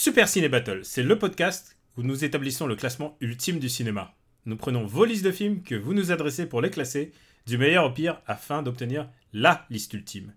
Super 0.00 0.28
Ciné 0.28 0.48
Battle, 0.48 0.82
c'est 0.84 1.02
le 1.02 1.18
podcast 1.18 1.76
où 1.96 2.04
nous 2.04 2.22
établissons 2.24 2.68
le 2.68 2.76
classement 2.76 3.16
ultime 3.20 3.58
du 3.58 3.68
cinéma. 3.68 4.14
Nous 4.46 4.54
prenons 4.54 4.86
vos 4.86 5.04
listes 5.04 5.24
de 5.24 5.32
films 5.32 5.64
que 5.64 5.74
vous 5.74 5.92
nous 5.92 6.12
adressez 6.12 6.46
pour 6.46 6.60
les 6.60 6.70
classer, 6.70 7.10
du 7.46 7.58
meilleur 7.58 7.86
au 7.86 7.90
pire, 7.90 8.22
afin 8.28 8.62
d'obtenir 8.62 9.10
LA 9.32 9.66
liste 9.70 9.92
ultime. 9.94 10.34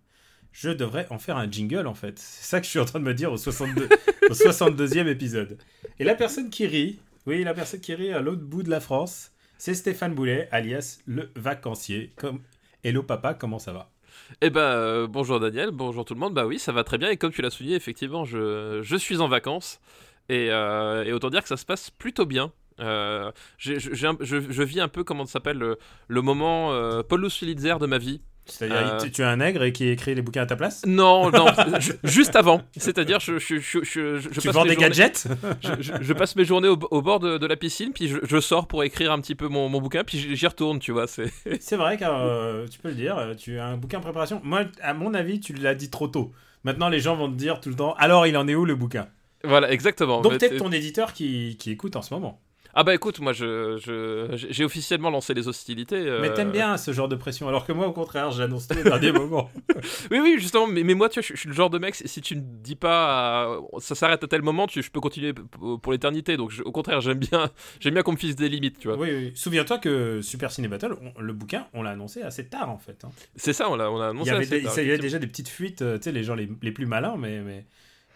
Je 0.51 0.71
devrais 0.71 1.05
en 1.11 1.19
faire 1.19 1.37
un 1.37 1.47
jingle 1.47 1.85
en 1.85 1.93
fait. 1.93 2.17
C'est 2.17 2.43
ça 2.43 2.59
que 2.59 2.65
je 2.65 2.71
suis 2.71 2.79
en 2.79 2.85
train 2.85 2.97
de 2.97 3.05
me 3.05 3.13
dire 3.13 3.31
au, 3.31 3.37
62, 3.37 3.87
au 4.31 4.33
62e 4.33 5.05
épisode. 5.05 5.59
Et 5.99 6.05
la 6.05 6.15
personne 6.15 6.49
qui 6.49 6.65
rit, 6.65 6.99
oui, 7.27 7.43
la 7.43 7.53
personne 7.53 7.81
qui 7.81 7.93
rit 7.93 8.13
à 8.13 8.19
l'autre 8.19 8.41
bout 8.41 8.63
de 8.63 8.71
la 8.71 8.79
France, 8.79 9.31
c'est 9.59 9.75
Stéphane 9.75 10.15
Boulet, 10.15 10.49
alias 10.51 11.01
le 11.05 11.29
vacancier. 11.35 12.13
Comme... 12.15 12.41
Hello 12.83 13.03
papa, 13.03 13.35
comment 13.35 13.59
ça 13.59 13.73
va? 13.73 13.91
Eh 14.39 14.49
ben, 14.49 14.61
euh, 14.61 15.07
bonjour 15.07 15.39
Daniel, 15.39 15.71
bonjour 15.71 16.05
tout 16.05 16.13
le 16.13 16.19
monde. 16.19 16.33
Bah 16.33 16.45
oui, 16.45 16.57
ça 16.57 16.71
va 16.71 16.83
très 16.83 16.97
bien. 16.97 17.09
Et 17.09 17.17
comme 17.17 17.31
tu 17.31 17.41
l'as 17.41 17.49
souligné, 17.49 17.75
effectivement, 17.75 18.23
je, 18.23 18.79
je 18.81 18.95
suis 18.95 19.19
en 19.19 19.27
vacances. 19.27 19.81
Et, 20.29 20.49
euh, 20.51 21.03
et 21.03 21.11
autant 21.11 21.29
dire 21.29 21.41
que 21.41 21.49
ça 21.49 21.57
se 21.57 21.65
passe 21.65 21.89
plutôt 21.89 22.25
bien. 22.25 22.53
Euh, 22.79 23.31
je, 23.57 23.77
je 23.77 24.63
vis 24.63 24.79
un 24.79 24.87
peu, 24.87 25.03
comment 25.03 25.25
ça 25.25 25.33
s'appelle, 25.33 25.75
le, 26.07 26.21
moment 26.21 26.71
euh, 26.71 27.03
Paul 27.03 27.27
Pulitzer 27.27 27.75
de 27.79 27.85
ma 27.85 27.97
vie. 27.97 28.21
C'est-à-dire, 28.51 28.95
Euh, 29.01 29.09
tu- 29.09 29.23
as 29.23 29.29
un 29.29 29.37
nègre 29.37 29.63
et 29.63 29.71
qui 29.73 29.87
écrit 29.87 30.13
les 30.15 30.21
bouquins 30.21 30.41
à 30.43 30.45
ta 30.45 30.55
place 30.55 30.83
Non, 30.85 31.29
non, 31.31 31.45
ju- 31.79 31.93
juste 32.03 32.35
avant. 32.35 32.61
C'est-à-dire, 32.77 33.19
je, 33.19 33.39
je, 33.39 33.57
je, 33.59 33.79
je, 33.83 34.17
je 34.19 34.29
Tu 34.29 34.47
passe 34.47 34.55
vends 34.55 34.63
mes 34.63 34.69
des 34.69 34.73
journées- 34.75 34.87
gadgets 34.89 35.27
je, 35.61 35.69
je- 35.81 35.93
je 36.01 36.13
passe 36.13 36.35
mes 36.35 36.45
journées 36.45 36.67
au, 36.67 36.77
au 36.91 37.01
bord 37.01 37.19
de, 37.19 37.37
de 37.37 37.45
la 37.47 37.55
piscine, 37.55 37.91
puis 37.93 38.07
je, 38.07 38.17
je 38.23 38.39
sors 38.39 38.67
pour 38.67 38.83
écrire 38.83 39.11
un 39.11 39.19
petit 39.21 39.35
peu 39.35 39.47
mon, 39.47 39.69
mon 39.69 39.79
bouquin, 39.81 40.03
puis 40.03 40.35
j'y 40.35 40.47
retourne, 40.47 40.79
tu 40.79 40.91
vois. 40.91 41.07
C'est 41.07 41.31
C'est 41.59 41.75
vrai 41.77 41.97
car 41.97 42.19
euh, 42.21 42.65
tu 42.67 42.79
peux 42.79 42.89
le 42.89 42.95
dire, 42.95 43.17
euh, 43.17 43.33
tu 43.33 43.57
as 43.59 43.65
un 43.65 43.77
bouquin 43.77 43.97
en 43.99 44.01
préparation. 44.01 44.41
Moi, 44.43 44.65
à 44.81 44.93
mon 44.93 45.13
avis, 45.13 45.39
tu 45.39 45.53
l'as 45.53 45.75
dit 45.75 45.89
trop 45.89 46.07
tôt. 46.07 46.31
Maintenant, 46.63 46.89
les 46.89 46.99
gens 46.99 47.15
vont 47.15 47.29
te 47.29 47.35
dire 47.37 47.59
tout 47.59 47.69
le 47.69 47.75
temps, 47.75 47.93
alors 47.97 48.27
il 48.27 48.37
en 48.37 48.47
est 48.47 48.55
où 48.55 48.65
le 48.65 48.75
bouquin? 48.75 49.07
Voilà, 49.43 49.71
exactement. 49.71 50.21
Donc 50.21 50.33
peut-être 50.37 50.57
ton 50.57 50.71
éditeur 50.71 51.13
qui, 51.13 51.57
qui 51.59 51.71
écoute 51.71 51.95
en 51.95 52.03
ce 52.03 52.13
moment. 52.13 52.39
Ah 52.73 52.83
bah 52.83 52.93
écoute, 52.95 53.19
moi 53.19 53.33
je 53.33 53.77
je- 53.77 54.47
j'ai 54.49 54.63
officiellement 54.63 55.09
lancé 55.09 55.33
les 55.33 55.47
hostilités. 55.47 55.95
euh, 56.07 56.21
Mais 56.21 56.33
t'aimes 56.33 56.51
bien 56.51 56.77
ce 56.77 56.91
genre 56.93 57.07
de 57.09 57.15
pression, 57.15 57.47
alors 57.47 57.65
que 57.65 57.71
moi, 57.73 57.87
au 57.87 57.91
contraire, 57.91 58.31
j'annonce 58.31 58.67
tout 58.67 58.77
au 58.77 58.83
dernier 58.83 59.11
moment. 59.11 59.49
Oui, 60.11 60.19
oui, 60.21 60.35
justement, 60.39 60.67
mais, 60.67 60.83
mais 60.83 60.93
moi, 60.93 61.09
tu 61.09 61.19
vois, 61.19 61.27
je, 61.27 61.33
je 61.33 61.39
suis 61.39 61.49
le 61.49 61.55
genre 61.55 61.69
de 61.69 61.77
mec, 61.79 61.95
si 61.95 62.21
tu 62.21 62.35
me 62.35 62.41
dis 62.41 62.75
pas 62.75 63.47
euh, 63.49 63.61
ça 63.79 63.95
s'arrête 63.95 64.23
à 64.23 64.27
tel 64.27 64.41
moment, 64.41 64.67
tu, 64.67 64.81
je 64.81 64.91
peux 64.91 64.99
continuer 65.01 65.33
pour 65.33 65.91
l'éternité. 65.91 66.37
Donc, 66.37 66.51
je- 66.51 66.63
au 66.63 66.71
contraire, 66.71 67.01
j'aime 67.01 67.19
bien, 67.19 67.49
j'aime 67.79 67.93
bien 67.93 68.03
qu'on 68.03 68.11
me 68.13 68.17
fixe 68.17 68.35
des 68.35 68.49
limites, 68.49 68.79
tu 68.79 68.87
vois. 68.87 68.97
oui, 68.97 69.09
oui. 69.11 69.31
Souviens-toi 69.35 69.77
que 69.79 70.21
Super 70.21 70.51
Ciné 70.51 70.67
Battle, 70.67 70.95
on- 71.01 71.21
le 71.21 71.33
bouquin, 71.33 71.67
on 71.73 71.83
l'a 71.83 71.91
annoncé 71.91 72.21
assez 72.21 72.47
tard 72.47 72.69
en 72.69 72.77
fait. 72.77 73.03
hein. 73.05 73.09
C'est 73.35 73.53
ça, 73.53 73.69
on 73.69 73.79
a, 73.79 73.89
on 73.89 73.99
a 74.01 74.07
Il 74.07 74.09
annoncé 74.11 74.27
y 74.29 74.33
avait, 74.33 74.43
assez 74.45 74.57
des- 74.59 74.63
tard, 74.63 74.73
il 74.79 74.87
y 74.87 74.91
avait 74.91 74.97
déjà 74.99 75.19
des 75.19 75.27
petites 75.27 75.49
fuites, 75.49 75.81
euh, 75.81 75.97
tu 75.97 76.03
sais, 76.05 76.11
les 76.11 76.23
gens 76.23 76.35
les, 76.35 76.49
les 76.61 76.71
plus 76.71 76.85
malins, 76.85 77.15
mais, 77.17 77.41
mais, 77.41 77.65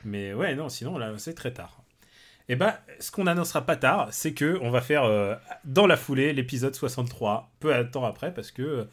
mais 0.03 0.33
ouais, 0.33 0.55
non, 0.55 0.69
sinon, 0.69 0.97
là, 0.97 1.13
c'est 1.17 1.33
très 1.33 1.51
tard. 1.53 1.81
Et 2.47 2.55
bah, 2.55 2.79
ce 2.99 3.11
qu'on 3.11 3.27
annoncera 3.27 3.65
pas 3.65 3.75
tard, 3.75 4.09
c'est 4.11 4.33
que 4.33 4.57
on 4.61 4.69
va 4.69 4.81
faire 4.81 5.03
euh, 5.03 5.35
dans 5.63 5.87
la 5.87 5.97
foulée 5.97 6.31
l'épisode 6.33 6.75
63, 6.75 7.49
peu 7.59 7.73
de 7.73 7.83
temps 7.89 8.05
après, 8.05 8.33
parce 8.33 8.51
que 8.51 8.87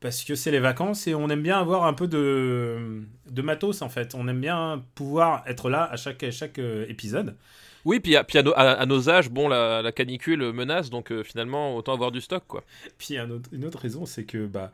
parce 0.00 0.24
que 0.24 0.34
c'est 0.34 0.50
les 0.50 0.60
vacances 0.60 1.06
et 1.06 1.14
on 1.14 1.28
aime 1.30 1.42
bien 1.42 1.58
avoir 1.60 1.84
un 1.86 1.94
peu 1.94 2.06
de, 2.08 3.02
de 3.30 3.42
matos 3.42 3.82
en 3.82 3.88
fait. 3.88 4.14
On 4.14 4.28
aime 4.28 4.40
bien 4.40 4.84
pouvoir 4.94 5.42
être 5.46 5.70
là 5.70 5.84
à 5.90 5.96
chaque, 5.96 6.30
chaque 6.30 6.58
euh, 6.58 6.86
épisode. 6.88 7.36
Oui, 7.84 8.00
puis, 8.00 8.16
à, 8.16 8.24
puis 8.24 8.38
à, 8.38 8.42
nos, 8.42 8.52
à- 8.54 8.72
à 8.72 8.86
nos 8.86 9.10
âges, 9.10 9.30
bon, 9.30 9.48
la, 9.48 9.82
la 9.82 9.92
canicule 9.92 10.52
menace, 10.52 10.90
donc 10.90 11.10
euh, 11.12 11.22
finalement, 11.22 11.76
autant 11.76 11.94
avoir 11.94 12.12
du 12.12 12.20
stock, 12.20 12.44
quoi. 12.48 12.64
Puis 12.98 13.18
un 13.18 13.30
autre- 13.30 13.48
une 13.52 13.64
autre 13.64 13.78
raison, 13.78 14.06
c'est 14.06 14.24
que 14.24 14.46
bah, 14.46 14.72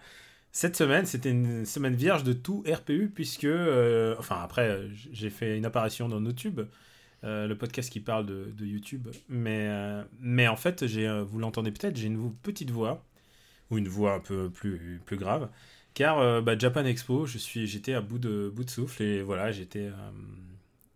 cette 0.52 0.76
semaine, 0.76 1.06
c'était 1.06 1.30
une 1.30 1.64
semaine 1.66 1.94
vierge 1.94 2.24
de 2.24 2.32
tout 2.32 2.64
RPU, 2.68 3.10
puisque, 3.14 3.44
euh, 3.44 4.14
enfin 4.18 4.40
après, 4.42 4.80
j'ai 5.12 5.30
fait 5.30 5.56
une 5.58 5.64
apparition 5.66 6.08
dans 6.08 6.20
NoTube, 6.20 6.60
euh, 7.24 7.46
le 7.46 7.56
podcast 7.56 7.90
qui 7.90 8.00
parle 8.00 8.26
de, 8.26 8.52
de 8.56 8.64
YouTube, 8.66 9.08
mais, 9.28 9.66
euh, 9.68 10.02
mais 10.20 10.48
en 10.48 10.56
fait, 10.56 10.86
j'ai, 10.86 11.06
euh, 11.06 11.22
vous 11.22 11.38
l'entendez 11.38 11.70
peut-être, 11.70 11.96
j'ai 11.96 12.06
une 12.06 12.32
petite 12.34 12.70
voix, 12.70 13.04
ou 13.70 13.78
une 13.78 13.88
voix 13.88 14.14
un 14.14 14.20
peu 14.20 14.50
plus, 14.50 15.00
plus 15.04 15.16
grave, 15.16 15.50
car 15.94 16.18
euh, 16.18 16.40
bah, 16.40 16.56
Japan 16.58 16.84
Expo, 16.84 17.26
je 17.26 17.38
suis, 17.38 17.66
j'étais 17.66 17.94
à 17.94 18.00
bout 18.00 18.18
de, 18.18 18.50
bout 18.54 18.64
de 18.64 18.70
souffle, 18.70 19.02
et 19.02 19.22
voilà, 19.22 19.52
j'étais 19.52 19.90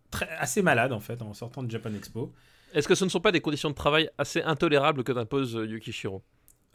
très, 0.09 0.29
assez 0.37 0.61
malade 0.61 0.93
en 0.93 0.99
fait 0.99 1.21
en 1.21 1.33
sortant 1.33 1.63
de 1.63 1.69
Japan 1.69 1.93
Expo. 1.93 2.33
Est-ce 2.73 2.87
que 2.87 2.95
ce 2.95 3.05
ne 3.05 3.09
sont 3.09 3.21
pas 3.21 3.31
des 3.31 3.39
conditions 3.39 3.69
de 3.69 3.75
travail 3.75 4.09
assez 4.17 4.41
intolérables 4.41 5.03
que 5.03 5.13
t'impose 5.13 5.53
Yukishiro 5.53 6.23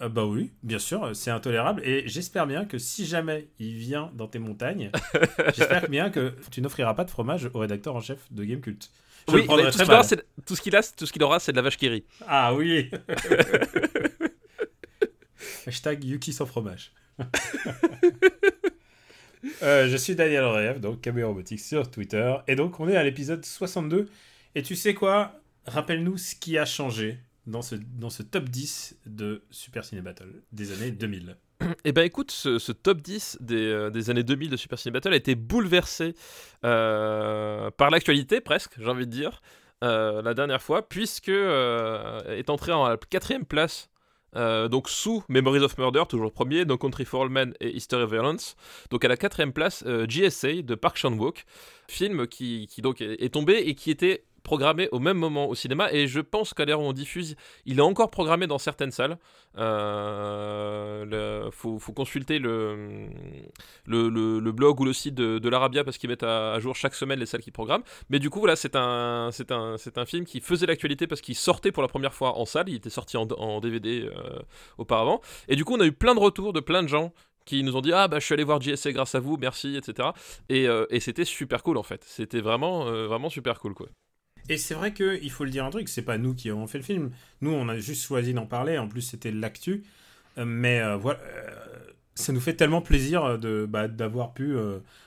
Euh, 0.00 0.08
bah 0.08 0.24
oui, 0.24 0.50
bien 0.62 0.78
sûr, 0.78 1.14
c'est 1.14 1.30
intolérable. 1.30 1.82
Et 1.84 2.04
j'espère 2.06 2.46
bien 2.46 2.64
que 2.64 2.78
si 2.78 3.04
jamais 3.04 3.48
il 3.58 3.74
vient 3.74 4.10
dans 4.14 4.26
tes 4.26 4.38
montagnes, 4.38 4.90
j'espère 5.54 5.90
bien 5.90 6.08
que 6.08 6.34
tu 6.50 6.62
n'offriras 6.62 6.94
pas 6.94 7.04
de 7.04 7.10
fromage 7.10 7.50
au 7.52 7.58
rédacteur 7.58 7.96
en 7.96 8.00
chef 8.00 8.32
de 8.32 8.44
Gamecult. 8.44 8.90
Je 9.28 9.34
Oui, 9.34 9.40
le 9.42 9.46
prendrai 9.46 9.64
mais 9.64 9.70
tout 9.70 9.76
très 9.78 9.84
ce 9.84 9.88
qu'il 9.88 9.94
aura, 9.94 10.02
c'est- 10.04 10.24
tout 10.46 10.56
ce 10.56 10.62
qu'il 10.62 10.76
a, 10.76 10.82
tout 10.82 11.06
ce 11.06 11.12
qu'il 11.12 11.22
aura, 11.22 11.40
c'est 11.40 11.52
de 11.52 11.56
la 11.56 11.62
vache 11.62 11.76
qui 11.76 11.88
rit. 11.88 12.04
Ah 12.26 12.54
oui 12.54 12.90
Hashtag 15.66 16.04
Yuki 16.04 16.32
sans 16.32 16.46
fromage. 16.46 16.92
Euh, 19.62 19.88
je 19.88 19.96
suis 19.96 20.14
Daniel 20.14 20.44
Rev, 20.44 20.80
donc 20.80 21.00
KB 21.00 21.22
Robotics 21.24 21.60
sur 21.60 21.90
Twitter. 21.90 22.34
Et 22.46 22.56
donc 22.56 22.78
on 22.78 22.86
est 22.88 22.96
à 22.96 23.02
l'épisode 23.02 23.42
62. 23.42 24.06
Et 24.54 24.62
tu 24.62 24.76
sais 24.76 24.92
quoi? 24.92 25.40
Rappelle-nous 25.66 26.18
ce 26.18 26.34
qui 26.34 26.58
a 26.58 26.66
changé 26.66 27.18
dans 27.46 27.62
ce, 27.62 27.74
dans 27.74 28.10
ce 28.10 28.22
top 28.22 28.50
10 28.50 28.98
de 29.06 29.42
Super 29.50 29.82
Ciné 29.86 30.02
Battle 30.02 30.42
des 30.52 30.72
années 30.72 30.90
2000. 30.90 31.36
Eh 31.84 31.92
ben 31.92 32.04
écoute, 32.04 32.30
ce, 32.30 32.72
top 32.72 33.00
10 33.00 33.38
des, 33.40 33.66
euh, 33.66 33.90
des 33.90 34.10
années 34.10 34.22
2000 34.22 34.50
de 34.50 34.56
Super 34.56 34.78
Ciné 34.78 34.92
Battle 34.92 35.12
a 35.12 35.16
été 35.16 35.34
bouleversé 35.34 36.14
euh, 36.64 37.70
par 37.70 37.90
l'actualité 37.90 38.40
presque, 38.40 38.74
j'ai 38.78 38.88
envie 38.88 39.06
de 39.06 39.12
dire, 39.12 39.42
euh, 39.82 40.22
la 40.22 40.34
dernière 40.34 40.62
fois, 40.62 40.88
puisque 40.88 41.28
est 41.28 42.50
entré 42.50 42.72
en 42.72 42.96
quatrième 43.08 43.44
place. 43.44 43.88
donc 44.34 44.88
sous 44.88 45.24
Memories 45.28 45.60
of 45.60 45.76
Murder, 45.78 46.04
toujours 46.08 46.32
premier, 46.32 46.64
No 46.64 46.78
Country 46.78 47.04
for 47.04 47.22
All 47.22 47.30
Men 47.30 47.54
et 47.60 47.70
History 47.70 48.02
of 48.02 48.10
Violence. 48.10 48.56
Donc 48.90 49.04
à 49.04 49.08
la 49.08 49.16
quatrième 49.16 49.52
place, 49.52 49.84
GSA 49.84 50.62
de 50.62 50.74
Park 50.74 50.96
Chan-wook, 50.96 51.44
film 51.88 52.26
qui, 52.26 52.66
qui 52.68 52.82
donc 52.82 53.00
est 53.00 53.32
tombé 53.32 53.54
et 53.54 53.74
qui 53.74 53.90
était 53.90 54.24
programmé 54.42 54.88
au 54.92 54.98
même 54.98 55.16
moment 55.16 55.48
au 55.48 55.54
cinéma 55.54 55.92
et 55.92 56.06
je 56.06 56.20
pense 56.20 56.54
qu'à 56.54 56.64
l'heure 56.64 56.80
où 56.80 56.84
on 56.84 56.92
diffuse, 56.92 57.36
il 57.66 57.78
est 57.78 57.82
encore 57.82 58.10
programmé 58.10 58.46
dans 58.46 58.58
certaines 58.58 58.90
salles. 58.90 59.18
Euh, 59.58 61.04
le- 61.04 61.50
faut, 61.50 61.78
consulter 61.92 62.38
le, 62.38 63.08
blog 63.86 64.80
ou 64.80 64.84
le 64.84 64.92
site 64.92 65.14
de, 65.14 65.48
l'Arabia 65.48 65.84
parce 65.84 65.98
qu'ils 65.98 66.10
mettent 66.10 66.22
à, 66.22 66.58
jour 66.60 66.76
chaque 66.76 66.94
semaine 66.94 67.18
les 67.18 67.26
salles 67.26 67.42
qu'ils 67.42 67.52
programment. 67.52 67.84
Mais 68.08 68.18
du 68.18 68.30
coup, 68.30 68.38
voilà, 68.38 68.56
c'est 68.56 68.76
un, 68.76 69.30
film 70.06 70.24
qui 70.24 70.40
faisait 70.40 70.66
l'actualité 70.66 71.06
parce 71.06 71.20
qu'il 71.20 71.34
sortait 71.36 71.72
pour 71.72 71.82
la 71.82 71.88
première 71.88 72.14
fois 72.14 72.38
en 72.38 72.44
salle. 72.44 72.68
Il 72.68 72.76
était 72.76 72.90
sorti 72.90 73.16
en, 73.16 73.60
DVD 73.60 74.02
euh, 74.02 74.38
auparavant. 74.78 75.20
Et 75.48 75.56
du 75.56 75.64
coup, 75.64 75.74
on 75.74 75.80
a 75.80 75.86
eu 75.86 75.92
plein 75.92 76.14
de 76.14 76.20
retours 76.20 76.52
de 76.52 76.60
plein 76.60 76.82
de 76.82 76.88
gens 76.88 77.12
qui 77.44 77.62
nous 77.62 77.76
ont 77.76 77.80
dit 77.80 77.92
ah 77.92 78.06
bah 78.06 78.18
je 78.18 78.24
suis 78.24 78.34
allé 78.34 78.44
voir 78.44 78.60
JSA 78.60 78.92
grâce 78.92 79.14
à 79.14 79.20
vous 79.20 79.36
merci 79.36 79.76
etc 79.76 80.10
et, 80.48 80.68
euh, 80.68 80.86
et 80.90 81.00
c'était 81.00 81.24
super 81.24 81.62
cool 81.62 81.78
en 81.78 81.82
fait 81.82 82.04
c'était 82.04 82.40
vraiment 82.40 82.86
euh, 82.86 83.06
vraiment 83.06 83.30
super 83.30 83.58
cool 83.60 83.74
quoi 83.74 83.88
Et 84.50 84.58
c'est 84.58 84.74
vrai 84.74 84.92
qu'il 84.92 85.30
faut 85.30 85.44
le 85.44 85.50
dire 85.50 85.64
un 85.64 85.70
truc, 85.70 85.88
c'est 85.88 86.02
pas 86.02 86.18
nous 86.18 86.34
qui 86.34 86.50
avons 86.50 86.66
fait 86.66 86.78
le 86.78 86.84
film. 86.84 87.12
Nous, 87.40 87.52
on 87.52 87.68
a 87.68 87.78
juste 87.78 88.04
choisi 88.04 88.34
d'en 88.34 88.46
parler. 88.46 88.78
En 88.78 88.88
plus, 88.88 89.00
c'était 89.00 89.30
l'actu. 89.30 89.84
Euh, 90.38 90.44
mais 90.44 90.80
euh, 90.80 90.96
voilà, 90.96 91.20
euh, 91.20 91.50
ça 92.16 92.32
nous 92.32 92.40
fait 92.40 92.54
tellement 92.54 92.82
plaisir 92.82 93.38
de 93.38 93.64
bah, 93.70 93.86
d'avoir 93.86 94.34
pu 94.34 94.56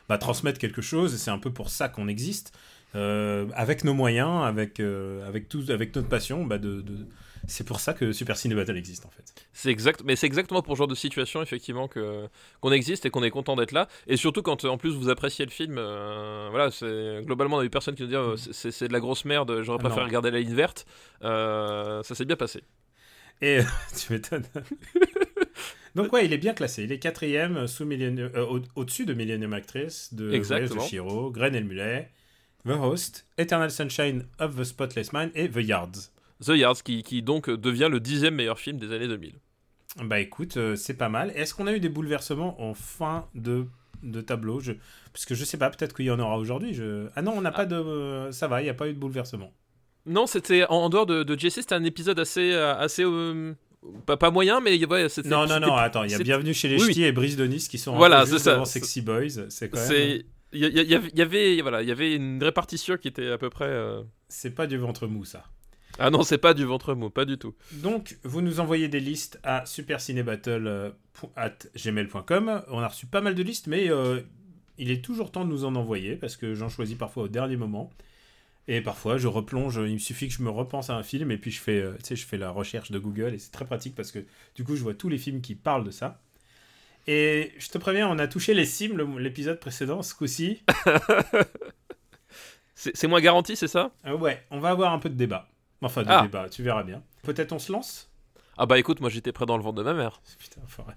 bah, 0.07 0.18
transmettre 0.18 0.60
quelque 0.60 0.81
chose. 0.81 1.13
Et 1.13 1.18
c'est 1.18 1.30
un 1.30 1.40
peu 1.40 1.51
pour 1.51 1.69
ça 1.69 1.90
qu'on 1.90 2.07
existe. 2.07 2.57
Avec 2.95 3.84
nos 3.84 3.94
moyens, 3.94 4.45
avec, 4.45 4.80
avec, 4.80 5.50
tout, 5.50 5.66
avec 5.69 5.94
notre 5.94 6.07
passion, 6.07 6.45
bah, 6.45 6.57
de- 6.57 6.81
c'est 7.48 7.66
pour 7.66 7.80
ça 7.80 7.94
que 7.94 8.12
Super 8.13 8.38
Ciné 8.38 8.56
Battle 8.56 8.78
existe 8.78 9.06
en 9.06 9.10
fait. 9.10 9.24
C'est 9.51 9.69
exact, 9.69 10.01
mais 10.06 10.16
c'est 10.16 10.28
exactement 10.28 10.62
pour 10.62 10.75
ce 10.75 10.78
genre 10.80 10.88
de 10.88 10.95
situation 10.95 11.42
effectivement 11.42 11.88
que 11.88 12.28
qu'on 12.62 12.72
existe 12.72 13.06
et 13.06 13.10
qu'on 13.10 13.24
est 13.24 13.30
content 13.31 13.56
d'être 13.56 13.72
là. 13.74 13.88
Et 14.07 14.16
surtout 14.18 14.42
quand 14.42 14.63
euh, 14.66 14.69
en 14.69 14.78
plus 14.78 14.92
vous 14.95 15.10
appréciez 15.10 15.44
le 15.45 15.51
film, 15.51 15.75
euh, 15.78 16.48
voilà, 16.51 16.72
c'est 16.72 17.22
globalement 17.25 17.57
on 17.57 17.60
a 17.60 17.66
eu 17.66 17.69
personne 17.69 17.95
qui 17.95 18.04
nous 18.04 18.10
dit 18.10 18.16
oh, 18.16 18.36
c'est- 18.38 18.88
de 18.88 18.94
la 18.94 19.00
grosse 19.00 19.25
merde, 19.25 19.62
j'aurais 19.63 19.78
Ah 19.80 19.84
préféré 19.84 20.01
non. 20.01 20.07
regarder 20.07 20.31
la 20.31 20.40
ligne 20.40 20.54
verte. 20.56 20.86
Euh, 21.24 22.01
ça 22.04 22.16
s'est 22.16 22.25
bien 22.25 22.36
passé. 22.38 22.63
Et 23.42 23.60
tu 24.00 24.13
m'étonnes. 24.13 24.45
Donc 25.95 26.12
ouais, 26.12 26.25
il 26.25 26.34
est 26.34 26.38
bien 26.38 26.54
classé. 26.54 26.84
Il 26.84 26.92
est 26.92 27.00
quatrième 27.00 27.68
sous 27.68 27.86
Millennium- 27.86 28.31
au- 28.36 28.62
au-dessus 28.75 29.06
de 29.06 29.13
Millennium 29.13 29.54
Actress, 29.54 30.13
de 30.13 30.38
Voyage 30.40 30.69
de. 30.72 30.80
Shiro, 30.80 31.30
Gren 31.30 31.54
et 31.54 31.60
le 31.60 31.68
Mulet, 31.68 32.10
The 32.66 32.72
Host, 32.72 33.28
Eternal 33.38 33.69
Sunshine 33.69 34.25
of 34.40 34.56
the 34.56 34.63
Spotless 34.63 35.13
Mind 35.13 35.31
et 35.36 35.50
The 35.50 35.57
Yards. 35.57 36.10
The 36.41 36.50
Yards, 36.56 36.83
qui, 36.83 37.03
qui 37.03 37.21
donc 37.21 37.50
devient 37.50 37.89
le 37.91 38.00
dixième 38.00 38.35
meilleur 38.35 38.59
film 38.59 38.77
des 38.77 38.91
années 38.91 39.07
2000. 39.07 39.33
Bah 40.03 40.19
écoute, 40.19 40.57
euh, 40.57 40.75
c'est 40.75 40.95
pas 40.95 41.09
mal. 41.09 41.31
Est-ce 41.35 41.53
qu'on 41.53 41.68
a 41.68 41.74
eu 41.74 41.80
des 41.80 41.89
bouleversements 41.89 42.59
en 42.62 42.74
fin 42.74 43.27
de, 43.35 43.65
de 44.01 44.21
tableau? 44.21 44.59
Je... 44.59 44.74
Parce 45.12 45.25
que 45.25 45.35
je 45.35 45.45
sais 45.45 45.57
pas, 45.57 45.69
peut-être 45.69 45.95
qu'il 45.95 46.06
y 46.06 46.12
en 46.12 46.19
aura 46.19 46.38
aujourd'hui. 46.38 46.74
Je... 46.74 47.07
Ah 47.15 47.21
non, 47.21 47.33
on 47.38 47.41
n'a 47.41 47.51
pas 47.51 47.65
de. 47.65 47.75
euh, 47.75 48.31
Ça 48.31 48.47
va, 48.47 48.62
il 48.62 48.63
n'y 48.65 48.69
a 48.71 48.74
pas 48.74 48.88
eu 48.89 48.94
de 48.94 49.00
bouleversement. 49.00 49.53
Non, 50.06 50.25
c'était 50.27 50.65
en, 50.65 50.75
en 50.77 50.89
dehors 50.89 51.06
de, 51.06 51.24
de 51.24 51.39
JC, 51.39 51.51
c'était 51.62 51.75
un 51.75 51.83
épisode 51.83 52.19
assez, 52.19 52.51
euh, 52.51 52.75
assez 52.75 53.03
euh, 53.06 53.53
pas, 54.06 54.18
pas 54.18 54.31
moyen, 54.31 54.59
mais 54.59 54.83
ouais, 54.83 55.07
c'était. 55.09 55.30
Non, 55.30 55.45
non, 55.45 55.59
non, 55.59 55.75
attends, 55.75 56.03
il 56.03 56.12
y 56.12 56.15
a 56.15 56.19
Bienvenue 56.19 56.53
chez 56.56 56.68
les 56.69 56.83
Oui, 56.83 57.03
et 57.03 57.12
Brice 57.12 57.35
de 57.38 57.45
Nice 57.45 57.68
qui 57.68 57.77
sont 57.77 57.95
Voilà, 57.95 58.25
c'est 58.25 58.39
ça. 58.39 58.65
Sexy 58.65 59.01
Boys. 59.01 59.50
C'est 59.50 59.69
quand 59.69 59.77
même. 59.88 60.21
Il 60.56 60.59
y, 60.59 60.65
avait- 60.95 61.09
il 61.12 61.18
y 61.18 61.21
avait, 61.24 61.62
voilà, 61.62 61.81
il 61.81 61.88
y 61.88 61.91
avait 61.91 62.13
une 62.15 62.44
répartition 62.44 62.95
qui 62.97 63.07
était 63.07 63.27
à 63.31 63.38
peu 63.39 63.50
près. 63.50 63.71
C'est 64.27 64.53
pas 64.56 64.65
du 64.68 64.77
ventre 64.77 65.07
mou, 65.07 65.24
ça. 65.25 65.44
Ah 66.00 66.10
non, 66.10 66.24
c'est 66.24 66.38
pas 66.40 66.54
du 66.54 66.66
ventre 66.66 66.95
mou, 66.95 67.10
pas 67.10 67.25
du 67.25 67.38
tout. 67.38 67.54
Donc, 67.74 68.18
vous 68.24 68.42
nous 68.42 68.60
envoyez 68.60 68.88
des 68.88 69.00
listes 69.00 69.40
à 69.44 69.66
supercinébattle.gmail.com. 69.66 72.63
On 72.69 72.80
a 72.80 72.88
reçu 72.88 73.06
pas 73.06 73.22
mal 73.22 73.36
de 73.36 73.44
listes, 73.44 73.68
mais 73.68 73.90
euh, 73.90 74.22
il 74.78 74.92
est 74.92 75.04
toujours 75.04 75.31
temps 75.31 75.45
de 75.45 75.50
nous 75.50 75.66
en 75.66 75.75
envoyer 75.75 76.16
parce 76.16 76.36
que 76.36 76.54
j'en 76.56 76.69
choisis 76.69 76.98
parfois 76.98 77.24
au 77.24 77.28
dernier 77.28 77.57
moment. 77.57 77.92
Et 78.68 78.81
parfois, 78.81 79.18
je 79.18 79.28
replonge. 79.28 79.75
Il 79.86 79.94
me 79.94 79.98
suffit 80.00 80.28
que 80.30 80.34
je 80.34 80.42
me 80.42 80.50
repense 80.50 80.90
à 80.90 80.95
un 80.95 81.04
film 81.04 81.31
et 81.31 81.38
puis 81.38 81.51
je 81.51 81.60
fais, 81.60 81.81
euh, 81.81 81.94
tu 82.00 82.06
sais, 82.06 82.16
je 82.16 82.25
fais 82.25 82.38
la 82.38 82.50
recherche 82.50 82.92
de 82.92 83.00
Google 83.00 83.34
et 83.34 83.38
c'est 83.38 83.51
très 83.51 83.66
pratique 83.66 83.95
parce 83.95 84.12
que 84.12 84.19
du 84.56 84.63
coup, 84.63 84.75
je 84.75 84.81
vois 84.84 84.94
tous 84.94 85.10
les 85.10 85.18
films 85.18 85.42
qui 85.42 85.56
parlent 85.56 85.84
de 85.84 85.92
ça. 85.92 86.22
Et 87.06 87.51
je 87.60 87.68
te 87.68 87.78
préviens, 87.78 88.07
on 88.07 88.18
a 88.19 88.28
touché 88.28 88.54
les 88.54 88.66
cimes 88.66 88.95
le- 88.98 89.19
l'épisode 89.19 89.60
précédent, 89.60 90.01
ce 90.01 90.16
coup-ci. 90.16 90.63
C'est, 92.75 92.98
c'est 92.98 93.07
moins 93.07 93.22
garanti, 93.22 93.56
c'est 93.56 93.69
ça? 93.69 93.92
Euh, 94.07 94.18
ouais, 94.18 94.44
on 94.51 94.60
va 94.60 94.69
avoir 94.72 94.92
un 94.92 95.00
peu 95.00 95.07
de 95.10 95.16
débat. 95.16 95.48
Enfin, 95.83 96.03
de 96.03 96.07
Ah. 96.09 96.21
débat, 96.24 96.50
tu 96.50 96.63
verras 96.63 96.83
bien. 96.83 97.01
Peut-être 97.24 97.51
on 97.51 97.59
se 97.59 97.71
lance? 97.71 98.09
Ah 98.57 98.65
bah 98.65 98.77
écoute, 98.80 99.00
moi 99.01 99.09
j'étais 99.09 99.31
près 99.31 99.45
dans 99.45 99.57
le 99.57 99.63
ventre 99.63 99.77
de 99.77 99.83
ma 99.83 99.94
mère. 99.94 100.21
Putain, 100.39 100.62
enfoiré. 100.63 100.94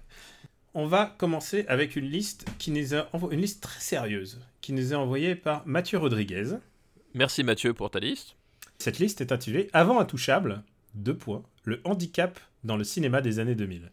On 0.73 0.85
va 0.85 1.07
commencer 1.17 1.65
avec 1.67 1.95
une 1.95 2.05
liste 2.05 2.45
qui 2.59 2.69
nous 2.71 2.93
a 2.93 3.07
envo- 3.13 3.31
une 3.31 3.41
liste 3.41 3.63
très 3.63 3.79
sérieuse 3.79 4.39
qui 4.61 4.73
nous 4.73 4.93
est 4.93 4.95
envoyée 4.95 5.35
par 5.35 5.63
Mathieu 5.65 5.97
Rodriguez. 5.97 6.55
Merci 7.15 7.43
Mathieu 7.43 7.73
pour 7.73 7.89
ta 7.89 7.99
liste. 7.99 8.35
Cette 8.77 8.99
liste 8.99 9.21
est 9.21 9.31
intitulée 9.31 9.69
Avant 9.73 9.99
intouchable, 9.99 10.61
deux 10.93 11.15
points, 11.17 11.41
le 11.63 11.81
handicap 11.83 12.39
dans 12.63 12.77
le 12.77 12.83
cinéma 12.83 13.21
des 13.21 13.39
années 13.39 13.55
2000. 13.55 13.89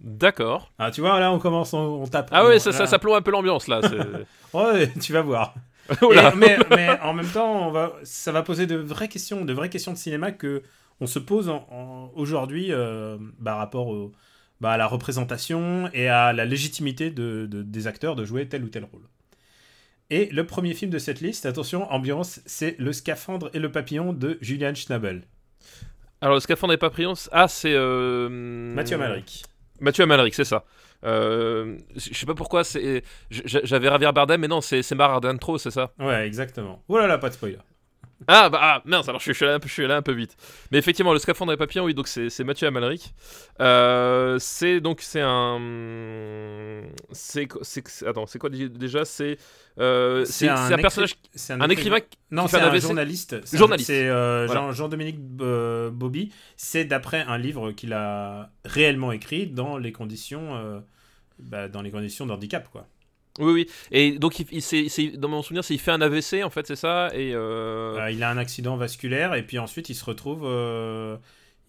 D'accord. 0.00 0.70
Ah, 0.78 0.92
tu 0.92 1.00
vois, 1.00 1.18
là 1.18 1.32
on 1.32 1.40
commence, 1.40 1.72
on, 1.72 1.78
on 2.02 2.06
tape. 2.06 2.28
Ah 2.30 2.44
ouais, 2.46 2.56
on- 2.56 2.60
ça, 2.60 2.70
ça, 2.72 2.86
ça 2.86 2.98
plombe 3.00 3.16
un 3.16 3.22
peu 3.22 3.32
l'ambiance 3.32 3.66
là. 3.66 3.80
Ouais, 4.54 4.92
tu 5.00 5.12
vas 5.12 5.22
voir. 5.22 5.54
Oh. 6.02 6.12
Et- 6.12 6.36
mais, 6.36 6.58
mais 6.70 6.88
en 7.00 7.14
même 7.14 7.28
temps, 7.28 7.68
on 7.68 7.70
va, 7.70 7.94
ça 8.02 8.30
va 8.32 8.42
poser 8.42 8.66
de 8.66 8.76
vraies 8.76 9.08
questions, 9.08 9.44
de 9.44 9.52
vraies 9.52 9.70
questions 9.70 9.92
de 9.92 9.96
cinéma 9.98 10.32
que 10.32 10.62
on 11.00 11.06
se 11.06 11.18
pose 11.18 11.48
en- 11.48 11.66
en- 11.70 12.10
aujourd'hui 12.14 12.72
euh, 12.72 13.16
bah, 13.38 13.54
rapport 13.54 13.88
au, 13.88 14.12
bah, 14.60 14.72
à 14.72 14.76
la 14.76 14.86
représentation 14.86 15.88
et 15.94 16.08
à 16.08 16.32
la 16.32 16.44
légitimité 16.44 17.10
de, 17.10 17.46
de- 17.50 17.62
des 17.62 17.86
acteurs 17.86 18.16
de 18.16 18.24
jouer 18.24 18.48
tel 18.48 18.64
ou 18.64 18.68
tel 18.68 18.84
rôle. 18.84 19.02
Et 20.10 20.26
le 20.32 20.44
premier 20.46 20.74
film 20.74 20.90
de 20.90 20.98
cette 20.98 21.20
liste, 21.20 21.46
attention, 21.46 21.90
ambiance, 21.92 22.40
c'est 22.46 22.76
Le 22.78 22.92
Scaphandre 22.92 23.50
et 23.54 23.58
le 23.58 23.70
Papillon 23.70 24.12
de 24.12 24.38
Julian 24.40 24.74
Schnabel. 24.74 25.22
Alors 26.20 26.34
le 26.34 26.40
scaphandre 26.40 26.72
et 26.72 26.78
papillon, 26.78 27.14
c- 27.14 27.28
ah 27.30 27.46
c'est 27.46 27.72
euh... 27.74 28.28
Mathieu 28.28 28.96
Amalric. 28.96 29.44
Mathieu 29.80 30.02
Amalric, 30.02 30.34
c'est 30.34 30.44
ça. 30.44 30.64
Euh, 31.04 31.78
je 31.96 32.12
sais 32.12 32.26
pas 32.26 32.34
pourquoi, 32.34 32.64
c'est, 32.64 33.02
j'avais 33.30 33.88
Javier 33.88 34.12
Bardem, 34.12 34.40
mais 34.40 34.48
non, 34.48 34.60
c'est 34.60 34.82
c'est 34.82 34.94
Mar 34.94 35.10
Ardentro, 35.10 35.58
c'est 35.58 35.70
ça? 35.70 35.92
Ouais, 35.98 36.26
exactement. 36.26 36.82
Oh 36.88 36.98
là 36.98 37.06
là, 37.06 37.18
pas 37.18 37.28
de 37.28 37.34
spoiler. 37.34 37.58
Ah 38.26 38.50
bah 38.50 38.58
ah, 38.60 38.82
mince, 38.84 39.08
alors 39.08 39.20
je 39.20 39.32
suis, 39.32 39.44
allé 39.44 39.54
un 39.54 39.60
peu, 39.60 39.68
je 39.68 39.72
suis 39.72 39.84
allé 39.84 39.94
un 39.94 40.02
peu 40.02 40.12
vite. 40.12 40.36
Mais 40.72 40.78
effectivement, 40.78 41.12
le 41.12 41.20
scaphandre 41.20 41.52
et 41.52 41.56
papillon, 41.56 41.84
oui, 41.84 41.94
donc 41.94 42.08
c'est 42.08 42.30
c'est 42.30 42.42
Mathieu 42.42 42.66
Amalric. 42.66 43.14
Euh, 43.60 44.38
c'est 44.40 44.80
donc 44.80 45.00
c'est 45.02 45.20
un, 45.22 46.82
c'est 47.12 47.48
attends, 48.06 48.24
quoi 48.40 48.50
déjà 48.50 49.04
C'est 49.04 49.38
euh, 49.78 50.24
c'est 50.24 50.46
c'est 50.46 50.48
un, 50.48 50.78
personnage, 50.78 51.14
c'est 51.34 51.52
un 51.52 51.68
écrivain. 51.68 51.98
Non, 52.32 52.48
c'est 52.48 52.60
un 52.60 52.72
un 52.72 52.78
journaliste. 52.78 53.36
Journaliste. 53.54 53.86
C'est 53.86 54.08
euh, 54.08 54.46
Voilà. 54.46 54.62
Jean- 54.62 54.72
Jean-Dominique 54.72 55.20
euh, 55.40 55.90
Bobby. 55.90 56.32
C'est 56.56 56.84
d'après 56.84 57.22
un 57.22 57.38
livre 57.38 57.70
qu'il 57.70 57.92
a 57.92 58.50
réellement 58.64 59.12
écrit 59.12 59.46
dans 59.46 59.78
les 59.78 59.92
conditions, 59.92 60.82
bah, 61.38 61.68
dans 61.68 61.82
les 61.82 61.92
conditions 61.92 62.26
d'handicap, 62.26 62.68
quoi. 62.70 62.88
Oui, 63.38 63.52
oui. 63.52 63.66
Et 63.92 64.18
donc 64.18 64.40
il, 64.40 65.18
dans 65.18 65.28
mon 65.28 65.42
souvenir, 65.42 65.62
il 65.70 65.78
fait 65.78 65.90
un 65.92 66.00
AVC 66.00 66.42
en 66.44 66.50
fait, 66.50 66.66
c'est 66.66 66.76
ça. 66.76 67.08
Et 67.14 67.32
euh, 67.34 67.96
Euh, 67.98 68.10
il 68.10 68.22
a 68.22 68.30
un 68.30 68.36
accident 68.38 68.76
vasculaire 68.76 69.34
et 69.34 69.42
puis 69.42 69.58
ensuite 69.58 69.88
il 69.88 69.94
se 69.94 70.04
retrouve, 70.04 70.42
euh, 70.44 71.16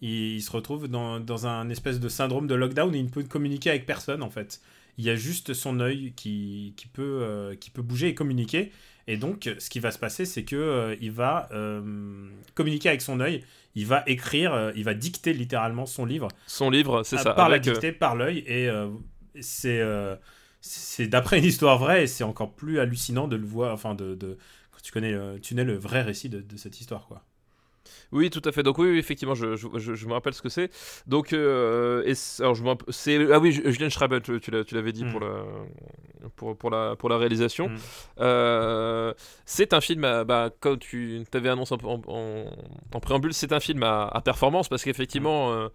il, 0.00 0.34
il 0.34 0.42
se 0.42 0.50
retrouve 0.50 0.88
dans, 0.88 1.20
dans 1.20 1.46
un 1.46 1.68
espèce 1.70 2.00
de 2.00 2.08
syndrome 2.08 2.46
de 2.46 2.54
lockdown. 2.54 2.94
Et 2.94 2.98
il 2.98 3.04
ne 3.04 3.10
peut 3.10 3.22
communiquer 3.22 3.70
avec 3.70 3.86
personne 3.86 4.22
en 4.22 4.30
fait. 4.30 4.60
Il 4.98 5.04
y 5.04 5.10
a 5.10 5.14
juste 5.14 5.54
son 5.54 5.80
œil 5.80 6.12
qui, 6.16 6.74
qui 6.76 6.86
peut, 6.86 7.20
euh, 7.22 7.54
qui 7.54 7.70
peut 7.70 7.82
bouger 7.82 8.08
et 8.08 8.14
communiquer. 8.14 8.72
Et 9.06 9.16
donc, 9.16 9.48
ce 9.58 9.70
qui 9.70 9.80
va 9.80 9.90
se 9.90 9.98
passer, 9.98 10.24
c'est 10.24 10.44
que 10.44 10.96
il 11.00 11.10
va 11.10 11.48
communiquer 12.54 12.90
avec 12.90 13.00
son 13.00 13.18
œil. 13.18 13.42
Il 13.74 13.86
va 13.86 14.04
écrire, 14.06 14.72
il 14.76 14.84
va 14.84 14.94
dicter 14.94 15.32
littéralement 15.32 15.86
son 15.86 16.04
livre 16.04 16.28
son 16.46 16.70
livre, 16.70 17.02
c'est 17.02 17.16
ça. 17.16 17.32
par 17.32 17.48
la 17.48 17.58
dictée, 17.58 17.90
par 17.92 18.14
l'œil. 18.14 18.44
Et 18.46 18.68
c'est 19.40 19.80
c'est 20.60 21.06
d'après 21.06 21.38
une 21.38 21.44
histoire 21.44 21.78
vraie 21.78 22.04
et 22.04 22.06
c'est 22.06 22.24
encore 22.24 22.52
plus 22.52 22.78
hallucinant 22.80 23.28
de 23.28 23.36
le 23.36 23.46
voir. 23.46 23.72
Enfin, 23.72 23.94
de, 23.94 24.14
de 24.14 24.36
quand 24.72 24.80
tu 24.82 24.92
connais, 24.92 25.12
le- 25.12 25.38
tu 25.40 25.54
connais 25.54 25.64
le 25.64 25.76
vrai 25.76 26.02
récit 26.02 26.28
de, 26.28 26.40
de 26.40 26.56
cette 26.56 26.80
histoire, 26.80 27.06
quoi. 27.06 27.22
Oui, 28.12 28.28
tout 28.28 28.42
à 28.44 28.52
fait. 28.52 28.62
Donc 28.62 28.78
oui, 28.78 28.90
oui, 28.90 28.98
effectivement, 28.98 29.34
je, 29.34 29.56
je, 29.56 29.66
je- 29.76 29.94
je 29.94 30.06
me 30.06 30.12
rappelle 30.12 30.34
ce 30.34 30.42
que 30.42 30.48
c'est. 30.48 30.70
Donc, 31.06 31.32
euh, 31.32 32.02
et 32.04 32.14
alors 32.42 32.54
je 32.54 32.62
c'est 32.90 33.32
ah 33.32 33.38
oui, 33.38 33.52
Julien 33.52 33.88
Schreiber, 33.88 34.20
tu, 34.20 34.40
l'avais 34.74 34.92
dit 34.92 35.04
Mm. 35.04 35.10
pour 35.12 35.20
la 35.20 35.44
pour, 36.36 36.56
pour 36.56 36.70
la 36.70 36.96
pour 36.96 37.08
la 37.08 37.16
réalisation. 37.18 37.68
Mm. 37.68 37.76
Euh, 38.20 39.14
c'est 39.46 39.72
un 39.72 39.80
film, 39.80 40.04
à- 40.04 40.24
bah, 40.24 40.50
comme 40.60 40.78
tu 40.78 41.22
t'avais 41.30 41.48
annoncé 41.48 41.74
en, 41.74 42.00
en- 42.06 42.44
en 42.92 43.00
préambule, 43.00 43.32
c'est 43.32 43.52
un 43.52 43.60
film 43.60 43.82
à, 43.82 44.06
à 44.08 44.20
performance 44.20 44.68
parce 44.68 44.82
qu'effectivement, 44.84 45.52
euh, 45.52 45.68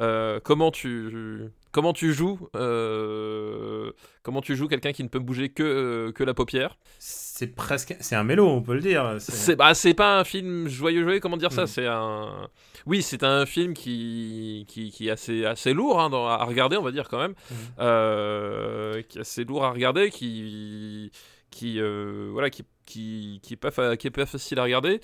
euh, 0.00 0.40
comment 0.42 0.70
tu 0.70 1.50
comment 1.72 1.92
tu 1.92 2.12
joues 2.12 2.38
euh, 2.54 3.90
comment 4.22 4.40
tu 4.42 4.54
joues 4.56 4.68
quelqu'un 4.68 4.92
qui 4.92 5.02
ne 5.02 5.08
peut 5.08 5.18
bouger 5.18 5.48
que 5.48 5.62
euh, 5.62 6.12
que 6.12 6.22
la 6.24 6.34
paupière? 6.34 6.76
C'est 6.98 7.48
presque, 7.54 7.96
c'est 8.00 8.14
un 8.14 8.22
mélo, 8.24 8.46
on 8.46 8.62
peut 8.62 8.74
le 8.74 8.80
dire. 8.80 9.16
C'est- 9.18 9.56
bah, 9.56 9.74
c'est 9.74 9.94
pas 9.94 10.18
un 10.20 10.24
film 10.24 10.68
joyeux 10.68 11.02
joyeux, 11.02 11.18
comment 11.20 11.36
dire 11.36 11.50
ça? 11.52 11.64
Mm. 11.64 11.66
C'est 11.66 11.86
un 11.86 12.48
oui, 12.86 13.02
c'est 13.02 13.22
un 13.24 13.46
film 13.46 13.74
qui 13.74 14.64
qui, 14.68 14.90
qui 14.90 15.08
est 15.08 15.10
assez 15.10 15.44
assez 15.44 15.72
lourd 15.72 16.00
hein, 16.00 16.10
dans- 16.10 16.26
à 16.28 16.44
regarder, 16.44 16.76
on 16.76 16.82
va 16.82 16.92
dire 16.92 17.08
quand 17.08 17.18
même, 17.18 17.32
Mm. 17.50 17.54
Euh, 17.80 19.02
qui 19.08 19.18
est 19.18 19.22
assez 19.22 19.44
lourd 19.44 19.64
à 19.64 19.70
regarder, 19.72 20.10
qui 20.10 21.10
qui 21.50 21.80
voilà 21.80 22.50
qui 22.50 22.64
qui 22.86 23.40
qui 23.42 23.54
est 23.54 23.56
pas 23.56 23.70
fa- 23.70 23.96
qui 23.96 24.06
est 24.06 24.10
pas 24.10 24.26
facile 24.26 24.58
à 24.58 24.64
regarder. 24.64 25.00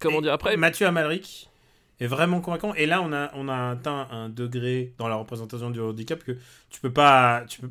Comment 0.00 0.18
Et 0.18 0.22
dire 0.22 0.32
après? 0.32 0.56
Mathieu 0.56 0.86
Amalric 0.86 1.48
est 2.02 2.06
vraiment 2.06 2.40
convaincant. 2.40 2.74
Et 2.74 2.86
là, 2.86 3.02
on 3.02 3.12
a, 3.12 3.30
on 3.34 3.48
a 3.48 3.70
atteint 3.70 4.08
un 4.10 4.28
degré 4.28 4.94
dans 4.98 5.08
la 5.08 5.16
représentation 5.16 5.70
du 5.70 5.80
handicap 5.80 6.22
que 6.24 6.32
tu 6.70 6.80
peux 6.80 6.92
pas, 6.92 7.44
tu 7.48 7.60
peux, 7.60 7.70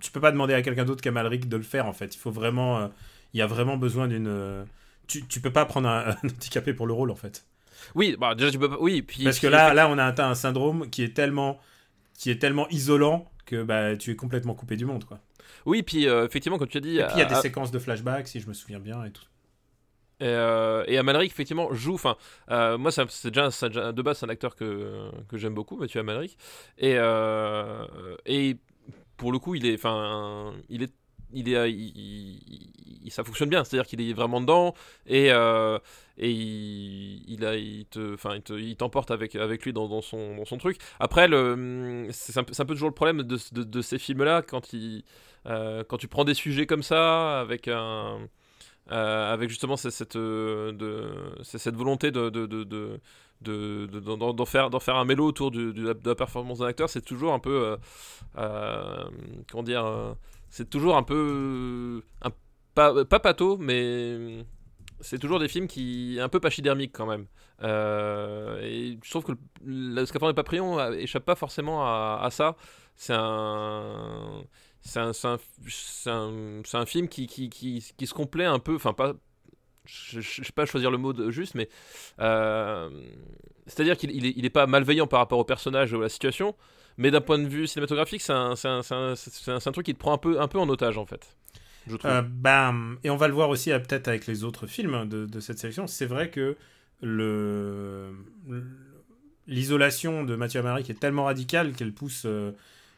tu 0.00 0.10
peux 0.10 0.20
pas 0.20 0.32
demander 0.32 0.54
à 0.54 0.62
quelqu'un 0.62 0.84
d'autre 0.84 1.02
qu'Amalric 1.02 1.48
de 1.48 1.56
le 1.56 1.62
faire. 1.62 1.86
En 1.86 1.92
fait, 1.92 2.14
il 2.14 2.18
faut 2.18 2.30
vraiment, 2.30 2.78
euh, 2.80 2.88
il 3.34 3.38
y 3.38 3.42
a 3.42 3.46
vraiment 3.46 3.76
besoin 3.76 4.08
d'une. 4.08 4.26
euh, 4.28 4.64
tu, 5.06 5.26
tu 5.26 5.40
peux 5.40 5.52
pas 5.52 5.64
prendre 5.66 5.88
un, 5.88 6.10
un 6.22 6.28
handicapé 6.28 6.74
pour 6.74 6.86
le 6.86 6.92
rôle, 6.94 7.10
en 7.10 7.16
fait. 7.16 7.46
Oui, 7.94 8.16
bah 8.18 8.34
déjà 8.34 8.50
tu 8.50 8.58
peux 8.58 8.68
pas 8.68 8.78
oui, 8.80 9.02
puis 9.02 9.24
Parce 9.24 9.38
que 9.38 9.46
là, 9.46 9.72
là, 9.74 9.88
on 9.88 9.98
a 9.98 10.04
atteint 10.04 10.28
un 10.28 10.34
syndrome 10.34 10.90
qui 10.90 11.02
est 11.02 11.14
tellement, 11.14 11.58
qui 12.14 12.30
est 12.30 12.38
tellement 12.38 12.68
isolant 12.70 13.30
que 13.46 13.62
bah, 13.62 13.96
tu 13.96 14.10
es 14.12 14.16
complètement 14.16 14.54
coupé 14.54 14.76
du 14.76 14.84
monde, 14.86 15.04
quoi. 15.04 15.20
oui, 15.66 15.82
puis 15.82 16.06
euh, 16.08 16.26
effectivement 16.26 16.58
comme 16.58 16.68
tu 16.68 16.78
as 16.78 16.80
dit 16.80 16.98
Et 16.98 17.04
puis 17.04 17.16
il 17.16 17.18
y 17.18 17.22
a 17.22 17.26
des 17.26 17.34
séquences 17.34 17.70
de 17.70 17.78
flashback, 17.78 18.28
si 18.28 18.40
je 18.40 18.48
me 18.48 18.54
souviens 18.54 18.80
bien, 18.80 19.04
et 19.04 19.10
tout. 19.12 19.24
Et, 20.20 20.24
euh, 20.26 20.84
Amalric, 20.98 21.32
effectivement, 21.32 21.72
joue. 21.72 21.94
Enfin, 21.94 22.16
euh, 22.50 22.76
moi, 22.78 22.90
c'est 22.92 23.28
déjà, 23.28 23.48
de 23.92 24.02
base, 24.02 24.18
c'est 24.18 24.26
un 24.26 24.28
acteur 24.28 24.54
que, 24.54 25.10
que 25.28 25.38
j'aime 25.38 25.54
beaucoup, 25.54 25.76
Mathieu 25.76 26.00
Amalric. 26.00 26.36
Et, 26.78 26.96
euh, 26.98 27.86
et 28.26 28.56
pour 29.16 29.32
le 29.32 29.38
coup, 29.38 29.54
il 29.54 29.66
est, 29.66 29.74
enfin, 29.74 30.52
il 30.68 30.82
est, 30.82 30.92
il 31.32 31.48
est, 31.48 33.10
ça 33.10 33.24
fonctionne 33.24 33.48
bien. 33.48 33.64
C'est-à-dire 33.64 33.86
qu'il 33.88 34.00
est 34.00 34.12
vraiment 34.12 34.40
dedans 34.40 34.74
et 35.06 35.32
euh, 35.32 35.78
et 36.18 36.30
il, 36.30 37.22
il 37.28 37.86
te, 37.86 38.16
il 38.36 38.42
te- 38.42 38.52
il 38.52 38.76
t'emporte 38.76 39.10
avec 39.10 39.34
avec 39.36 39.64
lui 39.64 39.72
dans, 39.72 40.00
son 40.02 40.36
dans 40.36 40.44
son 40.44 40.58
truc. 40.58 40.78
Après, 41.00 41.26
c'est 42.12 42.36
un, 42.38 42.42
un 42.42 42.64
peu 42.64 42.74
toujours 42.74 42.88
le 42.88 42.94
problème 42.94 43.22
de, 43.22 43.38
de, 43.52 43.82
ces 43.82 43.98
films-là 43.98 44.42
quand 44.42 44.68
quand 45.44 45.96
tu 45.98 46.08
prends 46.08 46.24
des 46.24 46.34
sujets 46.34 46.66
comme 46.66 46.82
ça 46.82 47.40
avec 47.40 47.68
un 47.68 48.18
euh, 48.90 49.32
avec 49.32 49.48
justement 49.50 49.76
euh, 50.16 50.72
cette 51.42 51.76
volonté 51.76 52.10
de, 52.10 52.28
de, 52.30 52.46
de, 52.46 52.64
de, 52.64 53.00
de- 53.42 53.86
de- 53.86 54.00
d'en, 54.00 54.44
faire, 54.46 54.70
un 54.96 55.04
mélo 55.04 55.26
autour 55.26 55.50
de, 55.50 55.72
la, 55.82 56.14
performance 56.14 56.58
d'un 56.58 56.66
acteur, 56.66 56.88
c'est 56.90 57.04
toujours 57.04 57.32
un 57.32 57.38
peu. 57.38 57.76
euh, 58.38 59.04
comment 59.50 59.62
dire 59.62 60.16
C'est 60.50 60.68
toujours 60.68 60.96
un 60.96 61.02
peu. 61.02 62.02
pas, 62.74 63.04
pas 63.04 63.18
mais. 63.58 64.44
c'est 65.00 65.18
toujours 65.18 65.38
des 65.38 65.48
films 65.48 65.66
qui 65.68 66.18
un 66.20 66.28
peu 66.28 66.40
pachydermiques 66.40 66.92
quand 66.92 67.06
même. 67.06 67.26
Et 67.62 68.98
je 69.02 69.10
trouve 69.10 69.24
que 69.24 69.32
le, 69.32 69.38
le 69.94 70.04
Scaphandre 70.06 70.32
de 70.32 70.36
Papillon 70.36 70.92
échappe 70.92 71.24
pas 71.24 71.34
forcément 71.36 71.84
à 71.84 72.28
ça. 72.30 72.56
C'est 72.96 73.14
un 73.16 74.42
c'est 74.90 76.10
un, 76.10 76.86
film 76.86 77.08
qui, 77.08 77.80
se 77.80 78.14
complaît 78.14 78.44
un 78.44 78.58
peu, 78.58 78.74
enfin 78.74 78.92
pas, 78.92 79.14
je 79.84 80.18
ne 80.18 80.22
sais 80.22 80.52
pas 80.52 80.66
choisir 80.66 80.90
le 80.90 80.98
mot 80.98 81.30
juste, 81.30 81.54
mais 81.54 81.68
euh, 82.18 82.90
c'est-à-dire 83.66 83.96
qu'il 83.96 84.10
il 84.12 84.50
pas 84.50 84.66
malveillant 84.66 85.06
par 85.06 85.20
rapport 85.20 85.38
au 85.38 85.44
personnage 85.44 85.92
ou 85.92 85.98
à 85.98 86.02
la 86.02 86.08
situation, 86.08 86.56
mais 86.96 87.12
d'un 87.12 87.20
point 87.20 87.38
de 87.38 87.46
vue 87.46 87.68
cinématographique, 87.68 88.20
c'est 88.20 88.32
un, 88.32 88.54
truc 89.72 89.86
qui 89.86 89.94
te 89.94 89.98
prend 89.98 90.14
un 90.14 90.18
peu, 90.48 90.58
en 90.58 90.68
otage 90.68 90.98
en 90.98 91.06
fait. 91.06 91.36
Je 91.86 91.96
trouve. 91.96 92.10
Euh, 92.10 92.22
bah, 92.22 92.74
et 93.04 93.10
on 93.10 93.16
va 93.16 93.28
le 93.28 93.34
voir 93.34 93.48
aussi 93.48 93.70
euh, 93.70 93.78
peut-être 93.78 94.08
avec 94.08 94.26
les 94.26 94.42
autres 94.42 94.66
films 94.66 95.08
de, 95.08 95.40
cette 95.40 95.60
sélection. 95.60 95.86
C'est 95.86 96.06
vrai 96.06 96.30
que 96.30 96.56
l'isolation 99.46 100.24
de 100.24 100.34
Mathieu 100.34 100.58
Amalric 100.60 100.90
est 100.90 100.98
tellement 100.98 101.24
radicale 101.24 101.74
qu'elle 101.74 101.92
pousse, 101.92 102.26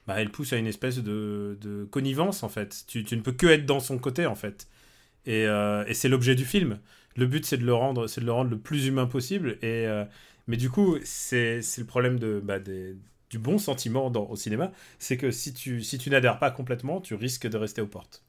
bah, 0.07 0.21
elle 0.21 0.31
pousse 0.31 0.53
à 0.53 0.57
une 0.59 0.67
espèce 0.67 0.99
de, 0.99 1.57
de 1.61 1.85
connivence 1.85 2.43
en 2.43 2.49
fait. 2.49 2.85
Tu, 2.87 3.05
tu 3.05 3.17
ne 3.17 3.23
peux 3.23 3.33
que 3.33 3.47
être 3.47 3.67
dans 3.67 3.81
son 3.81 3.99
côté 3.99 4.27
en 4.27 4.35
fait. 4.35 4.69
Et, 5.27 5.47
euh, 5.47 5.85
et 5.87 5.95
c'est 5.95 6.09
l'objet 6.09 6.35
du 6.35 6.45
film. 6.45 6.81
Le 7.17 7.27
but 7.27 7.45
c'est 7.47 7.59
de 7.59 7.65
le 7.65 7.75
rendre, 7.75 8.07
c'est 8.09 8.21
de 8.23 8.27
le 8.27 8.33
rendre 8.33 8.51
le 8.51 8.59
plus 8.59 8.87
humain 8.87 9.07
possible. 9.07 9.59
Et 9.63 9.87
euh, 9.87 10.05
mais 10.49 10.57
du 10.57 10.71
coup 10.71 10.99
c'est 11.05 11.61
le 11.79 11.85
problème 11.85 12.19
de 12.19 12.41
bah, 12.41 12.59
des- 12.59 12.97
du 13.31 13.39
bon 13.39 13.59
sentiment 13.59 14.11
dans, 14.11 14.27
au 14.29 14.37
cinéma, 14.37 14.73
c'est 14.99 15.17
que 15.17 15.31
si 15.31 15.55
tu 15.55 15.83
si 15.83 15.99
tu 15.99 16.11
n'adhères 16.11 16.39
pas 16.39 16.51
complètement, 16.51 17.01
tu 17.01 17.15
risques 17.15 17.49
de 17.49 17.57
rester 17.57 17.81
aux 17.81 17.87
portes. 17.87 18.23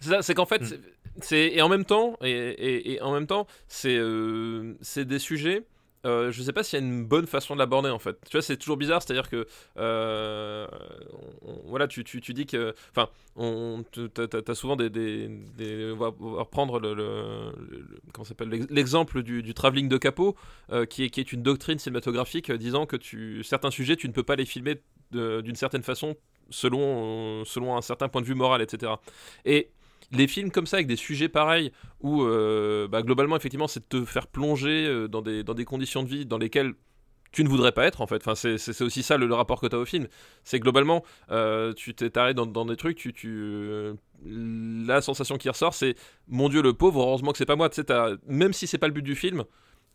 C'est 0.00 0.10
ça, 0.10 0.22
c'est 0.22 0.34
qu'en 0.34 0.46
fait, 0.46 0.60
Mm. 0.62 0.66
c'est- 0.66 0.80
c'est 1.22 1.46
et 1.54 1.62
en 1.62 1.68
même 1.70 1.84
temps, 1.86 2.16
et, 2.22 2.30
et- 2.30 2.92
et 2.94 3.00
en 3.02 3.12
même 3.12 3.26
temps, 3.26 3.46
c'est 3.68 3.96
euh, 3.96 4.74
c'est 4.82 5.04
des 5.06 5.18
sujets. 5.18 5.64
Euh, 6.04 6.32
je 6.32 6.42
sais 6.42 6.52
pas 6.52 6.62
s'il 6.62 6.78
y 6.78 6.82
a 6.82 6.84
une 6.84 7.04
bonne 7.04 7.26
façon 7.26 7.54
de 7.54 7.58
l'aborder 7.58 7.90
en 7.90 7.98
fait. 7.98 8.16
Tu 8.28 8.36
vois, 8.36 8.42
c'est 8.42 8.56
toujours 8.56 8.76
bizarre, 8.76 9.02
c'est-à-dire 9.02 9.28
que 9.28 9.46
euh, 9.78 10.66
voilà, 11.64 11.86
tu, 11.86 12.02
dis 12.04 12.46
que, 12.46 12.74
enfin, 12.90 13.08
on, 13.36 13.84
t'as, 14.14 14.54
souvent 14.54 14.76
des, 14.76 15.30
on 15.92 15.96
va, 15.96 16.12
reprendre 16.38 16.80
le, 16.80 17.52
comment 18.12 18.24
s'appelle 18.24 18.48
l'ex- 18.48 18.66
l'exemple 18.70 19.22
du, 19.22 19.42
du 19.42 19.54
travelling 19.54 19.88
de 19.88 19.96
capot, 19.96 20.36
euh, 20.70 20.86
qui 20.86 21.04
est 21.04 21.32
une 21.32 21.42
doctrine 21.42 21.78
cinématographique 21.78 22.50
euh, 22.50 22.58
disant 22.58 22.86
que 22.86 22.96
certains 23.42 23.70
sujets, 23.70 23.96
tu 23.96 24.08
ne 24.08 24.12
peux 24.12 24.22
pas 24.22 24.36
les 24.36 24.46
filmer 24.46 24.80
d'une 25.12 25.56
certaine 25.56 25.82
façon 25.82 26.16
selon 26.48 27.44
selon 27.44 27.76
un 27.76 27.82
certain 27.82 28.08
point 28.08 28.22
de 28.22 28.26
vue 28.26 28.34
moral, 28.34 28.62
etc. 28.62 28.92
Et 29.44 29.70
les 30.12 30.26
films 30.26 30.50
comme 30.50 30.66
ça 30.66 30.76
avec 30.76 30.86
des 30.86 30.96
sujets 30.96 31.28
pareils 31.28 31.72
où 32.00 32.22
euh, 32.22 32.86
bah, 32.88 33.02
globalement 33.02 33.36
effectivement 33.36 33.68
c'est 33.68 33.80
de 33.80 34.00
te 34.00 34.04
faire 34.04 34.26
plonger 34.26 34.86
euh, 34.86 35.08
dans 35.08 35.22
des, 35.22 35.42
dans 35.42 35.54
des 35.54 35.64
conditions 35.64 36.02
de 36.02 36.08
vie 36.08 36.26
dans 36.26 36.38
lesquelles 36.38 36.74
tu 37.32 37.44
ne 37.44 37.48
voudrais 37.48 37.72
pas 37.72 37.86
être 37.86 38.02
en 38.02 38.06
fait. 38.06 38.16
Enfin, 38.26 38.34
c'est, 38.34 38.82
aussi 38.82 39.02
ça 39.02 39.16
le, 39.16 39.32
rapport 39.32 39.58
que 39.58 39.66
tu 39.66 39.74
as 39.74 39.78
au 39.78 39.86
film. 39.86 40.06
C'est 40.44 40.60
globalement, 40.60 41.02
euh, 41.30 41.72
tu 41.72 41.94
t'es 41.94 42.10
dans, 42.34 42.64
des 42.66 42.76
trucs, 42.76 42.98
tu, 42.98 43.94
la 44.22 45.00
sensation 45.00 45.38
qui 45.38 45.48
ressort, 45.48 45.72
c'est 45.72 45.94
mon 46.28 46.50
Dieu 46.50 46.60
le 46.60 46.74
pauvre, 46.74 47.00
heureusement 47.00 47.32
que 47.32 47.38
c'est 47.38 47.46
pas 47.46 47.56
moi. 47.56 47.70
Tu 47.70 47.80
sais, 47.80 47.86
même 48.26 48.52
si 48.52 48.66
c'est 48.66 48.76
pas 48.76 48.86
le 48.86 48.92
but 48.92 49.00
du 49.00 49.16
film, 49.16 49.44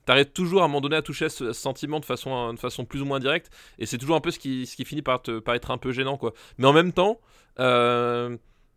t'arrêtes 0.05 0.33
toujours 0.33 0.63
à 0.63 0.65
un 0.65 0.67
moment 0.67 0.81
donné 0.81 0.95
à 0.95 1.03
toucher 1.03 1.29
ce, 1.29 1.53
sentiment 1.53 1.99
de 1.99 2.05
façon, 2.05 2.53
de 2.53 2.59
façon 2.59 2.85
plus 2.85 3.03
ou 3.03 3.05
moins 3.05 3.19
directe, 3.19 3.51
et 3.77 3.85
c'est 3.85 3.99
toujours 3.99 4.15
un 4.15 4.21
peu 4.21 4.31
ce 4.31 4.39
qui, 4.39 4.65
ce 4.65 4.75
qui 4.75 4.83
finit 4.83 5.03
par, 5.03 5.21
te, 5.21 5.37
par 5.37 5.53
être 5.53 5.69
un 5.69 5.77
peu 5.77 5.91
gênant, 5.91 6.17
quoi. 6.17 6.33
Mais 6.57 6.65
en 6.65 6.73
même 6.73 6.91
temps, 6.91 7.19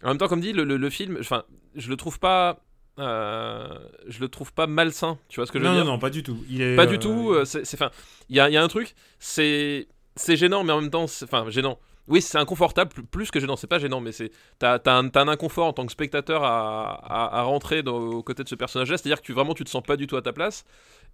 en 0.05 0.09
même 0.09 0.19
temps, 0.19 0.29
comme 0.29 0.41
dit, 0.41 0.53
le, 0.53 0.65
le- 0.65 0.77
le 0.77 0.91
film, 0.91 1.17
enfin, 1.21 1.45
je 1.75 1.89
le 1.91 1.97
trouve 1.97 2.19
pas. 2.19 2.61
euh, 2.99 3.79
je 4.09 4.21
le 4.21 4.29
trouve 4.29 4.53
pas 4.53 4.67
malsain, 4.67 5.19
tu 5.29 5.37
vois 5.41 5.47
ce 5.47 5.53
que 5.53 5.59
je 5.59 5.65
veux 5.65 5.71
non, 5.71 5.75
dire? 5.75 5.85
non, 5.85 5.93
non, 5.93 5.99
pas 5.99 6.11
du 6.11 6.23
tout. 6.23 6.45
Il 6.49 6.61
est, 6.63 6.65
pas 6.75 6.87
euh, 6.87 6.87
du 6.87 6.99
tout. 6.99 7.31
euh, 7.33 7.45
c'est, 7.45 7.63
enfin, 7.75 7.91
il 8.29 8.37
y 8.37 8.41
a, 8.41 8.49
y 8.51 8.57
a 8.57 8.63
un 8.63 8.69
truc, 8.69 8.95
c'est, 9.19 9.89
c'est 10.17 10.37
gênant, 10.37 10.65
mais 10.65 10.73
en 10.73 10.81
même 10.81 10.91
temps, 10.91 11.05
enfin, 11.05 11.49
gênant. 11.51 11.79
Oui, 12.09 12.21
c'est 12.23 12.39
inconfortable, 12.39 12.91
plus- 13.11 13.31
que 13.31 13.39
gênant. 13.39 13.57
C'est 13.57 13.67
pas 13.69 13.79
gênant, 13.79 14.01
mais 14.01 14.11
c'est, 14.13 14.33
t'as, 14.59 14.79
t'as 14.81 14.97
un, 14.99 15.29
inconfort 15.29 15.67
en 15.67 15.73
tant 15.73 15.87
que 15.87 15.93
spectateur 15.93 16.43
à, 16.45 16.91
à, 17.07 17.39
à 17.39 17.43
rentrer 17.43 17.83
dans, 17.83 17.97
aux 17.99 18.23
côtés 18.23 18.43
de 18.43 18.49
ce 18.49 18.57
personnage-là. 18.57 18.97
C'est-à-dire 18.99 19.21
que 19.21 19.27
tu 19.27 19.33
vraiment, 19.33 19.55
tu 19.55 19.65
te 19.65 19.71
sens 19.71 19.83
pas 19.85 19.97
du 19.97 20.07
tout 20.09 20.17
à 20.17 20.23
ta 20.23 20.33
place. 20.33 20.65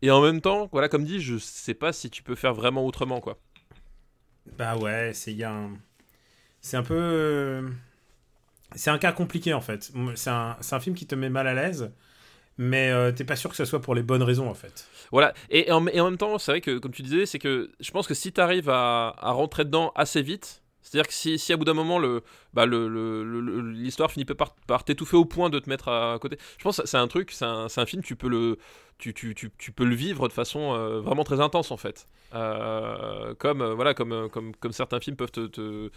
Et 0.03 0.11
en 0.11 0.23
même 0.23 0.41
temps, 0.41 0.69
voilà, 0.73 0.89
comme 0.89 1.05
dit, 1.05 1.21
je 1.21 1.39
sais 1.39 1.75
pas 1.75 1.93
si 1.93 2.11
tu 2.11 2.23
peux 2.23 2.35
faire 2.35 2.55
vraiment 2.55 2.87
autrement, 2.87 3.21
quoi. 3.21 3.39
Bah 4.59 4.77
ouais, 4.77 5.13
c'est 5.15 5.33
il 5.33 5.39
y 5.39 5.45
a 5.45 5.53
un... 5.53 5.71
c'est 6.63 6.77
un 6.79 6.83
peu 6.85 6.95
euh, 6.97 7.71
c'est 8.75 8.91
un 8.91 8.99
cas 8.99 9.13
compliqué 9.13 9.55
en 9.55 9.61
fait. 9.61 9.93
C'est 10.15 10.31
un, 10.31 10.81
film 10.81 10.95
qui 10.97 11.07
te 11.07 11.15
met 11.15 11.29
mal 11.29 11.47
à 11.47 11.55
l'aise, 11.55 11.91
mais 12.59 12.91
euh, 12.91 13.13
t'es 13.13 13.25
pas 13.25 13.37
sûr 13.37 13.51
que 13.51 13.57
ce 13.57 13.65
soit 13.65 13.81
pour 13.81 13.95
les 13.95 14.03
bonnes 14.03 14.23
raisons 14.23 14.49
en 14.49 14.55
fait. 14.55 14.87
Voilà. 15.13 15.35
Et, 15.51 15.71
en, 15.71 15.81
même 15.81 16.17
temps, 16.17 16.39
c'est 16.39 16.53
vrai 16.53 16.61
que, 16.61 16.79
comme 16.79 16.93
tu 16.93 17.03
disais, 17.03 17.27
c'est 17.27 17.39
que 17.39 17.71
je 17.81 17.91
pense 17.91 18.07
que 18.07 18.15
si 18.15 18.33
tu 18.33 18.41
arrives 18.41 18.71
à, 18.71 19.15
à 19.19 19.31
rentrer 19.31 19.65
dedans 19.65 19.93
assez 19.95 20.23
vite, 20.23 20.63
c'est-à-dire 20.87 21.09
que 21.09 21.15
si, 21.15 21.37
si 21.37 21.53
à 21.53 21.57
bout 21.57 21.65
d'un 21.65 21.75
moment 21.75 22.01
bah, 22.55 22.65
l'histoire 22.65 24.09
finit 24.09 24.25
par, 24.25 24.55
par 24.55 24.85
t'étouffer 24.85 25.17
au 25.17 25.25
point 25.25 25.51
de 25.51 25.59
te 25.59 25.69
mettre 25.69 25.89
à 25.89 26.17
côté, 26.21 26.39
je 26.59 26.63
pense 26.63 26.81
que 26.81 26.87
c'est 26.87 26.97
un 26.97 27.09
truc, 27.09 27.33
c'est 27.33 27.45
un, 27.45 27.87
film, 27.87 28.05
tu 28.05 28.15
peux 28.15 28.29
le, 28.29 28.57
tu, 28.97 29.13
peux 29.13 29.85
le 29.85 29.97
vivre 29.97 30.29
de 30.29 30.33
façon 30.33 30.75
euh, 30.75 31.01
vraiment 31.01 31.25
très 31.25 31.41
intense 31.41 31.73
en 31.73 31.77
fait. 31.77 32.07
Euh, 32.35 33.35
comme, 33.35 33.63
euh, 33.63 33.75
voilà, 33.75 33.95
comme, 33.95 34.31
certains 34.71 35.01
films 35.01 35.17
peuvent 35.17 35.33
te- 35.33 35.91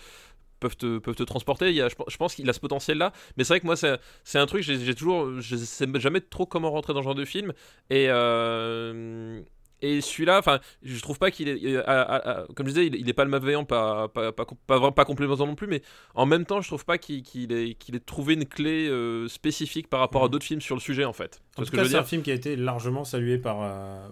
peuvent 0.60 0.78
te, 0.78 0.98
peuvent 1.00 1.16
te 1.16 1.24
transporter, 1.24 1.70
il 1.70 1.76
y 1.76 1.82
a, 1.82 1.90
je, 1.90 1.96
pense- 1.96 2.08
je 2.10 2.18
pense 2.18 2.36
qu'il 2.36 2.50
a 2.50 2.54
ce 2.54 2.60
potentiel 2.60 2.98
là, 2.98 3.12
mais 3.38 3.44
c'est 3.44 3.54
vrai 3.54 3.60
que 3.60 3.66
moi 3.66 3.76
c'est, 3.76 3.98
un 4.38 4.46
truc, 4.46 4.62
j'ai, 4.64 4.96
toujours, 4.96 5.40
je 5.40 5.56
sais 5.56 5.88
jamais 5.96 6.22
trop 6.22 6.46
comment 6.46 6.72
rentrer 6.72 6.94
dans 6.94 7.00
ce 7.02 7.06
genre 7.06 7.16
de 7.16 7.26
film, 7.26 7.54
et, 7.90 8.06
euh, 8.10 9.42
et 9.82 10.02
celui-là, 10.02 10.40
enfin, 10.40 10.60
je 10.84 11.00
trouve 11.02 11.18
pas 11.20 11.32
qu'il 11.32 11.48
est, 11.48 11.78
à- 11.78 12.02
à- 12.02 12.42
à- 12.42 12.48
comme 12.54 12.68
je 12.68 12.74
disais, 12.74 12.88
il, 12.88 12.96
il 12.96 13.08
est 13.10 13.14
pas 13.14 13.24
le 13.24 13.30
malveillant, 13.30 13.64
pas, 13.64 14.10
pas, 14.10 14.34
pas, 14.34 14.46
pas, 14.68 14.92
pas 14.92 15.06
complémentant 15.06 15.48
non 15.48 15.56
plus, 15.56 15.68
mais 15.68 15.82
en 16.16 16.26
même 16.26 16.46
temps, 16.46 16.60
je 16.60 16.68
trouve 16.68 16.84
pas 16.84 16.98
qu'il, 16.98 17.24
qu'il 17.24 17.54
ait, 17.54 17.76
qu'il 17.76 17.96
ait 17.96 18.02
trouvé 18.02 18.34
une 18.34 18.46
clé 18.46 18.90
euh, 18.90 19.30
spécifique 19.30 19.88
par 19.90 20.02
rapport 20.02 20.24
à 20.24 20.26
Mhm. 20.26 20.32
d'autres 20.32 20.46
films 20.46 20.62
sur 20.62 20.76
le 20.76 20.82
sujet, 20.82 21.06
en 21.06 21.14
fait. 21.14 21.42
En 21.56 21.64
C'est 21.64 21.68
ce 21.68 21.92
cas, 21.92 21.98
un 21.98 22.04
film 22.04 22.24
qui 22.24 22.32
a 22.32 22.34
été 22.34 22.58
largement 22.58 23.06
salué 23.06 23.38
par 23.38 23.60
euh, 23.62 24.06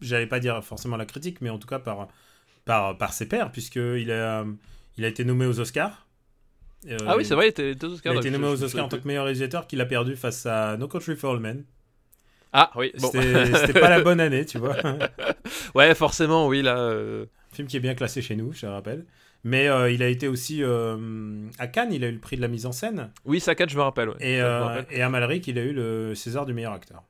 j'allais 0.00 0.26
pas 0.26 0.40
dire 0.40 0.62
forcément 0.64 0.96
la 0.96 1.06
critique, 1.06 1.40
mais 1.40 1.50
en 1.50 1.58
tout 1.58 1.68
cas 1.68 1.78
par 1.78 2.08
par, 2.64 2.96
par 2.96 3.12
ses 3.12 3.28
pairs 3.28 3.52
puisque 3.52 3.76
il 3.76 4.10
a 4.10 4.46
il 4.98 5.04
a 5.04 5.08
été 5.08 5.24
nommé 5.24 5.46
aux 5.46 5.58
Oscars. 5.60 6.06
Euh, 6.88 6.96
Ah 7.06 7.16
oui, 7.16 7.24
c'est 7.24 7.34
vrai, 7.34 7.46
il 7.46 7.50
était 7.50 7.72
Il 7.72 7.84
Oscars. 7.86 8.12
a 8.12 8.14
donc 8.16 8.24
été 8.24 8.30
nommé 8.30 8.46
aux 8.48 8.62
Oscars 8.62 8.84
en 8.84 8.88
tant 8.88 8.98
que 8.98 9.06
meilleur 9.08 9.24
réalisateur 9.24 9.66
qu'il 9.66 9.80
a 9.80 9.86
perdu 9.86 10.16
face 10.16 10.44
à 10.46 10.76
No 10.76 10.86
Country 10.88 11.16
for 11.16 11.32
Old 11.32 11.40
Men. 11.42 11.64
Ah 12.52 12.70
oui, 12.76 12.92
bon. 13.00 13.10
C'était 13.10 13.72
pas 13.80 13.88
la 13.90 14.00
bonne 14.02 14.20
année, 14.20 14.44
tu 14.46 14.58
vois. 14.58 14.76
ouais, 15.74 15.94
forcément, 15.94 16.46
oui, 16.46 16.62
là. 16.62 16.78
euh, 16.78 17.26
film 17.52 17.66
qui 17.68 17.76
est 17.76 17.80
bien 17.80 17.94
classé 17.94 18.22
chez 18.22 18.36
nous, 18.36 18.52
je 18.52 18.60
te 18.62 18.66
rappelle. 18.66 19.04
Mais 19.42 19.68
euh, 19.68 19.90
il 19.90 20.02
a 20.02 20.08
été 20.08 20.28
aussi 20.28 20.62
à 20.62 21.66
Cannes, 21.66 21.92
il 21.92 22.04
a 22.04 22.08
eu 22.08 22.12
le 22.12 22.18
prix 22.20 22.36
de 22.36 22.40
la 22.42 22.48
mise 22.48 22.64
en 22.66 22.72
scène. 22.72 23.10
Oui, 23.24 23.40
Saccade, 23.40 23.70
je 23.70 23.76
me 23.76 23.82
rappelle. 23.82 24.08
ouais. 24.10 24.16
Et, 24.20 24.38
Ça, 24.38 24.58
je 24.58 24.58
me 24.64 24.68
rappelle. 24.68 24.86
et 24.90 25.02
à 25.02 25.08
Malric, 25.08 25.46
il 25.48 25.58
a 25.58 25.62
eu 25.62 25.72
le 25.72 26.14
César 26.14 26.46
du 26.46 26.54
meilleur 26.54 26.72
acteur. 26.72 27.02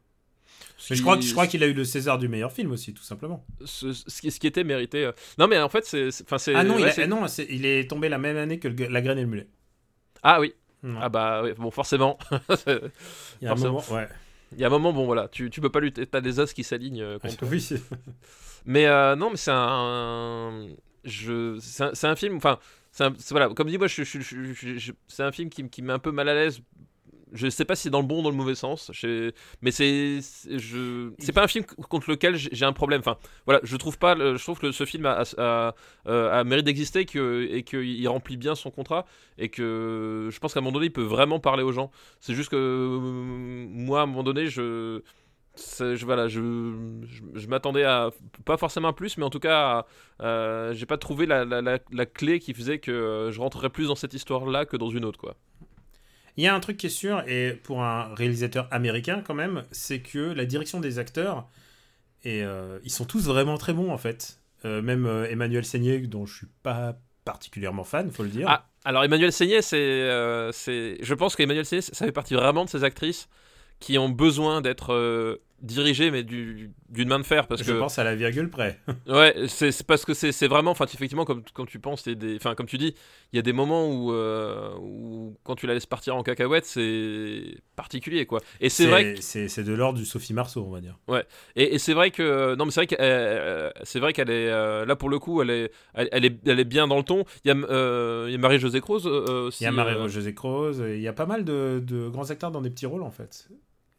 Mais 0.90 0.96
je 0.96 1.02
crois, 1.02 1.20
je 1.20 1.32
crois 1.32 1.46
qu'il 1.46 1.62
a 1.62 1.66
eu 1.66 1.72
le 1.72 1.84
César 1.84 2.18
du 2.18 2.28
meilleur 2.28 2.52
film 2.52 2.72
aussi, 2.72 2.92
tout 2.94 3.02
simplement. 3.02 3.44
ce, 3.64 3.92
ce 3.92 4.20
qui, 4.20 4.30
ce 4.30 4.38
qui 4.40 4.46
était 4.46 4.64
mérité. 4.64 5.04
euh. 5.04 5.12
Non, 5.38 5.46
mais 5.48 5.58
en 5.58 5.68
fait, 5.68 5.84
c'est. 5.84 6.08
Ah 6.54 6.64
non, 6.64 6.78
il, 6.78 6.84
ouais, 6.84 6.90
a- 7.00 7.04
ah 7.04 7.06
non 7.06 7.26
c'est- 7.28 7.46
il 7.50 7.64
est 7.66 7.88
tombé 7.88 8.08
la 8.08 8.18
même 8.18 8.36
année 8.36 8.58
que 8.58 8.68
le- 8.68 8.86
La 8.88 9.00
Graine 9.02 9.18
et 9.18 9.22
le 9.22 9.28
Mulet. 9.28 9.46
Ah 10.22 10.40
oui. 10.40 10.54
Ah 11.00 11.08
bah, 11.08 11.40
oui, 11.44 11.52
bon, 11.56 11.70
forcément. 11.70 12.18
il 12.66 12.90
y 13.42 13.46
a 13.46 13.52
un 13.52 13.54
moment, 13.54 13.82
ouais. 13.90 14.06
Il 14.52 14.58
y 14.60 14.64
a 14.64 14.66
un 14.66 14.70
moment, 14.70 14.92
bon, 14.92 15.06
voilà, 15.06 15.28
tu, 15.28 15.48
tu 15.50 15.60
peux 15.62 15.70
pas 15.70 15.80
lutter. 15.80 16.06
T'as 16.06 16.20
des 16.20 16.38
os 16.40 16.52
qui 16.52 16.62
s'alignent 16.62 17.00
euh, 17.02 17.18
contre. 17.18 17.44
Oui, 17.50 17.66
Mais 18.66 18.86
euh, 18.86 19.16
non, 19.16 19.30
mais 19.30 19.36
c'est 19.36 19.50
un. 19.52 20.66
Je, 21.04 21.58
c'est 21.60 22.06
un, 22.06 22.16
film. 22.16 22.36
Enfin, 22.36 22.58
c'est 22.92 23.04
un- 23.04 23.14
voilà, 23.30 23.48
comme 23.48 23.68
dit, 23.68 23.78
moi, 23.78 23.86
je, 23.88 24.04
je- 24.04 24.20
je- 24.20 24.52
je- 24.54 24.78
je- 24.78 24.92
c'est 25.08 25.22
un 25.22 25.32
film 25.32 25.48
qui, 25.50 25.68
qui 25.68 25.82
me 25.82 25.88
met 25.88 25.92
un 25.94 25.98
peu 25.98 26.12
mal 26.12 26.28
à 26.28 26.34
l'aise. 26.34 26.60
Je 27.34 27.50
sais 27.50 27.64
pas 27.64 27.74
si 27.76 27.82
c'est 27.84 27.90
dans 27.90 28.00
le 28.00 28.06
bon 28.06 28.20
ou 28.20 28.22
dans 28.22 28.30
le 28.30 28.36
mauvais 28.36 28.54
sens. 28.54 28.90
Je- 28.94 29.32
mais 29.60 29.70
c'est. 29.72 30.20
Je, 30.48 31.10
c'est 31.18 31.32
pas 31.32 31.42
un 31.44 31.48
film 31.48 31.64
contre 31.66 32.08
lequel 32.10 32.36
j'ai 32.36 32.64
un 32.64 32.72
problème. 32.72 33.00
Enfin, 33.00 33.16
voilà, 33.44 33.60
je 33.64 33.76
trouve 33.76 33.98
pas. 33.98 34.14
Je 34.16 34.42
trouve 34.42 34.58
que 34.60 34.72
ce 34.72 34.84
film 34.86 35.04
a, 35.06 35.22
a, 35.38 35.74
a- 36.06 36.38
a 36.38 36.44
mérite 36.44 36.64
d'exister 36.64 37.04
que, 37.04 37.46
et 37.50 37.62
qu'il 37.64 38.08
remplit 38.08 38.36
bien 38.36 38.54
son 38.54 38.70
contrat. 38.70 39.04
Et 39.36 39.48
que 39.48 40.28
je 40.32 40.38
pense 40.38 40.54
qu'à 40.54 40.60
un 40.60 40.62
moment 40.62 40.74
donné, 40.74 40.86
il 40.86 40.92
peut 40.92 41.02
vraiment 41.02 41.40
parler 41.40 41.62
aux 41.64 41.72
gens. 41.72 41.90
C'est 42.20 42.34
juste 42.34 42.50
que. 42.50 42.56
euh, 42.56 42.98
moi, 43.68 44.00
à 44.00 44.02
un 44.04 44.06
moment 44.06 44.22
donné, 44.22 44.46
je. 44.46 45.02
voilà, 46.02 46.28
je, 46.28 46.40
je, 47.06 47.22
je 47.34 47.46
m'attendais 47.48 47.84
à 47.84 48.10
pas 48.44 48.56
forcément 48.56 48.88
à 48.88 48.92
plus, 48.92 49.18
mais 49.18 49.24
en 49.24 49.30
tout 49.30 49.40
cas, 49.40 49.86
euh, 50.22 50.72
j'ai 50.74 50.86
pas 50.86 50.98
trouvé 50.98 51.26
la, 51.26 51.44
la, 51.44 51.60
la, 51.62 51.78
la 51.92 52.06
clé 52.06 52.38
qui 52.40 52.54
faisait 52.54 52.78
que 52.78 52.90
euh, 52.90 53.30
je 53.30 53.40
rentrerais 53.40 53.70
plus 53.70 53.88
dans 53.88 53.94
cette 53.94 54.14
histoire-là 54.14 54.66
que 54.66 54.76
dans 54.76 54.90
une 54.90 55.04
autre, 55.04 55.18
quoi. 55.18 55.36
Il 56.36 56.44
y 56.44 56.46
a 56.46 56.54
un 56.54 56.60
truc 56.60 56.76
qui 56.76 56.86
est 56.86 56.90
sûr, 56.90 57.22
et 57.28 57.52
pour 57.62 57.82
un 57.82 58.14
réalisateur 58.14 58.66
américain 58.72 59.22
quand 59.24 59.34
même, 59.34 59.64
c'est 59.70 60.00
que 60.00 60.18
la 60.18 60.44
direction 60.44 60.80
des 60.80 60.98
acteurs, 60.98 61.48
et 62.24 62.42
euh, 62.42 62.78
ils 62.82 62.90
sont 62.90 63.04
tous 63.04 63.26
vraiment 63.26 63.56
très 63.56 63.72
bons 63.72 63.92
en 63.92 63.98
fait. 63.98 64.40
Euh, 64.64 64.82
même 64.82 65.06
euh, 65.06 65.30
Emmanuel 65.30 65.64
Seigné, 65.64 65.98
dont 66.00 66.26
je 66.26 66.34
suis 66.34 66.46
pas 66.62 66.98
particulièrement 67.24 67.84
fan, 67.84 68.10
faut 68.10 68.22
le 68.22 68.30
dire. 68.30 68.48
Ah, 68.48 68.68
alors 68.84 69.04
Emmanuel 69.04 69.32
Seigné, 69.32 69.62
c'est, 69.62 69.78
je 69.78 71.14
pense 71.14 71.36
qu'Emmanuel 71.36 71.66
Seigné, 71.66 71.82
ça 71.82 72.04
fait 72.06 72.12
partie 72.12 72.34
vraiment 72.34 72.64
de 72.64 72.70
ces 72.70 72.82
actrices 72.82 73.28
qui 73.78 73.98
ont 73.98 74.08
besoin 74.08 74.60
d'être 74.60 75.38
euh, 75.62 75.66
dirigés, 75.66 76.10
mais 76.10 76.22
du- 76.22 76.70
d'une 76.90 77.08
main 77.08 77.18
de 77.18 77.24
fer. 77.24 77.46
Parce 77.46 77.62
Je 77.62 77.72
que, 77.72 77.78
pense 77.78 77.98
à 77.98 78.04
la 78.04 78.14
virgule 78.14 78.50
près. 78.50 78.78
ouais, 79.08 79.34
c'est 79.48 79.86
parce 79.86 80.04
que 80.04 80.14
c'est 80.14 80.46
vraiment, 80.46 80.70
enfin, 80.72 80.86
effectivement, 80.86 81.24
comme 81.24 81.42
quand 81.54 81.66
tu 81.66 81.78
penses, 81.78 82.06
des- 82.06 82.36
enfin, 82.36 82.54
comme 82.54 82.66
tu 82.66 82.78
dis, 82.78 82.94
il 83.32 83.36
y 83.36 83.38
a 83.38 83.42
des 83.42 83.52
moments 83.52 83.88
où, 83.90 84.12
euh, 84.12 84.74
où 84.80 85.36
quand 85.44 85.54
tu 85.56 85.66
la 85.66 85.74
laisses 85.74 85.86
partir 85.86 86.16
en 86.16 86.22
cacahuète, 86.22 86.66
c'est 86.66 87.56
particulier, 87.76 88.26
quoi. 88.26 88.40
Et 88.60 88.68
c'est 88.68 88.86
vrai 88.86 89.14
que 89.14 89.20
C'est 89.20 89.64
de 89.64 89.72
l'ordre 89.72 89.98
du 89.98 90.04
Sophie 90.04 90.34
Marceau, 90.34 90.64
on 90.66 90.70
va 90.70 90.80
dire. 90.80 90.98
Et, 91.56 91.74
et 91.74 91.78
c'est 91.78 91.94
vrai 91.94 92.10
que 92.10 92.54
non, 92.54 92.64
mais 92.66 92.70
c'est 92.70 92.80
vrai 92.80 92.86
qu'elle 92.86 92.98
euh, 93.00 93.70
c'est 93.82 94.00
vrai 94.00 94.12
qu'elle 94.12 94.30
est 94.30 94.48
euh, 94.48 94.84
là 94.84 94.96
pour 94.96 95.08
le 95.08 95.18
coup, 95.18 95.42
elle 95.42 95.50
est, 95.50 95.70
elle, 95.94 96.08
elle 96.12 96.24
est, 96.24 96.36
elle 96.46 96.60
est 96.60 96.64
bien 96.64 96.86
dans 96.86 96.96
le 96.98 97.02
ton. 97.02 97.24
Il 97.44 97.48
y 97.48 97.50
a, 97.50 97.56
euh, 97.56 98.28
y 98.30 98.34
a 98.34 98.38
Marie-Josée 98.38 98.80
Croze 98.80 99.06
euh, 99.06 99.46
aussi. 99.48 99.62
Il 99.62 99.64
y 99.64 99.66
a 99.66 99.70
euh, 99.70 99.74
Marie-José 99.74 100.34
Croze, 100.34 100.82
il 100.86 101.00
y 101.00 101.08
a 101.08 101.12
pas 101.12 101.26
mal 101.26 101.44
de, 101.44 101.82
de 101.84 102.08
grands 102.08 102.30
acteurs 102.30 102.50
dans 102.50 102.60
des 102.62 102.70
petits 102.70 102.86
rôles, 102.86 103.02
en 103.02 103.10
fait. 103.10 103.48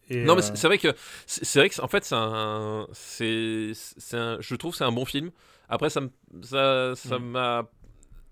Et, 0.09 0.23
Non, 0.23 0.35
mais 0.35 0.43
euh, 0.43 0.51
c'est 0.55 0.67
vrai 0.67 0.77
que 0.77 0.89
c'est 1.25 1.59
vrai 1.59 1.69
que 1.69 1.81
en 1.81 1.87
fait 1.87 2.05
c'est 2.05 2.15
un, 2.15 2.87
c'est, 2.93 3.71
je 3.73 4.55
trouve 4.55 4.75
c'est 4.75 4.83
un 4.83 4.91
bon 4.91 5.05
film. 5.05 5.31
Après 5.69 5.89
ça, 5.89 6.01
ça, 6.43 6.93
ça 6.95 7.17
Mm. 7.19 7.23
m'a, 7.25 7.69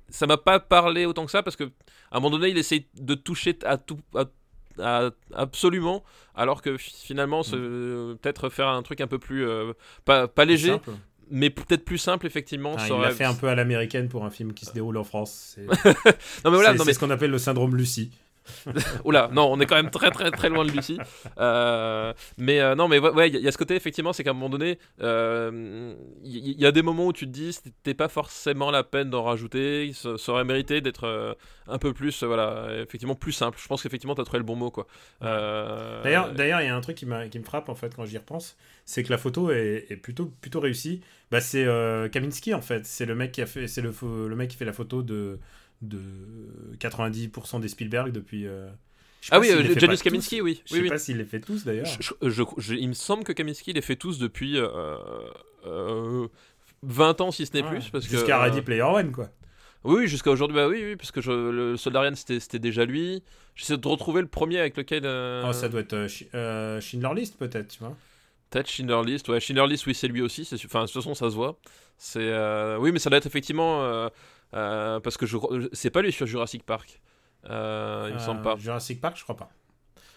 ça 0.09 0.27
m'a 0.27 0.37
pas 0.37 0.59
parlé 0.59 1.05
autant 1.05 1.25
que 1.25 1.31
ça 1.31 1.41
parce 1.41 1.55
que 1.55 1.63
à 2.11 2.17
un 2.17 2.19
moment 2.19 2.37
donné 2.37 2.49
il 2.51 2.57
essaye 2.57 2.85
de 2.99 3.15
toucher 3.15 3.57
à 3.65 3.77
tout, 3.77 3.97
à, 4.15 4.25
à- 4.79 5.09
absolument, 5.33 6.03
alors 6.35 6.61
que 6.61 6.77
fi- 6.77 6.93
finalement 7.05 7.41
c'est, 7.41 7.57
peut-être 7.57 8.49
faire 8.49 8.67
un 8.67 8.83
truc 8.83 9.01
un 9.01 9.07
peu 9.07 9.17
plus 9.17 9.47
euh, 9.47 9.73
pas, 10.05 10.27
pas 10.27 10.45
léger, 10.45 10.73
simple. 10.73 10.91
mais 11.31 11.49
peut-être 11.49 11.85
plus 11.85 11.97
simple 11.97 12.27
effectivement. 12.27 12.75
Ah, 12.77 12.87
il 12.87 13.01
l'a 13.01 13.09
fait 13.11 13.23
un 13.23 13.33
peu 13.33 13.47
à 13.47 13.55
l'américaine 13.55 14.09
pour 14.09 14.25
un 14.25 14.29
film 14.29 14.53
qui 14.53 14.65
se 14.65 14.73
déroule 14.73 14.97
en 14.97 15.03
France. 15.03 15.55
C'est 15.55 15.65
Non 16.45 16.51
mais 16.51 16.57
voilà, 16.57 16.73
non 16.75 16.85
mais 16.85 16.93
ce 16.93 16.99
qu'on 16.99 17.09
appelle 17.09 17.31
le 17.31 17.39
syndrome 17.39 17.75
Lucie. 17.75 18.11
Oula, 19.05 19.29
non, 19.33 19.51
on 19.51 19.59
est 19.59 19.65
quand 19.65 19.75
même 19.75 19.89
très 19.89 20.11
très 20.11 20.31
très 20.31 20.49
loin 20.49 20.65
de 20.65 20.71
Lucie. 20.71 20.97
Euh, 21.39 22.13
mais 22.37 22.59
euh, 22.59 22.75
non, 22.75 22.87
mais 22.87 22.99
ouais, 22.99 23.29
il 23.29 23.33
y, 23.33 23.37
a- 23.37 23.39
il 23.39 23.45
y 23.45 23.47
a 23.47 23.51
ce 23.51 23.57
côté 23.57 23.75
effectivement, 23.75 24.13
c'est 24.13 24.23
qu'à 24.23 24.31
un 24.31 24.33
moment 24.33 24.49
donné, 24.49 24.79
euh, 25.01 25.93
il 26.23 26.31
y, 26.35 26.51
il 26.51 26.61
y 26.61 26.65
a 26.65 26.71
des 26.71 26.81
moments 26.81 27.07
où 27.07 27.13
tu 27.13 27.25
te 27.25 27.31
dis, 27.31 27.53
c'était 27.53 27.93
pas 27.93 28.07
forcément 28.07 28.71
la 28.71 28.83
peine 28.83 29.09
d'en 29.09 29.23
rajouter. 29.23 29.91
Ça, 29.93 30.17
ça 30.17 30.31
aurait 30.33 30.43
mérité 30.43 30.81
d'être 30.81 31.05
euh, 31.05 31.33
un 31.67 31.77
peu 31.77 31.93
plus, 31.93 32.23
euh, 32.23 32.27
voilà, 32.27 32.67
effectivement 32.81 33.15
plus 33.15 33.31
simple. 33.31 33.57
Je 33.61 33.67
pense 33.67 33.81
qu'effectivement, 33.83 34.15
t'as 34.15 34.23
trouvé 34.23 34.39
le 34.39 34.45
bon 34.45 34.55
mot, 34.55 34.71
quoi. 34.71 34.87
Euh, 35.23 36.03
D'ailleurs, 36.03 36.31
d'ailleurs, 36.33 36.61
il 36.61 36.65
y 36.65 36.69
a 36.69 36.75
un 36.75 36.81
truc 36.81 36.97
qui, 36.97 37.05
me 37.05 37.43
frappe 37.43 37.69
en 37.69 37.75
fait 37.75 37.95
quand 37.95 38.05
j'y 38.05 38.17
repense, 38.17 38.57
c'est 38.85 39.03
que 39.03 39.09
la 39.11 39.17
photo 39.17 39.51
est, 39.51 39.85
est 39.89 39.95
plutôt 39.97 40.31
plutôt 40.41 40.59
réussie. 40.59 41.01
Bah, 41.31 41.41
c'est 41.41 41.65
euh, 41.65 42.09
Kaminski 42.09 42.53
en 42.53 42.61
fait, 42.61 42.85
c'est 42.85 43.05
le 43.05 43.15
mec 43.15 43.31
qui 43.31 43.41
a 43.41 43.45
fait, 43.45 43.67
c'est 43.67 43.81
le, 43.81 43.91
fo- 43.91 44.27
le 44.27 44.35
mec 44.35 44.49
qui 44.49 44.57
fait 44.57 44.65
la 44.65 44.73
photo 44.73 45.01
de 45.01 45.39
de 45.87 45.99
90% 46.79 47.59
des 47.59 47.67
Spielberg 47.67 48.11
depuis. 48.11 48.47
euh, 48.47 48.69
ah 49.31 49.39
oui, 49.39 49.49
euh, 49.51 49.63
Janusz 49.79 50.01
Kaminski, 50.01 50.37
tous. 50.39 50.43
oui, 50.43 50.61
Je 50.65 50.73
sais 50.75 50.81
oui. 50.81 50.89
pas 50.89 50.97
s'il 50.97 51.17
les 51.17 51.25
fait 51.25 51.39
tous 51.39 51.63
d'ailleurs. 51.63 51.85
Je- 51.85 52.13
je- 52.21 52.29
je- 52.29 52.43
je- 52.57 52.73
il 52.75 52.89
me 52.89 52.93
semble 52.93 53.23
que 53.23 53.31
Kaminski 53.31 53.71
les 53.73 53.81
fait 53.81 53.95
tous 53.95 54.19
depuis 54.19 54.57
euh, 54.57 54.67
euh, 55.65 56.27
20 56.83 57.21
ans, 57.21 57.31
si 57.31 57.45
ce 57.45 57.53
n'est 57.53 57.63
plus. 57.63 57.89
Parce 57.89 58.05
Jusqu'à 58.07 58.37
euh, 58.39 58.43
Ready 58.43 58.61
Player 58.61 58.81
One 58.81 59.11
quoi. 59.11 59.29
Oui, 59.85 60.07
jusqu'à 60.07 60.31
aujourd'hui, 60.31 60.55
bah 60.55 60.67
oui, 60.69 60.81
oui, 60.83 60.95
parce 60.95 61.11
que 61.11 61.19
je, 61.21 61.31
le 61.31 61.75
Soldarian 61.77 62.13
c'était 62.15 62.59
déjà 62.59 62.85
lui. 62.85 63.21
J'essaie 63.55 63.77
de 63.77 63.87
retrouver 63.87 64.21
le 64.21 64.27
premier 64.27 64.59
avec 64.59 64.77
lequel. 64.77 65.03
euh, 65.05 65.43
Oh, 65.47 65.53
ça 65.53 65.67
doit 65.69 65.81
être 65.81 65.93
euh, 65.93 66.07
euh, 66.35 66.81
Schindler 66.81 67.09
List 67.15 67.37
peut-être, 67.37 67.67
tu 67.67 67.79
vois. 67.79 67.95
Peut-être 68.49 68.69
Schindler 68.69 69.01
List, 69.05 69.27
ouais, 69.29 69.39
Schindler 69.39 69.67
List, 69.67 69.85
oui, 69.87 69.93
c'est 69.93 70.07
lui 70.07 70.21
aussi. 70.21 70.47
Enfin, 70.65 70.81
de 70.81 70.85
toute 70.85 70.93
façon, 70.95 71.13
ça 71.15 71.29
se 71.29 71.35
voit. 71.35 71.57
C'est, 71.97 72.19
euh, 72.21 72.77
oui, 72.79 72.91
mais 72.91 72.99
ça 72.99 73.09
doit 73.09 73.17
être 73.17 73.25
effectivement 73.25 73.83
euh, 73.83 74.09
euh, 74.53 74.99
parce 74.99 75.17
que 75.17 75.25
je, 75.25 75.37
c'est 75.73 75.89
pas 75.89 76.01
lui 76.01 76.11
sur 76.11 76.25
Jurassic 76.25 76.63
Park. 76.63 77.01
Euh, 77.49 78.05
il 78.09 78.13
me 78.15 78.19
Euh, 78.19 78.23
semble 78.23 78.41
pas. 78.41 78.55
Jurassic 78.57 79.01
Park, 79.01 79.17
je 79.17 79.23
crois 79.23 79.35
pas. 79.35 79.49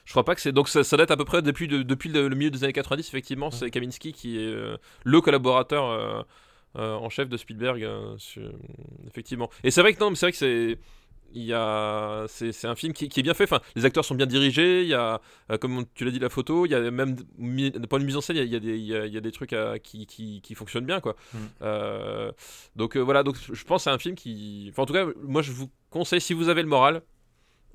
Je 0.05 0.13
crois 0.13 0.25
pas 0.25 0.35
que 0.37 0.41
c'est. 0.41 0.53
Donc 0.53 0.69
ça, 0.69 0.85
ça 0.85 0.97
date 0.97 1.11
à 1.11 1.17
peu 1.17 1.25
près 1.25 1.43
depuis, 1.43 1.67
de- 1.67 1.83
depuis 1.83 2.09
le, 2.09 2.29
milieu 2.31 2.51
des 2.51 2.63
années 2.63 2.73
90, 2.73 3.09
effectivement. 3.09 3.51
C'est 3.51 3.71
Kaminski 3.71 4.13
qui 4.13 4.39
est 4.39 4.47
euh, 4.47 4.77
le 5.05 5.21
collaborateur 5.21 5.85
euh, 5.87 6.23
euh, 6.77 6.95
en 6.95 7.09
chef 7.09 7.29
de 7.29 7.37
Spielberg, 7.37 7.83
euh, 7.83 8.17
effectivement. 9.09 9.51
Et 9.65 9.71
c'est 9.73 9.81
vrai 9.81 9.95
que 9.95 10.01
non, 10.01 10.11
mais 10.11 10.17
c'est 10.17 10.27
vrai 10.27 10.33
que 10.33 10.39
c'est. 10.39 10.79
Il 11.35 11.43
y 11.45 11.53
a, 11.53 12.25
c'est, 12.29 12.53
c'est 12.53 12.67
un 12.67 12.75
film 12.75 12.93
qui, 12.93 13.09
qui 13.09 13.21
est 13.21 13.23
bien 13.23 13.35
fait. 13.35 13.45
Enfin, 13.45 13.61
les 13.75 13.85
acteurs 13.85 14.05
sont 14.05 14.15
bien 14.15 14.27
dirigés. 14.27 14.83
Il 14.83 14.89
y 14.89 14.95
a, 14.95 15.21
euh, 15.51 15.59
comme 15.59 15.85
tu 15.95 16.05
l'as 16.05 16.11
dit, 16.11 16.19
la 16.19 16.29
photo. 16.31 16.65
Il 16.67 16.73
y 16.73 16.75
a 16.75 16.91
même, 16.91 17.15
de 17.15 17.23
vue 17.39 18.05
mise 18.05 18.17
en 18.17 18.21
scène, 18.21 18.37
il 18.37 18.39
y 18.39 18.43
a, 18.43 18.45
il 18.47 18.53
y 18.53 18.57
a 18.57 18.61
des, 18.61 18.77
il 18.79 18.87
y 18.87 18.97
a- 18.97 19.07
il 19.07 19.13
y 19.13 19.17
a 19.19 19.21
des 19.21 19.33
trucs 19.33 19.53
à- 19.53 19.79
qui, 19.79 20.07
qui, 20.07 20.41
qui 20.41 20.55
fonctionnent 20.55 20.87
bien, 20.87 21.01
quoi. 21.01 21.15
Mm. 21.35 21.39
Euh, 21.63 22.33
donc 22.75 22.97
euh, 22.97 23.01
voilà. 23.01 23.23
Donc 23.23 23.37
je 23.53 23.65
pense 23.65 23.83
que 23.83 23.85
c'est 23.85 23.95
un 23.95 23.99
film 23.99 24.15
qui. 24.15 24.69
Enfin, 24.73 24.83
en 24.83 24.87
tout 24.87 24.95
cas, 24.95 25.07
moi, 25.23 25.43
je 25.43 25.53
vous 25.53 25.71
conseille 25.91 26.21
si 26.21 26.33
vous 26.35 26.49
avez 26.49 26.63
le 26.63 26.69
moral, 26.69 27.03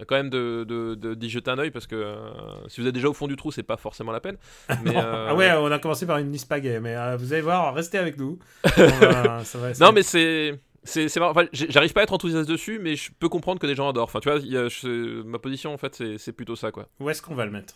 quand 0.07 0.15
même 0.15 0.31
de, 0.31 0.65
de, 0.67 0.95
de- 0.95 1.13
d'y 1.13 1.29
jeter 1.29 1.51
un 1.51 1.59
œil 1.59 1.69
parce 1.69 1.85
que 1.85 1.95
euh, 1.95 2.67
si 2.67 2.81
vous 2.81 2.87
êtes 2.87 2.93
déjà 2.95 3.07
au 3.09 3.13
fond 3.13 3.27
du 3.27 3.35
trou, 3.35 3.51
c'est 3.51 3.61
pas 3.61 3.77
forcément 3.77 4.11
la 4.11 4.19
peine. 4.19 4.37
Mais, 4.83 4.95
euh, 4.97 5.27
Ah 5.29 5.35
ouais, 5.35 5.51
on 5.53 5.71
a 5.71 5.77
commencé 5.77 6.07
par 6.07 6.17
une 6.17 6.31
liste 6.31 6.49
pagaie, 6.49 6.79
mais 6.79 6.95
euh, 6.95 7.17
vous 7.17 7.31
allez 7.33 7.43
voir, 7.43 7.71
restez 7.75 7.99
avec 7.99 8.17
nous. 8.17 8.39
On 8.65 8.69
va- 8.69 9.43
ça 9.43 9.59
va- 9.59 9.73
ça 9.75 9.83
Non, 9.85 9.91
va- 9.91 9.91
mais 9.91 10.01
c'est. 10.03 10.59
C'est, 10.83 11.15
marrant. 11.17 11.31
Enfin, 11.31 11.45
j'arrive 11.53 11.93
pas 11.93 11.99
à 12.01 12.03
être 12.03 12.13
enthousiaste 12.13 12.49
dessus, 12.49 12.79
mais 12.79 12.95
je 12.95 13.11
peux 13.11 13.29
comprendre 13.29 13.59
que 13.59 13.67
des 13.67 13.75
gens 13.75 13.87
adorent. 13.89 14.05
Enfin, 14.05 14.19
tu 14.19 14.29
vois, 14.29 14.39
il 14.39 14.47
y 14.51 14.57
a- 14.57 14.67
je- 14.67 15.21
ma 15.21 15.37
position 15.37 15.73
en 15.73 15.77
fait, 15.77 16.01
c'est, 16.17 16.31
plutôt 16.33 16.55
ça, 16.55 16.71
quoi. 16.71 16.87
Où 16.99 17.09
est-ce 17.09 17.21
qu'on 17.21 17.35
va 17.35 17.45
le 17.45 17.51
mettre? 17.51 17.75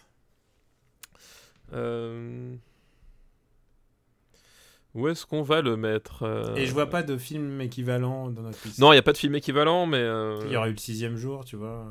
Euh, 1.74 2.56
Où 4.94 5.08
est-ce 5.10 5.26
qu'on 5.26 5.42
va 5.42 5.62
le 5.62 5.76
mettre 5.76 6.24
euh, 6.24 6.56
Et 6.56 6.66
je 6.66 6.72
vois 6.72 6.90
pas 6.90 7.04
de 7.04 7.18
film 7.18 7.60
équivalent 7.60 8.30
dans 8.30 8.44
notre 8.44 8.60
liste. 8.66 8.80
Non, 8.80 8.92
il 8.94 8.96
n'y 8.96 9.00
a 9.00 9.04
pas 9.04 9.12
de 9.14 9.18
film 9.18 9.36
équivalent, 9.36 9.86
mais. 9.86 9.98
euh, 9.98 10.40
Il 10.46 10.52
y 10.52 10.56
aurait 10.56 10.70
eu 10.70 10.74
le 10.74 10.78
sixième 10.78 11.18
jour, 11.18 11.44
tu 11.44 11.58
vois, 11.58 11.86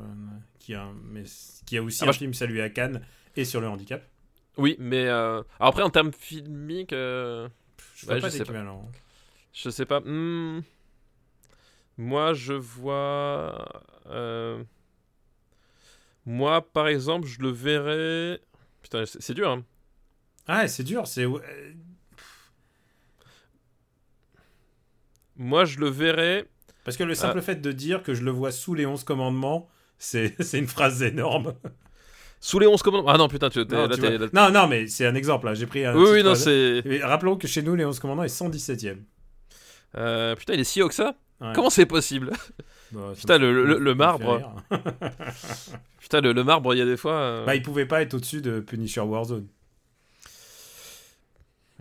qui 0.58 0.74
a, 0.74 0.88
mais 1.10 1.24
qui 1.66 1.76
a 1.76 1.82
aussi 1.82 1.98
Ah, 2.00 2.04
un 2.04 2.06
bah, 2.08 2.12
film 2.14 2.32
salué 2.34 2.62
à 2.62 2.70
Cannes 2.70 3.02
et 3.36 3.44
sur 3.44 3.60
le 3.60 3.68
handicap. 3.68 4.02
Oui, 4.56 4.76
mais. 4.78 5.06
Alors 5.08 5.44
après, 5.60 5.82
en 5.82 5.90
termes 5.90 6.12
filmiques, 6.12 6.92
Je 6.92 7.46
vois 8.04 8.18
pas. 8.20 8.30
d'équivalent. 8.30 8.90
je 9.52 9.68
sais 9.70 9.84
pas. 9.86 10.00
Hmm. 10.00 10.62
Moi, 11.96 12.34
je 12.34 12.52
vois. 12.54 13.68
euh, 14.10 14.62
Moi, 16.26 16.60
par 16.72 16.88
exemple, 16.88 17.26
je 17.26 17.40
le 17.40 17.50
verrais. 17.50 18.40
Putain, 18.82 19.06
c'est 19.06 19.22
c'est 19.22 19.34
dur, 19.34 19.50
hein. 19.50 19.64
Ah, 20.46 20.66
c'est 20.68 20.82
dur, 20.84 21.06
c'est. 21.06 21.24
euh, 21.24 21.38
Moi, 25.36 25.64
je 25.64 25.78
le 25.78 25.88
verrais. 25.88 26.46
Parce 26.84 26.96
que 26.96 27.04
le 27.04 27.14
simple 27.14 27.40
fait 27.40 27.56
de 27.56 27.72
dire 27.72 28.02
que 28.02 28.12
je 28.14 28.22
le 28.24 28.30
vois 28.30 28.52
sous 28.52 28.74
les 28.74 28.84
11 28.86 29.04
commandements, 29.04 29.68
c'est 29.98 30.34
c'est 30.42 30.58
une 30.58 30.66
phrase 30.68 31.02
énorme. 31.02 31.54
Sous 32.40 32.58
les 32.58 32.66
11 32.66 32.82
commandements. 32.82 33.10
Ah 33.10 33.16
non, 33.16 33.28
putain, 33.28 33.48
tu, 33.48 33.60
Non, 33.60 33.86
là, 33.86 33.94
tu 33.94 34.00
t'es- 34.02 34.16
vois. 34.18 34.26
là- 34.26 34.50
non, 34.50 34.60
non, 34.62 34.68
mais 34.68 34.86
c'est 34.86 35.06
un 35.06 35.14
exemple. 35.14 35.46
là. 35.46 35.54
J'ai 35.54 35.66
pris 35.66 35.84
un. 35.86 35.96
Oui, 35.96 36.08
oui, 36.12 36.22
non, 36.22 36.34
c'est. 36.34 36.82
Et 36.84 37.02
rappelons 37.02 37.36
que 37.36 37.46
chez 37.48 37.62
nous, 37.62 37.74
les 37.74 37.84
11 37.86 37.98
commandements 38.00 38.24
est 38.24 38.28
117ème. 38.28 39.02
Euh, 39.96 40.34
putain, 40.36 40.54
il 40.54 40.60
est 40.60 40.64
si 40.64 40.82
haut 40.82 40.88
que 40.88 40.94
ça 40.94 41.14
Ouais. 41.44 41.52
Comment 41.54 41.70
c'est 41.70 41.86
possible? 41.86 42.32
Bah, 42.92 43.12
Putain, 43.16 43.38
le- 43.38 43.78
le- 43.78 43.94
marbre. 43.94 44.62
Putain, 46.00 46.20
le, 46.20 46.32
le 46.32 46.44
marbre, 46.44 46.74
il 46.74 46.78
y 46.78 46.82
a 46.82 46.86
des 46.86 46.96
fois. 46.96 47.12
euh, 47.14 47.44
bah, 47.44 47.54
il 47.54 47.62
pouvait 47.62 47.86
pas 47.86 48.02
être 48.02 48.14
au-dessus 48.14 48.40
de 48.40 48.60
Punisher 48.60 49.00
Warzone. 49.00 49.46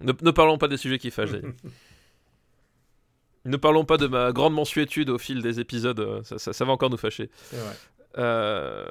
ne, 0.02 0.12
ne 0.21 0.32
parlons 0.32 0.58
pas 0.58 0.67
des 0.67 0.78
sujets 0.78 0.97
qui 0.97 1.12
fâchent. 1.12 1.30
ne 3.45 3.58
parlons 3.58 3.86
pas 3.86 3.97
de 3.97 4.08
ma 4.08 4.32
grande 4.32 4.54
mensuétude 4.54 5.10
au 5.10 5.17
fil 5.17 5.41
des 5.41 5.60
épisodes. 5.60 5.99
euh, 5.99 6.23
Ça, 6.23 6.39
ça- 6.39 6.54
ça 6.54 6.65
va 6.65 6.71
encore 6.71 6.89
nous 6.89 6.97
fâcher. 6.97 7.30
C'est 7.49 7.58
vrai. 7.58 7.76
Euh, 8.17 8.86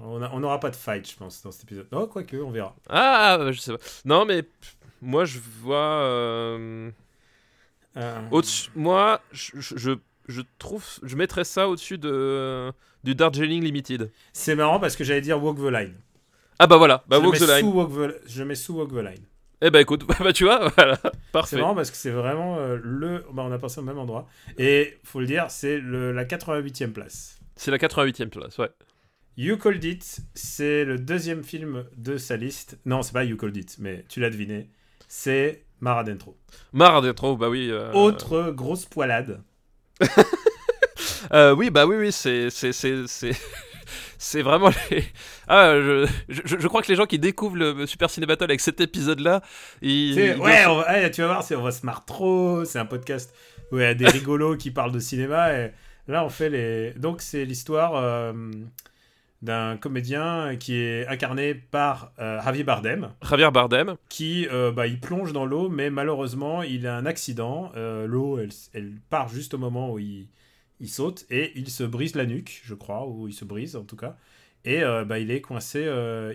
On 0.00 0.40
n'aura 0.40 0.60
pas 0.60 0.70
de 0.70 0.76
fight, 0.76 1.08
je 1.10 1.16
pense, 1.16 1.42
dans 1.42 1.50
cet 1.50 1.64
épisode. 1.64 1.86
Oh, 1.92 2.06
quoique, 2.06 2.36
on 2.36 2.50
verra. 2.50 2.74
Ah, 2.88 3.38
je 3.50 3.58
sais 3.60 3.72
pas. 3.72 3.78
Non, 4.04 4.24
mais 4.24 4.42
pff, 4.42 4.76
moi, 5.02 5.24
je 5.24 5.38
vois. 5.60 5.76
euh, 6.02 6.90
Euh, 7.98 8.20
Au-dessus, 8.30 8.70
moi, 8.76 9.20
je, 9.32 9.52
je, 9.60 9.76
je- 9.76 9.90
je 10.28 10.42
trouve, 10.58 10.84
je 11.02 11.16
mettrais 11.16 11.44
ça 11.44 11.68
au-dessus 11.68 11.98
de 11.98 12.70
du 13.04 13.14
Darjeeling 13.14 13.62
Limited. 13.64 14.10
C'est 14.32 14.54
marrant 14.54 14.78
parce 14.78 14.94
que 14.96 15.02
j'allais 15.04 15.20
dire 15.20 15.42
Walk 15.42 15.56
the 15.58 15.70
Line. 15.72 15.94
Ah 16.58 16.66
bah 16.66 16.76
voilà, 16.76 17.04
bah 17.08 17.18
je, 17.20 17.24
Walk 17.24 17.32
mets 17.40 17.46
the 17.46 17.48
Line. 17.48 17.60
sous 17.60 17.72
Walk 17.72 17.90
the... 17.92 18.28
je 18.30 18.42
mets 18.42 18.54
sous 18.54 18.74
Walk 18.74 18.90
the 18.90 18.96
Line. 18.96 19.24
Eh 19.62 19.70
bah 19.70 19.80
écoute, 19.80 20.04
bah 20.20 20.32
tu 20.32 20.44
vois, 20.44 20.68
voilà, 20.76 20.98
C'est 21.46 21.56
marrant 21.56 21.74
parce 21.74 21.90
que 21.90 21.96
c'est 21.96 22.10
vraiment 22.10 22.58
euh, 22.58 22.78
le. 22.82 23.24
Bah, 23.32 23.42
on 23.46 23.50
a 23.52 23.58
pensé 23.58 23.80
au 23.80 23.84
même 23.84 23.98
endroit. 23.98 24.28
Et 24.58 24.98
faut 25.02 25.20
le 25.20 25.26
dire, 25.26 25.46
c'est 25.50 25.80
la 25.80 26.24
88e 26.24 26.92
place. 26.92 27.38
C'est 27.56 27.70
la 27.70 27.78
88e 27.78 28.28
place, 28.28 28.58
ouais. 28.58 28.70
You 29.36 29.56
Called 29.56 29.82
It, 29.84 30.20
c'est 30.34 30.84
le 30.84 30.98
deuxième 30.98 31.42
film 31.44 31.84
de 31.96 32.16
sa 32.18 32.36
liste. 32.36 32.78
Non, 32.84 33.02
c'est 33.02 33.12
pas 33.12 33.24
You 33.24 33.36
Called 33.36 33.56
It, 33.56 33.76
mais 33.78 34.04
tu 34.08 34.20
l'as 34.20 34.30
deviné. 34.30 34.68
C'est 35.06 35.64
Mar 35.80 35.98
Adentro. 35.98 36.36
Marre 36.72 37.02
d'être 37.02 37.16
trop, 37.16 37.36
bah 37.36 37.48
oui. 37.48 37.68
euh, 37.70 37.92
Autre 37.92 38.50
grosse 38.50 38.84
poilade. 38.84 39.40
euh, 41.32 41.54
oui, 41.54 41.70
bah 41.70 41.86
oui, 41.86 41.96
oui, 41.96 42.12
c'est 42.12 42.50
c'est 42.50 44.42
vraiment 44.42 44.70
les. 44.90 45.04
Ah, 45.50 45.72
je, 45.76 46.06
je, 46.28 46.42
je 46.58 46.68
crois 46.68 46.82
que 46.82 46.88
les 46.88 46.94
gens 46.96 47.06
qui 47.06 47.18
découvrent 47.18 47.56
le 47.56 47.86
Super 47.86 48.10
Ciné 48.10 48.26
Battle 48.26 48.44
avec 48.44 48.60
cet 48.60 48.80
épisode-là, 48.82 49.40
ils. 49.80 50.14
Ouais, 50.18 50.34
doivent- 50.34 50.68
on 50.68 50.76
va- 50.80 51.02
eh, 51.06 51.10
tu 51.10 51.22
vas 51.22 51.28
voir, 51.28 51.42
c'est- 51.42 51.54
on 51.56 51.62
va 51.62 51.70
se 51.70 51.86
marre 51.86 52.04
trop. 52.04 52.64
C'est 52.66 52.78
un 52.78 52.84
podcast 52.84 53.32
où 53.72 53.78
il 53.78 53.82
y 53.82 53.86
a 53.86 53.94
des 53.94 54.06
rigolos 54.06 54.56
qui 54.58 54.70
parlent 54.70 54.92
de 54.92 54.98
cinéma. 54.98 55.54
Et 55.54 55.72
là, 56.06 56.24
on 56.24 56.28
fait 56.28 56.50
les. 56.50 56.90
Donc, 56.98 57.22
c'est 57.22 57.44
l'histoire. 57.46 57.94
euh, 57.96 58.32
d'un 59.40 59.76
comédien 59.76 60.56
qui 60.56 60.74
est 60.74 61.06
incarné 61.06 61.54
par 61.54 62.12
euh, 62.18 62.42
Javier 62.42 62.64
Bardem, 62.64 63.10
Javier 63.22 63.50
Bardem. 63.52 63.96
qui 64.08 64.48
euh, 64.50 64.72
bah, 64.72 64.86
il 64.88 64.98
plonge 64.98 65.32
dans 65.32 65.46
l'eau, 65.46 65.68
mais 65.68 65.90
malheureusement 65.90 66.62
il 66.62 66.86
a 66.86 66.96
un 66.96 67.06
accident. 67.06 67.70
Euh, 67.76 68.06
l'eau, 68.06 68.38
elle, 68.38 68.50
elle 68.74 68.94
part 69.10 69.28
juste 69.28 69.54
au 69.54 69.58
moment 69.58 69.92
où 69.92 69.98
il, 70.00 70.26
il 70.80 70.88
saute 70.88 71.24
et 71.30 71.52
il 71.56 71.70
se 71.70 71.84
brise 71.84 72.16
la 72.16 72.26
nuque, 72.26 72.62
je 72.64 72.74
crois, 72.74 73.06
ou 73.06 73.28
il 73.28 73.32
se 73.32 73.44
brise 73.44 73.76
en 73.76 73.84
tout 73.84 73.96
cas. 73.96 74.16
Et 74.64 74.82
bah, 75.06 75.18
il 75.18 75.30
est 75.30 75.40
coincé, 75.40 75.88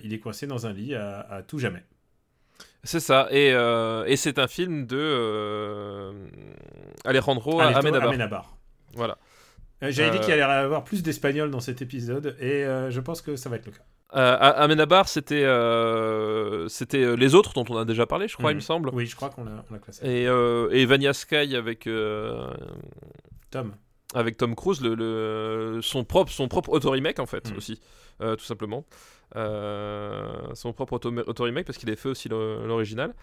il 0.03 0.13
est 0.13 0.19
coincé 0.19 0.47
dans 0.47 0.65
un 0.65 0.73
lit 0.73 0.95
à, 0.95 1.19
à 1.19 1.43
tout 1.43 1.59
jamais. 1.59 1.83
C'est 2.83 3.01
ça. 3.01 3.27
Et, 3.31 3.49
et 3.49 4.15
c'est 4.15 4.39
un 4.39 4.47
film 4.47 4.87
de 4.87 6.13
Alejandro. 7.05 7.59
Amenabar. 7.59 8.57
Voilà. 8.95 9.17
Euh, 9.83 9.91
J'avais 9.91 10.11
dit 10.11 10.17
Euh, 10.17 10.21
qu'il 10.21 10.31
allait 10.33 10.41
y 10.41 10.43
avoir 10.43 10.83
plus 10.83 11.03
d'espagnol 11.03 11.51
dans 11.51 11.59
cet 11.59 11.81
épisode 11.81 12.35
et 12.39 12.63
euh, 12.65 12.89
je 12.89 12.99
pense 13.01 13.21
que 13.21 13.35
ça 13.35 13.49
va 13.49 13.57
être 13.57 13.65
le 13.65 13.71
cas. 13.73 13.83
Euh, 14.15 14.37
Amenabar, 14.39 15.07
c'était 15.09 15.43
euh, 15.43 16.67
c'était 16.67 17.03
euh, 17.03 17.15
les 17.15 17.33
autres 17.35 17.53
dont 17.53 17.65
on 17.69 17.77
a 17.77 17.83
déjà 17.85 18.05
parlé, 18.05 18.27
je 18.27 18.35
crois, 18.37 18.51
il 18.51 18.55
Mhm. 18.55 18.57
me 18.57 18.61
semble. 18.61 18.89
Oui, 18.93 19.05
je 19.07 19.15
crois 19.15 19.29
qu'on 19.29 19.43
l'a 19.43 19.79
classé. 19.79 20.05
Et, 20.07 20.27
euh, 20.27 20.69
et 20.71 20.85
Vania 20.85 21.13
Sky 21.13 21.55
avec 21.55 21.87
euh, 21.87 22.47
Tom. 23.51 23.73
avec 24.13 24.37
Tom 24.37 24.55
Cruise, 24.55 24.81
le, 24.81 24.93
le- 24.95 25.81
son 25.81 26.03
propre 26.03 26.31
son 26.31 26.47
propre 26.47 26.69
auto-remake 26.69 27.19
en 27.19 27.25
fait 27.25 27.51
Mm. 27.51 27.57
aussi, 27.57 27.81
euh, 28.21 28.35
tout 28.35 28.45
simplement. 28.45 28.85
Euh, 29.35 30.31
son 30.53 30.73
propre 30.73 30.93
auto- 30.93 31.11
auto-remake 31.25 31.65
parce 31.65 31.79
qu'il 31.79 31.89
avait 31.89 31.95
fait 31.95 32.09
aussi 32.09 32.29
l'original. 32.29 33.15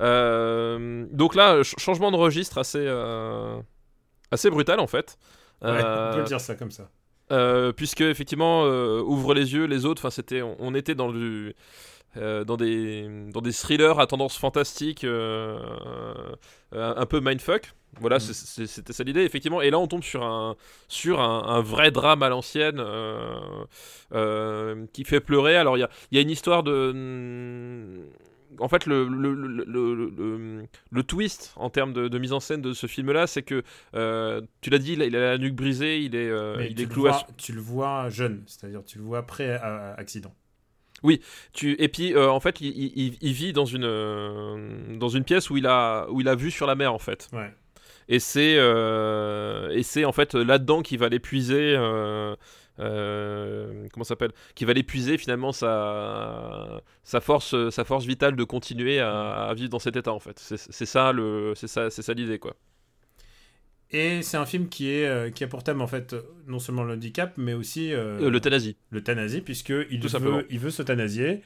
Euh, 0.00 1.06
donc 1.12 1.34
là, 1.36 1.54
ch- 1.62 1.76
changement 1.78 2.10
de 2.10 2.16
registre 2.16 2.58
assez 2.58 2.84
euh, 2.84 3.60
assez 4.32 4.50
brutal 4.50 4.80
en 4.80 4.88
fait. 4.88 5.18
Ouais, 5.62 5.70
Euh, 5.70 6.10
on 6.10 6.14
peut 6.14 6.18
le 6.20 6.24
dire 6.24 6.40
ça 6.40 6.54
comme 6.54 6.70
ça. 6.70 6.90
euh, 7.30 7.72
puisque 7.72 8.00
effectivement 8.02 8.64
euh, 8.66 9.00
ouvre 9.00 9.34
les 9.34 9.54
yeux 9.54 9.64
les 9.64 9.86
autres 9.86 10.02
enfin 10.02 10.10
c'était 10.10 10.42
on, 10.42 10.56
on 10.58 10.74
était 10.74 10.94
dans 10.94 11.10
du 11.12 11.54
euh, 12.16 12.44
dans 12.44 12.56
des 12.58 13.08
dans 13.32 13.40
des 13.42 13.52
thrillers 13.52 13.98
à 14.00 14.06
tendance 14.06 14.36
fantastique 14.38 15.04
euh, 15.04 15.58
euh, 16.74 16.94
un 16.96 17.06
peu 17.06 17.20
mindfuck 17.20 17.72
voilà 18.00 18.16
Mm. 18.16 18.20
c'était 18.20 18.92
ça 18.92 19.04
l'idée 19.04 19.22
effectivement 19.22 19.62
et 19.62 19.70
là 19.70 19.78
on 19.78 19.86
tombe 19.86 20.02
sur 20.02 20.24
un 20.24 20.56
sur 20.88 21.20
un, 21.20 21.44
un 21.48 21.60
vrai 21.62 21.90
drame 21.90 22.22
à 22.22 22.28
l'ancienne 22.30 22.78
euh, 22.80 23.38
euh, 24.14 24.86
qui 24.92 25.04
fait 25.04 25.20
pleurer 25.20 25.56
alors 25.56 25.76
il 25.76 25.80
y 25.80 25.84
a, 25.84 25.90
il 26.10 26.16
y 26.16 26.18
a 26.18 26.22
une 26.22 26.30
histoire 26.30 26.62
de 26.62 28.02
en 28.58 28.68
fait, 28.68 28.86
le, 28.86 29.06
le, 29.08 29.34
le, 29.34 30.66
le, 30.90 31.02
twist 31.02 31.52
en 31.56 31.70
termes 31.70 31.92
de, 31.92 32.08
de 32.08 32.18
mise 32.18 32.32
en 32.32 32.40
scène 32.40 32.62
de 32.62 32.72
ce 32.72 32.86
film-là, 32.86 33.26
c'est 33.26 33.42
que, 33.42 33.62
euh, 33.94 34.40
tu 34.60 34.70
l'as 34.70 34.78
dit, 34.78 34.92
il 34.94 35.02
a, 35.02 35.06
il 35.06 35.16
a 35.16 35.20
la 35.32 35.38
nuque 35.38 35.54
brisée, 35.54 36.00
il 36.00 36.14
est, 36.14 36.28
euh, 36.30 36.56
il 36.70 36.80
est 36.80 36.86
cloué 36.86 37.10
vois, 37.10 37.26
tu 37.36 37.52
le 37.52 37.60
vois 37.60 38.08
jeune, 38.10 38.42
c'est-à-dire 38.46 38.82
tu 38.84 38.98
le 38.98 39.04
vois 39.04 39.22
pré-accident. 39.26 40.34
Tu, 41.52 41.74
et 41.82 41.88
puis 41.88 42.14
euh, 42.14 42.30
en 42.30 42.38
fait, 42.38 42.60
il, 42.60 42.68
il- 42.68 42.92
il- 42.94 43.18
il 43.20 43.32
vit 43.32 43.52
dans 43.52 43.64
une 43.64 43.84
euh, 43.84 44.96
dans 44.98 45.08
une 45.08 45.24
pièce 45.24 45.50
où 45.50 45.56
il 45.56 45.66
a 45.66 46.06
où 46.10 46.20
il 46.20 46.28
a 46.28 46.36
vue 46.36 46.52
sur 46.52 46.66
la 46.66 46.76
mer 46.76 46.94
en 46.94 47.00
fait. 47.00 47.28
Ouais. 47.32 47.52
Et 48.08 48.20
c'est 48.20 48.54
euh, 48.58 49.70
et 49.70 49.82
c'est 49.82 50.04
en 50.04 50.12
fait 50.12 50.34
là-dedans 50.34 50.80
qu'il 50.82 50.98
va 51.00 51.08
l'épuiser. 51.08 51.74
Euh, 51.76 52.36
euh, 52.78 53.86
comment 53.92 54.04
ça 54.04 54.10
s'appelle? 54.10 54.32
Qui 54.54 54.64
va 54.64 54.72
l'épuiser 54.74 55.18
finalement 55.18 55.50
sa 55.52 56.71
sa 57.04 57.20
force 57.20 57.70
sa 57.70 57.84
force 57.84 58.06
vitale 58.06 58.36
de 58.36 58.44
continuer 58.44 59.00
à, 59.00 59.48
à 59.48 59.54
vivre 59.54 59.70
dans 59.70 59.78
cet 59.78 59.96
état 59.96 60.12
en 60.12 60.20
fait. 60.20 60.38
C'est 60.38 60.86
ça 60.86 61.12
le 61.12 61.54
c'est 61.56 61.68
ça 61.68 61.90
c'est 61.90 62.02
ça 62.02 62.14
l'idée 62.14 62.38
quoi. 62.38 62.54
Et 63.90 64.22
c'est 64.22 64.38
un 64.38 64.46
film 64.46 64.68
qui, 64.68 64.88
est, 64.90 65.06
euh, 65.06 65.30
qui 65.30 65.44
a 65.44 65.48
pour 65.48 65.62
thème 65.64 65.82
en 65.82 65.86
fait 65.86 66.14
euh, 66.14 66.22
non 66.46 66.58
seulement 66.58 66.82
le 66.82 66.94
handicap, 66.94 67.34
mais 67.36 67.52
aussi 67.52 67.92
euh, 67.92 68.20
Euh, 68.22 68.30
L'euthanasie. 68.30 68.76
l'euthanasie, 68.90 69.42
puisqu'il 69.42 70.00
Tout 70.00 70.08
simplement. 70.08 70.38
veut, 70.38 70.46
il 70.50 70.58
veut 70.58 70.70
s'euthanasier, 70.70 71.42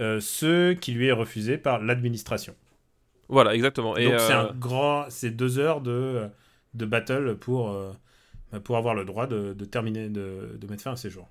euh, 0.00 0.18
ce 0.20 0.72
qui 0.72 0.92
lui 0.92 1.06
est 1.08 1.12
refusé 1.12 1.58
par 1.58 1.80
l'administration. 1.82 2.54
Voilà 3.28 3.54
exactement. 3.54 3.96
Et 3.96 4.04
Donc 4.04 4.18
c'est 4.20 4.32
euh, 4.32 4.50
un 4.50 4.52
grand, 4.54 5.06
c'est 5.10 5.30
deux 5.30 5.58
heures 5.58 5.80
de, 5.80 6.28
de 6.74 6.84
battle 6.86 7.36
pour, 7.36 7.70
euh, 7.70 7.92
bah, 8.52 8.60
pour 8.60 8.76
avoir 8.76 8.94
le 8.94 9.04
droit 9.04 9.26
de, 9.26 9.52
de 9.54 9.64
terminer, 9.64 10.08
de, 10.08 10.56
de 10.60 10.66
mettre 10.66 10.82
fin 10.82 10.92
à 10.92 10.96
ses 10.96 11.10
jours. 11.10 11.28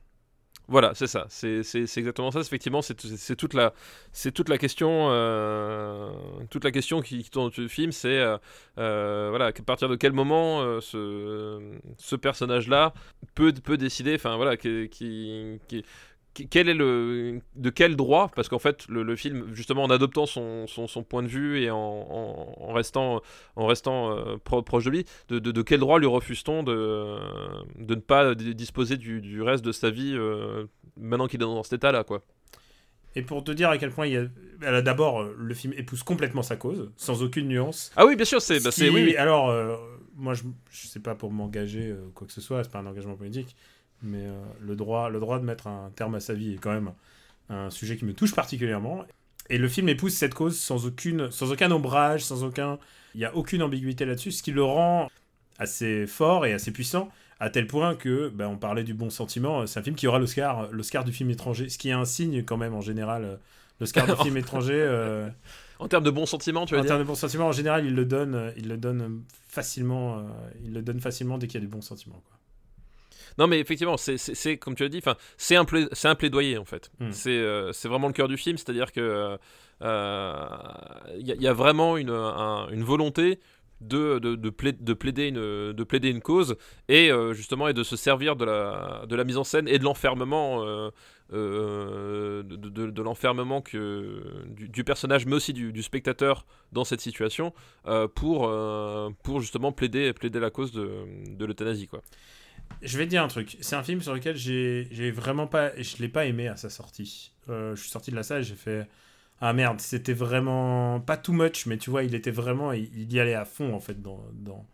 Voilà, 0.69 0.93
c'est 0.93 1.07
ça. 1.07 1.25
C'est 1.29 1.61
exactement 1.97 2.29
ça. 2.29 2.41
Effectivement, 2.41 2.83
c'est 2.83 3.35
toute 3.35 3.53
la 3.55 3.73
c'est 4.11 4.31
toute 4.31 4.49
la 4.49 4.59
question 4.59 5.07
euh, 5.09 6.11
toute 6.51 6.63
la 6.63 6.71
question 6.71 7.01
qui, 7.01 7.23
tourne 7.29 7.47
autour 7.47 7.63
du 7.63 7.69
film. 7.69 7.91
C'est 7.91 8.19
euh, 8.19 8.37
euh, 8.77 9.27
voilà 9.29 9.47
à 9.47 9.51
partir 9.51 9.89
de 9.89 9.95
quel 9.95 10.13
moment 10.13 10.79
ce 10.79 11.59
ce 11.97 12.15
personnage-là 12.15 12.93
peut 13.33 13.51
peut 13.51 13.77
décider. 13.77 14.13
Enfin 14.15 14.37
voilà 14.37 14.57
qui- 14.57 14.89
quel 16.33 16.69
est 16.69 16.73
le 16.73 17.41
de 17.55 17.69
quel 17.69 17.95
droit? 17.95 18.31
Parce 18.35 18.49
qu'en 18.49 18.59
fait 18.59 18.87
le, 18.87 19.03
le 19.03 19.15
film 19.15 19.47
justement 19.53 19.83
en 19.83 19.89
adoptant 19.89 20.25
son, 20.25 20.67
son, 20.67 20.87
son 20.87 21.03
point 21.03 21.23
de 21.23 21.27
vue 21.27 21.61
et 21.61 21.69
en, 21.69 21.77
en, 21.77 22.55
en 22.59 22.73
restant 22.73 23.21
en 23.55 23.65
restant 23.65 24.15
euh, 24.15 24.37
pro- 24.43 24.61
proche 24.61 24.85
de 24.85 24.89
lui 24.89 25.05
de, 25.27 25.39
de, 25.39 25.51
de 25.51 25.61
quel 25.61 25.79
droit 25.79 25.99
lui 25.99 26.07
refuse-t-on 26.07 26.63
de, 26.63 27.17
de 27.77 27.95
ne 27.95 27.99
pas 27.99 28.35
disposer 28.35 28.97
du, 28.97 29.21
du 29.21 29.41
reste 29.41 29.65
de 29.65 29.71
sa 29.71 29.89
vie 29.89 30.13
euh, 30.15 30.65
maintenant 30.97 31.27
qu'il 31.27 31.41
est 31.41 31.45
dans 31.45 31.63
cet 31.63 31.73
état 31.73 31.91
là 31.91 32.03
quoi? 32.03 32.21
Et 33.15 33.23
pour 33.23 33.43
te 33.43 33.51
dire 33.51 33.69
à 33.69 33.77
quel 33.77 33.89
point 33.89 34.05
il 34.05 34.13
y 34.13 34.17
a, 34.67 34.81
d'abord 34.81 35.21
euh, 35.21 35.35
le 35.37 35.53
film 35.55 35.73
épouse 35.75 36.03
complètement 36.03 36.43
sa 36.43 36.55
cause, 36.55 36.91
sans 36.95 37.23
aucune 37.23 37.47
nuance. 37.47 37.91
ah 37.95 38.05
oui 38.05 38.15
bien 38.15 38.25
sûr 38.25 38.41
c'est 38.41 38.59
bah, 38.63 38.69
oui, 38.79 38.89
oui. 38.89 39.15
Alors, 39.15 39.49
euh, 39.49 39.75
moi, 40.15 40.35
je, 40.35 40.43
je 40.69 40.87
sais 40.87 40.99
pas 40.99 41.15
pour 41.15 41.31
m'engager 41.31 41.89
euh, 41.89 42.09
quoi 42.13 42.27
que 42.27 42.33
ce 42.33 42.41
soit, 42.41 42.63
c'est 42.63 42.71
pas 42.71 42.79
un 42.79 42.85
engagement 42.85 43.15
politique, 43.15 43.55
mais 44.01 44.23
euh, 44.25 44.39
le 44.61 44.75
droit, 44.75 45.09
le 45.09 45.19
droit 45.19 45.39
de 45.39 45.45
mettre 45.45 45.67
un 45.67 45.91
terme 45.95 46.15
à 46.15 46.19
sa 46.19 46.33
vie 46.33 46.53
est 46.53 46.57
quand 46.57 46.71
même 46.71 46.91
un 47.49 47.69
sujet 47.69 47.97
qui 47.97 48.05
me 48.05 48.13
touche 48.13 48.35
particulièrement. 48.35 49.05
Et 49.49 49.57
le 49.57 49.67
film 49.67 49.89
épouse 49.89 50.13
cette 50.13 50.33
cause 50.33 50.59
sans 50.59 50.85
aucune, 50.85 51.31
sans 51.31 51.51
aucun 51.51 51.71
ombrage, 51.71 52.23
sans 52.23 52.43
aucun, 52.43 52.77
il 53.15 53.21
y 53.21 53.25
a 53.25 53.35
aucune 53.35 53.63
ambiguïté 53.63 54.05
là-dessus, 54.05 54.31
ce 54.31 54.43
qui 54.43 54.51
le 54.51 54.63
rend 54.63 55.09
assez 55.57 56.05
fort 56.07 56.45
et 56.45 56.53
assez 56.53 56.71
puissant. 56.71 57.09
À 57.39 57.49
tel 57.49 57.67
point 57.67 57.95
que, 57.95 58.29
ben, 58.29 58.47
on 58.47 58.57
parlait 58.57 58.83
du 58.83 58.93
bon 58.93 59.09
sentiment, 59.09 59.65
c'est 59.65 59.79
un 59.79 59.83
film 59.83 59.95
qui 59.95 60.07
aura 60.07 60.19
l'Oscar, 60.19 60.69
l'Oscar 60.71 61.03
du 61.05 61.13
film 61.13 61.29
étranger, 61.29 61.69
ce 61.69 61.77
qui 61.77 61.89
est 61.89 61.93
un 61.93 62.05
signe 62.05 62.43
quand 62.43 62.57
même 62.57 62.73
en 62.73 62.81
général. 62.81 63.23
euh, 63.23 63.35
L'Oscar 63.79 64.05
du 64.05 64.13
film 64.23 64.35
étranger, 64.37 64.73
euh, 64.75 65.29
en 65.79 65.87
termes 65.87 66.03
de 66.03 66.11
bons 66.11 66.25
sentiments 66.25 66.65
tu 66.65 66.73
en 66.73 66.77
vas 66.77 66.83
dire 66.83 66.89
termes 66.89 67.01
de 67.01 67.07
bons 67.07 67.15
sentiments, 67.15 67.47
en 67.47 67.53
général, 67.53 67.85
il 67.85 67.95
le 67.95 68.03
donne, 68.05 68.35
euh, 68.35 68.51
il 68.57 68.67
le 68.67 68.75
donne 68.77 69.23
facilement, 69.47 70.17
euh, 70.19 70.21
il 70.65 70.73
le 70.73 70.81
donne 70.81 70.99
facilement 70.99 71.37
dès 71.37 71.47
qu'il 71.47 71.61
y 71.61 71.63
a 71.63 71.65
du 71.65 71.71
bon 71.71 71.81
sentiment. 71.81 72.21
Quoi. 72.27 72.37
Non, 73.37 73.47
mais 73.47 73.59
effectivement, 73.59 73.97
c'est- 73.97 74.57
comme 74.57 74.75
tu 74.75 74.83
as 74.83 74.89
dit, 74.89 75.01
c'est 75.37 75.55
un, 75.55 75.65
pla- 75.65 75.87
c'est 75.93 76.07
un 76.07 76.15
plaidoyer 76.15 76.57
en 76.57 76.65
fait. 76.65 76.91
Mm. 76.99 77.11
C'est 77.11 77.29
euh, 77.37 77.71
c'est 77.73 77.87
vraiment 77.87 78.07
le 78.07 78.13
cœur 78.13 78.27
du 78.27 78.37
film, 78.37 78.57
c'est-à-dire 78.57 78.91
que 78.91 79.37
euh, 79.81 80.45
il 81.17 81.27
y, 81.27 81.31
a- 81.31 81.35
il 81.35 81.41
y 81.41 81.47
a 81.47 81.53
vraiment 81.53 81.97
une, 81.97 82.09
un- 82.09 82.67
une 82.69 82.83
volonté 82.83 83.39
de, 83.81 84.19
de, 84.19 84.35
de, 84.35 84.49
pla- 84.49 84.73
de 84.73 84.93
plaider 84.93 85.27
une, 85.29 85.71
de 85.71 85.83
plaider 85.85 86.09
une 86.09 86.19
cause 86.21 86.57
et 86.89 87.09
euh, 87.11 87.31
justement 87.33 87.69
et 87.69 87.73
de 87.73 87.83
se 87.83 87.95
servir 87.95 88.35
de 88.35 88.43
la, 88.43 89.05
de 89.07 89.15
la 89.15 89.23
mise 89.23 89.37
en 89.37 89.45
scène 89.45 89.69
et 89.69 89.79
de 89.79 89.85
l'enfermement 89.85 90.65
euh, 90.65 90.89
euh, 91.31 92.43
de, 92.43 92.55
de- 92.57 92.89
de 92.91 93.01
l'enfermement 93.01 93.61
que 93.61 94.21
du, 94.47 94.67
du 94.67 94.83
personnage 94.83 95.25
mais 95.25 95.35
aussi 95.35 95.53
du, 95.53 95.71
du 95.71 95.81
spectateur 95.83 96.45
dans 96.73 96.83
cette 96.83 96.99
situation 97.01 97.53
euh, 97.87 98.07
pour, 98.07 98.47
euh, 98.49 99.09
pour 99.23 99.39
justement 99.39 99.71
plaider, 99.71 100.11
plaider 100.11 100.39
la 100.41 100.49
cause 100.49 100.71
de, 100.73 100.89
de 101.29 101.45
l'euthanasie 101.45 101.87
quoi. 101.87 102.01
Je 102.81 102.97
vais 102.97 103.05
te 103.05 103.09
dire 103.09 103.23
un 103.23 103.27
truc. 103.27 103.57
C'est 103.61 103.75
un 103.75 103.83
film 103.83 104.01
sur 104.01 104.13
lequel 104.13 104.37
j'ai 104.37 105.11
vraiment 105.11 105.47
pas, 105.47 105.71
je 105.81 105.97
l'ai 105.97 106.07
pas 106.07 106.25
aimé 106.25 106.47
à 106.47 106.55
sa 106.55 106.69
sortie. 106.69 107.31
Euh, 107.49 107.75
je 107.75 107.81
suis 107.81 107.89
sorti 107.89 108.11
de 108.11 108.15
la 108.15 108.23
salle, 108.23 108.43
j'ai 108.43 108.55
fait 108.55 108.87
ah 109.41 109.53
merde, 109.53 109.79
c'était 109.79 110.13
vraiment 110.13 110.99
pas 110.99 111.15
too 111.15 111.31
much, 111.31 111.65
mais 111.65 111.77
tu 111.77 111.89
vois, 111.89 112.03
il 112.03 112.13
était 112.13 112.31
vraiment, 112.31 112.73
il, 112.73 113.11
y 113.11 113.19
allait 113.19 113.35
à 113.35 113.45
fond 113.45 113.73
en 113.73 113.79
fait 113.79 114.01
dans 114.01 114.21
dans, 114.33 114.65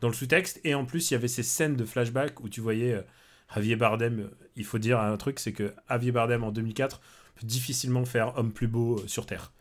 dans 0.00 0.08
le 0.08 0.14
sous-texte. 0.14 0.60
Et 0.64 0.74
en 0.74 0.84
plus, 0.84 1.10
il 1.10 1.14
y 1.14 1.16
avait 1.16 1.28
ces 1.28 1.42
scènes 1.42 1.76
de 1.76 1.84
flashback 1.84 2.40
où 2.40 2.48
tu 2.48 2.60
voyais 2.60 2.94
euh, 2.94 3.02
Javier 3.54 3.76
Bardem. 3.76 4.20
euh, 4.20 4.28
Il 4.56 4.64
faut 4.64 4.78
dire 4.78 5.00
un 5.00 5.16
truc, 5.16 5.40
c'est 5.40 5.52
que 5.52 5.74
Javier 5.88 6.12
Bardem 6.12 6.44
en 6.44 6.52
2004 6.52 7.00
peut 7.34 7.46
difficilement 7.46 8.04
faire 8.04 8.36
homme 8.38 8.52
plus 8.52 8.68
beau 8.68 9.02
sur 9.06 9.26
terre. 9.26 9.52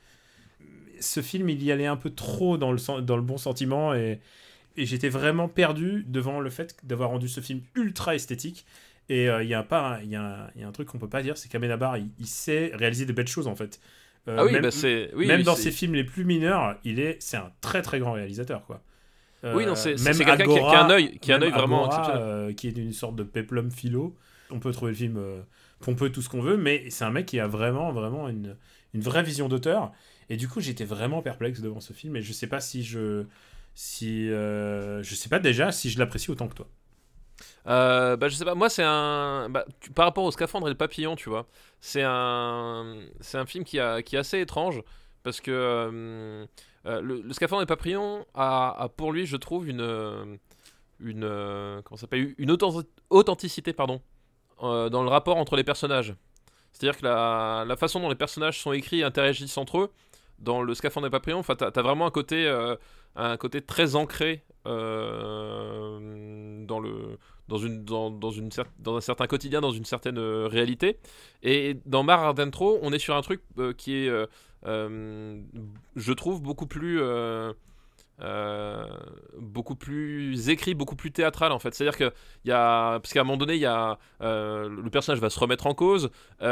Ce 0.99 1.21
film, 1.21 1.49
il 1.49 1.63
y 1.63 1.71
allait 1.71 1.87
un 1.87 1.97
peu 1.97 2.11
trop 2.11 2.57
dans 2.57 2.71
le 2.71 3.01
dans 3.01 3.15
le 3.15 3.23
bon 3.23 3.37
sentiment 3.37 3.95
et 3.95 4.19
et 4.77 4.85
j'étais 4.85 5.09
vraiment 5.09 5.47
perdu 5.47 6.05
devant 6.07 6.39
le 6.39 6.49
fait 6.49 6.75
d'avoir 6.83 7.09
rendu 7.09 7.27
ce 7.27 7.41
film 7.41 7.61
ultra 7.75 8.15
esthétique. 8.15 8.65
Et 9.09 9.29
euh, 9.29 9.43
il 9.43 9.49
y 9.49 9.53
a 9.53 9.63
pas, 9.63 9.99
il 10.03 10.09
y, 10.09 10.15
a 10.15 10.23
un- 10.23 10.47
il 10.55 10.61
y 10.61 10.63
a 10.63 10.67
un 10.67 10.71
truc 10.71 10.87
qu'on 10.87 10.99
peut 10.99 11.09
pas 11.09 11.21
dire, 11.21 11.37
c'est 11.37 11.49
qu'Amenabar, 11.49 11.97
il, 11.97 12.07
il 12.19 12.27
sait 12.27 12.71
réaliser 12.73 13.05
de 13.05 13.13
belles 13.13 13.27
choses 13.27 13.47
en 13.47 13.55
fait. 13.55 13.79
Euh, 14.27 14.37
Ah 14.39 14.45
oui, 14.45 14.53
même, 14.53 14.61
bah 14.61 14.71
c'est 14.71 15.09
oui, 15.15 15.27
même 15.27 15.39
oui, 15.39 15.43
dans 15.43 15.55
ses 15.55 15.71
films 15.71 15.95
les 15.95 16.03
plus 16.03 16.23
mineurs, 16.23 16.77
il 16.83 16.99
est, 16.99 17.17
c'est 17.19 17.37
un 17.37 17.51
très 17.59 17.81
très 17.81 17.99
grand 17.99 18.13
réalisateur 18.13 18.65
quoi. 18.65 18.81
Euh, 19.43 19.55
Oui, 19.55 19.65
non, 19.65 19.75
c'est- 19.75 19.95
quelqu'un 19.95 20.37
qui 20.37 20.43
a- 20.43 20.45
qui 20.45 20.75
a 20.75 20.85
un 20.85 20.89
œil- 20.91 21.17
qui 21.19 21.31
a 21.33 21.37
un 21.37 21.41
œil 21.41 21.49
vraiment 21.51 21.85
Agora, 21.85 21.99
exceptionnel. 21.99 22.21
euh, 22.29 22.53
qui 22.53 22.67
est 22.67 22.77
une 22.77 22.93
sorte 22.93 23.15
de 23.15 23.23
peplum 23.23 23.71
philo. 23.71 24.15
On 24.51 24.59
peut 24.59 24.71
trouver 24.71 24.91
le 24.91 24.97
film 24.97 25.19
pompeux 25.79 26.11
tout 26.11 26.21
ce 26.21 26.29
qu'on 26.29 26.41
veut, 26.41 26.57
mais 26.57 26.89
c'est 26.91 27.03
un 27.03 27.09
mec 27.11 27.25
qui 27.25 27.39
a 27.39 27.47
vraiment 27.47 27.91
vraiment 27.91 28.29
une, 28.29 28.55
une 28.93 29.01
vraie 29.01 29.23
vision 29.23 29.49
d'auteur. 29.49 29.91
Et 30.29 30.37
du 30.37 30.47
coup, 30.47 30.61
j'étais 30.61 30.85
vraiment 30.85 31.21
perplexe 31.23 31.59
devant 31.59 31.79
ce 31.81 31.91
film, 31.91 32.15
et 32.15 32.21
je 32.21 32.31
sais 32.31 32.47
pas 32.47 32.61
si 32.61 32.83
je 32.83 33.25
si 33.73 34.29
euh, 34.29 35.03
je 35.03 35.15
sais 35.15 35.29
pas 35.29 35.39
déjà 35.39 35.71
si 35.71 35.89
je 35.89 35.99
l'apprécie 35.99 36.31
autant 36.31 36.47
que 36.47 36.55
toi. 36.55 36.67
Euh, 37.67 38.15
bah, 38.17 38.27
je 38.27 38.35
sais 38.35 38.45
pas, 38.45 38.55
moi 38.55 38.69
c'est 38.69 38.83
un. 38.83 39.49
Bah, 39.49 39.65
par 39.95 40.05
rapport 40.05 40.23
au 40.23 40.31
scaphandre 40.31 40.67
et 40.67 40.71
le 40.71 40.77
papillon, 40.77 41.15
tu 41.15 41.29
vois, 41.29 41.47
c'est 41.79 42.03
un, 42.05 42.95
c'est 43.19 43.37
un 43.37 43.45
film 43.45 43.63
qui, 43.63 43.79
a, 43.79 44.01
qui 44.01 44.15
est 44.15 44.19
assez 44.19 44.39
étrange 44.39 44.81
parce 45.23 45.41
que 45.41 45.51
euh, 45.51 46.45
euh, 46.85 47.01
le, 47.01 47.21
le 47.21 47.33
scaphandre 47.33 47.61
et 47.61 47.65
le 47.65 47.67
papillon 47.67 48.25
a, 48.33 48.89
pour 48.97 49.11
lui, 49.11 49.25
je 49.25 49.37
trouve, 49.37 49.67
une. 49.69 49.81
euh, 49.81 50.25
une 50.99 51.21
comment 51.83 51.97
ça 51.97 52.01
s'appelle 52.01 52.35
Une 52.37 52.51
authent- 52.51 52.83
authenticité, 53.09 53.73
pardon, 53.73 54.01
dans 54.61 55.03
le 55.03 55.09
rapport 55.09 55.37
entre 55.37 55.55
les 55.55 55.63
personnages. 55.63 56.15
C'est-à-dire 56.73 56.99
que 56.99 57.05
la, 57.05 57.65
la 57.67 57.75
façon 57.75 57.99
dont 57.99 58.09
les 58.09 58.15
personnages 58.15 58.59
sont 58.59 58.71
écrits 58.71 59.01
et 59.01 59.03
interagissent 59.03 59.57
entre 59.57 59.79
eux, 59.79 59.91
dans 60.39 60.61
le 60.61 60.73
scaphandre 60.73 61.07
et 61.07 61.09
le 61.09 61.11
papillon, 61.11 61.43
t'as 61.43 61.67
as 61.75 61.81
vraiment 61.81 62.05
un 62.07 62.11
côté, 62.11 62.47
un 63.15 63.37
côté 63.37 63.61
très 63.61 63.95
ancré 63.95 64.43
euh, 64.67 66.65
dans 66.65 66.79
le 66.79 67.17
dans, 67.47 67.57
une, 67.57 67.83
dans, 67.83 68.09
dans, 68.09 68.31
une 68.31 68.49
dans 68.79 68.95
un 68.95 69.01
certain 69.01 69.27
quotidien, 69.27 69.59
dans 69.59 69.71
une 69.71 69.83
certaine 69.85 70.17
euh, 70.17 70.47
réalité. 70.47 70.97
Et 71.43 71.77
dans 71.85 72.03
Mar 72.03 72.21
Ardentro, 72.23 72.79
on 72.81 72.93
est 72.93 72.99
sur 72.99 73.15
un 73.15 73.21
truc 73.21 73.41
euh, 73.57 73.73
qui 73.73 73.95
est, 74.05 74.11
je 74.63 76.13
trouve, 76.13 76.41
beaucoup 76.41 76.65
plus, 76.67 77.01
beaucoup 79.39 79.75
plus 79.75 80.49
écrit, 80.49 80.73
beaucoup 80.75 80.95
plus 80.95 81.11
théâtral 81.11 81.51
en 81.51 81.59
fait. 81.59 81.73
C'est-à-dire 81.73 81.97
que 81.97 82.13
il 82.45 82.49
y 82.49 82.51
a, 82.53 82.99
parce 82.99 83.11
qu'à 83.13 83.21
un 83.21 83.23
moment 83.23 83.37
donné, 83.37 83.55
il 83.55 83.61
y 83.61 83.65
a, 83.65 83.97
le 84.21 84.89
personnage 84.89 85.19
va 85.19 85.29
se 85.29 85.39
remettre 85.39 85.67
en 85.67 85.73
cause 85.73 86.09
et 86.41 86.45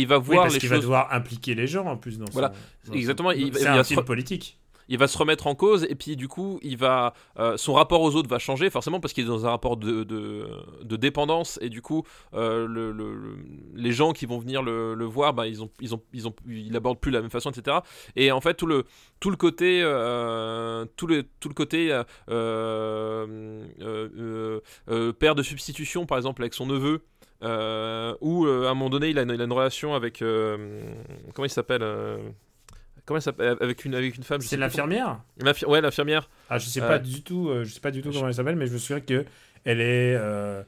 il 0.00 0.06
va 0.06 0.18
Oui, 0.18 0.24
voir 0.24 0.42
parce 0.44 0.54
les 0.54 0.60
qu'il 0.60 0.68
choses. 0.68 0.78
va 0.78 0.82
devoir 0.82 1.12
impliquer 1.12 1.54
les 1.54 1.66
gens 1.66 1.86
en 1.86 1.96
plus 1.96 2.18
dans 2.18 2.26
son- 2.26 2.32
Voilà, 2.32 2.52
dans 2.86 2.92
exactement, 2.94 3.30
son- 3.30 3.36
il 3.38 3.52
va- 3.52 3.58
C'est 3.58 3.64
il 3.64 3.68
un 3.68 3.84
film 3.84 4.04
politique. 4.04 4.58
Il 4.88 4.98
va 4.98 5.06
se 5.06 5.16
remettre 5.18 5.46
en 5.46 5.54
cause 5.54 5.84
et 5.88 5.94
puis 5.94 6.16
du 6.16 6.28
coup 6.28 6.58
il 6.62 6.76
va 6.76 7.14
euh, 7.38 7.56
son 7.56 7.74
rapport 7.74 8.00
aux 8.00 8.14
autres 8.16 8.28
va 8.28 8.38
changer 8.38 8.70
forcément 8.70 9.00
parce 9.00 9.12
qu'il 9.12 9.24
est 9.24 9.28
dans 9.28 9.46
un 9.46 9.50
rapport 9.50 9.76
de, 9.76 10.02
de, 10.04 10.96
dépendance 10.96 11.58
et 11.62 11.68
du 11.68 11.82
coup 11.82 12.04
euh, 12.34 12.66
le, 12.66 12.90
le- 12.92 13.14
le- 13.14 13.38
les 13.74 13.92
gens 13.92 14.12
qui 14.12 14.26
vont 14.26 14.38
venir 14.38 14.62
le, 14.62 14.94
voir 15.04 15.32
bah, 15.34 15.46
ils 15.46 15.62
ont 15.62 15.70
ils 15.80 15.94
ont 15.94 16.34
ils 16.48 16.72
plus 17.00 17.10
de 17.10 17.16
la 17.16 17.22
même 17.22 17.30
façon 17.30 17.50
etc 17.50 17.78
et 18.16 18.32
en 18.32 18.40
fait 18.40 18.54
tout 18.54 18.66
le 18.66 18.84
tout 19.20 19.30
le 19.30 19.36
côté 19.36 19.80
euh, 19.82 20.84
tout 20.96 21.06
le 21.06 21.24
tout 21.40 21.48
le 21.48 21.54
côté 21.54 21.92
père 25.12 25.34
de 25.34 25.42
substitution 25.42 26.06
par 26.06 26.18
exemple 26.18 26.42
avec 26.42 26.54
son 26.54 26.66
neveu 26.66 27.02
euh, 27.44 28.14
où 28.20 28.46
à 28.46 28.70
un 28.70 28.74
moment 28.74 28.90
donné 28.90 29.10
il 29.10 29.18
a 29.18 29.22
une, 29.22 29.52
relation 29.52 29.94
avec 29.94 30.18
comment 30.18 31.44
il 31.44 31.50
s'appelle 31.50 31.82
comment 33.08 33.20
s'appelle? 33.20 33.56
Avec 33.60 33.84
une 33.84 33.94
avec 33.94 34.16
une 34.16 34.22
femme 34.22 34.40
C'est 34.40 34.56
l'infirmière? 34.56 35.20
L'infi- 35.40 35.64
ouais, 35.66 35.80
l'infirmière. 35.80 36.28
Ah, 36.50 36.58
je 36.58 36.66
sais 36.66 36.82
Euh, 36.82 36.86
pas 36.88 36.98
du 36.98 37.22
tout, 37.22 37.48
euh, 37.48 37.64
je 37.64 37.72
sais 37.72 37.80
pas 37.80 37.90
du 37.90 38.02
tout 38.02 38.10
comment 38.12 38.28
elle 38.28 38.34
s'appelle, 38.34 38.56
mais 38.56 38.66
je 38.66 38.72
me 38.74 38.78
souviens 38.78 39.00
que 39.00 39.24
elle 39.64 39.80
est, 39.80 40.14
euh, 40.16 40.62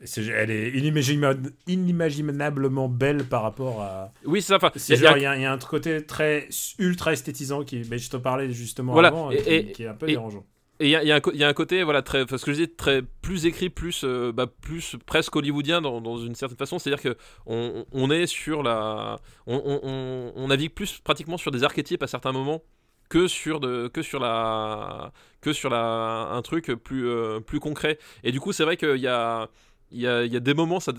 elle 0.00 0.50
est 0.50 0.70
inimagina- 0.72 1.34
inimaginablement 1.66 2.88
belle 2.88 3.24
par 3.24 3.42
rapport 3.42 3.80
à. 3.82 4.12
Oui, 4.24 4.42
c'est 4.42 4.48
ça. 4.48 4.56
Enfin, 4.56 4.70
il 4.74 5.00
y 5.00 5.06
a- 5.06 5.18
y, 5.18 5.26
a- 5.26 5.36
il 5.36 5.42
y 5.42 5.46
a 5.46 5.52
un 5.52 5.58
côté 5.58 6.04
très 6.04 6.48
ultra 6.78 7.12
esthétisant 7.12 7.64
qui, 7.64 7.80
ben, 7.80 7.98
je 7.98 8.10
te 8.10 8.16
parlais 8.16 8.50
justement 8.50 8.92
Voilà, 8.92 9.08
avant, 9.08 9.30
et- 9.30 9.36
qui, 9.42 9.50
et- 9.50 9.72
qui 9.72 9.82
est 9.84 9.88
un 9.88 9.94
peu 9.94 10.06
dérangeant. 10.06 10.44
Et 10.80 10.86
il 10.86 10.90
y 10.90 10.96
a, 10.96 11.02
y 11.02 11.10
a 11.12 11.20
y 11.34 11.42
a 11.44 11.48
un 11.48 11.52
côté, 11.54 11.82
voilà, 11.82 12.02
très, 12.02 12.22
enfin, 12.22 12.38
ce 12.38 12.44
que 12.44 12.52
je 12.52 12.62
dis, 12.64 12.68
très 12.68 13.02
plus 13.02 13.46
écrit, 13.46 13.68
plus, 13.68 14.04
euh, 14.04 14.30
bah, 14.32 14.46
plus 14.46 14.96
presque 15.06 15.34
hollywoodien 15.34 15.80
dans, 15.80 16.00
dans 16.00 16.18
une 16.18 16.36
certaine 16.36 16.56
façon. 16.58 16.78
C'est-à-dire 16.78 17.02
que 17.02 17.16
on, 17.46 17.84
on 17.92 18.10
est 18.12 18.26
sur 18.26 18.62
la, 18.62 19.18
on, 19.46 19.56
on, 19.56 19.80
on- 19.82 20.32
on 20.36 20.48
navigue 20.48 20.72
plus 20.72 20.98
pratiquement 21.00 21.36
sur 21.36 21.50
des 21.50 21.64
archétypes 21.64 22.02
à 22.04 22.06
certains 22.06 22.30
moments 22.32 22.62
que 23.08 23.26
sur 23.26 23.58
de, 23.60 23.88
que 23.88 24.02
sur 24.02 24.20
la, 24.20 25.12
que 25.40 25.52
sur 25.52 25.68
la, 25.70 26.28
un 26.32 26.42
truc 26.42 26.66
plus, 26.74 27.08
euh, 27.08 27.40
plus 27.40 27.58
concret. 27.60 27.98
Et 28.22 28.30
du 28.32 28.38
coup, 28.40 28.52
c'est 28.52 28.64
vrai 28.64 28.76
qu'il 28.76 28.96
y 28.98 29.08
a 29.08 29.48
il 29.90 30.00
y, 30.00 30.06
a, 30.06 30.22
il 30.24 30.30
y 30.32 30.36
a 30.36 30.40
des 30.40 30.52
moments, 30.52 30.80
ça, 30.80 30.92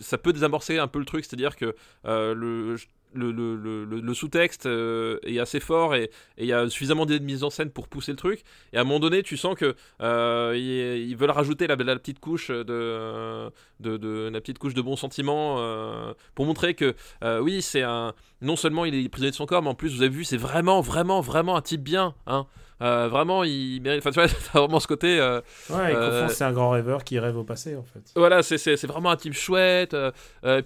ça 0.00 0.16
peut 0.16 0.32
désamorcer 0.32 0.78
un 0.78 0.88
peu 0.88 0.98
le 0.98 1.04
truc, 1.04 1.26
c'est-à-dire 1.26 1.56
que 1.56 1.74
euh, 2.06 2.34
le, 2.34 2.76
le, 3.14 3.32
le, 3.32 3.84
le, 3.84 4.14
sous-texte 4.14 4.66
euh, 4.66 5.18
est 5.24 5.38
assez 5.38 5.60
fort 5.60 5.94
et 5.94 6.10
il 6.38 6.46
y 6.46 6.52
a 6.52 6.68
suffisamment 6.68 7.06
d'idées 7.06 7.20
de 7.20 7.24
mise 7.24 7.44
en 7.44 7.50
scène 7.50 7.70
pour 7.70 7.88
pousser 7.88 8.12
le 8.12 8.16
truc. 8.16 8.42
Et 8.72 8.76
à 8.76 8.80
un 8.80 8.84
moment 8.84 9.00
donné, 9.00 9.22
tu 9.22 9.36
sens 9.36 9.54
que 9.54 9.74
euh, 10.00 10.54
ils, 10.56 11.16
veulent 11.16 11.30
rajouter 11.30 11.66
la, 11.66 11.76
petite 11.76 12.20
couche 12.20 12.50
de, 12.50 13.50
la 13.80 14.40
petite 14.40 14.58
couche 14.58 14.74
de 14.74 14.82
bons 14.82 14.96
sentiments 14.96 15.56
euh, 15.58 16.12
pour 16.34 16.46
montrer 16.46 16.74
que 16.74 16.94
oui, 17.40 17.62
c'est 17.62 17.82
un 17.82 18.14
non 18.42 18.56
seulement 18.56 18.86
il 18.86 18.94
est 18.94 19.08
prisonnier 19.08 19.32
de 19.32 19.36
son 19.36 19.46
corps, 19.46 19.62
mais 19.62 19.68
en 19.68 19.74
plus 19.74 19.94
vous 19.94 20.02
avez 20.02 20.14
vu, 20.14 20.24
c'est 20.24 20.38
vraiment 20.38 20.80
vraiment 20.80 21.20
vraiment 21.20 21.56
un 21.56 21.62
type 21.62 21.82
bien. 21.82 22.14
Hein. 22.26 22.46
Euh, 22.82 23.08
vraiment, 23.08 23.44
il 23.44 23.80
mérite. 23.82 24.00
Enfin, 24.06 24.10
tu 24.10 24.20
vois, 24.20 24.28
t'as 24.52 24.58
vraiment 24.60 24.80
ce 24.80 24.86
côté. 24.86 25.20
euh, 25.20 25.40
Ouais, 25.70 25.94
euh, 25.94 26.28
c'est 26.28 26.44
un 26.44 26.52
grand 26.52 26.70
rêveur 26.70 27.04
qui 27.04 27.18
rêve 27.18 27.36
au 27.36 27.44
passé, 27.44 27.76
en 27.76 27.82
fait. 27.84 28.00
voilà, 28.16 28.42
c'est, 28.42 28.76
vraiment 28.86 29.10
un 29.10 29.16
type 29.16 29.34
chouette. 29.34 29.94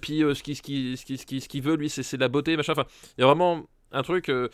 puis 0.01 0.19
ce 0.33 0.43
qu'il 0.43 0.55
ce 0.55 0.61
qui, 0.61 0.97
ce 0.97 1.05
qui, 1.05 1.17
ce 1.17 1.25
qui, 1.25 1.41
ce 1.41 1.49
qu'il 1.49 1.61
veut, 1.61 1.75
lui, 1.75 1.89
c'est, 1.89 2.15
de 2.15 2.21
la 2.21 2.27
beauté, 2.29 2.55
machin. 2.57 2.73
Enfin, 2.73 2.85
il 3.17 3.21
y 3.21 3.23
a 3.23 3.27
vraiment 3.27 3.63
un 3.91 4.01
truc. 4.03 4.29
euh, 4.29 4.49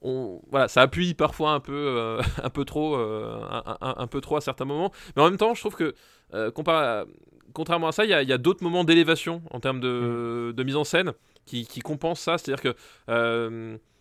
on, 0.00 0.40
voilà, 0.50 0.68
ça 0.68 0.82
appuie 0.82 1.14
parfois 1.14 1.52
un 1.52 1.60
peu, 1.60 1.72
euh, 1.74 2.22
un 2.42 2.50
peu 2.50 2.64
trop, 2.64 2.96
euh, 2.96 3.40
un, 3.50 3.76
un- 3.80 3.94
un 3.98 4.06
peu 4.06 4.20
trop 4.20 4.36
à 4.36 4.40
certains 4.40 4.64
moments. 4.64 4.92
Mais 5.16 5.22
en 5.22 5.24
même 5.24 5.38
temps, 5.38 5.54
je 5.54 5.60
trouve 5.60 5.74
que 5.74 5.94
euh, 6.34 6.50
à- 6.68 7.04
contrairement 7.52 7.88
à 7.88 7.92
ça, 7.92 8.04
il 8.04 8.10
y 8.10 8.14
a, 8.14 8.18
a 8.18 8.38
d'autres 8.38 8.62
moments 8.62 8.84
d'élévation 8.84 9.42
en 9.50 9.58
termes 9.60 9.80
de, 9.80 10.52
de 10.56 10.62
mise 10.62 10.76
en 10.76 10.84
scène 10.84 11.14
qui, 11.46 11.66
qui 11.66 11.80
compensent 11.80 12.20
ça. 12.22 12.38
C'est-à-dire 12.38 12.62
que 12.62 12.76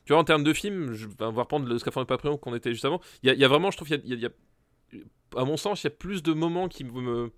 tu 0.08 0.14
vois, 0.14 0.22
en 0.22 0.26
termes 0.26 0.44
de 0.46 0.54
film, 0.54 0.94
je 0.94 1.08
vais 1.08 1.32
voir 1.32 1.48
prendre 1.48 1.68
le 1.68 1.78
Scaphandre 1.80 2.08
Papillon 2.08 2.38
qu'on 2.38 2.56
était 2.56 2.72
juste 2.72 2.86
avant. 2.86 3.02
Il 3.24 3.28
y 3.28 3.30
a, 3.32 3.36
il 3.36 3.40
y 3.40 3.46
a 3.46 3.50
vraiment, 3.50 3.72
je 3.72 3.78
trouve, 3.78 3.90
il 3.92 3.96
y 4.06 4.10
y 4.10 4.14
a- 4.14 4.16
il 4.16 4.22
y 4.22 4.26
a- 4.26 4.32
à 5.42 5.46
mon 5.46 5.58
sens, 5.58 5.84
il 5.84 5.88
y 5.88 5.90
a 5.90 5.92
plus 5.92 6.24
de 6.24 6.34
moments 6.34 6.68
qui 6.70 6.84
me 6.86 7.32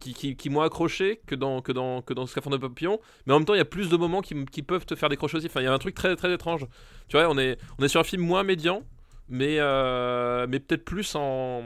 qui, 0.00 0.14
qui, 0.14 0.36
qui 0.36 0.50
m'ont 0.50 0.60
accroché 0.62 1.22
que 1.26 1.34
dans, 1.34 1.62
que 1.62 1.72
dans, 1.72 2.02
que 2.02 2.14
dans 2.14 2.26
Scaphandre 2.26 2.58
de 2.58 2.66
Papillon, 2.68 3.00
mais 3.26 3.32
en 3.34 3.38
même 3.38 3.46
temps, 3.46 3.54
il 3.54 3.58
y 3.58 3.60
a 3.62 3.66
plus 3.66 3.90
de 3.90 3.96
moments 3.96 4.22
qui, 4.22 4.44
qui 4.46 4.62
peuvent 4.62 4.86
te 4.86 4.94
faire 4.94 5.08
décrocher 5.08 5.38
aussi. 5.38 5.46
Enfin, 5.46 5.62
il 5.62 5.64
y 5.64 5.68
a 5.68 5.72
un 5.74 5.78
truc 5.78 5.94
très, 5.94 6.16
très 6.16 6.32
étrange. 6.34 6.66
Tu 7.08 7.16
vois, 7.16 7.28
on 7.30 7.38
est, 7.38 7.58
on 7.78 7.84
est 7.84 7.88
sur 7.88 8.00
un 8.00 8.04
film 8.04 8.22
moins 8.22 8.42
médian, 8.44 8.82
mais, 9.28 9.56
euh, 9.58 10.46
mais 10.48 10.60
peut-être 10.60 10.84
plus 10.84 11.14
en. 11.16 11.62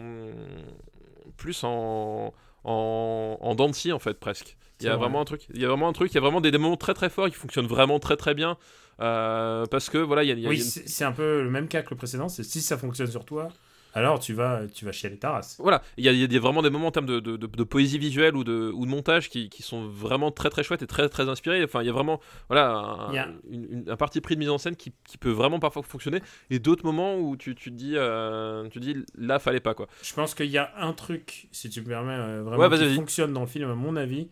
plus 1.36 1.64
en. 1.64 2.32
en, 2.64 3.38
en 3.40 3.54
dents 3.54 3.68
de 3.68 3.74
scie, 3.74 3.92
en 3.92 3.98
fait, 3.98 4.18
presque. 4.18 4.56
Il 4.80 4.86
y 4.86 4.88
a 4.88 4.92
vrai. 4.92 5.00
vraiment 5.00 5.20
un 5.20 5.24
truc, 5.24 5.46
il 5.52 5.60
y 5.60 5.64
a 5.64 5.68
vraiment 5.68 5.88
un 5.88 5.92
truc, 5.92 6.10
il 6.10 6.14
y 6.14 6.18
a 6.18 6.20
vraiment 6.22 6.40
des, 6.40 6.50
des 6.50 6.58
moments 6.58 6.76
très 6.76 6.94
très 6.94 7.10
forts 7.10 7.28
qui 7.28 7.34
fonctionnent 7.34 7.66
vraiment 7.66 7.98
très 7.98 8.16
très 8.16 8.34
bien. 8.34 8.56
Euh, 9.00 9.66
parce 9.66 9.88
que 9.90 9.98
voilà, 9.98 10.22
il 10.24 10.28
y 10.28 10.32
a, 10.32 10.34
y 10.34 10.46
a- 10.46 10.48
Oui, 10.48 10.56
une- 10.56 10.62
c'est 10.62 11.04
un 11.04 11.12
peu 11.12 11.42
le 11.42 11.50
même 11.50 11.68
cas 11.68 11.82
que 11.82 11.90
le 11.90 11.96
précédent, 11.96 12.28
c'est 12.28 12.42
si 12.44 12.60
ça 12.60 12.76
fonctionne 12.78 13.10
sur 13.10 13.24
toi, 13.24 13.48
alors 13.92 14.20
tu 14.20 14.34
vas, 14.34 14.68
tu 14.72 14.84
vas 14.84 14.92
chialer 14.92 15.18
ta 15.18 15.32
race. 15.32 15.56
Voilà, 15.58 15.82
il 15.96 16.04
y 16.04 16.08
a, 16.08 16.12
y 16.12 16.36
a 16.36 16.40
vraiment 16.40 16.62
des 16.62 16.70
moments 16.70 16.86
en 16.86 16.90
termes 16.92 17.06
de, 17.06 17.18
de- 17.18 17.36
de- 17.36 17.46
de 17.48 17.64
poésie 17.64 17.98
visuelle 17.98 18.36
ou 18.36 18.44
de, 18.44 18.70
ou 18.72 18.84
de 18.86 18.90
montage 18.90 19.28
qui, 19.28 19.48
qui 19.48 19.62
sont 19.64 19.88
vraiment 19.88 20.30
très 20.30 20.48
très 20.48 20.62
chouettes 20.62 20.82
et 20.82 20.86
très 20.86 21.08
très 21.08 21.28
inspirés. 21.28 21.64
Enfin, 21.64 21.82
il 21.82 21.86
y 21.86 21.88
a 21.88 21.92
vraiment 21.92 22.20
voilà, 22.48 22.70
un, 22.70 23.12
une- 23.50 23.84
une- 23.88 23.96
parti 23.96 24.20
pris 24.20 24.36
de 24.36 24.40
mise 24.40 24.50
en 24.50 24.58
scène 24.58 24.76
qui, 24.76 24.92
qui 25.08 25.18
peut 25.18 25.30
vraiment 25.30 25.58
parfois 25.58 25.82
fonctionner 25.82 26.22
et 26.50 26.60
d'autres 26.60 26.84
moments 26.84 27.16
où 27.18 27.36
tu, 27.36 27.56
tu 27.56 27.70
te 27.72 27.76
dis, 27.76 27.94
euh, 27.96 28.62
tu 28.68 28.78
te 28.78 28.84
dis 28.84 28.96
là, 29.18 29.38
fallait 29.40 29.58
pas 29.60 29.74
quoi. 29.74 29.88
Je 30.02 30.14
pense 30.14 30.34
qu'il 30.36 30.46
y 30.50 30.58
a 30.58 30.70
un 30.76 30.92
truc, 30.92 31.48
si 31.50 31.68
tu 31.68 31.80
me 31.80 31.86
permets, 31.86 32.12
euh, 32.12 32.42
vraiment 32.44 32.68
Ouais, 32.68 32.78
qui 32.78 32.94
fonctionne 32.94 33.32
dans 33.32 33.40
le 33.40 33.46
film, 33.48 33.68
à 33.70 33.74
mon 33.74 33.96
avis, 33.96 34.28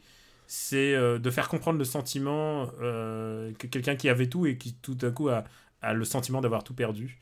c'est 0.48 0.94
euh, 0.96 1.20
de 1.20 1.30
faire 1.30 1.48
comprendre 1.48 1.78
le 1.78 1.84
sentiment 1.86 2.70
euh, 2.82 3.52
que 3.60 3.68
quelqu'un 3.68 3.96
qui 3.96 4.10
avait 4.10 4.28
tout 4.28 4.46
et 4.46 4.58
qui 4.58 4.74
tout 4.74 4.98
à 5.02 5.12
coup 5.12 5.30
a, 5.30 5.44
a 5.82 5.94
le 5.94 6.04
sentiment 6.06 6.42
d'avoir 6.42 6.64
tout 6.64 6.74
perdu. 6.74 7.18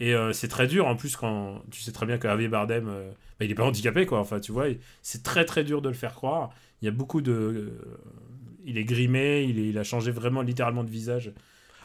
Et 0.00 0.14
euh, 0.14 0.32
c'est 0.32 0.48
très 0.48 0.66
dur 0.68 0.86
en 0.88 0.96
plus 0.96 1.16
quand 1.16 1.62
tu 1.70 1.80
sais 1.82 1.92
très 1.92 2.06
bien 2.06 2.18
que 2.18 2.28
Javier 2.28 2.48
Bardem, 2.48 2.88
euh, 2.88 3.10
bah, 3.40 3.46
il 3.46 3.50
est 3.52 3.54
pas 3.56 3.64
handicapé 3.64 4.06
quoi. 4.06 4.20
Enfin, 4.20 4.40
tu 4.40 4.52
vois, 4.52 4.66
c'est 5.02 5.22
très 5.24 5.44
très 5.46 5.64
dur 5.64 5.82
de 5.82 5.88
le 5.88 5.94
faire 5.96 6.14
croire. 6.14 6.50
Il 6.82 6.86
y 6.86 6.88
a 6.88 6.92
beaucoup 6.92 7.22
de, 7.22 7.32
euh, 7.32 7.80
il 8.64 8.78
est 8.78 8.84
grimé, 8.84 9.44
il, 9.44 9.58
est- 9.58 9.68
il 9.68 9.78
a 9.78 9.84
changé 9.84 10.10
vraiment 10.10 10.42
littéralement 10.42 10.84
de 10.84 10.90
visage. 10.90 11.32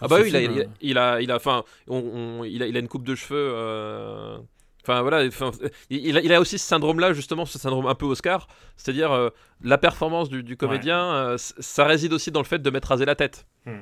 Ah 0.02 0.08
bah 0.08 0.20
oui, 0.22 0.30
il 0.30 0.36
a, 0.38 0.42
il 0.42 0.62
a, 0.62 0.66
il 0.82 0.98
a, 0.98 1.22
il 1.22 1.32
a, 1.32 1.36
enfin, 1.36 1.64
on- 1.88 1.98
on- 2.42 2.44
il 2.46 2.64
a, 2.64 2.68
il 2.68 2.76
a 2.78 2.80
une 2.80 2.88
coupe 2.88 3.06
de 3.06 3.16
cheveux. 3.16 4.40
Enfin 4.84 5.02
voilà, 5.02 5.26
enfin, 5.28 5.52
il, 5.90 6.18
a, 6.18 6.22
il 6.22 6.32
a 6.34 6.40
aussi 6.40 6.58
ce 6.58 6.66
syndrome-là, 6.66 7.12
justement, 7.14 7.46
ce 7.46 7.60
syndrome 7.60 7.86
un 7.88 7.96
peu 7.96 8.06
Oscar, 8.06 8.48
c'est-à-dire 8.78 9.12
euh, 9.12 9.30
la 9.62 9.78
performance 9.78 10.30
du, 10.30 10.42
du 10.42 10.56
comédien, 10.58 11.14
euh, 11.14 11.36
ça 11.38 11.84
réside 11.86 12.14
aussi 12.14 12.32
dans 12.32 12.40
le 12.40 12.46
fait 12.46 12.60
de 12.60 12.70
mettre 12.70 12.88
rasé 12.88 13.04
la 13.06 13.16
tête. 13.16 13.46
Hmm. 13.66 13.80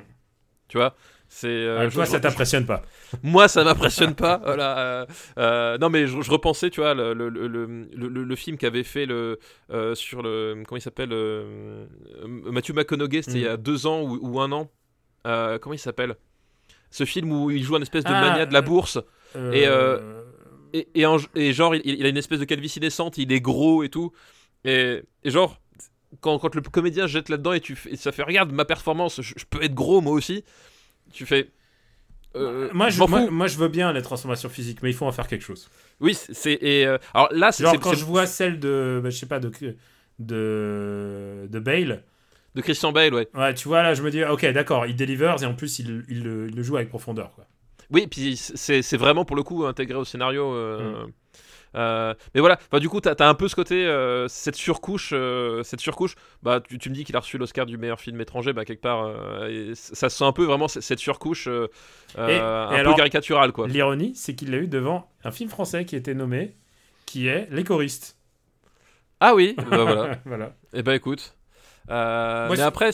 Tu 0.68 0.76
vois 0.76 0.94
c'est, 1.30 1.46
euh, 1.46 1.90
toi, 1.90 2.04
je- 2.06 2.10
ça 2.10 2.20
t'impressionne 2.20 2.64
pas. 2.66 2.82
moi, 3.22 3.48
ça 3.48 3.62
m'impressionne 3.62 4.14
pas. 4.14 4.38
Voilà. 4.44 4.78
euh, 4.78 5.06
euh, 5.38 5.78
non, 5.78 5.88
mais 5.90 6.06
je, 6.06 6.20
je 6.22 6.30
repensais, 6.30 6.70
tu 6.70 6.80
vois, 6.80 6.94
le, 6.94 7.12
le, 7.12 7.28
le, 7.28 7.46
le, 8.24 8.36
film 8.36 8.56
qu'avait 8.56 8.82
fait 8.82 9.04
le, 9.06 9.38
sur 9.94 10.22
le. 10.22 10.62
Comment 10.66 10.78
il 10.78 10.82
s'appelle 10.82 11.10
Matthew 12.26 12.72
McConaughey, 12.74 13.22
c'était 13.22 13.36
Mm. 13.38 13.40
il 13.40 13.44
y 13.44 13.48
a 13.48 13.56
deux 13.56 13.86
ans 13.86 14.00
ou, 14.02 14.18
ou 14.22 14.40
un 14.40 14.50
an. 14.52 14.70
Comment 15.24 15.74
il 15.74 15.78
s'appelle? 15.78 16.16
Ce 16.90 17.04
film 17.04 17.30
où 17.30 17.50
il 17.50 17.62
joue 17.62 17.76
un 17.76 17.82
espèce 17.82 18.04
de 18.04 18.10
Ah, 18.10 18.20
mania 18.22 18.46
de 18.46 18.52
la 18.54 18.62
bourse. 18.62 18.98
Et, 19.52 19.66
Et, 20.72 20.88
et, 20.94 21.06
en- 21.06 21.18
et 21.34 21.52
genre, 21.52 21.74
il, 21.74 21.82
il 21.84 22.04
a 22.06 22.08
une 22.08 22.16
espèce 22.16 22.40
de 22.40 22.44
calvitie 22.44 22.80
naissante, 22.80 23.18
il 23.18 23.32
est 23.32 23.40
gros 23.40 23.82
et 23.82 23.88
tout. 23.88 24.12
Et, 24.64 25.02
et 25.24 25.30
genre, 25.30 25.60
quand, 26.20 26.38
quand 26.38 26.54
le 26.54 26.60
comédien 26.62 27.06
se 27.06 27.12
jette 27.12 27.28
là-dedans 27.28 27.52
et, 27.52 27.60
tu 27.60 27.76
fais- 27.76 27.92
et 27.92 27.96
ça 27.96 28.12
fait 28.12 28.22
Regarde 28.22 28.52
ma 28.52 28.64
performance, 28.64 29.20
je, 29.22 29.34
je 29.36 29.44
peux 29.48 29.62
être 29.62 29.74
gros 29.74 30.00
moi 30.00 30.12
aussi. 30.12 30.44
Tu 31.12 31.26
fais. 31.26 31.50
euh, 32.36 32.68
moi, 32.72 32.90
je, 32.90 32.98
m'en 32.98 33.08
moi, 33.08 33.26
fous. 33.26 33.30
moi, 33.30 33.46
je 33.46 33.56
veux 33.58 33.68
bien 33.68 33.92
les 33.92 34.02
transformations 34.02 34.48
physiques, 34.48 34.82
mais 34.82 34.90
il 34.90 34.94
faut 34.94 35.06
en 35.06 35.12
faire 35.12 35.26
quelque 35.28 35.44
chose. 35.44 35.68
Oui, 36.00 36.14
c'est. 36.14 36.52
et, 36.60 36.86
euh, 36.86 36.98
alors 37.14 37.28
là, 37.32 37.52
c'est. 37.52 37.62
Genre 37.64 37.78
quand 37.80 37.94
je 37.94 38.04
vois 38.04 38.26
celle 38.26 38.60
de, 38.60 39.00
bah, 39.02 39.10
je 39.10 39.16
sais 39.18 39.26
pas, 39.26 39.40
de, 39.40 39.50
de, 40.18 41.48
de 41.50 41.58
Bale. 41.58 42.04
De 42.54 42.62
Christian 42.62 42.92
Bale, 42.92 43.14
ouais. 43.14 43.28
Ouais, 43.34 43.54
tu 43.54 43.68
vois, 43.68 43.82
là, 43.82 43.94
je 43.94 44.02
me 44.02 44.10
dis, 44.10 44.24
ok, 44.24 44.44
d'accord, 44.46 44.86
il 44.86 44.96
delivers 44.96 45.42
et 45.42 45.46
en 45.46 45.54
plus, 45.54 45.78
il, 45.78 46.04
il 46.08 46.22
le- 46.24 46.48
il 46.48 46.56
le 46.56 46.62
joue 46.62 46.76
avec 46.76 46.88
profondeur. 46.88 47.32
Quoi. 47.34 47.46
Oui, 47.90 48.06
puis 48.06 48.36
c'est 48.36 48.82
c'est 48.82 48.96
vraiment 48.96 49.24
pour 49.24 49.36
le 49.36 49.42
coup 49.42 49.64
intégré 49.66 49.96
au 49.98 50.04
scénario. 50.04 50.52
euh, 50.54 51.06
euh, 51.74 52.14
mais 52.34 52.40
voilà, 52.40 52.58
enfin, 52.70 52.80
du 52.80 52.88
coup, 52.88 53.00
t'as 53.00 53.14
as 53.18 53.28
un 53.28 53.34
peu 53.34 53.46
ce 53.48 53.54
côté, 53.54 53.84
euh, 53.86 54.26
cette 54.28 54.56
surcouche, 54.56 55.10
euh, 55.12 55.62
cette 55.62 55.80
surcouche. 55.80 56.14
Bah, 56.42 56.60
tu, 56.66 56.78
tu 56.78 56.88
me 56.90 56.94
dis 56.94 57.04
qu'il 57.04 57.14
a 57.16 57.20
reçu 57.20 57.36
l'Oscar 57.38 57.66
du 57.66 57.76
meilleur 57.76 58.00
film 58.00 58.20
étranger, 58.20 58.52
bah 58.54 58.64
quelque 58.64 58.80
part, 58.80 59.04
euh, 59.04 59.48
et 59.48 59.74
ça 59.74 60.08
se 60.08 60.16
sent 60.18 60.24
un 60.24 60.32
peu 60.32 60.44
vraiment 60.44 60.66
cette 60.68 60.98
surcouche 60.98 61.46
euh, 61.46 61.68
euh, 62.18 62.28
Et- 62.28 62.32
et 62.36 62.38
un 62.40 62.68
alors, 62.80 62.94
peu 62.94 62.98
caricaturale, 62.98 63.52
quoi. 63.52 63.68
L'ironie, 63.68 64.14
c'est 64.14 64.34
qu'il 64.34 64.50
l'a 64.50 64.58
eu 64.58 64.66
devant 64.66 65.10
un 65.24 65.30
film 65.30 65.50
français 65.50 65.84
qui 65.84 65.94
était 65.96 66.14
nommé, 66.14 66.56
qui 67.06 67.26
est 67.28 67.48
Les 67.50 67.64
choristes. 67.64 68.16
Ah 69.20 69.34
oui, 69.34 69.54
bah 69.56 69.64
voilà. 69.84 70.18
voilà. 70.24 70.52
Et 70.72 70.82
bah 70.82 70.94
écoute. 70.94 71.34
Euh, 71.90 72.46
Moi, 72.46 72.50
mais 72.50 72.56
c'est- 72.56 72.62
après, 72.62 72.90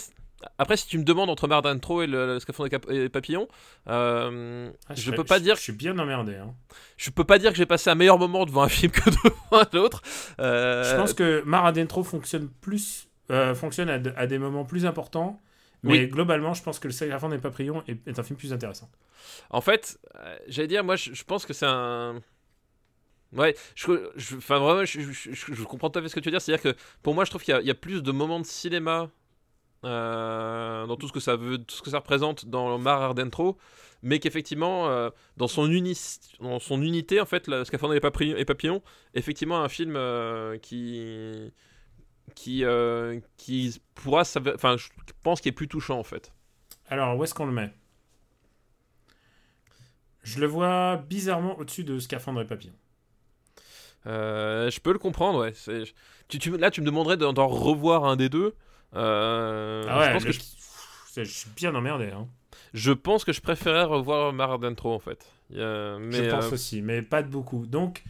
après, 0.59 0.77
si 0.77 0.87
tu 0.87 0.99
me 0.99 1.05
demandes 1.05 1.31
entre 1.31 1.47
Mardantro 1.49 2.03
et 2.03 2.07
le, 2.07 2.27
le 2.27 2.41
scaphandre 2.41 2.69
et, 2.91 3.09
Papillon, 3.09 3.49
euh, 3.89 4.71
Ah, 4.89 4.95
je 4.95 5.03
serais- 5.03 5.17
peux 5.17 5.25
pas 5.25 5.41
dire 5.41 5.57
Je 5.57 5.61
suis 5.63 5.73
bien 5.73 5.99
emmerdé. 5.99 6.35
hein. 6.37 6.55
je 6.97 7.11
peux 7.11 7.25
pas 7.25 7.39
dire 7.39 7.51
que 7.53 7.57
j'ai 7.57 7.67
passé 7.67 7.91
un 7.91 7.95
meilleur 7.95 8.19
moment 8.19 8.45
devant 8.47 8.63
un 8.63 8.69
film 8.69 8.93
que 8.93 9.09
devant 9.11 9.63
un 9.63 9.79
autre. 9.79 10.03
Euh, 10.41 10.91
Je 10.91 10.97
pense 10.97 11.15
que 11.15 11.43
Mar 11.45 11.65
Adentro 11.67 12.03
fonctionne 12.05 12.49
plus, 12.61 13.09
euh, 13.31 13.55
fonctionne 13.55 13.89
à, 13.91 13.99
de- 13.99 14.13
à 14.17 14.27
des 14.27 14.39
moments 14.39 14.65
plus 14.65 14.87
importants. 14.87 15.41
Mais 15.83 15.93
Oui. 16.01 16.09
globalement, 16.09 16.55
je 16.55 16.63
pense 16.63 16.79
que 16.79 16.89
Le 16.89 16.93
Sacré 16.95 17.29
des 17.29 17.39
Papillons 17.39 17.83
est, 17.87 17.99
est 18.09 18.19
un 18.19 18.23
film 18.23 18.39
plus 18.39 18.55
intéressant. 18.55 18.89
En 19.51 19.61
fait, 19.61 19.99
j'allais 20.49 20.67
dire, 20.69 20.83
moi, 20.83 20.97
je, 20.97 21.13
je 21.13 21.25
pense 21.25 21.45
que 21.45 21.53
c'est 21.53 21.67
un. 21.67 22.23
Ouais, 23.33 23.55
je, 23.75 24.11
je- 24.17 24.37
enfin 24.37 24.59
vraiment, 24.61 24.85
je, 24.85 25.01
je- 25.01 25.33
je- 25.33 25.55
je 25.55 25.65
comprends 25.65 25.91
tout 25.91 25.99
à 25.99 26.03
fait 26.03 26.09
ce 26.09 26.15
que 26.15 26.21
tu 26.21 26.29
veux 26.29 26.31
dire. 26.31 26.41
C'est-à-dire 26.41 26.73
que 26.73 26.79
pour 27.03 27.15
moi, 27.15 27.25
je 27.25 27.31
trouve 27.31 27.43
qu'il 27.43 27.53
y, 27.53 27.57
a- 27.57 27.61
il 27.61 27.67
y 27.67 27.71
a 27.71 27.75
plus 27.75 28.03
de 28.03 28.13
moments 28.13 28.39
de 28.41 28.47
cinéma 28.47 29.11
dans 29.85 30.97
tout 30.97 31.09
ce 31.09 31.13
que 31.13 31.21
ça 31.21 31.37
veut, 31.37 31.59
tout 31.59 31.77
ce 31.77 31.83
que 31.83 31.91
ça 31.91 31.99
représente 31.99 32.47
dans 32.47 32.79
Mar 32.79 33.03
Ardentro, 33.03 33.57
mais 34.03 34.19
qu'effectivement, 34.19 34.89
euh, 34.89 35.11
dans 35.37 35.49
son 35.49 35.71
uni- 35.71 36.19
dans 36.41 36.59
son 36.59 36.83
unité, 36.83 37.21
en 37.21 37.27
fait, 37.27 37.51
Scaphandre 37.65 37.95
et 37.95 38.01
Papillon, 38.01 38.83
effectivement, 39.15 39.63
un 39.63 39.69
film 39.69 39.95
euh, 39.97 40.59
qui 40.59 41.53
qui 42.35 42.65
euh, 42.65 43.21
qui 43.37 43.81
pourra, 43.95 44.23
enfin, 44.23 44.77
je 44.77 44.89
pense 45.23 45.41
qu'il 45.41 45.51
est 45.51 45.53
plus 45.53 45.69
touchant 45.69 45.99
en 45.99 46.03
fait. 46.05 46.33
Alors, 46.89 47.17
où 47.17 47.25
est-ce 47.25 47.35
qu'on 47.35 47.47
le 47.47 47.53
met? 47.53 47.73
Je 50.23 50.41
le 50.41 50.47
vois 50.47 50.97
bizarrement 50.97 51.59
au-dessus 51.59 51.85
de 51.85 51.99
Scaphandre 51.99 52.41
et 52.41 52.47
Papillon. 52.47 52.73
Euh, 54.07 54.71
je 54.71 54.81
peux 54.81 54.93
le 54.93 54.99
comprendre, 54.99 55.41
ouais. 55.41 55.53
C'est- 55.55 55.95
Tu, 56.29 56.39
tu- 56.39 56.57
là, 56.57 56.71
tu 56.71 56.81
me 56.81 56.87
demanderais 56.87 57.19
d'en 57.19 57.47
revoir 57.49 58.05
un 58.07 58.17
des 58.17 58.31
deux. 58.31 58.55
Euh, 58.97 59.85
ah 59.89 59.99
ouais, 59.99 60.07
je, 60.07 60.13
pense 60.13 60.23
le- 60.25 60.33
que 60.33 60.33
je, 60.33 60.41
c'est- 61.09 61.25
je 61.25 61.31
suis 61.33 61.51
bien 61.57 61.75
emmerdé. 61.75 62.11
Hein. 62.11 62.29
je 62.75 62.93
pense 62.93 63.25
que 63.25 63.33
je 63.33 63.41
préférais 63.41 63.85
revoir 63.85 64.33
Mar 64.33 64.59
d'intro 64.59 64.93
en 64.95 64.99
fait. 64.99 65.31
Mais, 65.51 65.57
je 65.59 66.31
pense 66.31 66.51
euh, 66.51 66.55
aussi, 66.55 66.83
mais 66.83 67.03
pas 67.03 67.23
de 67.23 67.29
beaucoup. 67.29 67.67
Donc, 67.67 68.03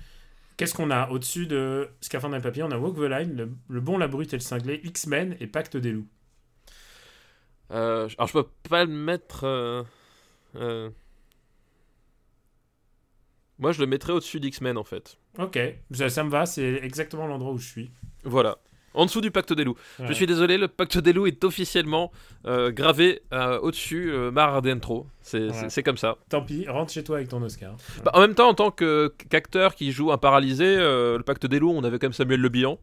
qu'est-ce 0.57 0.75
qu'on 0.75 0.91
a 0.91 1.09
au-dessus 1.11 1.47
de 1.47 1.89
Scaphandre 2.01 2.37
et 2.37 2.41
Papillon? 2.41 2.67
On 2.69 2.73
a 2.73 2.79
Walk 2.79 2.97
the 2.97 3.01
Line, 3.11 3.37
le, 3.37 3.51
le 3.69 3.81
Bon, 3.81 3.99
la 3.99 4.09
Brute 4.09 4.33
et 4.33 4.37
le 4.37 4.43
Cinglé, 4.43 4.81
X-Men 4.85 5.37
et 5.41 5.47
Pacte 5.47 5.77
des 5.77 5.93
Loups. 5.93 6.09
euh, 7.71 8.09
alors, 8.19 8.29
je 8.29 8.33
peux 8.35 8.47
pas 8.69 8.85
le 8.85 8.91
mettre. 8.91 9.85
Moi, 13.59 13.73
je 13.73 13.81
le 13.81 13.87
mettrais 13.87 14.13
au-dessus 14.13 14.41
d'X-Men 14.41 14.77
en 14.77 14.85
fait. 14.85 15.19
Ok, 15.39 15.59
ça, 15.93 16.09
ça 16.11 16.25
me 16.25 16.31
va, 16.31 16.47
c'est 16.47 16.75
exactement 16.83 17.27
l'endroit 17.27 17.53
où 17.53 17.59
je 17.59 17.67
suis. 17.67 17.91
Voilà. 18.25 18.59
En 18.95 19.07
dessous 19.07 19.21
du 19.21 19.31
pacte 19.31 19.53
des 19.53 19.65
loups. 19.65 19.77
Ouais. 19.99 20.07
Je 20.09 20.13
suis 20.13 20.27
désolé, 20.27 20.57
le 20.57 20.69
pacte 20.69 20.97
des 20.99 21.13
loups 21.13 21.27
est 21.27 21.43
officiellement 21.45 22.13
euh, 22.47 22.71
gravé 22.71 23.23
euh, 23.33 23.59
au-dessus 23.61 24.11
euh, 24.13 24.31
Mar 24.31 24.63
d'intro. 24.63 25.07
C'est 25.21 25.49
Ouais. 25.51 25.83
comme 25.83 25.97
ça. 25.97 26.17
Tant 26.29 26.43
pis, 26.43 26.67
rentre 26.69 26.93
chez 26.93 27.03
toi 27.05 27.17
avec 27.17 27.29
ton 27.29 27.43
Oscar. 27.43 27.77
Bah, 28.05 28.13
en 28.15 28.21
même 28.21 28.35
temps, 28.35 28.49
en 28.49 28.55
tant 28.55 28.71
que- 28.71 29.13
qu'acteur 29.29 29.75
qui 29.75 29.91
joue 29.93 30.13
un 30.13 30.19
paralysé, 30.19 30.65
euh, 30.65 31.17
le 31.19 31.25
pacte 31.25 31.47
des 31.47 31.59
loups, 31.59 31.73
on 31.75 31.83
avait 31.85 31.99
quand 31.99 32.07
même 32.07 32.13
Samuel 32.13 32.41
Le 32.41 32.49
Bihan. 32.49 32.79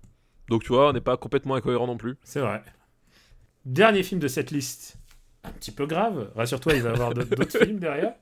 Donc 0.50 0.63
tu 0.63 0.69
vois, 0.69 0.89
on 0.89 0.93
n'est 0.93 1.00
pas 1.02 1.15
complètement 1.17 1.56
incohérent 1.56 1.88
non 1.88 1.95
plus. 1.97 2.17
C'est 2.24 2.41
vrai. 2.41 2.62
Dernier 3.65 4.04
film 4.04 4.19
de 4.19 4.28
cette 4.28 4.52
liste, 4.52 4.97
un 5.43 5.52
petit 5.52 5.71
peu 5.71 5.86
grave. 5.86 6.30
Rassure-toi, 6.36 6.74
il 6.74 6.82
va 6.82 6.89
y 6.89 6.93
avoir 6.93 7.13
d'autres 7.13 7.58
films 7.63 7.80
derrière. 7.80 8.13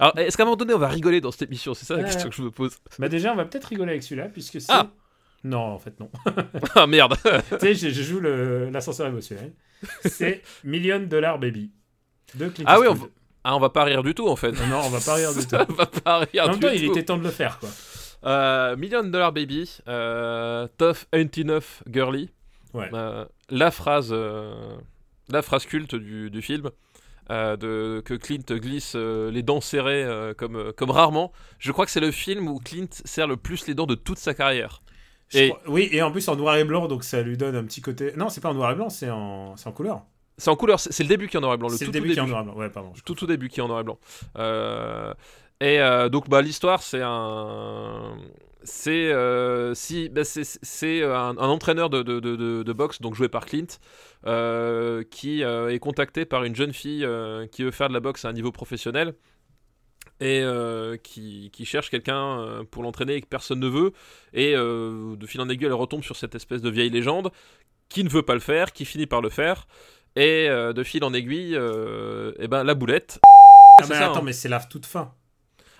Alors, 0.00 0.18
est-ce 0.18 0.36
qu'à 0.36 0.42
un 0.42 0.46
moment 0.46 0.56
donné, 0.56 0.74
on 0.74 0.78
va 0.78 0.88
rigoler 0.88 1.20
dans 1.20 1.30
cette 1.30 1.42
émission? 1.42 1.72
C'est 1.72 1.86
ça 1.86 1.96
la 1.96 2.04
question 2.04 2.28
que 2.28 2.34
je 2.34 2.42
me 2.42 2.50
pose. 2.50 2.76
Bah 2.98 3.08
déjà, 3.08 3.32
on 3.32 3.36
va 3.36 3.44
peut-être 3.44 3.66
rigoler 3.66 3.92
avec 3.92 4.02
celui-là, 4.02 4.28
puisque 4.28 4.60
c'est... 4.60 4.72
Ah 4.72 4.90
Non, 5.44 5.58
en 5.60 5.78
fait, 5.78 5.98
non. 6.00 6.10
ah 6.76 6.86
merde 6.86 7.16
tu 7.50 7.58
sais, 7.58 7.74
je, 7.74 7.88
je 7.88 8.02
joue 8.02 8.20
le- 8.20 8.70
l'ascenseur 8.70 9.06
émotionnel. 9.08 9.52
C'est 10.04 10.42
Million 10.64 11.00
Dollar 11.00 11.38
Baby 11.38 11.72
de 12.34 12.48
Clint 12.48 12.64
Ah 12.68 12.78
oui, 12.80 12.86
on. 12.88 12.96
Ah, 13.44 13.56
on 13.56 13.58
va 13.58 13.70
pas 13.70 13.82
rire 13.84 14.04
du 14.04 14.14
tout 14.14 14.28
en 14.28 14.36
fait. 14.36 14.52
Non, 14.52 14.80
on 14.84 14.88
va 14.90 15.00
pas 15.00 15.14
rire 15.14 15.34
du 15.34 15.44
tout. 15.46 15.56
on 15.68 15.72
va 15.72 15.86
pas 15.86 16.18
rire 16.20 16.44
En 16.44 16.46
même 16.50 16.54
du 16.56 16.60
temps, 16.60 16.72
il 16.72 16.84
tout. 16.86 16.92
était 16.92 17.04
temps 17.04 17.18
de 17.18 17.24
le 17.24 17.30
faire, 17.30 17.58
quoi. 17.58 17.68
Euh, 18.24 18.76
Million 18.76 19.02
Dollar 19.02 19.32
Baby, 19.32 19.78
euh, 19.88 20.68
Tough 20.78 21.06
Enough 21.12 21.82
Girly. 21.90 22.30
Ouais. 22.72 22.88
Euh, 22.94 23.24
la 23.50 23.72
phrase, 23.72 24.10
euh, 24.12 24.76
la 25.28 25.42
phrase 25.42 25.66
culte 25.66 25.96
du, 25.96 26.30
du 26.30 26.40
film. 26.40 26.70
euh, 27.30 27.56
de, 27.56 28.00
que 28.04 28.14
Clint 28.14 28.44
glisse 28.48 28.92
euh, 28.94 29.30
les 29.32 29.42
dents 29.42 29.60
serrées 29.60 30.04
euh, 30.04 30.34
comme, 30.34 30.54
euh, 30.56 30.72
comme 30.72 30.90
rarement. 30.90 31.32
Je 31.58 31.72
crois 31.72 31.84
que 31.84 31.90
c'est 31.90 31.98
le 32.00 32.12
film 32.12 32.46
où 32.46 32.60
Clint 32.60 32.86
serre 33.04 33.26
le 33.26 33.36
plus 33.36 33.66
les 33.66 33.74
dents 33.74 33.86
de 33.86 33.96
toute 33.96 34.18
sa 34.18 34.34
carrière. 34.34 34.82
Je 35.32 35.38
Et- 35.38 35.48
crois- 35.50 35.62
Oui, 35.68 35.88
et 35.92 36.02
en 36.02 36.12
plus 36.12 36.26
en 36.28 36.36
noir 36.36 36.56
et 36.56 36.64
blanc, 36.64 36.86
donc 36.88 37.04
ça 37.04 37.22
lui 37.22 37.36
donne 37.36 37.56
un 37.56 37.64
petit 37.64 37.80
côté... 37.80 38.12
Non, 38.16 38.28
c'est 38.28 38.40
pas 38.40 38.50
en 38.50 38.54
noir 38.54 38.70
et 38.72 38.74
blanc, 38.74 38.90
c'est 38.90 39.10
en, 39.10 39.54
en 39.64 39.72
couleur. 39.72 40.02
C'est 40.38 40.50
en 40.50 40.56
couleur, 40.56 40.80
c'est 40.80 41.02
le 41.02 41.08
début 41.08 41.28
qui 41.28 41.36
est 41.36 41.38
en 41.38 41.42
noir 41.42 41.54
et 41.54 41.58
blanc. 41.58 41.68
Le 41.68 41.76
C'est 41.76 41.84
tout, 41.84 41.92
le 41.92 41.98
tout 41.98 42.02
début 42.02 42.14
qui 42.14 42.18
est 42.18 42.22
en 42.22 42.26
noir 42.26 42.40
et 42.42 42.44
blanc. 42.44 42.54
Ouais, 42.56 42.68
pardon. 42.70 42.92
tout 43.04 43.14
tout 43.14 43.26
début 43.26 43.48
qui 43.48 43.60
est 43.60 43.62
en 43.62 43.68
noir 43.68 43.80
et 43.80 43.84
blanc. 43.84 43.98
Euh, 44.38 45.12
et 45.60 45.80
euh, 45.80 46.08
donc 46.08 46.28
bah 46.28 46.42
l'histoire 46.42 46.82
c'est 46.82 47.02
un 47.02 48.16
c'est 48.64 49.12
euh, 49.12 49.74
si 49.74 50.08
bah, 50.08 50.22
c'est 50.24 51.02
un, 51.04 51.36
un 51.36 51.48
entraîneur 51.48 51.90
de, 51.90 52.02
de, 52.02 52.18
de, 52.20 52.72
boxe 52.72 53.00
donc 53.00 53.14
joué 53.14 53.28
par 53.28 53.44
Clint 53.46 53.66
qui 55.10 55.42
est 55.42 55.78
contacté 55.80 56.24
par 56.24 56.44
une 56.44 56.56
jeune 56.56 56.72
fille 56.72 57.06
qui 57.52 57.62
veut 57.62 57.70
faire 57.70 57.88
de 57.88 57.94
la 57.94 58.00
boxe 58.00 58.24
à 58.24 58.28
un 58.28 58.32
niveau 58.32 58.50
professionnel 58.52 59.14
et 60.20 60.40
euh, 60.42 60.96
qui, 60.96 61.50
qui 61.52 61.64
cherche 61.64 61.90
quelqu'un 61.90 62.38
euh, 62.40 62.64
pour 62.64 62.82
l'entraîner 62.82 63.14
et 63.14 63.20
que 63.22 63.26
personne 63.26 63.58
ne 63.60 63.66
veut 63.68 63.92
et 64.32 64.54
euh, 64.54 65.16
de 65.16 65.26
fil 65.26 65.40
en 65.40 65.48
aiguille 65.48 65.66
elle 65.66 65.72
retombe 65.72 66.02
sur 66.04 66.16
cette 66.16 66.34
espèce 66.34 66.62
de 66.62 66.70
vieille 66.70 66.90
légende 66.90 67.30
qui 67.88 68.04
ne 68.04 68.08
veut 68.08 68.22
pas 68.22 68.34
le 68.34 68.40
faire 68.40 68.72
qui 68.72 68.84
finit 68.84 69.06
par 69.06 69.20
le 69.20 69.30
faire 69.30 69.66
et 70.14 70.46
euh, 70.48 70.72
de 70.72 70.82
fil 70.84 71.02
en 71.04 71.12
aiguille 71.14 71.54
et 71.54 72.48
ben 72.48 72.62
la 72.64 72.74
boulette 72.74 73.18
Ah, 73.80 73.86
mais 73.88 73.94
ça, 73.96 74.10
attends, 74.10 74.18
hein. 74.18 74.22
mais 74.24 74.32
c'est 74.32 74.48
la 74.48 74.60
toute 74.60 74.86
fin. 74.86 75.12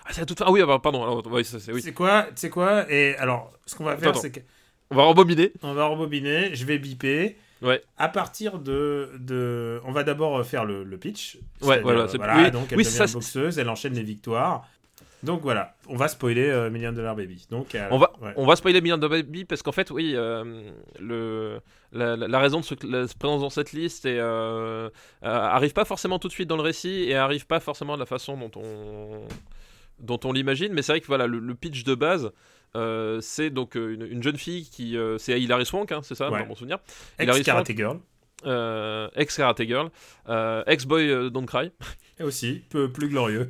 Ah, 0.05 0.09
c'est 0.11 0.21
à 0.21 0.25
toute 0.25 0.39
fin. 0.39 0.45
Ah 0.47 0.51
oui, 0.51 0.59
ah 0.61 0.65
bah, 0.65 0.79
pardon. 0.83 1.03
Alors, 1.03 1.25
ouais, 1.27 1.43
ça, 1.45 1.59
c'est- 1.59 1.71
oui. 1.71 1.93
Quoi 1.93 2.27
C'est 2.35 2.49
quoi? 2.49 2.91
Et 2.91 3.15
alors, 3.15 3.53
ce 3.65 3.75
qu'on 3.75 3.85
va 3.85 3.95
faire, 3.95 4.15
c'est 4.17 4.43
On 4.91 4.95
va 4.95 5.03
rembobiner. 5.03 5.51
qu'on 5.61 5.73
va 5.73 5.85
rembobiner, 5.85 6.53
je 6.55 6.65
vais 6.65 6.77
biper. 6.79 7.37
Ouais. 7.63 7.81
À 7.97 8.09
partir 8.09 8.59
de, 8.59 9.11
de... 9.19 9.79
On 9.85 9.91
va 9.91 10.03
d'abord 10.03 10.45
faire 10.45 10.65
le, 10.65 10.83
le 10.83 10.97
pitch. 10.97 11.37
Ouais, 11.61 11.79
voilà, 11.79 12.05
oui, 12.05 12.51
donc 12.51 12.67
elle 12.71 12.77
oui, 12.77 12.83
devient 12.83 12.95
ça, 12.95 13.07
boxeuse, 13.07 13.57
elle 13.57 13.69
enchaîne 13.69 13.93
les 13.93 14.03
victoires. 14.03 14.67
Donc 15.23 15.41
voilà, 15.41 15.73
on 15.87 15.95
va 15.95 16.09
spoiler 16.09 16.49
euh, 16.49 16.69
Million 16.69 16.91
Dollar 16.91 17.15
Baby. 17.15 17.47
Donc, 17.49 17.75
euh, 17.75 17.87
On 17.91 17.97
va, 17.97 18.11
ouais. 18.21 18.33
on 18.35 18.45
va 18.45 18.57
spoiler 18.57 18.81
Million 18.81 18.97
de 18.97 19.07
Baby 19.07 19.45
parce 19.45 19.61
qu'en 19.61 19.71
fait, 19.71 19.89
oui, 19.89 20.11
euh, 20.15 20.69
le, 20.99 21.61
la, 21.93 22.39
raison 22.39 22.59
de 22.59 22.65
ce, 22.65 22.75
la 22.85 23.07
présence 23.17 23.39
dans 23.39 23.49
cette 23.49 23.71
liste 23.71 24.05
euh, 24.05 24.89
arrive 25.21 25.71
pas 25.71 25.85
forcément 25.85 26.19
tout 26.19 26.27
de 26.27 26.33
suite 26.33 26.49
dans 26.49 26.57
le 26.57 26.61
récit 26.61 27.05
et 27.07 27.15
arrive 27.15 27.47
pas 27.47 27.61
forcément 27.61 27.93
de 27.93 28.01
la 28.01 28.05
façon 28.05 28.35
dont 28.35 28.51
on, 28.57 29.25
dont 30.01 30.19
on 30.25 30.33
l'imagine. 30.33 30.73
Mais 30.73 30.81
c'est 30.81 30.91
vrai 30.91 30.99
que 30.99 31.07
voilà, 31.07 31.25
le, 31.25 31.39
le 31.39 31.55
pitch 31.55 31.85
de 31.85 31.95
base, 31.95 32.33
euh, 32.75 33.19
c'est 33.21 33.49
donc 33.49 33.75
euh, 33.77 33.93
une, 33.93 34.05
une 34.05 34.23
jeune 34.23 34.37
fille 34.37 34.69
qui. 34.69 34.97
euh, 34.97 35.17
c'est 35.17 35.39
Hilary 35.41 35.65
Swank, 35.65 35.91
hein, 35.91 36.01
c'est 36.03 36.15
ça, 36.15 36.29
Ouais. 36.31 36.39
dans 36.41 36.47
mon 36.47 36.55
souvenir. 36.55 36.79
Ex-Karate 37.19 37.75
Girl. 37.75 37.99
Euh, 38.45 39.07
ex-Karate 39.15 39.63
Girl, 39.63 39.89
ex-Boy 40.67 41.31
Don't 41.31 41.45
Cry. 41.45 41.71
Et 42.19 42.23
aussi, 42.23 42.61
peu 42.69 42.91
plus 42.91 43.07
glorieux. 43.09 43.49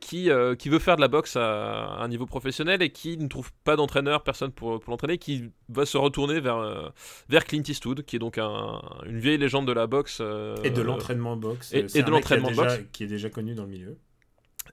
qui, 0.00 0.28
qui 0.58 0.68
veut 0.68 0.78
faire 0.78 0.96
de 0.96 1.00
la 1.00 1.08
boxe 1.08 1.36
à, 1.36 1.96
un 2.00 2.08
niveau 2.08 2.26
professionnel 2.26 2.82
et 2.82 2.90
qui 2.90 3.16
ne 3.18 3.28
trouve 3.28 3.50
pas 3.64 3.76
d'entraîneur, 3.76 4.22
personne 4.22 4.52
pour, 4.52 4.80
pour 4.80 4.90
l'entraîner, 4.90 5.18
qui 5.18 5.50
va 5.68 5.86
se 5.86 5.96
retourner 5.96 6.40
vers, 6.40 6.92
vers 7.28 7.44
Clint 7.44 7.62
Eastwood, 7.66 8.02
qui 8.04 8.16
est 8.16 8.18
donc 8.20 8.38
un- 8.38 8.80
une 9.06 9.18
vieille 9.18 9.38
légende 9.38 9.66
de 9.66 9.72
la 9.72 9.86
boxe. 9.86 10.20
Et 10.64 10.70
de 10.70 10.82
l'entraînement 10.82 11.36
boxe. 11.36 11.72
et- 11.72 11.86
et 11.94 12.02
de 12.02 12.10
l'entraînement 12.10 12.50
boxe. 12.52 12.80
Qui 12.92 13.04
est 13.04 13.08
déjà 13.08 13.30
connu 13.30 13.54
dans 13.54 13.64
le 13.64 13.70
milieu. 13.70 13.96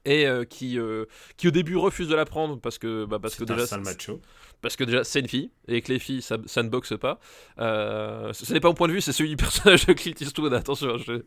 Et 0.05 0.25
euh, 0.27 0.43
qui, 0.45 0.79
euh, 0.79 1.05
qui 1.37 1.47
au 1.47 1.51
début 1.51 1.75
refuse 1.75 2.07
de 2.07 2.15
l'apprendre 2.15 2.59
parce 2.59 2.77
que, 2.77 3.05
bah, 3.05 3.19
parce 3.21 3.35
que 3.35 3.43
déjà 3.43 3.65
sale 3.65 3.81
macho. 3.81 4.21
parce 4.61 4.75
que 4.75 4.83
déjà 4.83 5.03
c'est 5.03 5.19
une 5.19 5.27
fille 5.27 5.51
et 5.67 5.81
que 5.81 5.91
les 5.91 5.99
filles 5.99 6.21
ça, 6.21 6.37
ça 6.45 6.63
ne 6.63 6.69
boxe 6.69 6.93
pas. 6.99 7.19
Euh, 7.59 8.31
ce 8.33 8.53
n'est 8.53 8.59
pas 8.59 8.67
mon 8.69 8.73
point 8.73 8.87
de 8.87 8.93
vue, 8.93 9.01
c'est 9.01 9.11
celui 9.11 9.29
du 9.31 9.35
personnage 9.37 9.85
de 9.85 9.93
Clint 9.93 10.13
Eastwood. 10.19 10.53
Attention, 10.53 10.97
je- 10.97 11.23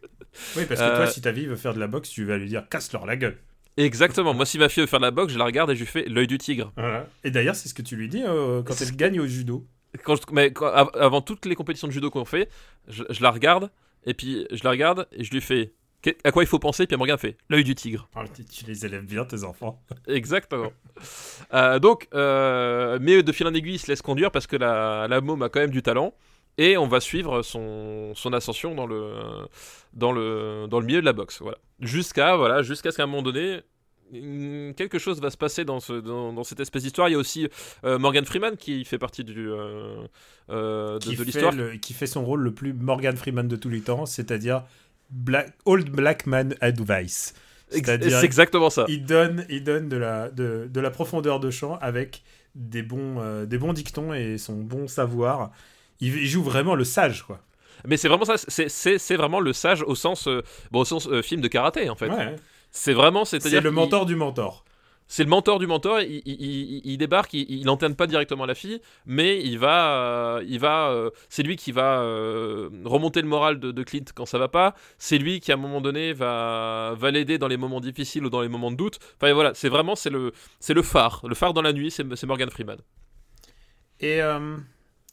Oui, 0.56 0.64
parce 0.68 0.80
que 0.80 0.96
toi, 0.96 1.06
si 1.06 1.20
ta 1.20 1.32
vie 1.32 1.46
veut 1.46 1.56
faire 1.56 1.74
de 1.74 1.80
la 1.80 1.86
boxe, 1.88 2.10
tu 2.10 2.24
vas 2.24 2.36
lui 2.38 2.48
dire 2.48 2.68
casse-leur 2.68 3.06
la 3.06 3.16
gueule. 3.16 3.38
Exactement. 3.76 4.34
Moi, 4.34 4.46
si 4.46 4.58
ma 4.58 4.68
fille 4.68 4.82
veut 4.82 4.86
faire 4.86 4.98
de 5.00 5.04
la 5.04 5.10
boxe, 5.10 5.32
je 5.32 5.38
la 5.38 5.44
regarde 5.44 5.70
et 5.70 5.74
je 5.74 5.80
lui 5.80 5.86
fais 5.86 6.04
l'œil 6.06 6.26
du 6.26 6.38
tigre. 6.38 6.72
Voilà. 6.76 7.06
Et 7.24 7.30
d'ailleurs, 7.30 7.54
c'est 7.54 7.68
ce 7.68 7.74
que 7.74 7.82
tu 7.82 7.96
lui 7.96 8.08
dis 8.08 8.22
quand 8.22 8.80
elle 8.80 8.96
gagne 8.96 9.20
au 9.20 9.26
judo. 9.26 9.66
Quand 10.04 10.16
je- 10.16 10.22
mais 10.32 10.52
quand- 10.52 10.68
avant 10.72 11.20
toutes 11.20 11.46
les 11.46 11.54
compétitions 11.56 11.88
de 11.88 11.92
judo 11.92 12.10
qu'on 12.10 12.24
fait, 12.24 12.48
je, 12.88 13.02
je 13.10 13.22
la 13.22 13.30
regarde 13.30 13.70
et 14.06 14.14
puis 14.14 14.46
je 14.52 14.62
la 14.64 14.70
regarde 14.70 15.08
et 15.12 15.24
je 15.24 15.30
lui 15.32 15.40
fais 15.40 15.72
à 16.24 16.32
quoi 16.32 16.42
il 16.42 16.46
faut 16.46 16.58
penser? 16.58 16.86
Puis 16.86 16.96
elle 17.00 17.18
fait 17.18 17.36
l'œil 17.48 17.64
du 17.64 17.74
tigre. 17.74 18.08
Ah, 18.14 18.24
tu- 18.34 18.64
les 18.66 18.86
élèves 18.86 19.04
bien, 19.04 19.24
tes 19.24 19.44
enfants. 19.44 19.82
Exactement. 20.06 20.72
Euh, 21.52 21.78
donc, 21.78 22.08
euh, 22.14 22.98
mais 23.00 23.22
de 23.22 23.32
fil 23.32 23.46
en 23.46 23.54
aiguille, 23.54 23.74
il 23.74 23.78
se 23.78 23.88
laisse 23.88 24.02
conduire 24.02 24.30
parce 24.30 24.46
que 24.46 24.56
la, 24.56 25.06
la 25.08 25.20
môme 25.20 25.42
a 25.42 25.48
quand 25.48 25.60
même 25.60 25.70
du 25.70 25.82
talent. 25.82 26.14
Et 26.58 26.76
on 26.76 26.86
va 26.86 27.00
suivre 27.00 27.42
son, 27.42 28.12
son 28.14 28.32
ascension 28.32 28.74
dans 28.74 28.86
le, 28.86 29.12
dans, 29.94 30.12
le, 30.12 30.66
dans 30.68 30.80
le 30.80 30.86
milieu 30.86 31.00
de 31.00 31.06
la 31.06 31.12
boxe. 31.12 31.40
Voilà. 31.40 31.56
Jusqu'à 31.80 32.36
voilà, 32.36 32.62
jusqu'à 32.62 32.90
ce 32.90 32.96
qu'à 32.98 33.04
un 33.04 33.06
moment 33.06 33.22
donné, 33.22 33.60
quelque 34.12 34.98
chose 34.98 35.20
va 35.20 35.30
se 35.30 35.36
passer 35.36 35.64
dans, 35.64 35.80
ce, 35.80 35.92
dans, 35.94 36.32
dans 36.32 36.44
cette 36.44 36.60
espèce 36.60 36.82
d'histoire. 36.82 37.08
Il 37.08 37.12
y 37.12 37.14
a 37.14 37.18
aussi 37.18 37.48
euh, 37.84 37.98
Morgan 37.98 38.24
Freeman 38.24 38.56
qui 38.56 38.84
fait 38.84 38.98
partie 38.98 39.24
du, 39.24 39.48
euh, 39.48 40.04
euh, 40.50 40.98
de, 40.98 41.22
l'histoire. 41.22 41.54
qui 41.80 41.94
fait 41.94 42.06
son 42.06 42.24
rôle 42.24 42.40
le 42.42 42.52
plus 42.52 42.72
Morgan 42.72 43.16
Freeman 43.16 43.46
de 43.48 43.56
tous 43.56 43.68
les 43.68 43.80
temps, 43.80 44.06
c'est-à-dire 44.06 44.64
Black, 45.10 45.52
Old 45.64 45.90
Black 45.90 46.26
Man 46.26 46.54
Advice. 46.60 47.34
C'est 47.68 48.24
exactement 48.24 48.70
ça. 48.70 48.84
il 48.88 49.04
donne, 49.04 49.46
il 49.48 49.62
donne 49.62 49.88
de, 49.88 49.96
la, 49.96 50.28
de, 50.28 50.68
de 50.72 50.80
la 50.80 50.90
profondeur 50.90 51.38
de 51.38 51.50
champ 51.50 51.78
avec 51.80 52.22
des 52.56 52.82
bons, 52.82 53.20
euh, 53.20 53.46
des 53.46 53.58
bons 53.58 53.72
dictons 53.72 54.12
et 54.12 54.38
son 54.38 54.54
bon 54.56 54.88
savoir. 54.88 55.50
Il, 56.00 56.16
il 56.16 56.26
joue 56.26 56.42
vraiment 56.42 56.74
le 56.74 56.84
sage, 56.84 57.22
quoi. 57.22 57.40
Mais 57.86 57.96
c'est 57.96 58.08
vraiment 58.08 58.24
ça. 58.24 58.34
C'est- 58.36 59.16
vraiment 59.16 59.40
le 59.40 59.52
sage 59.52 59.82
au 59.82 59.94
sens, 59.94 60.26
euh, 60.26 60.42
bon, 60.70 60.80
au 60.80 60.84
sens 60.84 61.08
euh, 61.08 61.22
film 61.22 61.40
de 61.40 61.48
karaté 61.48 61.88
en 61.88 61.94
fait. 61.94 62.08
Ouais. 62.10 62.36
C'est 62.72 62.92
vraiment, 62.92 63.24
c'est-à-dire 63.24 63.58
C'est 63.58 63.64
le 63.64 63.70
mentor 63.70 64.04
du 64.06 64.16
mentor. 64.16 64.64
C'est 65.10 65.24
le 65.24 65.28
mentor 65.28 65.58
du 65.58 65.66
mentor. 65.66 66.00
Il, 66.02 66.22
il- 66.24 66.96
débarque, 66.98 67.34
il, 67.34 67.64
n'enterne 67.64 67.96
pas 67.96 68.06
directement 68.06 68.46
la 68.46 68.54
fille, 68.54 68.80
mais 69.06 69.42
il 69.42 69.58
va, 69.58 70.36
euh, 70.36 70.44
il 70.46 70.60
va, 70.60 70.90
euh, 70.90 71.10
c'est 71.28 71.42
lui 71.42 71.56
qui 71.56 71.72
va 71.72 72.00
euh, 72.02 72.70
remonter 72.84 73.20
le 73.20 73.26
moral 73.26 73.58
de, 73.58 73.72
de 73.72 73.82
Clint 73.82 74.04
quand 74.14 74.24
ça 74.24 74.38
va 74.38 74.46
pas. 74.46 74.76
C'est 74.98 75.18
lui 75.18 75.40
qui 75.40 75.50
à 75.50 75.56
un 75.56 75.58
moment 75.58 75.80
donné 75.80 76.12
va, 76.12 76.94
va 76.96 77.10
l'aider 77.10 77.38
dans 77.38 77.48
les 77.48 77.56
moments 77.56 77.80
difficiles 77.80 78.24
ou 78.24 78.30
dans 78.30 78.40
les 78.40 78.48
moments 78.48 78.70
de 78.70 78.76
doute. 78.76 79.00
Enfin 79.16 79.32
voilà, 79.32 79.52
c'est 79.54 79.68
vraiment 79.68 79.96
c'est 79.96 80.10
le, 80.10 80.32
c'est 80.60 80.74
le 80.74 80.82
phare, 80.82 81.22
le 81.26 81.34
phare 81.34 81.54
dans 81.54 81.62
la 81.62 81.72
nuit. 81.72 81.90
C'est 81.90 82.24
Morgan 82.24 82.48
Freeman. 82.48 82.78
Et, 83.98 84.20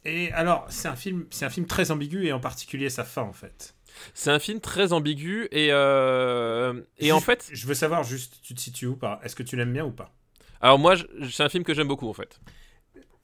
et 0.06 0.32
alors, 0.34 0.68
c'est 0.70 0.88
un, 0.90 0.96
film, 0.96 1.26
c'est 1.32 1.46
un 1.46 1.50
film 1.50 1.66
très 1.66 1.90
ambigu 1.90 2.28
et 2.28 2.34
en 2.34 2.40
particulier 2.40 2.90
sa 2.92 3.04
fin, 3.04 3.24
en 3.24 3.34
fait. 3.34 3.76
C'est 4.14 4.32
un 4.32 4.40
film 4.40 4.60
très 4.60 4.94
ambigu 4.94 5.48
et 5.52 5.70
euh, 5.72 6.82
et 6.98 7.12
en 7.12 7.20
fait, 7.20 7.50
Je 7.52 7.68
veux 7.68 7.74
savoir 7.74 8.04
juste, 8.04 8.40
tu 8.42 8.54
te 8.54 8.60
situes 8.60 8.88
où 8.88 8.96
pas 8.96 9.20
Est-ce 9.24 9.36
que 9.36 9.44
tu 9.44 9.56
l'aimes 9.56 9.74
bien 9.74 9.86
ou 9.86 9.92
pas? 9.92 10.14
Alors 10.62 10.80
moi, 10.80 10.96
c'est 11.30 11.44
un 11.44 11.50
film 11.50 11.64
que 11.64 11.74
j'aime 11.74 11.88
beaucoup 11.88 12.10
en 12.10 12.14
fait. 12.14 12.40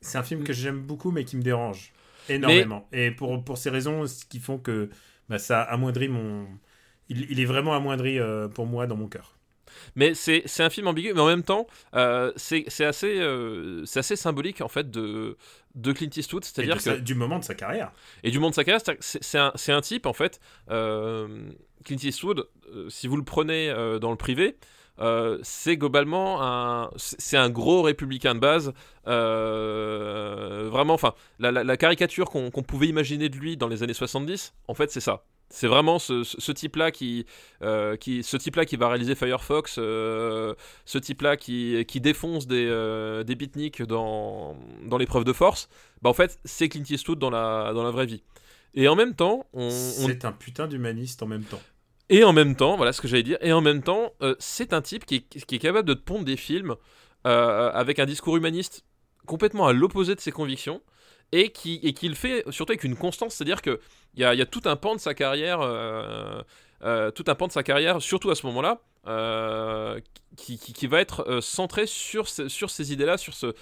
C'est 0.01 0.17
un 0.17 0.23
film 0.23 0.43
que 0.43 0.53
j'aime 0.53 0.81
beaucoup, 0.81 1.11
mais 1.11 1.23
qui 1.23 1.37
me 1.37 1.41
dérange 1.41 1.93
énormément. 2.29 2.87
Et 2.91 3.11
pour, 3.11 3.43
pour 3.43 3.57
ces 3.57 3.69
raisons 3.69 4.05
ce 4.05 4.25
qui 4.25 4.39
font 4.39 4.57
que 4.57 4.89
bah, 5.29 5.39
ça 5.39 5.61
amoindrit 5.61 6.09
mon. 6.09 6.47
Il, 7.09 7.29
il 7.31 7.39
est 7.39 7.45
vraiment 7.45 7.73
amoindri 7.73 8.19
euh, 8.19 8.47
pour 8.47 8.65
moi 8.65 8.87
dans 8.87 8.95
mon 8.95 9.07
cœur. 9.07 9.32
Mais 9.95 10.13
c'est 10.13 10.43
un 10.61 10.69
film 10.69 10.87
ambigu, 10.87 11.13
mais 11.13 11.19
en 11.21 11.27
même 11.27 11.43
temps, 11.43 11.67
euh, 11.95 12.31
c'est 12.35 12.65
assez, 12.83 13.17
euh, 13.19 13.83
assez 13.95 14.15
symbolique 14.15 14.61
en 14.61 14.67
fait 14.67 14.89
de, 14.91 15.37
de 15.75 15.91
Clint 15.91 16.09
Eastwood, 16.15 16.43
c'est-à-dire 16.45 16.75
que 16.95 16.99
du 17.01 17.15
moment 17.15 17.39
de 17.39 17.43
sa 17.43 17.55
carrière. 17.55 17.91
et 18.23 18.31
du 18.31 18.39
monde 18.39 18.51
de 18.51 18.55
sa 18.55 18.63
carrière, 18.63 18.81
c'est 18.99 19.37
un, 19.37 19.53
un 19.67 19.81
type 19.81 20.05
en 20.05 20.13
fait, 20.13 20.39
euh, 20.71 21.49
Clint 21.85 21.97
Eastwood, 22.03 22.47
euh, 22.73 22.89
si 22.89 23.07
vous 23.07 23.17
le 23.17 23.23
prenez 23.23 23.69
euh, 23.69 23.99
dans 23.99 24.11
le 24.11 24.17
privé, 24.17 24.55
euh, 24.99 25.39
c'est 25.41 25.75
globalement 25.75 26.43
un, 26.43 26.91
c'est 26.97 27.35
un 27.37 27.49
gros 27.49 27.81
républicain 27.81 28.35
de 28.35 28.39
base, 28.39 28.73
euh, 29.07 30.69
vraiment, 30.71 30.93
enfin, 30.93 31.13
la, 31.39 31.51
la- 31.51 31.63
la 31.63 31.77
caricature 31.77 32.29
qu'on 32.29 32.51
qu'on 32.51 32.63
pouvait 32.63 32.87
imaginer 32.87 33.29
de 33.29 33.37
lui 33.37 33.57
dans 33.57 33.67
les 33.67 33.83
années 33.83 33.93
70, 33.93 34.53
en 34.67 34.73
fait, 34.73 34.91
c'est 34.91 34.99
ça. 34.99 35.23
C'est 35.55 35.67
vraiment 35.67 35.99
ce, 35.99 36.51
type-là 36.51 36.89
qui, 36.89 37.27
euh, 37.61 37.95
qui, 37.95 38.23
ce 38.23 38.37
type-là 38.37 38.65
qui 38.65 38.75
va 38.75 38.89
réaliser 38.89 39.13
Firefox, 39.13 39.75
euh, 39.77 40.55
ce 40.85 40.97
type-là 40.97 41.37
qui, 41.37 41.85
qui 41.87 42.01
défonce 42.01 42.47
des, 42.47 42.65
euh, 42.67 43.23
des 43.23 43.35
beatniks 43.35 43.83
dans, 43.83 44.57
dans 44.83 44.97
l'épreuve 44.97 45.25
de 45.25 45.31
force. 45.31 45.69
Bah 46.01 46.09
en 46.09 46.13
fait, 46.13 46.39
c'est 46.43 46.69
Clint 46.69 46.83
Eastwood 46.89 47.19
dans 47.19 47.29
la, 47.29 47.71
dans 47.71 47.83
la 47.83 47.91
vraie 47.91 48.07
vie. 48.07 48.23
Et 48.73 48.87
en 48.87 48.95
même 48.95 49.13
temps, 49.13 49.45
on, 49.53 49.67
on- 49.67 49.69
C'est 49.69 50.25
un 50.25 50.31
putain 50.31 50.67
d'humaniste 50.67 51.21
en 51.21 51.27
même 51.27 51.43
temps. 51.43 51.61
et 52.09 52.23
en 52.23 52.33
même 52.33 52.55
temps, 52.55 52.75
voilà 52.75 52.91
ce 52.91 52.99
que 52.99 53.07
j'allais 53.07 53.21
dire. 53.21 53.37
Et 53.41 53.53
en 53.53 53.61
même 53.61 53.83
temps, 53.83 54.11
euh, 54.23 54.35
c'est 54.39 54.73
un 54.73 54.81
type 54.81 55.05
qui 55.05 55.17
est, 55.17 55.45
qui 55.45 55.55
est 55.55 55.59
capable 55.59 55.87
de 55.87 55.93
te 55.93 56.01
pondre 56.01 56.25
des 56.25 56.35
films 56.37 56.75
avec 57.25 57.99
un 57.99 58.05
discours 58.05 58.35
humaniste 58.37 58.83
complètement 59.27 59.67
à 59.67 59.71
l'opposé 59.73 60.15
de 60.15 60.19
ses 60.19 60.31
convictions 60.31 60.81
et 61.31 61.49
qui, 61.49 61.79
et 61.83 61.93
qui 61.93 62.07
le 62.07 62.15
fait 62.15 62.43
surtout 62.51 62.71
avec 62.71 62.83
une 62.83 62.95
constance. 62.95 63.35
C'est-à-dire 63.35 63.61
a, 63.61 64.33
il 64.33 64.37
y 64.37 64.41
a 64.41 64.45
tout 64.45 64.61
un 64.65 64.75
pan 64.75 64.95
de 64.95 64.99
sa 64.99 65.13
carrière, 65.13 65.61
euh, 65.61 66.41
euh, 66.83 67.11
tout 67.11 67.25
un 67.27 67.35
pan 67.35 67.47
de 67.47 67.51
sa 67.51 67.63
carrière, 67.63 68.01
surtout 68.01 68.29
à 68.29 68.35
ce 68.35 68.45
moment-là, 68.47 68.81
euh, 69.07 69.99
qui, 70.37 70.87
va 70.87 71.01
être 71.01 71.39
centré 71.41 71.87
sur, 71.87 72.27
sur 72.27 72.69
ces 72.69 72.93
idées-là, 72.93 73.17
sur 73.17 73.33
ce, 73.33 73.53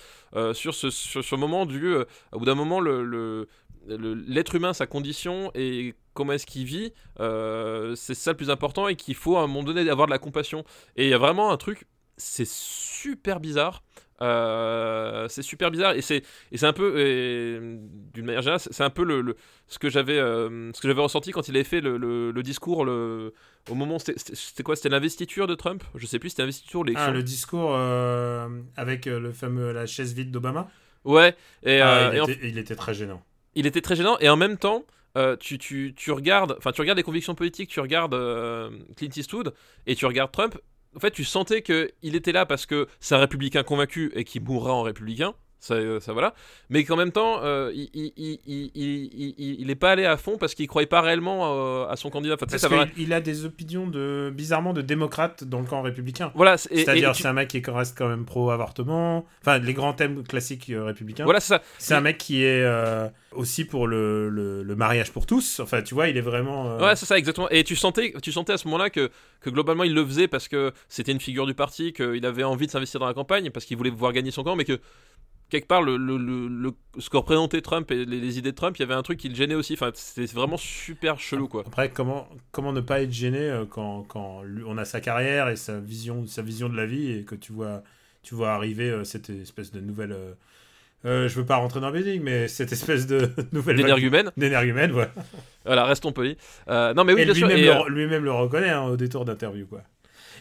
sur, 0.54 0.74
ce, 0.74 0.90
sur 0.90 1.24
ce 1.24 1.36
moment 1.36 1.66
du. 1.66 1.96
au 2.32 2.40
bout 2.40 2.46
d'un 2.46 2.56
moment, 2.56 2.80
le. 2.80 3.48
l'être 3.88 4.56
humain, 4.56 4.74
sa 4.74 4.88
condition 4.88 5.52
et 5.56 5.96
comment 6.14 6.34
est-ce 6.34 6.46
qu'il 6.46 6.66
vit, 6.66 6.94
c'est 7.18 8.16
ça 8.16 8.32
le 8.32 8.38
plus 8.38 8.50
important 8.50 8.88
et 8.88 8.96
qu'il 8.96 9.16
faut 9.16 9.38
à 9.38 9.42
un 9.42 9.48
moment 9.48 9.64
donné 9.64 9.90
avoir 9.90 10.08
de 10.08 10.12
la 10.12 10.20
compassion. 10.20 10.66
Et 10.96 11.06
il 11.06 11.10
y 11.10 11.14
a 11.14 11.18
vraiment 11.18 11.52
un 11.52 11.58
truc, 11.58 11.88
c'est 12.18 12.48
super 12.48 13.40
bizarre. 13.40 13.84
Euh, 14.22 15.28
c'est 15.30 15.42
super 15.42 15.72
bizarre 15.72 15.94
et 15.96 16.02
c'est 16.02 16.24
et 16.52 16.58
c'est 16.58 16.68
un 16.68 16.74
peu 16.74 16.92
d'une 18.14 18.26
manière 18.26 18.42
générale 18.42 18.60
c'est 18.60 18.84
un 18.84 18.90
peu 18.92 19.04
le, 19.04 19.22
le- 19.22 19.36
ce 19.68 19.80
que 19.80 19.90
j'avais 19.90 20.20
euh, 20.20 20.72
ce 20.74 20.82
que 20.82 20.88
j'avais 20.88 21.02
ressenti 21.02 21.32
quand 21.32 21.48
il 21.48 21.56
avait 21.56 21.64
fait 21.64 21.82
le, 21.82 21.98
le- 21.98 22.32
le 22.32 22.44
discours 22.44 22.86
le, 22.86 23.34
au 23.70 23.74
moment 23.76 23.98
c'était- 24.00 24.64
quoi? 24.64 24.76
C'était 24.76 24.90
l'investiture 24.90 25.48
de 25.48 25.56
Trump? 25.56 25.84
Je 25.96 26.06
sais 26.06 26.20
plus 26.20 26.30
c'était 26.30 26.44
l'investiture 26.44 26.84
Ah, 26.96 27.10
le 27.12 27.24
discours 27.24 27.74
euh, 27.74 28.48
avec 28.76 29.06
le 29.08 29.32
fameux 29.32 29.72
la 29.72 29.86
chaise 29.88 30.14
vide 30.14 30.32
d'Obama? 30.32 30.70
ouais 31.04 31.36
et, 31.64 31.82
Ah, 31.82 32.10
il, 32.12 32.18
et 32.18 32.22
en 32.22 32.28
était, 32.28 32.48
il 32.48 32.58
était 32.58 32.76
très 32.76 32.94
gênant. 32.94 33.24
il 33.56 33.66
était 33.66 33.82
très 33.82 33.96
gênant 33.96 34.18
et 34.20 34.30
en 34.30 34.38
même 34.38 34.58
temps 34.58 34.84
euh, 35.18 35.36
tu, 35.36 35.58
tu, 35.58 35.94
tu 35.96 36.12
regardes 36.12 36.56
enfin 36.58 36.72
tu 36.72 36.80
regardes 36.82 36.98
les 36.98 37.04
convictions 37.04 37.36
politiques 37.36 37.70
tu 37.70 37.80
regardes 37.80 38.14
euh, 38.14 38.70
Clint 38.96 39.10
Eastwood 39.16 39.54
et 39.88 39.96
tu 39.96 40.06
regardes 40.06 40.32
Trump 40.32 40.58
en 40.96 41.00
fait 41.00 41.12
tu 41.12 41.24
sentais 41.24 41.62
que 41.62 41.92
il 42.02 42.16
était 42.16 42.32
là 42.32 42.46
parce 42.46 42.66
que 42.66 42.88
c'est 43.00 43.16
un 43.16 43.20
républicain 43.20 43.64
convaincu 43.64 44.12
et 44.16 44.24
qui 44.24 44.40
mourra 44.40 44.74
en 44.74 44.84
républicain 44.84 45.34
ça, 45.62 45.76
euh, 45.76 46.00
ça 46.00 46.12
voilà 46.12 46.34
mais 46.70 46.84
qu'en 46.84 46.98
même 46.98 47.12
temps 47.12 47.40
euh, 47.44 47.72
il, 47.74 47.90
il, 48.46 49.70
est 49.70 49.76
pas 49.76 49.92
allé 49.92 50.06
à 50.06 50.18
fond 50.18 50.38
parce 50.38 50.56
qu'il 50.56 50.68
croyait 50.68 50.88
pas 50.88 51.02
réellement 51.02 51.54
euh, 51.56 51.88
à 51.88 51.96
son 51.96 52.10
candidat 52.10 52.34
enfin, 52.34 52.48
Parce 52.50 52.62
ça 52.62 52.68
va- 52.68 52.86
il 52.98 53.14
a 53.14 53.22
des 53.22 53.46
opinions 53.46 53.88
de 53.88 54.32
bizarrement 54.36 54.74
de 54.74 54.82
démocrate 54.82 55.44
dans 55.44 55.60
le 55.60 55.66
camp 55.68 55.82
républicain. 55.84 56.32
voilà 56.36 56.58
C'est-à-dire, 56.58 57.12
tu- 57.14 57.22
c'est 57.22 57.28
un 57.28 57.34
mec 57.34 57.48
qui 57.50 57.62
reste 57.66 57.98
quand 57.98 58.10
même 58.10 58.26
pro-avortement. 58.26 59.26
Enfin, 59.42 59.60
les 59.60 59.74
grands 59.74 59.94
thèmes 59.94 60.24
classiques 60.24 60.70
euh, 60.72 60.84
républicains. 60.84 61.24
voilà 61.26 61.40
c'est 61.40 61.54
ça 61.56 61.62
C'est 61.78 61.94
un 61.94 62.02
mec 62.02 62.18
qui 62.18 62.44
est 62.44 62.66
aussi 63.32 63.64
pour 63.66 63.88
le, 63.88 64.30
le- 64.30 64.64
le 64.64 64.76
mariage 64.76 65.12
pour 65.12 65.26
tous. 65.26 65.60
Enfin, 65.62 65.82
tu 65.82 65.94
vois, 65.94 66.10
il 66.10 66.18
est 66.18 66.22
vraiment. 66.22 66.78
Ouais, 66.78 66.96
c'est 66.96 67.06
ça, 67.06 67.18
exactement. 67.18 67.50
Et 67.50 67.64
tu 67.64 67.76
sentais, 67.76 68.14
tu 68.22 68.32
sentais 68.32 68.54
à 68.54 68.58
ce 68.58 68.66
moment-là 68.68 68.90
que, 68.90 69.10
que 69.40 69.50
globalement 69.50 69.84
il 69.84 69.94
le 69.94 70.06
faisait 70.06 70.28
parce 70.28 70.48
que 70.48 70.74
c'était 70.90 71.12
une 71.14 71.20
figure 71.22 71.46
du 71.46 71.54
parti, 71.54 71.94
qu'il 71.94 72.26
avait 72.26 72.44
envie 72.44 72.66
de 72.68 72.72
s'investir 72.72 73.00
dans 73.00 73.08
la 73.08 73.14
campagne, 73.14 73.50
parce 73.50 73.66
qu'il 73.66 73.78
voulait 73.78 73.90
voir 73.90 74.12
gagner 74.12 74.32
son 74.32 74.44
camp, 74.44 74.56
mais 74.56 74.66
que 74.66 74.80
quelque 75.52 75.68
part, 75.68 75.84
le, 75.84 75.98
le- 75.98 76.18
le- 76.18 76.72
ce 76.98 77.10
que 77.12 77.18
représentait 77.18 77.62
Trump 77.62 77.92
et 77.92 78.06
les, 78.06 78.20
les 78.20 78.40
idées 78.40 78.52
de 78.52 78.56
Trump, 78.56 78.76
il 78.78 78.82
y 78.82 78.84
avait 78.84 78.96
un 78.96 79.04
truc 79.04 79.20
qui 79.20 79.30
le 79.30 79.36
gênait 79.36 79.54
aussi. 79.54 79.74
Enfin, 79.74 79.92
c'était 79.94 80.26
vraiment 80.34 80.58
super 80.58 81.20
chelou, 81.20 81.48
quoi. 81.48 81.64
Après, 81.68 81.90
comment, 81.92 82.28
comment 82.52 82.74
ne 82.74 82.82
pas 82.82 83.02
être 83.02 83.12
gêné 83.14 83.38
euh, 83.38 83.66
quand, 83.70 84.04
quand 84.08 84.42
on 84.66 84.78
a 84.80 84.86
sa 84.86 85.00
carrière 85.02 85.50
et 85.50 85.56
sa 85.58 85.80
vision, 85.80 86.26
sa 86.26 86.42
vision 86.42 86.68
de 86.70 86.76
la 86.76 86.88
vie 86.88 87.12
et 87.12 87.24
que 87.24 87.36
tu 87.36 87.52
vois, 87.52 87.84
tu 88.24 88.34
vois 88.34 88.52
arriver 88.54 88.90
euh, 88.90 89.04
cette 89.04 89.30
espèce 89.30 89.72
de 89.72 89.80
nouvelle. 89.82 90.14
euh, 90.14 90.34
euh, 91.06 91.28
je 91.28 91.36
veux 91.40 91.46
pas 91.46 91.56
rentrer 91.58 91.80
dans 91.82 91.90
le 91.90 92.00
building, 92.00 92.22
mais 92.22 92.48
cette 92.48 92.72
espèce 92.72 93.08
de 93.08 93.30
nouvelle. 93.54 93.76
vague 93.76 93.86
L'énergumène. 93.86 94.32
d'énergumène, 94.38 94.92
voilà. 94.92 95.12
Voilà, 95.66 95.86
restons 95.86 96.12
polis. 96.12 96.36
Euh, 96.70 96.94
non, 96.94 97.04
mais 97.04 97.14
oui, 97.14 97.26
bien 97.26 97.34
sûr. 97.34 97.48
lui-même 97.48 97.64
et, 97.64 97.66
le, 97.68 97.72
euh, 97.72 97.90
lui-même 97.90 98.24
le 98.24 98.32
reconnaît 98.32 98.70
hein, 98.70 98.84
au 98.84 98.98
détour 98.98 99.26
d'interview, 99.26 99.66
quoi. 99.66 99.82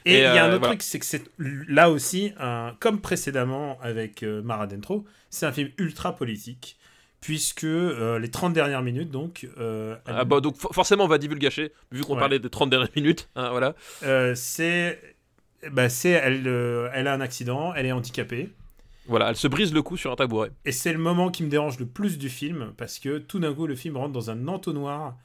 Et 0.07 0.15
il 0.19 0.21
y 0.21 0.25
a 0.25 0.45
un 0.45 0.49
euh, 0.49 0.51
autre 0.53 0.59
voilà. 0.61 0.69
truc, 0.69 0.83
c'est 0.83 0.99
que 0.99 1.07
c'est 1.07 1.25
là 1.39 1.91
aussi, 1.91 2.33
un, 2.39 2.75
comme 2.81 3.01
précédemment 3.01 3.79
avec 3.83 4.23
euh, 4.23 4.43
Mara 4.43 4.67
Dentro, 4.67 5.05
c'est 5.31 5.47
un 5.47 5.53
film 5.53 5.71
ultra 5.79 6.17
politique, 6.17 6.79
puisque 7.21 7.65
euh, 7.65 8.19
les 8.19 8.31
30 8.31 8.53
dernières 8.55 8.83
minutes, 8.83 9.11
donc, 9.11 9.47
euh, 9.59 9.97
ah, 10.07 10.25
bah, 10.25 10.41
donc 10.41 10.57
for- 10.57 10.75
forcément, 10.75 11.05
on 11.05 11.09
va 11.09 11.19
divulgacher, 11.19 11.73
vu 11.93 12.03
qu'on 12.03 12.15
Ouais. 12.15 12.19
parlait 12.21 12.39
des 12.39 12.49
30 12.51 12.71
dernières 12.71 12.89
minutes. 12.97 13.29
hein, 13.37 13.51
voilà. 13.51 13.75
euh, 14.05 14.35
c'est, 14.35 14.99
bah, 15.71 15.89
c'est 15.91 16.11
elle, 16.11 16.47
elle 16.95 17.07
a 17.07 17.13
un 17.13 17.21
accident, 17.21 17.75
elle 17.75 17.85
est 17.87 17.93
handicapée, 17.93 18.49
Voilà, 19.07 19.29
elle 19.31 19.37
se 19.37 19.49
brise 19.49 19.75
le 19.75 19.83
cou 19.83 19.97
sur 19.99 20.11
un 20.13 20.17
tabouret. 20.17 20.51
et 20.65 20.73
c'est 20.73 20.93
le 20.95 20.99
moment 20.99 21.31
qui 21.31 21.43
me 21.43 21.49
dérange 21.51 21.79
le 21.79 21.87
plus 21.87 22.17
du 22.17 22.31
film, 22.31 22.73
parce 22.79 22.99
que 22.99 23.19
tout 23.19 23.39
d'un 23.39 23.53
coup, 23.53 23.67
le 23.67 23.75
film 23.77 23.97
rentre 23.99 24.13
dans 24.13 24.31
un 24.31 24.49
entonnoir 24.49 25.17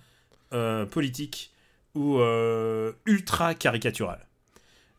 politique 0.91 1.51
ou 1.93 2.19
ultra 3.05 3.53
caricatural. 3.55 4.19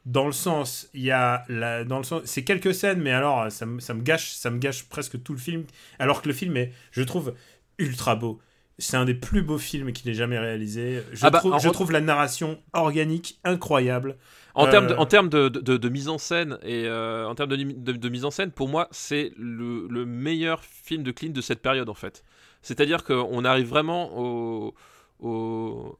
Dans 0.06 0.26
le 0.26 0.32
sens, 0.32 0.88
il 0.94 1.02
y 1.02 1.10
a 1.10 1.44
la, 1.48 1.84
dans 1.84 1.98
le 1.98 2.04
sens, 2.04 2.22
c'est 2.24 2.44
quelques 2.44 2.74
scènes, 2.74 3.00
mais 3.02 3.12
alors 3.12 3.50
ça, 3.52 3.66
me- 3.66 3.80
ça 3.80 3.92
me 3.92 4.02
gâche, 4.02 4.32
ça 4.32 4.50
me 4.50 4.58
gâche 4.58 4.84
presque 4.88 5.22
tout 5.22 5.32
le 5.34 5.38
film. 5.38 5.64
Alors 5.98 6.22
que 6.22 6.28
le 6.28 6.34
film 6.34 6.56
est, 6.56 6.72
je 6.92 7.02
trouve, 7.02 7.34
ultra 7.78 8.16
beau. 8.16 8.40
C'est 8.78 8.96
un 8.98 9.04
des 9.06 9.14
plus 9.14 9.42
beaux 9.42 9.58
films 9.58 9.92
qu'il 9.92 10.10
ait 10.10 10.14
jamais 10.14 10.38
réalisé. 10.38 11.02
Je, 11.12 11.24
Ah 11.26 11.30
bah, 11.30 11.38
trouve, 11.38 11.54
en- 11.54 11.58
je 11.58 11.68
trouve 11.70 11.92
la 11.92 12.00
narration 12.02 12.58
organique 12.72 13.38
incroyable. 13.42 14.16
En 14.54 14.66
Euh, 14.66 14.70
termes 14.70 14.86
de, 14.86 14.94
en 14.94 15.06
termes 15.06 15.28
de, 15.28 15.48
de- 15.48 15.76
de 15.76 15.88
mise 15.88 16.08
en 16.08 16.18
scène 16.18 16.58
et 16.62 16.84
euh, 16.86 17.26
en 17.26 17.34
termes 17.34 17.50
de- 17.50 17.92
de 17.92 18.08
mise 18.08 18.24
en 18.24 18.30
scène, 18.30 18.50
pour 18.52 18.68
moi, 18.68 18.88
c'est 18.90 19.32
le, 19.38 19.86
le 19.90 20.04
meilleur 20.06 20.62
film 20.64 21.02
de 21.02 21.10
Clint 21.10 21.30
de 21.32 21.40
cette 21.40 21.60
période 21.62 21.88
en 21.88 21.94
fait. 21.94 22.22
C'est-à-dire 22.62 23.04
qu'on 23.04 23.44
arrive 23.44 23.66
vraiment 23.68 24.10
au, 24.18 24.74
au, 25.20 25.96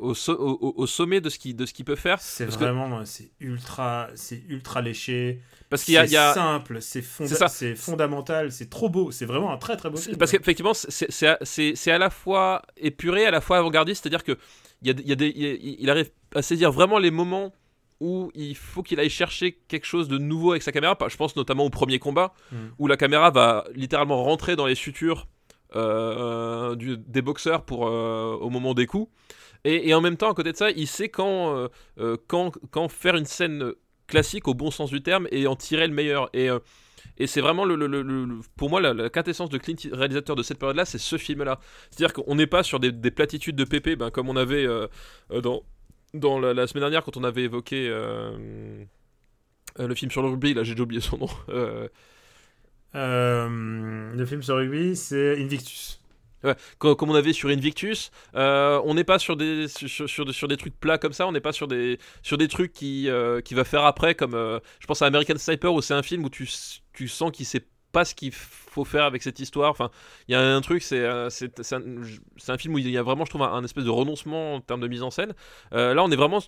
au, 0.00 0.14
au- 0.28 0.74
au 0.76 0.86
sommet 0.86 1.20
de 1.20 1.28
ce 1.30 1.38
qu'il 1.38 1.84
peut 1.84 1.96
faire. 1.96 2.20
C'est 2.20 2.46
vraiment, 2.46 3.04
c'est 3.04 3.30
ultra, 3.40 4.08
c'est 4.14 4.42
ultra 4.48 4.80
léché. 4.80 5.40
Parce 5.68 5.84
qu'il 5.84 5.94
y 5.94 5.98
a, 5.98 6.04
y 6.04 6.10
simple, 6.34 6.80
c'est 6.80 7.02
fonda- 7.02 7.28
fondamental, 7.76 8.50
c'est 8.52 8.68
trop 8.70 8.88
beau. 8.88 9.10
C'est 9.10 9.26
vraiment 9.26 9.52
un 9.52 9.56
très 9.58 9.76
très 9.76 9.90
beau 9.90 9.96
film. 9.96 10.16
Parce 10.16 10.30
qu'effectivement, 10.32 10.74
c'est- 10.74 11.26
à- 11.90 11.98
la 11.98 12.10
fois 12.10 12.62
épuré, 12.76 13.26
à 13.26 13.30
la 13.30 13.40
fois 13.40 13.58
avant-gardiste, 13.58 14.02
c'est-à-dire 14.02 14.24
que 14.24 14.36
il 14.82 14.88
y 14.88 14.90
a, 14.90 14.94
des- 14.94 15.02
il 15.02 15.08
y 15.08 15.12
a 15.12 15.16
des, 15.16 15.28
il, 15.28 15.42
y 15.42 15.46
a- 15.50 15.76
il 15.80 15.90
arrive 15.90 16.10
à 16.34 16.42
saisir 16.42 16.72
vraiment 16.72 16.98
les 16.98 17.10
moments 17.10 17.52
où 18.00 18.30
il 18.34 18.56
faut 18.56 18.82
qu'il 18.82 18.98
aille 18.98 19.10
chercher 19.10 19.60
quelque 19.68 19.84
chose 19.84 20.08
de 20.08 20.16
nouveau 20.16 20.52
avec 20.52 20.62
sa 20.62 20.72
caméra. 20.72 20.96
Je 21.08 21.16
pense 21.16 21.36
notamment 21.36 21.64
au 21.66 21.70
premier 21.70 21.98
combat, 21.98 22.32
Mm. 22.50 22.56
où 22.78 22.86
la 22.86 22.96
caméra 22.96 23.30
va 23.30 23.64
littéralement 23.74 24.24
rentrer 24.24 24.56
dans 24.56 24.66
les 24.66 24.74
sutures 24.74 25.26
euh, 25.76 26.74
des 26.74 27.22
boxeurs 27.22 27.64
pour, 27.64 27.86
euh, 27.86 28.36
au 28.40 28.50
moment 28.50 28.74
des 28.74 28.86
coups. 28.86 29.10
Et, 29.64 29.92
en 29.94 30.00
même 30.00 30.16
temps, 30.16 30.30
à 30.30 30.34
côté 30.34 30.52
de 30.52 30.56
ça, 30.56 30.70
il 30.70 30.86
sait 30.86 31.10
quand, 31.10 31.68
euh, 31.98 32.16
quand, 32.26 32.52
quand 32.70 32.88
faire 32.88 33.14
une 33.14 33.26
scène 33.26 33.72
classique 34.06 34.48
au 34.48 34.54
bon 34.54 34.70
sens 34.70 34.90
du 34.90 35.02
terme 35.02 35.28
et 35.30 35.46
en 35.46 35.54
tirer 35.54 35.86
le 35.86 35.92
meilleur. 35.92 36.30
Et, 36.32 36.48
c'est 37.26 37.42
vraiment, 37.42 37.66
le, 37.66 38.40
pour 38.56 38.70
moi, 38.70 38.80
la, 38.80 38.94
la 38.94 39.10
quintessence 39.10 39.50
de 39.50 39.58
Clint, 39.58 39.76
réalisateur 39.92 40.34
de 40.34 40.42
cette 40.42 40.58
période-là, 40.58 40.86
c'est 40.86 40.98
ce 40.98 41.18
film-là. 41.18 41.60
C'est-à-dire 41.90 42.14
qu'on 42.14 42.34
n'est 42.34 42.46
pas 42.46 42.62
sur 42.62 42.80
des, 42.80 42.90
des 42.90 43.10
platitudes 43.10 43.56
de 43.56 43.64
PP, 43.64 43.96
ben, 43.96 44.10
comme 44.10 44.30
on 44.30 44.36
avait 44.36 44.66
dans, 45.30 46.38
la, 46.38 46.66
semaine 46.66 46.82
dernière 46.82 47.04
quand 47.04 47.18
on 47.18 47.24
avait 47.24 47.42
évoqué 47.42 47.88
le 49.78 49.94
film 49.94 50.10
sur 50.10 50.22
le 50.22 50.28
rugby, 50.28 50.54
là 50.54 50.64
j'ai 50.64 50.72
déjà 50.72 50.82
oublié 50.82 51.02
son 51.02 51.18
nom. 51.18 51.28
Euh, 52.94 54.12
le 54.14 54.26
film 54.26 54.42
sur 54.42 54.56
rugby, 54.56 54.96
c'est 54.96 55.40
Invictus. 55.40 56.00
co- 56.78 56.96
comme 56.96 57.10
on 57.10 57.14
avait 57.14 57.32
sur 57.32 57.50
Invictus, 57.50 58.10
euh, 58.34 58.80
on 58.84 58.94
n'est 58.94 59.04
pas 59.04 59.18
sur 59.18 59.36
des 59.36 59.68
sur, 59.68 60.08
sur, 60.08 60.48
des- 60.48 60.56
trucs 60.56 60.78
plats 60.80 60.98
comme 60.98 61.12
ça, 61.12 61.26
on 61.26 61.32
n'est 61.32 61.40
pas 61.40 61.52
sur 61.52 61.68
des 61.68 61.98
sur 62.22 62.38
des 62.38 62.48
trucs 62.48 62.72
qui 62.72 63.08
euh, 63.08 63.40
qui 63.42 63.54
va 63.54 63.64
faire 63.64 63.84
après 63.84 64.14
comme 64.14 64.34
euh, 64.34 64.58
je 64.80 64.86
pense 64.86 65.02
à 65.02 65.06
American 65.06 65.36
Sniper 65.38 65.72
où 65.72 65.82
c'est 65.82 65.94
un 65.94 66.02
film 66.02 66.24
où 66.24 66.30
tu 66.30 66.48
tu 66.92 67.08
sens 67.08 67.30
qu'il 67.30 67.46
sait 67.46 67.66
pas 67.92 68.04
ce 68.04 68.14
qu'il 68.14 68.32
faut 68.32 68.84
faire 68.84 69.04
avec 69.04 69.22
cette 69.22 69.40
histoire. 69.40 69.70
Enfin, 69.70 69.90
il 70.28 70.32
y 70.32 70.34
a 70.36 70.40
un 70.40 70.60
truc, 70.60 70.80
c'est 70.82 71.04
un, 71.04 71.28
un 72.48 72.58
film 72.58 72.74
où 72.74 72.78
il 72.78 72.88
y 72.88 72.96
a 72.96 73.02
vraiment, 73.02 73.24
je 73.24 73.30
trouve, 73.30 73.42
un, 73.42 73.64
espèce 73.64 73.82
de 73.84 73.90
renoncement 73.90 74.54
en 74.54 74.60
termes 74.60 74.80
de 74.80 74.86
mise 74.86 75.02
en 75.02 75.10
scène. 75.10 75.34
Là, 75.72 76.00
on 76.02 76.10
est 76.10 76.16
vraiment 76.16 76.38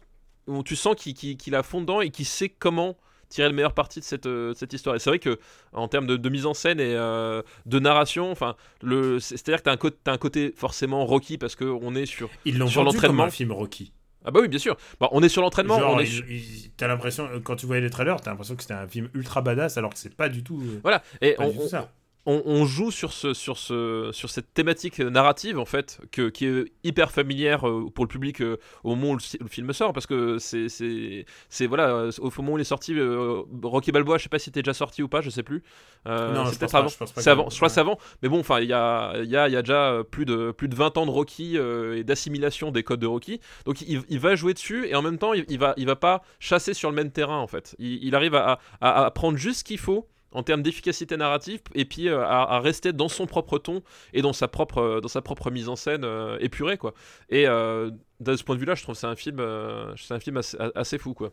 où 0.46 0.62
tu 0.62 0.76
sens 0.76 0.94
qu'il 0.96 1.14
qu'il- 1.14 1.36
qu'il 1.36 1.54
a 1.56 1.62
fond 1.64 1.80
dedans 1.80 2.00
et 2.00 2.10
qu'il 2.10 2.26
sait 2.26 2.48
comment 2.48 2.96
tirer 3.32 3.48
le 3.48 3.54
meilleur 3.54 3.72
parti 3.74 3.98
de 4.00 4.04
cette, 4.04 4.26
euh, 4.26 4.52
de 4.52 4.54
cette 4.56 4.72
histoire. 4.72 4.94
Et 4.96 4.98
c'est 4.98 5.10
vrai 5.10 5.18
que 5.18 5.38
en 5.72 5.88
termes 5.88 6.06
de, 6.06 6.16
de 6.16 6.28
mise 6.28 6.46
en 6.46 6.54
scène 6.54 6.78
et 6.80 6.94
euh, 6.94 7.42
de 7.66 7.78
narration, 7.78 8.30
enfin, 8.30 8.54
le, 8.82 9.18
c'est- 9.20 9.36
c'est-à-dire 9.36 9.62
que 9.62 9.70
t'as 9.70 9.72
un, 9.88 9.90
t'as 10.04 10.12
un 10.12 10.18
côté 10.18 10.52
forcément 10.56 11.04
Rocky 11.06 11.38
parce 11.38 11.56
qu'on 11.56 11.94
est 11.94 12.06
sur. 12.06 12.28
Ils 12.44 12.58
l'ont 12.58 12.68
Sur 12.68 12.84
vendu 12.84 12.98
comme 13.00 13.20
un 13.20 13.30
film 13.30 13.52
Rocky. 13.52 13.92
Ah 14.24 14.30
bah 14.30 14.38
oui, 14.40 14.46
bien 14.48 14.60
sûr. 14.60 14.76
Bah, 15.00 15.08
on 15.10 15.20
est 15.24 15.28
sur 15.28 15.42
l'entraînement. 15.42 15.80
Genre, 15.80 15.94
on 15.94 15.98
est 15.98 16.04
il- 16.04 16.12
sur- 16.12 16.30
il- 16.30 16.70
t'as 16.76 16.86
l'impression, 16.86 17.24
euh, 17.32 17.40
quand 17.40 17.56
tu 17.56 17.66
voyais 17.66 17.82
les 17.82 17.90
trailers, 17.90 18.20
t'as 18.20 18.30
l'impression 18.30 18.54
que 18.54 18.62
c'était 18.62 18.74
un 18.74 18.86
film 18.86 19.08
ultra 19.14 19.42
badass, 19.42 19.78
alors 19.78 19.92
que 19.92 19.98
c'est 19.98 20.14
pas 20.14 20.28
du 20.28 20.44
tout, 20.44 20.62
Voilà. 20.82 21.02
Et 21.20 21.34
on, 21.38 21.50
tout 21.50 21.58
on- 21.62 21.68
ça. 21.68 21.90
On, 22.24 22.40
on 22.46 22.64
joue 22.66 22.90
sur, 22.92 23.12
ce, 23.12 23.34
sur, 23.34 23.58
ce, 23.58 24.10
sur 24.12 24.30
cette 24.30 24.54
thématique 24.54 25.00
narrative 25.00 25.58
en 25.58 25.64
fait 25.64 26.00
que, 26.12 26.28
qui 26.28 26.46
est 26.46 26.64
hyper 26.84 27.10
familière 27.10 27.68
euh, 27.68 27.90
pour 27.92 28.04
le 28.04 28.08
public 28.08 28.40
euh, 28.40 28.58
au 28.84 28.94
moment 28.94 29.14
où 29.14 29.16
le, 29.16 29.48
film 29.48 29.72
sort 29.72 29.92
parce 29.92 30.06
que 30.06 30.38
c'est 30.38 30.68
c'est 30.68 31.24
c'est- 31.48 31.66
voilà 31.66 32.08
au 32.20 32.30
moment 32.38 32.52
où 32.52 32.58
il 32.58 32.60
est 32.60 32.64
sorti 32.64 32.94
euh, 32.94 33.42
Rocky 33.64 33.90
Balboa 33.90 34.18
je 34.18 34.22
sais 34.24 34.28
pas 34.28 34.38
si 34.38 34.46
c'était 34.46 34.62
déjà 34.62 34.74
sorti 34.74 35.02
ou 35.02 35.08
pas 35.08 35.20
je 35.20 35.30
sais 35.30 35.42
plus. 35.42 35.62
Euh, 36.06 36.32
Non, 36.32 36.46
c'est 36.46 36.54
je 36.54 36.58
peut-être 36.60 36.72
pas, 36.72 36.86
je 36.86 37.20
c'est 37.20 37.30
avant 37.30 37.50
je 37.50 37.56
crois 37.56 37.68
que 37.68 37.72
ouais. 37.72 37.74
c'est 37.74 37.80
avant. 37.80 37.98
Mais 38.22 38.28
bon 38.28 38.38
enfin 38.40 38.60
il 38.60 38.68
y 38.68 38.72
a 38.72 39.20
y 39.22 39.36
a, 39.36 39.48
y 39.48 39.56
a 39.56 39.62
déjà 39.62 40.02
plus 40.10 40.24
de 40.24 40.52
plus 40.52 40.68
de 40.68 40.74
20 40.76 40.96
ans 40.98 41.06
de 41.06 41.10
Rocky 41.10 41.58
euh, 41.58 41.96
et 41.96 42.04
d'assimilation 42.04 42.70
des 42.70 42.82
codes 42.84 43.00
de 43.00 43.06
Rocky. 43.06 43.40
Donc 43.66 43.80
il, 43.82 44.02
il 44.08 44.18
va 44.20 44.36
jouer 44.36 44.54
dessus 44.54 44.86
et 44.86 44.94
en 44.94 45.02
même 45.02 45.18
temps 45.18 45.32
il, 45.32 45.44
il 45.48 45.58
va 45.58 45.74
il 45.76 45.86
va 45.86 45.96
pas 45.96 46.22
chasser 46.38 46.72
sur 46.74 46.88
le 46.88 46.94
même 46.94 47.10
terrain 47.10 47.38
en 47.38 47.46
fait. 47.48 47.74
Il, 47.80 48.02
il 48.04 48.14
arrive 48.14 48.34
à, 48.36 48.58
à, 48.80 49.04
à 49.06 49.10
prendre 49.10 49.36
juste 49.38 49.60
ce 49.60 49.64
qu'il 49.64 49.78
faut 49.78 50.06
en 50.32 50.42
termes 50.42 50.62
d'efficacité 50.62 51.16
narrative 51.16 51.60
et 51.74 51.84
puis 51.84 52.08
euh, 52.08 52.24
à, 52.24 52.60
rester 52.60 52.92
dans 52.92 53.08
son 53.08 53.26
propre 53.26 53.58
ton 53.58 53.82
et 54.12 54.22
dans 54.22 54.32
sa 54.32 54.48
propre 54.48 54.78
euh, 54.78 55.00
dans 55.00 55.08
sa 55.08 55.22
propre 55.22 55.50
mise 55.50 55.68
en 55.68 55.76
scène 55.76 56.04
euh, 56.04 56.38
épurée 56.40 56.78
quoi 56.78 56.94
et 57.28 57.44
de 57.46 58.36
ce 58.36 58.44
point 58.44 58.54
de 58.54 58.60
vue 58.60 58.66
là 58.66 58.74
je 58.74 58.82
trouve 58.82 58.94
c'est 58.94 59.06
un 59.06 59.16
film 59.16 59.38
c'est 59.96 60.14
un 60.14 60.20
film 60.20 60.40
assez, 60.74 60.98
fou 60.98 61.14
quoi 61.14 61.32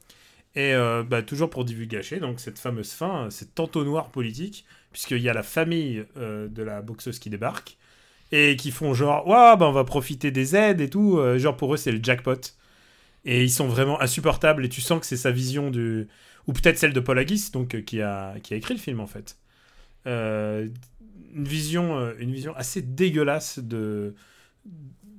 Et 0.56 0.74
bah, 1.08 1.22
toujours 1.22 1.50
pour 1.50 1.66
divulgacher, 1.66 2.20
donc 2.20 2.39
cette 2.39 2.58
fameuse 2.58 2.91
fin, 2.91 3.30
cet 3.30 3.60
entonnoir 3.60 4.10
politique, 4.10 4.66
puisqu'il 4.91 5.22
y 5.22 5.30
a 5.30 5.34
la 5.34 5.43
famille 5.43 6.06
de 6.16 6.64
la 6.64 6.82
boxeuse 6.82 7.20
qui 7.20 7.30
débarque, 7.30 7.78
et 8.32 8.56
qui 8.56 8.72
font 8.72 8.93
genre, 8.93 9.28
ouais, 9.28 9.58
bah, 9.58 9.68
on 9.68 9.72
va 9.72 9.84
profiter 9.84 10.32
des 10.32 10.56
aides 10.56 10.82
et 10.82 10.89
tout, 10.89 11.22
genre 11.38 11.56
pour 11.56 11.74
eux 11.74 11.78
c'est 11.78 11.91
le 11.91 12.00
jackpot. 12.02 12.41
Et 13.26 13.43
ils 13.43 13.52
sont 13.52 13.68
vraiment 13.68 14.02
insupportables, 14.02 14.66
et 14.66 14.70
tu 14.70 14.82
sens 14.82 15.00
que 15.00 15.06
c'est 15.06 15.18
sa 15.18 15.32
vision 15.32 15.70
du... 15.70 16.08
Ou 16.50 16.54
peut-être 16.54 16.80
celle 16.80 16.93
de 16.93 17.00
Paul 17.00 17.20
Haggis, 17.20 17.52
donc, 17.54 17.76
euh, 17.76 17.82
qui, 17.82 18.02
a, 18.02 18.34
qui 18.41 18.56
a 18.56 18.58
écrit 18.58 18.74
le 18.74 18.80
film 18.80 19.00
en 19.00 19.06
fait. 19.08 19.38
Euh, 20.08 20.68
une, 21.36 21.43
vision, 21.47 21.95
euh, 22.00 22.14
une 22.18 22.32
vision 22.32 22.56
assez 22.56 22.82
dégueulasse 22.82 23.60
de 23.60 24.16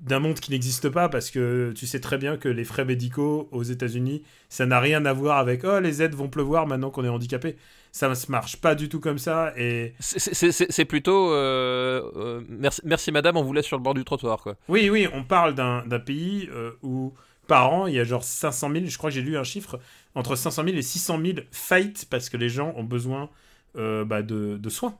d'un 0.02 0.18
monde 0.18 0.40
qui 0.40 0.50
n'existe 0.50 0.88
pas 0.88 1.10
parce 1.10 1.30
que 1.30 1.72
tu 1.76 1.86
sais 1.86 2.00
très 2.00 2.16
bien 2.16 2.38
que 2.38 2.48
les 2.48 2.64
frais 2.64 2.86
médicaux 2.86 3.48
aux 3.52 3.62
États-Unis 3.62 4.22
ça 4.48 4.64
n'a 4.64 4.80
rien 4.80 5.04
à 5.04 5.12
voir 5.12 5.36
avec 5.36 5.62
oh 5.64 5.78
les 5.78 6.00
aides 6.00 6.14
vont 6.14 6.28
pleuvoir 6.28 6.66
maintenant 6.66 6.88
qu'on 6.90 7.04
est 7.04 7.08
handicapé 7.10 7.56
ça 7.92 8.08
ne 8.08 8.14
se 8.14 8.30
marche 8.30 8.56
pas 8.56 8.74
du 8.74 8.88
tout 8.88 8.98
comme 9.00 9.18
ça 9.18 9.52
et 9.58 9.92
c'est- 10.00 10.84
plutôt 10.86 11.32
euh, 11.34 12.00
euh, 12.16 12.40
merci, 12.48 12.80
merci 12.84 13.12
madame 13.12 13.36
on 13.36 13.42
vous 13.42 13.52
laisse 13.52 13.66
sur 13.66 13.76
le 13.76 13.82
bord 13.82 13.92
du 13.92 14.04
trottoir 14.04 14.38
quoi 14.42 14.56
oui 14.68 14.88
oui 14.88 15.06
on 15.12 15.22
parle 15.22 15.54
d'un 15.54 15.84
d'un 15.86 16.00
pays 16.00 16.48
euh, 16.50 16.70
où 16.82 17.12
par 17.46 17.70
an 17.70 17.86
il 17.86 17.94
y 17.94 18.00
a 18.00 18.04
genre 18.04 18.24
500 18.24 18.70
000 18.72 18.86
je 18.86 18.96
crois 18.96 19.10
que 19.10 19.14
j'ai 19.16 19.22
lu 19.22 19.36
un 19.36 19.44
chiffre 19.44 19.78
entre 20.14 20.36
500 20.36 20.64
000 20.64 20.76
et 20.76 20.82
600 20.82 21.20
000 21.24 21.38
faillites 21.52 22.06
parce 22.10 22.28
que 22.28 22.36
les 22.36 22.48
gens 22.48 22.72
ont 22.76 22.84
besoin 22.84 23.30
euh, 23.76 24.04
bah, 24.04 24.22
de, 24.22 24.56
de 24.56 24.68
soins. 24.68 24.96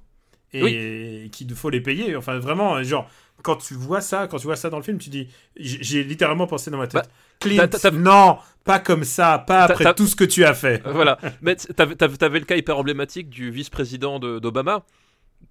Et 0.52 1.28
qu'il 1.32 1.54
faut 1.54 1.70
les 1.70 1.80
payer. 1.80 2.16
Enfin 2.16 2.38
vraiment 2.38 2.82
genre 2.82 3.08
quand 3.42 3.56
tu 3.56 3.74
vois 3.74 4.00
ça 4.00 4.26
quand 4.26 4.38
tu 4.38 4.46
vois 4.46 4.56
ça 4.56 4.68
dans 4.68 4.78
le 4.78 4.82
film 4.82 4.98
tu 4.98 5.08
dis 5.08 5.28
j'ai 5.56 6.02
littéralement 6.02 6.46
pensé 6.46 6.70
dans 6.70 6.78
ma 6.78 6.88
tête. 6.88 7.04
Bah, 7.04 7.08
Clint, 7.38 7.68
non, 7.92 8.38
pas 8.64 8.80
comme 8.80 9.04
ça, 9.04 9.38
pas 9.38 9.64
après 9.64 9.94
tout 9.94 10.06
ce 10.06 10.16
que 10.16 10.24
tu 10.24 10.44
as 10.44 10.54
fait. 10.54 10.82
Voilà. 10.86 11.18
Mais 11.40 11.54
t'avais, 11.56 12.40
le 12.40 12.44
cas 12.44 12.56
hyper 12.56 12.76
emblématique 12.78 13.30
du 13.30 13.50
vice-président 13.50 14.18
de- 14.18 14.38
d'Obama 14.40 14.84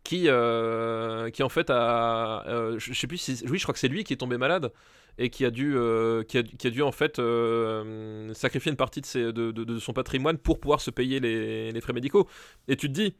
qui, 0.04 0.26
euh, 0.28 1.30
qui 1.32 1.42
en 1.44 1.50
fait 1.50 1.70
a, 1.70 2.44
euh, 2.48 2.78
je 2.78 2.94
je 2.94 3.00
sais 3.00 3.08
plus 3.08 3.18
si, 3.18 3.44
oui, 3.50 3.58
je 3.58 3.64
crois 3.64 3.74
que 3.74 3.80
c'est 3.80 3.88
lui 3.88 4.04
qui 4.04 4.14
est 4.14 4.18
tombé 4.18 4.38
malade 4.38 4.72
et 5.20 5.30
qui 5.30 5.46
a 5.46 5.52
dû, 5.52 5.76
euh, 5.76 6.24
qui, 6.24 6.40
a, 6.40 6.44
qui 6.44 6.66
a 6.66 6.70
dû 6.72 6.82
en 6.82 6.92
fait 6.92 7.20
euh, 7.20 8.34
sacrifier 8.34 8.72
une 8.72 8.78
partie 8.78 9.02
de, 9.02 9.06
ses- 9.06 9.32
de, 9.34 9.52
de- 9.52 9.64
de 9.66 9.78
son 9.80 9.94
patrimoine 9.94 10.38
pour 10.40 10.60
pouvoir 10.60 10.82
se 10.82 10.90
payer 10.90 11.20
les, 11.20 11.72
les 11.72 11.82
frais 11.82 11.94
médicaux. 11.94 12.28
Et 12.68 12.76
tu 12.76 12.88
te 12.88 12.94
dis. 12.94 13.14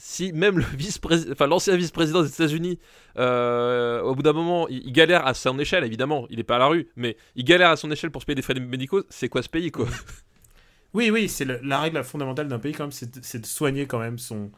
Si 0.00 0.32
même 0.32 0.58
le 0.58 0.64
vice 0.76 1.00
enfin 1.32 1.48
l'ancien 1.48 1.74
vice-président 1.76 2.22
des 2.22 2.28
États-Unis, 2.28 2.78
euh, 3.18 4.00
au 4.02 4.14
bout 4.14 4.22
d'un 4.22 4.32
moment, 4.32 4.68
il, 4.68 4.86
il 4.86 4.92
galère 4.92 5.26
à 5.26 5.34
son 5.34 5.58
échelle, 5.58 5.82
évidemment, 5.82 6.24
il 6.30 6.38
est 6.38 6.44
pas 6.44 6.54
à 6.54 6.58
la 6.60 6.66
rue, 6.68 6.86
mais 6.94 7.16
il 7.34 7.42
galère 7.42 7.70
à 7.70 7.76
son 7.76 7.90
échelle 7.90 8.12
pour 8.12 8.22
se 8.22 8.26
payer 8.26 8.36
des 8.36 8.42
frais 8.42 8.54
médicaux, 8.54 9.02
c'est 9.08 9.28
quoi 9.28 9.42
ce 9.42 9.48
pays, 9.48 9.72
quoi? 9.72 9.88
Oui, 10.94 11.10
oui, 11.10 11.28
c'est 11.28 11.44
la 11.44 11.80
règle 11.80 12.02
fondamentale 12.04 12.46
d'un 12.48 12.58
pays 12.60 12.72
quand 12.72 12.84
même, 12.84 12.92
c'est 12.92 13.40
de, 13.40 13.46
soigner 13.46 13.86
quand 13.86 13.98
même 13.98 14.18
son, 14.18 14.50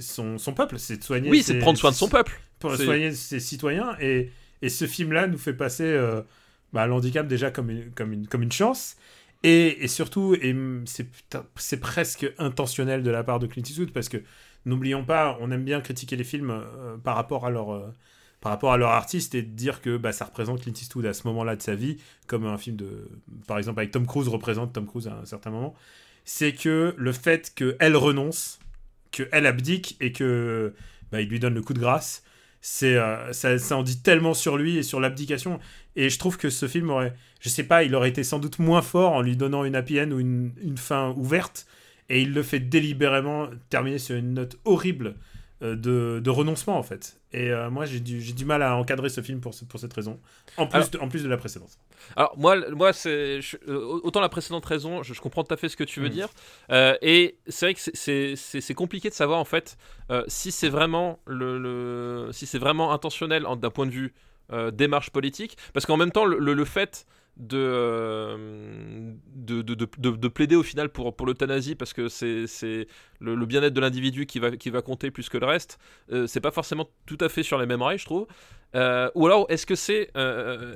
son, 0.00 0.38
son 0.38 0.52
peuple, 0.52 0.78
c'est 0.78 0.98
de 0.98 1.02
soigner. 1.04 1.30
Oui, 1.30 1.42
c'est 1.42 1.54
de 1.54 1.60
prendre 1.60 1.78
soin 1.78 1.90
de 1.90 1.96
son 1.96 2.08
peuple. 2.08 2.38
Pour 2.58 2.74
soigner 2.76 3.12
ses 3.12 3.40
citoyens 3.40 3.96
et, 4.00 4.30
et 4.62 4.68
ce 4.68 4.86
film-là 4.86 5.26
nous 5.26 5.38
fait 5.38 5.52
passer 5.52 5.84
euh, 5.84 6.22
bah, 6.72 6.86
l'handicap 6.86 7.26
déjà 7.26 7.50
comme 7.50 7.70
une, 7.70 7.90
comme 7.92 8.12
une, 8.12 8.26
comme 8.26 8.42
une 8.42 8.52
chance. 8.52 8.96
Et, 9.44 9.86
surtout, 9.86 10.34
et 10.34 10.54
c'est 10.84 11.80
presque 11.80 12.26
intentionnel 12.38 13.04
de 13.04 13.10
la 13.10 13.22
part 13.22 13.38
de 13.38 13.46
Clint 13.46 13.62
Eastwood 13.62 13.92
parce 13.92 14.08
que 14.08 14.18
n'oublions 14.66 15.04
pas, 15.04 15.38
on 15.40 15.52
aime 15.52 15.62
bien 15.62 15.80
critiquer 15.80 16.16
les 16.16 16.24
films 16.24 16.50
euh, 16.50 16.96
par 16.96 17.14
rapport 17.14 17.46
à 17.46 17.50
leur 17.50 17.72
euh, 17.72 17.86
par 18.40 18.52
rapport 18.52 18.72
à 18.72 18.76
leur 18.76 18.90
artiste 18.90 19.34
et 19.34 19.42
dire 19.42 19.80
que 19.80 19.96
bah, 19.96 20.12
ça 20.12 20.24
représente 20.24 20.62
Clint 20.62 20.72
Eastwood 20.72 21.06
à 21.06 21.12
ce 21.12 21.26
moment-là 21.28 21.56
de 21.56 21.62
sa 21.62 21.74
vie, 21.74 21.98
comme 22.26 22.46
un 22.46 22.58
film 22.58 22.76
de, 22.76 23.08
par 23.46 23.58
exemple 23.58 23.80
avec 23.80 23.90
Tom 23.92 24.06
Cruise 24.06 24.28
représente 24.28 24.72
Tom 24.72 24.86
Cruise 24.86 25.08
à 25.08 25.14
un 25.14 25.24
certain 25.24 25.50
moment, 25.50 25.74
c'est 26.24 26.52
que 26.52 26.94
le 26.96 27.12
fait 27.12 27.52
qu'elle 27.54 27.96
renonce, 27.96 28.60
qu'elle 29.10 29.46
abdique 29.46 29.96
et 30.00 30.12
que 30.12 30.74
bah, 31.10 31.20
il 31.20 31.28
lui 31.28 31.40
donne 31.40 31.54
le 31.54 31.62
coup 31.62 31.74
de 31.74 31.80
grâce, 31.80 32.22
c'est 32.60 32.96
euh, 32.96 33.32
ça, 33.32 33.58
ça 33.58 33.76
en 33.76 33.82
dit 33.82 34.02
tellement 34.02 34.34
sur 34.34 34.56
lui 34.56 34.78
et 34.78 34.82
sur 34.82 35.00
l'abdication. 35.00 35.60
Et 35.96 36.10
je 36.10 36.18
trouve 36.18 36.36
que 36.36 36.50
ce 36.50 36.66
film 36.68 36.90
aurait, 36.90 37.14
je 37.40 37.48
sais 37.48 37.62
pas, 37.62 37.84
il 37.84 37.94
aurait 37.94 38.08
été 38.08 38.24
sans 38.24 38.38
doute 38.38 38.58
moins 38.58 38.82
fort 38.82 39.12
en 39.12 39.22
lui 39.22 39.36
donnant 39.36 39.64
une 39.64 39.76
happy 39.76 40.00
ou 40.00 40.20
une, 40.20 40.52
une 40.62 40.78
fin 40.78 41.14
ouverte. 41.16 41.66
Et 42.08 42.22
il 42.22 42.32
le 42.32 42.42
fait 42.42 42.60
délibérément 42.60 43.48
terminer 43.68 43.98
sur 43.98 44.16
une 44.16 44.34
note 44.34 44.58
horrible 44.64 45.14
de, 45.60 46.20
de 46.22 46.30
renoncement 46.30 46.78
en 46.78 46.82
fait. 46.82 47.20
Et 47.32 47.50
euh, 47.50 47.68
moi 47.70 47.84
j'ai 47.84 48.00
du, 48.00 48.20
j'ai 48.20 48.32
du 48.32 48.44
mal 48.44 48.62
à 48.62 48.76
encadrer 48.76 49.08
ce 49.08 49.20
film 49.20 49.40
pour, 49.40 49.54
ce- 49.54 49.64
pour 49.64 49.80
cette 49.80 49.92
raison. 49.92 50.20
En 50.56 50.66
plus, 50.66 50.76
Alors- 50.76 50.88
de, 50.90 50.98
en 50.98 51.08
plus 51.08 51.22
de 51.24 51.28
la 51.28 51.36
précédente. 51.36 51.70
Alors 52.16 52.32
moi, 52.38 52.56
moi 52.70 52.92
c'est 52.92 53.40
euh, 53.68 54.00
autant 54.02 54.20
la 54.20 54.28
précédente 54.28 54.64
raison, 54.64 55.02
je, 55.02 55.14
je 55.14 55.20
comprends 55.20 55.42
tout 55.44 55.52
à 55.52 55.56
fait 55.56 55.68
ce 55.68 55.76
que 55.76 55.84
tu 55.84 56.00
veux 56.00 56.08
Mm. 56.08 56.12
dire, 56.12 56.28
Euh, 56.70 56.94
et 57.02 57.36
c'est 57.48 57.66
vrai 57.66 57.74
que 57.74 57.80
c'est- 57.80 57.96
c'est 57.96 58.34
c'est- 58.36 58.60
c'est 58.60 58.74
compliqué 58.74 59.08
de 59.10 59.14
savoir 59.14 59.38
en 59.40 59.44
fait 59.44 59.76
euh, 60.10 60.22
si 60.28 60.52
c'est 60.52 60.68
vraiment 60.68 61.18
le, 61.26 61.58
le- 61.58 62.32
si 62.32 62.46
c'est 62.46 62.58
vraiment 62.58 62.92
intentionnel 62.92 63.46
en- 63.46 63.56
d'un 63.56 63.70
point 63.70 63.86
de 63.86 63.90
vue 63.92 64.14
euh, 64.52 64.70
démarche 64.70 65.10
politique, 65.10 65.58
parce 65.74 65.84
qu'en 65.86 65.96
même 65.98 66.10
temps 66.12 66.24
le, 66.24 66.38
le- 66.38 66.54
le 66.54 66.64
fait 66.64 67.04
de, 67.38 67.56
euh, 67.56 69.12
de, 69.34 69.62
de, 69.62 69.74
de- 69.74 69.88
de- 69.98 70.10
de 70.16 70.28
plaider 70.28 70.56
au 70.56 70.62
final 70.62 70.88
pour, 70.88 71.14
pour 71.14 71.26
l'euthanasie 71.26 71.76
parce 71.76 71.92
que 71.92 72.08
c'est 72.08 72.46
le, 73.20 73.34
le 73.34 73.46
bien-être 73.46 73.72
de 73.74 73.80
l'individu 73.80 74.26
qui 74.26 74.40
va, 74.40 74.56
qui 74.56 74.70
va 74.70 74.82
compter 74.82 75.10
plus 75.10 75.28
que 75.28 75.38
le 75.38 75.46
reste, 75.46 75.78
euh, 76.12 76.26
c'est 76.26 76.40
pas 76.40 76.50
forcément 76.50 76.88
tout 77.06 77.18
à 77.20 77.28
fait 77.28 77.42
sur 77.42 77.58
les 77.58 77.66
mêmes 77.66 77.82
rails, 77.82 77.98
je 77.98 78.04
trouve. 78.04 78.26
Euh, 78.74 79.10
ou 79.14 79.26
alors, 79.26 79.46
est-ce 79.48 79.66
que 79.66 79.76
c'est 79.76 80.10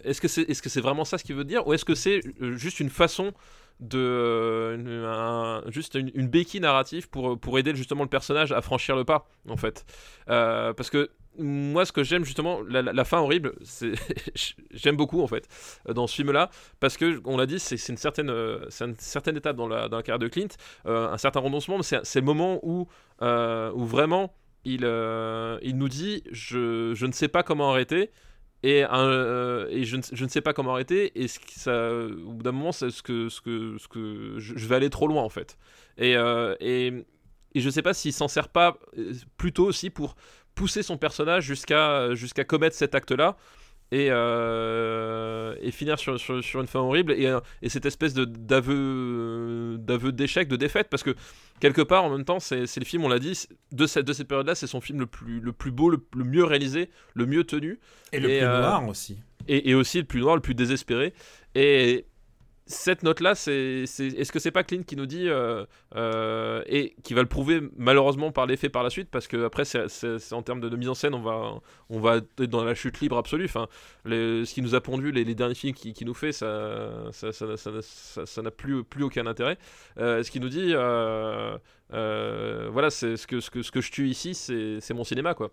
est-ce 0.05 0.41
est-ce 0.41 0.81
vraiment 0.81 1.05
ça 1.05 1.19
ce 1.19 1.25
qu'il 1.25 1.35
veut 1.35 1.45
dire, 1.45 1.67
ou 1.67 1.75
est-ce 1.75 1.85
que 1.85 1.95
c'est 1.95 2.21
juste 2.57 2.81
une 2.81 2.91
façon 2.91 3.33
de 3.81 4.79
juste 5.69 5.97
une, 5.97 6.29
béquille 6.29 6.61
narrative 6.61 7.11
pour 7.11 7.39
pour 7.39 7.59
aider 7.59 7.75
justement 7.75 8.05
le 8.05 8.09
personnage 8.09 8.53
à 8.53 8.63
franchir 8.63 8.97
le 8.97 9.05
pas, 9.05 9.29
en 9.49 9.57
fait, 9.59 9.85
parce 10.27 10.89
que 10.89 11.11
moi, 11.39 11.87
ce 11.87 11.93
que 11.93 12.03
j'aime 12.05 12.25
justement, 12.25 12.61
la, 12.69 13.05
fin 13.05 13.19
horrible, 13.21 13.55
j'aime 14.71 14.97
beaucoup 14.97 15.23
en 15.23 15.27
fait 15.27 15.49
euh, 15.89 15.95
dans 15.95 16.07
ce 16.07 16.17
film-là, 16.17 16.51
parce 16.81 16.97
que 16.97 17.21
on 17.25 17.37
l'a 17.37 17.47
dit, 17.47 17.59
c'est 17.59 17.77
une 17.89 17.97
certaine 17.97 18.31
euh, 18.31 18.67
une 18.81 18.95
certaine 18.99 19.37
étape 19.37 19.57
dans 19.57 19.69
la 19.69 19.89
dans 19.89 19.97
la 19.97 20.03
carrière 20.03 20.19
de 20.19 20.29
Clint, 20.29 20.49
euh, 20.87 21.09
un 21.09 21.19
certain 21.19 21.41
renoncement, 21.41 21.79
mais 21.79 21.83
c'est 21.83 22.21
le 22.21 22.27
moment 22.27 22.61
où 22.63 22.87
euh, 23.23 23.73
où 23.75 23.85
vraiment 23.87 24.35
il, 24.65 24.83
il 25.63 25.77
nous 25.77 25.89
dit 25.89 26.23
je, 26.31 26.93
je 26.95 27.07
ne 27.07 27.13
sais 27.13 27.29
pas 27.29 27.43
comment 27.43 27.71
arrêter 27.71 28.11
et, 28.63 28.85
un, 28.85 29.67
et 29.71 29.83
je, 29.85 29.97
ne, 29.97 30.03
je 30.13 30.25
ne 30.25 30.29
sais 30.29 30.41
pas 30.41 30.53
comment 30.53 30.73
arrêter 30.75 31.21
et 31.21 31.27
ce 31.27 31.41
qui- 31.41 31.69
au 31.69 32.33
bout 32.33 32.43
d'un 32.45 32.53
moment 32.53 32.71
ce 32.71 33.03
que, 33.03 33.29
ce 33.29 33.41
que, 33.41 33.77
ce 33.79 33.89
que 33.89 34.35
je, 34.39 34.67
vais 34.69 34.77
aller 34.77 34.91
trop 34.91 35.09
loin 35.09 35.23
en 35.25 35.29
fait. 35.29 35.57
Et, 35.99 36.13
et, 36.61 36.93
et 37.55 37.61
je 37.61 37.67
ne 37.67 37.71
sais 37.73 37.83
pas 37.83 37.95
s'il 37.95 38.13
s'en 38.13 38.29
sert 38.29 38.49
pas 38.49 38.79
plutôt 39.37 39.67
aussi 39.67 39.91
pour 39.91 40.15
pousser 40.55 40.83
son 40.83 40.97
personnage 40.99 41.45
jusqu'à 41.45 42.15
jusqu'à 42.15 42.45
commettre 42.45 42.77
cet 42.77 42.95
acte 42.95 43.13
là 43.13 43.37
et, 43.93 44.09
euh, 44.11 45.55
et 45.61 45.71
finir 45.71 45.99
sur, 45.99 46.19
sur, 46.19 46.43
sur 46.43 46.61
une 46.63 46.67
fin 46.67 46.81
horrible 46.81 47.13
et, 47.13 47.27
euh, 47.27 47.41
et 47.61 47.69
cette 47.69 47.85
espèce 47.85 48.15
de 48.15 48.25
d'aveu 48.25 49.77
d'aveu 49.79 50.13
d'échec 50.13 50.49
de 50.49 50.57
défaite. 50.57 50.89
Parce 50.91 51.03
que 51.03 51.15
quelque 51.61 51.83
part 51.83 52.05
en 52.05 52.11
même 52.11 52.25
temps 52.25 52.41
c'est 52.41 52.65
le 52.65 52.85
film 52.85 53.05
on 53.05 53.09
l'a 53.09 53.19
dit 53.19 53.47
de 53.71 53.87
cette, 53.87 54.07
de 54.07 54.13
cette 54.15 54.29
période 54.29 54.47
là 54.47 54.55
c'est 54.55 54.67
son 54.67 54.81
film 54.81 54.99
le 54.99 55.07
plus, 55.07 55.41
le 55.41 55.53
plus 55.53 55.71
beau 55.71 55.91
le, 55.91 56.03
le 56.17 56.25
mieux 56.25 56.45
réalisé 56.45 56.91
le 57.15 57.27
mieux 57.27 57.45
tenu. 57.45 57.81
Et 58.13 58.21
le 58.21 58.29
plus 58.29 58.43
euh, 58.43 58.61
noir 58.61 58.89
aussi. 58.89 59.19
et, 59.47 59.71
et 59.71 59.75
aussi 59.75 59.99
le 59.99 60.05
plus 60.07 60.21
noir 60.21 60.37
le 60.37 60.43
plus 60.43 60.55
désespéré. 60.55 61.13
Et 61.55 62.07
cette 62.67 63.03
note 63.03 63.21
là 63.21 63.35
c'est 63.35 63.83
est-ce 63.83 64.33
que 64.33 64.39
c'est 64.39 64.51
pas 64.51 64.63
Clint 64.63 64.83
qui 64.83 64.97
nous 64.97 65.07
dit 65.07 65.29
euh, 65.29 65.65
euh, 65.97 66.63
et 66.67 66.95
qui 67.03 67.13
va 67.13 67.23
le 67.23 67.29
prouver 67.29 67.61
malheureusement 67.77 68.31
par 68.31 68.47
les 68.47 68.57
faits 68.57 68.71
par 68.71 68.83
la 68.83 68.91
suite 68.91 69.11
parce 69.11 69.27
que 69.27 69.45
après 69.45 69.65
c'est 69.65 70.33
en 70.33 70.43
termes 70.43 70.61
de, 70.61 70.75
mise 70.77 70.89
en 70.89 70.95
scène 70.95 71.15
on 71.15 71.23
va 71.23 71.55
on 71.91 72.01
va 72.01 72.17
être 72.17 72.45
dans 72.45 72.65
la 72.65 72.75
chute 72.75 73.01
libre 73.01 73.19
absolue. 73.19 73.45
Enfin 73.45 73.69
ce 74.07 74.53
qui 74.53 74.63
nous 74.63 74.75
a 74.75 74.81
pondu 74.81 75.11
les, 75.13 75.25
derniers 75.35 75.55
films 75.55 75.75
qui, 75.75 76.05
nous 76.05 76.15
fait 76.15 76.33
ça 76.33 77.09
ça 77.11 77.33
ça 77.33 78.43
n'a 78.43 78.51
plus 78.51 78.85
plus 78.85 79.05
aucun 79.05 79.27
intérêt. 79.27 79.59
Euh, 79.99 80.23
ce 80.23 80.31
qui 80.31 80.41
nous 80.41 80.49
dit 80.49 80.73
euh, 80.75 81.59
voilà 82.73 82.91
c'est 82.91 83.17
ce 83.17 83.27
que 83.27 83.41
ce 83.41 83.51
que 83.51 83.63
ce 83.63 83.71
que 83.71 83.81
je 83.81 83.91
tue 83.91 84.09
ici 84.09 84.35
c'est 84.35 84.81
c'est 84.81 84.95
mon 84.95 85.05
cinéma 85.05 85.35
quoi 85.35 85.51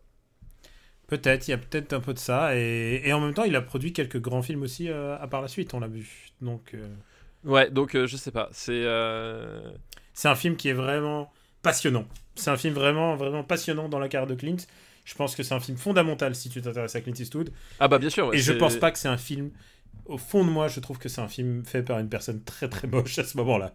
Peut-être, 1.10 1.48
il 1.48 1.52
y 1.52 1.54
a 1.54 1.58
peut-être 1.58 1.92
un 1.94 2.00
peu 2.00 2.14
de 2.14 2.20
ça. 2.20 2.56
Et, 2.56 3.02
et 3.04 3.14
en 3.14 3.20
même 3.20 3.34
temps, 3.34 3.44
il 3.44 3.56
a 3.56 3.62
produit 3.62 3.94
quelques 3.94 4.22
grands 4.22 4.44
films 4.44 4.62
aussi 4.62 4.90
euh, 4.90 5.18
à 5.20 5.28
part 5.28 5.42
la 5.42 5.48
suite, 5.48 5.74
on 5.74 5.80
l'a 5.80 5.88
vu. 5.88 6.30
Donc, 6.42 6.72
euh, 6.74 6.88
ouais 7.46 7.70
donc 7.72 7.96
euh, 7.96 8.06
je 8.06 8.18
sais 8.18 8.32
pas 8.32 8.50
c'est 8.52 8.84
c'est 10.14 10.28
un 10.28 10.36
film 10.36 10.56
qui 10.56 10.70
est 10.70 10.74
vraiment 10.74 11.32
passionnant. 11.62 12.06
C'est 12.36 12.52
un 12.52 12.58
film 12.58 12.74
vraiment, 12.74 13.16
vraiment 13.16 13.44
passionnant 13.44 13.90
dans 13.90 14.00
la 14.00 14.08
carrière 14.08 14.28
de 14.28 14.36
Clint. 14.36 14.58
Je 15.06 15.16
pense 15.16 15.36
que 15.36 15.44
c'est 15.44 15.56
un 15.56 15.60
film 15.60 15.78
fondamental 15.78 16.36
si 16.36 16.50
tu 16.50 16.62
t'intéresses 16.62 16.96
à 16.96 17.02
Clint 17.02 17.14
Eastwood. 17.18 17.52
ah 17.80 17.88
bah 17.88 17.98
bien 17.98 18.10
sûr 18.10 18.28
ouais, 18.28 18.38
et 18.38 18.40
je 18.40 18.54
pense 18.54 18.76
pas 18.76 18.92
que 18.92 19.00
c'est 19.00 19.08
un 19.08 19.18
film. 19.18 19.52
Au 20.06 20.18
fond 20.18 20.44
de 20.44 20.50
moi, 20.50 20.68
je 20.68 20.80
trouve 20.80 20.98
que 20.98 21.10
c'est 21.10 21.22
un 21.22 21.28
film 21.28 21.64
fait 21.66 21.84
par 21.84 22.00
une 22.00 22.10
personne 22.10 22.44
très 22.44 22.68
très 22.68 22.88
moche 22.88 23.18
à 23.18 23.24
ce 23.24 23.38
moment-là. 23.38 23.74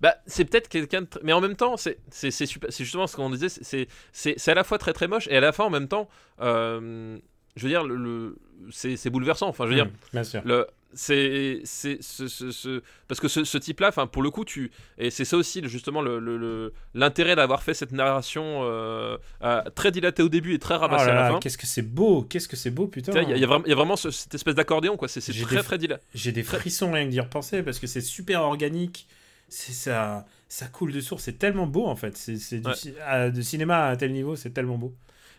Bah, 0.00 0.16
c'est 0.26 0.44
peut-être 0.44 0.68
quelqu'un 0.68 1.02
de 1.02 1.08
Mais 1.22 1.32
en 1.32 1.40
même 1.40 1.56
temps, 1.56 1.76
c'est 1.76 1.98
c'est- 2.10 2.30
c'est 2.30 2.46
super- 2.46 2.72
c'est 2.72 2.84
justement 2.84 3.06
ce 3.06 3.16
qu'on 3.16 3.30
disait, 3.30 3.48
c'est- 3.48 3.64
c'est 3.64 3.88
c'est- 4.12 4.34
c'est 4.36 4.50
à 4.50 4.54
la 4.54 4.64
fois 4.64 4.78
très 4.78 4.92
très 4.92 5.08
moche 5.08 5.28
et 5.28 5.36
à 5.36 5.40
la 5.40 5.52
fois 5.52 5.66
en 5.66 5.70
même 5.70 5.88
temps, 5.88 6.08
euh, 6.40 7.18
je 7.56 7.62
veux 7.62 7.68
dire, 7.68 7.84
le, 7.84 7.96
le- 7.96 8.36
c'est 8.70 8.96
c'est 8.96 9.10
bouleversant. 9.10 9.48
Enfin, 9.48 9.64
je 9.64 9.70
veux 9.70 9.74
dire, 9.76 9.86
Mm, 9.86 9.90
bien 10.12 10.24
sûr. 10.24 10.42
le 10.44 10.66
c'est 10.96 11.60
c'est 11.64 11.98
ce, 12.02 12.28
ce- 12.28 12.52
ce- 12.52 12.80
parce 13.08 13.18
que 13.20 13.26
ce, 13.26 13.42
ce 13.42 13.58
type-là, 13.58 13.88
enfin 13.88 14.06
pour 14.06 14.22
le 14.22 14.30
coup, 14.30 14.44
tu 14.44 14.70
et 14.96 15.10
c'est 15.10 15.24
ça 15.24 15.36
aussi 15.36 15.60
justement 15.64 16.00
le- 16.02 16.72
l'intérêt 16.94 17.34
d'avoir 17.34 17.64
fait 17.64 17.74
cette 17.74 17.90
narration 17.90 18.60
euh, 18.62 19.16
euh, 19.42 19.62
très 19.74 19.90
dilatée 19.90 20.22
au 20.22 20.28
début 20.28 20.54
et 20.54 20.60
très 20.60 20.76
Oh 20.76 20.78
ramassée 20.78 21.06
là 21.06 21.12
à 21.12 21.14
la 21.14 21.20
là, 21.22 21.30
fin. 21.32 21.38
qu'est-ce 21.40 21.58
que 21.58 21.66
c'est 21.66 21.82
beau, 21.82 22.22
qu'est-ce 22.22 22.46
que 22.46 22.54
c'est 22.56 22.70
beau, 22.70 22.86
putain. 22.86 23.12
Il 23.22 23.30
y, 23.30 23.38
y 23.38 23.40
y 23.40 23.44
a 23.44 23.74
vraiment 23.74 23.96
ce- 23.96 24.12
cette 24.12 24.34
espèce 24.36 24.54
d'accordéon, 24.54 24.96
quoi. 24.96 25.08
C'est 25.08 25.20
très 25.20 25.56
des- 25.56 25.62
très 25.62 25.78
dilaté. 25.78 26.04
J'ai 26.14 26.30
des 26.30 26.44
frissons 26.44 26.92
rien 26.92 27.06
que 27.06 27.10
d'y 27.10 27.20
repenser 27.20 27.64
parce 27.64 27.80
que 27.80 27.88
c'est 27.88 28.00
super 28.00 28.42
organique. 28.42 29.08
C'est 29.56 29.72
ça, 29.72 30.26
ça 30.48 30.66
coule 30.66 30.92
de 30.92 31.00
source. 31.00 31.22
C'est 31.24 31.38
tellement 31.38 31.66
beau 31.66 31.86
en 31.86 31.94
fait. 31.96 32.16
C'est 32.16 32.38
du 32.58 32.68
à- 33.06 33.30
de 33.30 33.40
cinéma 33.40 33.86
à 33.86 33.90
un 33.92 33.96
tel 33.96 34.12
niveau, 34.12 34.34
c'est 34.36 34.50
tellement 34.50 34.78
beau. 34.78 34.94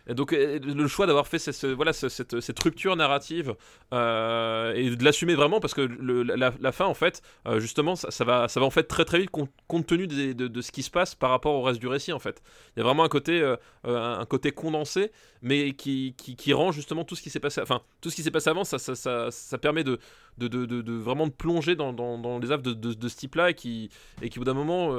Et 0.08 0.14
donc 0.14 0.32
euh, 0.32 0.58
le 0.60 0.86
choix 0.86 1.06
d'avoir 1.06 1.26
fait 1.26 1.38
ce- 1.38 1.52
ce- 1.52 1.66
voilà, 1.66 1.92
ce- 1.92 2.08
cette, 2.08 2.40
cette 2.40 2.58
rupture 2.60 2.94
narrative 2.96 3.54
euh, 3.92 4.72
et 4.74 4.94
de 4.94 5.04
l'assumer 5.04 5.34
vraiment 5.34 5.58
parce 5.60 5.74
que 5.74 5.80
la, 5.80 6.72
fin 6.72 6.84
en 6.86 6.94
fait 6.94 7.22
euh, 7.46 7.58
justement 7.58 7.96
ça, 7.96 8.24
va, 8.24 8.48
ça 8.48 8.60
va 8.60 8.66
en 8.66 8.70
fait 8.70 8.84
très 8.84 9.04
très 9.04 9.18
vite 9.18 9.30
compte, 9.30 9.86
tenu 9.86 10.06
de, 10.06 10.32
de 10.32 10.60
ce 10.60 10.70
qui 10.70 10.82
se 10.82 10.90
passe 10.90 11.14
par 11.14 11.30
rapport 11.30 11.54
au 11.54 11.62
reste 11.62 11.80
du 11.80 11.88
récit 11.88 12.12
en 12.12 12.18
fait. 12.18 12.42
Il 12.76 12.80
y 12.80 12.82
a 12.82 12.84
vraiment 12.84 13.04
un 13.04 13.08
côté, 13.08 13.42
un 13.84 14.24
côté 14.26 14.52
condensé 14.52 15.10
mais 15.42 15.72
qui, 15.72 16.14
qui, 16.16 16.52
rend 16.52 16.72
justement 16.72 17.04
tout 17.04 17.14
ce 17.14 17.22
qui 17.22 17.30
s'est 17.30 17.40
passé, 17.40 17.60
enfin 17.60 17.82
tout 18.00 18.10
ce 18.10 18.16
qui 18.16 18.22
s'est 18.22 18.30
passé 18.30 18.50
avant 18.50 18.64
ça, 18.64 18.78
ça, 18.78 18.94
ça, 18.94 19.30
ça 19.30 19.58
permet 19.58 19.84
de, 19.84 19.98
de, 20.38 20.48
de, 20.48 20.92
vraiment 20.92 21.26
de 21.26 21.32
plonger 21.32 21.76
dans, 21.76 21.92
dans, 21.92 22.38
les 22.38 22.50
œuvres 22.50 22.62
de, 22.62 23.08
ce 23.08 23.16
type 23.16 23.34
là 23.34 23.50
et 23.50 23.54
qui, 23.54 23.90
et 24.22 24.28
qui 24.28 24.38
au 24.38 24.40
bout 24.40 24.46
d'un 24.46 24.54
moment 24.54 24.94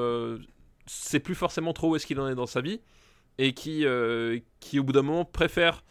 sait 0.86 1.20
plus 1.20 1.36
forcément 1.36 1.74
trop 1.74 1.92
où 1.92 1.96
est-ce 1.96 2.06
qu'il 2.06 2.20
en 2.20 2.28
est 2.28 2.36
dans 2.36 2.46
sa 2.46 2.62
vie 2.62 2.82
et 3.38 3.54
qui, 3.54 3.86
euh, 3.86 4.40
qui 4.60 4.80
au 4.80 4.84
bout 4.84 4.94
d'un 4.94 5.02
moment 5.02 5.26
préfère 5.26 5.84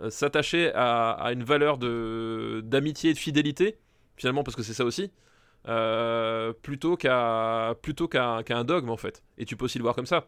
euh, 0.00 0.10
s'attacher 0.10 0.72
à, 0.74 1.30
une 1.32 1.44
valeur 1.44 1.78
d'amitié 1.78 3.10
et 3.10 3.14
de 3.14 3.18
fidélité 3.18 3.78
finalement 4.16 4.42
parce 4.42 4.56
que 4.56 4.62
c'est 4.62 4.74
ça 4.74 4.84
aussi 4.84 5.10
euh, 5.68 6.52
plutôt 6.62 6.96
qu'à 6.96 7.74
un 7.74 8.64
dogme 8.64 8.90
en 8.90 8.96
fait. 8.96 9.22
Et 9.38 9.44
tu 9.44 9.56
peux 9.56 9.64
aussi 9.64 9.78
le 9.78 9.82
voir 9.82 9.94
comme 9.94 10.06
ça. 10.06 10.26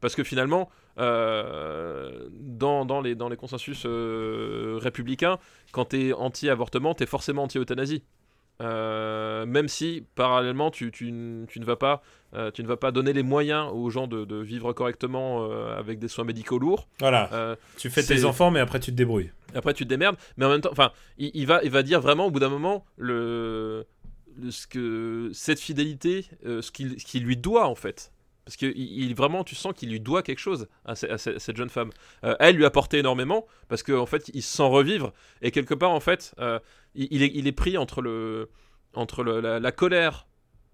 Parce 0.00 0.14
que 0.14 0.24
finalement 0.24 0.70
dans, 0.96 3.00
les, 3.02 3.14
dans 3.14 3.28
les 3.28 3.36
consensus 3.36 3.86
républicains 3.86 5.38
quand 5.72 5.86
t'es 5.86 6.12
anti-avortement 6.12 6.94
t'es 6.94 7.06
forcément 7.06 7.44
anti-euthanasie 7.44 8.02
Euh, 8.60 9.46
même 9.46 9.68
si 9.68 10.04
parallèlement 10.14 10.70
tu, 10.70 10.90
tu, 10.90 11.06
tu 11.48 11.60
ne 11.60 11.64
vas 11.64 11.76
pas 11.76 12.02
euh, 12.34 12.50
tu 12.50 12.62
ne 12.62 12.68
vas 12.68 12.76
pas 12.76 12.92
donner 12.92 13.12
les 13.12 13.22
moyens 13.22 13.70
aux 13.72 13.88
gens 13.90 14.06
de, 14.06 14.24
de 14.24 14.36
vivre 14.36 14.72
correctement 14.72 15.48
euh, 15.50 15.76
avec 15.78 15.98
des 15.98 16.08
soins 16.08 16.24
médicaux 16.24 16.58
lourds 16.58 16.86
Voilà. 16.98 17.56
Tu 17.78 17.88
fais 17.90 18.02
tes 18.02 18.24
enfants, 18.24 18.50
mais 18.50 18.60
après 18.60 18.78
tu 18.78 18.90
te 18.92 18.96
débrouilles. 18.96 19.30
après 19.54 19.72
tu 19.74 19.84
te 19.84 19.88
démerdes 19.88 20.16
mais 20.36 20.44
en 20.44 20.50
même 20.50 20.60
temps 20.60 20.70
enfin 20.72 20.92
il, 21.18 21.30
il 21.34 21.46
va 21.46 21.62
il 21.64 21.70
va 21.70 21.82
dire 21.82 22.00
vraiment 22.00 22.26
au 22.26 22.30
bout 22.30 22.38
d'un 22.40 22.50
moment 22.50 22.84
le, 22.96 23.86
le- 24.38 24.50
ce 24.50 24.66
que 24.66 25.30
cette 25.32 25.58
fidélité 25.60 26.26
ce 26.44 26.70
qu'il 26.70 27.00
ce 27.00 27.04
qu'il 27.04 27.24
lui 27.24 27.36
doit 27.36 27.66
en 27.66 27.74
fait 27.74 28.12
parce 28.50 28.56
que 28.56 28.66
il, 28.76 29.14
vraiment 29.14 29.44
tu 29.44 29.54
sens 29.54 29.72
qu'il 29.76 29.90
lui 29.90 30.00
doit 30.00 30.24
quelque 30.24 30.40
chose 30.40 30.66
à, 30.84 30.96
ce- 30.96 31.06
à 31.06 31.18
ce- 31.18 31.38
cette 31.38 31.56
jeune 31.56 31.68
femme. 31.70 31.90
Euh, 32.24 32.34
elle 32.40 32.56
lui 32.56 32.64
a 32.64 32.66
apporté 32.66 32.98
énormément 32.98 33.46
parce 33.68 33.84
qu'en 33.84 33.98
en 34.00 34.06
fait 34.06 34.28
il 34.34 34.42
se 34.42 34.56
sent 34.56 34.64
revivre. 34.66 35.12
Et 35.40 35.52
quelque 35.52 35.72
part 35.72 35.92
en 35.92 36.00
fait 36.00 36.34
euh, 36.40 36.58
il, 36.96 37.22
il 37.22 37.46
est, 37.46 37.52
pris 37.52 37.78
entre 37.78 38.02
le 38.02 38.50
entre 38.92 39.22
la, 39.22 39.70
colère 39.70 40.26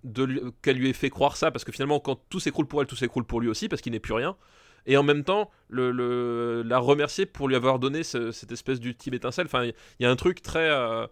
de 0.04 0.54
qu'elle 0.62 0.78
lui 0.78 0.88
ait 0.88 0.94
fait 0.94 1.10
croire 1.10 1.36
ça 1.36 1.50
parce 1.50 1.64
que 1.66 1.72
finalement 1.72 2.00
quand 2.00 2.18
tout 2.30 2.40
s'écroule 2.40 2.66
pour 2.66 2.80
elle 2.80 2.86
tout 2.86 2.96
s'écroule 2.96 3.24
pour 3.26 3.42
lui 3.42 3.48
aussi 3.48 3.68
parce 3.68 3.82
qu'il 3.82 3.92
n'est 3.92 4.00
plus 4.00 4.14
rien. 4.14 4.38
Et 4.86 4.96
en 4.96 5.02
même 5.02 5.22
temps 5.22 5.50
le, 5.68 6.62
la 6.62 6.78
remercier 6.78 7.26
pour 7.26 7.46
lui 7.46 7.56
avoir 7.56 7.78
donné 7.78 8.04
ce- 8.04 8.32
cette 8.32 8.52
espèce 8.52 8.80
d'ultime 8.80 9.12
étincelle. 9.12 9.44
Enfin 9.44 9.64
il 9.64 9.74
y, 10.00 10.06
a 10.06 10.10
un 10.10 10.16
truc 10.16 10.40
très 10.40 10.70
euh, 10.70 11.06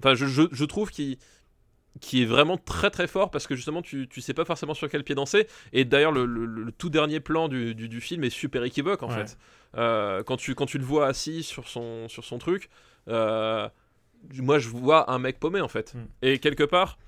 enfin 0.00 0.14
je, 0.14 0.26
je, 0.26 0.42
je 0.52 0.64
trouve 0.66 0.90
qu'il 0.90 1.16
qui 2.00 2.22
est 2.22 2.26
vraiment 2.26 2.56
très 2.56 2.90
très 2.90 3.06
fort 3.06 3.30
parce 3.30 3.46
que 3.46 3.54
justement 3.54 3.80
tu, 3.82 4.08
tu 4.08 4.20
sais 4.20 4.34
pas 4.34 4.44
forcément 4.44 4.74
sur 4.74 4.88
quel 4.88 5.04
pied 5.04 5.14
danser 5.14 5.46
et 5.72 5.84
d'ailleurs 5.84 6.10
le, 6.12 6.26
le- 6.26 6.44
le 6.46 6.72
tout 6.72 6.90
dernier 6.90 7.20
plan 7.20 7.48
du, 7.48 7.74
du- 7.74 7.88
du 7.88 8.00
film 8.00 8.24
est 8.24 8.30
super 8.30 8.64
équivoque 8.64 9.02
en 9.02 9.08
Ouais. 9.08 9.14
fait 9.26 9.38
Euh, 9.76 10.22
quand, 10.22 10.36
tu, 10.36 10.54
quand 10.54 10.66
tu 10.66 10.78
le 10.78 10.84
vois 10.84 11.06
assis 11.08 11.42
sur 11.42 11.66
son, 11.68 12.08
sur 12.08 12.24
son 12.24 12.38
truc 12.38 12.68
euh, 13.08 13.68
moi 14.36 14.58
je 14.58 14.68
vois 14.68 15.10
un 15.10 15.18
mec 15.18 15.38
paumé 15.40 15.60
en 15.60 15.68
fait 15.68 15.94
Mm. 15.94 15.98
et 16.22 16.38
quelque 16.38 16.64
part 16.64 16.98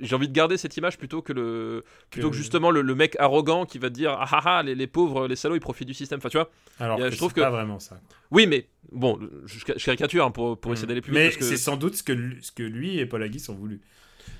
j'ai 0.00 0.14
envie 0.16 0.28
de 0.28 0.32
garder 0.32 0.56
cette 0.56 0.76
image 0.76 0.98
plutôt 0.98 1.22
que 1.22 1.32
le 1.32 1.84
plutôt 2.10 2.28
que, 2.28 2.32
Que- 2.32 2.36
justement 2.38 2.70
le, 2.70 2.82
le 2.82 2.94
mec 2.94 3.14
arrogant 3.20 3.66
qui 3.66 3.78
va 3.78 3.88
te 3.88 3.94
dire 3.94 4.10
ah 4.18 4.26
ah 4.30 4.40
ah 4.58 4.62
les, 4.62 4.74
les 4.74 4.86
pauvres 4.88 5.28
les 5.28 5.36
salauds 5.36 5.54
ils 5.54 5.60
profitent 5.60 5.86
du 5.88 5.94
système 5.94 6.18
enfin 6.18 6.28
tu 6.28 6.36
vois 6.38 6.50
Alors 6.80 6.98
je 7.10 7.16
trouve 7.16 7.32
que- 7.32 7.40
pas 7.40 7.50
vraiment 7.50 7.78
ça. 7.78 8.00
oui 8.32 8.46
mais 8.48 8.66
bon 8.90 9.18
je, 9.46 9.58
je 9.58 9.84
caricature 9.84 10.24
hein, 10.24 10.30
pour, 10.32 10.58
pour 10.58 10.72
essayer 10.72 10.86
Mm. 10.86 10.88
d'aller 10.88 11.00
plus 11.00 11.12
vite 11.12 11.18
Mais 11.20 11.26
parce 11.26 11.36
que- 11.36 11.44
c'est 11.44 11.56
sans 11.56 11.76
doute 11.76 11.94
ce 11.94 12.02
que, 12.02 12.12
lui- 12.12 12.42
ce 12.42 12.50
que 12.52 12.62
lui 12.64 12.98
et 12.98 13.06
Paul 13.06 13.22
Haggis 13.22 13.44
ont 13.48 13.54
voulu. 13.54 13.80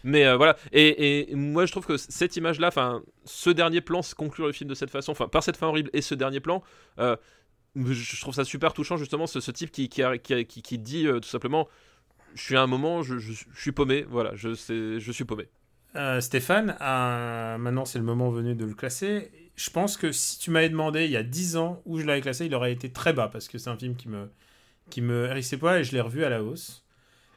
Mais 0.04 0.26
euh, 0.26 0.36
voilà, 0.36 0.56
et, 0.72 1.30
et 1.30 1.34
moi 1.34 1.64
je 1.64 1.72
trouve 1.72 1.86
que 1.86 1.96
cette 1.96 2.36
image-là, 2.36 2.68
enfin, 2.68 3.02
ce 3.24 3.50
dernier 3.50 3.80
plan, 3.80 4.00
conclure 4.16 4.46
le 4.46 4.52
film 4.52 4.68
de 4.68 4.74
cette 4.74 4.90
façon, 4.90 5.12
enfin, 5.12 5.28
par 5.28 5.42
cette 5.42 5.56
fin 5.56 5.66
horrible 5.68 5.90
et 5.92 6.02
ce 6.02 6.14
dernier 6.14 6.40
plan, 6.40 6.62
euh, 6.98 7.16
je 7.76 8.20
trouve 8.20 8.34
ça 8.34 8.44
super 8.44 8.72
touchant 8.74 8.96
justement, 8.96 9.26
ce, 9.26 9.40
ce 9.40 9.50
type 9.50 9.70
qui, 9.70 9.88
qui, 9.88 10.02
qui- 10.22 10.62
qui 10.62 10.78
dit 10.78 11.06
euh, 11.06 11.20
tout 11.20 11.28
simplement, 11.28 11.68
je 12.34 12.42
suis 12.42 12.56
à 12.56 12.62
un 12.62 12.66
moment, 12.66 13.02
je, 13.02 13.18
je- 13.18 13.32
je 13.32 13.60
suis 13.60 13.72
paumé, 13.72 14.06
voilà, 14.08 14.32
je, 14.34 14.54
sais, 14.54 14.98
je 15.00 15.12
suis 15.12 15.24
paumé. 15.24 15.48
Euh, 15.96 16.20
Stéphane, 16.20 16.76
euh, 16.80 17.58
maintenant 17.58 17.84
c'est 17.84 17.98
le 17.98 18.04
moment 18.04 18.30
venu 18.30 18.54
de 18.54 18.64
le 18.64 18.74
classer. 18.74 19.30
Je 19.56 19.70
pense 19.70 19.96
que 19.96 20.12
si 20.12 20.38
tu 20.38 20.50
m'avais 20.50 20.68
demandé 20.68 21.04
il 21.06 21.10
y 21.10 21.16
a 21.16 21.22
10 21.22 21.56
ans 21.56 21.82
où 21.86 21.98
je 21.98 22.04
l'avais 22.04 22.20
classé, 22.20 22.46
il 22.46 22.54
aurait 22.54 22.72
été 22.72 22.90
très 22.92 23.12
bas 23.12 23.28
parce 23.28 23.48
que 23.48 23.58
c'est 23.58 23.70
un 23.70 23.76
film 23.76 23.96
qui 23.96 24.08
me, 24.08 24.28
qui 24.90 25.00
me 25.02 25.26
hérissait 25.26 25.56
pas 25.56 25.80
et 25.80 25.84
je 25.84 25.92
l'ai 25.92 26.00
revu 26.00 26.24
à 26.24 26.28
la 26.28 26.42
hausse. 26.42 26.84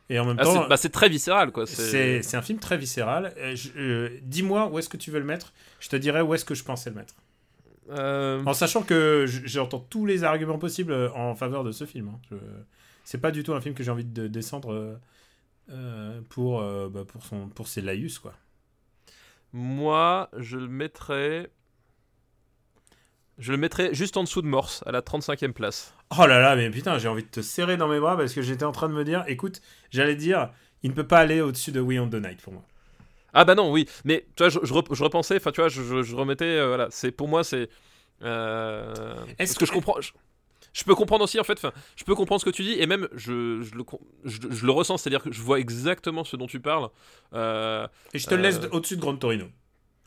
Et 0.10 0.20
en 0.20 0.26
même 0.26 0.36
Ah, 0.40 0.44
temps, 0.44 0.64
c'est 0.64 0.70
bah, 0.70 0.78
c'est 0.78 0.90
très 0.90 1.08
viscéral 1.10 1.52
quoi. 1.52 1.66
c'est 1.66 2.36
un 2.36 2.42
film 2.42 2.60
très 2.60 2.78
viscéral. 2.78 3.34
Je- 3.56 3.70
euh, 3.78 4.10
Dis-moi 4.24 4.68
où 4.70 4.78
est-ce 4.78 4.90
que 4.90 4.98
tu 4.98 5.10
veux 5.10 5.20
le 5.20 5.26
mettre, 5.26 5.54
je 5.80 5.88
te 5.90 5.96
dirai 5.96 6.22
où 6.22 6.34
est-ce 6.34 6.46
que 6.46 6.54
je 6.54 6.64
pensais 6.66 6.90
le 6.90 6.98
mettre. 6.98 7.16
Euh, 7.90 8.44
En 8.46 8.54
sachant 8.54 8.84
que 8.84 9.26
j'entends 9.28 9.80
tous 9.80 10.06
les 10.06 10.24
arguments 10.24 10.60
possibles 10.60 10.92
euh, 10.92 11.10
en 11.14 11.34
faveur 11.36 11.64
de 11.64 11.72
ce 11.72 11.86
film. 11.86 12.10
hein. 12.10 12.20
Je- 12.30 12.36
C'est 13.12 13.18
pas 13.18 13.32
du 13.32 13.44
tout 13.44 13.54
un 13.54 13.60
film 13.60 13.76
que 13.76 13.84
j'ai 13.84 13.92
envie 13.92 14.06
de 14.06 14.28
descendre 14.28 14.72
euh, 14.72 14.96
euh, 15.72 16.22
pour, 16.30 16.62
euh, 16.62 16.90
bah, 16.90 17.06
pour, 17.06 17.26
son, 17.26 17.50
pour 17.50 17.68
ses 17.68 17.82
laïus, 17.82 18.20
quoi. 18.20 18.34
Moi, 19.54 20.30
je 20.38 20.58
le 20.58 20.68
mettrais. 20.68 21.52
Je 23.38 23.52
le 23.52 23.58
mettrais 23.58 23.94
juste 23.94 24.16
en 24.16 24.24
dessous 24.24 24.42
de 24.42 24.48
Morse, 24.48 24.82
à 24.86 24.92
la 24.92 25.02
35e 25.02 25.52
place. 25.52 25.94
Oh 26.18 26.26
là 26.26 26.40
là, 26.40 26.56
mais 26.56 26.70
putain, 26.70 26.98
j'ai 27.00 27.10
envie 27.10 27.24
de 27.24 27.28
te 27.28 27.42
serrer 27.42 27.76
dans 27.76 27.90
mes 27.90 28.00
bras 28.00 28.16
parce 28.16 28.34
que 28.34 28.42
j'étais 28.42 28.64
en 28.66 28.72
train 28.72 28.88
de 28.88 28.94
me 28.94 29.04
dire, 29.04 29.26
écoute, 29.28 29.62
j'allais 29.90 30.16
dire, 30.16 30.52
il 30.84 30.92
ne 30.92 30.96
peut 30.96 31.08
pas 31.08 31.20
aller 31.20 31.42
au-dessus 31.42 31.74
de 31.74 31.82
We 31.82 32.00
on 32.00 32.08
the 32.10 32.16
Night 32.16 32.42
pour 32.42 32.54
moi. 32.54 32.64
Ah 33.34 33.46
bah 33.46 33.56
non, 33.56 33.72
oui, 33.72 33.88
mais 34.06 34.26
tu 34.36 34.44
vois, 34.44 34.50
je, 34.50 34.60
je, 34.64 34.74
rep- 34.74 34.94
je 34.94 35.04
repensais, 35.04 35.38
enfin 35.38 35.52
tu 35.52 35.62
vois, 35.62 35.70
je, 35.70 36.16
remettais, 36.16 36.46
euh, 36.46 36.68
voilà, 36.68 36.88
c'est 36.92 37.12
pour 37.12 37.30
moi 37.30 37.44
c'est, 37.44 37.70
euh, 38.24 39.16
que, 39.40 39.54
que- 39.54 39.66
je 39.66 39.72
comprends, 39.72 39.96
je, 40.74 40.84
peux 40.84 40.96
comprendre 40.96 41.24
aussi 41.24 41.40
en 41.40 41.44
fait, 41.44 41.54
enfin, 41.54 41.72
je 41.96 42.04
peux 42.04 42.16
comprendre 42.16 42.42
ce 42.42 42.46
que 42.46 42.50
tu 42.56 42.64
dis 42.64 42.74
et 42.74 42.86
même 42.88 43.08
je, 43.14 43.62
je 43.62 43.76
le, 43.76 43.84
com- 43.84 44.00
je, 44.26 44.40
je 44.50 44.66
le 44.66 44.72
ressens, 44.72 44.98
c'est-à-dire 44.98 45.24
que 45.24 45.32
je 45.32 45.42
vois 45.42 45.60
exactement 45.60 46.24
ce 46.24 46.36
dont 46.36 46.48
tu 46.48 46.60
parles. 46.60 46.90
Euh, 47.34 47.88
Et 48.14 48.20
je 48.20 48.28
te 48.28 48.36
le 48.36 48.42
laisse 48.42 48.58
Euh, 48.64 48.70
au-dessus 48.72 48.96
de 48.96 49.02
Grand 49.02 49.16
Torino. 49.16 49.46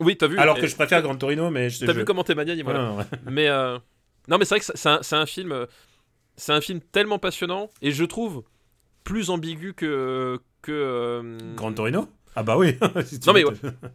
oui, 0.01 0.17
t'as 0.17 0.27
vu. 0.27 0.39
Alors 0.39 0.59
et- 0.59 0.61
que 0.61 0.67
je 0.67 0.75
préfère 0.75 1.03
Grand 1.03 1.17
Torino, 1.17 1.51
mais 1.51 1.71
je 1.71 1.85
T'as 1.85 1.93
vu 1.93 2.05
comment 2.05 2.25
t'es 2.25 2.35
magnanime, 2.35 2.65
voilà. 2.65 2.91
Ouais, 2.91 2.97
ouais, 2.99 3.05
ouais. 3.13 3.19
Mais 3.31 3.49
euh, 3.49 3.79
non, 4.29 4.39
mais 4.39 4.45
c'est 4.45 4.55
vrai 4.57 4.61
que 4.61 4.67
c'est 4.75 4.89
un, 4.89 4.99
c'est 5.03 5.17
un 5.17 5.27
film, 5.27 5.53
euh, 5.53 5.67
c'est 6.37 6.53
un 6.53 6.61
film 6.61 6.81
tellement 6.81 7.19
passionnant 7.19 7.71
et 7.83 7.91
je 7.93 8.05
trouve 8.05 8.43
plus 9.05 9.31
ambigu 9.31 9.75
que 9.75 10.41
que. 10.63 10.73
euh, 10.73 11.55
Grand 11.57 11.73
Torino? 11.73 12.09
Ah 12.37 12.43
bah 12.43 12.57
oui. 12.57 12.75
si 13.05 13.21
Non, 13.27 13.33
mais 13.33 13.45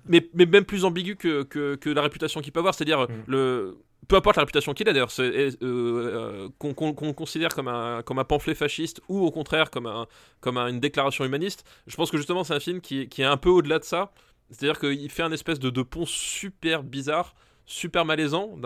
mais, 0.08 0.30
mais 0.34 0.46
même 0.46 0.64
plus 0.64 0.86
ambigu 0.86 1.18
que, 1.18 1.44
que, 1.44 1.76
que 1.76 1.90
la 1.90 2.02
réputation 2.04 2.40
qu'il 2.42 2.54
peut 2.54 2.60
avoir. 2.60 2.74
C'est-à-dire, 2.74 3.02
Mm. 3.02 3.14
le, 3.28 3.78
peu 4.08 4.16
importe 4.16 4.38
la 4.38 4.44
réputation 4.44 4.74
qu'il 4.74 4.88
a 4.90 4.94
d'ailleurs, 4.94 5.12
euh, 5.20 5.52
euh, 5.62 6.50
qu'on, 6.58 6.74
considère 6.74 7.50
comme 7.50 7.68
un, 7.68 8.02
comme 8.02 8.20
un 8.20 8.24
pamphlet 8.24 8.56
fasciste 8.56 9.02
ou 9.08 9.20
au 9.26 9.32
contraire 9.32 9.70
comme, 9.70 9.86
un, 9.86 10.08
comme 10.42 10.58
un- 10.58 10.68
une 10.68 10.80
déclaration 10.80 11.26
humaniste, 11.26 11.64
je 11.88 11.96
pense 11.96 12.10
que 12.10 12.18
justement 12.18 12.44
c'est 12.44 12.54
un 12.54 12.60
film 12.60 12.82
qui, 12.82 13.08
qui 13.10 13.22
est 13.22 13.26
un 13.26 13.38
peu 13.38 13.50
au-delà 13.50 13.80
de 13.80 13.84
ça. 13.84 14.12
C'est-à-dire 14.52 14.80
qu'il 14.80 15.12
fait 15.12 15.22
un 15.24 15.32
espèce 15.32 15.60
de, 15.60 15.70
de 15.70 15.82
pont 15.84 16.08
super 16.08 16.82
bizarre, 16.82 17.36
super 17.68 18.04
malaisant 18.04 18.58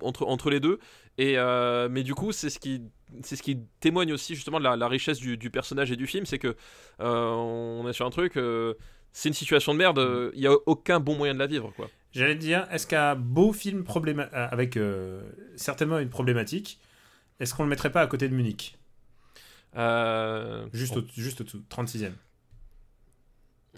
entre, 0.00 0.24
entre 0.26 0.48
les 0.50 0.60
deux. 0.60 0.78
Et, 1.18 1.34
euh, 1.36 1.88
mais 1.90 2.02
du 2.02 2.14
coup, 2.14 2.32
c'est 2.32 2.48
ce 2.50 2.58
qui. 2.58 2.82
C'est 3.22 3.36
ce 3.36 3.42
qui 3.42 3.58
témoigne 3.80 4.12
aussi 4.12 4.34
justement 4.34 4.58
de 4.58 4.64
la, 4.64 4.74
la 4.74 4.88
richesse 4.88 5.18
du, 5.18 5.36
du 5.36 5.48
personnage 5.48 5.92
et 5.92 5.96
du 5.96 6.06
film, 6.08 6.26
c'est 6.26 6.40
que 6.40 6.56
euh, 7.00 7.28
on 7.30 7.88
est 7.88 7.92
sur 7.92 8.04
un 8.04 8.10
truc, 8.10 8.36
c'est 9.12 9.28
une 9.28 9.34
situation 9.34 9.72
de 9.72 9.78
merde, 9.78 9.98
euh, 9.98 10.30
il 10.34 10.40
y 10.40 10.46
a 10.46 10.52
aucun 10.66 10.98
bon 10.98 11.14
moyen 11.16 11.32
de 11.32 11.38
la 11.38 11.46
vivre 11.46 11.72
quoi. 11.76 11.88
J'allais 12.16 12.34
te 12.34 12.40
dire, 12.40 12.66
est-ce 12.72 12.86
qu'un 12.86 13.14
beau 13.14 13.52
film 13.52 13.82
probléma- 13.82 14.28
euh, 14.32 14.48
avec 14.50 14.76
euh, 14.76 15.22
certainement 15.56 15.98
une 15.98 16.08
problématique, 16.08 16.80
est-ce 17.40 17.54
qu'on 17.54 17.62
le 17.64 17.68
mettrait 17.68 17.92
pas 17.92 18.00
à 18.00 18.06
côté 18.06 18.28
de 18.28 18.34
Munich? 18.34 18.78
Euh, 19.76 20.66
Juste, 20.72 20.96
au- 20.96 21.04
juste 21.16 21.42
au-dessous, 21.42 21.62
36e. 21.68 22.12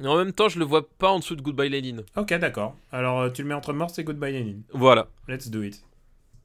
Et 0.00 0.06
en 0.06 0.16
même 0.16 0.32
temps, 0.32 0.48
je 0.48 0.58
le 0.60 0.64
vois 0.64 0.88
pas 0.88 1.10
en 1.10 1.18
dessous 1.18 1.34
de 1.34 1.42
Goodbye 1.42 1.68
Lenin. 1.70 2.02
Ok, 2.16 2.32
d'accord. 2.34 2.76
Alors 2.92 3.32
tu 3.32 3.42
le 3.42 3.48
mets 3.48 3.54
entre 3.54 3.72
Morse 3.72 3.98
et 3.98 4.04
Goodbye 4.04 4.32
Lenin. 4.32 4.60
Voilà. 4.72 5.08
Let's 5.26 5.48
do 5.50 5.62
it. 5.62 5.82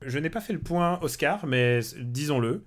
Je 0.01 0.17
n'ai 0.17 0.31
pas 0.31 0.41
fait 0.41 0.53
le 0.53 0.59
point 0.59 0.99
Oscar, 1.03 1.45
mais 1.45 1.81
disons-le. 1.99 2.63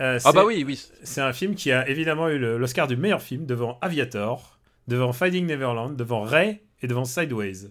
Euh, 0.00 0.20
Ah 0.24 0.30
bah 0.32 0.44
oui, 0.46 0.62
oui. 0.64 0.80
C'est 1.02 1.20
un 1.20 1.32
film 1.32 1.56
qui 1.56 1.72
a 1.72 1.88
évidemment 1.88 2.28
eu 2.28 2.38
le- 2.38 2.56
l'Oscar 2.58 2.86
du 2.86 2.96
meilleur 2.96 3.20
film 3.20 3.44
devant 3.44 3.76
Aviator, 3.80 4.60
devant 4.86 5.12
Finding 5.12 5.44
Neverland, 5.46 5.96
devant 5.96 6.22
Ray 6.22 6.60
et 6.80 6.86
devant 6.86 7.04
Sideways. 7.04 7.70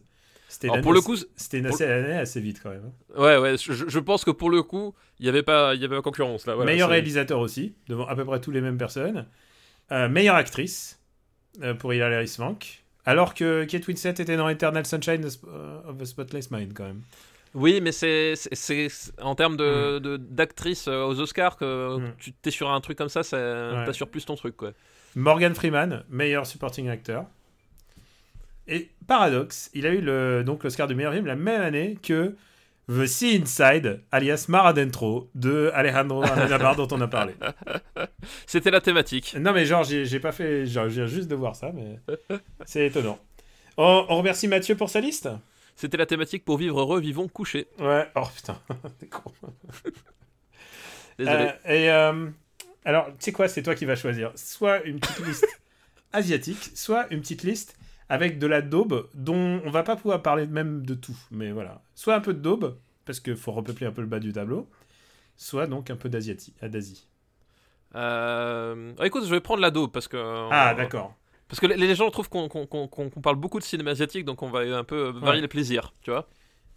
C'était 0.49 0.67
pour 0.81 0.93
le 0.93 0.99
année- 0.99 1.05
coup, 1.05 1.15
c'était 1.35 1.59
une 1.59 1.65
assez, 1.65 1.83
année 1.85 2.13
assez 2.13 2.39
vite 2.39 2.61
quand 2.63 2.69
même. 2.69 2.83
hein. 3.17 3.21
ouais, 3.21 3.37
ouais, 3.37 3.57
je, 3.57 3.73
je 3.73 3.99
pense 3.99 4.23
que 4.23 4.31
pour 4.31 4.49
le 4.49 4.63
coup, 4.63 4.93
il 5.19 5.25
y 5.25 5.29
avait 5.29 5.43
pas, 5.43 5.75
il 5.75 5.81
y 5.81 5.85
avait 5.85 5.95
pas 5.97 6.01
concurrence 6.01 6.45
là. 6.47 6.55
Voilà, 6.55 6.71
meilleur 6.71 6.89
réalisateur 6.89 7.39
aussi, 7.39 7.75
devant 7.89 8.07
à 8.07 8.15
peu 8.15 8.23
près 8.25 8.39
tous 8.39 8.51
les 8.51 8.61
mêmes 8.61 8.77
personnes. 8.77 9.25
Euh, 9.91 10.07
meilleure 10.09 10.35
actrice 10.35 10.99
euh, 11.63 11.73
pour 11.73 11.93
Hilary 11.93 12.27
Swank. 12.27 12.83
Alors 13.05 13.33
que 13.33 13.63
Kate 13.65 13.87
Winslet 13.87 14.11
était 14.11 14.35
dans 14.37 14.49
Eternal 14.49 14.85
Sunshine 14.85 15.25
of 15.25 15.35
euh, 15.47 15.93
the 15.99 16.05
Spotless 16.05 16.51
Mind 16.51 16.73
quand 16.73 16.83
même. 16.85 17.01
Oui, 17.53 17.79
mais 17.81 17.91
c'est, 17.93 18.33
en 19.21 19.33
termes 19.35 19.55
de, 19.57 19.99
de- 19.99 20.17
d'actrice 20.17 20.87
euh, 20.87 21.05
aux 21.05 21.19
Oscars 21.19 21.55
que 21.57 21.97
Mm. 21.97 22.13
tu 22.19 22.33
t'es 22.33 22.51
sur 22.51 22.69
un 22.69 22.79
truc 22.81 22.97
comme 22.97 23.09
ça, 23.09 23.23
ça 23.23 23.37
Ouais. 23.37 23.85
plus 24.11 24.25
ton 24.25 24.35
truc 24.35 24.55
quoi. 24.57 24.71
Morgan 25.15 25.55
Freeman, 25.55 26.03
meilleur 26.09 26.45
supporting 26.45 26.89
actor. 26.89 27.25
Et 28.67 28.89
paradoxe, 29.07 29.69
il 29.73 29.85
a 29.85 29.89
eu 29.89 30.01
le, 30.01 30.43
donc 30.43 30.63
l'Oscar 30.63 30.87
du 30.87 30.95
meilleur 30.95 31.13
film 31.13 31.25
la 31.25 31.35
même 31.35 31.61
année 31.61 31.97
que 32.01 32.35
The 32.89 33.05
Sea 33.05 33.41
Inside, 33.41 34.01
alias 34.11 34.45
Mar 34.47 34.65
Adentro, 34.65 35.29
de 35.35 35.71
Alejandro 35.73 36.23
Amenabar 36.23 36.75
dont 36.75 36.87
on 36.91 37.01
a 37.01 37.07
parlé. 37.07 37.33
C'était 38.45 38.71
la 38.71 38.81
thématique. 38.81 39.35
Non 39.39 39.53
mais 39.53 39.65
genre, 39.65 39.83
j'ai 39.83 40.05
j'ai 40.05 40.19
pas 40.19 40.31
fait, 40.31 40.65
genre, 40.65 40.89
je 40.89 40.95
viens 40.95 41.07
juste 41.07 41.27
de 41.27 41.35
voir 41.35 41.55
ça, 41.55 41.71
mais 41.73 41.99
c'est 42.65 42.87
étonnant. 42.87 43.19
On, 43.77 44.05
on 44.09 44.17
remercie 44.17 44.47
Mathieu 44.47 44.75
pour 44.75 44.89
sa 44.89 45.01
liste? 45.01 45.29
C'était 45.75 45.97
la 45.97 46.07
thématique 46.07 46.43
pour 46.43 46.57
vivre 46.57 46.79
heureux, 46.79 46.99
vivons 46.99 47.27
couchés. 47.27 47.67
Ouais, 47.77 48.07
oh 48.15 48.23
putain, 48.35 48.59
t'es 48.99 49.05
con. 49.05 49.31
Désolé. 51.19 51.51
Euh, 51.65 51.71
et 51.71 51.91
euh, 51.91 52.29
alors, 52.83 53.07
tu 53.09 53.15
sais 53.19 53.31
quoi, 53.31 53.47
c'est 53.47 53.61
toi 53.61 53.75
qui 53.75 53.85
vas 53.85 53.95
choisir. 53.95 54.31
Soit 54.35 54.83
une 54.85 54.99
petite 54.99 55.25
liste 55.25 55.61
asiatique, 56.13 56.71
soit 56.73 57.05
une 57.11 57.21
petite 57.21 57.43
liste 57.43 57.77
avec 58.09 58.39
de 58.39 58.47
la 58.47 58.61
daube 58.61 59.09
dont 59.13 59.61
on 59.65 59.69
va 59.69 59.83
pas 59.83 59.95
pouvoir 59.95 60.21
parler 60.21 60.47
même 60.47 60.85
de 60.85 60.93
tout. 60.93 61.17
Mais 61.31 61.51
voilà. 61.51 61.81
Soit 61.95 62.15
un 62.15 62.21
peu 62.21 62.33
de 62.33 62.39
daube, 62.39 62.77
parce 63.05 63.19
qu'il 63.19 63.35
faut 63.35 63.51
repeupler 63.51 63.87
un 63.87 63.91
peu 63.91 64.01
le 64.01 64.07
bas 64.07 64.19
du 64.19 64.31
tableau. 64.33 64.69
Soit 65.35 65.67
donc 65.67 65.89
un 65.89 65.95
peu 65.95 66.09
d'Asie. 66.09 67.07
Euh, 67.95 68.93
écoute, 69.03 69.23
je 69.25 69.29
vais 69.29 69.39
prendre 69.41 69.61
la 69.61 69.71
daube 69.71 69.91
parce 69.91 70.07
que. 70.07 70.17
Ah, 70.51 70.71
euh, 70.71 70.75
d'accord. 70.75 71.15
Parce 71.47 71.59
que 71.61 71.65
les- 71.67 71.95
gens 71.95 72.09
trouvent 72.11 72.27
qu'on 72.29 72.47
parle 73.23 73.37
beaucoup 73.37 73.59
de 73.59 73.63
cinéma 73.63 73.91
asiatique, 73.91 74.25
donc 74.25 74.41
on 74.43 74.49
va 74.49 74.59
un 74.59 74.83
peu 74.83 75.09
varier 75.11 75.37
Ouais. 75.37 75.41
les 75.41 75.47
plaisirs, 75.47 75.93
tu 76.01 76.11
vois. 76.11 76.27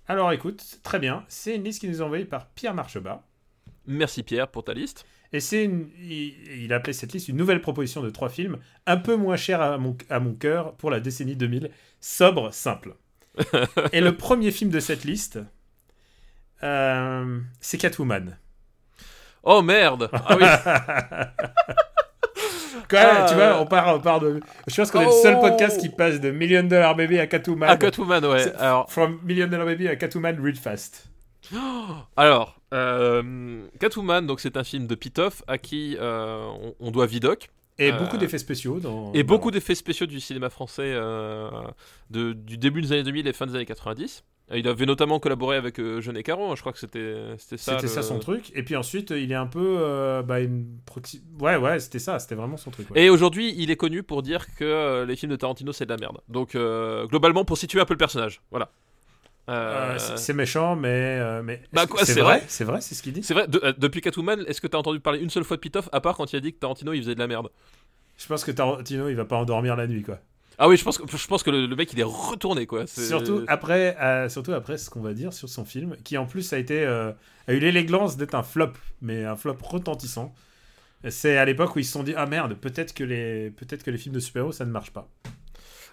Alors 0.06 0.30
écoute, 0.32 0.78
très 0.84 0.98
bien. 1.00 1.24
C'est 1.28 1.56
une 1.56 1.64
liste 1.64 1.80
qui 1.80 1.88
nous 1.88 2.00
est 2.00 2.04
envoyée 2.04 2.24
par 2.24 2.46
Pierre 2.50 2.74
Marchebas. 2.74 3.22
Merci 3.86 4.22
Pierre 4.22 4.46
pour 4.48 4.62
ta 4.64 4.72
liste. 4.74 5.04
Et 5.32 5.40
c'est 5.40 5.70
il, 6.00 6.72
a 6.72 6.76
appelé 6.76 6.92
cette 6.92 7.12
liste 7.12 7.28
une 7.28 7.36
nouvelle 7.36 7.60
proposition 7.60 8.02
de 8.02 8.10
trois 8.10 8.28
films 8.28 8.58
un 8.86 8.96
peu 8.96 9.14
moins 9.16 9.36
chers 9.36 9.60
à 9.60 9.78
mon, 9.78 9.96
à 10.08 10.18
mon 10.18 10.34
cœur 10.34 10.74
pour 10.74 10.90
la 10.90 10.98
décennie 11.00 11.36
2000, 11.36 11.70
sobre, 12.00 12.52
simple. 12.52 12.96
Et 13.92 14.00
le 14.00 14.16
premier 14.16 14.50
film 14.50 14.70
de 14.70 14.80
cette 14.80 15.04
liste, 15.04 15.38
euh, 16.64 17.38
c'est 17.60 17.78
Catwoman. 17.78 18.36
Oh 19.44 19.62
merde 19.62 20.10
Ah 20.12 20.36
oui 20.36 20.44
Quand 22.88 22.96
même, 22.98 23.16
Ah, 23.20 23.26
tu 23.28 23.34
vois, 23.36 23.60
on 23.60 23.66
part, 23.66 23.94
on 23.96 24.00
part 24.00 24.20
de. 24.20 24.40
Je 24.66 24.74
pense 24.74 24.90
qu'on 24.90 25.00
est 25.02 25.06
le 25.06 25.12
seul 25.12 25.36
Oh. 25.38 25.40
podcast 25.40 25.80
qui 25.80 25.88
passe 25.88 26.20
de 26.20 26.30
Million 26.32 26.62
Dollar 26.64 26.96
Baby 26.96 27.20
à 27.20 27.26
Catwoman. 27.28 27.68
Ah, 27.70 27.76
Catwoman, 27.76 28.24
ouais. 28.24 28.52
Alors, 28.56 28.90
From 28.90 29.20
Million 29.22 29.46
Dollar 29.46 29.64
Baby 29.66 29.86
à 29.88 29.94
Catwoman 29.96 30.36
Real 30.42 30.56
Fast. 30.56 31.08
alors 32.16 32.59
euh, 32.72 33.62
Catwoman, 33.78 34.26
donc 34.26 34.40
c'est 34.40 34.56
un 34.56 34.64
film 34.64 34.86
de 34.86 34.94
Pitoff 34.94 35.42
à 35.46 35.58
qui 35.58 35.96
euh, 35.98 36.46
on, 36.62 36.74
on 36.80 36.90
doit 36.90 37.06
Vidoc. 37.06 37.50
Et 37.78 37.92
Euh, 37.92 37.98
beaucoup 37.98 38.18
d'effets 38.18 38.38
spéciaux 38.38 38.78
dans. 38.78 39.12
Et 39.14 39.22
beaucoup 39.22 39.50
d'effets 39.50 39.74
spéciaux 39.74 40.06
du 40.06 40.20
cinéma 40.20 40.50
français 40.50 40.92
de, 42.10 42.32
du 42.32 42.58
début 42.58 42.82
des 42.82 42.92
années 42.92 43.02
2000 43.04 43.26
et 43.26 43.32
fin 43.32 43.46
des 43.46 43.54
années 43.54 43.64
90. 43.66 44.24
Euh, 44.52 44.58
Il 44.58 44.68
avait 44.68 44.84
notamment 44.84 45.18
collaboré 45.18 45.56
avec 45.56 45.78
euh, 45.80 46.00
Jeunet 46.00 46.22
Caron, 46.22 46.52
hein, 46.52 46.56
je 46.56 46.60
crois 46.60 46.72
que 46.72 46.78
c'était 46.78 47.14
c'était 47.38 47.56
ça. 47.56 47.72
C'était 47.76 47.82
le- 47.86 47.88
ça 47.92 48.02
son 48.02 48.18
truc. 48.18 48.50
Et 48.54 48.62
puis 48.64 48.76
ensuite, 48.76 49.10
il 49.10 49.30
est 49.32 49.36
un 49.36 49.46
peu. 49.46 49.76
euh, 49.78 50.22
bah, 50.22 50.40
une 50.40 50.66
proxy... 50.84 51.22
Ouais, 51.40 51.56
ouais, 51.56 51.78
c'était 51.80 51.98
ça. 52.00 52.18
C'était 52.18 52.34
vraiment 52.34 52.56
son 52.58 52.70
truc. 52.70 52.90
ouais. 52.90 53.04
Et 53.04 53.10
aujourd'hui, 53.10 53.54
il 53.56 53.70
est 53.70 53.76
connu 53.76 54.02
pour 54.02 54.22
dire 54.22 54.54
que 54.56 55.04
les 55.04 55.16
films 55.16 55.32
de 55.32 55.36
Tarantino 55.36 55.72
c'est 55.72 55.86
de 55.86 55.90
la 55.90 55.96
merde. 55.98 56.18
Donc 56.28 56.54
euh, 56.56 57.06
globalement, 57.06 57.44
pour 57.46 57.56
situer 57.56 57.80
un 57.80 57.86
peu 57.86 57.94
le 57.94 57.98
personnage, 57.98 58.42
voilà. 58.50 58.70
Euh, 59.50 59.96
Euh, 59.98 60.16
c'est 60.16 60.32
méchant, 60.32 60.76
mais. 60.76 60.88
euh, 61.20 61.42
mais 61.42 61.62
Bah, 61.72 61.86
c'est 62.04 62.20
vrai? 62.20 62.42
C'est 62.48 62.64
vrai, 62.64 62.80
c'est 62.80 62.94
ce 62.94 63.02
qu'il 63.02 63.12
dit 63.12 63.22
c'est 63.22 63.34
vrai, 63.34 63.48
de- 63.48 63.74
depuis 63.78 64.00
Catwoman, 64.00 64.44
est-ce 64.46 64.60
que 64.60 64.66
t'as 64.66 64.78
entendu 64.78 65.00
parler 65.00 65.18
une 65.20 65.30
seule 65.30 65.44
fois 65.44 65.56
de 65.56 65.60
Pitoff, 65.60 65.88
à 65.92 66.00
part 66.00 66.16
quand 66.16 66.32
il 66.32 66.36
a 66.36 66.40
dit 66.40 66.52
que 66.52 66.58
Tarantino 66.58 66.92
il 66.92 67.02
faisait 67.02 67.14
de 67.14 67.20
la 67.20 67.26
merde? 67.26 67.48
Je 68.16 68.26
pense 68.26 68.44
que 68.44 68.50
Tarantino, 68.52 69.08
il 69.08 69.14
va 69.16 69.24
pas 69.24 69.36
endormir 69.36 69.76
la 69.76 69.86
nuit, 69.86 70.02
quoi. 70.02 70.18
Ah 70.58 70.68
oui, 70.68 70.76
je 70.76 70.84
pense 70.84 70.98
que, 70.98 71.04
je 71.16 71.26
pense 71.26 71.42
que 71.42 71.50
le, 71.50 71.66
le 71.66 71.74
mec 71.74 71.90
il 71.94 72.00
est 72.00 72.04
retourné 72.04 72.66
quoi. 72.66 72.86
Surtout 72.86 73.44
après, 73.48 73.96
euh, 73.98 74.28
surtout 74.28 74.52
après 74.52 74.76
ce 74.76 74.90
qu'on 74.90 75.00
va 75.00 75.14
dire 75.14 75.32
sur 75.32 75.48
son 75.48 75.64
film, 75.64 75.96
qui 76.04 76.18
en 76.18 76.26
plus 76.26 76.52
a 76.52 76.58
été 76.58 76.84
euh, 76.84 77.12
a 77.48 77.54
eu 77.54 77.58
l'élégance 77.60 78.18
d'être 78.18 78.34
un 78.34 78.42
flop, 78.42 78.72
mais 79.00 79.24
un 79.24 79.36
flop 79.36 79.56
retentissant. 79.62 80.34
C'est 81.08 81.38
à 81.38 81.46
l'époque 81.46 81.74
où 81.76 81.78
ils 81.78 81.84
se 81.84 81.92
sont 81.92 82.02
dit 82.02 82.12
ah 82.14 82.26
merde, 82.26 82.54
peut-être 82.54 82.92
que 82.92 83.04
les 83.04 83.50
peut-être 83.52 83.82
que 83.82 83.90
les 83.90 83.96
films 83.96 84.14
de 84.14 84.20
super-héros 84.20 84.52
ça 84.52 84.66
ne 84.66 84.70
marche 84.70 84.90
pas. 84.90 85.08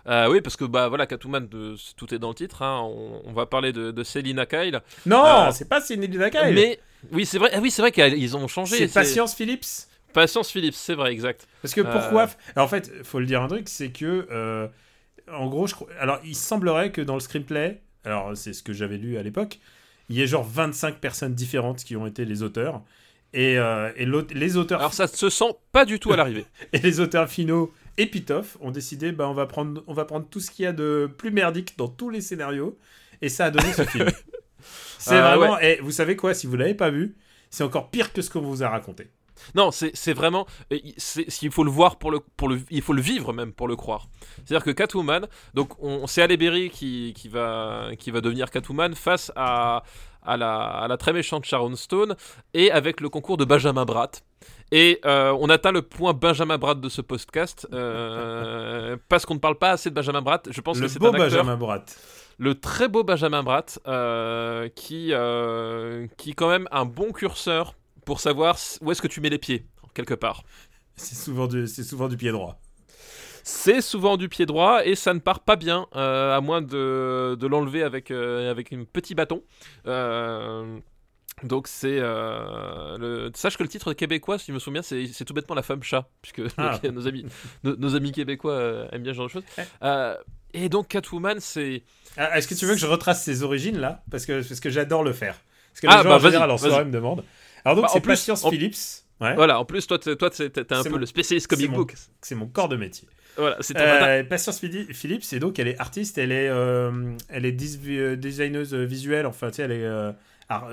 Euh, 0.08 0.30
oui, 0.30 0.42
parce 0.42 0.56
que 0.56 0.64
bah 0.66 0.88
voilà, 0.88 1.06
Catwoman, 1.06 1.48
de- 1.48 1.76
tout 1.98 2.14
est 2.14 2.20
dans 2.20 2.30
le 2.30 2.36
titre. 2.36 2.62
hein. 2.62 2.82
On, 2.84 3.22
on 3.26 3.34
va 3.34 3.46
parler 3.46 3.74
de, 3.74 3.92
de 3.92 4.04
Selina 4.04 4.46
Kyle. 4.46 4.82
Non, 5.06 5.24
Euh, 5.26 5.52
c'est 5.52 5.68
pas 5.68 5.82
Sidney 5.82 6.08
Kyle. 6.10 6.54
Mais 6.54 6.80
oui, 7.12 7.26
c'est 7.26 7.38
vrai. 7.38 7.50
Ah 7.54 7.60
oui, 7.62 7.72
c'est 7.72 7.82
vrai 7.82 7.92
qu'ils 7.92 8.38
ont 8.38 8.48
changé. 8.48 8.78
c'est 8.88 8.94
Patience 8.94 9.36
Phillips. 9.36 9.66
Patience 10.14 10.50
Phillips, 10.50 10.74
c'est 10.76 10.96
vrai, 10.96 11.12
exact. 11.12 11.48
Parce 11.62 11.74
que 11.74 11.82
Euh. 11.82 11.92
pourquoi 11.92 12.28
Alors, 12.56 12.66
En 12.66 12.70
fait, 12.70 12.92
faut 13.04 13.20
le 13.20 13.26
dire 13.26 13.42
un 13.42 13.48
truc, 13.48 13.68
c'est 13.70 13.90
que 13.90 14.28
euh, 14.32 14.68
en 15.32 15.48
gros, 15.48 15.68
je. 15.68 15.76
Alors, 16.00 16.20
il 16.24 16.36
semblerait 16.36 16.92
que 16.92 17.02
dans 17.02 17.14
le 17.16 17.20
screenplay, 17.20 17.82
alors 18.06 18.32
c'est 18.36 18.54
ce 18.54 18.64
que 18.64 18.72
j'avais 18.74 18.98
lu 18.98 19.18
à 19.18 19.24
l'époque, 19.24 19.60
il 20.10 20.16
y 20.16 20.22
ait 20.22 20.28
genre 20.28 20.46
25 20.46 21.00
personnes 21.00 21.34
différentes 21.36 21.84
qui 21.84 21.96
ont 21.98 22.08
été 22.08 22.24
les 22.24 22.44
auteurs. 22.44 22.82
Et, 23.34 23.58
euh, 23.60 23.92
et 23.98 24.08
les 24.34 24.56
auteurs 24.56 24.80
Alors 24.80 24.94
ça 24.94 25.06
se 25.06 25.30
sent 25.30 25.54
pas 25.74 25.84
du 25.84 26.00
tout 26.00 26.14
à 26.14 26.16
l'arrivée. 26.16 26.46
et 26.74 26.80
les 26.80 27.02
auteurs 27.02 27.28
finaux 27.30 27.74
et 27.98 28.06
Pitoff 28.06 28.58
ont 28.62 28.72
décidé 28.72 29.12
bah, 29.12 29.28
on, 29.28 29.34
va 29.34 29.46
prendre, 29.46 29.84
on 29.88 29.94
va 29.94 30.06
prendre 30.06 30.28
tout 30.30 30.40
ce 30.40 30.52
qu'il 30.52 30.64
y 30.64 30.68
a 30.68 30.74
de 30.74 31.10
plus 31.18 31.32
merdique 31.32 31.78
dans 31.78 31.88
tous 31.88 32.10
les 32.10 32.22
scénarios 32.22 32.78
et 33.22 33.30
ça 33.30 33.46
a 33.46 33.52
donné 33.52 33.74
ce 33.74 33.84
film. 33.84 34.10
C'est 34.98 35.16
Euh, 35.16 35.36
vraiment. 35.36 35.60
Et 35.60 35.80
vous 35.82 35.92
savez 35.92 36.16
quoi, 36.16 36.34
si 36.34 36.48
vous 36.48 36.56
l'avez 36.56 36.74
pas 36.74 36.90
vu, 36.90 37.16
c'est 37.50 37.64
encore 37.64 37.90
pire 37.90 38.12
que 38.14 38.22
ce 38.22 38.30
qu'on 38.30 38.42
vous 38.42 38.64
a 38.64 38.70
raconté. 38.70 39.08
non, 39.56 39.72
c'est 39.72 40.14
vraiment. 40.14 40.48
Il 40.72 41.52
faut 41.52 41.64
le 41.64 41.72
voir 41.72 41.98
pour 41.98 42.12
le, 42.12 42.20
pour 42.20 42.50
le. 42.50 42.62
Il 42.70 42.82
faut 42.82 42.94
le 42.94 43.02
vivre 43.02 43.34
même 43.34 43.54
pour 43.54 43.68
le 43.68 43.76
croire. 43.76 44.08
C'est-à-dire 44.38 44.64
que 44.64 44.72
Catwoman, 44.72 45.28
donc 45.54 45.82
on, 45.82 46.08
c'est 46.08 46.22
Halle 46.22 46.36
Berry 46.38 46.70
qui, 46.70 47.14
qui, 47.16 47.30
va, 47.30 47.92
qui 47.98 48.12
va 48.12 48.22
devenir 48.22 48.50
Catwoman 48.50 48.96
face 48.96 49.32
à, 49.36 49.84
à, 50.28 50.38
la, 50.38 50.56
à 50.56 50.88
la 50.88 50.98
très 50.98 51.14
méchante 51.14 51.46
Sharon 51.46 51.76
Stone 51.76 52.16
et 52.54 52.70
avec 52.72 53.02
le 53.02 53.10
concours 53.10 53.38
de 53.38 53.46
Benjamin 53.46 53.86
Bratt. 53.86 54.24
Et 54.72 55.00
euh, 55.06 55.36
on 55.40 55.50
atteint 55.50 55.72
le 55.72 55.82
point 55.82 56.14
Benjamin 56.14 56.58
Bratt 56.58 56.80
de 56.80 56.90
ce 56.90 57.02
podcast 57.02 57.68
euh, 57.74 58.98
parce 59.10 59.26
qu'on 59.26 59.36
ne 59.36 59.40
parle 59.40 59.58
pas 59.58 59.72
assez 59.72 59.90
de 59.90 59.96
Benjamin 59.96 60.22
Bratt. 60.22 60.48
Je 60.52 60.62
pense 60.62 60.78
le 60.78 60.84
que 60.84 60.88
c'est 60.90 61.00
beau 61.00 61.08
un 61.08 61.14
acteur. 61.14 61.30
Benjamin 61.30 61.56
Bratt. 61.56 61.98
le 62.38 62.60
très 62.60 62.90
beau 62.90 63.04
Benjamin 63.04 63.42
Bratt, 63.44 63.80
euh, 63.88 64.70
qui, 64.76 65.14
qui 66.18 66.36
quand 66.36 66.50
même 66.50 66.68
un 66.72 66.86
bon 66.86 67.12
curseur 67.14 67.76
pour 68.06 68.20
savoir 68.20 68.58
où 68.82 68.92
est-ce 68.92 69.02
que 69.02 69.08
tu 69.08 69.22
mets 69.22 69.30
les 69.30 69.40
pieds, 69.40 69.66
quelque 69.94 70.14
part. 70.14 70.44
C'est 70.96 71.16
souvent, 71.16 71.48
du, 71.48 71.68
c'est 71.68 71.84
souvent 71.84 72.08
du 72.08 72.18
pied 72.18 72.32
droit. 72.32 72.60
C'est 73.50 73.80
souvent 73.80 74.18
du 74.18 74.28
pied 74.28 74.46
droit 74.46 74.86
et 74.86 74.96
ça 74.96 75.14
ne 75.14 75.20
part 75.20 75.40
pas 75.40 75.56
bien, 75.56 75.88
euh, 75.96 76.36
à 76.36 76.42
moins 76.42 76.62
de, 76.62 77.38
de 77.40 77.48
l'enlever 77.48 77.82
avec, 77.82 78.12
euh, 78.12 78.52
avec 78.52 78.74
un 78.74 78.84
petit 78.84 79.16
bâton. 79.16 79.42
Euh, 79.88 80.78
donc 81.44 81.70
c'est... 81.70 81.98
euh, 82.00 82.98
le... 82.98 83.32
Sache 83.36 83.56
que 83.58 83.64
le 83.64 83.70
titre 83.70 83.94
québécois, 83.94 84.38
si 84.38 84.48
je 84.48 84.52
me 84.54 84.60
souviens, 84.60 84.82
c'est 84.82 85.08
c'est 85.08 85.24
tout 85.24 85.34
bêtement 85.34 85.56
La 85.56 85.62
Femme 85.64 85.82
Chat, 85.82 86.10
puisque 86.22 86.42
Ah. 86.58 86.78
nos, 86.92 87.08
amis, 87.08 87.26
nos, 87.64 87.78
nos 87.78 87.96
amis 87.96 88.12
québécois 88.12 88.52
euh, 88.52 88.88
aiment 88.92 89.04
bien 89.04 89.14
ce 89.14 89.18
genre 89.18 89.28
de 89.28 89.32
choses. 89.32 89.44
Eh. 89.58 89.62
Euh, 89.84 90.16
et 90.54 90.68
donc 90.68 90.90
Catwoman, 90.90 91.40
c'est... 91.40 91.84
Ah, 92.18 92.38
Est-ce 92.38 92.50
que 92.50 92.54
tu 92.54 92.66
veux 92.66 92.74
que 92.74 92.80
je 92.82 92.86
retrace 92.88 93.24
ses 93.24 93.44
origines 93.44 93.78
là? 93.80 94.04
Parce 94.12 94.26
que, 94.26 94.46
parce 94.46 94.60
que 94.60 94.70
j'adore 94.70 95.04
le 95.06 95.14
faire. 95.14 95.38
Parce 95.72 95.80
que 95.82 95.88
Ah, 95.88 95.98
les 95.98 96.04
gens 96.04 96.10
bah, 96.10 96.16
en 96.16 96.20
général 96.20 96.52
en 96.52 96.58
soirée 96.58 96.84
me 96.84 96.92
demandent. 96.92 97.24
Alors 97.64 97.76
donc 97.78 97.86
Bah, 97.86 97.92
c'est 97.94 98.02
plus, 98.02 98.10
Patience 98.12 98.44
en- 98.44 98.50
Phillips. 98.50 98.76
Ouais, 99.20 99.34
Voilà, 99.36 99.60
en 99.60 99.66
plus, 99.66 99.88
toi, 99.88 99.98
t'es 99.98 100.16
toi, 100.16 100.30
t'es- 100.30 100.46
un 100.74 100.84
peu 100.84 100.90
mon- 100.90 100.98
le 100.98 101.06
spécialiste 101.08 101.48
comic 101.48 101.72
mon- 101.72 101.78
book. 101.78 101.96
c'est 102.22 102.36
mon 102.36 102.46
corps 102.48 102.70
de 102.70 102.76
métier. 102.76 103.08
Voilà, 103.38 103.58
c'est. 103.60 103.78
Euh, 103.78 104.24
Patience 104.24 104.60
Phillips, 104.60 105.34
et 105.34 105.40
donc 105.40 105.60
elle 105.60 105.68
est 105.68 105.80
artiste, 105.80 106.18
elle 106.18 106.32
est, 106.32 106.50
euh, 106.50 107.16
elle 107.30 107.46
est 107.46 107.56
euh, 107.88 108.16
designeuse 108.16 108.74
visuelle, 108.74 109.26
enfin 109.26 109.50
tu 109.50 109.58
sais, 109.58 109.64
elle 109.64 109.72
est 109.72 109.86
euh, 109.86 110.12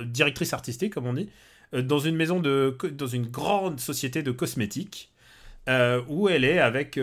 directrice 0.06 0.52
artistique 0.52 0.94
comme 0.94 1.06
on 1.06 1.12
dit, 1.12 1.28
euh, 1.74 1.82
dans 1.82 1.98
une 1.98 2.16
maison 2.16 2.40
de, 2.40 2.76
dans 2.92 3.06
une 3.06 3.26
grande 3.26 3.80
société 3.80 4.22
de 4.22 4.30
cosmétiques. 4.30 5.10
où 6.08 6.28
elle 6.28 6.44
est 6.44 6.58
avec 6.58 6.98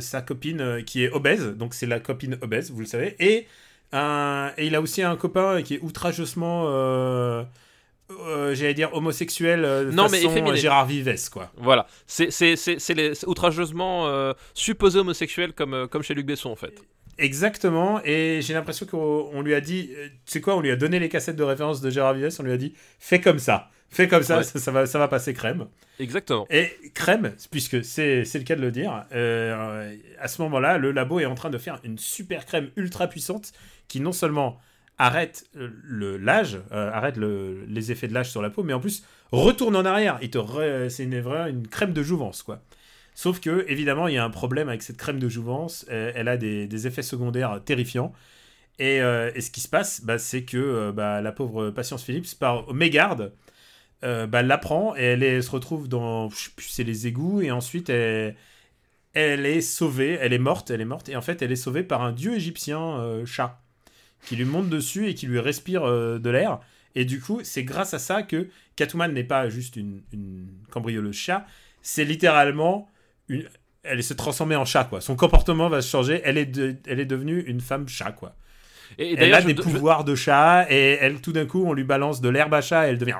sa 0.00 0.22
copine 0.22 0.82
qui 0.84 1.04
est 1.04 1.10
obèse, 1.10 1.46
donc 1.56 1.74
c'est 1.74 1.86
la 1.86 2.00
copine 2.00 2.38
obèse, 2.42 2.70
vous 2.70 2.80
le 2.80 2.86
savez, 2.86 3.16
et, 3.18 3.46
et 3.92 4.66
il 4.66 4.74
a 4.74 4.80
aussi 4.80 5.02
un 5.02 5.16
copain 5.16 5.62
qui 5.62 5.74
est 5.74 5.80
outrageusement, 5.82 6.66
euh, 8.10 8.14
euh, 8.26 8.54
j'allais 8.54 8.74
dire 8.74 8.92
homosexuel, 8.94 9.64
euh, 9.64 9.90
Non, 9.92 10.08
mais 10.10 10.18
façon 10.18 10.30
efféminé. 10.30 10.56
Gérard 10.56 10.86
Vives, 10.86 11.30
quoi. 11.30 11.50
Voilà, 11.56 11.86
c'est 12.06 12.30
c'est- 12.30 12.56
c'est- 12.56 12.78
c'est 12.78 12.94
les 12.94 13.14
c'est 13.14 13.26
outrageusement 13.26 14.06
euh, 14.08 14.32
supposé 14.54 14.98
homosexuel 15.00 15.52
comme, 15.52 15.74
euh, 15.74 15.86
comme 15.86 16.02
chez 16.02 16.14
Luc 16.14 16.26
Besson 16.26 16.50
en 16.50 16.56
fait. 16.56 16.74
Exactement, 17.18 18.00
et 18.04 18.40
j'ai 18.42 18.52
l'impression 18.54 18.84
qu'on 18.86 19.30
on 19.32 19.40
lui 19.42 19.54
a 19.54 19.60
dit, 19.60 19.90
euh, 19.96 20.06
tu 20.08 20.12
sais 20.32 20.40
quoi, 20.40 20.54
on 20.56 20.60
lui 20.60 20.70
a 20.70 20.76
donné 20.76 20.98
les 21.00 21.08
cassettes 21.08 21.36
de 21.36 21.42
référence 21.42 21.80
de 21.80 21.88
Gérard 21.90 22.14
Vives, 22.14 22.28
on 22.38 22.42
lui 22.42 22.52
a 22.52 22.56
dit, 22.58 22.74
fais 22.98 23.20
comme 23.20 23.38
ça, 23.38 23.70
fais 23.88 24.06
comme 24.06 24.22
ça, 24.22 24.38
Ouais. 24.38 24.44
ça, 24.44 24.58
ça 24.58 24.70
va, 24.70 24.84
ça 24.86 24.98
va 24.98 25.08
passer 25.08 25.32
crème. 25.32 25.66
Exactement. 25.98 26.46
Et 26.50 26.70
crème, 26.94 27.32
puisque 27.50 27.82
c'est 27.82 28.24
c'est 28.26 28.38
le 28.38 28.44
cas 28.44 28.54
de 28.54 28.60
le 28.60 28.70
dire, 28.70 29.04
euh, 29.12 29.96
à 30.20 30.28
ce 30.28 30.42
moment-là, 30.42 30.76
le 30.78 30.92
labo 30.92 31.18
est 31.18 31.24
en 31.26 31.34
train 31.34 31.48
de 31.50 31.56
faire 31.58 31.80
une 31.84 31.98
super 31.98 32.44
crème 32.44 32.70
ultra 32.76 33.06
puissante 33.08 33.52
qui 33.88 34.00
non 34.00 34.12
seulement 34.12 34.60
arrête 34.98 35.46
euh, 35.56 35.68
le 35.84 36.16
l'âge, 36.18 36.58
euh, 36.72 36.90
arrête 36.92 37.16
le- 37.16 37.64
les 37.68 37.92
effets 37.92 38.08
de 38.08 38.14
l'âge 38.14 38.30
sur 38.30 38.42
la 38.42 38.50
peau, 38.50 38.62
mais 38.62 38.72
en 38.72 38.80
plus 38.80 39.04
retourne 39.32 39.76
en 39.76 39.84
arrière. 39.84 40.18
Il 40.22 40.30
te 40.30 40.38
c'est 40.88 41.04
une, 41.04 41.14
une 41.14 41.68
crème 41.68 41.92
de 41.92 42.02
jouvence, 42.02 42.42
quoi. 42.42 42.62
Sauf 43.14 43.40
que, 43.40 43.64
évidemment, 43.68 44.08
il 44.08 44.14
y 44.14 44.18
a 44.18 44.24
un 44.24 44.30
problème 44.30 44.68
avec 44.68 44.82
cette 44.82 44.98
crème 44.98 45.18
de 45.18 45.28
jouvence. 45.28 45.86
Euh, 45.90 46.12
elle 46.14 46.28
a 46.28 46.36
des, 46.36 46.66
des 46.66 46.86
effets 46.86 47.02
secondaires 47.02 47.62
terrifiants. 47.64 48.12
Et, 48.78 49.00
euh, 49.00 49.30
et 49.34 49.40
ce 49.40 49.50
qui 49.50 49.60
se 49.60 49.68
passe, 49.68 50.02
bah, 50.04 50.18
c'est 50.18 50.44
que 50.44 50.58
euh, 50.58 50.92
bah, 50.92 51.22
la 51.22 51.32
pauvre 51.32 51.70
Patience 51.70 52.04
Phillips, 52.04 52.38
par 52.38 52.72
mégarde, 52.74 53.32
euh, 54.04 54.26
bah, 54.26 54.42
l'apprend 54.42 54.94
et 54.96 55.02
elle 55.02 55.42
se 55.42 55.50
retrouve 55.50 55.88
dans, 55.88 56.28
c'est 56.58 56.84
les 56.84 57.06
égouts. 57.06 57.40
Et 57.40 57.50
ensuite, 57.50 57.88
elle, 57.90 58.36
elle 59.14 59.46
est 59.46 59.62
sauvée. 59.62 60.18
Elle 60.20 60.34
est 60.34 60.38
morte. 60.38 60.70
Elle 60.70 60.82
est 60.82 60.84
morte. 60.84 61.08
Et 61.08 61.16
en 61.16 61.22
fait, 61.22 61.42
elle 61.42 61.52
est 61.52 61.56
sauvée 61.56 61.84
par 61.84 62.02
un 62.02 62.12
dieu 62.12 62.34
égyptien 62.34 62.80
euh, 63.00 63.24
chat 63.26 63.62
qui 64.26 64.36
lui 64.36 64.44
monte 64.44 64.68
dessus 64.68 65.08
et 65.08 65.14
qui 65.14 65.26
lui 65.26 65.40
respire 65.40 65.84
euh, 65.84 66.18
de 66.18 66.28
l'air. 66.30 66.60
Et 66.94 67.04
du 67.04 67.20
coup, 67.20 67.40
c'est 67.42 67.64
grâce 67.64 67.94
à 67.94 67.98
ça 67.98 68.22
que 68.22 68.48
Catwoman 68.76 69.12
n'est 69.12 69.24
pas 69.24 69.48
juste 69.48 69.76
une, 69.76 70.02
une 70.12 70.46
cambrioleuse 70.70 71.14
chat, 71.16 71.46
c'est 71.82 72.04
littéralement 72.04 72.90
une. 73.28 73.48
Elle 73.88 74.02
s'est 74.02 74.16
transformée 74.16 74.56
en 74.56 74.64
chat, 74.64 74.84
quoi. 74.84 75.00
Son 75.00 75.14
comportement 75.14 75.68
va 75.68 75.80
se 75.80 75.88
changer. 75.88 76.20
Elle 76.24 76.38
est, 76.38 76.46
de- 76.46 76.74
elle 76.88 76.98
est 76.98 77.04
devenue 77.06 77.40
une 77.46 77.60
femme 77.60 77.86
chat, 77.88 78.10
quoi. 78.12 78.34
Et, 78.98 79.12
et 79.12 79.16
elle 79.18 79.34
a 79.34 79.42
des 79.42 79.54
je- 79.54 79.62
pouvoirs 79.62 80.02
de 80.04 80.14
chat 80.16 80.66
et 80.70 80.98
elle, 81.00 81.20
tout 81.20 81.32
d'un 81.32 81.46
coup, 81.46 81.64
on 81.66 81.72
lui 81.72 81.84
balance 81.84 82.20
de 82.20 82.28
l'herbe 82.28 82.54
à 82.54 82.60
chat 82.60 82.86
et 82.86 82.90
elle 82.90 82.98
devient. 82.98 83.14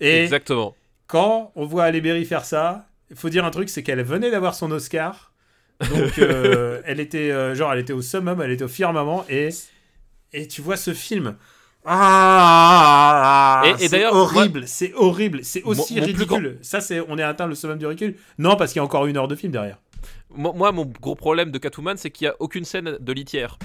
Et 0.00 0.24
Exactement. 0.24 0.74
quand 1.06 1.52
on 1.54 1.64
voit 1.64 1.90
Berry 1.92 2.24
faire 2.24 2.44
ça, 2.44 2.86
il 3.10 3.16
faut 3.16 3.28
dire 3.30 3.44
un 3.44 3.50
truc, 3.50 3.68
c'est 3.68 3.82
qu'elle 3.82 4.02
venait 4.02 4.30
d'avoir 4.30 4.54
son 4.54 4.70
Oscar. 4.72 5.32
Donc, 5.80 6.18
euh, 6.18 6.80
elle 6.86 7.00
était 7.00 7.30
euh, 7.30 7.54
genre, 7.54 7.72
elle 7.72 7.78
était 7.80 7.92
au 7.92 8.02
summum, 8.02 8.40
elle 8.42 8.50
était 8.50 8.64
au 8.64 8.68
firmament 8.68 9.24
et 9.28 9.50
et 10.32 10.46
tu 10.48 10.62
vois 10.62 10.76
ce 10.76 10.92
film. 10.94 11.36
Ah, 12.44 13.62
Et- 13.80 13.88
d'ailleurs, 13.88 14.14
horrible, 14.14 14.66
c'est 14.66 14.92
horrible, 14.94 15.40
c'est 15.44 15.62
aussi 15.62 15.96
mon 15.96 16.04
ridicule. 16.06 16.58
Ça, 16.62 16.80
c'est, 16.80 17.00
on 17.08 17.18
est 17.18 17.22
atteint 17.22 17.46
le 17.46 17.54
summum 17.54 17.78
du 17.78 17.86
ridicule. 17.86 18.16
Non, 18.38 18.56
parce 18.56 18.72
qu'il 18.72 18.78
y 18.80 18.80
a 18.80 18.84
encore 18.84 19.06
une 19.06 19.16
heure 19.16 19.28
de 19.28 19.34
film 19.34 19.52
derrière. 19.52 19.78
Moi, 20.34 20.52
moi, 20.54 20.72
mon 20.72 20.84
gros 20.86 21.14
problème 21.14 21.50
de 21.50 21.58
Catwoman, 21.58 21.96
c'est 21.96 22.10
qu'il 22.10 22.26
n'y 22.26 22.30
a 22.30 22.36
aucune 22.40 22.64
scène 22.64 22.96
de 22.98 23.12
litière. 23.12 23.58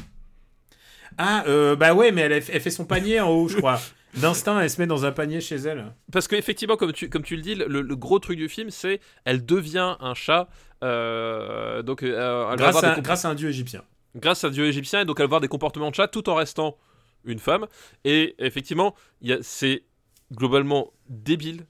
Ah, 1.18 1.44
euh, 1.48 1.76
bah 1.76 1.94
ouais, 1.94 2.12
mais 2.12 2.22
elle, 2.22 2.34
a- 2.34 2.38
elle 2.38 2.62
fait 2.62 2.70
son 2.70 2.86
panier 2.86 3.20
en 3.20 3.30
haut, 3.30 3.48
je 3.48 3.58
crois. 3.58 3.80
D'instinct, 4.16 4.60
elle 4.62 4.70
se 4.70 4.80
met 4.82 4.88
dans 4.88 5.06
un 5.06 5.12
panier 5.12 5.42
chez 5.42 5.56
elle. 5.56 5.94
Parce 6.12 6.28
qu'effectivement, 6.28 6.76
comme 6.76 6.92
tu, 6.94 7.10
comme 7.10 7.24
tu 7.24 7.36
le 7.36 7.42
dis, 7.42 7.56
le, 7.56 7.82
le 7.82 7.96
gros 7.96 8.20
truc 8.20 8.38
du 8.38 8.50
film, 8.50 8.70
c'est 8.72 9.00
elle 9.26 9.46
devient 9.46 9.96
un 10.00 10.14
chat. 10.14 10.48
euh, 10.84 11.82
donc, 11.84 12.04
euh, 12.04 12.56
Grâce 12.56 12.84
à, 12.84 13.00
grâce 13.00 13.26
à 13.26 13.30
un 13.30 13.36
dieu 13.36 13.50
égyptien. 13.50 13.84
Grâce 14.16 14.44
à 14.44 14.50
dieu 14.50 14.66
égyptien, 14.66 15.02
et 15.02 15.06
donc 15.06 15.20
va 15.20 15.26
avoir 15.26 15.42
des 15.42 15.48
comportements 15.48 15.90
de 15.90 15.96
chat 15.96 16.08
tout 16.08 16.30
en 16.30 16.36
restant 16.36 16.78
une 17.26 17.40
femme. 17.40 17.68
Et 18.06 18.36
effectivement, 18.40 18.96
c'est 19.42 19.84
globalement 20.32 20.92
débile 21.10 21.66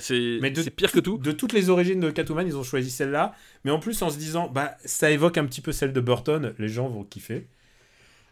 c'est 0.00 0.38
Mais 0.40 0.50
de 0.50 0.62
c'est 0.62 0.70
pire 0.70 0.92
que 0.92 1.00
tout. 1.00 1.18
De 1.18 1.32
toutes 1.32 1.52
les 1.52 1.70
origines 1.70 2.00
de 2.00 2.10
Catwoman, 2.10 2.46
ils 2.46 2.56
ont 2.56 2.62
choisi 2.62 2.90
celle-là. 2.90 3.34
Mais 3.64 3.70
en 3.70 3.78
plus, 3.78 4.02
en 4.02 4.10
se 4.10 4.18
disant, 4.18 4.48
bah, 4.48 4.76
ça 4.84 5.10
évoque 5.10 5.38
un 5.38 5.46
petit 5.46 5.60
peu 5.60 5.72
celle 5.72 5.92
de 5.92 6.00
Burton. 6.00 6.54
Les 6.58 6.68
gens 6.68 6.88
vont 6.88 7.04
kiffer. 7.04 7.46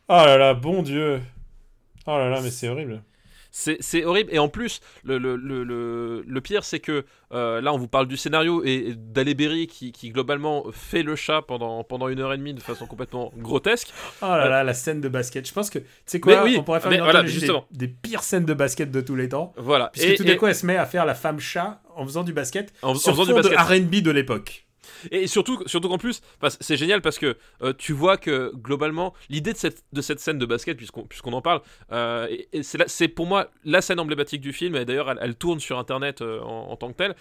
Oh 0.09 0.14
là 0.14 0.36
là, 0.36 0.54
bon 0.54 0.82
Dieu. 0.82 1.20
Oh 2.07 2.18
là 2.18 2.30
là, 2.30 2.40
mais 2.40 2.50
c'est 2.50 2.68
horrible. 2.68 3.02
C'est 3.59 4.04
horrible. 4.04 4.28
Et 4.34 4.38
en 4.38 4.48
plus, 4.48 4.80
le, 5.02 5.16
le, 5.16 5.36
le, 5.36 6.22
le, 6.26 6.40
pire, 6.42 6.62
c'est 6.62 6.78
que 6.78 7.04
euh, 7.32 7.61
là, 7.62 7.72
on 7.72 7.78
vous 7.78 7.88
parle 7.88 8.07
du 8.07 8.18
scénario 8.18 8.62
et, 8.64 8.94
et 9.16 9.66
qui, 9.66 9.92
qui, 9.92 10.11
globalement, 10.11 10.66
fait 10.72 11.02
le 11.02 11.16
chat 11.16 11.40
pendant, 11.40 11.82
pendant 11.82 12.09
une 12.09 12.20
heure 12.20 12.34
et 12.34 12.36
demie 12.36 12.52
de 12.52 12.61
façon 12.61 12.86
complètement 12.86 13.32
grotesque. 13.38 13.94
Oh 14.20 14.26
là 14.26 14.46
Euh, 14.46 14.48
là, 14.50 14.64
la 14.64 14.74
scène 14.74 15.00
de 15.00 15.09
basket. 15.09 15.48
Je 15.48 15.54
pense 15.54 15.70
que, 15.70 15.78
tu 15.78 15.86
sais 16.04 16.20
quoi, 16.20 16.36
Mais 16.36 16.42
oui, 16.42 16.57
on 16.59 16.64
pourrait 16.64 16.80
faire 16.80 16.92
une 16.92 16.98
voilà, 16.98 17.20
anthologie 17.20 17.34
des- 17.36 17.40
justement. 17.40 17.66
des, 17.70 17.88
pires 17.88 18.22
scènes 18.22 18.44
de 18.44 18.54
basket 18.54 18.90
de 18.90 19.00
tous 19.00 19.16
les 19.16 19.30
temps. 19.30 19.54
Voilà. 19.57 19.88
Puisque 19.92 20.07
Et- 20.11 20.14
tout 20.16 20.24
d'un 20.24 20.36
coup, 20.36 20.46
elle 20.46 20.54
se 20.54 20.66
met 20.66 20.76
à 20.76 20.84
faire 20.84 21.07
la 21.07 21.14
femme 21.14 21.40
chat 21.40 21.80
en 21.94 22.04
faisant 22.04 22.24
du 22.24 22.34
basket 22.34 22.74
en, 22.82 22.90
en 22.90 22.94
sur 22.94 23.12
faisant 23.12 23.24
du 23.24 23.30
fond 23.30 23.48
de 23.48 23.54
basket. 23.54 23.84
R&B 23.86 24.02
de 24.02 24.11
l'époque. 24.11 24.66
Et 25.11 25.26
surtout, 25.26 25.62
surtout 25.66 25.89
qu'en 25.89 25.99
plus, 25.99 26.20
c'est 26.61 26.76
génial 26.76 27.03
parce 27.03 27.18
que 27.18 27.37
euh, 27.62 27.72
tu 27.76 27.93
vois 27.93 28.16
que 28.16 28.53
globalement, 28.55 29.14
l'idée 29.28 29.53
de 29.53 29.59
cette, 29.59 29.84
de 29.93 30.01
cette 30.01 30.20
scène 30.20 30.39
de 30.39 30.47
basket, 30.47 30.76
puisqu'on 30.76 31.32
en 31.32 31.43
parle, 31.43 31.61
euh, 31.93 32.28
c'est 32.62 33.09
pour 33.09 33.26
moi 33.26 33.51
la 33.64 33.80
scène 33.80 34.01
emblématique 34.01 34.41
du 34.41 34.53
film, 34.53 34.76
et 34.76 34.84
d'ailleurs 34.84 35.14
elle, 35.20 35.34
tourne 35.34 35.61
sur 35.61 35.78
internet 35.78 36.22
euh, 36.22 36.41
en, 36.41 36.76
tant 36.76 36.93
que 36.93 36.97
telle, 36.97 37.14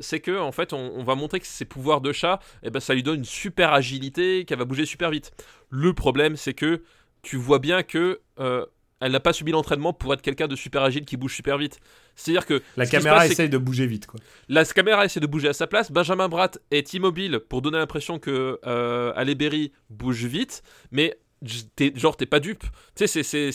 c'est 0.00 0.20
que 0.20 0.38
en 0.38 0.52
fait 0.52 0.72
on, 0.72 1.02
va 1.02 1.14
montrer 1.14 1.40
que 1.40 1.46
ses 1.46 1.64
pouvoirs 1.64 2.00
de 2.00 2.12
chat, 2.12 2.40
et 2.62 2.70
ben, 2.70 2.80
ça 2.80 2.94
lui 2.94 3.02
donne 3.02 3.18
une 3.18 3.24
super 3.24 3.72
agilité, 3.72 4.44
qu'elle 4.44 4.58
va 4.58 4.64
bouger 4.64 4.86
super 4.86 5.10
vite. 5.10 5.32
Le 5.70 5.92
problème, 5.92 6.36
c'est 6.36 6.54
que 6.54 6.82
tu 7.22 7.36
vois 7.36 7.58
bien 7.58 7.82
que. 7.82 8.20
Elle 9.02 9.12
n'a 9.12 9.20
pas 9.20 9.32
subi 9.32 9.52
l'entraînement 9.52 9.92
pour 9.92 10.12
être 10.14 10.22
quelqu'un 10.22 10.46
de 10.48 10.56
super 10.56 10.82
agile 10.82 11.04
qui 11.04 11.16
bouge 11.16 11.34
super 11.34 11.58
vite. 11.58 11.78
C'est-à-dire 12.16 12.46
que 12.46 12.62
La 12.76 12.86
caméra 12.86 13.16
passe, 13.16 13.30
essaye 13.32 13.48
de 13.48 13.58
bouger 13.58 13.86
vite, 13.86 14.06
quoi. 14.06 14.18
la 14.48 14.64
caméra 14.64 15.04
essaie 15.04 15.20
de 15.20 15.26
bouger 15.26 15.48
à 15.48 15.52
sa 15.52 15.66
place. 15.66 15.90
Benjamin 15.92 16.28
Bratt 16.28 16.58
est 16.70 16.94
immobile 16.94 17.40
pour 17.48 17.62
donner 17.62 17.78
l'impression 17.78 18.18
que 18.18 18.58
euh, 18.66 19.12
Halle 19.16 19.34
Berry 19.34 19.72
bouge 19.90 20.24
vite, 20.24 20.62
mais 20.90 21.18
t'es, 21.76 21.92
genre 21.96 22.16
t'es 22.16 22.26
pas 22.26 22.40
dupe. 22.40 22.64
Tu 22.94 23.06
sais, 23.06 23.22
c'est 23.22 23.50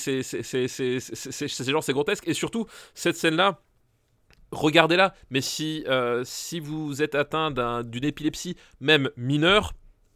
genre 1.72 1.84
c'est 1.84 1.94
grotesque. 1.94 2.28
Et 2.28 2.34
surtout 2.34 2.66
cette 2.94 3.16
scène 3.16 3.36
là. 3.36 3.60
Regardez-la, 4.52 5.14
mais 5.30 5.42
si, 5.42 5.84
euh, 5.90 6.22
si 6.24 6.62
vous 6.62 7.02
êtes 7.02 7.16
atteint 7.16 7.52
d'un- 7.52 7.84
d'une 7.84 8.06
épilepsie, 8.06 8.56
même 8.80 9.10
mineure, 9.18 9.74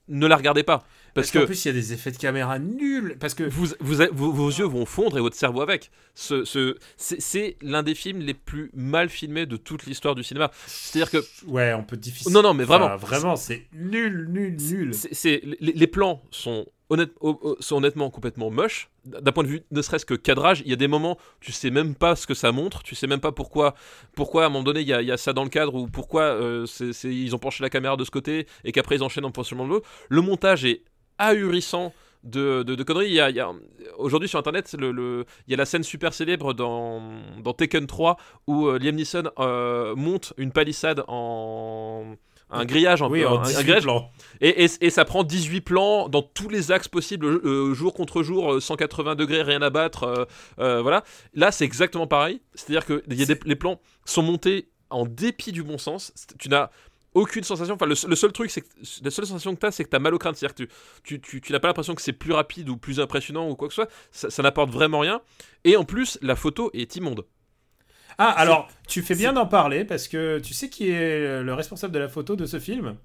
ne 0.07 0.25
la 0.25 0.37
regardez 0.37 0.63
pas. 0.63 0.83
Parce, 1.13 1.27
Parce 1.27 1.31
qu'en 1.31 1.39
que 1.41 1.45
plus, 1.45 1.65
il 1.65 1.67
y 1.67 1.71
a 1.71 1.73
des 1.73 1.93
effets 1.93 2.11
de 2.11 2.17
caméra 2.17 2.57
nuls. 2.59 3.17
Parce 3.19 3.33
que 3.33 3.43
vous, 3.43 3.67
vous, 3.79 3.95
vos, 4.13 4.31
vos 4.31 4.49
yeux 4.49 4.65
vont 4.65 4.85
fondre 4.85 5.17
et 5.17 5.21
votre 5.21 5.35
cerveau 5.35 5.61
avec. 5.61 5.91
Ce, 6.15 6.45
ce, 6.45 6.77
c'est, 6.97 7.57
l'un 7.61 7.83
des 7.83 7.95
films 7.95 8.19
les 8.19 8.33
plus 8.33 8.71
mal 8.73 9.09
filmés 9.09 9.45
de 9.45 9.57
toute 9.57 9.85
l'histoire 9.85 10.15
du 10.15 10.23
cinéma. 10.23 10.51
C'est-à-dire 10.67 11.11
que 11.11 11.25
Ouais, 11.47 11.73
on 11.73 11.83
peut 11.83 11.97
difficile. 11.97 12.31
Non, 12.31 12.41
non, 12.41 12.53
mais 12.53 12.63
vraiment. 12.63 12.85
Enfin, 12.85 12.95
vraiment, 12.95 13.35
c'est 13.35 13.67
nul, 13.73 14.27
nul, 14.29 14.55
nul. 14.55 14.93
C'est, 14.93 15.41
les, 15.59 15.73
les 15.73 15.87
plans 15.87 16.21
sont, 16.31 16.65
honnête- 16.89 17.11
oh, 17.19 17.37
oh, 17.41 17.55
sont 17.59 17.75
honnêtement 17.77 18.09
complètement 18.09 18.49
moches. 18.49 18.89
D'un 19.03 19.31
point 19.31 19.43
de 19.43 19.49
vue 19.49 19.61
ne 19.71 19.81
serait-ce 19.81 20.05
que 20.05 20.13
cadrage, 20.13 20.61
il 20.63 20.69
y 20.69 20.73
a 20.73 20.75
des 20.77 20.87
moments, 20.87 21.17
tu 21.39 21.51
sais 21.51 21.71
même 21.71 21.95
pas 21.95 22.15
ce 22.15 22.27
que 22.27 22.35
ça 22.35 22.51
montre, 22.51 22.83
tu 22.83 22.93
sais 22.95 23.07
même 23.07 23.19
pas 23.19 23.31
pourquoi, 23.31 23.73
pourquoi 24.15 24.43
à 24.43 24.45
un 24.45 24.49
moment 24.49 24.63
donné 24.63 24.81
il 24.81 24.87
y 24.87 24.93
a, 24.93 25.01
il 25.01 25.07
y 25.07 25.11
a 25.11 25.17
ça 25.17 25.33
dans 25.33 25.43
le 25.43 25.49
cadre 25.49 25.73
ou 25.73 25.87
pourquoi 25.87 26.21
euh, 26.21 26.67
ils 27.03 27.33
ont 27.35 27.39
penché 27.39 27.63
la 27.63 27.71
caméra 27.71 27.97
de 27.97 28.03
ce 28.05 28.11
côté 28.11 28.45
et 28.63 28.71
qu'après 28.71 28.95
ils 28.97 29.03
enchaînent 29.03 29.25
en 29.25 29.31
positionnement 29.31 29.65
de 29.65 29.71
l'autre. 29.71 29.89
Le 30.09 30.21
montage 30.21 30.65
est 30.65 30.83
ahurissant. 31.21 31.93
De, 32.23 32.61
de, 32.61 32.75
de 32.75 32.83
conneries. 32.83 33.07
Il 33.07 33.13
y 33.13 33.19
a, 33.19 33.51
aujourd'hui 33.97 34.29
sur 34.29 34.37
internet, 34.37 34.75
le, 34.77 34.91
le- 34.91 35.25
il 35.47 35.51
y 35.51 35.53
a 35.55 35.57
la 35.57 35.65
scène 35.65 35.81
super 35.81 36.13
célèbre 36.13 36.53
dans, 36.53 37.01
dans 37.43 37.51
Taken 37.53 37.87
3 37.87 38.15
où 38.45 38.67
euh, 38.67 38.77
Liam 38.77 38.93
Neeson 38.93 39.23
euh, 39.39 39.95
monte 39.95 40.31
une 40.37 40.51
palissade 40.51 41.03
en. 41.07 42.13
Un 42.51 42.65
grillage, 42.65 43.01
en, 43.01 43.09
oui, 43.09 43.23
un, 43.23 43.29
en 43.31 43.39
un 43.39 43.43
18 43.43 43.63
grillage 43.63 43.83
plans. 43.85 44.11
et, 44.39 44.65
et, 44.65 44.69
et 44.81 44.89
ça 44.91 45.03
prend 45.03 45.23
18 45.23 45.61
plans 45.61 46.09
dans 46.09 46.21
tous 46.21 46.47
les 46.47 46.71
axes 46.71 46.89
possibles, 46.89 47.25
euh, 47.25 47.73
jour 47.73 47.91
contre 47.95 48.21
jour, 48.21 48.53
euh, 48.53 48.59
180 48.59 49.15
degrés, 49.15 49.41
rien 49.41 49.63
à 49.63 49.71
battre. 49.71 50.03
euh, 50.03 50.25
euh, 50.59 50.81
voilà. 50.83 51.03
Là, 51.33 51.51
c'est 51.51 51.65
exactement 51.65 52.05
pareil. 52.05 52.39
C'est-à-dire 52.53 52.85
que 52.85 53.01
il 53.09 53.15
y 53.19 53.23
a 53.23 53.25
des- 53.25 53.39
les 53.45 53.55
plans 53.55 53.79
sont 54.05 54.21
montés 54.21 54.69
en 54.91 55.07
dépit 55.07 55.53
du 55.53 55.63
bon 55.63 55.79
sens. 55.79 56.13
Tu 56.37 56.49
n'as 56.49 56.69
aucune 57.13 57.43
sensation. 57.43 57.75
Enfin, 57.75 57.85
le, 57.85 57.95
le 58.07 58.15
seul 58.15 58.31
truc, 58.31 58.49
c'est 58.51 58.61
que 58.61 58.67
la 59.03 59.11
seule 59.11 59.25
sensation 59.25 59.53
que 59.55 59.59
tu 59.59 59.65
as, 59.65 59.71
c'est 59.71 59.83
que 59.83 59.89
tu 59.89 59.95
as 59.95 59.99
mal 59.99 60.13
au 60.13 60.17
crâne. 60.17 60.33
C'est-à-dire 60.35 60.55
que 60.55 60.63
tu, 60.63 60.69
tu, 61.03 61.19
tu, 61.21 61.41
tu 61.41 61.51
n'as 61.51 61.59
pas 61.59 61.67
l'impression 61.67 61.95
que 61.95 62.01
c'est 62.01 62.13
plus 62.13 62.33
rapide 62.33 62.69
ou 62.69 62.77
plus 62.77 62.99
impressionnant 62.99 63.49
ou 63.49 63.55
quoi 63.55 63.67
que 63.67 63.73
ce 63.73 63.81
soit. 63.83 63.91
Ça, 64.11 64.29
ça 64.29 64.43
n'apporte 64.43 64.71
vraiment 64.71 64.99
rien. 64.99 65.21
Et 65.63 65.75
en 65.77 65.83
plus, 65.83 66.17
la 66.21 66.35
photo 66.35 66.69
est 66.73 66.95
immonde. 66.95 67.25
Ah, 68.17 68.29
alors, 68.31 68.69
tu 68.87 69.01
fais 69.01 69.15
bien 69.15 69.33
d'en 69.33 69.45
parler 69.47 69.83
parce 69.85 70.07
que 70.07 70.39
tu 70.39 70.53
sais 70.53 70.69
qui 70.69 70.89
est 70.89 71.41
le 71.41 71.53
responsable 71.53 71.93
de 71.93 71.99
la 71.99 72.09
photo 72.09 72.35
de 72.35 72.45
ce 72.45 72.59
film? 72.59 72.97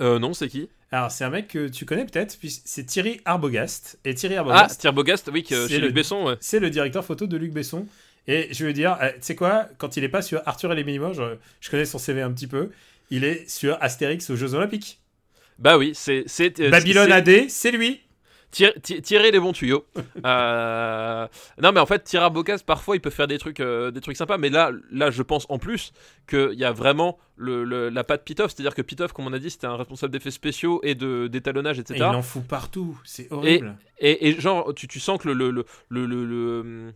Euh, 0.00 0.18
non, 0.18 0.32
c'est 0.32 0.48
qui? 0.48 0.68
Alors, 0.92 1.10
c'est 1.10 1.24
un 1.24 1.30
mec 1.30 1.48
que 1.48 1.68
tu 1.68 1.84
connais 1.84 2.04
peut-être, 2.04 2.36
puis 2.38 2.50
c'est 2.64 2.84
Thierry 2.84 3.20
Arbogast. 3.24 3.98
Et 4.04 4.14
Thierry 4.14 4.36
Ah, 4.36 4.40
Arbogast, 4.40 4.80
Thierry 4.80 4.94
Bogast, 4.96 5.30
oui, 5.32 5.42
que 5.44 5.66
C'est 5.66 5.74
chez 5.74 5.78
le- 5.78 5.86
Luc 5.88 5.94
Besson. 5.94 6.24
ouais. 6.26 6.36
c'est 6.40 6.58
le 6.58 6.70
directeur 6.70 7.04
photo 7.04 7.26
de 7.26 7.36
Luc 7.36 7.52
Besson. 7.52 7.86
Et 8.26 8.48
je 8.52 8.64
veux 8.64 8.72
dire, 8.72 8.96
euh, 9.02 9.10
tu 9.12 9.18
sais 9.20 9.34
quoi, 9.36 9.66
quand 9.78 9.96
il 9.96 10.04
est 10.04 10.08
pas 10.08 10.22
sur 10.22 10.40
Arthur 10.46 10.72
et 10.72 10.76
les 10.76 10.84
Minimoys, 10.84 11.12
je, 11.14 11.22
je 11.60 11.70
connais 11.70 11.84
son 11.84 11.98
CV 11.98 12.22
un 12.22 12.32
petit 12.32 12.46
peu, 12.46 12.70
il 13.10 13.24
est 13.24 13.48
sur 13.48 13.76
Astérix 13.80 14.30
aux 14.30 14.36
Jeux 14.36 14.54
Olympiques. 14.54 15.00
Bah 15.58 15.76
oui, 15.76 15.92
c'est. 15.94 16.24
euh, 16.60 16.70
Babylone 16.70 17.12
AD, 17.12 17.48
c'est 17.48 17.70
lui. 17.70 18.00
Tire- 18.52 18.72
ti- 18.82 19.00
tirer 19.00 19.30
les 19.30 19.38
bons 19.38 19.52
tuyaux. 19.52 19.84
Euh, 20.26 21.28
Non, 21.62 21.70
mais 21.72 21.78
en 21.80 21.86
fait, 21.86 22.02
Thierry 22.02 22.30
Bocas, 22.30 22.58
parfois, 22.66 22.96
il 22.96 23.00
peut 23.00 23.10
faire 23.10 23.28
des 23.28 23.38
trucs, 23.38 23.60
euh, 23.60 23.90
des 23.92 24.00
trucs 24.00 24.16
sympas. 24.16 24.38
Mais 24.38 24.48
là, 24.48 24.72
là, 24.90 25.10
je 25.10 25.22
pense 25.22 25.46
en 25.50 25.58
plus 25.58 25.92
qu'il 26.28 26.54
y 26.54 26.64
a 26.64 26.72
vraiment 26.72 27.18
le, 27.36 27.62
le- 27.64 27.90
la 27.90 28.02
patte 28.04 28.24
Pitoff. 28.24 28.52
C'est-à-dire 28.52 28.74
que 28.74 28.82
Pitoff, 28.82 29.12
comme 29.12 29.26
on 29.26 29.32
a 29.32 29.38
dit, 29.38 29.50
c'était 29.50 29.66
un 29.68 29.76
responsable 29.76 30.12
d'effets 30.12 30.30
spéciaux 30.32 30.80
et 30.82 30.94
de 30.96 31.28
d'étalonnage, 31.28 31.78
Et 31.78 31.82
etc. 31.82 32.00
il 32.00 32.16
en 32.16 32.22
fout 32.22 32.44
partout, 32.44 32.98
c'est 33.04 33.30
horrible. 33.30 33.76
Et, 34.00 34.28
et 34.30 34.40
genre, 34.40 34.74
tu, 34.74 34.88
tu 34.88 34.98
sens 34.98 35.18
que 35.20 35.28
le, 35.28 35.50
le, 35.50 36.92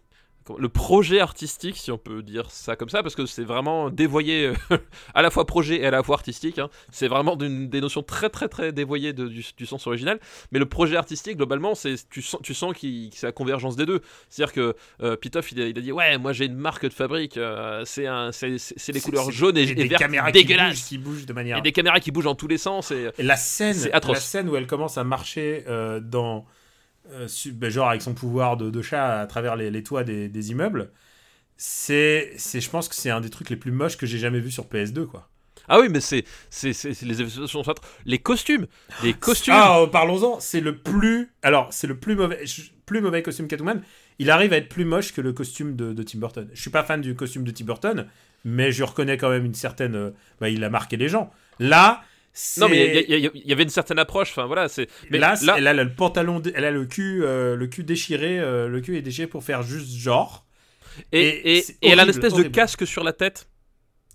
le, 0.58 0.68
projet 0.68 1.20
artistique, 1.20 1.76
si 1.76 1.90
on 1.90 1.98
peut 1.98 2.22
dire 2.22 2.50
ça 2.50 2.76
comme 2.76 2.88
ça, 2.90 3.02
parce 3.02 3.14
que 3.14 3.24
c'est 3.26 3.44
vraiment 3.44 3.88
dévoyé 3.90 4.46
euh, 4.48 4.54
à 5.14 5.22
la 5.22 5.30
fois 5.30 5.46
projet 5.46 5.80
et 5.80 5.86
à 5.86 5.90
la 5.90 6.02
fois 6.02 6.16
artistique. 6.16 6.58
hein. 6.58 6.68
C'est 6.90 7.08
vraiment 7.08 7.36
des 7.36 7.80
notions 7.80 8.02
très 8.02 8.28
très 8.28 8.48
très 8.48 8.72
dévoyées 8.72 9.12
de- 9.12 9.28
du, 9.28 9.44
du 9.56 9.66
sens 9.66 9.86
original. 9.86 10.20
Mais 10.52 10.58
le 10.58 10.66
projet 10.66 10.96
artistique, 10.96 11.36
globalement, 11.38 11.74
c'est 11.74 11.94
tu 12.10 12.20
sens, 12.22 12.40
tu 12.42 12.52
sens 12.54 12.74
qu'il- 12.74 13.10
que 13.10 13.16
c'est 13.16 13.26
la 13.26 13.32
convergence 13.32 13.76
des 13.76 13.86
deux. 13.86 14.00
C'est-à-dire 14.28 14.52
que 14.52 14.76
euh, 15.02 15.16
Pitoff, 15.16 15.50
il 15.52 15.62
a, 15.62 15.66
il 15.66 15.78
a 15.78 15.80
dit 15.80 15.92
ouais, 15.92 16.18
moi 16.18 16.32
j'ai 16.32 16.44
une 16.46 16.56
marque 16.56 16.84
de 16.84 16.92
fabrique, 16.92 17.36
euh, 17.36 17.82
c'est 17.86 18.06
un, 18.06 18.30
c'est 18.32 18.58
c'est- 18.58 18.74
c'est 18.76 18.92
les 18.92 19.00
couleurs 19.00 19.30
jaunes 19.30 19.56
et, 19.56 19.62
et 19.62 19.70
et 19.70 19.74
des 19.74 19.84
vertes 19.88 20.02
caméras 20.02 20.30
qui 20.30 20.38
bougent, 20.38 20.46
dégueulasses. 20.48 20.82
qui 20.88 20.98
bougent 20.98 21.26
de 21.26 21.32
manière 21.32 21.58
Et 21.58 21.62
des 21.62 21.72
caméras 21.72 22.00
qui 22.00 22.10
bougent 22.10 22.24
dans 22.24 22.34
tous 22.34 22.48
les 22.48 22.58
sens. 22.58 22.90
Et, 22.90 23.10
Et 23.18 23.22
la 23.22 23.36
scène, 23.36 23.74
C'est 23.74 23.92
atroce. 23.92 24.16
la 24.16 24.20
scène 24.20 24.48
où 24.48 24.56
elle 24.56 24.66
commence 24.66 24.98
à 24.98 25.04
marcher 25.04 25.64
euh, 25.68 26.00
dans, 26.00 26.44
genre 27.70 27.88
avec 27.90 28.02
son 28.02 28.14
pouvoir 28.14 28.56
de, 28.56 28.70
de 28.70 28.82
chat 28.82 29.20
à 29.20 29.26
travers 29.26 29.56
les, 29.56 29.70
les 29.70 29.82
toits 29.82 30.04
des, 30.04 30.28
des 30.28 30.50
immeubles, 30.50 30.90
c'est, 31.56 32.32
c'est, 32.36 32.60
je 32.60 32.70
pense 32.70 32.88
que 32.88 32.94
c'est 32.94 33.10
un 33.10 33.20
des 33.20 33.30
trucs 33.30 33.50
les 33.50 33.56
plus 33.56 33.72
moches 33.72 33.96
que 33.96 34.06
j'ai 34.06 34.18
jamais 34.18 34.40
vu 34.40 34.50
sur 34.50 34.66
PS2 34.66 35.06
quoi. 35.06 35.28
Ah 35.68 35.80
oui, 35.80 35.88
mais 35.90 36.00
c'est 36.00 36.24
c'est 36.50 36.72
c'est- 36.74 36.92
c'est 36.92 37.06
les 37.06 37.22
effets. 37.22 37.30
Les 38.04 38.18
costumes, 38.18 38.66
les 39.02 39.14
costumes. 39.14 39.54
Ah, 39.56 39.80
euh, 39.80 39.86
parlons-en, 39.86 40.38
c'est 40.40 40.60
le 40.60 40.76
plus, 40.76 41.30
alors 41.42 41.68
c'est 41.72 41.86
le 41.86 41.96
plus 41.98 42.16
mauvais, 42.16 42.44
plus 42.84 43.00
mauvais 43.00 43.22
costume 43.22 43.48
Catwoman. 43.48 43.80
Il 44.18 44.30
arrive 44.30 44.52
à 44.52 44.58
être 44.58 44.68
plus 44.68 44.84
moche 44.84 45.12
que 45.14 45.20
le 45.22 45.32
costume 45.32 45.74
de, 45.74 45.92
de 45.92 46.02
Tim 46.02 46.18
Burton. 46.18 46.48
Je 46.52 46.60
suis 46.60 46.70
pas 46.70 46.84
fan 46.84 47.00
du 47.00 47.14
costume 47.14 47.44
de 47.44 47.50
Tim 47.50 47.64
Burton, 47.64 48.06
mais 48.44 48.72
je 48.72 48.84
reconnais 48.84 49.16
quand 49.16 49.30
même 49.30 49.44
une 49.46 49.54
certaine, 49.54 49.94
euh, 49.96 50.10
bah, 50.40 50.50
il 50.50 50.62
a 50.64 50.70
marqué 50.70 50.96
les 50.96 51.08
gens. 51.08 51.32
Là. 51.58 52.02
Non, 52.58 52.68
mais 52.68 53.04
il 53.08 53.30
y, 53.46 53.52
avait 53.52 53.62
une 53.62 53.68
certaine 53.68 53.98
approche. 53.98 54.30
Enfin 54.30 54.46
voilà, 54.46 54.68
c'est. 54.68 54.88
Là, 55.10 55.34
elle 55.56 55.66
a 55.68 55.72
le 55.72 55.94
pantalon, 55.94 56.42
elle 56.54 56.64
a 56.64 56.70
le 56.72 56.84
cul, 56.84 57.22
euh, 57.22 57.54
le 57.54 57.66
cul 57.68 57.84
déchiré, 57.84 58.40
euh, 58.40 58.66
le 58.68 58.80
cul 58.80 58.96
est 58.96 59.02
déchiré 59.02 59.28
pour 59.28 59.44
faire 59.44 59.62
juste 59.62 59.94
genre. 59.96 60.44
et, 61.12 61.64
elle 61.82 62.00
a 62.00 62.02
une 62.04 62.08
espèce 62.10 62.32
horrible. 62.32 62.48
de 62.50 62.54
casque 62.54 62.86
sur 62.86 63.04
la 63.04 63.12
tête, 63.12 63.48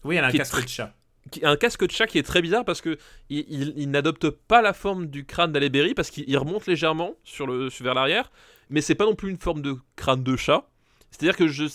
Oui, 0.03 0.15
elle 0.17 0.23
a 0.23 0.27
un 0.27 0.31
casque 0.31 0.61
de 0.63 0.67
chat. 0.67 0.93
qui- 1.31 1.45
un 1.45 1.55
casque 1.55 1.85
de 1.85 1.91
chat 1.91 2.07
qui 2.07 2.17
est 2.17 2.23
très 2.23 2.41
bizarre 2.41 2.65
parce 2.65 2.81
que 2.81 2.97
il, 3.29 3.45
il- 3.49 3.73
il 3.77 3.89
n'adopte 3.91 4.29
pas 4.29 4.61
la 4.61 4.73
forme 4.73 5.07
du 5.07 5.25
crâne 5.25 5.51
d'Halle 5.51 5.69
Berry 5.69 5.93
parce 5.93 6.09
qu'il 6.09 6.25
il 6.27 6.37
remonte 6.37 6.67
légèrement 6.67 7.15
sur 7.23 7.47
le 7.47 7.69
vers 7.81 7.93
l'arrière, 7.93 8.31
mais 8.69 8.81
c'est 8.81 8.95
pas 8.95 9.05
non 9.05 9.15
plus 9.15 9.29
une 9.29 9.37
forme 9.39 9.61
de 9.61 9.75
crâne 9.95 10.23
de 10.23 10.35
chat. 10.35 10.69
C'est-à-dire 11.11 11.37
que 11.37 11.47
je 11.47 11.65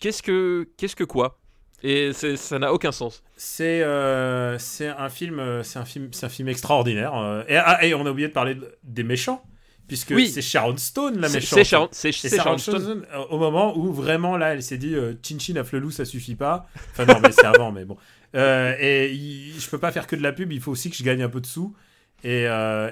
qu'est-ce 0.00 0.22
que 0.22 0.68
qu'est-ce 0.76 0.96
que 0.96 1.04
quoi? 1.04 1.38
Et 1.84 2.12
ça 2.12 2.58
n'a 2.58 2.72
aucun 2.72 2.92
sens. 2.92 3.22
C'est 3.36 3.82
euh, 3.82 4.56
c'est 4.58 4.88
un 4.88 5.08
film, 5.08 5.40
euh, 5.40 5.62
c'est 5.62 5.78
un 5.78 5.84
film, 5.84 6.08
c'est 6.12 6.26
un 6.26 6.28
film 6.28 6.48
extraordinaire. 6.48 7.14
euh, 7.16 7.42
et, 7.48 7.56
ah, 7.56 7.84
et 7.84 7.94
on 7.94 8.06
a 8.06 8.10
oublié 8.10 8.28
de 8.28 8.32
parler 8.32 8.54
de- 8.54 8.72
des 8.84 9.02
méchants, 9.02 9.42
puisque 9.88 10.10
Oui. 10.14 10.28
c'est 10.28 10.42
Sharon 10.42 10.76
Stone 10.76 11.18
la 11.18 11.28
méchante. 11.28 11.58
c'est 11.58 11.64
Sharon, 11.64 11.88
c'est 11.90 12.12
Sharon 12.12 12.36
Sharon 12.36 12.58
Stone. 12.58 12.80
Stone, 12.80 13.06
au 13.30 13.38
moment 13.38 13.76
où 13.76 13.92
vraiment 13.92 14.36
là, 14.36 14.54
elle 14.54 14.62
s'est 14.62 14.78
dit 14.78 14.94
euh, 14.94 15.14
Chin 15.24 15.38
Chin 15.40 15.56
à 15.56 15.64
Flelou, 15.64 15.90
ça 15.90 16.04
suffit 16.04 16.36
pas. 16.36 16.68
Enfin 16.92 17.04
non, 17.04 17.18
mais 17.20 17.32
c'est 17.32 17.44
avant, 17.46 17.72
mais 17.72 17.84
bon. 17.84 17.96
Euh, 18.36 18.74
et 18.78 19.12
il- 19.12 19.58
je 19.60 19.68
peux 19.68 19.78
pas 19.78 19.90
faire 19.90 20.06
que 20.06 20.14
de 20.16 20.22
la 20.22 20.32
pub, 20.32 20.52
il 20.52 20.60
faut 20.60 20.70
aussi 20.70 20.88
que 20.88 20.96
je 20.96 21.02
gagne 21.02 21.22
un 21.22 21.28
peu 21.28 21.40
de 21.40 21.46
sous. 21.46 21.74
Et, 22.24 22.44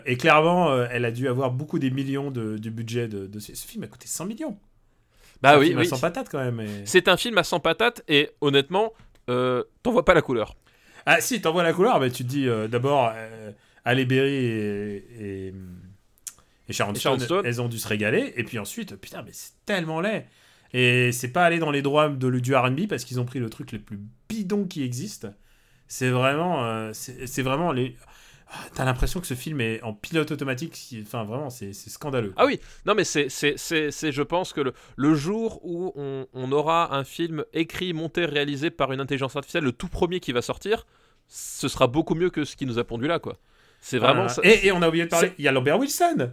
et 0.06 0.16
clairement, 0.16 0.76
elle 0.90 1.04
a 1.04 1.12
dû 1.12 1.28
avoir 1.28 1.52
beaucoup 1.52 1.78
des 1.78 1.90
millions 1.92 2.32
de, 2.32 2.58
du 2.58 2.72
budget 2.72 3.06
de, 3.06 3.26
de 3.28 3.38
ce, 3.38 3.54
ce 3.54 3.64
film 3.64 3.84
a 3.84 3.86
coûté 3.86 4.08
100 4.08 4.26
millions. 4.26 4.58
Bah 5.42 5.50
C'est 5.50 5.56
un 5.56 5.58
oui, 5.60 5.66
film 5.68 5.78
à 5.78 5.80
oui. 5.82 5.86
100 5.88 5.98
patates 6.00 6.28
quand 6.30 6.38
même. 6.38 6.60
et- 6.60 6.86
C'est 6.86 7.08
un 7.08 7.16
film 7.16 7.38
à 7.38 7.44
100 7.44 7.60
patates 7.60 8.02
et 8.08 8.30
honnêtement, 8.40 8.92
euh, 9.28 9.64
t'en 9.82 9.92
vois 9.92 10.04
pas 10.04 10.14
la 10.14 10.22
couleur. 10.22 10.56
Ah 11.06 11.20
si, 11.20 11.40
t'envoies 11.40 11.62
la 11.62 11.72
couleur, 11.72 11.98
bah, 11.98 12.10
tu 12.10 12.24
te 12.24 12.28
dis 12.28 12.46
euh, 12.48 12.68
d'abord, 12.68 13.10
euh, 13.14 13.52
Halle 13.84 14.04
Berry 14.04 14.34
et, 14.34 14.96
et, 15.48 15.54
et 16.68 16.72
Sharon 16.72 16.94
Stone, 16.94 17.20
Stone. 17.20 17.46
elles 17.46 17.60
ont 17.62 17.68
dû 17.68 17.78
se 17.78 17.88
régaler. 17.88 18.32
Et 18.36 18.44
puis 18.44 18.58
ensuite, 18.58 18.96
putain, 18.96 19.22
mais 19.22 19.30
c'est 19.32 19.52
tellement 19.64 20.00
laid. 20.00 20.26
Et 20.72 21.10
c'est 21.12 21.28
pas 21.32 21.44
aller 21.44 21.58
dans 21.58 21.70
les 21.72 21.82
droits 21.82 22.08
de, 22.10 22.30
du 22.38 22.54
R&B 22.54 22.86
parce 22.88 23.04
qu'ils 23.04 23.18
ont 23.18 23.24
pris 23.24 23.40
le 23.40 23.50
truc 23.50 23.72
le 23.72 23.80
plus 23.80 23.98
bidon 24.28 24.66
qui 24.66 24.84
existe. 24.84 25.26
C'est 25.88 26.10
vraiment, 26.10 26.64
euh, 26.64 26.92
c'est 26.92 27.42
vraiment 27.42 27.72
les. 27.72 27.96
T'as 28.74 28.84
l'impression 28.84 29.20
que 29.20 29.26
ce 29.26 29.34
film 29.34 29.60
est 29.60 29.80
en 29.82 29.92
pilote 29.92 30.30
automatique. 30.32 30.96
Enfin, 31.02 31.22
vraiment, 31.24 31.50
c'est 31.50 31.72
scandaleux. 31.72 32.32
Ah 32.36 32.46
oui, 32.46 32.58
non 32.84 32.94
mais 32.94 33.04
c'est, 33.04 33.28
c'est, 33.28 33.54
c'est, 33.56 33.90
c'est- 33.90 34.10
je 34.12 34.22
pense 34.22 34.52
que 34.52 34.60
le, 34.60 34.72
le 34.96 35.14
jour 35.14 35.60
où 35.64 35.92
on, 35.94 36.26
on 36.34 36.50
aura 36.52 36.94
un 36.96 37.04
film 37.04 37.44
écrit, 37.52 37.92
monté, 37.92 38.24
réalisé 38.24 38.70
par 38.70 38.92
une 38.92 39.00
intelligence 39.00 39.36
artificielle, 39.36 39.64
le 39.64 39.72
tout 39.72 39.88
premier 39.88 40.18
qui 40.20 40.32
va 40.32 40.42
sortir, 40.42 40.86
ce 41.28 41.68
sera 41.68 41.86
beaucoup 41.86 42.14
mieux 42.16 42.30
que 42.30 42.44
ce 42.44 42.56
qui 42.56 42.66
nous 42.66 42.78
a 42.78 42.84
pondu 42.84 43.06
là, 43.06 43.18
quoi. 43.20 43.36
C'est 43.80 43.98
vraiment... 43.98 44.24
Ah, 44.24 44.28
ça- 44.28 44.42
et, 44.44 44.66
et 44.66 44.72
on 44.72 44.82
a 44.82 44.88
oublié 44.88 45.04
de 45.04 45.10
parler. 45.10 45.32
Il 45.38 45.44
y 45.44 45.48
a 45.48 45.52
Lambert 45.52 45.78
Wilson. 45.78 46.32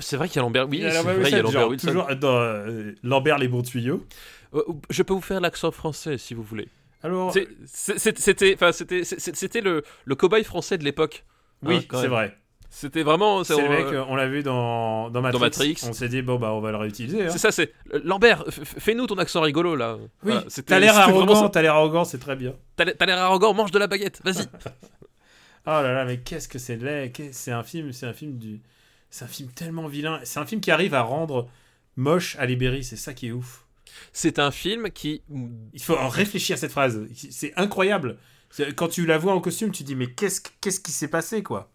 c'est 0.00 0.16
vrai 0.16 0.28
qu'il 0.28 0.36
y 0.36 0.38
a 0.38 0.42
Lambert... 0.42 0.68
Oui, 0.68 0.78
Il 0.78 0.82
y 0.84 0.86
a 0.86 0.90
c'est 0.90 0.96
Lambert 0.98 1.14
vrai, 1.18 1.30
il 1.30 1.32
y 1.32 1.34
a 1.34 1.42
Wilson, 1.42 1.44
Lambert 1.44 1.60
genre, 1.60 1.70
Wilson. 1.70 1.86
toujours 1.88 2.16
dans 2.16 2.40
euh, 2.40 2.92
Lambert 3.02 3.38
les 3.38 3.48
bons 3.48 3.62
tuyaux. 3.62 4.06
Euh, 4.54 4.62
je 4.90 5.02
peux 5.02 5.12
vous 5.14 5.20
faire 5.20 5.40
l'accent 5.40 5.70
français, 5.72 6.18
si 6.18 6.34
vous 6.34 6.42
voulez. 6.42 6.68
Alors, 7.02 7.32
C'était, 7.66 8.54
enfin, 8.54 8.70
c'était, 8.70 9.60
le, 9.60 9.82
le 10.04 10.14
cow-boy 10.14 10.44
français 10.44 10.78
de 10.78 10.84
l'époque. 10.84 11.24
Oui, 11.62 11.76
Hein, 11.76 11.82
quand 11.88 12.00
c'est 12.00 12.08
vrai. 12.08 12.36
C'était 12.74 13.02
vraiment... 13.02 13.44
C'est 13.44 13.54
le 13.56 13.64
on- 13.64 13.68
mec, 13.68 13.84
euh, 13.86 14.04
on 14.08 14.16
l'a 14.16 14.26
vu 14.28 14.42
dans, 14.42 15.10
dans 15.10 15.20
Matrix. 15.20 15.40
Matrix. 15.40 15.76
On 15.86 15.92
s'est 15.92 16.08
dit, 16.08 16.22
bon, 16.22 16.38
bah, 16.38 16.52
on 16.54 16.60
va 16.60 16.70
le 16.70 16.78
réutiliser. 16.78 17.24
hein. 17.26 17.28
C'est 17.30 17.36
ça, 17.38 17.52
c'est... 17.52 17.70
Lambert, 18.04 18.44
f- 18.44 18.60
f- 18.62 18.80
fais-nous 18.80 19.06
ton 19.06 19.18
accent 19.18 19.42
rigolo, 19.42 19.76
là. 19.76 19.96
Oui, 20.00 20.08
Voilà, 20.22 20.44
c'était- 20.48 20.70
t'as 20.70 20.78
l'air 20.78 20.96
arrogant, 20.96 21.48
t'as 21.50 21.60
l'air 21.60 21.74
arrogant, 21.74 22.04
c'est 22.04 22.18
très 22.18 22.34
bien. 22.34 22.54
T'as 22.76 22.84
l'air- 22.86 22.94
t'as 22.98 23.04
l'air 23.04 23.18
arrogant, 23.18 23.52
mange 23.52 23.72
de 23.72 23.78
la 23.78 23.88
baguette, 23.88 24.20
vas-y. 24.24 24.46
Oh 25.64 25.70
là 25.70 25.92
là, 25.92 26.04
mais 26.04 26.18
qu'est-ce 26.18 26.48
que 26.48 26.58
c'est 26.58 26.76
laid. 26.76 27.12
C'est 27.32 27.52
un 27.52 27.62
film, 27.62 27.92
c'est 27.92 28.06
un 28.06 28.12
film 28.12 28.36
du. 28.36 28.60
C'est 29.10 29.24
un 29.24 29.28
film 29.28 29.48
tellement 29.50 29.86
vilain. 29.86 30.18
C'est 30.24 30.40
un 30.40 30.46
film 30.46 30.60
qui 30.60 30.70
arrive 30.72 30.92
à 30.94 31.02
rendre 31.02 31.48
moche 31.96 32.34
Ali 32.40 32.56
Berry, 32.56 32.82
c'est 32.82 32.96
ça 32.96 33.12
qui 33.14 33.28
est 33.28 33.32
ouf. 33.32 33.64
C'est 34.12 34.38
un 34.40 34.50
film 34.50 34.90
qui... 34.90 35.22
Il 35.74 35.80
faut 35.82 35.96
en 35.96 36.08
réfléchir 36.08 36.54
à 36.54 36.56
cette 36.56 36.72
phrase. 36.72 37.02
C'est 37.14 37.52
incroyable. 37.56 38.16
Quand 38.76 38.88
tu 38.88 39.06
la 39.06 39.18
vois 39.18 39.32
en 39.34 39.40
costume, 39.40 39.70
tu 39.72 39.82
dis, 39.82 39.94
mais 39.94 40.08
qu'est-ce 40.12 40.40
qu'est-ce 40.60 40.80
qui 40.80 40.92
s'est 40.92 41.08
passé, 41.08 41.42
quoi? 41.42 41.70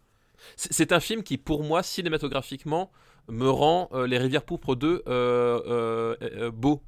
C'est 0.55 0.91
un 0.91 0.99
film 0.99 1.23
qui, 1.23 1.37
pour 1.37 1.63
moi, 1.63 1.83
cinématographiquement, 1.83 2.91
me 3.27 3.49
rend 3.49 3.89
euh, 3.93 4.07
Les 4.07 4.17
Rivières 4.17 4.43
Pourpres 4.43 4.75
2 4.75 5.03
euh, 5.07 5.59
euh, 5.67 6.15
euh, 6.21 6.51
beau. 6.51 6.81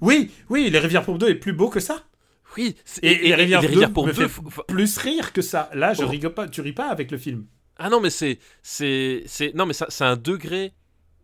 Oui, 0.00 0.30
oui, 0.50 0.68
Les 0.70 0.78
Rivières 0.78 1.04
Pourpres 1.04 1.18
2 1.20 1.28
est 1.30 1.34
plus 1.36 1.52
beau 1.52 1.68
que 1.70 1.80
ça. 1.80 2.02
Oui, 2.56 2.76
Et, 3.02 3.14
Les 3.28 3.34
Rivières, 3.34 3.62
Les 3.62 3.68
2 3.68 3.72
Rivières 3.72 3.92
Pourpres 3.92 4.08
me 4.08 4.12
2... 4.14 4.22
fait 4.22 4.28
faut- 4.28 4.50
faut- 4.50 4.62
plus 4.64 4.98
rire 4.98 5.32
que 5.32 5.42
ça. 5.42 5.70
Là, 5.74 5.94
je 5.94 6.02
Oh. 6.04 6.08
rigole 6.08 6.34
pas, 6.34 6.48
tu 6.48 6.60
ris 6.60 6.72
pas 6.72 6.88
avec 6.88 7.10
le 7.10 7.18
film. 7.18 7.46
Ah 7.76 7.88
non, 7.90 8.00
mais 8.00 8.10
c'est... 8.10 8.38
c'est, 8.62 9.22
c'est 9.26 9.54
non, 9.54 9.66
mais 9.66 9.72
c'est 9.74 10.04
un 10.04 10.16
degré 10.16 10.72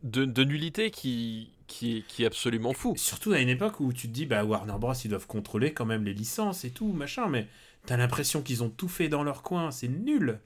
de, 0.03 0.24
de 0.24 0.45
nullité 0.45 0.91
qui, 0.91 1.53
qui, 1.66 1.99
est- 1.99 2.07
qui 2.07 2.22
est 2.22 2.26
absolument 2.26 2.72
fou. 2.72 2.95
Surtout 2.97 3.32
à 3.32 3.41
une 3.41 3.49
époque 3.51 3.80
où 3.80 3.93
tu 3.93 4.09
te 4.09 4.12
dis, 4.12 4.26
bah 4.26 4.45
Warner 4.45 4.74
Bros, 4.80 4.95
ils 4.95 5.09
doivent 5.09 5.26
contrôler 5.26 5.72
quand 5.74 5.84
même 5.86 6.05
les 6.05 6.14
licences 6.14 6.64
et 6.64 6.70
tout, 6.70 6.93
machin, 6.93 7.28
mais 7.28 7.47
t'as 7.91 7.97
l'impression 7.97 8.41
qu'ils 8.41 8.62
ont 8.62 8.68
tout 8.70 8.86
fait 8.86 9.09
dans 9.09 9.24
leur 9.24 9.43
coin, 9.43 9.72
c'est 9.72 9.88
nul. 9.88 10.38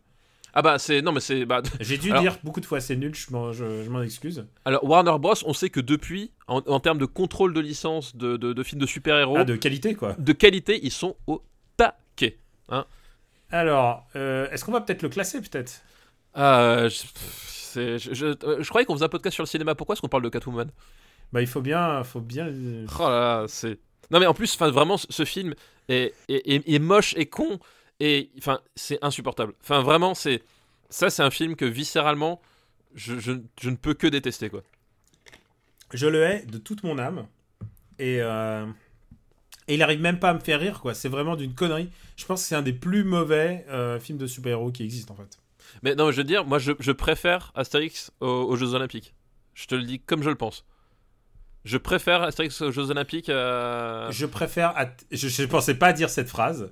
Ah 0.55 0.63
bah, 0.63 0.79
c'est... 0.79 1.03
Non, 1.03 1.13
mais 1.13 1.21
c'est... 1.21 1.45
Bah, 1.45 1.61
J'ai 1.81 1.99
dû 1.99 2.11
Alors- 2.11 2.23
dire 2.23 2.39
beaucoup 2.43 2.61
de 2.63 2.65
fois, 2.65 2.81
c'est 2.81 2.97
nul, 2.97 3.15
je 3.15 3.31
m'en 3.33 3.53
je- 3.53 3.83
je 3.83 3.91
m'en 3.91 4.01
excuse. 4.03 4.47
alors, 4.65 4.83
Warner 4.85 5.19
Bros, 5.19 5.35
on 5.45 5.53
sait 5.53 5.69
que 5.69 5.81
depuis, 5.81 6.31
en, 6.49 6.63
en 6.67 6.81
termes 6.81 6.97
de 6.97 7.05
contrôle 7.05 7.53
de 7.53 7.61
licence 7.61 8.17
de, 8.17 8.39
de, 8.39 8.55
de 8.55 8.63
films 8.63 8.81
de 8.81 8.87
super-héros, 8.87 9.37
Ah, 9.37 9.45
de 9.45 9.57
qualité, 9.57 9.95
quoi. 9.95 10.15
de 10.19 10.33
qualité, 10.33 10.81
ils 10.83 10.91
sont 10.93 11.17
au 11.27 11.43
taquet. 11.77 12.39
Alors, 13.51 14.07
euh, 14.17 14.49
est-ce 14.51 14.65
qu'on 14.65 14.73
va 14.73 14.81
peut-être 14.81 15.03
le 15.03 15.09
classer, 15.11 15.41
peut-être? 15.43 15.83
Ah, 16.35 16.89
je, 16.89 17.03
c'est- 17.47 17.99
je, 17.99 18.15
je- 18.15 18.27
euh, 18.47 18.63
je 18.63 18.69
croyais 18.71 18.85
qu'on 18.87 18.95
faisait 18.95 19.05
un 19.05 19.09
podcast 19.09 19.35
sur 19.35 19.43
le 19.45 19.49
cinéma. 19.49 19.75
Pourquoi 19.75 19.93
est-ce 19.95 20.01
qu'on 20.01 20.09
parle 20.09 20.23
de 20.25 20.29
Catwoman? 20.31 20.71
Bah, 21.33 21.41
il 21.43 21.47
faut 21.47 21.61
bien, 21.61 22.03
faut 22.05 22.21
bien. 22.21 22.47
euh, 22.47 22.87
Oh 22.99 23.03
là 23.03 23.09
là, 23.43 23.45
c'est. 23.49 23.79
Non 24.11 24.21
mais 24.21 24.27
en 24.27 24.35
plus, 24.35 24.55
enfin 24.55 24.71
vraiment, 24.71 24.97
ce- 24.97 25.25
film 25.25 25.55
est, 25.89 26.15
est, 26.29 26.47
est- 26.51 26.69
est 26.75 26.79
moche 26.79 27.15
et 27.17 27.27
con 27.27 27.59
et 28.01 28.31
enfin 28.39 28.61
c'est 28.77 28.99
insupportable. 29.03 29.55
Enfin 29.63 29.83
vraiment, 29.83 30.15
c'est 30.15 30.43
ça, 30.91 31.11
c'est 31.11 31.23
un 31.23 31.31
film 31.31 31.57
que 31.57 31.65
viscéralement, 31.65 32.41
je, 32.95 33.19
je, 33.19 33.33
je 33.61 33.71
ne 33.71 33.77
peux 33.77 33.95
que 33.95 34.07
détester 34.07 34.51
quoi. 34.51 34.63
Je 35.93 36.07
le 36.07 36.23
hais 36.23 36.45
de 36.47 36.59
toute 36.59 36.83
mon 36.83 36.99
âme. 36.99 37.27
Et, 37.99 38.19
euh, 38.21 38.67
et 39.69 39.75
il 39.75 39.83
arrive 39.83 40.01
même 40.01 40.19
pas 40.19 40.31
à 40.31 40.35
me 40.35 40.41
faire 40.41 40.59
rire, 40.61 40.81
quoi. 40.81 40.95
C'est 40.95 41.09
vraiment 41.09 41.37
d'une 41.37 41.55
connerie. 41.55 41.89
Je 42.17 42.25
pense 42.27 42.43
que 42.43 42.49
c'est 42.49 42.57
un 42.57 42.63
des 42.63 42.73
plus 42.73 43.05
mauvais 43.05 43.65
euh, 43.69 44.01
films 44.01 44.19
de 44.19 44.27
super-héros 44.27 44.73
qui 44.73 44.83
existent, 44.83 45.15
en 45.15 45.17
fait. 45.17 45.39
Mais 45.83 45.95
non, 45.95 46.11
je 46.11 46.19
veux 46.19 46.25
dire, 46.25 46.45
moi 46.45 46.59
je, 46.59 46.73
je 46.81 46.93
préfère 46.93 47.53
Astérix 47.55 48.11
aux, 48.21 48.27
aux 48.27 48.57
Jeux 48.57 48.75
Olympiques. 48.75 49.15
Je 49.55 49.67
te 49.67 49.75
le 49.75 49.83
dis 49.83 50.01
comme 50.01 50.23
je 50.23 50.31
le 50.31 50.35
pense. 50.37 50.65
Je 51.65 51.77
préfère 51.79 52.23
Astérix 52.23 52.61
aux 52.61 52.71
Jeux 52.71 52.91
Olympiques. 52.91 53.29
à- 53.31 54.09
Je 54.11 54.27
préfère. 54.27 54.75
Je, 55.11 55.29
je 55.29 55.45
pensais 55.45 55.75
pas 55.75 55.93
dire 55.93 56.11
cette 56.11 56.29
phrase. 56.29 56.71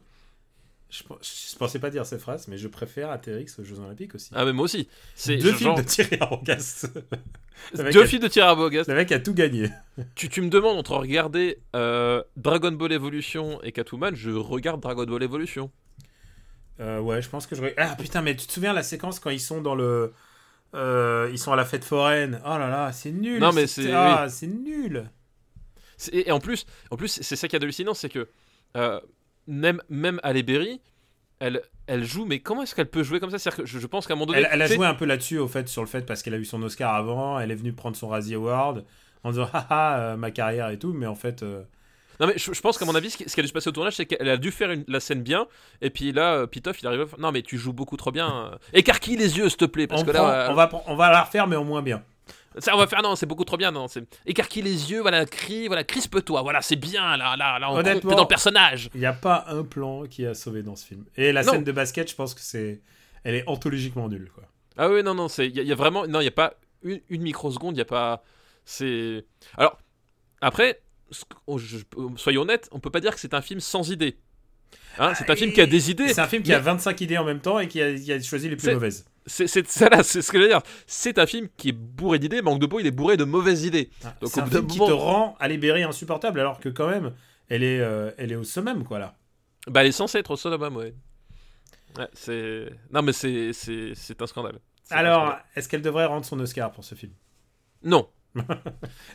Je, 0.91 1.03
je 1.03 1.57
pensais 1.57 1.79
pas 1.79 1.89
dire 1.89 2.05
cette 2.05 2.21
phrase, 2.21 2.49
mais 2.49 2.59
je 2.59 2.69
préfère 2.69 3.11
Atérix 3.11 3.59
aux 3.59 3.65
Jeux 3.65 3.79
Olympiques 3.79 4.15
aussi. 4.15 4.29
Ah 4.35 4.45
mais 4.45 4.53
moi 4.53 4.65
aussi. 4.67 4.89
C'est 5.15 5.39
Deux 5.39 5.53
genre- 5.53 5.59
films 5.59 5.75
de 5.77 5.83
Thierry 5.83 6.19
Arbogast. 6.21 6.93
Deux 7.75 8.03
a- 8.03 8.07
films 8.07 8.23
de 8.23 8.29
Thierry 8.29 8.49
Arbogast. 8.51 8.91
Le 8.91 8.97
mec 8.97 9.11
a 9.13 9.19
tout 9.19 9.33
gagné. 9.33 9.71
Tu, 10.15 10.29
tu 10.29 10.43
me 10.43 10.51
demandes 10.51 10.77
entre 10.77 10.93
regarder 10.97 11.61
euh, 11.75 12.23
Dragon 12.37 12.73
Ball 12.73 12.93
Evolution 12.93 13.63
et 13.63 13.73
Catwoman, 13.73 14.15
je 14.15 14.31
regarde 14.31 14.81
Dragon 14.83 15.05
Ball 15.05 15.23
Evolution. 15.23 15.71
Euh, 16.81 17.01
ouais, 17.01 17.23
je 17.23 17.29
pense 17.31 17.47
que 17.47 17.55
je. 17.57 17.63
Ah 17.79 17.95
putain, 17.99 18.21
mais 18.21 18.35
tu 18.37 18.47
te 18.47 18.53
souviens 18.53 18.73
la 18.75 18.83
séquence 18.83 19.19
quand 19.21 19.31
ils 19.31 19.41
sont 19.41 19.63
dans 19.63 19.75
le. 19.75 20.13
Euh, 20.75 21.29
ils 21.31 21.39
sont 21.39 21.53
à 21.53 21.57
la 21.57 21.65
fête 21.65 21.85
foraine. 21.85 22.41
Oh 22.45 22.59
là 22.59 22.69
là, 22.69 22.93
c'est 22.93 23.13
nul. 23.13 23.41
Non, 23.41 23.53
mais 23.53 23.67
c'est 23.67 23.93
ah, 23.93 24.27
nul. 24.43 25.11
Et 26.13 26.33
en 26.33 26.41
plus, 26.41 26.67
en 26.91 26.97
plus 26.97 27.21
c'est 27.23 27.37
ça 27.37 27.47
qui 27.49 27.57
est 27.57 27.63
hallucinant, 27.63 27.95
c'est 27.95 28.09
que 28.09 28.29
euh, 28.77 29.01
même, 29.47 29.81
même 29.89 30.19
Halle 30.23 30.43
Berry, 30.43 30.81
elle, 31.39 31.63
elle 31.87 32.05
joue, 32.05 32.25
mais 32.25 32.41
comment 32.41 32.63
est-ce 32.63 32.75
qu'elle 32.75 32.91
peut 32.91 33.03
jouer 33.03 33.21
comme 33.21 33.31
ça? 33.31 33.39
C'est-à-dire 33.39 33.65
que 33.65 33.71
je, 33.71 33.79
je 33.79 33.87
pense 33.87 34.07
qu'à 34.07 34.15
un 34.15 34.17
moment 34.17 34.27
donné. 34.27 34.41
Elle, 34.41 34.49
elle 34.51 34.63
a 34.63 34.67
joué 34.67 34.87
un 34.87 34.95
peu 34.95 35.05
là-dessus, 35.05 35.39
au 35.39 35.49
fait, 35.49 35.69
sur 35.69 35.83
le 35.83 35.89
fait 35.89 36.07
parce 36.07 36.23
qu'elle 36.23 36.35
a 36.35 36.39
eu 36.39 36.45
son 36.45 36.63
Oscar 36.63 36.95
avant. 36.95 37.39
Elle 37.39 37.51
est 37.51 37.57
venue 37.57 37.73
prendre 37.73 37.97
son 37.97 38.09
Razzie 38.09 38.35
Award 38.35 38.85
en 39.23 39.31
disant 39.31 39.49
haha 39.53 39.99
euh, 39.99 40.17
ma 40.17 40.31
carrière 40.31 40.71
et 40.71 40.79
tout, 40.79 40.93
mais 40.93 41.07
en 41.07 41.15
fait. 41.15 41.43
euh, 41.43 41.63
Non, 42.23 42.29
mais 42.29 42.39
je, 42.39 42.53
je 42.55 42.61
pense 42.63 42.79
qu'à 42.79 42.85
mon 42.87 42.95
avis, 42.95 43.11
ce 43.11 43.17
qui, 43.19 43.29
ce 43.29 43.35
qui 43.35 43.41
a 43.41 43.43
dû 43.43 43.49
se 43.49 43.53
passer 43.53 43.69
au 43.69 43.73
tournage, 43.73 43.97
c'est 43.97 44.07
qu'elle 44.07 44.29
a 44.29 44.37
dû 44.39 44.51
faire 44.51 44.71
une- 44.71 44.85
la 44.89 45.01
scène 45.01 45.23
bien, 45.23 45.47
et 45.83 45.91
puis 45.91 46.13
là, 46.13 46.35
euh, 46.37 46.47
Pitoff, 46.47 46.81
il 46.81 46.87
arrive 46.87 47.01
à 47.03 47.07
Non, 47.19 47.33
mais 47.33 47.43
tu 47.43 47.59
joues 47.59 47.73
beaucoup 47.75 47.97
trop 47.99 48.13
bien. 48.13 48.53
euh, 48.53 48.57
Écarquille 48.73 49.17
les 49.17 49.37
yeux, 49.37 49.49
s'il 49.49 49.59
te 49.59 49.65
plaît, 49.67 49.87
parce 49.89 50.03
on, 50.03 50.05
que 50.07 50.13
prend- 50.13 50.27
là. 50.29 50.47
euh, 50.47 50.51
on, 50.51 50.55
va, 50.55 50.71
on 50.87 50.95
va 50.97 51.11
la 51.11 51.23
refaire, 51.23 51.47
mais 51.47 51.57
au 51.57 51.65
moins 51.65 51.83
bien. 51.83 52.03
Ça, 52.59 52.75
on 52.75 52.79
va 52.79 52.87
faire, 52.87 53.03
non, 53.03 53.17
c'est 53.17 53.27
beaucoup 53.27 53.45
trop 53.45 53.57
bien, 53.57 53.73
non. 53.73 53.89
c'est 53.89 54.05
Écarquille 54.27 54.63
les 54.63 54.91
yeux, 54.93 55.01
voilà, 55.01 55.25
crie, 55.27 55.67
voilà, 55.67 55.85
crispe-toi, 55.85 56.43
voilà, 56.43 56.61
c'est 56.63 56.77
bien, 56.77 57.17
là, 57.17 57.35
là, 57.37 57.59
là, 57.59 57.71
on 57.73 57.77
Honnêtement- 57.79 58.15
dans 58.15 58.23
le 58.23 58.29
personnage. 58.29 58.89
Il 58.95 59.01
n'y 59.01 59.07
a 59.07 59.15
pas 59.15 59.45
un 59.49 59.65
plan 59.65 60.05
qui 60.05 60.25
a 60.27 60.35
sauvé 60.35 60.63
dans 60.63 60.77
ce 60.77 60.87
film. 60.87 61.05
Et 61.17 61.33
la 61.33 61.43
Non. 61.43 61.53
scène 61.53 61.65
de 61.65 61.73
basket, 61.73 62.09
je 62.11 62.15
pense 62.15 62.35
que 62.35 62.41
c'est. 62.41 62.81
Elle 63.25 63.35
est 63.37 63.45
anthologiquement 63.49 64.09
nulle, 64.09 64.31
quoi. 64.35 64.45
Ah 64.77 64.89
oui, 64.91 65.03
non, 65.03 65.15
non, 65.15 65.29
c'est 65.29 65.47
il 65.49 65.63
y 65.63 65.73
a 65.73 65.75
vraiment 65.75 66.07
non, 66.07 66.21
il 66.21 66.25
y 66.25 66.29
a 66.29 66.31
pas 66.31 66.55
une, 66.83 67.01
une 67.09 67.23
microseconde, 67.23 67.75
il 67.77 67.79
y 67.79 67.83
a 67.83 67.87
pas 67.87 68.23
c'est 68.65 69.25
Alors 69.57 69.79
après 70.41 70.81
oh, 71.47 71.59
soyons 72.17 72.43
honnêtes, 72.43 72.69
on 72.73 72.81
peut 72.81 72.91
pas 72.91 73.01
dire 73.01 73.15
que 73.15 73.21
c'est 73.21 73.35
un 73.35 73.43
film 73.43 73.61
sans 73.61 73.91
idées. 73.91 74.19
Hein, 74.99 75.15
c'est 75.15 75.29
un 75.31 75.37
film 75.37 75.53
qui 75.53 75.61
a 75.61 75.67
des 75.67 75.91
idées. 75.91 76.09
C'est 76.09 76.21
un 76.21 76.27
film 76.27 76.43
qui 76.43 76.53
a 76.53 76.59
25 76.59 77.01
idées 77.01 77.19
en 77.19 77.25
même 77.25 77.41
temps 77.41 77.59
et 77.59 77.69
qui 77.69 77.81
a, 77.81 77.95
qui 77.95 78.13
a 78.13 78.21
choisi 78.21 78.49
les 78.49 78.57
plus 78.57 78.73
mauvaises. 78.73 79.07
C'est 79.27 79.47
ça 79.69 79.89
là, 79.89 80.03
c'est 80.03 80.21
ce 80.21 80.33
que 80.33 80.39
je 80.39 80.43
veux 80.43 80.49
dire. 80.49 80.63
C'est 80.87 81.19
un 81.19 81.27
film 81.27 81.49
qui 81.57 81.69
est 81.71 81.73
bourré 81.73 82.19
d'idées, 82.19 82.43
manque 82.43 82.61
de 82.61 82.67
peau, 82.67 82.81
il 82.81 82.87
est 82.87 82.91
bourré 82.91 83.17
de 83.17 83.25
mauvaises 83.25 83.65
idées. 83.65 83.91
Donc, 84.21 84.31
C'est 84.33 84.41
un 84.41 84.47
film 84.47 84.67
qui 84.67 84.79
te 84.79 84.83
rend 84.83 85.37
Halle 85.39 85.57
Berry 85.59 85.83
insupportable 85.85 86.41
alors 86.41 86.59
que 86.59 86.69
quand 86.69 86.89
même, 86.89 87.15
elle 87.49 87.63
est, 87.63 87.81
euh, 87.81 88.11
elle 88.19 88.33
est 88.33 88.37
au 88.37 88.45
summum, 88.45 88.85
quoi, 88.85 88.99
là. 88.99 89.17
Bah 89.69 89.83
elle 89.83 89.89
est 89.89 89.93
censée 89.93 90.19
être 90.19 90.33
au 90.33 90.37
summum, 90.37 90.77
ouais. 90.77 90.95
Ouais, 91.99 92.09
c'est 92.15 92.71
non 92.91 93.03
mais 93.03 93.13
c'est 93.13 93.53
c'est 93.53 94.21
un 94.23 94.27
scandale. 94.27 94.59
Alors, 94.91 95.37
est-ce 95.55 95.69
qu'elle 95.69 95.83
devrait 95.83 96.07
rendre 96.07 96.25
son 96.25 96.39
Oscar 96.41 96.73
pour 96.73 96.85
ce 96.85 96.95
film? 96.95 97.13
Non. 97.83 98.09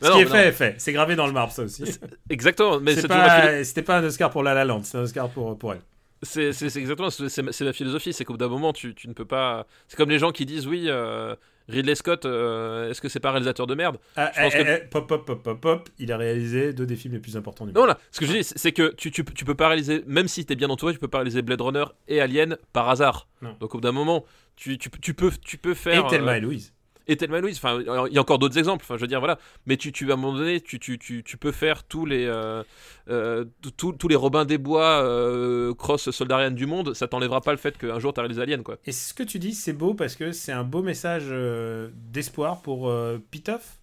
Ce 0.01 0.07
Non, 0.07 0.13
qui 0.15 0.21
est 0.21 0.25
non, 0.25 0.31
fait 0.31 0.47
est 0.47 0.51
fait. 0.51 0.75
C'est 0.77 0.93
gravé 0.93 1.15
dans 1.15 1.27
le 1.27 1.33
marbre, 1.33 1.51
ça 1.51 1.63
aussi. 1.63 1.83
Exactement, 2.29 2.79
mais 2.79 2.93
la 2.95 3.01
philo- 3.01 3.07
pas, 3.07 3.63
c'était 3.63 3.81
pas 3.81 3.97
un 3.97 4.03
Oscar 4.03 4.29
pour 4.29 4.43
La 4.43 4.53
La 4.53 4.65
Land, 4.65 4.83
c'est 4.83 4.97
un 4.97 5.01
Oscar 5.01 5.29
pour, 5.29 5.57
pour 5.57 5.73
elle. 5.73 5.81
C'est 6.23 6.49
exactement, 6.77 7.09
c'est 7.11 7.61
ma 7.63 7.73
philosophie, 7.73 8.11
c'est 8.13 8.25
qu'au 8.25 8.33
bout 8.33 8.37
d'un 8.37 8.47
moment, 8.47 8.73
tu, 8.73 8.95
tu 8.95 9.07
ne 9.07 9.13
peux 9.13 9.25
pas... 9.25 9.67
C'est 9.87 9.95
comme 9.97 10.09
les 10.09 10.17
gens 10.17 10.31
qui 10.31 10.47
disent, 10.47 10.65
oui, 10.65 10.85
euh, 10.87 11.35
Ridley 11.69 11.93
Scott, 11.93 12.25
euh, 12.25 12.89
est-ce 12.89 13.01
que 13.01 13.07
c'est 13.07 13.19
pas 13.19 13.29
un 13.29 13.33
réalisateur 13.33 13.67
de 13.67 13.75
merde? 13.75 13.97
Ah, 14.15 14.31
Je 14.35 14.41
pense 14.41 14.53
eh, 14.55 14.57
que- 14.63 14.67
eh, 14.67 14.79
eh, 14.83 14.87
pop, 14.87 15.07
pop, 15.07 15.25
pop, 15.27 15.43
pop, 15.43 15.61
pop, 15.61 15.89
il 15.99 16.11
a 16.11 16.17
réalisé 16.17 16.73
deux 16.73 16.87
des 16.87 16.95
films 16.95 17.13
les 17.13 17.19
plus 17.19 17.37
importants 17.37 17.67
du 17.67 17.73
Non, 17.73 17.81
monde. 17.81 17.89
là, 17.89 17.99
ce 18.09 18.19
que 18.19 18.25
je 18.25 18.31
dis, 18.31 18.43
c'est 18.43 18.71
que 18.71 18.95
tu, 18.95 19.11
tu, 19.11 19.23
tu 19.25 19.45
peux 19.45 19.53
pas 19.53 19.67
réaliser, 19.67 20.03
même 20.07 20.27
si 20.27 20.43
t'es 20.43 20.55
bien 20.55 20.69
entouré, 20.71 20.93
tu 20.93 20.97
peux 20.99 21.07
pas 21.07 21.19
réaliser 21.19 21.43
Blade 21.43 21.61
Runner 21.61 21.85
et 22.07 22.19
Alien 22.19 22.57
par 22.73 22.89
hasard. 22.89 23.27
Non. 23.43 23.55
Donc 23.59 23.75
au 23.75 23.77
bout 23.77 23.81
d'un 23.81 23.91
moment, 23.91 24.25
tu, 24.55 24.79
tu, 24.79 24.89
tu 24.89 25.13
peux, 25.13 25.31
tu 25.45 25.57
peux 25.59 25.75
faire... 25.75 26.03
Et 26.03 26.09
Thelma 26.09 26.31
euh, 26.31 26.35
et 26.37 26.39
Louise. 26.41 26.73
Et 27.07 27.17
Thelma 27.17 27.39
Louise. 27.39 27.57
Enfin, 27.57 27.79
il 27.79 28.13
y 28.13 28.17
a 28.17 28.21
encore 28.21 28.39
d'autres 28.39 28.57
exemples. 28.57 28.83
Enfin, 28.85 28.95
je 28.97 29.01
veux 29.01 29.07
dire, 29.07 29.19
voilà. 29.19 29.39
Mais 29.65 29.77
tu, 29.77 29.91
tu 29.91 30.09
à 30.11 30.13
un 30.13 30.17
moment 30.17 30.37
donné, 30.37 30.61
tu, 30.61 30.79
tu, 30.79 30.97
tu, 30.99 31.23
tu 31.23 31.37
peux 31.37 31.51
faire 31.51 31.83
tous 31.83 32.05
les, 32.05 32.25
euh, 32.25 32.63
euh, 33.09 33.45
tous- 33.77 33.93
tous 33.93 34.07
les 34.07 34.15
Robins 34.15 34.45
des 34.45 34.57
Bois 34.57 35.01
euh, 35.03 35.73
cross 35.73 36.09
soldarienne 36.11 36.55
du 36.55 36.65
monde. 36.65 36.93
Ça 36.93 37.07
t'enlèvera 37.07 37.41
pas 37.41 37.51
le 37.51 37.57
fait 37.57 37.77
qu'un 37.77 37.99
jour 37.99 38.13
t'auras 38.13 38.27
les 38.27 38.39
aliens, 38.39 38.61
quoi. 38.63 38.77
Et 38.85 38.91
ce 38.91 39.13
que 39.13 39.23
tu 39.23 39.39
dis, 39.39 39.53
c'est 39.53 39.73
beau 39.73 39.93
parce 39.93 40.15
que 40.15 40.31
c'est 40.31 40.51
un 40.51 40.63
beau 40.63 40.81
message 40.81 41.25
euh, 41.29 41.89
d'espoir 41.93 42.61
pour 42.61 42.89
euh, 42.89 43.17
Pitoff? 43.31 43.79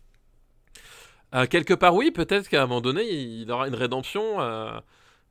Quelque 1.51 1.74
part, 1.74 1.96
oui, 1.96 2.12
peut-être 2.12 2.48
qu'à 2.48 2.62
un 2.62 2.66
moment 2.66 2.80
donné, 2.80 3.02
il 3.12 3.51
aura 3.51 3.66
une 3.66 3.74
rédemption. 3.74 4.38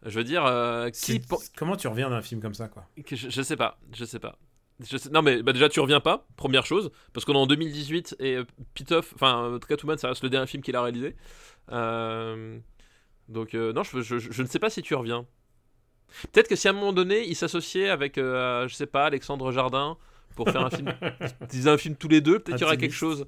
je 0.06 0.18
veux 0.20 0.26
dire, 0.26 0.44
qui, 0.92 1.22
Comment 1.56 1.78
tu 1.78 1.88
reviens 1.88 2.10
d'un 2.10 2.22
film 2.22 2.42
comme 2.42 2.54
ça, 2.54 2.68
quoi? 2.68 2.86
Je, 3.10 3.30
je 3.30 3.42
sais 3.42 3.56
pas, 3.56 3.80
je 3.94 4.04
sais 4.04 4.20
pas. 4.20 4.38
Je 4.80 4.98
sais- 4.98 5.10
Non 5.10 5.22
mais 5.22 5.44
bah, 5.44 5.54
déjà 5.54 5.70
tu 5.70 5.80
reviens 5.80 6.00
pas, 6.00 6.26
première 6.36 6.66
chose, 6.66 6.92
parce 7.14 7.26
qu'on 7.26 7.34
est 7.34 7.38
en 7.38 7.48
2018 7.48 8.16
et 8.20 8.36
euh, 8.38 8.44
Pitoff, 8.74 9.14
enfin 9.16 9.46
euh, 9.46 9.60
Catwoman 9.60 9.98
ça 9.98 10.10
reste 10.10 10.24
le 10.24 10.30
dernier 10.30 10.48
film 10.48 10.64
qu'il 10.64 10.76
a 10.76 10.82
réalisé. 10.82 11.16
Euh, 11.72 12.58
Donc 13.30 13.54
euh, 13.54 13.72
non, 13.74 13.84
je, 13.84 14.02
je- 14.02 14.18
je 14.20 14.42
ne 14.42 14.48
sais 14.48 14.60
pas 14.60 14.70
si 14.70 14.82
tu 14.82 14.96
reviens. 14.96 15.26
Peut-être 16.32 16.48
que 16.48 16.56
si 16.56 16.68
à 16.68 16.72
un 16.72 16.74
moment 16.74 16.94
donné 16.94 17.26
ils 17.28 17.36
s'associaient 17.36 17.90
avec, 17.90 18.18
euh, 18.18 18.68
je 18.68 18.76
sais 18.76 18.86
pas, 18.88 19.06
Alexandre 19.06 19.52
Jardin 19.52 19.98
pour 20.36 20.50
faire 20.50 20.66
un 20.66 20.70
film, 20.70 20.92
ils 21.54 21.70
un 21.70 21.78
film 21.78 21.96
tous 21.96 22.08
les 22.08 22.22
deux, 22.22 22.40
peut-être 22.40 22.58
qu'il 22.58 22.64
y 22.64 22.68
aurait 22.68 22.78
quelque 22.78 22.92
chose. 22.96 23.28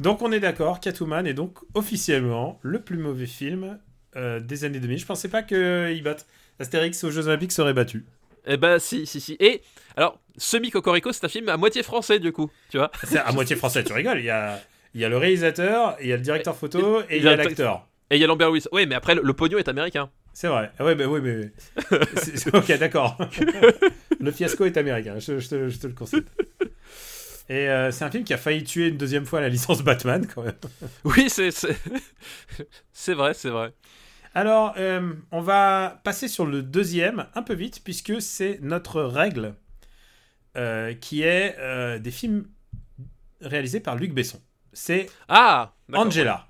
Donc 0.00 0.20
on 0.22 0.30
est 0.32 0.40
d'accord, 0.40 0.80
Catwoman 0.80 1.26
est 1.26 1.34
donc 1.34 1.58
officiellement 1.74 2.58
le 2.62 2.80
plus 2.82 2.98
mauvais 2.98 3.26
film 3.26 3.78
des 4.14 4.64
années 4.64 4.80
2000. 4.80 4.98
Je 4.98 5.06
pensais 5.06 5.28
pas 5.28 5.42
qu'il 5.42 6.02
batte 6.02 6.26
Astérix 6.58 7.02
aux 7.04 7.10
Jeux 7.10 7.26
Olympiques 7.28 7.52
serait 7.52 7.74
battu. 7.74 8.06
Eh 8.46 8.56
ben 8.56 8.78
si, 8.78 9.06
si, 9.06 9.20
si. 9.20 9.36
Et 9.40 9.62
alors, 9.96 10.18
Semi 10.36 10.70
Cocorico 10.70 11.12
c'est 11.12 11.24
un 11.24 11.28
film 11.28 11.48
à 11.48 11.56
moitié 11.56 11.82
français 11.82 12.18
du 12.18 12.32
coup, 12.32 12.50
tu 12.70 12.78
vois. 12.78 12.90
C'est 13.04 13.18
à 13.18 13.32
moitié 13.32 13.56
français, 13.56 13.82
tu 13.84 13.92
rigoles. 13.92 14.18
Il 14.20 14.24
y 14.26 14.30
a, 14.30 14.60
il 14.94 15.00
y 15.00 15.04
a 15.04 15.08
le 15.08 15.16
réalisateur, 15.16 15.96
il 16.00 16.08
y 16.08 16.12
a 16.12 16.16
le 16.16 16.22
directeur 16.22 16.56
photo 16.56 17.00
et 17.10 17.16
il 17.18 17.24
y 17.24 17.28
a 17.28 17.36
l'acteur. 17.36 17.86
Et 18.10 18.16
il 18.16 18.20
y 18.20 18.24
a 18.24 18.26
Lambert 18.28 18.50
Wilson. 18.52 18.68
Oui 18.72 18.86
mais 18.86 18.94
après 18.94 19.14
le, 19.16 19.22
le 19.22 19.32
pognon 19.32 19.58
est 19.58 19.68
américain. 19.68 20.10
C'est 20.32 20.48
vrai. 20.48 20.70
Ah 20.78 20.84
oui, 20.84 20.94
mais. 20.96 21.50
c'est- 22.22 22.36
c'est- 22.36 22.54
ok, 22.54 22.78
d'accord. 22.78 23.16
le 24.20 24.30
fiasco 24.30 24.66
est 24.66 24.76
américain, 24.76 25.18
je, 25.18 25.38
je 25.38 25.48
te, 25.48 25.68
je 25.70 25.78
te 25.78 25.86
le 25.86 25.94
concède. 25.94 26.24
Et 27.48 27.68
euh, 27.70 27.90
c'est 27.92 28.04
un 28.04 28.10
film 28.10 28.24
qui 28.24 28.34
a 28.34 28.36
failli 28.38 28.64
tuer 28.64 28.88
une 28.88 28.96
deuxième 28.96 29.24
fois 29.24 29.40
la 29.40 29.48
licence 29.48 29.82
Batman, 29.82 30.26
quand 30.32 30.42
même. 30.42 30.56
Oui, 31.04 31.30
c'est 31.30 31.48
vrai, 33.14 33.34
c'est 33.34 33.48
vrai. 33.50 33.72
Alors, 34.36 34.74
euh, 34.76 35.14
on 35.32 35.40
va 35.40 35.98
passer 36.04 36.28
sur 36.28 36.44
le 36.44 36.60
deuxième, 36.62 37.26
un 37.34 37.42
peu 37.42 37.54
vite, 37.54 37.80
puisque 37.82 38.20
c'est 38.20 38.58
notre 38.60 39.00
règle, 39.00 39.54
euh, 40.58 40.92
qui 40.92 41.22
est 41.22 41.56
euh, 41.58 41.98
des 41.98 42.10
films 42.10 42.44
réalisés 43.40 43.80
par 43.80 43.96
Luc 43.96 44.12
Besson. 44.12 44.38
C'est 44.74 45.08
Ah. 45.30 45.72
Angela. 45.94 46.48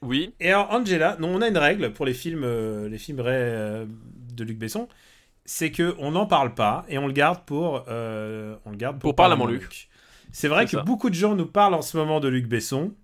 Oui. 0.00 0.32
Et 0.40 0.52
alors, 0.52 0.70
Angela, 0.70 1.18
non, 1.20 1.34
on 1.34 1.42
a 1.42 1.48
une 1.48 1.58
règle 1.58 1.92
pour 1.92 2.06
les 2.06 2.14
films, 2.14 2.46
les 2.86 2.98
films 2.98 3.18
de 3.18 4.44
Luc 4.44 4.56
Besson, 4.58 4.88
c'est 5.44 5.70
que 5.70 5.94
on 5.98 6.12
n'en 6.12 6.24
parle 6.26 6.54
pas 6.54 6.86
et 6.88 6.96
on 6.96 7.06
le 7.06 7.12
garde 7.12 7.44
pour, 7.44 7.84
on 7.88 7.90
le 8.70 8.76
garde 8.76 8.96
pour, 8.98 9.10
Pour 9.10 9.16
parler 9.16 9.34
à 9.34 9.36
mon 9.36 9.46
Luc. 9.46 9.90
C'est 10.32 10.48
vrai 10.48 10.64
que 10.64 10.70
ça. 10.72 10.82
beaucoup 10.82 11.10
de 11.10 11.14
gens 11.14 11.34
nous 11.34 11.46
parlent 11.46 11.74
en 11.74 11.82
ce 11.82 11.96
moment 11.98 12.20
de 12.20 12.28
Luc 12.28 12.46
Besson 12.48 12.94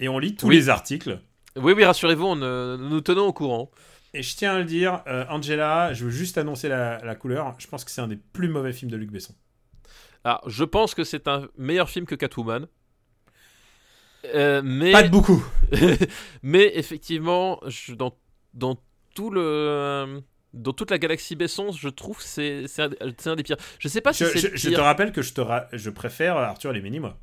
et 0.00 0.08
on 0.08 0.18
lit 0.18 0.34
tous 0.34 0.48
Oui. 0.48 0.56
les 0.56 0.68
articles. 0.70 1.20
Oui, 1.56 1.72
oui, 1.72 1.84
rassurez-vous, 1.84 2.24
on, 2.24 2.42
euh, 2.42 2.76
nous 2.76 2.88
nous 2.88 3.00
tenons 3.00 3.26
au 3.26 3.32
courant. 3.32 3.70
Et 4.12 4.22
je 4.22 4.36
tiens 4.36 4.54
à 4.54 4.58
le 4.58 4.64
dire, 4.64 5.02
euh, 5.06 5.24
Angela, 5.28 5.92
je 5.92 6.04
veux 6.04 6.10
juste 6.10 6.38
annoncer 6.38 6.68
la, 6.68 6.98
la 7.04 7.14
couleur. 7.14 7.54
Je 7.58 7.66
pense 7.66 7.84
que 7.84 7.90
c'est 7.90 8.00
un 8.00 8.08
des 8.08 8.16
plus 8.16 8.48
mauvais 8.48 8.72
films 8.72 8.90
de 8.90 8.96
Luc 8.96 9.10
Besson. 9.10 9.34
Alors, 10.24 10.42
je 10.48 10.64
pense 10.64 10.94
que 10.94 11.04
c'est 11.04 11.28
un 11.28 11.48
meilleur 11.58 11.88
film 11.90 12.06
que 12.06 12.14
Catwoman. 12.14 12.66
Euh, 14.34 14.62
mais, 14.64 14.92
Pas 14.92 15.02
de 15.02 15.08
beaucoup. 15.10 15.44
mais 16.42 16.72
effectivement, 16.76 17.60
je- 17.66 17.92
dans, 17.94 18.16
dans 18.54 18.78
tout 19.14 19.30
le, 19.30 20.22
dans 20.54 20.72
toute 20.72 20.90
la 20.90 20.98
galaxie 20.98 21.36
Besson, 21.36 21.72
je 21.72 21.88
trouve 21.88 22.16
que 22.18 22.24
c'est 22.24 22.64
un, 22.78 23.36
des 23.36 23.42
pires. 23.42 23.56
Je 23.78 23.88
sais 23.88 24.00
pas 24.00 24.12
si 24.12 24.24
Je, 24.24 24.70
te 24.70 24.80
rappelle 24.80 25.12
que 25.12 25.20
je, 25.22 25.34
te 25.34 25.40
ra- 25.40 25.66
je 25.72 25.90
préfère 25.90 26.36
Arthur 26.36 26.70
et 26.70 26.74
les 26.74 26.80
Mini-moi. 26.80 27.18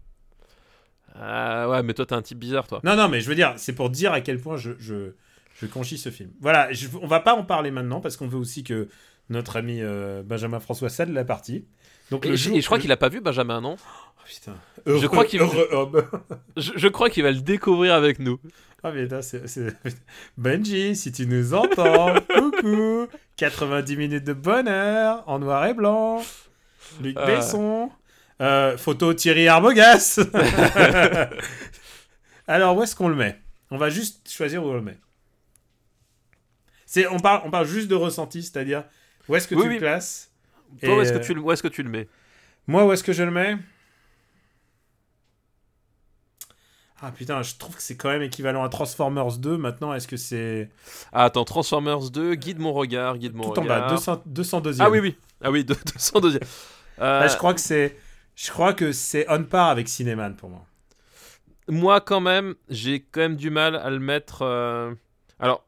Ah 1.23 1.69
ouais, 1.69 1.83
mais 1.83 1.93
toi, 1.93 2.05
t'es 2.05 2.15
un 2.15 2.21
type 2.23 2.39
bizarre, 2.39 2.65
toi. 2.67 2.79
Non, 2.83 2.95
non, 2.95 3.07
mais 3.07 3.21
je 3.21 3.29
veux 3.29 3.35
dire, 3.35 3.53
c'est 3.57 3.73
pour 3.73 3.89
dire 3.91 4.11
à 4.11 4.21
quel 4.21 4.39
point 4.39 4.57
je, 4.57 4.71
je, 4.79 5.11
je 5.59 5.65
conchis 5.67 5.97
ce 5.99 6.09
film. 6.09 6.31
Voilà, 6.41 6.71
je- 6.73 6.87
on 6.99 7.05
va 7.07 7.19
pas 7.19 7.35
en 7.35 7.43
parler 7.43 7.69
maintenant 7.69 8.01
parce 8.01 8.17
qu'on 8.17 8.27
veut 8.27 8.39
aussi 8.39 8.63
que 8.63 8.87
notre 9.29 9.55
ami 9.57 9.81
euh, 9.81 10.23
Benjamin 10.25 10.59
François 10.59 10.89
cède 10.89 11.09
la 11.09 11.23
partie. 11.23 11.65
Donc 12.09 12.25
Et, 12.25 12.31
je- 12.31 12.35
jour- 12.49 12.57
et 12.57 12.61
je 12.61 12.65
crois 12.65 12.79
qu'il 12.79 12.91
a 12.91 12.97
pas 12.97 13.09
vu 13.09 13.21
Benjamin, 13.21 13.61
non? 13.61 13.75
Oh, 13.79 14.21
putain. 14.25 14.55
Je 14.87 15.05
crois 15.07 15.25
qu'il- 15.25 15.41
Heureux 15.41 15.67
homme. 15.71 16.03
je, 16.57 16.71
je 16.75 16.87
crois 16.87 17.09
qu'il 17.11 17.21
va 17.23 17.31
le 17.31 17.41
découvrir 17.41 17.93
avec 17.93 18.17
nous. 18.19 18.39
Ah 18.83 18.91
putain, 18.91 19.21
c'est... 19.21 19.47
c'est- 19.47 19.77
Benji, 20.37 20.95
si 20.95 21.11
tu 21.11 21.27
nous 21.27 21.53
entends, 21.53 22.15
coucou 22.35 23.05
90 23.37 23.95
minutes 23.95 24.23
de 24.23 24.33
bonheur 24.33 25.23
en 25.27 25.37
noir 25.39 25.65
et 25.67 25.73
blanc. 25.75 26.21
Luc 27.01 27.15
Ah. 27.19 27.25
Besson. 27.27 27.91
Euh, 28.41 28.75
photo 28.77 29.13
Thierry 29.13 29.47
Arbogast. 29.47 30.19
Alors, 32.47 32.75
où 32.75 32.83
est-ce 32.83 32.95
qu'on 32.95 33.07
le 33.07 33.15
met? 33.15 33.39
On 33.69 33.77
va 33.77 33.89
juste 33.89 34.29
choisir 34.31 34.63
où 34.63 34.69
on 34.69 34.73
le 34.73 34.81
met. 34.81 34.97
C'est, 36.85 37.07
on, 37.07 37.19
parle, 37.19 37.41
on 37.45 37.51
parle 37.51 37.67
juste 37.67 37.87
de 37.87 37.95
ressenti, 37.95 38.41
c'est-à-dire 38.43 38.83
où 39.29 39.35
est-ce 39.35 39.47
que 39.47 39.55
Oui, 39.55 39.61
tu 39.63 39.67
oui. 39.69 39.73
le 39.75 39.79
classes? 39.79 40.31
Toi, 40.83 40.97
où 40.97 41.01
est-ce 41.01 41.13
que, 41.13 41.17
euh, 41.19 41.21
tu, 41.21 41.33
le- 41.33 41.41
où 41.41 41.51
est-ce 41.51 41.61
que 41.63 41.67
tu 41.67 41.83
le 41.83 41.89
mets? 41.89 42.07
Moi, 42.67 42.83
où 42.85 42.91
est-ce 42.91 43.03
que 43.03 43.13
je 43.13 43.23
le 43.23 43.31
mets? 43.31 43.57
Ah 47.03 47.11
putain, 47.11 47.41
je 47.41 47.55
trouve 47.55 47.75
que 47.75 47.81
c'est 47.81 47.95
quand 47.97 48.09
même 48.09 48.21
équivalent 48.21 48.63
à 48.63 48.69
Transformers 48.69 49.37
2. 49.37 49.57
Maintenant, 49.57 49.93
est-ce 49.93 50.07
que 50.07 50.17
c'est 50.17 50.69
Ah, 51.11 51.25
attends, 51.25 51.45
Transformers 51.45 52.11
2, 52.11 52.35
guide 52.35 52.59
mon 52.59 52.73
regard, 52.73 53.17
guide 53.17 53.33
mon 53.33 53.43
tout 53.51 53.59
en 53.59 53.63
regard. 53.63 53.87
bas 53.87 53.95
200, 53.95 54.23
202e 54.27 54.77
Ah 54.81 54.89
oui, 54.89 54.99
oui. 54.99 55.17
Ah 55.43 55.49
oui, 55.49 55.63
202 55.65 56.39
Là, 56.99 57.27
je 57.29 57.37
crois 57.37 57.53
que 57.55 57.59
c'est, 57.61 57.97
je 58.35 58.49
crois 58.51 58.73
que 58.73 58.91
c'est 58.91 59.25
on 59.29 59.43
par 59.43 59.69
avec 59.69 59.87
Cinéman 59.87 60.35
pour 60.35 60.49
moi. 60.49 60.65
Moi, 61.67 62.01
quand 62.01 62.19
même, 62.21 62.55
j'ai 62.69 62.99
quand 63.01 63.21
même 63.21 63.35
du 63.35 63.49
mal 63.49 63.75
à 63.75 63.89
le 63.89 63.99
mettre. 63.99 64.41
euh, 64.41 64.93
Alors, 65.39 65.63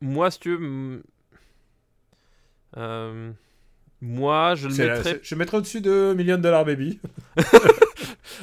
moi, 0.00 0.30
si 0.30 0.38
tu 0.40 0.56
veux. 0.56 1.02
euh, 2.76 3.30
Moi, 4.00 4.54
je 4.54 4.68
le 4.68 4.76
la- 4.86 4.94
mettrais. 4.96 5.20
je 5.22 5.34
mettrais 5.34 5.58
au-dessus 5.58 5.80
de 5.80 6.14
Million 6.16 6.38
Dollar 6.38 6.64
Baby. 6.64 6.98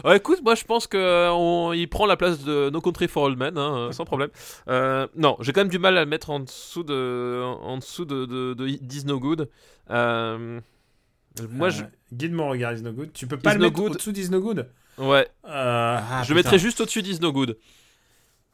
Ouais, 0.06 0.18
écoute, 0.18 0.42
moi, 0.42 0.56
je 0.56 0.64
pense 0.64 0.88
qu'il 0.88 1.88
prend 1.90 2.06
la 2.06 2.16
place 2.16 2.44
de 2.44 2.70
No 2.72 2.82
Country 2.82 3.08
for 3.08 3.24
Old 3.24 3.38
Men, 3.38 3.58
hein, 3.58 3.92
sans 3.92 4.06
problème. 4.06 4.30
Euh, 4.70 5.06
non, 5.16 5.36
j'ai 5.42 5.52
quand 5.54 5.62
même 5.62 5.68
du 5.70 5.80
mal 5.80 5.98
à 5.98 6.04
le 6.04 6.10
mettre 6.10 6.30
en 6.30 6.40
dessous 6.40 6.84
de, 6.84 7.42
en 7.44 7.78
dessous 7.78 8.06
de, 8.06 8.26
de, 8.26 8.54
de 8.54 8.68
This 8.88 9.06
No 9.06 9.20
Good. 9.20 9.50
Euh, 9.90 10.60
Moi, 11.50 11.70
je. 11.70 11.84
Guide 12.12 12.34
mon 12.34 12.50
regard 12.50 12.74
is 12.74 12.82
no 12.82 12.92
good. 12.92 13.12
Tu 13.14 13.26
peux 13.28 13.38
pas 13.38 13.52
Is 13.52 13.58
le 13.58 13.60
no 13.62 13.70
mettre 13.70 13.82
au-dessous 13.82 14.12
d'Is 14.12 14.30
no 14.30 14.40
good. 14.42 14.68
Ouais, 14.98 15.28
Euh, 15.46 15.98
ah, 16.00 16.20
je 16.22 16.28
putain. 16.28 16.36
mettrais 16.36 16.60
juste 16.60 16.82
au-dessus 16.82 17.02
d'Is 17.02 17.20
No 17.22 17.32
Good. 17.32 17.58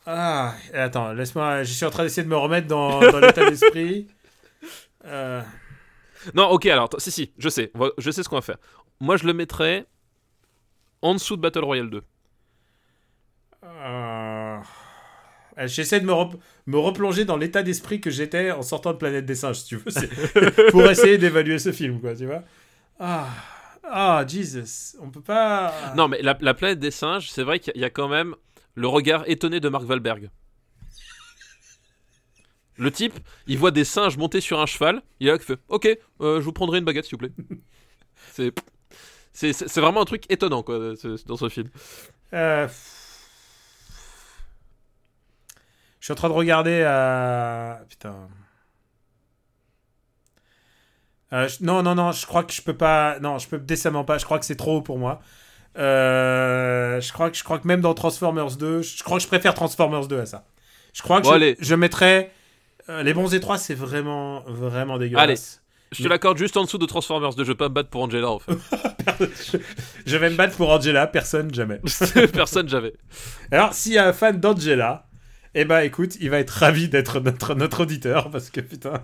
Ah, 0.05 0.53
attends, 0.73 1.11
laisse-moi. 1.13 1.63
Je 1.63 1.73
suis 1.73 1.84
en 1.85 1.89
train 1.89 2.03
d'essayer 2.03 2.23
de 2.23 2.29
me 2.29 2.38
remettre 2.38 2.67
dans, 2.67 2.99
dans 3.01 3.19
l'état 3.19 3.43
d'esprit. 3.49 4.07
Euh, 5.05 5.41
Non, 6.35 6.45
ok, 6.49 6.67
alors, 6.67 6.89
si, 6.99 7.11
si, 7.11 7.31
je 7.38 7.49
sais, 7.49 7.71
je 7.97 8.11
sais 8.11 8.23
ce 8.23 8.29
qu'on 8.29 8.35
va 8.35 8.41
faire. 8.41 8.57
Moi, 9.01 9.17
je 9.17 9.25
le 9.25 9.34
mettrais 9.34 9.85
en 11.01 11.13
dessous 11.15 11.35
de 11.35 11.41
Battle 11.41 11.63
Royale 11.65 11.89
2. 11.89 12.01
euh, 13.63 14.57
J'essaie 15.65 15.99
de 15.99 16.05
me, 16.05 16.13
me 16.67 16.77
replonger 16.77 17.25
dans 17.25 17.35
l'état 17.38 17.63
d'esprit 17.63 17.99
que 17.99 18.11
j'étais 18.11 18.51
en 18.51 18.61
sortant 18.61 18.93
de 18.93 18.97
Planète 18.97 19.25
des 19.25 19.35
Singes, 19.35 19.57
si 19.57 19.65
tu 19.65 19.77
veux. 19.77 20.69
Pour 20.71 20.84
essayer 20.89 21.17
d'évaluer 21.17 21.57
ce 21.57 21.71
film, 21.71 21.99
quoi, 21.99 22.15
tu 22.15 22.25
vois. 22.27 22.43
Ah, 22.99 23.28
ah, 23.84 24.26
Jesus. 24.28 24.98
On 25.02 25.10
peut 25.11 25.22
pas. 25.22 25.94
Non, 25.95 26.07
mais 26.07 26.22
la, 26.22 26.38
la 26.41 26.53
planète 26.53 26.80
des 26.80 26.91
singes, 26.91 27.30
c'est 27.30 27.44
vrai 27.44 27.60
qu'il 27.60 27.74
y 27.78 27.84
a- 27.84 27.88
a 27.88 27.90
quand 27.90 28.07
même 28.07 28.36
le 28.76 28.88
regard 28.88 29.24
étonné 29.28 29.60
de 29.60 29.69
Mark 29.69 29.88
Wahlberg. 29.88 30.30
Le 32.80 32.91
type, 32.91 33.18
il 33.48 33.57
voit 33.57 33.72
des 33.72 33.84
singes 33.86 34.18
monter 34.18 34.40
sur 34.40 34.60
un 34.60 34.68
cheval, 34.68 35.02
il 35.19 35.36
qui 35.40 35.45
fait 35.45 35.57
Ok, 35.68 35.86
euh, 36.22 36.40
je 36.40 36.45
vous 36.45 36.52
prendrai 36.53 36.78
une 36.78 36.86
baguette 36.86 37.06
s'il 37.06 37.18
vous 37.18 37.28
plaît. 37.28 37.32
c'est, 38.34 38.53
c'est, 39.34 39.52
c'est 39.53 39.82
vraiment 39.82 40.02
un 40.02 40.06
truc 40.06 40.26
étonnant 40.30 40.61
quoi, 40.61 40.95
ce- 40.95 41.26
dans 41.26 41.38
ce 41.38 41.49
film. 41.49 41.69
Euh, 42.34 42.68
Je 45.99 46.06
suis 46.06 46.11
en 46.11 46.15
train 46.15 46.30
de 46.30 46.34
regarder 46.34 46.84
à. 46.84 47.82
Putain. 47.90 48.30
Euh, 51.34 51.48
je- 51.48 51.64
Non, 51.64 51.84
non, 51.84 51.95
non, 51.95 52.12
je 52.12 52.26
crois 52.26 52.44
que 52.44 52.54
je 52.54 52.62
peux 52.62 52.76
pas. 52.76 53.20
Non, 53.20 53.38
je 53.38 53.48
peux 53.48 53.58
décemment 53.60 54.04
pas. 54.04 54.18
Je 54.18 54.26
crois 54.26 54.40
que 54.40 54.45
c'est 54.45 54.56
trop 54.56 54.78
haut 54.78 54.82
pour 54.82 54.98
moi. 54.98 55.20
Euh, 55.78 56.99
Je, 57.02 57.14
crois 57.14 57.30
que, 57.30 57.38
je 57.38 57.44
crois 57.44 57.60
que 57.60 57.68
même 57.68 57.82
dans 57.82 57.94
Transformers 57.94 58.56
2, 58.58 58.82
je 58.82 59.04
crois 59.04 59.18
que 59.18 59.24
je 59.24 59.28
préfère 59.28 59.54
Transformers 59.54 60.08
2 60.08 60.20
à 60.20 60.26
ça. 60.26 60.45
Je 60.94 61.02
crois 61.02 61.20
que 61.20 61.26
Bon, 61.26 61.32
je, 61.32 61.36
allez. 61.36 61.56
je 61.60 61.76
mettrais. 61.76 62.32
euh, 62.90 63.04
les 63.04 63.14
bons 63.14 63.34
étroits, 63.34 63.58
c'est 63.58 63.76
vraiment, 63.76 64.41
vraiment 64.48 64.98
dégueulasse. 64.98 65.62
Je 65.94 66.04
te 66.04 66.08
l'accorde 66.10 66.38
juste 66.38 66.58
en 66.58 66.64
dessous 66.64 66.78
de 66.80 66.86
Transformers 66.86 67.34
2. 67.36 67.44
Je 67.44 67.52
vais 67.52 67.56
pas 67.56 67.70
me 67.70 67.74
battre 67.74 67.90
pour 67.90 68.04
Angela 68.04 68.30
en 68.30 68.40
fait. 68.40 68.52
Je 70.06 70.18
vais 70.18 70.30
me 70.30 70.36
battre 70.36 70.56
pour 70.58 70.70
Angela, 70.70 71.08
personne 71.08 71.54
jamais. 71.54 71.80
Personne 72.34 72.68
jamais. 72.68 72.91
Alors, 73.52 73.74
s'il 73.74 73.94
y 73.94 73.98
a 73.98 74.06
un 74.08 74.12
fan 74.14 74.38
d'Angela, 74.40 75.08
eh 75.54 75.64
ben 75.64 75.80
écoute, 75.82 76.18
il 76.20 76.30
va 76.30 76.40
être 76.40 76.49
ravi 76.49 76.90
d'être 76.90 77.20
notre, 77.22 77.56
notre 77.56 77.84
auditeur 77.84 78.30
parce 78.32 78.49
que 78.49 78.60
putain. 78.62 79.02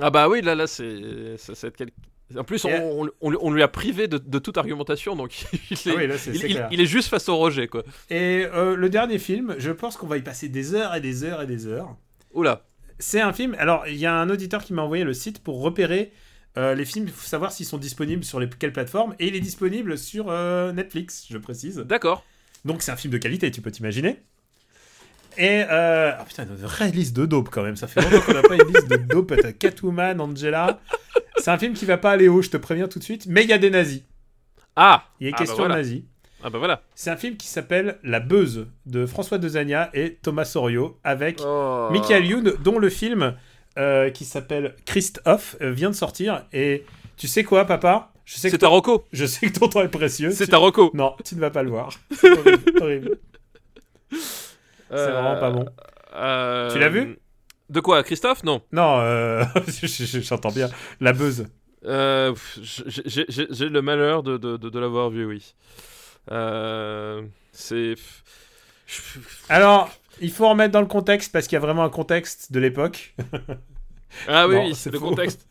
Ah 0.00 0.10
bah 0.10 0.28
oui, 0.28 0.42
là, 0.42 0.54
là, 0.54 0.66
c'est. 0.66 1.36
En 2.36 2.42
plus, 2.44 2.64
on, 2.64 3.08
on- 3.20 3.32
on 3.40 3.50
lui- 3.52 3.62
a 3.62 3.68
privé 3.68 4.08
de, 4.08 4.18
de 4.18 4.38
toute 4.40 4.58
argumentation, 4.58 5.14
donc 5.14 5.44
il 5.70 5.76
est, 5.76 5.86
Ah 5.86 5.94
oui, 5.96 6.06
là, 6.08 6.18
c'est 6.18 6.30
il, 6.32 6.40
c'est 6.40 6.48
il- 6.48 6.54
clair. 6.54 6.68
il 6.72 6.80
est 6.80 6.86
juste 6.86 7.08
face 7.08 7.28
au 7.28 7.36
rejet, 7.38 7.68
quoi. 7.68 7.84
Et 8.10 8.46
euh, 8.52 8.74
le 8.74 8.88
dernier 8.90 9.18
film, 9.18 9.54
je 9.58 9.70
pense 9.70 9.96
qu'on 9.96 10.08
va 10.08 10.16
y 10.16 10.22
passer 10.22 10.48
des 10.48 10.74
heures 10.74 10.94
et 10.94 11.00
des 11.00 11.22
heures 11.24 11.40
et 11.42 11.46
des 11.46 11.66
heures. 11.66 11.96
Oula. 12.32 12.64
C'est 12.98 13.20
un 13.20 13.32
film. 13.32 13.54
Alors, 13.58 13.86
il 13.86 13.96
y 13.96 14.06
a 14.06 14.14
un 14.14 14.28
auditeur 14.28 14.64
qui 14.64 14.72
m'a 14.72 14.82
envoyé 14.82 15.04
le 15.04 15.14
site 15.14 15.38
pour 15.42 15.60
repérer 15.60 16.12
euh, 16.58 16.74
les 16.74 16.84
films, 16.86 17.04
il 17.06 17.12
faut 17.12 17.26
savoir 17.26 17.52
s'ils 17.52 17.66
sont 17.66 17.76
disponibles 17.78 18.24
sur 18.24 18.40
les, 18.40 18.48
quelles 18.48 18.72
plateformes. 18.72 19.14
Et 19.18 19.28
il 19.28 19.36
est 19.36 19.40
disponible 19.40 19.96
sur 19.98 20.26
euh, 20.30 20.72
Netflix, 20.72 21.26
je 21.30 21.36
précise. 21.38 21.76
D'accord. 21.78 22.24
Donc, 22.64 22.82
c'est 22.82 22.90
un 22.90 22.96
film 22.96 23.12
de 23.12 23.18
qualité, 23.18 23.50
tu 23.50 23.60
peux 23.60 23.70
t'imaginer. 23.70 24.16
Et. 25.38 25.64
Euh... 25.70 26.12
Ah 26.18 26.24
putain, 26.24 26.44
une 26.44 26.54
vraie 26.56 26.90
liste 26.90 27.16
de 27.16 27.26
dope 27.26 27.48
quand 27.50 27.62
même. 27.62 27.76
Ça 27.76 27.86
fait 27.86 28.00
longtemps 28.02 28.20
qu'on 28.24 28.34
n'a 28.34 28.42
pas 28.42 28.54
une 28.54 28.66
liste 28.72 28.88
de 28.88 28.96
dope. 28.96 29.32
T'as 29.40 29.52
Catwoman, 29.52 30.20
Angela. 30.20 30.80
C'est 31.38 31.50
un 31.50 31.58
film 31.58 31.74
qui 31.74 31.84
va 31.84 31.98
pas 31.98 32.10
aller 32.12 32.28
haut, 32.28 32.42
je 32.42 32.50
te 32.50 32.56
préviens 32.56 32.88
tout 32.88 32.98
de 32.98 33.04
suite. 33.04 33.26
Mais 33.28 33.44
il 33.44 33.50
y 33.50 33.52
a 33.52 33.58
des 33.58 33.70
nazis. 33.70 34.02
Ah 34.74 35.04
Il 35.20 35.28
est 35.28 35.32
Ah, 35.34 35.38
question 35.38 35.56
bah 35.56 35.62
voilà. 35.68 35.74
de 35.74 35.78
nazis. 35.80 36.02
Ah 36.42 36.50
bah 36.50 36.58
voilà. 36.58 36.82
C'est 36.94 37.10
un 37.10 37.16
film 37.16 37.36
qui 37.36 37.46
s'appelle 37.46 37.98
La 38.02 38.20
Beuse 38.20 38.66
de 38.86 39.06
François 39.06 39.38
Dezania 39.38 39.90
et 39.94 40.14
Thomas 40.22 40.44
Sorio 40.44 40.98
avec 41.04 41.40
Oh. 41.44 41.88
Michael 41.92 42.26
Youn, 42.26 42.54
dont 42.62 42.78
le 42.78 42.88
film 42.90 43.34
euh, 43.78 44.10
qui 44.10 44.24
s'appelle 44.24 44.74
Christophe 44.86 45.56
euh, 45.60 45.70
vient 45.72 45.90
de 45.90 45.94
sortir. 45.94 46.44
Et 46.52 46.84
tu 47.16 47.26
sais 47.28 47.42
quoi, 47.44 47.64
papa? 47.64 48.12
Je 48.24 48.36
sais, 48.36 48.50
que 48.50 48.56
C'est 48.56 48.64
un 48.64 48.68
Rocco. 48.68 49.04
je 49.12 49.24
sais 49.24 49.46
que 49.50 49.58
ton 49.58 49.68
temps 49.68 49.82
est 49.82 49.88
précieux. 49.88 50.30
C'est 50.30 50.48
Tu- 50.48 50.54
un 50.54 50.58
Rocco. 50.58 50.90
Non, 50.94 51.14
tu 51.24 51.36
ne 51.36 51.40
vas 51.40 51.50
pas 51.50 51.62
le 51.62 51.70
voir. 51.70 51.90
C'est 52.10 52.30
horrible, 52.30 52.72
horrible. 52.82 53.18
C'est 54.90 54.96
Euh, 54.96 55.12
vraiment 55.12 55.40
pas 55.40 55.50
bon. 55.50 55.66
euh, 56.14 56.70
Tu 56.72 56.78
l'as 56.78 56.88
vu 56.88 57.18
De 57.70 57.80
quoi 57.80 58.02
Christophe? 58.04 58.44
Non. 58.44 58.62
Non, 58.72 59.00
euh, 59.00 59.44
je- 59.66 59.86
je- 60.04 60.20
j'entends 60.20 60.50
bien. 60.52 60.68
La. 61.00 61.12
Euh, 61.84 62.32
pff, 62.32 62.58
j'ai- 63.06 63.68
le 63.68 63.82
malheur 63.82 64.22
de, 64.22 64.36
de, 64.36 64.56
de, 64.56 64.68
de 64.70 64.78
l'avoir 64.78 65.10
vu, 65.10 65.24
oui. 65.26 65.54
Euh, 66.30 67.22
c'est. 67.52 67.94
Alors, 69.48 69.90
il 70.20 70.30
faut 70.30 70.48
remettre 70.48 70.72
dans 70.72 70.80
le 70.80 70.86
contexte 70.86 71.32
parce 71.32 71.46
qu'il 71.46 71.56
y 71.56 71.58
a 71.58 71.60
vraiment 71.60 71.84
un 71.84 71.90
contexte 71.90 72.52
de 72.52 72.60
l'époque. 72.60 73.14
Ah 74.28 74.48
oui, 74.48 74.74
c'est 74.74 74.90
le 74.90 74.98
contexte. 74.98 75.46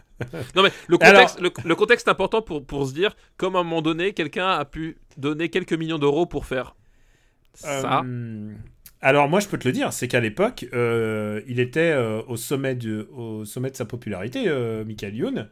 Non 0.56 0.64
mais 0.64 0.72
le 0.88 0.98
Alors- 1.02 1.14
contexte, 1.28 1.40
le, 1.40 1.52
le 1.64 1.76
contexte 1.76 2.08
important 2.08 2.42
pour, 2.42 2.66
pour 2.66 2.88
se 2.88 2.94
dire 2.94 3.16
comme 3.38 3.56
à 3.56 3.60
un 3.60 3.64
moment 3.64 3.82
donné, 3.84 4.14
quelqu'un 4.14 4.48
a 4.48 4.66
pu 4.66 4.98
donner 5.18 5.50
quelques 5.50 5.74
millions 5.74 6.00
d'euros 6.00 6.26
pour 6.26 6.46
faire 6.48 6.74
ça. 7.54 8.00
Euh, 8.04 8.54
alors 9.06 9.30
moi 9.30 9.40
je 9.40 9.48
peux 9.48 9.58
te 9.58 9.68
le 9.68 9.72
dire, 9.72 9.94
c'est 9.94 10.08
qu'à 10.08 10.20
l'époque, 10.20 10.66
euh, 10.74 11.42
il 11.48 11.60
était 11.60 11.92
euh, 11.92 12.22
au, 12.28 12.36
sommet 12.38 12.76
du, 12.76 13.02
au 13.14 13.46
sommet 13.46 13.70
de 13.72 13.76
sa 13.76 13.86
popularité, 13.86 14.46
euh, 14.48 14.84
Michael 14.84 15.16
Youn. 15.16 15.50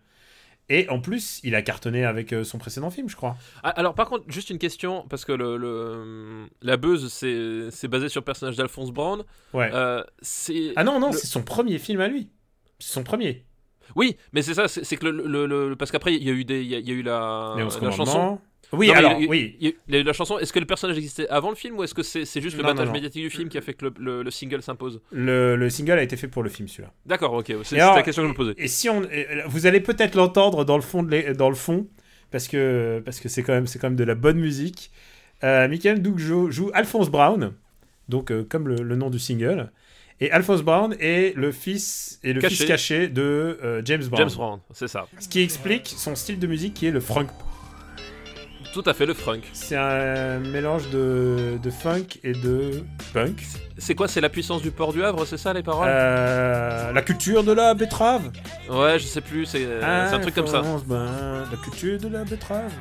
Et 0.70 0.88
en 0.90 1.00
plus, 1.02 1.42
il 1.44 1.56
a 1.56 1.62
cartonné 1.62 2.06
avec 2.06 2.34
son 2.44 2.58
précédent 2.58 2.90
film, 2.90 3.10
je 3.10 3.18
crois. 3.18 3.36
Ah, 3.64 3.70
alors 3.72 3.96
par 3.96 4.08
contre, 4.08 4.24
juste 4.32 4.50
une 4.50 4.58
question 4.60 5.06
parce 5.10 5.26
que 5.26 5.34
le, 5.34 5.58
le- 5.58 6.46
la 6.62 6.78
buzz 6.78 7.08
c'est 7.12 7.88
basé 7.90 8.08
sur 8.10 8.22
le 8.22 8.26
personnage 8.26 8.56
d'Alphonse 8.56 8.92
Brown. 8.92 9.24
Ouais. 9.54 9.70
Ah 9.74 10.84
non, 10.84 11.00
non, 11.00 11.08
le- 11.12 11.18
c'est 11.18 11.28
son 11.28 11.44
premier 11.44 11.80
film 11.80 12.00
à 12.00 12.08
lui. 12.08 12.30
C'est 12.80 12.94
son 12.94 13.04
premier. 13.04 13.46
oui, 13.96 14.16
mais 14.32 14.42
c'est 14.42 14.54
ça, 14.54 14.68
c'est 14.70 14.96
que 14.96 15.06
le, 15.06 15.46
le- 15.46 15.76
parce 15.76 15.92
qu'après 15.92 16.16
il 16.16 16.24
y 16.24 16.30
a 16.30 16.34
eu 16.34 16.46
des 16.46 16.62
il 16.62 16.70
y 16.70 16.76
a, 16.76 16.80
il 16.80 16.88
y 16.88 16.92
a 16.92 16.96
eu 16.96 17.04
la, 17.04 17.56
la 17.58 17.92
chanson. 17.92 18.40
Oui, 18.72 18.88
Non, 18.88 18.94
alors, 18.96 19.20
il 19.20 19.28
oui. 19.28 19.56
Il 19.60 19.74
il 19.88 20.04
la 20.04 20.14
chanson. 20.14 20.40
Est-ce 20.40 20.52
que 20.54 20.60
le 20.60 20.66
personnage 20.66 20.98
existait 20.98 21.28
avant 21.30 21.50
le 21.50 21.56
film 21.56 21.78
ou 21.78 21.84
est-ce 21.84 21.94
que 21.94 22.02
c'est 22.02 22.24
juste 22.42 22.58
le 22.58 22.64
Non, 22.64 22.70
battage 22.70 22.88
non, 22.88 22.94
médiatique 22.94 23.22
du 23.22 23.30
film 23.30 23.50
qui 23.50 23.58
a 23.58 23.62
fait 23.62 23.74
que 23.76 23.86
le, 23.86 23.94
le- 24.00 24.24
le 24.24 24.32
single 24.32 24.62
s'impose? 24.64 25.00
Le, 25.12 25.56
le 25.56 25.70
single 25.70 25.92
a 26.00 26.02
été 26.04 26.16
fait 26.18 26.28
pour 26.28 26.42
le 26.42 26.50
film, 26.50 26.68
celui-là. 26.68 26.92
D'accord, 27.06 27.34
ok. 27.34 27.54
C'est 27.64 27.78
la 27.78 28.02
question 28.02 28.24
que 28.24 28.28
je 28.28 28.32
me 28.32 28.38
posais. 28.38 28.54
Et 28.58 28.68
si 28.68 28.90
on, 28.90 29.04
et 29.04 29.28
vous 29.48 29.68
allez 29.68 29.80
peut-être 29.80 30.16
l'entendre 30.16 30.66
dans 30.66 30.76
le 30.78 30.82
fond, 30.82 31.04
de 31.04 31.34
dans 31.34 31.50
le 31.50 31.56
fond, 31.56 31.88
parce 32.32 32.48
que 32.48 33.02
parce 33.06 33.20
que 33.20 33.30
c'est 33.30 33.44
quand 33.44 33.54
même 33.54 33.68
c'est 33.68 33.78
quand 33.80 33.88
même 33.90 33.96
de 33.98 34.04
la 34.04 34.16
bonne 34.16 34.40
musique. 34.40 34.92
Euh, 35.44 35.68
Michael 35.68 36.02
Doug 36.02 36.18
joue, 36.20 36.50
joue 36.50 36.72
Alphonse 36.74 37.10
Brown, 37.12 37.54
donc 38.10 38.32
euh, 38.32 38.44
comme 38.50 38.68
le, 38.70 38.76
le 38.82 38.96
nom 38.96 39.10
du 39.10 39.20
single. 39.20 39.72
Et 40.22 40.32
Alphonse 40.32 40.62
Brown 40.62 40.96
est 41.00 41.36
le 41.36 41.52
fils 41.52 42.20
et 42.24 42.32
le 42.34 42.40
Caché. 42.40 42.56
fils 42.56 42.66
caché 42.66 43.08
de 43.10 43.60
euh, 43.62 43.82
James 43.84 44.04
Brown. 44.06 44.18
James 44.30 44.38
Brown, 44.38 44.60
c'est 44.72 44.88
ça. 44.88 45.06
Ce 45.20 45.28
qui 45.28 45.42
explique 45.42 45.88
son 45.98 46.16
style 46.16 46.40
de 46.40 46.48
musique 46.48 46.74
qui 46.76 46.86
est 46.88 46.92
le 46.92 47.02
funk. 47.02 47.28
Tout 48.74 48.84
à 48.88 48.94
fait 48.96 49.06
le 49.06 49.14
funk. 49.14 49.42
C'est 49.54 49.76
un 49.76 50.40
mélange 50.40 50.90
de, 50.90 51.60
de 51.62 51.70
funk 51.70 52.08
et 52.24 52.34
de 52.34 52.84
punk. 53.14 53.44
C'est 53.78 53.94
quoi 53.94 54.08
C'est 54.08 54.22
la 54.22 54.30
puissance 54.30 54.62
du 54.64 54.72
port 54.72 54.94
du 54.94 55.04
Havre, 55.04 55.26
c'est 55.26 55.38
ça 55.38 55.54
les 55.54 55.62
paroles? 55.62 55.88
Euh, 55.92 56.92
la 56.92 57.02
culture 57.04 57.44
de 57.44 57.52
la 57.52 57.76
betterave. 57.76 58.32
Ouais, 58.70 58.98
je 58.98 59.06
sais 59.06 59.22
plus. 59.22 59.46
C'est 59.46 59.68
Ah, 59.82 60.08
c'est 60.10 60.16
un 60.16 60.20
truc 60.20 60.34
comme 60.34 60.48
ça. 60.48 60.62
Brown, 60.62 61.44
la 61.52 61.58
culture 61.64 62.00
de 62.00 62.08
la 62.08 62.24
betterave. 62.24 62.72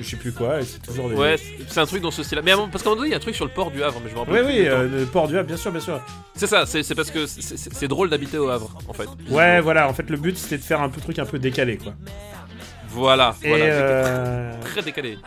Je 0.00 0.02
sais 0.02 0.16
plus 0.16 0.32
quoi, 0.32 0.60
et 0.60 0.64
c'est 0.64 0.80
toujours 0.80 1.10
des... 1.10 1.14
Ouais, 1.14 1.36
c'est 1.68 1.78
un 1.80 1.86
truc 1.86 2.02
dans 2.02 2.10
ce 2.10 2.22
style-là. 2.22 2.42
Mais 2.42 2.50
à 2.52 2.54
un 2.54 2.56
moment- 2.58 2.70
parce 2.70 2.82
qu'à 2.82 2.88
un 2.88 2.92
moment 2.92 3.02
donné, 3.02 3.10
il 3.10 3.12
y 3.12 3.14
a 3.14 3.18
un 3.18 3.20
truc 3.20 3.34
sur 3.36 3.44
le 3.44 3.50
port 3.50 3.70
du 3.70 3.82
Havre, 3.82 4.00
mais 4.02 4.08
je 4.10 4.14
me 4.14 4.20
rappelle. 4.20 4.34
Oui, 4.34 4.60
oui, 4.60 4.66
euh, 4.66 4.88
le 5.00 5.04
port 5.04 5.28
du 5.28 5.36
Havre, 5.36 5.46
bien 5.46 5.56
sûr, 5.58 5.70
bien 5.70 5.80
sûr. 5.80 6.00
C'est 6.34 6.46
ça. 6.46 6.64
C'est 6.66 6.94
parce 6.94 7.10
que 7.10 7.26
c'est 7.26 7.88
drôle 7.88 8.08
d'habiter 8.08 8.38
au 8.38 8.48
Havre, 8.48 8.70
en 8.88 8.92
fait. 8.94 9.08
Ouais, 9.28 9.60
voilà, 9.60 9.88
en 9.88 9.92
fait, 9.92 10.08
le 10.08 10.16
but 10.16 10.38
c'était 10.38 10.56
de 10.58 10.62
faire 10.62 10.80
un 10.80 10.88
peu 10.88 11.00
truc 11.02 11.18
un 11.18 11.26
peu 11.26 11.38
décalé, 11.38 11.76
quoi. 11.76 11.92
Voilà. 12.94 13.34
Et, 13.42 13.48
voilà. 13.48 13.64
euh, 13.64 14.60
Très 14.62 14.82
décalé. 14.82 15.18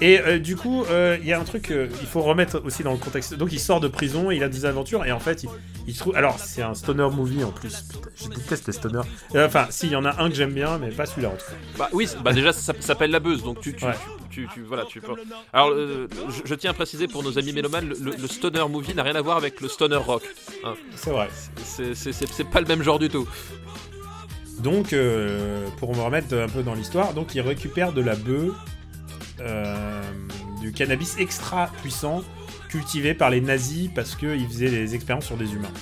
et 0.00 0.18
euh, 0.20 0.38
du 0.38 0.56
coup, 0.56 0.84
euh, 0.90 1.18
il 1.20 1.26
y 1.28 1.32
a 1.32 1.38
un 1.40 1.44
truc, 1.44 1.70
euh, 1.70 1.88
il 2.00 2.06
faut 2.06 2.22
remettre 2.22 2.62
aussi 2.64 2.82
dans 2.82 2.92
le 2.92 2.98
contexte. 2.98 3.34
Donc, 3.34 3.52
il 3.52 3.60
sort 3.60 3.80
de 3.80 3.88
prison, 3.88 4.30
il 4.30 4.42
a 4.42 4.48
des 4.48 4.64
aventures, 4.64 5.04
et 5.04 5.12
en 5.12 5.20
fait, 5.20 5.42
il, 5.44 5.50
il 5.86 5.94
trouve. 5.96 6.16
Alors, 6.16 6.38
c'est 6.38 6.62
un 6.62 6.74
stoner 6.74 7.08
movie 7.14 7.44
en 7.44 7.50
plus. 7.52 7.82
Putain, 7.82 8.08
je 8.16 8.28
déteste 8.28 8.66
les 8.66 8.72
stoners. 8.72 9.00
Euh, 9.34 9.46
Enfin, 9.46 9.66
si, 9.70 9.86
il 9.86 9.92
y 9.92 9.96
en 9.96 10.04
a 10.04 10.22
un 10.22 10.28
que 10.30 10.34
j'aime 10.34 10.52
bien, 10.52 10.78
mais 10.78 10.88
pas 10.90 11.04
celui-là 11.06 11.28
en 11.28 11.32
tout 11.32 11.44
cas. 11.46 11.52
Bah 11.78 11.88
oui, 11.92 12.08
bah 12.24 12.32
déjà 12.32 12.52
ça, 12.52 12.72
ça 12.72 12.80
s'appelle 12.80 13.10
la 13.10 13.20
buzz, 13.20 13.42
donc 13.42 13.60
tu, 13.60 13.74
tu, 13.74 13.84
Ouais. 13.84 13.94
tu, 14.30 14.48
voilà, 14.66 14.84
tu 14.84 15.00
peux. 15.00 15.12
Alors, 15.52 15.70
euh, 15.70 16.08
je, 16.28 16.42
je 16.44 16.54
tiens 16.54 16.70
à 16.70 16.74
préciser 16.74 17.08
pour 17.08 17.22
nos 17.22 17.38
amis 17.38 17.52
mélomanes, 17.52 17.88
le, 18.00 18.26
stoner 18.28 18.64
movie 18.70 18.94
n'a 18.94 19.02
rien 19.02 19.16
à 19.16 19.20
voir 19.22 19.36
avec 19.36 19.60
le 19.60 19.68
stoner 19.68 19.96
rock. 19.96 20.22
C'est 20.96 21.10
vrai. 21.10 21.28
C'est 21.64 21.94
c'est- 21.94 22.12
c'est 22.12 22.48
pas 22.48 22.60
le 22.60 22.66
même 22.66 22.82
genre 22.82 22.98
du 22.98 23.08
tout. 23.08 23.28
Donc, 24.62 24.92
euh, 24.92 25.66
pour 25.78 25.94
me 25.96 26.02
remettre 26.02 26.34
un 26.36 26.48
peu 26.48 26.62
dans 26.62 26.74
l'histoire, 26.74 27.14
donc 27.14 27.34
il 27.34 27.40
récupère 27.40 27.92
de 27.92 28.00
la 28.00 28.14
bœuf, 28.14 28.52
euh, 29.40 30.02
du 30.60 30.72
cannabis 30.72 31.16
extra 31.18 31.70
puissant 31.80 32.22
cultivé 32.68 33.14
par 33.14 33.30
les 33.30 33.40
nazis 33.40 33.90
parce 33.94 34.14
qu'ils 34.14 34.46
faisaient 34.46 34.70
des 34.70 34.94
expériences 34.94 35.26
sur 35.26 35.36
des 35.36 35.52
humains. 35.52 35.72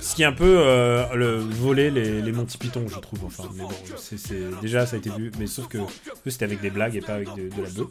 Ce 0.00 0.14
qui 0.14 0.22
est 0.22 0.26
un 0.26 0.32
peu 0.32 0.58
euh, 0.58 1.06
le 1.14 1.36
voler 1.36 1.90
les, 1.90 2.32
Monty 2.32 2.56
Python, 2.56 2.86
je 2.88 2.98
trouve. 2.98 3.24
Enfin, 3.24 3.44
mais 3.54 3.62
bon, 3.62 3.68
déjà 4.62 4.86
ça 4.86 4.96
a 4.96 4.98
été 4.98 5.10
vu, 5.10 5.30
mais 5.38 5.46
sauf 5.46 5.66
que 5.68 5.78
c'était 6.26 6.44
avec 6.44 6.60
des 6.60 6.70
blagues 6.70 6.96
et 6.96 7.00
pas 7.00 7.14
avec 7.14 7.28
de, 7.34 7.48
de 7.48 7.62
la 7.62 7.68
bœuf. 7.68 7.88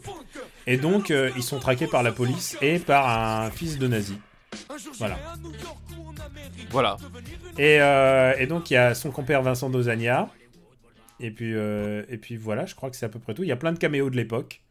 Et 0.66 0.78
donc 0.78 1.10
euh, 1.10 1.30
ils 1.36 1.42
sont 1.42 1.58
traqués 1.58 1.86
par 1.86 2.02
la 2.02 2.12
police 2.12 2.56
et 2.62 2.78
par 2.78 3.08
un 3.08 3.50
fils 3.50 3.78
de 3.78 3.86
nazi. 3.88 4.16
Voilà. 4.98 5.18
Voilà. 6.70 6.96
Et, 7.58 7.80
euh, 7.80 8.34
et 8.38 8.46
donc 8.46 8.70
il 8.70 8.74
y 8.74 8.76
a 8.76 8.94
son 8.94 9.10
compère 9.10 9.42
Vincent 9.42 9.70
Dozania. 9.70 10.28
Et 11.20 11.30
puis, 11.32 11.52
euh, 11.54 12.04
et 12.08 12.16
puis 12.16 12.36
voilà, 12.36 12.64
je 12.66 12.74
crois 12.76 12.90
que 12.90 12.96
c'est 12.96 13.06
à 13.06 13.08
peu 13.08 13.18
près 13.18 13.34
tout. 13.34 13.42
Il 13.42 13.48
y 13.48 13.52
a 13.52 13.56
plein 13.56 13.72
de 13.72 13.78
caméos 13.78 14.08
de 14.10 14.16
l'époque. 14.16 14.62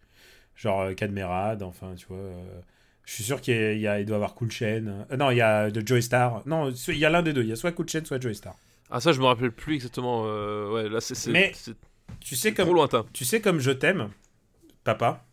Genre 0.56 0.82
euh, 0.82 0.94
Cadmerade, 0.94 1.62
enfin 1.62 1.94
tu 1.96 2.06
vois. 2.08 2.18
euh, 2.18 2.60
je 3.06 3.14
suis 3.14 3.24
sûr 3.24 3.42
qu'il 3.42 3.54
y 3.56 3.58
a, 3.58 3.74
il 3.74 3.80
y 3.82 3.88
a- 3.88 4.00
il 4.00 4.06
doit 4.06 4.16
y 4.16 4.18
avoir 4.18 4.34
Cool 4.34 4.50
Chain. 4.52 5.06
Euh, 5.12 5.18
non, 5.18 5.30
il 5.32 5.38
y 5.38 5.42
a 5.42 5.70
de 5.70 5.86
Joey 5.86 6.02
Star. 6.02 6.42
Non, 6.48 6.72
il 6.72 6.98
y 6.98 7.06
a 7.06 7.10
l'un 7.10 7.22
des 7.22 7.34
deux. 7.34 7.44
Il 7.44 7.50
y 7.50 7.52
a 7.52 7.56
soit 7.56 7.72
Cool 7.74 7.88
Chain, 7.90 8.02
soit 8.06 8.20
Joey 8.22 8.34
Star. 8.34 8.56
Ah 8.90 9.02
ça 9.02 9.12
je 9.12 9.20
me 9.20 9.26
rappelle 9.26 9.52
plus 9.52 9.76
exactement. 9.76 10.24
euh, 10.26 10.72
ouais, 10.72 10.90
là 10.90 11.02
c'est 11.02 11.30
Mais 11.30 11.52
Tu 12.22 12.36
sais 12.38 12.54
trop 12.54 12.66
comme, 12.66 12.76
lointain. 12.76 13.06
tu 13.14 13.26
sais 13.26 13.42
comme 13.42 13.60
je 13.60 13.72
t'aime, 13.72 14.10
papa. 14.86 15.26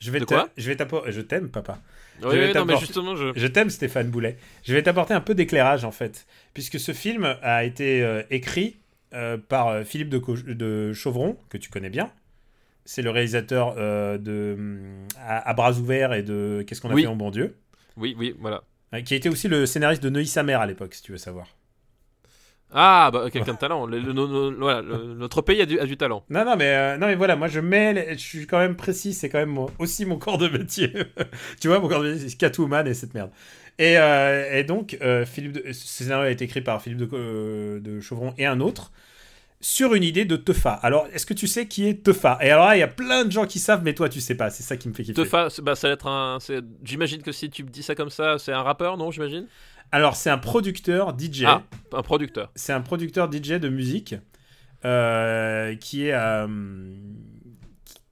Je 0.00 0.10
vais 0.10 0.20
De 0.20 0.24
te- 0.24 0.34
quoi 0.34 0.48
Je 0.56 0.68
vais 0.68 0.76
t'apporter. 0.76 1.12
Je 1.12 1.20
t'aime, 1.20 1.48
papa. 1.48 1.80
Oui, 2.22 2.36
vais 2.36 2.48
oui, 2.48 2.54
non 2.54 2.64
mais 2.64 2.76
justement 2.78 3.14
je. 3.16 3.32
Je 3.36 3.46
t'aime 3.46 3.70
Stéphane 3.70 4.08
Boulet. 4.10 4.36
Je 4.64 4.74
vais 4.74 4.82
t'apporter 4.82 5.14
un 5.14 5.20
peu 5.20 5.34
d'éclairage 5.34 5.84
en 5.84 5.90
fait, 5.92 6.26
puisque 6.54 6.78
ce 6.80 6.92
film 6.92 7.36
a 7.42 7.64
été 7.64 8.02
euh, 8.02 8.22
écrit 8.30 8.76
euh, 9.14 9.36
par 9.38 9.68
euh, 9.68 9.84
Philippe 9.84 10.08
de, 10.08 10.18
Co- 10.18 10.36
de 10.36 10.92
Chauvron, 10.92 11.36
que 11.48 11.58
tu 11.58 11.70
connais 11.70 11.90
bien. 11.90 12.10
C'est 12.84 13.02
le 13.02 13.10
réalisateur 13.10 13.74
euh, 13.76 14.18
de 14.18 14.56
à, 15.20 15.48
à 15.48 15.54
bras 15.54 15.72
ouverts 15.78 16.12
et 16.14 16.22
de 16.22 16.64
Qu'est-ce 16.66 16.80
qu'on 16.80 16.90
a 16.90 16.94
Oui. 16.94 17.02
fait 17.02 17.08
en 17.08 17.16
bon 17.16 17.30
Dieu, 17.30 17.56
Oui, 17.96 18.14
oui, 18.18 18.34
voilà. 18.38 18.62
Qui 19.04 19.14
a 19.14 19.16
été 19.18 19.28
aussi 19.28 19.46
le 19.48 19.66
scénariste 19.66 20.02
de 20.02 20.08
Neuilly 20.08 20.26
sa 20.26 20.42
mère 20.42 20.60
à 20.62 20.66
l'époque, 20.66 20.94
si 20.94 21.02
tu 21.02 21.12
veux 21.12 21.18
savoir. 21.18 21.48
Ah 22.72 23.10
bah 23.12 23.30
quelqu'un 23.32 23.54
de 23.54 23.58
talent. 23.58 23.86
Le- 23.86 24.52
voilà, 24.58 24.82
notre 24.82 25.40
pays 25.42 25.60
a 25.62 25.66
du, 25.66 25.78
a 25.80 25.86
du 25.86 25.96
talent. 25.96 26.24
Non, 26.28 26.44
non, 26.44 26.56
mais, 26.56 26.66
euh, 26.74 26.96
non, 26.98 27.06
mais 27.06 27.14
voilà, 27.14 27.34
moi 27.36 27.48
je 27.48 27.60
mets, 27.60 27.92
les- 27.94 28.12
je 28.14 28.18
suis 28.22 28.46
quand 28.46 28.58
même 28.58 28.76
précis, 28.76 29.14
c'est 29.14 29.28
quand 29.28 29.38
même 29.38 29.50
mon- 29.50 29.70
aussi 29.78 30.04
mon 30.04 30.18
corps 30.18 30.38
de 30.38 30.48
métier. 30.48 30.92
tu 31.60 31.68
vois, 31.68 31.80
mon 31.80 31.88
corps 31.88 32.02
de 32.02 32.12
métier, 32.12 32.28
c'est 32.28 32.36
Catwoman 32.36 32.86
et 32.86 32.94
cette 32.94 33.14
merde. 33.14 33.30
Et, 33.78 33.96
euh, 33.98 34.58
et 34.58 34.64
donc, 34.64 34.98
euh, 35.02 35.24
Philippe 35.24 35.52
de, 35.52 35.72
ce 35.72 35.86
scénario 35.86 36.24
a 36.26 36.30
été 36.30 36.44
écrit 36.44 36.60
par 36.60 36.82
Philippe 36.82 36.98
de, 36.98 37.08
euh, 37.14 37.80
de 37.80 38.00
Chauvron 38.00 38.34
et 38.36 38.44
un 38.46 38.60
autre. 38.60 38.90
sur 39.60 39.94
une 39.94 40.04
idée 40.04 40.24
de 40.24 40.36
Teufa. 40.36 40.72
Alors, 40.72 41.08
est-ce 41.12 41.26
que 41.26 41.34
tu 41.34 41.48
sais 41.48 41.66
qui 41.66 41.88
est 41.88 42.04
Teufa 42.04 42.38
Et 42.42 42.50
alors 42.50 42.66
là, 42.66 42.76
il 42.76 42.80
y 42.80 42.82
a 42.82 42.86
plein 42.88 43.24
de 43.24 43.32
gens 43.32 43.44
qui 43.44 43.58
savent, 43.58 43.82
mais 43.84 43.92
toi, 43.94 44.08
tu 44.08 44.20
sais 44.20 44.36
pas. 44.36 44.50
C'est 44.50 44.62
ça 44.62 44.76
qui 44.76 44.88
me 44.88 44.94
fait 44.94 45.02
kiffer. 45.02 45.14
Teufa, 45.22 45.48
bah, 45.62 45.74
ça 45.74 45.88
va 45.88 45.94
être 45.94 46.06
un. 46.06 46.38
J'imagine 46.84 47.22
que 47.22 47.32
si 47.32 47.50
tu 47.50 47.64
me 47.64 47.68
dis 47.68 47.82
ça 47.82 47.96
comme 47.96 48.10
ça, 48.10 48.38
c'est 48.38 48.52
un 48.52 48.62
rappeur, 48.62 48.96
non 48.96 49.10
J'imagine? 49.10 49.46
Alors, 49.92 50.16
c'est 50.16 50.30
un 50.30 50.38
producteur 50.38 51.16
DJ. 51.18 51.44
Ah, 51.46 51.62
un 51.92 52.02
producteur. 52.02 52.50
C'est 52.54 52.72
un 52.72 52.80
producteur 52.80 53.30
DJ 53.32 53.52
de 53.52 53.68
musique 53.68 54.14
euh, 54.84 55.74
qui 55.76 56.06
est 56.06 56.14
euh, 56.14 56.46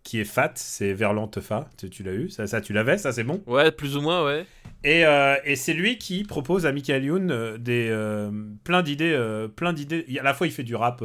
qui 0.03 0.21
est 0.21 0.25
fat. 0.25 0.53
C'est 0.55 0.93
Verlan 0.93 1.29
Teufa. 1.29 1.69
Tu, 1.77 1.91
tu 1.91 2.03
l'as 2.03 2.15
eu? 2.15 2.31
Ça, 2.31 2.47
ça, 2.47 2.61
tu 2.61 2.73
l'avais? 2.73 2.97
Ça, 2.99 3.13
c'est 3.13 3.25
bon? 3.25 3.43
Ouais, 3.47 3.71
plus 3.71 3.97
ou 3.97 4.01
moins, 4.01 4.25
ouais. 4.25 4.47
Et, 4.85 5.05
euh, 5.05 5.37
et 5.45 5.57
c'est 5.57 5.73
lui 5.73 5.99
qui 5.99 6.25
propose 6.25 6.65
à 6.65 6.73
Michael 6.73 7.05
Youn 7.05 7.57
des 7.59 7.91
plein 8.65 8.83
d'idées, 8.83 9.47
plein 9.57 9.73
d'idées. 9.73 10.07
À 10.19 10.23
la 10.23 10.33
fois, 10.33 10.47
il 10.47 10.53
fait 10.53 10.63
du 10.63 10.77
rap, 10.77 11.03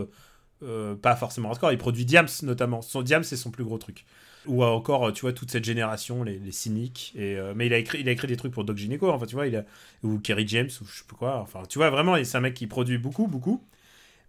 pas 1.02 1.16
forcément 1.16 1.50
hardcore. 1.50 1.72
Il 1.72 1.78
produit 1.78 2.06
Diams 2.06 2.28
notamment. 2.44 2.82
Son 2.82 3.02
Diams, 3.02 3.24
c'est 3.24 3.38
son 3.38 3.52
plus 3.52 3.64
gros 3.64 3.78
truc. 3.78 4.06
Ou 4.48 4.64
encore, 4.64 5.14
tu 5.14 5.22
vois, 5.22 5.34
toute 5.34 5.52
cette 5.52 5.64
génération, 5.64 6.24
les, 6.24 6.52
cyniques. 6.52 7.14
Et, 7.16 7.38
euh, 7.38 7.54
mais 7.56 7.68
il 7.68 7.74
a 7.74 7.78
écrit, 7.78 8.00
il 8.02 8.10
a 8.10 8.12
écrit 8.12 8.28
des 8.28 8.38
trucs 8.38 8.54
pour 8.54 8.64
Doc 8.64 8.78
Gineco. 8.78 9.10
Enfin, 9.10 9.26
tu 9.26 9.36
vois, 9.36 9.48
il 9.48 9.56
a 9.56 9.66
ou 10.04 10.20
Kerry 10.20 10.48
James 10.48 10.70
ou 10.82 10.86
je 10.86 11.00
sais 11.00 11.04
pas 11.08 11.16
quoi. 11.16 11.40
Enfin, 11.40 11.64
tu 11.70 11.78
vois, 11.78 11.90
vraiment, 11.90 12.22
c'est 12.24 12.38
un 12.38 12.42
mec 12.42 12.54
qui 12.56 12.68
produit 12.68 12.98
beaucoup, 12.98 13.28
beaucoup. 13.28 13.64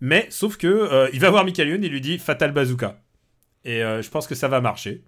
Mais 0.00 0.26
sauf 0.30 0.56
que 0.56 0.66
euh, 0.66 1.08
il 1.12 1.20
va 1.20 1.30
voir 1.30 1.44
Michael 1.44 1.68
Youn, 1.68 1.84
il 1.84 1.90
lui 1.90 2.00
dit 2.00 2.18
Fatal 2.18 2.52
Bazooka. 2.52 3.00
Et 3.64 3.82
euh, 3.82 4.02
je 4.02 4.10
pense 4.10 4.26
que 4.26 4.34
ça 4.34 4.48
va 4.48 4.60
marcher. 4.60 5.04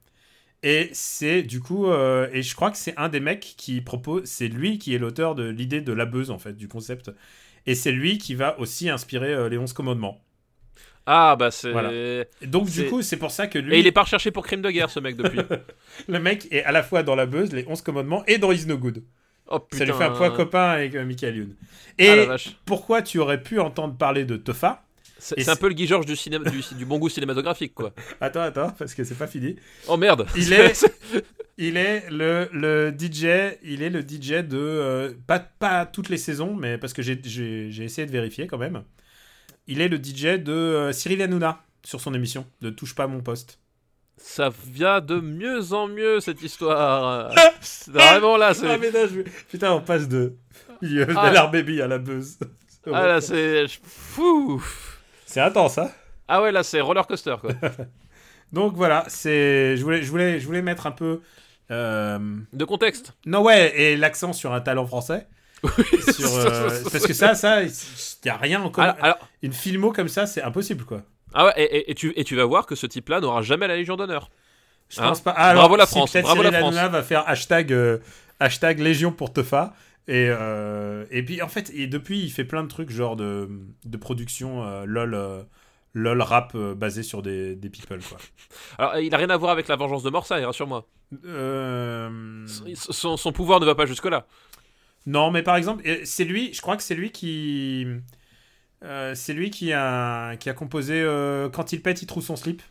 Et 0.63 0.91
c'est 0.95 1.43
du 1.43 1.61
coup, 1.61 1.87
et 1.93 2.43
je 2.43 2.55
crois 2.55 2.71
que 2.71 2.79
c'est 2.79 2.97
un 2.97 3.11
des 3.11 3.21
mecs 3.21 3.55
qui 3.59 3.83
propose, 3.83 4.25
c'est 4.25 4.49
lui 4.49 4.79
qui 4.79 4.95
est 4.95 4.99
l'auteur 4.99 5.35
de 5.35 5.45
l'idée 5.45 5.83
de 5.83 5.93
la 5.93 6.07
buzz 6.07 6.31
en 6.31 6.39
fait, 6.39 6.55
du 6.55 6.69
concept. 6.69 7.11
Et 7.67 7.75
c'est 7.75 7.93
lui 7.93 8.17
qui 8.19 8.35
va 8.35 8.59
aussi 8.59 8.89
inspirer 8.89 9.51
les 9.51 9.59
11 9.59 9.75
commandements. 9.75 10.25
Ah, 11.07 11.37
bah 11.37 11.51
c'est. 11.51 11.71
Voilà. 11.71 11.93
Et 11.93 12.25
Et 12.41 12.47
donc 12.47 12.71
du 12.71 12.87
coup, 12.87 13.03
c'est 13.03 13.17
pour 13.19 13.31
ça 13.31 13.47
que 13.47 13.59
lui, 13.59 13.79
il 13.79 13.87
est 13.87 13.93
pas 13.93 14.03
recherché 14.03 14.31
pour 14.31 14.45
crime 14.45 14.63
de 14.63 14.71
guerre, 14.71 14.91
ce 14.91 15.01
mec, 15.01 15.17
depuis. 15.17 15.41
le 16.09 16.19
mec 16.19 16.49
est 16.51 16.65
à 16.65 16.73
la 16.73 16.83
fois 16.83 17.03
dans 17.03 17.15
la 17.15 17.27
buzz, 17.27 17.53
les 17.53 17.67
11 17.67 17.83
commandements 17.83 18.25
et 18.27 18.39
dans 18.39 18.53
Is 18.53 18.67
No 18.67 18.79
Good. 18.79 19.03
Oh 19.49 19.59
putain. 19.59 19.79
Ça 19.79 19.85
lui 19.85 19.93
fait 19.93 20.05
un 20.05 20.11
point 20.11 20.31
copain 20.31 20.71
avec 20.71 20.95
euh, 20.95 21.05
Michael 21.05 21.37
Youn. 21.37 21.55
Ah 22.09 22.17
la 22.17 22.23
Et 22.23 22.27
vache. 22.27 22.57
pourquoi 22.65 23.03
tu 23.03 23.19
aurais 23.19 23.43
pu 23.43 23.61
entendre 23.61 23.95
parler 23.97 24.25
de 24.25 24.37
Tofa 24.37 24.83
C'est 25.19 25.39
et 25.39 25.49
un 25.51 25.57
peu 25.57 25.69
le 25.69 25.75
Guy 25.75 25.87
Georges 25.87 26.07
du, 26.07 26.17
cinéma, 26.17 26.49
du, 26.49 26.63
du 26.75 26.87
bon 26.87 26.99
goût 26.99 27.11
cinématographique, 27.11 27.75
quoi. 27.75 27.93
Attends, 28.23 28.41
attends, 28.41 28.71
parce 28.71 28.95
que 28.95 29.05
c'est 29.05 29.15
pas 29.19 29.27
fini. 29.27 29.57
Oh 29.87 29.99
merde. 29.99 30.27
Il 30.35 30.53
est, 30.55 30.87
il 31.59 31.77
est 31.77 32.09
le, 32.11 32.49
le 32.53 32.91
DJ, 32.99 33.59
il 33.63 33.83
est 33.83 33.91
le 33.91 34.01
DJ 34.01 34.43
de 34.43 34.57
euh, 34.57 35.13
pas 35.27 35.41
pas 35.41 35.85
toutes 35.85 36.09
les 36.09 36.17
saisons, 36.17 36.55
mais 36.55 36.79
parce 36.79 36.95
que 36.95 37.03
j'ai 37.03 37.21
essayé 37.85 38.07
de 38.07 38.13
vérifier 38.13 38.47
quand 38.47 38.59
même. 38.59 38.83
Il 39.67 39.81
est 39.81 39.89
le 39.89 39.97
DJ 39.97 40.39
de 40.43 40.53
euh, 40.53 40.93
Cyril 40.93 41.23
Hanouna 41.23 41.61
sur 41.85 42.01
son 42.01 42.15
émission 42.15 42.47
de 42.61 42.71
Touche 42.71 42.95
pas 42.95 43.05
à 43.05 43.07
mon 43.07 43.21
poste. 43.21 43.59
Ça 44.17 44.51
vient 44.69 45.01
de 45.01 45.21
mieux 45.21 45.73
en 45.73 45.89
mieux, 45.89 46.21
cette 46.21 46.43
histoire. 46.43 47.33
C'est 47.61 47.91
Vraiment 47.91 48.37
là, 48.37 48.55
c'est. 48.55 48.71
Ah 48.71 48.79
mais 48.79 48.91
là, 48.91 49.07
je... 49.07 49.21
putain, 49.51 49.73
on 49.73 49.81
passe 49.81 50.09
de 50.09 50.35
Ah. 51.17 51.31
de 51.47 51.53
baby 51.53 51.81
à 51.83 51.87
la 51.87 51.99
buzz. 51.99 52.39
Ah 52.93 53.07
là, 53.07 53.21
c'est. 53.23 53.65
Fou. 53.83 54.63
C'est 55.25 55.41
intense, 55.41 55.79
hein. 55.79 55.91
Ah 56.29 56.43
ouais, 56.43 56.53
là, 56.53 56.63
c'est 56.63 56.83
roller 56.83 57.07
coaster, 57.07 57.37
quoi. 57.41 57.53
Donc 58.53 58.75
voilà, 58.77 59.05
c'est, 59.09 59.75
je 59.79 59.83
voulais, 59.83 60.03
je 60.03 60.11
voulais, 60.11 60.39
je 60.39 60.45
voulais 60.47 60.61
mettre 60.61 60.87
un 60.87 60.91
peu. 60.91 61.23
euh, 61.71 62.19
De 62.53 62.65
contexte. 62.67 63.15
Non 63.25 63.43
ouais, 63.43 63.73
et 63.81 63.97
l'accent 63.97 64.35
sur 64.35 64.53
un 64.53 64.61
talent 64.61 64.87
français. 64.87 65.27
Sur, 66.13 66.35
euh, 66.37 66.69
parce 66.93 67.07
que 67.07 67.15
ça, 67.15 67.35
ça, 67.35 67.63
il 68.25 68.29
a 68.31 68.37
rien 68.37 68.63
en 68.63 68.71
commun. 68.71 68.89
Alors, 68.89 69.05
alors- 69.05 69.29
Une 69.43 69.53
filmo 69.53 69.93
comme 69.93 70.09
ça, 70.09 70.27
c'est 70.27 70.43
impossible 70.43 70.85
quoi. 70.85 71.03
ah 71.35 71.47
ouais, 71.47 71.53
et, 71.57 71.77
et- 71.77 71.91
et 71.91 71.95
tu, 71.95 72.13
et 72.17 72.25
tu 72.25 72.37
vas 72.37 72.45
voir 72.45 72.67
que 72.67 72.75
ce 72.75 72.87
type-là 72.87 73.21
n'aura 73.21 73.43
jamais 73.43 73.67
la 73.69 73.77
Légion 73.77 73.97
d'honneur. 73.97 74.31
Je 74.91 75.01
Hein 75.01 75.09
pense 75.09 75.21
pas. 75.23 75.35
Ah, 75.37 75.55
Bravo 75.55 75.77
la 75.77 75.87
si, 75.87 75.93
France, 75.93 76.15
bravo 76.17 76.43
la 76.43 76.53
France. 76.53 76.75
Hanouna 76.77 76.89
va 76.89 77.03
faire 77.03 77.27
hashtag, 77.29 77.73
euh, 77.73 77.99
hashtag 78.41 78.79
Légion 78.81 79.13
pour 79.13 79.33
Tefa. 79.33 79.75
Et, 80.07 80.29
euh, 80.29 81.07
et 81.11 81.23
puis 81.25 81.41
en 81.41 81.49
fait, 81.49 81.71
et 81.75 81.87
depuis, 81.87 82.21
il 82.21 82.31
fait 82.31 82.45
plein 82.45 82.63
de 82.63 82.69
trucs 82.69 82.91
genre 82.91 83.17
de, 83.17 83.49
de 83.87 83.97
production 83.97 84.63
euh, 84.63 84.85
lol, 84.85 85.19
lol 85.95 86.21
rap 86.23 86.55
basé 86.55 87.03
sur 87.03 87.23
des, 87.23 87.55
des 87.57 87.71
people 87.71 87.99
quoi. 88.07 88.19
Alors, 88.79 88.99
il 88.99 89.15
a 89.15 89.17
rien 89.19 89.31
à 89.31 89.37
voir 89.39 89.51
avec 89.53 89.67
la 89.69 89.77
vengeance 89.77 90.03
de 90.03 90.11
Morsay, 90.11 90.45
rassure-moi. 90.45 90.87
Son, 92.47 92.93
son- 92.93 93.17
son 93.17 93.33
pouvoir 93.33 93.61
ne 93.61 93.67
va 93.67 93.75
pas 93.75 93.87
jusque-là. 93.87 94.27
Non, 95.07 95.31
mais 95.31 95.43
par 95.43 95.57
exemple, 95.57 95.83
euh, 95.87 96.01
c'est 96.05 96.25
lui, 96.25 96.53
je 96.55 96.61
crois 96.63 96.77
que 96.77 96.83
c'est 96.83 96.95
lui 96.95 97.11
qui. 97.13 97.87
euh, 98.85 99.15
c'est 99.15 99.33
lui 99.35 99.51
qui 99.51 99.73
a, 99.73 100.37
qui 100.37 100.51
a 100.51 100.55
composé 100.55 100.95
euh, 101.03 101.49
Quand 101.51 101.73
il 101.73 101.83
pète, 101.83 102.03
il 102.03 102.07
trouve 102.07 102.25
son 102.25 102.37
slip. 102.37 102.63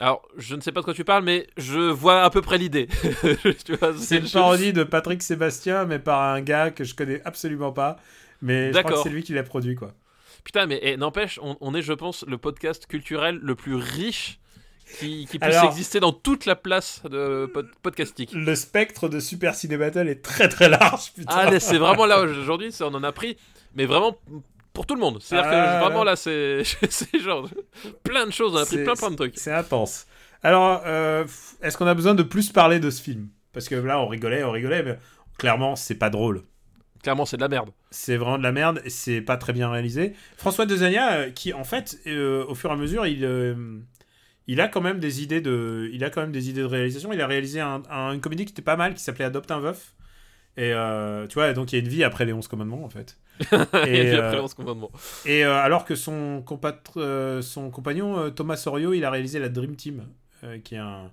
Alors, 0.00 0.26
je 0.38 0.56
ne 0.56 0.60
sais 0.62 0.72
pas 0.72 0.80
de 0.80 0.84
quoi 0.86 0.94
tu 0.94 1.04
parles, 1.04 1.24
mais 1.24 1.46
je 1.58 1.78
vois 1.78 2.22
à 2.24 2.30
peu 2.30 2.40
près 2.40 2.56
l'idée. 2.58 2.88
C'est 3.96 4.18
une 4.18 4.30
parodie 4.30 4.72
de 4.72 4.82
Patrick 4.84 5.22
Sébastien, 5.22 5.84
mais 5.84 5.98
par 5.98 6.22
un 6.22 6.40
gars 6.40 6.70
que 6.70 6.84
je 6.84 6.94
connais 6.94 7.20
absolument 7.26 7.72
pas. 7.72 7.96
Mais 8.42 8.72
je 8.72 8.78
crois 8.78 8.92
que 8.92 8.98
c'est 8.98 9.10
lui 9.10 9.22
qui 9.22 9.34
l'a 9.34 9.42
produit, 9.42 9.74
quoi. 9.74 9.94
Putain, 10.44 10.66
mais 10.66 10.80
eh, 10.82 10.96
n'empêche, 10.96 11.38
on, 11.42 11.56
on 11.60 11.74
est, 11.74 11.82
je 11.82 11.92
pense, 11.92 12.24
le 12.26 12.38
podcast 12.38 12.86
culturel 12.86 13.38
le 13.42 13.54
plus 13.54 13.74
riche 13.74 14.39
qui, 14.98 15.26
qui 15.26 15.38
puisse 15.38 15.54
Alors- 15.56 15.70
exister 15.70 16.00
dans 16.00 16.12
toute 16.12 16.46
la 16.46 16.56
place 16.56 17.02
de 17.08 17.46
pod- 17.52 17.68
podcastique. 17.82 18.30
Le 18.34 18.54
spectre 18.54 19.08
de 19.08 19.20
Super 19.20 19.54
Ciné 19.54 19.76
Battle 19.76 20.08
est 20.08 20.22
très 20.22 20.48
très 20.48 20.68
large, 20.68 21.12
putain. 21.14 21.34
Ah, 21.52 21.60
c'est 21.60 21.78
vraiment 21.78 22.06
là 22.06 22.20
aujourd'hui, 22.20 22.72
c'est- 22.72 22.84
on 22.84 22.88
en 22.94 23.04
a 23.04 23.12
pris, 23.12 23.36
mais 23.74 23.86
vraiment 23.86 24.16
pour 24.72 24.86
tout 24.86 24.94
le 24.94 25.00
monde. 25.00 25.18
C'est-à-dire 25.20 25.50
Ah, 25.52 25.78
que 25.80 25.84
vraiment 25.84 26.04
là. 26.04 26.16
c'est 26.16 26.62
c'est 26.90 27.20
genre 27.20 27.48
plein 28.02 28.26
de 28.26 28.32
choses, 28.32 28.54
on 28.54 28.58
a 28.58 28.66
pris 28.66 28.76
C'est- 28.76 28.84
plein 28.84 28.94
plein 28.94 29.10
de 29.10 29.16
trucs. 29.16 29.38
C'est 29.38 29.52
intense. 29.52 30.06
Alors, 30.42 30.82
euh, 30.86 31.24
est-ce 31.62 31.76
qu'on 31.76 31.86
a 31.86 31.94
besoin 31.94 32.14
de 32.14 32.22
plus 32.22 32.50
parler 32.50 32.80
de 32.80 32.88
ce 32.90 33.02
film? 33.02 33.28
Parce 33.52 33.68
que 33.68 33.74
là, 33.74 34.00
on 34.00 34.06
rigolait, 34.08 34.42
on 34.44 34.50
rigolait, 34.52 34.82
mais 34.82 34.98
clairement, 35.38 35.76
c'est 35.76 35.96
pas 35.96 36.08
drôle. 36.08 36.42
Clairement, 37.02 37.24
c'est 37.26 37.36
de 37.36 37.42
la 37.42 37.48
merde. 37.48 37.70
C'est 37.90 38.16
vraiment 38.16 38.38
de 38.38 38.42
la 38.42 38.52
merde, 38.52 38.80
et 38.84 38.90
c'est 38.90 39.20
pas 39.22 39.36
très 39.38 39.52
bien 39.52 39.70
réalisé. 39.70 40.14
François 40.36 40.66
Dezania, 40.66 41.12
euh, 41.12 41.30
qui 41.30 41.52
en 41.52 41.64
fait, 41.64 41.98
euh, 42.06 42.44
au 42.46 42.54
fur 42.54 42.70
et 42.70 42.72
à 42.74 42.76
mesure, 42.76 43.06
il, 43.06 43.24
euh, 43.24 43.54
il 44.46 44.60
a 44.60 44.68
quand 44.68 44.80
même 44.80 44.98
des 45.00 45.22
idées 45.22 45.40
de, 45.40 45.88
il 45.92 46.02
a 46.04 46.10
quand 46.10 46.20
même 46.22 46.32
des 46.32 46.48
idées 46.50 46.60
de 46.62 46.66
réalisation. 46.66 47.12
Il 47.12 47.20
a 47.20 47.26
réalisé 47.26 47.60
un- 47.60 47.82
un- 47.90 48.12
une 48.12 48.20
comédie 48.20 48.44
qui 48.44 48.52
était 48.52 48.62
pas 48.62 48.76
mal, 48.76 48.94
qui 48.94 49.02
s'appelait 49.02 49.24
Adopte 49.24 49.50
un 49.50 49.60
veuf. 49.60 49.94
Et 50.56 50.72
euh, 50.74 51.26
tu 51.28 51.34
vois, 51.34 51.52
donc 51.52 51.72
il 51.72 51.76
y 51.76 51.80
a 51.80 51.82
une 51.84 51.88
vie 51.90 52.04
après 52.04 52.24
les 52.24 52.32
11 52.32 52.48
commandements 52.48 52.84
en 52.84 52.88
fait. 52.90 53.16
Et 53.86 54.12
euh, 54.14 54.46
et 55.24 55.44
euh, 55.44 55.54
alors 55.54 55.84
que 55.84 55.94
son, 55.94 56.44
euh, 56.96 57.40
son 57.40 57.70
compagnon 57.70 58.30
Thomas 58.30 58.56
Sorio, 58.56 58.92
il 58.92 59.04
a 59.04 59.10
réalisé 59.10 59.38
la 59.38 59.48
Dream 59.48 59.76
Team, 59.76 60.06
qui 60.64 60.74
est 60.74 60.78
un, 60.78 61.12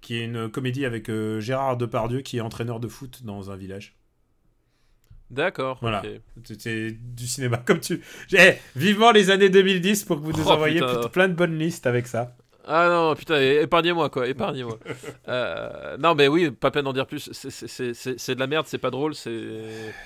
qui 0.00 0.16
est 0.16 0.24
une 0.24 0.48
comédie 0.50 0.84
avec 0.84 1.10
Gérard 1.40 1.76
Depardieu 1.76 2.20
qui 2.20 2.36
est 2.36 2.40
entraîneur 2.40 2.78
de 2.78 2.86
foot 2.86 3.24
dans 3.24 3.50
un 3.50 3.56
village. 3.56 3.96
D'accord. 5.30 5.78
Voilà. 5.80 6.02
C'était 6.44 6.92
du 6.92 7.26
cinéma 7.26 7.56
comme 7.66 7.80
tu. 7.80 8.00
Eh, 8.32 8.52
vivement 8.76 9.10
les 9.10 9.30
années 9.30 9.48
2010 9.48 10.04
pour 10.04 10.18
que 10.18 10.22
vous 10.22 10.32
nous 10.32 10.44
Oh, 10.46 10.50
envoyiez 10.52 10.80
plein 11.12 11.28
de 11.28 11.34
bonnes 11.34 11.58
listes 11.58 11.86
avec 11.86 12.06
ça. 12.06 12.36
Ah 12.68 12.88
non, 12.88 13.14
putain, 13.14 13.40
épargnez-moi 13.40 14.10
quoi, 14.10 14.26
épargnez-moi. 14.26 14.78
Euh, 15.28 15.96
non, 15.98 16.14
mais 16.14 16.28
oui, 16.28 16.50
pas 16.50 16.70
peine 16.70 16.84
d'en 16.84 16.92
dire 16.92 17.06
plus. 17.06 17.30
C'est- 17.32 18.34
de 18.34 18.40
la 18.40 18.46
merde, 18.46 18.66
c'est 18.68 18.78
pas 18.78 18.90
drôle, 18.90 19.14
c'est. 19.14 19.40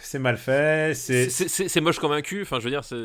C'est 0.01 0.19
mal 0.19 0.37
fait, 0.37 0.95
c'est 0.95 1.29
C'est 1.31 1.81
moche 1.81 1.99
comme 1.99 2.13
un 2.13 2.23
cul, 2.23 2.43
enfin 2.43 2.59
je 2.59 2.65
veux 2.65 2.71
dire, 2.71 2.85
c'est. 2.85 3.05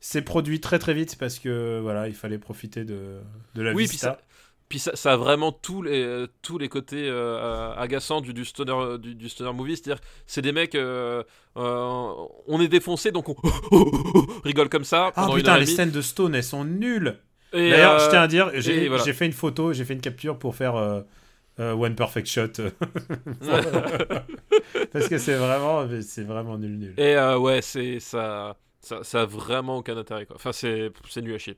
c'est 0.00 0.22
produit 0.22 0.60
très 0.60 0.78
très 0.78 0.94
vite 0.94 1.16
parce 1.18 1.38
que 1.38 1.80
voilà, 1.80 2.08
il 2.08 2.14
fallait 2.14 2.38
profiter 2.38 2.84
de, 2.84 3.18
de 3.54 3.62
la 3.62 3.72
Oui, 3.72 3.86
puis 3.86 3.98
ça, 3.98 4.18
puis 4.68 4.78
ça, 4.78 4.96
ça 4.96 5.12
a 5.12 5.16
vraiment 5.16 5.52
tous 5.52 5.82
les, 5.82 6.02
euh, 6.02 6.26
tous 6.42 6.58
les 6.58 6.68
côtés 6.68 7.06
euh, 7.08 7.72
agaçants 7.76 8.20
du, 8.20 8.32
du, 8.32 8.44
stoner, 8.44 8.98
du, 8.98 9.14
du 9.14 9.28
stoner 9.28 9.52
movie. 9.52 9.76
C'est-à-dire, 9.76 10.02
c'est 10.26 10.42
des 10.42 10.52
mecs, 10.52 10.74
euh, 10.74 11.22
euh, 11.56 12.10
on 12.46 12.60
est 12.60 12.68
défoncé, 12.68 13.12
donc 13.12 13.28
on 13.28 13.36
rigole 14.44 14.68
comme 14.68 14.84
ça. 14.84 15.12
Ah 15.14 15.22
pendant 15.22 15.34
putain, 15.34 15.58
les 15.58 15.66
scènes 15.66 15.90
de 15.90 16.00
Stone, 16.00 16.34
elles 16.34 16.42
sont 16.44 16.64
nulles. 16.64 17.18
D'ailleurs, 17.54 17.94
euh, 17.94 17.98
je 18.04 18.10
tiens 18.10 18.22
à 18.22 18.26
dire, 18.28 18.50
j'ai 18.54 18.88
voilà. 18.88 19.04
fait 19.04 19.26
une 19.26 19.32
photo, 19.32 19.72
j'ai 19.72 19.84
fait 19.84 19.94
une 19.94 20.00
capture 20.00 20.38
pour 20.38 20.54
faire 20.56 20.76
euh, 20.76 21.00
euh, 21.60 21.72
One 21.72 21.94
Perfect 21.94 22.26
Shot. 22.26 22.48
Parce 24.92 25.08
que 25.08 25.18
c'est 25.18 25.34
vraiment, 25.34 25.86
c'est 26.02 26.24
vraiment 26.24 26.58
nul 26.58 26.78
nul. 26.78 26.94
Et 26.96 27.16
euh, 27.16 27.38
ouais, 27.38 27.62
c'est 27.62 28.00
ça, 28.00 28.56
ça, 28.80 29.02
ça 29.04 29.22
a 29.22 29.26
vraiment 29.26 29.78
aucun 29.78 29.96
intérêt. 29.96 30.26
Quoi. 30.26 30.36
Enfin, 30.36 30.52
c'est 30.52 30.90
nul 31.22 31.34
à 31.34 31.38
chier. 31.38 31.56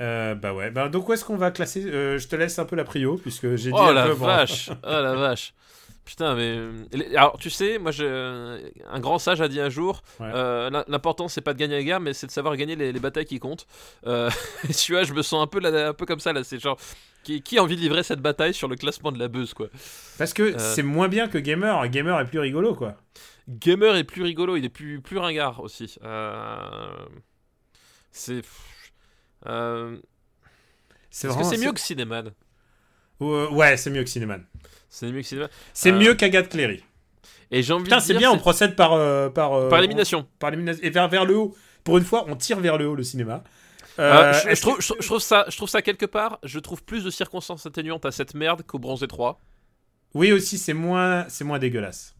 Euh, 0.00 0.34
bah 0.34 0.54
ouais, 0.54 0.70
bah, 0.70 0.88
donc 0.88 1.08
où 1.08 1.12
est-ce 1.12 1.24
qu'on 1.24 1.36
va 1.36 1.50
classer? 1.50 1.84
Euh, 1.86 2.18
Je 2.18 2.26
te 2.26 2.34
laisse 2.34 2.58
un 2.58 2.64
peu 2.64 2.76
la 2.76 2.84
prio 2.84 3.16
puisque 3.18 3.54
j'ai 3.56 3.70
dit 3.70 3.76
Oh 3.78 3.82
un 3.82 3.92
la 3.92 4.06
peu, 4.06 4.12
vache 4.12 4.70
Oh 4.82 4.88
la 4.88 5.14
vache 5.14 5.54
Putain, 6.04 6.34
mais. 6.34 6.58
les- 6.92 7.14
Alors, 7.16 7.38
tu 7.38 7.48
sais, 7.48 7.78
moi, 7.78 7.92
je... 7.92 8.60
un 8.90 9.00
grand 9.00 9.18
sage 9.20 9.40
a 9.40 9.46
dit 9.48 9.60
un 9.60 9.68
jour 9.70 10.02
Ouais. 10.18 10.30
euh, 10.34 10.68
l'im- 10.68 10.84
l'important, 10.88 11.28
c'est 11.28 11.40
pas 11.42 11.54
de 11.54 11.58
gagner 11.58 11.76
la 11.76 11.82
guerre, 11.84 12.00
mais 12.00 12.12
c'est 12.12 12.26
de 12.26 12.32
savoir 12.32 12.56
gagner 12.56 12.74
les, 12.74 12.90
les 12.92 13.00
batailles 13.00 13.24
qui 13.24 13.38
comptent. 13.38 13.66
Euh, 14.06 14.28
tu 14.76 14.92
vois, 14.92 15.04
je 15.04 15.12
me 15.12 15.22
sens 15.22 15.42
un 15.42 15.46
peu, 15.46 15.60
là, 15.60 15.88
un 15.90 15.94
peu 15.94 16.04
comme 16.06 16.20
ça, 16.20 16.32
là. 16.32 16.42
C'est 16.44 16.58
genre. 16.58 16.78
Qui, 17.22 17.40
qui 17.40 17.56
a 17.56 17.62
envie 17.62 17.76
de 17.76 17.80
livrer 17.80 18.02
cette 18.02 18.18
bataille 18.18 18.52
sur 18.52 18.66
le 18.66 18.74
classement 18.74 19.12
de 19.12 19.18
la 19.20 19.28
buzz, 19.28 19.54
quoi 19.54 19.68
Parce 20.18 20.34
que 20.34 20.42
Euh. 20.42 20.58
c'est 20.58 20.82
moins 20.82 21.06
bien 21.06 21.28
que 21.28 21.38
Gamer. 21.38 21.86
Gamer 21.88 22.18
est 22.18 22.24
plus 22.26 22.40
rigolo, 22.40 22.74
quoi. 22.74 22.96
Gamer 23.48 23.94
est 23.94 24.02
plus 24.02 24.22
rigolo, 24.24 24.56
il 24.56 24.64
est 24.64 24.68
plus, 24.68 25.00
plus 25.00 25.18
ringard 25.18 25.60
aussi. 25.60 25.96
Euh, 26.02 26.88
C'est. 28.10 28.42
Euh, 29.46 29.96
C'est 31.10 31.28
Est-ce 31.28 31.38
que 31.38 31.44
c'est 31.44 31.58
mieux 31.58 31.72
que 31.72 31.80
Cinéman? 31.80 32.32
Euh, 33.20 33.48
Ouais, 33.50 33.76
c'est 33.76 33.90
mieux 33.90 34.02
que 34.02 34.10
Cinéman. 34.10 34.44
C'est 34.94 35.10
mieux 35.10 35.22
que. 35.22 35.48
C'est 35.72 35.90
Euh, 35.90 35.98
mieux 35.98 36.14
qu'Agathe 36.14 36.50
Cléry. 36.50 36.84
Et 37.50 37.62
j'ai 37.62 37.72
envie 37.72 37.84
Putain, 37.84 37.98
c'est 38.00 38.12
bien, 38.14 38.30
on 38.30 38.36
procède 38.38 38.76
par. 38.76 38.92
euh, 38.92 39.30
par, 39.30 39.54
euh, 39.54 39.68
par 39.70 39.78
élimination. 39.78 40.26
Par 40.38 40.50
élimination. 40.50 40.82
Et 40.84 40.90
vers, 40.90 41.08
vers 41.08 41.24
le 41.24 41.34
haut. 41.36 41.54
Pour 41.82 41.96
une 41.96 42.04
fois, 42.04 42.26
on 42.28 42.36
tire 42.36 42.60
vers 42.60 42.76
le 42.76 42.86
haut 42.88 42.94
le 42.94 43.02
cinéma. 43.02 43.42
Euh, 43.98 44.32
Euh, 44.34 44.54
je, 44.54 44.60
trouve, 44.60 44.76
que- 44.76 44.82
je, 44.82 44.92
je 45.00 45.06
trouve 45.06 45.18
ça, 45.20 45.46
je 45.48 45.56
trouve 45.56 45.68
ça 45.70 45.80
quelque 45.80 46.04
part. 46.06 46.38
Je 46.42 46.58
trouve 46.58 46.82
plus 46.84 47.04
de 47.04 47.10
circonstances 47.10 47.64
atténuantes 47.64 48.04
à 48.04 48.10
cette 48.12 48.34
merde 48.34 48.62
qu'au 48.66 48.78
Bronze 48.78 49.04
3. 49.08 49.40
Oui, 50.14 50.30
aussi, 50.30 50.58
c'est 50.58 50.74
moins, 50.74 51.26
c'est 51.30 51.44
moins 51.44 51.58
dégueulasse. 51.58 52.14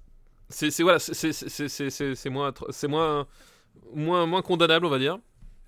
C'est 0.49 0.70
c'est- 0.70 0.82
voilà, 0.82 0.99
c'est- 0.99 1.12
c'est- 1.15 1.32
c'est 1.32 1.69
c'est- 1.69 1.90
c'est- 1.90 2.15
c'est 2.15 2.31
moins, 2.31 2.53
c'est 2.70 2.89
moins, 2.89 3.27
moins, 3.94 4.24
moins 4.27 4.40
condamnable, 4.43 4.86
on 4.86 4.90
va 4.90 4.99
dire. 4.99 5.19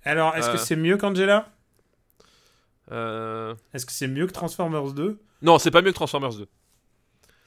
Alors, 0.03 0.35
est-ce 0.35 0.49
Euh. 0.49 0.53
que 0.53 0.57
c'est 0.57 0.75
mieux 0.75 0.97
qu'Angela? 0.97 1.49
Euh, 2.91 3.53
Est-ce 3.73 3.85
que 3.85 3.91
c'est 3.91 4.07
mieux 4.07 4.27
que 4.27 4.31
Transformers 4.33 4.91
2 4.93 5.19
Non, 5.41 5.57
c'est 5.59 5.71
pas 5.71 5.81
mieux 5.81 5.91
que 5.91 5.95
Transformers 5.95 6.33
2. 6.35 6.47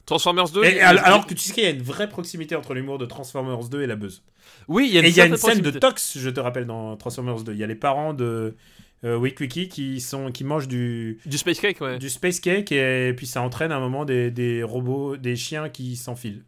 Transformers 0.08 0.48
2. 0.48 0.64
Et 0.64 0.80
alors, 0.80 1.04
alors 1.04 1.26
que 1.26 1.34
tu 1.34 1.40
sais 1.40 1.52
qu'il 1.52 1.64
y 1.64 1.66
a 1.66 1.70
une 1.70 1.82
vraie 1.82 2.08
proximité 2.08 2.56
entre 2.56 2.72
l'humour 2.72 2.96
de 2.96 3.04
Transformers 3.04 3.68
2 3.68 3.82
et 3.82 3.86
la 3.86 3.94
buzz. 3.94 4.22
oui, 4.66 4.86
il 4.88 4.94
y 4.94 4.96
a 4.96 5.00
une, 5.00 5.06
Et 5.06 5.10
il 5.10 5.16
y 5.16 5.20
a 5.20 5.26
une 5.26 5.36
scène 5.36 5.60
de 5.60 5.70
tox, 5.70 6.16
je 6.16 6.30
te 6.30 6.40
rappelle, 6.40 6.64
dans 6.64 6.96
Transformers 6.96 7.42
2. 7.42 7.52
Il 7.52 7.58
y 7.58 7.62
a 7.62 7.66
les 7.66 7.74
parents 7.74 8.14
de 8.14 8.56
euh, 9.04 9.18
Wick 9.18 9.38
Wiki 9.38 9.68
qui, 9.68 10.00
sont, 10.00 10.32
qui 10.32 10.44
mangent 10.44 10.66
du, 10.66 11.18
du 11.26 11.36
space 11.36 11.60
cake, 11.60 11.82
ouais. 11.82 11.98
du 11.98 12.08
space 12.08 12.40
cake 12.40 12.72
et, 12.72 13.12
puis 13.14 13.26
ça 13.26 13.42
entraîne 13.42 13.70
à 13.70 13.76
un 13.76 13.80
moment 13.80 14.06
des, 14.06 14.30
des 14.30 14.62
robots, 14.62 15.18
des 15.18 15.36
chiens 15.36 15.68
qui 15.68 15.94
s'enfilent. 15.96 16.42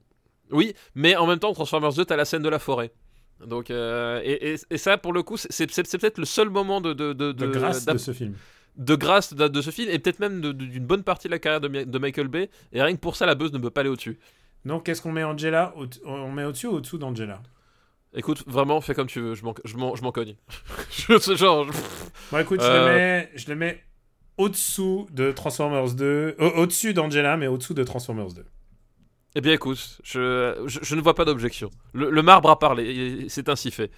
Oui, 0.50 0.74
mais 0.94 1.14
en 1.16 1.26
même 1.26 1.38
temps, 1.38 1.52
Transformers 1.52 1.92
2, 1.92 2.06
t'as 2.06 2.16
la 2.16 2.24
scène 2.24 2.42
de 2.42 2.48
la 2.48 2.58
forêt. 2.58 2.90
Donc, 3.46 3.70
euh, 3.70 4.22
et, 4.24 4.56
et- 4.70 4.78
ça, 4.78 4.96
pour 4.96 5.12
le 5.12 5.22
coup, 5.22 5.36
c'est- 5.36 5.66
peut-être 5.66 6.18
le 6.18 6.24
seul 6.24 6.48
moment 6.48 6.80
de, 6.80 6.94
de, 6.94 7.12
de, 7.12 7.32
De 7.32 7.46
grâce 7.46 7.84
de 7.84 7.98
ce 7.98 8.12
film. 8.12 8.34
De 8.76 8.94
grâce 8.94 9.34
de, 9.34 9.48
de 9.48 9.60
ce 9.62 9.70
film, 9.70 9.88
et 9.90 9.98
peut-être 9.98 10.20
même 10.20 10.40
d'une 10.52 10.84
bonne 10.86 11.02
partie 11.02 11.28
de 11.28 11.32
la 11.32 11.38
carrière 11.38 11.60
de, 11.60 11.68
Mi- 11.68 11.86
de 11.86 11.98
Michael 11.98 12.28
Bay. 12.28 12.48
Et 12.72 12.82
rien 12.82 12.94
que 12.94 13.00
pour 13.00 13.16
ça, 13.16 13.26
la 13.26 13.34
buzz 13.34 13.52
ne 13.52 13.58
peut 13.58 13.70
pas 13.70 13.80
aller 13.82 13.90
au-dessus. 13.90 14.18
Donc, 14.64 14.84
qu'est-ce 14.86 15.00
qu'on 15.02 15.12
met 15.12 15.24
Angela 15.24 15.72
Au- 15.76 15.86
On 16.04 16.30
met 16.30 16.44
au-dessus 16.44 16.66
ou 16.66 16.72
au-dessous 16.74 16.98
d'Angela? 16.98 17.42
Écoute, 18.14 18.42
vraiment, 18.46 18.80
fais 18.80 18.94
comme 18.94 19.06
tu 19.06 19.20
veux, 19.20 19.34
je 19.34 19.44
m'en 19.44 19.54
je 19.64 19.76
m'en- 19.76 19.94
je 19.94 20.02
m'en 20.02 20.12
cogne. 20.12 20.34
je, 20.90 21.34
genre, 21.36 21.64
je- 21.72 21.78
Bon, 22.32 22.38
écoute, 22.38 22.60
je, 22.60 22.66
Euh. 22.66 22.88
le 22.88 22.94
mets, 22.94 23.30
je 23.36 23.48
le 23.48 23.54
mets 23.56 23.84
au-dessous 24.36 25.06
de 25.12 25.30
Transformers 25.32 25.94
2. 25.94 26.34
au- 26.38 26.44
Au-dessus 26.62 26.92
d'Angela, 26.94 27.36
mais 27.36 27.46
au-dessous 27.46 27.74
de 27.74 27.84
Transformers 27.84 28.32
2. 28.32 28.44
Eh 29.36 29.40
bien, 29.40 29.52
écoute, 29.52 30.00
je, 30.02 30.60
je, 30.66 30.80
je 30.82 30.94
ne 30.96 31.00
vois 31.00 31.14
pas 31.14 31.24
d'objection. 31.24 31.70
Le, 31.92 32.10
le 32.10 32.22
marbre 32.22 32.50
a 32.50 32.58
parlé, 32.58 33.26
c'est 33.28 33.48
ainsi 33.48 33.70
fait. 33.70 33.90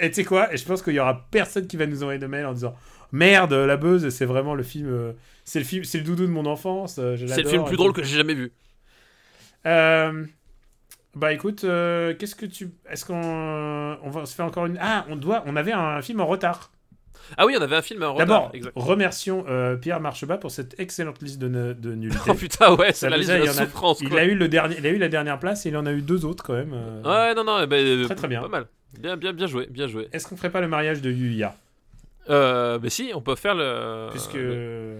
Et 0.00 0.08
tu 0.10 0.14
sais 0.14 0.24
quoi 0.24 0.52
Et 0.52 0.56
je 0.56 0.64
pense 0.64 0.82
qu'il 0.82 0.94
y 0.94 1.00
aura 1.00 1.26
personne 1.30 1.66
qui 1.66 1.76
va 1.76 1.86
nous 1.86 2.02
envoyer 2.02 2.18
de 2.20 2.26
mail 2.26 2.46
en 2.46 2.52
disant 2.52 2.74
Merde, 3.12 3.52
la 3.52 3.76
buzz, 3.76 4.08
c'est 4.10 4.24
vraiment 4.26 4.54
le 4.54 4.62
film. 4.62 4.88
euh, 4.88 5.12
c'est 5.44 5.58
le 5.58 5.64
film, 5.64 5.82
c'est 5.84 5.98
le 5.98 6.04
doudou 6.04 6.26
de 6.26 6.30
mon 6.30 6.46
enfance. 6.46 6.98
euh, 6.98 7.16
C'est 7.16 7.42
le 7.42 7.48
film 7.48 7.62
et 7.62 7.64
plus 7.64 7.76
drôle 7.76 7.92
que 7.92 8.02
j'ai 8.02 8.16
jamais 8.16 8.34
vu. 8.34 8.52
Euh, 9.66 10.24
bah 11.14 11.32
écoute, 11.32 11.64
euh, 11.64 12.14
qu'est-ce 12.14 12.34
que 12.36 12.46
tu. 12.46 12.70
Est-ce 12.88 13.04
qu'on. 13.04 13.98
On 14.02 14.10
va 14.10 14.26
se 14.26 14.34
faire 14.34 14.46
encore 14.46 14.66
une. 14.66 14.78
Ah, 14.80 15.04
on 15.08 15.16
doit. 15.16 15.42
On 15.46 15.56
avait 15.56 15.72
un 15.72 16.00
film 16.02 16.20
en 16.20 16.26
retard. 16.26 16.70
Ah 17.36 17.46
oui, 17.46 17.54
on 17.58 17.62
avait 17.62 17.76
un 17.76 17.82
film 17.82 18.02
en 18.02 18.14
retard. 18.14 18.26
D'abord, 18.26 18.52
remercions 18.74 19.44
euh, 19.48 19.76
Pierre 19.76 20.00
Marchebas 20.00 20.38
pour 20.38 20.50
cette 20.50 20.78
excellente 20.80 21.22
liste 21.22 21.38
de, 21.38 21.48
ne- 21.48 21.72
de 21.72 21.94
nullité. 21.94 22.20
Oh 22.30 22.34
putain, 22.34 22.74
ouais, 22.74 22.92
c'est 22.92 23.08
la 23.08 23.16
liste 23.18 23.30
de 23.30 23.36
la 23.36 23.44
en 23.44 23.48
a- 23.48 23.52
souffrance, 23.64 24.00
il 24.00 24.16
a 24.18 24.24
eu 24.24 24.34
le 24.34 24.48
dernier, 24.48 24.76
il 24.78 24.86
a 24.86 24.90
eu 24.90 24.98
la 24.98 25.08
dernière 25.08 25.38
place 25.38 25.64
et 25.66 25.68
il 25.68 25.76
en 25.76 25.86
a 25.86 25.92
eu 25.92 26.02
deux 26.02 26.24
autres 26.24 26.42
quand 26.44 26.54
même. 26.54 26.72
euh. 26.74 27.02
Ouais, 27.28 27.34
non, 27.34 27.44
non, 27.44 27.60
eh 27.62 27.66
ben, 27.66 28.04
Très, 28.04 28.14
très 28.16 28.28
bien. 28.28 28.40
Pas 28.42 28.48
mal. 28.48 28.66
Bien, 28.98 29.16
bien, 29.16 29.32
bien 29.32 29.46
joué, 29.46 29.66
bien 29.70 29.86
joué. 29.86 30.08
Est-ce 30.12 30.26
qu'on 30.26 30.36
ferait 30.36 30.50
pas 30.50 30.60
le 30.60 30.66
mariage 30.68 31.00
de 31.02 31.10
Yuya? 31.12 31.54
Euh, 32.28 32.78
mais 32.82 32.90
si, 32.90 33.12
on 33.14 33.20
peut 33.20 33.36
faire 33.36 33.54
le. 33.54 34.08
Puisque. 34.10 34.34
le- 34.34 34.96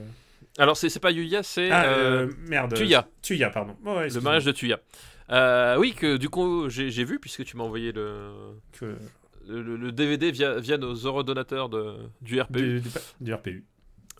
Alors, 0.59 0.77
c'est 0.77 0.99
pas 1.01 1.11
Yuya, 1.11 1.43
c'est 1.43 1.70
Ah, 1.70 1.85
euh, 1.87 2.27
euh, 2.27 2.32
merde. 2.47 2.74
Tuya. 2.74 3.07
Tuya, 3.23 3.51
pardon. 3.51 3.74
Oh, 3.85 3.97
ouais, 3.97 4.09
le 4.09 4.20
mariage 4.20 4.45
de 4.45 4.53
Tuya. 4.53 4.78
Euh, 5.31 5.77
oui, 5.78 5.95
que 5.95 6.16
du 6.16 6.28
coup, 6.28 6.69
j'ai 6.69 7.05
vu, 7.05 7.19
puisque 7.20 7.45
tu 7.45 7.57
m'as 7.57 7.65
envoyé 7.65 7.93
le, 7.93 8.31
Que- 8.78 8.97
le, 9.51 9.77
le 9.77 9.93
DVD 9.93 10.31
via, 10.31 10.59
via 10.60 10.78
nos 10.78 10.94
eurodonateurs 10.94 11.68
de, 11.68 11.97
du 12.22 12.40
RPU. 12.40 12.52
du, 12.60 12.81
du- 12.81 12.90
du 13.20 13.35
RPU. 13.35 13.64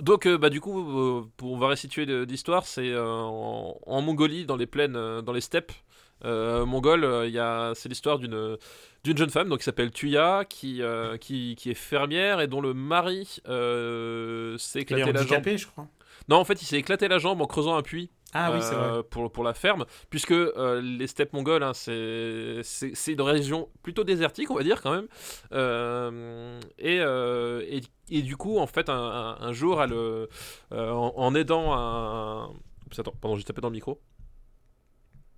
Donc, 0.01 0.27
euh, 0.27 0.39
bah, 0.39 0.49
du 0.51 0.61
coup, 0.61 0.81
euh, 0.81 1.25
pour, 1.37 1.53
on 1.53 1.59
va 1.59 1.69
restituer 1.69 2.07
l'histoire. 2.25 2.65
C'est 2.67 2.91
euh, 2.91 3.05
en, 3.07 3.79
en 3.87 4.01
Mongolie, 4.03 4.47
dans 4.47 4.57
les 4.57 4.67
plaines, 4.67 4.95
dans 5.21 5.33
les 5.33 5.41
steppes 5.43 5.73
mongoles. 6.25 7.07
il 7.29 7.73
c'est 7.75 7.89
l'histoire 7.89 8.19
d'une 8.19 8.57
d'une 9.05 9.17
jeune 9.17 9.31
femme, 9.31 9.49
donc 9.49 9.61
qui 9.61 9.65
s'appelle 9.65 9.91
Tuya, 9.91 10.45
qui, 10.47 10.83
qui, 11.21 11.55
qui 11.57 11.71
est 11.71 11.75
fermière 11.75 12.41
et 12.43 12.47
dont 12.49 12.61
le 12.61 12.75
mari 12.75 13.41
s'est 14.59 14.81
éclaté 14.81 15.05
la 15.05 15.07
jambe. 15.13 15.17
handicapé, 15.23 15.57
je 15.59 15.67
crois. 15.67 15.87
Non, 16.29 16.37
en 16.37 16.45
fait, 16.45 16.61
il 16.63 16.67
s'est 16.67 16.77
éclaté 16.79 17.09
la 17.09 17.19
jambe 17.19 17.41
en 17.41 17.47
creusant 17.47 17.75
un 17.77 17.83
puits. 17.83 18.11
Ah 18.33 18.53
oui, 18.53 18.59
c'est 18.63 18.75
euh, 18.75 18.77
vrai. 18.77 19.03
Pour, 19.11 19.31
pour 19.33 19.43
la 19.43 19.55
ferme, 19.55 19.85
puisque 20.09 20.31
euh, 20.31 20.81
les 20.81 21.09
steppes 21.09 21.33
mongoles, 21.33 21.65
hein, 21.65 21.73
c'est 21.75 22.61
c'est- 22.63 23.13
une 23.13 23.21
région 23.23 23.69
plutôt 23.83 24.05
désertique, 24.05 24.51
on 24.51 24.55
va 24.55 24.63
dire 24.63 24.81
quand 24.83 24.93
même. 24.93 25.09
Euh, 25.53 26.61
et, 26.79 27.01
euh, 27.01 27.61
et, 27.69 27.81
et 28.09 28.23
du 28.23 28.37
coup, 28.37 28.59
en 28.59 28.67
fait, 28.69 28.89
un, 28.89 29.53
jour, 29.53 29.83
elle, 29.83 29.93
euh, 29.93 30.27
euh, 30.73 30.91
en, 30.93 31.13
en 31.17 31.35
aidant 31.35 31.73
un. 31.75 32.51
Oups, 32.87 32.99
attends, 32.99 33.15
pardon, 33.21 33.37
j'ai 33.37 33.45
tapé 33.45 33.61
dans 33.61 33.69
le 33.69 33.75
micro. 33.75 34.01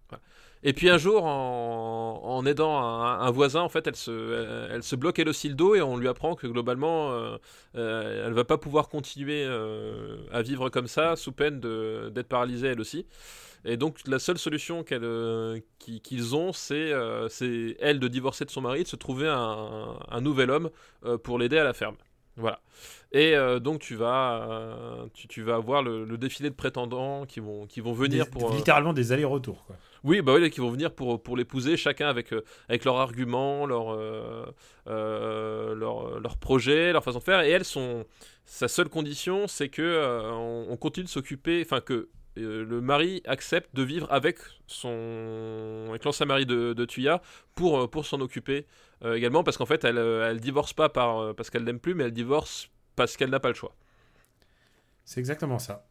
Voilà. 0.08 0.22
Et 0.64 0.72
puis 0.72 0.88
un 0.90 0.98
jour, 0.98 1.24
en, 1.24 2.20
en 2.22 2.46
aidant 2.46 2.78
un, 2.78 3.18
un 3.20 3.30
voisin, 3.32 3.62
en 3.62 3.68
fait, 3.68 3.86
elle 3.86 3.96
se, 3.96 4.68
elle, 4.70 4.82
se 4.84 4.94
bloque 4.94 5.18
elle 5.18 5.28
aussi 5.28 5.48
le 5.48 5.54
dos 5.56 5.74
et 5.74 5.82
on 5.82 5.96
lui 5.96 6.06
apprend 6.06 6.34
que 6.36 6.46
globalement, 6.46 7.12
euh, 7.12 7.36
euh, 7.74 8.26
elle 8.26 8.32
va 8.32 8.44
pas 8.44 8.58
pouvoir 8.58 8.88
continuer 8.88 9.44
euh, 9.44 10.18
à 10.30 10.42
vivre 10.42 10.68
comme 10.68 10.86
ça, 10.86 11.16
sous 11.16 11.32
peine 11.32 11.58
d'être 11.58 12.28
paralysée 12.28 12.68
elle 12.68 12.80
aussi. 12.80 13.06
Et 13.64 13.76
donc 13.76 13.98
la 14.06 14.18
seule 14.20 14.38
solution 14.38 14.84
euh, 14.92 15.58
qui- 15.80 16.00
qu'ils 16.00 16.34
ont, 16.36 16.52
c'est, 16.52 16.92
euh, 16.92 17.28
c'est 17.28 17.76
elle 17.80 17.98
de 17.98 18.06
divorcer 18.08 18.44
de 18.44 18.50
son 18.50 18.60
mari, 18.60 18.84
de 18.84 18.88
se 18.88 18.96
trouver 18.96 19.28
un, 19.28 19.96
un 20.08 20.20
nouvel 20.20 20.50
homme 20.50 20.70
pour 21.24 21.38
l'aider 21.40 21.58
à 21.58 21.64
la 21.64 21.72
ferme. 21.72 21.96
Voilà. 22.36 22.60
Et 23.12 23.36
euh, 23.36 23.58
donc 23.58 23.80
tu 23.80 23.94
vas, 23.94 24.48
euh, 24.50 25.06
tu, 25.12 25.28
tu 25.28 25.42
vas 25.42 25.56
avoir 25.56 25.82
le, 25.82 26.04
le 26.04 26.16
défilé 26.18 26.50
de 26.50 26.54
prétendants 26.54 27.26
qui 27.26 27.40
vont, 27.40 27.66
qui 27.66 27.80
vont 27.80 27.92
venir 27.92 28.24
Des- 28.24 28.30
pour... 28.30 28.50
euh, 28.50 28.54
Littéralement 28.56 28.92
des 28.92 29.12
allers-retours. 29.12 29.64
Oui, 30.04 30.20
bah 30.22 30.34
oui, 30.34 30.50
qui 30.50 30.60
vont 30.60 30.70
venir 30.70 30.94
pour, 30.94 31.22
pour 31.22 31.36
l'épouser, 31.36 31.76
chacun 31.76 32.08
avec, 32.08 32.32
euh, 32.32 32.42
avec 32.68 32.84
leurs 32.84 32.96
arguments, 32.96 33.66
leur, 33.66 33.92
euh, 33.92 34.44
euh, 34.88 35.74
leur, 35.74 36.18
leur 36.20 36.36
projet, 36.36 36.92
leur 36.92 37.04
façon 37.04 37.18
de 37.18 37.24
faire. 37.24 37.40
Et 37.42 37.50
elles 37.50 37.64
sont. 37.64 38.04
Sa 38.44 38.66
seule 38.66 38.88
condition, 38.88 39.46
c'est 39.46 39.68
que 39.68 39.82
euh, 39.82 40.32
on, 40.32 40.66
on 40.70 40.76
continue 40.76 41.04
de 41.04 41.10
s'occuper. 41.10 41.62
Enfin, 41.64 41.80
que 41.80 42.08
euh, 42.38 42.64
le 42.64 42.80
mari 42.80 43.22
accepte 43.26 43.74
de 43.74 43.82
vivre 43.82 44.08
avec 44.10 44.38
son. 44.66 45.86
avec 45.90 46.04
l'ancien 46.04 46.26
mari 46.26 46.46
de, 46.46 46.72
de 46.72 46.84
Tuya 46.84 47.22
pour, 47.54 47.78
euh, 47.82 47.86
pour 47.88 48.04
s'en 48.04 48.20
occuper 48.20 48.66
euh, 49.04 49.14
également. 49.14 49.44
Parce 49.44 49.56
qu'en 49.56 49.66
fait, 49.66 49.84
elle, 49.84 49.98
euh, 49.98 50.28
elle 50.28 50.40
divorce 50.40 50.72
pas 50.72 50.88
par, 50.88 51.18
euh, 51.20 51.32
parce 51.34 51.50
qu'elle 51.50 51.64
l'aime 51.64 51.80
plus, 51.80 51.94
mais 51.94 52.04
elle 52.04 52.12
divorce 52.12 52.68
parce 52.96 53.16
qu'elle 53.16 53.30
n'a 53.30 53.40
pas 53.40 53.48
le 53.48 53.54
choix. 53.54 53.74
C'est 55.04 55.20
exactement 55.20 55.58
ça. 55.58 55.86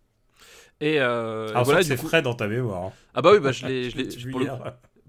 Et, 0.82 1.00
euh, 1.00 1.48
et 1.48 1.52
Alors, 1.52 1.64
voilà, 1.64 1.84
c'est 1.84 1.96
coup- 1.96 2.08
frais 2.08 2.22
dans 2.22 2.34
ta 2.34 2.48
mémoire. 2.48 2.86
hein. 2.86 2.92
Ah 3.14 3.22
bah 3.22 3.32
oui, 3.34 3.40
bah 3.40 3.52
je 3.52 3.66
l'ai. 3.68 3.90
je 3.92 3.98
l'ai- 3.98 4.08
Tu 4.10 4.30
pour 4.32 4.40
le-. 4.40 4.48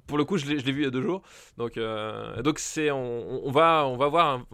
Pour 0.07 0.19
le 0.19 0.25
coup, 0.25 0.37
je 0.37 0.47
l'ai 0.47 0.57
vu 0.57 0.83
il 0.83 0.85
y 0.85 0.87
a 0.87 0.91
deux 0.91 1.03
jours. 1.03 1.23
Donc, 1.59 1.77
euh, 1.77 2.43
donc 2.43 2.59
c'est, 2.59 2.91
on, 2.91 3.51
va, 3.51 3.87
on 3.87 3.97
va 3.97 4.09
voir 4.09 4.27
un- 4.29 4.47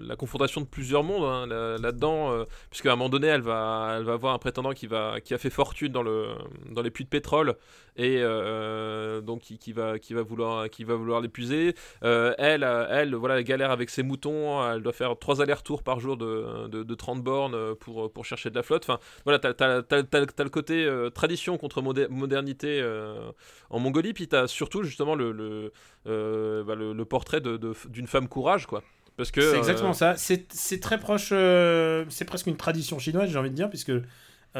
la 0.00 0.16
confrontation 0.16 0.60
de 0.60 0.66
plusieurs 0.66 1.02
mondes 1.04 1.24
hein, 1.24 1.46
là- 1.46 1.78
là-dedans, 1.78 2.32
euh, 2.32 2.44
puisque 2.70 2.86
à 2.86 2.92
un 2.92 2.96
moment 2.96 3.08
donné, 3.08 3.26
elle 3.28 3.40
va, 3.40 3.94
elle 3.98 4.04
va 4.04 4.12
avoir 4.14 4.34
un 4.34 4.38
prétendant 4.38 4.72
qui 4.72 4.86
va, 4.86 5.20
qui 5.20 5.34
a 5.34 5.38
fait 5.38 5.50
fortune 5.50 5.92
dans 5.92 6.02
le, 6.02 6.28
dans 6.70 6.82
les 6.82 6.90
puits 6.90 7.04
de 7.04 7.08
pétrole 7.10 7.56
et 7.96 8.18
euh, 8.20 9.20
donc 9.20 9.40
qui, 9.40 9.58
qui 9.58 9.72
va, 9.72 9.98
qui 9.98 10.14
va 10.14 10.22
vouloir, 10.22 10.68
qui 10.70 10.84
va 10.84 10.94
vouloir 10.94 11.20
l'épuiser. 11.20 11.74
Euh, 12.04 12.34
elle, 12.38 12.64
euh, 12.64 12.86
elle, 12.90 13.14
voilà, 13.14 13.42
galère 13.42 13.70
avec 13.70 13.90
ses 13.90 14.02
moutons. 14.02 14.64
Elle 14.70 14.82
doit 14.82 14.92
faire 14.92 15.18
trois 15.18 15.42
allers-retours 15.42 15.82
par 15.82 16.00
jour 16.00 16.16
de, 16.16 16.68
de, 16.68 16.82
de 16.82 16.94
30 16.94 17.22
bornes 17.22 17.54
euh, 17.54 17.74
pour, 17.74 18.12
pour 18.12 18.24
chercher 18.24 18.50
de 18.50 18.54
la 18.54 18.62
flotte. 18.62 18.84
Enfin, 18.84 18.98
voilà, 19.24 19.38
t'as, 19.38 19.54
t'as, 19.54 19.82
t'as- 19.82 20.02
t'as- 20.02 20.44
le 20.44 20.50
côté 20.50 20.84
euh, 20.84 21.10
tradition 21.10 21.58
contre 21.58 21.82
modernité 21.82 22.80
euh, 22.82 23.30
en 23.70 23.78
Mongolie, 23.78 24.12
puis 24.12 24.26
t'as 24.28 24.46
surtout 24.46 24.82
justement 24.90 25.14
le, 25.14 25.32
le, 25.32 25.72
euh, 26.06 26.62
bah, 26.64 26.74
le, 26.74 26.92
le 26.92 27.04
portrait 27.06 27.40
de- 27.40 27.56
de- 27.56 27.74
d'une 27.88 28.06
femme 28.06 28.28
courage, 28.28 28.66
quoi. 28.66 28.82
Parce 29.16 29.30
que 29.30 29.40
C'est 29.40 29.54
euh, 29.56 29.58
exactement 29.58 29.92
ça. 29.94 30.14
C'est 30.16 30.80
très 30.80 30.98
proche. 30.98 31.30
euh, 31.32 32.04
c'est 32.10 32.24
presque 32.24 32.46
une 32.46 32.56
tradition 32.56 32.98
chinoise, 32.98 33.30
j'ai 33.30 33.38
envie 33.38 33.50
de 33.50 33.54
dire, 33.54 33.68
puisque 33.70 33.92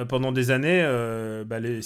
pendant 0.09 0.33
des 0.33 0.51
années, 0.51 0.83
bah, 1.47 1.59
les, 1.61 1.81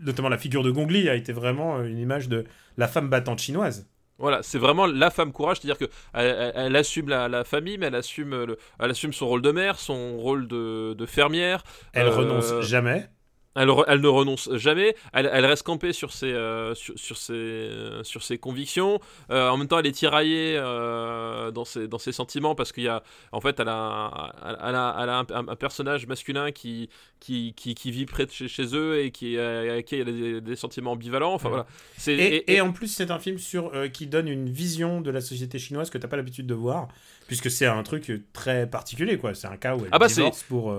notamment 0.00 0.28
la 0.28 0.38
figure 0.38 0.62
de 0.62 0.70
Gong 0.70 0.88
Li 0.90 1.08
a 1.08 1.14
été 1.14 1.32
vraiment 1.32 1.82
une 1.82 1.98
image 1.98 2.28
de 2.28 2.44
la 2.76 2.88
femme 2.88 3.08
battante 3.08 3.38
chinoise. 3.40 3.88
Voilà, 4.18 4.42
c'est 4.42 4.58
vraiment 4.58 4.86
la 4.86 5.10
femme 5.10 5.32
courage, 5.32 5.58
c'est-à-dire 5.60 5.78
que 5.78 5.92
elle, 6.12 6.26
elle- 6.26 6.52
elle 6.54 6.76
assume 6.76 7.08
la, 7.08 7.28
la 7.28 7.42
famille, 7.42 7.78
mais 7.78 7.86
elle 7.86 7.96
assume, 7.96 8.30
le, 8.44 8.58
elle 8.78 8.90
assume 8.90 9.12
son 9.12 9.26
rôle 9.26 9.42
de 9.42 9.50
mère, 9.50 9.78
son 9.78 10.16
rôle 10.18 10.46
de, 10.46 10.94
de 10.94 11.06
fermière. 11.06 11.64
Elle 11.92 12.06
Euh, 12.06 12.10
renonce 12.16 12.60
jamais. 12.60 13.08
Elle, 13.56 13.68
ne 13.68 14.08
renonce 14.08 14.50
jamais, 14.54 14.96
elle, 15.12 15.30
elle 15.32 15.46
reste 15.46 15.62
campée 15.62 15.92
sur 15.92 16.12
ses, 16.12 16.32
euh, 16.32 16.74
sur, 16.74 16.98
sur 16.98 17.16
ses, 17.16 17.32
euh, 17.32 18.02
sur 18.02 18.22
ses 18.22 18.36
convictions. 18.36 19.00
Euh, 19.30 19.48
en 19.48 19.56
même 19.56 19.68
temps, 19.68 19.78
elle 19.78 19.86
est 19.86 19.92
tiraillée 19.92 20.56
dans, 20.56 21.64
ses, 21.64 21.86
dans 21.86 21.98
ses 21.98 22.12
sentiments 22.12 22.54
parce 22.54 22.72
qu'il 22.72 22.84
y 22.84 22.88
a, 22.88 23.02
en 23.32 23.40
fait, 23.40 23.60
elle 23.60 23.68
a, 23.68 24.32
elle 24.42 24.74
a, 24.74 24.96
elle 25.00 25.08
a 25.08 25.26
un, 25.30 25.56
personnage 25.56 26.06
masculin 26.06 26.50
qui, 26.50 26.88
qui, 27.20 27.54
qui, 27.56 27.74
qui 27.74 27.90
vit 27.92 28.06
près 28.06 28.26
de 28.26 28.30
chez, 28.32 28.48
chez 28.48 28.74
eux 28.74 28.98
et 28.98 29.10
qui, 29.12 29.38
avec 29.38 29.86
qui 29.86 29.96
elle 29.96 30.08
a 30.08 30.12
des, 30.12 30.40
des 30.40 30.56
sentiments 30.56 30.92
ambivalents. 30.92 31.34
Enfin 31.34 31.44
Ouais. 31.44 31.50
voilà. 31.50 31.66
C'est, 31.98 32.14
Et, 32.14 32.54
et 32.54 32.60
en 32.62 32.72
plus, 32.72 32.88
c'est 32.88 33.10
un 33.10 33.18
film 33.18 33.38
sur, 33.38 33.70
qui 33.92 34.06
donne 34.06 34.28
une 34.28 34.48
vision 34.48 35.00
de 35.00 35.10
la 35.10 35.20
société 35.20 35.58
chinoise 35.58 35.90
que 35.90 35.98
t'as 35.98 36.08
pas 36.08 36.16
l'habitude 36.16 36.46
de 36.46 36.54
voir, 36.54 36.88
puisque 37.26 37.50
c'est 37.50 37.66
un 37.66 37.82
truc 37.82 38.10
très 38.32 38.68
particulier, 38.68 39.18
quoi. 39.18 39.34
C'est 39.34 39.46
un 39.46 39.58
cas 39.58 39.76
où 39.76 39.80
elle 39.80 39.90
Ah 39.92 39.98
bah, 39.98 40.08
divorce 40.08 40.42
pour 40.42 40.74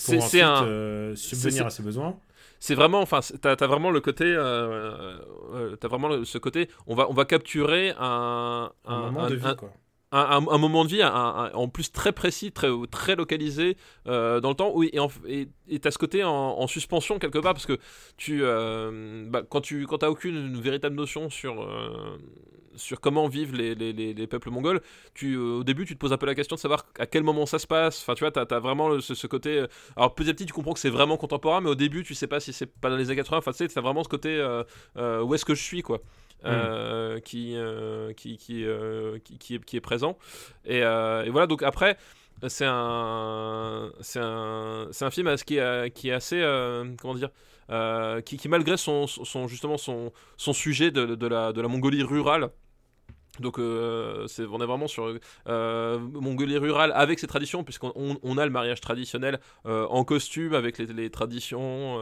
c'est, 0.00 0.40
un, 0.40 0.64
euh, 0.64 1.14
subvenir 1.14 1.66
à 1.66 1.70
ses 1.70 1.82
besoins. 1.82 2.16
c'est 2.58 2.74
vraiment 2.74 3.00
enfin 3.00 3.20
t'as 3.40 3.52
as 3.58 3.66
vraiment 3.66 3.90
le 3.90 4.00
côté 4.00 4.24
euh, 4.24 5.18
euh, 5.54 5.76
t'as 5.76 5.88
vraiment 5.88 6.08
le- 6.08 6.24
ce 6.24 6.38
côté 6.38 6.68
on 6.86 6.94
va 6.94 7.08
on 7.08 7.14
va 7.14 7.24
capturer 7.24 7.94
un 7.98 8.70
Un, 8.84 9.00
moment 9.10 9.28
de 9.28 9.34
vie, 9.36 9.56
quoi. 9.56 9.70
un, 10.12 10.40
moment 10.58 10.84
de 10.84 10.90
vie 10.90 11.02
un- 11.02 11.08
un- 11.14 11.52
en 11.54 11.68
plus 11.68 11.92
très 11.92 12.12
précis 12.12 12.50
très 12.52 12.68
très 12.90 13.14
localisé 13.16 13.76
euh, 14.08 14.40
dans 14.40 14.48
le 14.50 14.56
temps 14.56 14.72
oui 14.74 14.90
et 15.26 15.48
et 15.68 15.78
t'as 15.78 15.90
ce 15.90 15.98
côté 15.98 16.24
en, 16.24 16.30
en 16.32 16.66
suspension 16.66 17.18
quelque 17.18 17.38
part 17.38 17.54
parce 17.54 17.66
que 17.66 17.78
tu 18.16 18.40
euh, 18.42 19.24
bah, 19.30 19.42
quand 19.48 19.60
tu 19.60 19.86
quand 19.86 20.02
aucune 20.10 20.60
véritable 20.60 20.96
notion 20.96 21.30
sur 21.30 21.62
euh, 21.62 22.18
sur 22.80 23.00
comment 23.00 23.28
vivent 23.28 23.54
les, 23.54 23.74
les, 23.74 23.92
les, 23.92 24.14
les 24.14 24.26
peuples 24.26 24.50
mongols, 24.50 24.80
tu, 25.14 25.34
euh, 25.34 25.58
au 25.60 25.64
début 25.64 25.84
tu 25.86 25.94
te 25.94 25.98
poses 25.98 26.12
un 26.12 26.18
peu 26.18 26.26
la 26.26 26.34
question 26.34 26.56
de 26.56 26.60
savoir 26.60 26.86
à 26.98 27.06
quel 27.06 27.22
moment 27.22 27.46
ça 27.46 27.58
se 27.58 27.66
passe. 27.66 28.00
Enfin, 28.02 28.14
tu 28.14 28.24
vois, 28.24 28.30
t'as 28.32 28.44
as 28.56 28.60
vraiment 28.60 28.88
le- 28.88 29.00
ce, 29.00 29.14
ce 29.14 29.26
côté. 29.26 29.58
euh, 29.58 29.66
Alors, 29.96 30.14
petit 30.14 30.30
à 30.30 30.34
petit, 30.34 30.46
tu 30.46 30.52
comprends 30.52 30.72
que 30.72 30.80
c'est 30.80 30.90
vraiment 30.90 31.16
contemporain, 31.16 31.60
mais 31.60 31.70
au 31.70 31.74
début, 31.74 32.02
tu 32.02 32.14
sais 32.14 32.26
pas 32.26 32.40
si 32.40 32.52
c'est 32.52 32.66
pas 32.66 32.90
dans 32.90 32.96
les 32.96 33.06
années 33.06 33.16
80. 33.16 33.38
Enfin, 33.38 33.52
tu 33.52 33.58
sais, 33.58 33.68
t'as 33.68 33.80
vraiment 33.80 34.02
ce 34.04 34.08
côté 34.08 34.30
euh, 34.96 35.22
où 35.22 35.34
est-ce 35.34 35.44
que 35.44 35.54
je 35.54 35.62
suis, 35.62 35.82
quoi. 35.82 36.00
euh, 36.44 37.20
qui, 37.20 37.54
euh, 37.56 38.12
qui, 38.14 38.36
qui, 38.38 38.64
euh, 38.64 39.18
qui, 39.24 39.38
qui 39.38 39.54
est, 39.56 39.64
qui 39.64 39.76
est 39.76 39.80
présent. 39.80 40.16
Et, 40.64 40.78
et 40.78 41.30
voilà, 41.30 41.46
donc 41.46 41.62
après, 41.62 41.96
c'est 42.48 42.64
un, 42.66 43.90
c'est 44.00 44.20
un, 44.22 44.88
c'est 44.90 45.04
un 45.04 45.10
film 45.10 45.34
qui 45.46 45.58
est, 45.58 45.90
qui 45.94 46.08
est 46.08 46.12
assez, 46.12 46.40
comment 47.00 47.14
dire, 47.14 47.30
qui, 48.24 48.36
qui 48.36 48.48
malgré 48.48 48.76
son, 48.76 49.06
son 49.06 49.48
justement 49.48 49.76
son, 49.76 50.12
son 50.36 50.52
sujet 50.52 50.90
de, 50.90 51.14
de 51.14 51.26
la, 51.26 51.52
de 51.52 51.60
la 51.60 51.68
Mongolie 51.68 52.02
rurale. 52.02 52.50
Donc 53.38 53.58
euh, 53.58 54.26
on 54.50 54.60
est 54.60 54.66
vraiment 54.66 54.88
sur 54.88 55.14
euh, 55.48 55.98
Mongolie 55.98 56.58
rurale 56.58 56.92
avec 56.94 57.18
ses 57.18 57.26
traditions, 57.26 57.62
puisqu'on 57.62 57.92
on, 57.94 58.18
on 58.22 58.38
a 58.38 58.44
le 58.44 58.50
mariage 58.50 58.80
traditionnel 58.80 59.38
euh, 59.66 59.86
en 59.86 60.04
costume 60.04 60.54
avec 60.54 60.78
les, 60.78 61.10
traditions, 61.10 62.00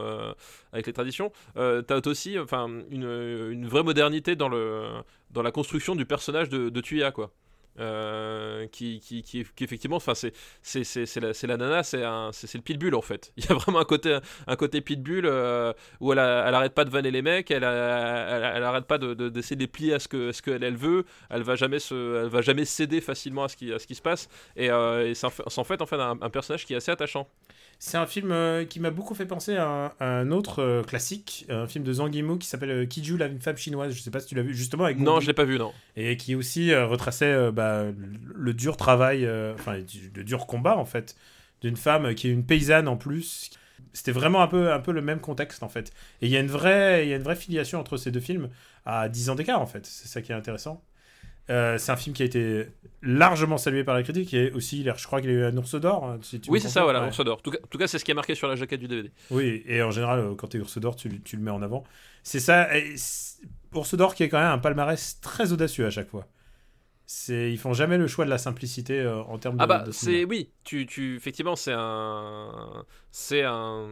avec 0.73 0.87
les 0.87 0.93
traditions. 0.93 1.31
T'as 1.55 2.01
aussi, 2.07 2.39
enfin, 2.39 2.67
une, 2.89 3.67
vraie 3.67 3.83
modernité 3.83 4.35
dans 4.35 4.49
la 4.49 5.51
construction 5.51 5.95
du 5.95 6.05
personnage 6.05 6.49
de, 6.49 6.69
de 6.69 7.11
quoi. 7.11 7.31
Euh, 7.79 8.67
qui, 8.67 8.99
qui, 8.99 9.23
qui, 9.23 9.45
qui 9.55 9.63
effectivement, 9.63 9.95
enfin, 9.97 10.13
c'est 10.13 10.33
c'est 10.61 10.83
c'est 10.83 11.05
c'est 11.05 11.19
la, 11.19 11.33
c'est 11.33 11.47
la 11.47 11.55
nana, 11.57 11.81
c'est 11.83 12.03
un 12.03 12.29
c'est 12.33 12.53
le 12.55 12.61
pitbull 12.61 12.93
en 12.95 13.01
fait. 13.01 13.31
Il 13.37 13.45
y 13.45 13.47
a 13.51 13.53
vraiment 13.55 13.79
un 13.79 13.85
côté 13.85 14.17
un 14.47 14.55
côté 14.55 14.81
pitbull 14.81 15.25
euh, 15.25 15.71
où 16.01 16.11
elle, 16.11 16.19
a- 16.19 16.45
elle 16.47 16.53
arrête 16.55 16.73
pas 16.73 16.83
de 16.85 16.89
vanner 16.89 17.11
les 17.11 17.21
mecs, 17.21 17.49
elle, 17.51 17.63
a- 17.63 18.27
elle, 18.35 18.57
elle 18.57 18.63
arrête 18.63 18.85
pas 18.85 18.97
de, 18.97 19.13
de- 19.13 19.29
d'essayer 19.29 19.55
de 19.55 19.61
les 19.61 19.67
plier 19.67 19.93
à 19.93 19.99
ce 19.99 20.07
que 20.07 20.29
à 20.29 20.33
ce 20.33 20.41
qu'elle 20.41 20.63
elle 20.63 20.75
veut. 20.75 21.05
Elle 21.29 21.43
va 21.43 21.55
jamais 21.55 21.79
se 21.79 22.23
elle 22.23 22.29
va 22.29 22.41
jamais 22.41 22.65
céder 22.65 22.99
facilement 23.01 23.45
à 23.45 23.47
ce 23.47 23.55
qui 23.55 23.71
à 23.73 23.79
ce 23.79 23.87
qui 23.87 23.95
se 23.95 24.01
passe. 24.01 24.27
Et, 24.57 24.69
euh, 24.69 25.07
et 25.09 25.13
c'est 25.15 25.27
en 25.27 25.63
fait, 25.63 25.81
en 25.81 25.85
un, 25.99 26.17
un 26.21 26.29
personnage 26.29 26.65
qui 26.65 26.73
est 26.73 26.77
assez 26.77 26.91
attachant. 26.91 27.27
C'est 27.81 27.97
un 27.97 28.05
film 28.07 28.31
euh, 28.33 28.65
qui 28.65 28.81
m'a 28.81 28.91
beaucoup 28.91 29.15
fait 29.15 29.25
penser 29.25 29.55
à 29.55 29.65
un, 29.65 29.85
à 30.01 30.05
un 30.19 30.31
autre 30.31 30.81
classique, 30.85 31.45
un 31.47 31.65
film 31.65 31.85
de 31.85 31.93
Zhang 31.93 32.13
Yimou 32.13 32.37
qui 32.37 32.45
s'appelle 32.47 32.85
Kiju, 32.89 33.15
la 33.17 33.29
femme 33.39 33.55
chinoise. 33.55 33.93
Je 33.93 34.01
sais 34.01 34.11
pas 34.11 34.19
si 34.19 34.27
tu 34.27 34.35
l'as 34.35 34.41
vu, 34.41 34.53
justement 34.53 34.83
avec 34.83 34.99
Non, 34.99 35.13
Gong 35.13 35.21
je 35.21 35.27
l'ai 35.27 35.33
pas 35.33 35.45
vu 35.45 35.57
non. 35.57 35.71
et 35.95 36.17
qui 36.17 36.35
aussi 36.35 36.75
retraçait 36.75 37.51
bah, 37.53 37.68
le, 37.69 37.93
le 38.35 38.53
dur 38.53 38.77
travail, 38.77 39.25
euh, 39.25 39.53
enfin 39.55 39.77
le 40.15 40.23
dur 40.23 40.47
combat 40.47 40.77
en 40.77 40.85
fait, 40.85 41.15
d'une 41.61 41.77
femme 41.77 42.13
qui 42.15 42.27
est 42.27 42.31
une 42.31 42.45
paysanne 42.45 42.87
en 42.87 42.97
plus. 42.97 43.51
C'était 43.93 44.11
vraiment 44.11 44.41
un 44.41 44.47
peu, 44.47 44.71
un 44.71 44.79
peu 44.79 44.91
le 44.91 45.01
même 45.01 45.19
contexte 45.19 45.63
en 45.63 45.69
fait. 45.69 45.91
Et 46.21 46.27
il 46.27 46.31
y 46.31 46.37
a 46.37 46.39
une 46.41 46.47
vraie, 46.47 47.05
il 47.05 47.09
y 47.09 47.13
a 47.13 47.15
une 47.15 47.23
vraie 47.23 47.35
filiation 47.35 47.79
entre 47.79 47.97
ces 47.97 48.11
deux 48.11 48.19
films 48.19 48.49
à 48.85 49.09
10 49.09 49.29
ans 49.29 49.35
d'écart 49.35 49.61
en 49.61 49.65
fait. 49.65 49.85
C'est 49.85 50.07
ça 50.07 50.21
qui 50.21 50.31
est 50.31 50.35
intéressant. 50.35 50.83
Euh, 51.49 51.79
c'est 51.79 51.91
un 51.91 51.95
film 51.95 52.15
qui 52.15 52.21
a 52.21 52.25
été 52.25 52.67
largement 53.01 53.57
salué 53.57 53.83
par 53.83 53.95
la 53.95 54.03
critique 54.03 54.31
et 54.35 54.51
aussi, 54.51 54.83
je 54.83 55.07
crois 55.07 55.19
qu'il 55.19 55.31
a 55.31 55.33
eu 55.33 55.43
un 55.45 55.57
ours 55.57 55.73
d'or. 55.81 56.05
hein, 56.05 56.19
si 56.21 56.39
tu 56.39 56.51
Oui, 56.51 56.61
c'est 56.61 56.69
ça, 56.69 56.83
voilà, 56.83 57.01
Ouais. 57.01 57.07
Ours 57.07 57.23
d'or. 57.25 57.37
En 57.39 57.41
tout 57.41 57.77
cas, 57.79 57.87
c'est 57.87 57.97
ce 57.97 58.05
qui 58.05 58.11
est 58.11 58.15
marqué 58.15 58.35
sur 58.35 58.47
la 58.47 58.55
jaquette 58.55 58.79
du 58.79 58.87
DVD. 58.87 59.09
Oui, 59.31 59.63
et 59.65 59.81
en 59.81 59.89
général, 59.89 60.19
euh, 60.19 60.35
quand 60.35 60.47
t'es 60.49 60.59
ours 60.59 60.77
d'or, 60.77 60.95
tu, 60.95 61.21
tu 61.21 61.37
le 61.37 61.41
mets 61.41 61.49
en 61.49 61.63
avant. 61.63 61.83
C'est 62.21 62.39
ça. 62.39 62.77
et 62.77 62.93
Ours 63.73 63.95
d'or 63.95 64.13
qui 64.13 64.21
est 64.23 64.29
quand 64.29 64.37
même 64.39 64.51
un 64.51 64.59
palmarès 64.59 65.19
très 65.21 65.51
audacieux 65.51 65.87
à 65.87 65.89
chaque 65.89 66.09
fois. 66.09 66.27
C'est, 67.11 67.51
ils 67.51 67.57
font 67.57 67.73
jamais 67.73 67.97
le 67.97 68.05
choix 68.05 68.23
de 68.23 68.29
la 68.29 68.37
simplicité 68.37 68.99
euh, 68.99 69.23
en 69.23 69.39
termes 69.39 69.57
de. 69.57 69.63
Ah 69.63 69.65
bah 69.65 69.83
c'est 69.91 70.25
oui, 70.25 70.51
tu, 70.63 70.85
tu 70.85 71.15
effectivement 71.15 71.55
c'est 71.55 71.73
un 71.75 72.85
c'est 73.09 73.41
un 73.41 73.87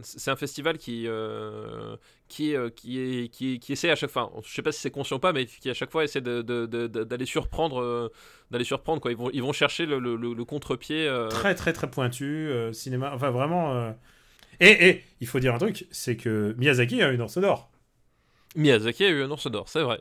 c'est 0.00 0.30
un 0.30 0.36
festival 0.36 0.78
qui 0.78 1.06
euh, 1.06 1.96
qui 2.28 2.56
euh, 2.56 2.70
qui 2.70 2.98
est 2.98 3.28
qui, 3.28 3.58
qui 3.58 3.72
essaie 3.72 3.90
à 3.90 3.94
chaque 3.94 4.08
fois, 4.08 4.32
je 4.42 4.50
sais 4.50 4.62
pas 4.62 4.72
si 4.72 4.80
c'est 4.80 4.90
conscient 4.90 5.18
ou 5.18 5.20
pas, 5.20 5.34
mais 5.34 5.44
qui 5.44 5.68
à 5.68 5.74
chaque 5.74 5.90
fois 5.90 6.02
essaie 6.02 6.22
de- 6.22 6.40
de- 6.40 6.64
de- 6.64 6.86
de- 6.86 7.04
d'aller 7.04 7.26
surprendre 7.26 8.10
d'aller 8.50 8.64
surprendre 8.64 9.02
quoi. 9.02 9.10
Ils 9.10 9.18
vont 9.18 9.28
ils 9.34 9.42
vont 9.42 9.52
chercher 9.52 9.84
le, 9.84 9.98
le, 9.98 10.44
contre-pied. 10.46 11.14
très 11.28 11.54
très 11.54 11.74
très 11.74 11.90
pointu 11.90 12.48
cinéma. 12.72 13.12
Enfin 13.14 13.30
vraiment. 13.30 13.94
Et, 14.60 14.88
et 14.88 15.04
il 15.20 15.26
faut 15.26 15.40
dire 15.40 15.54
un 15.54 15.58
truc, 15.58 15.86
c'est 15.90 16.16
que 16.16 16.54
Miyazaki 16.56 17.02
a 17.02 17.10
une 17.10 17.20
ours 17.20 17.36
d'or. 17.36 17.70
Miyazaki 18.56 19.04
a 19.04 19.10
eu 19.10 19.22
un 19.22 19.30
ours 19.30 19.50
d'or, 19.50 19.68
c'est 19.68 19.82
vrai. 19.82 20.00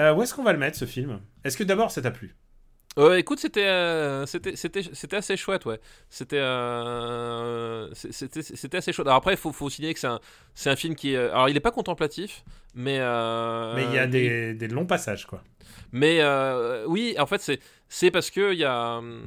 Euh, 0.00 0.14
où 0.14 0.22
est-ce 0.22 0.34
qu'on 0.34 0.42
va 0.42 0.52
le 0.52 0.58
mettre 0.58 0.76
ce 0.76 0.86
film? 0.86 1.20
Est-ce 1.44 1.56
que 1.56 1.64
d'abord 1.64 1.90
ça 1.90 2.00
t'a 2.02 2.10
plu? 2.10 2.34
Euh, 2.98 3.16
écoute, 3.16 3.38
c'était 3.38 3.66
euh, 3.68 4.26
c'était 4.26 5.16
assez 5.16 5.36
chouette, 5.36 5.64
ouais. 5.64 5.78
C'était 6.08 6.40
euh, 6.40 7.88
c'était 7.94 8.76
assez 8.78 8.92
chouette. 8.92 9.06
Alors 9.06 9.18
après, 9.18 9.34
il 9.34 9.36
faut 9.36 9.52
faut 9.52 9.70
signaler 9.70 9.94
que 9.94 10.00
c'est 10.00 10.08
un 10.08 10.20
c'est 10.56 10.70
un 10.70 10.76
film 10.76 10.96
qui 10.96 11.14
est 11.14 11.16
alors 11.16 11.48
il 11.48 11.56
est 11.56 11.60
pas 11.60 11.70
contemplatif, 11.70 12.42
mais 12.74 12.98
euh, 12.98 13.76
Mais 13.76 13.84
il 13.84 13.94
y 13.94 13.98
a 13.98 14.08
des, 14.08 14.54
des 14.54 14.66
longs 14.66 14.86
passages 14.86 15.24
quoi. 15.26 15.44
Mais 15.92 16.20
oui, 16.86 17.14
en 17.18 17.26
fait, 17.26 17.40
c'est 17.40 17.60
c'est 17.92 18.12
parce 18.12 18.30
que 18.30 18.52
il 18.52 18.58
y 18.58 18.64
a 18.64 18.98
hum, 18.98 19.20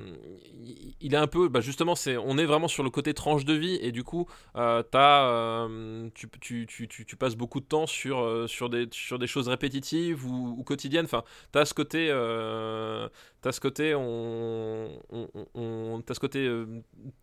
il 1.02 1.14
est 1.14 1.18
un 1.18 1.27
peu 1.27 1.49
bah 1.49 1.60
justement 1.60 1.95
on 2.23 2.38
est 2.38 2.45
vraiment 2.45 2.69
sur 2.69 2.81
le 2.81 2.90
côté 2.90 3.14
tranche 3.14 3.44
de 3.44 3.53
vie 3.53 3.77
et 3.81 3.91
du 3.91 4.03
coup 4.06 4.26
euh, 4.56 4.81
euh, 4.95 6.10
tu, 6.14 7.15
passes 7.19 7.35
beaucoup 7.35 7.60
de 7.60 7.65
temps 7.65 7.85
sur 7.85 8.22
euh, 8.22 8.48
des 9.19 9.27
choses 9.27 9.49
répétitives 9.49 10.26
ou, 10.26 10.64
quotidiennes. 10.64 11.06
Enfin 11.06 11.23
t'as 11.52 11.65
t'as 11.65 11.65
ce 13.52 13.60
côté 13.60 13.94
on, 13.94 15.02
t'as 16.06 16.14
ce 16.14 16.19
côté 16.22 16.49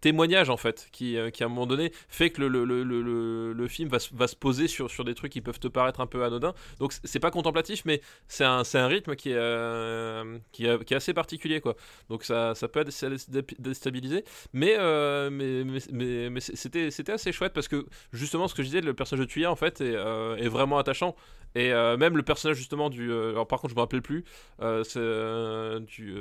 témoignage 0.02 0.50
en 0.50 0.58
fait 0.58 0.88
qui, 0.92 1.16
à 1.18 1.30
un 1.40 1.48
moment 1.48 1.66
donné 1.66 1.90
fait 2.08 2.28
que 2.28 2.42
le, 2.42 3.68
film 3.68 3.88
va, 3.88 3.98
se- 3.98 4.36
poser 4.36 4.68
sur, 4.68 5.04
des 5.04 5.14
trucs 5.14 5.32
qui 5.32 5.40
peuvent 5.40 5.58
te 5.58 5.68
paraître 5.68 6.00
un 6.00 6.06
peu 6.06 6.22
anodins. 6.22 6.52
Donc 6.80 6.92
c'est 7.02 7.18
pas 7.18 7.30
contemplatif 7.30 7.86
mais 7.86 8.02
c'est 8.28 8.44
un, 8.44 8.62
rythme 8.86 9.16
qui 9.16 9.30
est 9.30 10.92
assez 10.92 11.14
particulier 11.14 11.29
quoi. 11.60 11.76
Donc 12.08 12.24
ça, 12.24 12.54
ça 12.54 12.68
peut 12.68 12.84
déstabiliser. 13.58 14.24
Mais, 14.52 14.76
euh, 14.78 15.30
mais, 15.30 15.64
mais, 15.64 15.80
mais, 15.92 16.30
mais 16.30 16.40
c'était, 16.40 16.90
c'était 16.90 17.12
assez 17.12 17.32
chouette 17.32 17.52
parce 17.52 17.68
que 17.68 17.86
justement 18.12 18.48
ce 18.48 18.54
que 18.54 18.62
je 18.62 18.68
disais 18.68 18.80
le 18.80 18.94
personnage 18.94 19.26
de 19.26 19.30
Tuya 19.30 19.50
en 19.50 19.56
fait 19.56 19.80
est, 19.80 19.94
euh, 19.94 20.36
est 20.36 20.48
vraiment 20.48 20.78
attachant 20.78 21.14
et 21.54 21.72
euh, 21.72 21.96
même 21.96 22.16
le 22.16 22.22
personnage 22.22 22.56
justement 22.56 22.90
du 22.90 23.10
euh, 23.10 23.30
alors 23.30 23.46
par 23.46 23.60
contre 23.60 23.70
je 23.72 23.76
me 23.76 23.80
rappelle 23.80 24.02
plus 24.02 24.24
euh, 24.62 25.80
du 25.80 26.14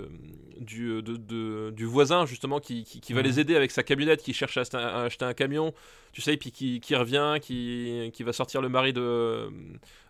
du, 0.59 1.01
de, 1.01 1.15
de- 1.17 1.71
du 1.75 1.85
voisin 1.85 2.25
justement 2.25 2.59
qui, 2.59 2.83
qui, 2.83 2.99
qui 3.01 3.13
va 3.13 3.21
Mhm. 3.21 3.27
les 3.27 3.39
aider 3.39 3.55
avec 3.55 3.71
sa 3.71 3.83
camionnette 3.83 4.21
qui 4.23 4.33
cherche 4.33 4.57
à, 4.57 4.61
acheter 4.61 4.77
un- 4.77 4.79
à 4.87 5.01
acheter 5.03 5.25
un 5.25 5.33
camion 5.33 5.73
tu 6.11 6.21
sais 6.21 6.33
et 6.33 6.37
puis 6.37 6.51
qui, 6.51 6.79
qui 6.79 6.95
revient 6.95 7.35
qui, 7.41 8.09
qui 8.13 8.23
va 8.23 8.33
sortir 8.33 8.61
le 8.61 8.69
mari 8.69 8.93
de 8.93 9.49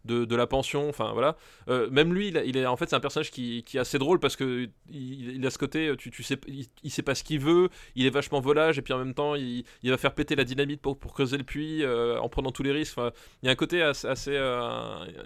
de, 0.06 0.24
de 0.24 0.36
la 0.36 0.48
pension 0.48 0.88
enfin 0.88 1.12
voilà 1.14 1.36
même 1.68 2.14
lui 2.14 2.30
il, 2.30 2.38
a- 2.38 2.44
il 2.44 2.56
est 2.58 2.66
en 2.66 2.78
fait 2.78 2.90
c'est 2.90 2.96
un 2.96 3.00
personnage 3.02 3.32
qui, 3.32 3.64
qui 3.64 3.78
est 3.78 3.80
assez 3.82 3.98
drôle 4.00 4.20
parce 4.20 4.36
que 4.38 4.70
il, 4.90 5.36
il 5.36 5.46
a 5.46 5.50
ce 5.50 5.58
côté 5.58 5.94
tu, 5.98 6.10
tu 6.10 6.24
sais 6.24 6.38
il, 6.48 6.68
il 6.84 6.90
sait 6.91 7.02
pas 7.04 7.16
ce 7.16 7.24
qu'il 7.24 7.40
veut 7.40 7.70
il 7.96 8.06
est 8.06 8.10
vachement 8.10 8.40
volage 8.40 8.80
et 8.80 8.82
puis 8.82 8.94
en 8.94 8.98
même 8.98 9.14
temps 9.14 9.36
il, 9.36 9.66
il 9.84 9.91
va 9.91 9.98
faire 9.98 10.16
péter 10.16 10.36
la 10.36 10.46
dynamite 10.46 10.82
pour, 10.82 10.98
pour 10.98 11.14
creuser 11.14 11.38
le 11.38 11.44
puits 11.44 11.84
en 11.86 12.30
prenant 12.30 12.52
tous 12.52 12.64
les 12.64 12.72
risques 12.72 12.98
Enfin, 12.98 13.12
il 13.44 13.46
y 13.46 13.50
a 13.50 13.52
un 13.52 13.56
côté 13.56 13.82
assez, 13.84 14.08
assez, 14.08 14.36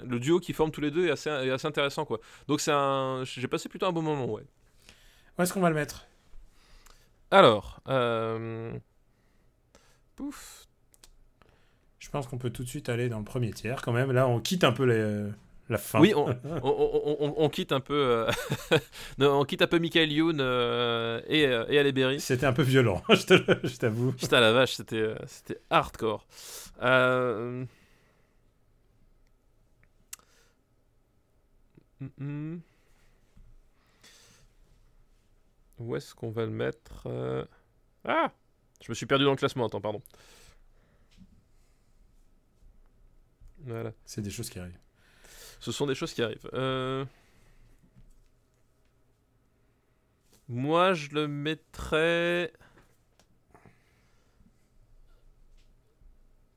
le 0.05 0.19
duo 0.19 0.39
qui 0.39 0.53
forme 0.53 0.72
tous 0.72 0.81
les 0.81 0.91
deux 0.91 1.07
est 1.07 1.11
assez, 1.11 1.30
est 1.30 1.49
assez 1.51 1.68
intéressant 1.68 2.05
quoi 2.05 2.19
donc 2.47 2.61
c'est 2.61 2.72
un 2.73 3.23
j'ai 3.26 3.47
passé 3.47 3.69
plutôt 3.69 3.85
un 3.85 3.91
bon 3.91 4.01
moment 4.01 4.26
ouais 4.31 4.43
Où 5.38 5.41
est-ce 5.41 5.53
qu'on 5.53 5.61
va 5.61 5.69
le 5.69 5.76
mettre? 5.76 6.05
Alors 7.31 7.80
euh... 7.88 8.72
pouf 10.15 10.68
Je 11.99 12.10
pense 12.10 12.27
qu'on 12.27 12.38
peut 12.38 12.49
tout 12.51 12.64
de 12.64 12.69
suite 12.69 12.89
aller 12.89 13.10
dans 13.10 13.19
le 13.19 13.26
premier 13.26 13.51
tiers 13.51 13.81
quand 13.81 13.91
même. 13.93 14.11
Là, 14.11 14.27
on 14.27 14.39
quitte 14.39 14.64
un 14.64 14.72
peu 14.72 14.84
les, 14.85 15.31
La 15.69 15.77
fin. 15.77 15.99
Oui, 15.99 16.14
on, 16.15 16.26
on- 16.43 16.61
on- 16.64 17.18
on- 17.19 17.34
on 17.38 17.49
quitte 17.49 17.72
un 17.72 17.80
peu, 17.80 17.93
euh, 17.95 18.31
non, 19.18 19.39
on 19.39 19.45
quitte 19.45 19.61
un 19.64 19.68
peu 19.68 19.80
Michael 19.80 20.11
Youn 20.11 20.38
euh, 20.39 21.22
et, 21.27 21.41
et 21.43 21.80
Halle. 21.80 22.19
C'était 22.19 22.45
un 22.45 22.53
peu 22.53 22.61
violent, 22.64 23.01
je 23.10 23.23
te 23.26 23.34
le- 23.34 23.60
je 23.64 23.77
t'avoue. 23.77 24.11
Putain 24.11 24.39
la 24.41 24.51
vache, 24.51 24.73
c'était 24.73 25.15
c'était 25.26 25.60
hardcore. 25.69 26.27
Euh... 26.84 27.65
Où 35.80 35.95
est-ce 35.95 36.13
qu'on 36.15 36.31
va 36.31 36.45
le 36.45 36.51
mettre 36.51 37.03
euh? 37.07 37.45
Ah 38.05 38.31
Je 38.81 38.89
me 38.89 38.95
suis 38.95 39.05
perdu 39.05 39.25
dans 39.25 39.31
le 39.31 39.38
classement, 39.38 39.65
attends, 39.67 39.81
pardon. 39.81 40.01
Voilà. 43.59 43.93
C'est 44.05 44.21
des 44.21 44.30
choses 44.30 44.49
qui 44.49 44.59
arrivent. 44.59 44.80
Ce 45.59 45.71
sont 45.71 45.85
des 45.88 45.95
choses 45.95 46.13
qui 46.13 46.21
arrivent. 46.21 46.49
Euh, 46.53 47.05
Moi, 50.49 50.93
je 50.93 51.09
le 51.09 51.27
mettrais. 51.27 52.53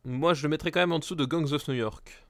Moi, 0.05 0.35
je 0.35 0.43
le 0.43 0.49
mettrais 0.49 0.71
quand 0.71 0.81
même 0.81 0.93
en 0.93 0.99
dessous 0.99 1.15
de 1.15 1.25
Gangs 1.25 1.53
of 1.53 1.67
New 1.69 1.75
York. 1.75 2.26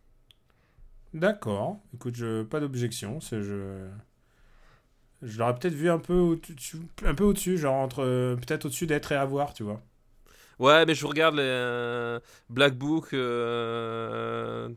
D'accord. 1.15 1.79
Écoute, 1.95 2.15
je... 2.17 2.43
pas 2.43 2.61
d'objection. 2.61 3.21
C'est 3.21 3.43
je. 3.43 3.87
Je 5.23 5.39
l'aurais 5.39 5.55
peut-être 5.55 5.75
vu 5.75 5.89
un 5.89 5.99
peu 5.99 6.13
au-dessus, 6.15 6.77
un 7.05 7.15
peu 7.15 7.25
au-dessus, 7.25 7.57
genre 7.57 7.75
entre 7.75 8.05
peut-être 8.37 8.67
au-dessus 8.67 8.87
d'être 8.87 9.13
et 9.13 9.17
avoir, 9.17 9.55
tu 9.55 9.63
vois. 9.63 9.81
Ouais, 10.59 10.85
mais 10.87 10.95
je 10.95 11.07
regarde 11.07 11.37
les 11.37 11.43
euh, 11.43 12.21
Black 12.51 12.75
Book, 12.77 13.13
euh, 13.13 14.69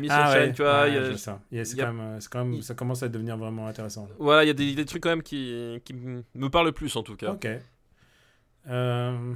Miss 0.00 0.10
Ah 0.10 0.32
Sunshine, 0.32 0.48
ouais, 0.48 0.52
tu 0.52 0.62
vois. 0.62 0.82
ouais, 0.82 0.92
y 0.92 0.96
a- 0.96 1.16
ça. 1.16 1.40
Y 1.52 1.60
a- 1.60 1.64
c'est 1.64 1.72
il 1.74 1.78
y 1.78 1.82
a- 1.82 1.86
quand 1.86 1.92
même, 1.92 2.20
c'est 2.20 2.30
quand 2.30 2.44
même, 2.44 2.62
ça 2.62 2.74
commence 2.74 3.02
à 3.02 3.08
devenir 3.08 3.36
vraiment 3.36 3.66
intéressant. 3.68 4.08
Voilà, 4.18 4.44
il 4.44 4.48
y 4.48 4.50
a 4.50 4.54
des, 4.54 4.74
des 4.74 4.84
trucs 4.84 5.02
quand 5.02 5.10
même 5.10 5.22
qui, 5.22 5.80
qui 5.84 5.94
me 5.94 6.48
parlent 6.50 6.72
plus 6.72 6.94
en 6.96 7.02
tout 7.02 7.16
cas. 7.16 7.32
Ok. 7.32 7.46
Euh, 8.68 9.34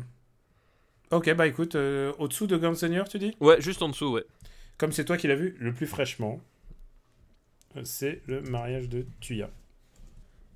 Ok, 1.11 1.33
bah 1.35 1.47
écoute, 1.47 1.77
euh, 1.77 2.13
au-dessous 2.19 2.47
de 2.47 2.57
Guns 2.57 2.75
N' 2.83 2.99
Roses, 2.99 3.09
tu 3.09 3.19
dis? 3.19 3.37
Ouais, 3.41 3.61
juste 3.61 3.83
en 3.83 3.89
dessous, 3.89 4.09
ouais. 4.13 4.25
Comme 4.79 4.93
c'est 4.93 5.05
toi 5.05 5.17
qui 5.17 5.29
l'as 5.29 5.37
vu 5.37 5.57
le 5.59 5.73
plus 5.73 5.87
fraîchement, 5.87 6.41
c'est 7.83 8.23
le 8.27 8.41
mariage 8.43 8.89
de 8.89 9.07
Tuya. 9.21 9.51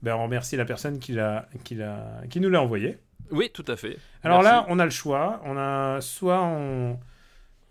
Ben, 0.02 0.14
on 0.14 0.24
remercie 0.24 0.56
la 0.56 0.64
personne 0.64 0.98
qui, 0.98 1.12
l'a, 1.12 1.48
qui, 1.64 1.74
l'a, 1.74 2.20
qui 2.30 2.40
nous 2.40 2.50
l'a 2.50 2.62
envoyé. 2.62 2.98
Oui, 3.30 3.50
tout 3.52 3.64
à 3.66 3.76
fait. 3.76 3.98
Alors 4.22 4.42
Merci. 4.42 4.56
là, 4.56 4.66
on 4.68 4.78
a 4.78 4.84
le 4.84 4.90
choix. 4.90 5.40
On 5.44 5.56
a 5.56 6.00
soit 6.00 6.40
on, 6.42 6.98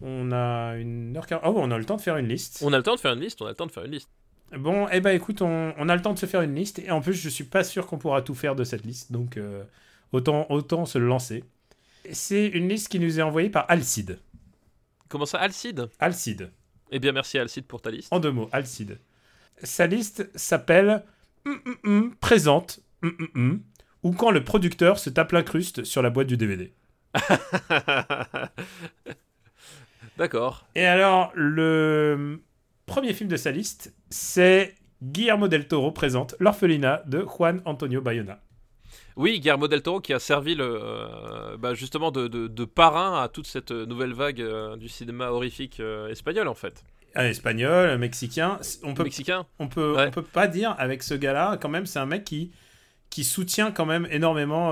on 0.02 0.32
a 0.32 0.76
une 0.76 1.15
heure 1.15 1.26
Oh, 1.44 1.53
on 1.56 1.72
a 1.72 1.78
le 1.78 1.86
temps 1.86 1.95
de 1.95 2.02
faire 2.02 2.18
une 2.18 2.28
liste. 2.28 2.61
On 2.64 2.74
a 2.74 2.78
le 2.78 2.84
temps 2.84 2.95
de 2.95 2.99
faire 2.99 3.14
une 3.14 3.22
liste, 3.22 3.41
on 3.41 3.45
a 3.45 3.49
le 3.49 3.56
temps 3.56 3.65
de 3.65 3.72
faire 3.72 3.86
une 3.86 3.91
liste. 3.91 4.10
Bon, 4.57 4.88
eh 4.91 5.02
ben 5.02 5.11
écoute, 5.11 5.41
on, 5.41 5.74
on 5.78 5.90
a 5.90 5.95
le 5.95 6.02
temps 6.02 6.14
de 6.14 6.19
se 6.19 6.26
faire 6.26 6.41
une 6.41 6.56
liste. 6.56 6.80
Et 6.80 6.91
en 6.91 7.02
plus, 7.02 7.14
je 7.14 7.30
suis 7.30 7.44
pas 7.44 7.64
sûr 7.64 7.88
qu'on 7.88 7.98
pourra 7.98 8.22
tout 8.22 8.36
faire 8.36 8.56
de 8.56 8.64
cette 8.64 8.86
liste. 8.86 9.11
Donc, 9.11 9.38
euh, 9.38 9.64
autant, 10.11 10.45
autant 10.49 10.86
se 10.86 10.98
lancer. 10.98 11.44
C'est 12.11 12.48
une 12.48 12.69
liste 12.69 12.88
qui 12.88 12.99
nous 12.99 13.19
est 13.19 13.24
envoyée 13.24 13.49
par 13.49 13.65
Alcide. 13.69 14.19
Comment 15.09 15.25
ça, 15.25 15.39
Alcide? 15.39 15.89
Alcide. 15.99 16.51
Eh 16.91 16.99
bien, 16.99 17.11
merci 17.11 17.38
Alcide 17.38 17.65
pour 17.65 17.81
ta 17.81 17.91
liste. 17.91 18.11
En 18.11 18.19
deux 18.19 18.31
mots, 18.31 18.49
Alcide. 18.51 18.99
Sa 19.63 19.88
liste 19.88 20.29
s'appelle 20.35 21.03
Hum, 21.45 21.59
hum, 21.65 21.75
hum, 21.85 22.15
Présente 22.19 22.81
ou 24.03 24.11
quand 24.11 24.31
le 24.31 24.43
producteur 24.43 24.99
se 24.99 25.09
tape 25.09 25.31
l'incruste 25.31 25.84
sur 25.84 26.01
la 26.01 26.09
boîte 26.09 26.27
du 26.27 26.38
DVD. 26.38 26.73
D'accord. 30.17 30.65
Et 30.75 30.85
alors, 30.85 31.31
le 31.35 32.41
premier 32.85 33.13
film 33.13 33.29
de 33.29 33.38
sa 33.38 33.51
liste, 33.51 33.93
c'est 34.09 34.75
Guillermo 35.01 35.47
del 35.47 35.67
Toro 35.67 35.91
présente 35.91 36.35
L'orphelinat 36.39 37.03
de 37.05 37.25
Juan 37.25 37.61
Antonio 37.65 38.01
Bayona. 38.01 38.39
Oui, 39.18 39.39
Guillermo 39.39 39.68
del 39.68 39.81
Toro 39.81 39.99
qui 39.99 40.14
a 40.14 40.19
servi 40.19 40.53
le, 40.56 40.80
euh, 40.81 41.57
bah, 41.57 41.73
justement 41.73 42.11
de, 42.11 42.27
de- 42.27 42.48
de 42.48 42.65
parrain 42.65 43.22
à 43.22 43.27
toute 43.27 43.48
cette 43.48 43.72
nouvelle 43.72 44.14
vague 44.14 44.39
euh, 44.41 44.77
du 44.77 44.88
cinéma 44.89 45.30
horrifique 45.31 45.80
euh, 45.80 46.07
espagnol 46.10 46.48
en 46.48 46.53
fait. 46.53 46.84
Un 47.15 47.26
espagnol, 47.26 47.89
un 47.89 47.98
mexicain. 47.98 48.60
On 48.84 48.94
peut, 48.94 49.03
Mexicain. 49.03 49.45
on 49.57 49.68
peut, 49.68 49.95
Ouais. 49.95 50.07
on 50.07 50.11
peut 50.11 50.22
pas 50.22 50.48
dire 50.48 50.76
avec 50.77 51.02
ce 51.02 51.15
gars-là, 51.15 51.57
quand 51.60 51.69
même, 51.69 51.85
c'est 51.88 51.99
un 51.99 52.06
mec 52.06 52.23
qui 52.26 52.52
qui 53.10 53.23
soutient 53.23 53.72
quand 53.72 53.85
même 53.85 54.07
énormément. 54.11 54.72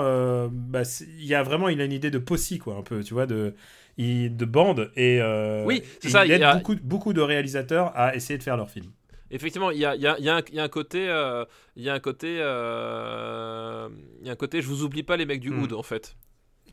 bah, 0.51 0.81
il 1.17 1.25
y 1.25 1.33
a 1.33 1.41
vraiment, 1.41 1.69
il 1.69 1.81
a 1.81 1.85
une 1.85 1.93
idée 1.93 2.11
de 2.11 2.19
posse 2.19 2.53
quoi, 2.59 2.75
un 2.75 2.83
peu, 2.83 3.03
tu 3.03 3.13
vois, 3.13 3.25
de 3.25 3.55
de 3.97 4.45
bande 4.45 4.91
et 4.97 5.21
Oui, 5.65 5.81
c'est 6.01 6.09
il 6.09 6.11
ça, 6.11 6.25
il 6.25 6.29
y 6.29 6.33
aide 6.33 6.43
a- 6.43 6.55
beaucoup 6.55 6.75
beaucoup 6.83 7.13
de 7.13 7.21
réalisateurs 7.21 7.93
à 7.95 8.13
essayer 8.15 8.37
de 8.37 8.43
faire 8.43 8.57
leur 8.57 8.69
film. 8.69 8.91
Effectivement, 9.31 9.71
il 9.71 9.79
y 9.79 9.85
a, 9.85 9.95
il 9.95 10.01
y 10.01 10.07
a- 10.07 10.17
il 10.19 10.25
y 10.25 10.29
a 10.29 10.35
un- 10.37 10.41
il 10.49 10.55
y 10.55 10.59
a 10.59 10.63
un 10.63 10.69
côté, 10.69 11.09
euh, 11.09 11.45
il 11.75 11.83
y 11.83 11.89
a 11.89 11.93
un 11.93 11.99
côté, 11.99 12.37
euh, 12.39 13.89
il 14.21 14.27
y 14.27 14.29
a 14.29 14.33
un 14.33 14.35
côté, 14.35 14.61
je 14.61 14.67
vous 14.67 14.83
oublie 14.83 15.03
pas 15.03 15.17
les 15.17 15.25
mecs 15.25 15.39
du 15.41 15.49
Hmm. 15.49 15.61
Hood 15.63 15.73
en 15.73 15.83
fait. 15.83 16.15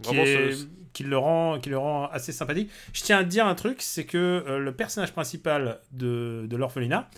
qui, 0.00 0.08
Vraiment, 0.08 0.24
est- 0.24 0.52
ce- 0.52 0.66
qui 0.94 1.04
le 1.04 1.16
rend, 1.18 1.60
qui 1.60 1.68
le 1.68 1.76
rend 1.78 2.06
assez 2.06 2.32
sympathique. 2.32 2.70
Je 2.92 3.02
tiens 3.02 3.18
à 3.18 3.24
te 3.24 3.28
dire 3.28 3.46
un 3.46 3.54
truc, 3.54 3.82
c'est 3.82 4.04
que 4.06 4.16
euh, 4.48 4.58
le 4.58 4.74
personnage 4.74 5.12
principal 5.12 5.80
de, 5.92 6.46
de 6.48 6.56
l'orphelinat, 6.56 7.08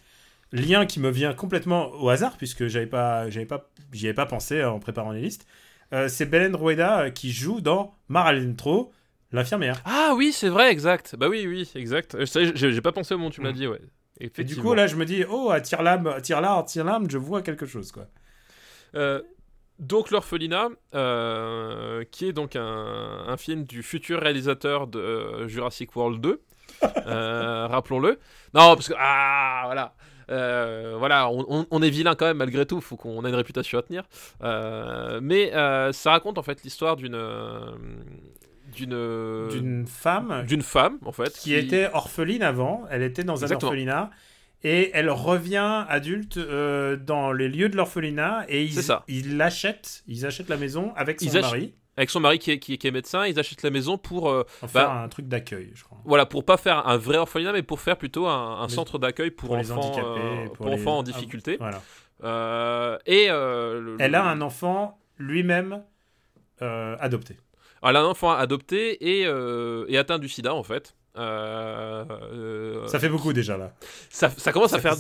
lien 0.52 0.84
qui 0.84 0.98
me 1.00 1.08
vient 1.08 1.32
complètement 1.34 1.90
au 1.92 2.08
hasard 2.10 2.36
puisque 2.36 2.66
j'avais 2.66 2.86
pas, 2.88 3.30
j'avais 3.30 3.46
pas, 3.46 3.70
j'y 3.92 4.06
avais 4.06 4.14
pas 4.14 4.26
pensé 4.26 4.62
en 4.64 4.80
préparant 4.80 5.12
les 5.12 5.22
listes, 5.22 5.46
euh, 5.92 6.08
c'est 6.08 6.26
Belen 6.26 6.54
Rueda 6.56 7.10
qui 7.10 7.32
joue 7.32 7.60
dans 7.60 7.96
Maralentro, 8.08 8.92
l'infirmière. 9.32 9.80
Ah 9.86 10.12
oui, 10.16 10.32
c'est 10.32 10.48
vrai, 10.50 10.70
exact. 10.70 11.14
Bah 11.16 11.28
oui, 11.28 11.46
oui, 11.46 11.70
exact. 11.76 12.16
J'ai 12.24 12.80
pas 12.82 12.92
pensé 12.92 13.14
au 13.14 13.18
moment 13.18 13.28
où 13.28 13.32
tu 13.32 13.40
me 13.40 13.46
l'as 13.46 13.52
Hmm. 13.52 13.56
dit, 13.56 13.66
ouais. 13.68 13.80
Et 14.20 14.44
du 14.44 14.56
coup 14.56 14.74
là, 14.74 14.86
je 14.86 14.96
me 14.96 15.04
dis, 15.04 15.24
oh, 15.28 15.50
à 15.50 15.60
tire-lame, 15.60 16.20
tire-là, 16.22 16.62
tire-lame, 16.62 17.10
je 17.10 17.18
vois 17.18 17.42
quelque 17.42 17.66
chose 17.66 17.90
quoi. 17.92 18.06
Euh, 18.94 19.20
donc 19.80 20.12
l'orphelinat, 20.12 20.68
euh, 20.94 22.04
qui 22.12 22.26
est 22.28 22.32
donc 22.32 22.54
un, 22.54 23.24
un 23.26 23.36
film 23.36 23.64
du 23.64 23.82
futur 23.82 24.20
réalisateur 24.20 24.86
de 24.86 25.00
euh, 25.00 25.48
Jurassic 25.48 25.96
World 25.96 26.20
2, 26.20 26.40
euh, 27.06 27.66
rappelons-le. 27.66 28.20
Non, 28.54 28.74
parce 28.76 28.88
que 28.88 28.94
ah 28.96 29.62
voilà, 29.66 29.94
Euh, 30.30 30.94
voilà, 30.98 31.28
on, 31.30 31.82
est 31.82 31.90
vilain 31.90 32.14
quand 32.14 32.26
même 32.26 32.38
malgré 32.38 32.64
tout, 32.66 32.80
faut 32.80 32.96
qu'on 32.96 33.24
ait 33.24 33.28
une 33.28 33.34
réputation 33.34 33.78
à 33.78 33.82
tenir. 33.82 34.04
Euh, 34.42 35.20
mais 35.22 35.54
euh, 35.54 35.92
ça 35.92 36.12
raconte 36.12 36.38
en 36.38 36.42
fait 36.42 36.62
l'histoire 36.62 36.96
d'une 36.96 37.18
d'une 38.74 39.48
D'une 39.50 39.86
femme 39.86 40.44
d'une 40.46 40.62
femme 40.62 40.98
en 41.04 41.12
fait 41.12 41.32
qui 41.32 41.54
était 41.54 41.88
orpheline 41.92 42.42
avant, 42.42 42.84
elle 42.90 43.02
était 43.02 43.24
dans 43.24 43.34
Exactement. 43.36 43.60
un 43.60 43.64
orphelinat 43.66 44.10
et 44.62 44.90
elle 44.94 45.10
revient 45.10 45.84
adulte 45.88 46.36
euh, 46.38 46.96
dans 46.96 47.32
les 47.32 47.48
lieux 47.48 47.68
de 47.68 47.76
l'orphelinat 47.76 48.44
et 48.48 48.64
ils 48.64 48.82
ça. 48.82 49.04
ils 49.08 49.36
l'achètent, 49.36 50.02
ils 50.06 50.24
achètent 50.26 50.48
la 50.48 50.56
maison 50.56 50.92
avec 50.96 51.20
son 51.20 51.26
Ils 51.26 51.40
mari 51.40 51.74
avec 51.96 52.10
son 52.10 52.18
mari 52.18 52.40
qui 52.40 52.50
est, 52.50 52.58
qui 52.58 52.72
est- 52.74 52.76
qui 52.78 52.88
est 52.88 52.90
médecin, 52.90 53.24
ils 53.24 53.38
achètent 53.38 53.62
la 53.62 53.70
maison 53.70 53.98
pour 53.98 54.28
euh, 54.28 54.42
faire 54.62 54.68
Bah, 54.72 55.02
un 55.04 55.08
truc 55.08 55.28
d'accueil, 55.28 55.70
je 55.76 55.84
crois. 55.84 55.98
Voilà, 56.04 56.26
pour 56.26 56.44
pas 56.44 56.56
faire 56.56 56.88
un 56.88 56.96
vrai 56.96 57.18
orphelinat, 57.18 57.52
mais 57.52 57.62
pour 57.62 57.78
faire 57.78 57.96
plutôt 57.96 58.26
un, 58.26 58.68
centre 58.68 58.98
d'accueil 58.98 59.30
pour, 59.30 59.50
pour 59.50 59.56
les 59.58 59.70
enfants, 59.70 59.92
euh, 60.18 60.46
pour 60.46 60.56
pour, 60.56 60.66
les- 60.70 60.74
enfants 60.74 60.98
en 60.98 61.00
ah, 61.02 61.04
difficulté. 61.04 61.56
Voilà. 61.56 61.80
Euh, 62.24 62.98
et 63.06 63.26
euh, 63.30 63.80
le- 63.80 63.96
Elle 64.00 64.10
le- 64.10 64.16
a 64.18 64.24
un 64.24 64.40
enfant 64.40 64.98
lui-même 65.18 65.82
euh, 66.62 66.96
adopté. 66.98 67.36
Elle 67.90 67.96
a 67.96 68.00
un 68.00 68.06
enfant 68.06 68.30
adopté 68.32 69.20
et, 69.20 69.26
euh, 69.26 69.84
et 69.88 69.98
atteint 69.98 70.18
du 70.18 70.28
sida 70.28 70.54
en 70.54 70.62
fait. 70.62 70.94
Euh, 71.16 72.04
euh, 72.32 72.86
Ça 72.88 72.98
fait 72.98 73.08
beaucoup 73.08 73.32
déjà 73.32 73.56
là. 73.56 73.72
ça, 74.10 74.30
ça 74.30 74.52
commence 74.52 74.72
à 74.72 74.80
faire, 74.80 74.96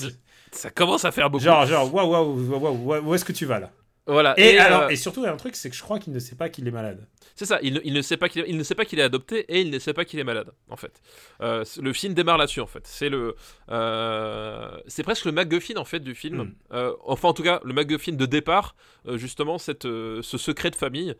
ça 0.52 0.70
commence 0.70 1.04
à 1.04 1.10
faire 1.10 1.28
beaucoup. 1.30 1.44
Genre, 1.44 1.66
genre, 1.66 1.92
waouh, 1.92 2.08
waouh, 2.10 2.58
waouh, 2.58 2.76
waouh, 2.84 3.02
où 3.02 3.14
est-ce 3.14 3.24
que 3.24 3.32
tu 3.32 3.46
vas 3.46 3.58
là? 3.58 3.70
Voilà. 4.06 4.34
et, 4.38 4.50
Et, 4.54 4.58
alors, 4.58 4.82
euh, 4.82 4.88
et 4.88 4.96
surtout, 4.96 5.20
il 5.20 5.24
y 5.24 5.26
a 5.26 5.32
un 5.32 5.36
truc, 5.36 5.56
c'est 5.56 5.70
que 5.70 5.76
je 5.76 5.82
crois 5.82 5.98
qu'il 5.98 6.12
ne 6.12 6.18
sait 6.18 6.36
pas 6.36 6.48
qu'il 6.50 6.66
est 6.68 6.70
malade. 6.70 7.06
c'est 7.36 7.46
ça. 7.46 7.58
Il, 7.62 7.74
ne- 7.74 7.80
il 7.84 7.92
ne 7.94 8.02
sait 8.02 8.16
pas 8.18 8.28
qu'il, 8.28 8.42
est- 8.42 8.48
il 8.50 8.56
ne 8.58 8.62
sait 8.62 8.74
pas 8.74 8.84
qu'il 8.84 8.98
est 8.98 9.02
adopté 9.02 9.40
et 9.48 9.60
il 9.62 9.70
ne 9.70 9.78
sait 9.78 9.94
pas 9.94 10.04
qu'il 10.04 10.18
est 10.20 10.24
malade 10.24 10.50
en 10.68 10.76
fait. 10.76 11.00
Euh, 11.40 11.64
le 11.80 11.92
film 11.94 12.12
démarre 12.14 12.36
là-dessus 12.36 12.60
en 12.60 12.66
fait. 12.66 12.86
C'est 12.86 13.08
le, 13.08 13.34
euh, 13.70 14.68
c'est 14.86 15.02
presque 15.02 15.24
le 15.24 15.32
MacGuffin 15.32 15.76
en 15.76 15.84
fait 15.84 16.00
du 16.00 16.14
film. 16.14 16.36
Mm. 16.42 16.54
Euh, 16.72 16.92
enfin 17.04 17.28
en 17.28 17.32
tout 17.32 17.42
cas 17.42 17.60
le 17.64 17.72
MacGuffin 17.72 18.12
de 18.12 18.26
départ, 18.26 18.74
justement 19.14 19.58
cette, 19.58 19.84
ce 19.84 20.38
secret 20.38 20.70
de 20.70 20.76
famille 20.76 21.14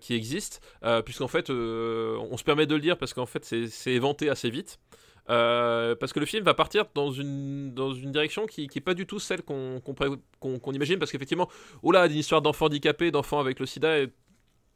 qui 0.00 0.14
existe, 0.14 0.60
puisqu'en 1.04 1.28
fait 1.28 1.50
on 1.50 2.36
se 2.36 2.44
permet 2.44 2.66
de 2.66 2.74
le 2.74 2.80
dire 2.80 2.96
parce 2.98 3.14
qu'en 3.14 3.26
fait 3.26 3.44
c'est, 3.44 3.66
c'est 3.68 3.92
éventé 3.92 4.28
assez 4.30 4.50
vite. 4.50 4.78
Euh, 5.32 5.94
parce 5.94 6.12
que 6.12 6.20
le 6.20 6.26
film 6.26 6.44
va 6.44 6.52
partir 6.52 6.84
dans 6.94 7.10
une, 7.10 7.72
dans 7.72 7.92
une 7.94 8.12
direction 8.12 8.46
qui 8.46 8.68
n'est 8.72 8.80
pas 8.82 8.92
du 8.94 9.06
tout 9.06 9.18
celle 9.18 9.42
qu'on, 9.42 9.80
imagine, 10.74 10.98
parce 10.98 11.10
qu'effectivement, 11.10 11.48
oh 11.82 11.90
là, 11.90 12.06
une 12.06 12.16
histoire 12.16 12.42
d'enfants 12.42 12.66
handicapés, 12.66 13.10
d'enfants 13.10 13.40
avec 13.40 13.58
le 13.58 13.64
sida, 13.66 14.00
et 14.00 14.12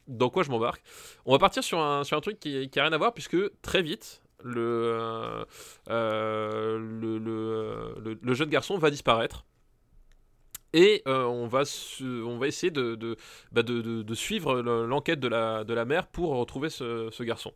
dans 0.07 0.29
quoi 0.29 0.41
je 0.43 0.49
m'embarque 0.49 0.81
On 1.25 1.31
va 1.31 1.37
partir 1.37 1.63
sur 1.63 1.79
un, 1.79 2.03
sur 2.03 2.17
un 2.17 2.21
truc 2.21 2.39
qui 2.39 2.69
n'a 2.75 2.83
rien 2.83 2.93
à 2.93 2.97
voir, 2.97 3.13
puisque 3.13 3.37
très 3.61 3.83
vite, 3.83 4.23
le, 4.43 4.61
euh, 4.61 5.45
euh, 5.89 6.77
le, 6.79 7.17
le, 7.19 8.19
le- 8.21 8.33
jeune 8.33 8.49
garçon 8.49 8.77
va 8.77 8.89
disparaître. 8.89 9.45
Et 10.73 11.01
on, 11.05 11.47
va 11.47 11.63
on 12.03 12.37
va 12.37 12.47
essayer 12.47 12.71
de, 12.71 12.95
de, 12.95 13.15
bah, 13.51 13.63
de, 13.63 14.13
suivre 14.15 14.61
le- 14.61 14.85
l'enquête 14.85 15.19
de 15.19 15.27
la, 15.27 15.63
de 15.63 15.73
la 15.73 15.85
mère 15.85 16.07
pour 16.07 16.35
retrouver 16.35 16.69
ce 16.69 17.23
garçon. 17.23 17.53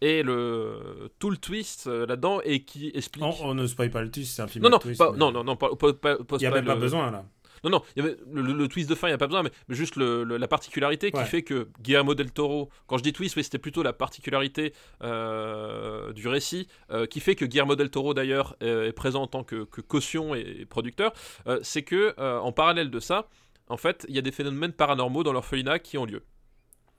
Et 0.00 0.22
le 0.22 1.10
tout 1.18 1.30
le 1.30 1.36
twist 1.36 1.86
euh, 1.86 2.06
là-dedans 2.06 2.40
et 2.44 2.64
qui 2.64 2.90
explique. 2.94 3.24
On, 3.24 3.34
on 3.42 3.54
ne 3.54 3.66
spoil 3.66 3.90
pas 3.90 4.02
le 4.02 4.10
twist, 4.10 4.36
c'est 4.36 4.42
un 4.42 4.48
film 4.48 4.64
non 4.64 4.70
non, 4.70 4.78
twist, 4.78 4.98
pas- 4.98 5.12
mais 5.12 5.18
non 5.18 5.32
non 5.32 5.42
non 5.44 5.56
pas, 5.56 5.70
pas, 5.76 5.92
pas- 5.94 6.16
pas 6.18 6.36
Il 6.36 6.40
n'y 6.40 6.46
a 6.46 6.50
même 6.50 6.64
pas 6.64 6.74
le- 6.74 6.80
besoin 6.80 7.10
là. 7.10 7.24
Non, 7.64 7.70
non, 7.70 7.82
il 7.96 8.04
y 8.04 8.06
avait 8.06 8.16
le, 8.32 8.68
twist 8.68 8.88
de 8.88 8.94
fin, 8.94 9.08
il 9.08 9.10
n'y 9.10 9.14
a 9.14 9.18
pas 9.18 9.26
besoin, 9.26 9.42
mais, 9.42 9.50
mais 9.66 9.74
juste 9.74 9.96
le- 9.96 10.22
le- 10.24 10.36
la 10.36 10.46
particularité 10.46 11.10
qui 11.10 11.16
Ouais. 11.16 11.24
fait 11.24 11.42
que 11.42 11.68
Guillermo 11.80 12.14
del 12.14 12.30
Toro, 12.30 12.68
quand 12.86 12.98
je 12.98 13.02
dis 13.02 13.14
twist, 13.14 13.34
oui, 13.34 13.42
c'était 13.42 13.58
plutôt 13.58 13.82
la 13.82 13.94
particularité 13.94 14.72
euh, 15.02 16.12
du 16.12 16.28
récit, 16.28 16.68
euh, 16.90 17.06
qui 17.06 17.20
fait 17.20 17.34
que 17.34 17.44
Guillermo 17.44 17.74
del 17.74 17.90
Toro 17.90 18.12
d'ailleurs 18.14 18.56
euh, 18.62 18.86
est 18.88 18.92
présent 18.92 19.22
en 19.22 19.26
tant 19.26 19.42
que, 19.42 19.64
que 19.64 19.80
caution 19.80 20.34
et, 20.34 20.40
et 20.60 20.66
producteur, 20.66 21.12
euh, 21.46 21.58
c'est 21.62 21.82
que 21.82 22.14
euh, 22.18 22.38
en 22.38 22.52
parallèle 22.52 22.90
de 22.90 23.00
ça, 23.00 23.28
en 23.68 23.76
fait, 23.78 24.04
il 24.08 24.14
y 24.14 24.18
a 24.18 24.22
des 24.22 24.32
phénomènes 24.32 24.72
paranormaux 24.72 25.22
dans 25.24 25.32
l'orphelinat 25.32 25.78
qui 25.78 25.98
ont 25.98 26.04
lieu. 26.04 26.22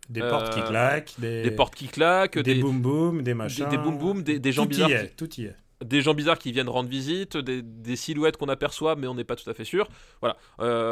Des 0.10 0.22
Euh, 0.22 0.30
portes 0.30 0.54
qui 0.54 0.62
claquent, 0.64 1.14
des, 1.20 1.44
Des 1.44 1.52
portes 1.52 1.76
qui 1.76 1.88
claquent, 1.88 2.38
des 2.40 2.56
des, 2.56 2.62
boom 2.62 2.82
boom, 2.82 3.22
des 3.24 3.34
machins. 3.34 3.68
des 3.70 3.78
boum 3.78 3.98
boum, 3.98 4.24
des, 4.24 4.40
des 4.40 4.52
gens 4.52 4.64
tout 4.64 4.70
bizarres 4.70 4.90
y 4.90 4.94
qui- 4.94 5.00
est, 5.00 5.16
tout 5.18 5.34
y 5.40 5.44
est. 5.46 5.56
des 5.86 6.02
gens 6.02 6.14
bizarres 6.14 6.40
qui 6.40 6.52
viennent 6.52 6.70
rendre 6.70 6.90
visite, 6.90 7.36
des, 7.38 7.62
des 7.62 7.96
silhouettes 7.96 8.38
qu'on 8.38 8.48
aperçoit 8.48 8.96
mais 8.96 9.06
on 9.08 9.14
n'est 9.16 9.24
pas 9.26 9.36
tout 9.36 9.50
à 9.50 9.54
fait 9.54 9.66
sûr. 9.66 9.88
Voilà. 10.22 10.38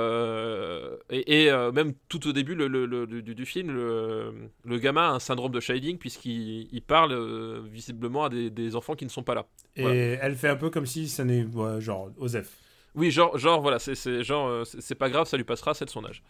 Euh, 0.10 0.98
et 1.10 1.44
et, 1.44 1.52
euh, 1.52 1.72
même 1.72 1.94
tout 2.10 2.28
au 2.28 2.34
début 2.34 2.56
le, 2.56 2.68
le- 2.68 2.86
le- 2.86 3.08
du, 3.08 3.36
du 3.36 3.46
film, 3.46 3.72
le, 3.72 4.34
le 4.64 4.78
gamin 4.80 5.10
a 5.10 5.12
un 5.14 5.20
syndrome 5.20 5.52
de 5.52 5.60
shading 5.60 5.98
puisqu'il 5.98 6.68
il 6.72 6.82
parle 6.82 7.14
euh, 7.14 7.62
visiblement 7.72 8.26
à 8.26 8.30
des, 8.30 8.50
des 8.50 8.76
enfants 8.76 8.96
qui 8.96 9.06
ne 9.06 9.10
sont 9.10 9.24
pas 9.24 9.34
là. 9.36 9.46
Et 9.76 9.82
Voilà. 9.82 9.96
elle 9.98 10.36
fait 10.36 10.50
un 10.50 10.56
peu 10.56 10.70
comme 10.70 10.86
si 10.86 11.08
ça 11.08 11.24
n'est 11.24 11.46
genre 11.80 12.10
Osef. 12.18 12.50
Oui, 12.96 13.12
genre, 13.12 13.38
genre 13.38 13.62
voilà, 13.62 13.78
c'est- 13.80 13.96
c'est 13.96 14.24
genre, 14.24 14.48
euh, 14.48 14.64
c'est 14.66 14.96
pas 14.96 15.10
grave, 15.10 15.28
ça 15.28 15.36
lui 15.36 15.44
passera, 15.44 15.74
c'est 15.74 15.84
de 15.86 15.90
son 15.90 16.06
âge. 16.06 16.24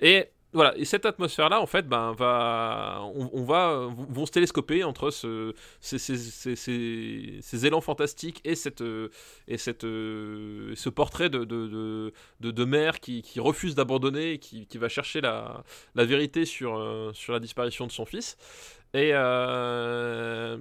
Et 0.00 0.26
voilà, 0.52 0.76
et 0.76 0.84
cette 0.84 1.06
atmosphère-là, 1.06 1.60
en 1.60 1.66
fait, 1.66 1.88
ben, 1.88 2.12
va, 2.12 3.00
on, 3.14 3.30
on 3.32 3.42
va, 3.44 3.86
vont 3.88 4.26
se 4.26 4.32
télescoper 4.32 4.84
entre 4.84 5.10
ce, 5.10 5.54
ces, 5.80 5.98
ces, 5.98 6.16
ces, 6.16 6.56
ces- 6.56 7.38
ces 7.40 7.66
élans 7.66 7.80
fantastiques 7.80 8.40
et 8.44 8.54
cette, 8.54 8.82
et 9.48 9.56
cette, 9.58 9.82
ce 9.82 10.88
portrait 10.88 11.30
de, 11.30 11.44
de, 11.44 11.66
de, 11.68 12.12
de, 12.40 12.50
de 12.50 12.64
mère 12.64 13.00
qui, 13.00 13.22
qui 13.22 13.40
refuse 13.40 13.74
d'abandonner, 13.74 14.32
et 14.32 14.38
qui, 14.38 14.66
qui 14.66 14.78
va 14.78 14.88
chercher 14.88 15.20
la, 15.20 15.64
la 15.94 16.04
vérité 16.04 16.44
sur, 16.44 16.76
euh, 16.76 17.12
sur 17.14 17.32
la 17.32 17.40
disparition 17.40 17.86
de 17.86 17.92
son 17.92 18.04
fils. 18.04 18.36
Et 18.94 19.10
euh, 19.14 20.58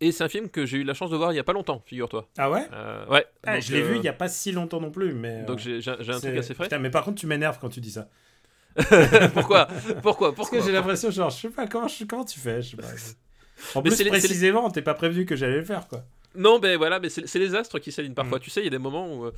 et 0.00 0.12
c'est 0.12 0.22
un 0.22 0.28
film 0.28 0.48
que 0.48 0.64
j'ai 0.64 0.78
eu 0.78 0.84
la 0.84 0.94
chance 0.94 1.10
de 1.10 1.16
voir 1.16 1.32
il 1.32 1.36
y 1.36 1.40
a 1.40 1.44
pas 1.44 1.52
longtemps, 1.52 1.82
figure-toi. 1.84 2.28
Ah 2.38 2.50
ouais? 2.50 2.64
Euh, 2.72 3.06
ouais. 3.06 3.26
Ah, 3.44 3.58
Je 3.58 3.72
l'ai 3.72 3.80
euh, 3.80 3.88
vu 3.88 3.96
il 3.96 4.00
n'y 4.00 4.08
a 4.08 4.12
pas 4.12 4.28
si 4.28 4.52
longtemps 4.52 4.80
non 4.80 4.90
plus, 4.92 5.12
mais. 5.12 5.42
donc 5.42 5.58
j'ai 5.58 5.78
un 5.88 6.20
truc 6.20 6.36
assez 6.36 6.54
frais. 6.54 6.64
Putain, 6.64 6.78
mais 6.78 6.90
par 6.90 7.04
contre, 7.04 7.18
tu 7.20 7.26
m'énerves 7.26 7.58
quand 7.60 7.68
tu 7.70 7.80
dis 7.80 7.90
ça. 7.90 8.08
Pourquoi 9.34 9.66
Pourquoi 10.02 10.34
Parce 10.34 10.50
que 10.50 10.60
j'ai 10.60 10.72
l'impression, 10.72 11.10
genre, 11.10 11.30
je 11.30 11.36
sais 11.36 11.48
pas 11.50 11.66
comment, 11.66 11.88
je- 11.88 12.04
comment 12.04 12.24
tu 12.24 12.38
fais. 12.38 12.62
Je 12.62 12.70
sais 12.70 12.76
pas. 12.76 12.84
En 13.74 13.82
Mais 13.82 13.90
plus, 13.90 14.04
précisément, 14.04 14.70
t'es 14.70 14.82
pas 14.82 14.94
prévenu 14.94 15.26
que 15.26 15.34
j'allais 15.34 15.56
le 15.58 15.64
faire, 15.64 15.88
quoi. 15.88 16.04
Non, 16.36 16.60
ben 16.60 16.76
voilà, 16.76 17.00
mais 17.00 17.08
c'est 17.08 17.38
les 17.40 17.56
astres 17.56 17.80
qui 17.80 17.90
s'alignent 17.90 18.14
parfois. 18.14 18.38
Mm. 18.38 18.42
Tu 18.42 18.50
sais, 18.50 18.60
il 18.60 18.64
y 18.64 18.68
a 18.68 18.70
des 18.70 18.78
moments 18.78 19.12
où. 19.12 19.24
euh, 19.26 19.32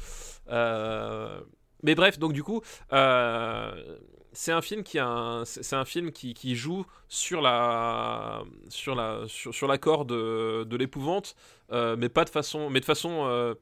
euh, 0.50 1.40
Mais 1.82 1.94
bref, 1.94 2.18
donc 2.18 2.34
du 2.34 2.42
coup, 2.42 2.60
euh, 2.92 3.96
c'est 4.34 4.52
un 4.52 4.60
film 4.60 4.82
qui 4.82 4.98
a 4.98 5.06
un- 5.06 5.44
c'est 5.46 5.74
un 5.74 5.86
film 5.86 6.12
qui, 6.12 6.34
qui 6.34 6.54
joue 6.54 6.84
sur 7.08 7.40
la 7.40 8.42
sur 8.68 8.94
la 8.94 9.22
sur, 9.26 9.54
sur 9.54 9.66
la 9.66 9.78
corde 9.78 10.10
de, 10.10 10.64
de 10.64 10.76
l'épouvante, 10.76 11.34
euh, 11.72 11.96
mais 11.98 12.10
pas 12.10 12.26
de 12.26 12.30
façon, 12.30 12.68
mais 12.68 12.80
de 12.80 12.84
façon 12.84 13.54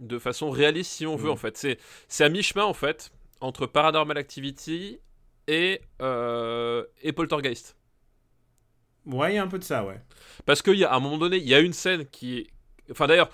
de 0.00 0.18
façon 0.18 0.50
réaliste 0.50 0.92
si 0.92 1.06
on 1.06 1.16
veut 1.16 1.28
Mm. 1.30 1.32
en 1.32 1.36
fait. 1.36 1.56
C'est 1.56 1.78
c'est 2.08 2.22
à 2.24 2.28
mi 2.28 2.42
chemin 2.44 2.64
en 2.64 2.74
fait 2.74 3.10
entre 3.42 3.66
Paranormal 3.66 4.16
Activity 4.18 4.98
et 5.48 5.80
euh, 6.00 6.84
et 7.02 7.12
Poltergeist. 7.12 7.76
Ouais, 9.04 9.32
il 9.32 9.34
y 9.34 9.38
a 9.38 9.42
un 9.42 9.48
peu 9.48 9.58
de 9.58 9.64
ça, 9.64 9.84
ouais. 9.84 10.00
Parce 10.46 10.62
qu'il 10.62 10.76
y 10.76 10.84
a 10.84 10.92
à 10.92 10.96
un 10.96 11.00
moment 11.00 11.18
donné, 11.18 11.36
il 11.38 11.48
y 11.48 11.54
a 11.54 11.60
une 11.60 11.72
scène 11.72 12.06
qui 12.06 12.38
est. 12.38 12.46
Enfin 12.90 13.06
d'ailleurs, 13.08 13.30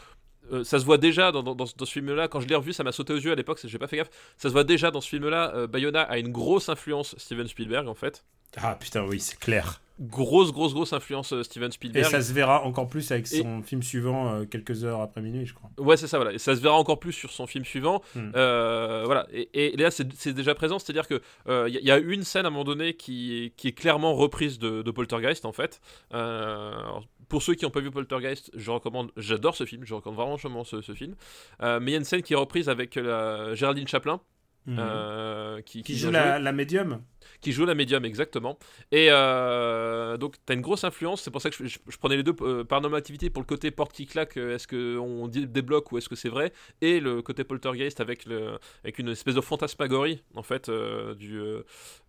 euh, 0.52 0.64
ça 0.64 0.78
se 0.80 0.84
voit 0.86 0.96
déjà 0.98 1.30
dans, 1.30 1.42
dans- 1.42 1.54
dans 1.54 1.66
ce- 1.66 1.84
film-là. 1.84 2.26
Quand 2.28 2.40
je 2.40 2.48
l'ai 2.48 2.54
revu, 2.54 2.72
ça 2.72 2.82
m'a 2.84 2.92
sauté 2.92 3.12
aux 3.12 3.18
yeux 3.18 3.32
à 3.32 3.34
l'époque, 3.34 3.60
j'ai 3.62 3.78
pas 3.78 3.86
fait 3.86 3.98
gaffe. 3.98 4.10
Ça 4.38 4.48
se 4.48 4.52
voit 4.54 4.64
déjà 4.64 4.90
dans 4.90 5.00
ce 5.02 5.08
film-là. 5.10 5.52
euh, 5.54 5.66
Bayona 5.66 6.02
a 6.02 6.18
une 6.18 6.32
grosse 6.32 6.68
influence 6.70 7.14
Steven 7.18 7.46
Spielberg 7.46 7.86
en 7.88 7.94
fait. 7.94 8.24
Ah 8.56 8.74
putain, 8.74 9.04
oui, 9.04 9.20
c'est 9.20 9.38
clair. 9.38 9.80
Grosse, 10.00 10.52
grosse, 10.52 10.74
grosse 10.74 10.92
influence 10.92 11.32
euh, 11.32 11.42
Steven 11.42 11.70
Et 11.70 11.72
Spielberg. 11.72 12.06
ça 12.08 12.22
se 12.22 12.32
verra 12.32 12.62
encore 12.62 12.88
plus 12.88 13.10
avec 13.10 13.26
Et- 13.32 13.42
son 13.42 13.62
film 13.64 13.82
suivant, 13.82 14.32
euh, 14.32 14.44
quelques 14.44 14.84
heures 14.84 15.00
après 15.00 15.20
minuit, 15.20 15.44
je 15.44 15.54
crois. 15.54 15.70
Ouais, 15.76 15.96
c'est 15.96 16.06
ça, 16.06 16.18
voilà. 16.18 16.32
Et 16.32 16.38
ça 16.38 16.54
se 16.54 16.60
verra 16.60 16.76
encore 16.76 17.00
plus 17.00 17.12
sur 17.12 17.32
son 17.32 17.48
film 17.48 17.64
suivant. 17.64 18.00
Hmm. 18.14 18.30
Euh, 18.36 19.02
voilà. 19.06 19.26
Et, 19.32 19.72
et 19.72 19.76
là, 19.76 19.90
c'est 19.90 20.32
déjà 20.32 20.54
présent, 20.54 20.78
c'est-à-dire 20.78 21.08
que 21.08 21.20
euh, 21.48 21.68
il 21.68 21.74
y, 21.80 21.84
y 21.84 21.90
a 21.90 21.98
une 21.98 22.22
scène 22.22 22.44
à 22.44 22.48
un 22.48 22.52
moment 22.52 22.62
donné 22.62 22.94
qui, 22.94 23.46
est- 23.46 23.50
qui 23.56 23.66
est 23.68 23.72
clairement 23.72 24.14
reprise 24.14 24.60
de, 24.60 24.82
de 24.82 24.90
Poltergeist, 24.92 25.44
en 25.44 25.52
fait. 25.52 25.80
Alors, 26.12 27.04
pour 27.28 27.42
ceux 27.42 27.54
qui 27.54 27.64
n'ont 27.64 27.70
pas 27.72 27.80
vu 27.80 27.90
Poltergeist, 27.90 28.52
je 28.54 28.70
recommande, 28.70 29.10
j'adore 29.16 29.56
ce 29.56 29.66
film, 29.66 29.84
je 29.84 29.94
recommande 29.94 30.38
vraiment 30.38 30.62
ce, 30.64 30.80
ce 30.80 30.94
film. 30.94 31.14
Mais 31.60 31.78
il 31.88 31.90
y 31.90 31.94
a 31.94 31.98
une 31.98 32.04
scène 32.04 32.22
qui 32.22 32.34
est 32.34 32.36
reprise 32.36 32.68
avec 32.68 32.94
la 32.94 33.54
Géraldine 33.56 33.88
Chaplin. 33.88 34.20
Mhm. 34.66 34.76
euh, 34.78 35.62
qui, 35.62 35.78
qui 35.82 35.94
qui 35.94 35.98
joue 35.98 36.10
la, 36.10 36.52
médium. 36.52 37.02
Qui 37.40 37.52
joue 37.52 37.64
la 37.64 37.74
médium 37.74 38.04
exactement. 38.04 38.58
Et 38.92 39.08
euh, 39.10 40.18
donc 40.18 40.36
tu 40.44 40.52
as 40.52 40.54
une 40.54 40.60
grosse 40.60 40.84
influence 40.84 41.22
c'est 41.22 41.30
pour 41.30 41.40
ça 41.40 41.48
que 41.48 41.56
je, 41.56 41.66
je- 41.66 41.78
je 41.88 41.96
prenais 41.96 42.16
les 42.16 42.22
deux 42.22 42.34
euh, 42.42 42.64
Paranormal 42.64 42.98
Activity 42.98 43.30
pour 43.30 43.40
le 43.42 43.46
côté 43.46 43.70
porte 43.70 43.92
qui 43.92 44.06
claque 44.06 44.36
est-ce 44.36 44.66
que 44.66 44.98
on 44.98 45.26
dit- 45.26 45.46
débloque 45.46 45.90
ou 45.92 45.96
est-ce 45.98 46.08
que 46.08 46.16
c'est 46.16 46.28
vrai? 46.28 46.52
Et 46.82 47.00
le 47.00 47.22
côté 47.22 47.44
poltergeist 47.44 48.00
avec 48.00 48.26
le 48.26 48.58
avec 48.84 48.98
une 48.98 49.08
espèce 49.08 49.34
de 49.36 49.40
fantasmagorie 49.40 50.22
en 50.34 50.42
fait 50.42 50.70
du, 51.18 51.40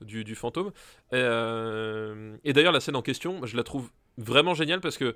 du 0.02 0.24
du 0.26 0.36
fantôme. 0.36 0.72
Et 2.44 2.54
d'ailleurs 2.54 2.74
la 2.74 2.80
scène 2.82 2.96
en 2.98 3.02
question 3.02 3.46
je 3.46 3.56
la 3.56 3.64
trouve 3.64 3.90
vraiment 4.18 4.54
géniale 4.54 4.82
parce 4.82 4.98
que 4.98 5.16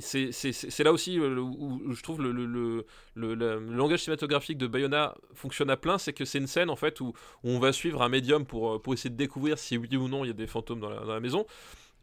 c'est- 0.00 0.84
là 0.84 0.92
aussi 0.92 1.18
euh, 1.18 1.38
où, 1.38 1.92
je 1.92 2.02
trouve 2.02 2.22
le, 2.22 2.32
le, 2.32 3.58
langage 3.70 4.00
cinématographique 4.04 4.58
de 4.58 4.66
Bayona 4.66 5.14
fonctionne 5.34 5.70
à 5.70 5.76
plein, 5.76 5.98
c'est 5.98 6.12
que 6.12 6.24
c'est 6.24 6.38
une 6.38 6.46
scène 6.46 6.70
en 6.70 6.76
fait 6.76 7.00
où, 7.00 7.12
on 7.44 7.58
va 7.58 7.72
suivre 7.72 8.02
un 8.02 8.08
médium 8.08 8.46
pour, 8.46 8.74
euh, 8.74 8.78
pour 8.78 8.94
essayer 8.94 9.10
de 9.10 9.16
découvrir 9.16 9.58
si 9.58 9.76
oui 9.76 9.96
ou 9.96 10.08
non 10.08 10.24
il 10.24 10.28
y 10.28 10.30
a 10.30 10.34
des 10.34 10.46
fantômes 10.46 10.80
dans 10.80 10.90
la, 10.90 11.20
maison. 11.20 11.46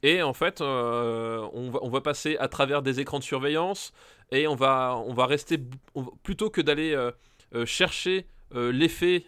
Et 0.04 0.22
en 0.22 0.34
fait, 0.34 0.62
euh, 0.62 1.48
on, 1.54 1.90
va, 1.90 2.02
passer 2.02 2.38
à 2.38 2.48
travers 2.48 2.82
des 2.82 3.00
écrans 3.00 3.20
de 3.20 3.24
surveillance 3.24 3.94
et 4.32 4.48
on 4.48 4.56
va, 4.56 5.02
on 5.08 5.14
va 5.14 5.26
rester, 5.26 5.58
plutôt 6.22 6.50
que 6.50 6.62
d'aller 6.62 6.96
chercher 7.66 8.28
l'effet 8.54 9.26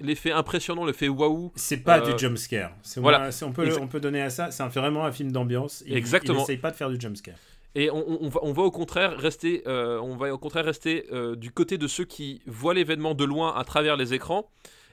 l'effet 0.00 0.32
impressionnant, 0.32 0.84
l'effet 0.84 1.08
waouh, 1.08 1.52
C'est 1.54 1.78
pas 1.78 2.00
Euh, 2.00 2.12
du 2.12 2.18
jumpscare. 2.18 2.72
Voilà. 2.96 3.30
On 3.42 3.52
peut, 3.52 3.66
Exa- 3.66 3.78
on 3.80 3.86
peut 3.88 4.00
donner 4.00 4.22
à 4.22 4.30
ça. 4.30 4.50
C'est 4.50 4.64
vraiment 4.68 5.04
un 5.04 5.12
film 5.12 5.32
d'ambiance. 5.32 5.82
Exactement. 5.86 6.40
Il 6.40 6.42
essaye 6.42 6.56
pas 6.58 6.70
de 6.70 6.76
faire 6.76 6.90
du 6.90 7.00
jumpscare. 7.00 7.36
Et 7.74 7.88
on, 7.90 7.98
on- 7.98 8.18
on 8.22 8.28
va, 8.28 8.40
on 8.42 8.52
va 8.52 8.62
au 8.62 8.70
contraire 8.70 9.16
rester, 9.16 9.62
euh, 9.68 10.00
on 10.00 10.16
va 10.16 10.32
au 10.34 10.38
contraire 10.38 10.64
rester 10.64 11.06
euh, 11.12 11.36
du 11.36 11.50
côté 11.52 11.78
de 11.78 11.86
ceux 11.86 12.04
qui 12.04 12.42
voient 12.46 12.74
l'événement 12.74 13.14
de 13.14 13.24
loin 13.24 13.54
à 13.56 13.62
travers 13.64 13.96
les 13.96 14.12
écrans. 14.12 14.50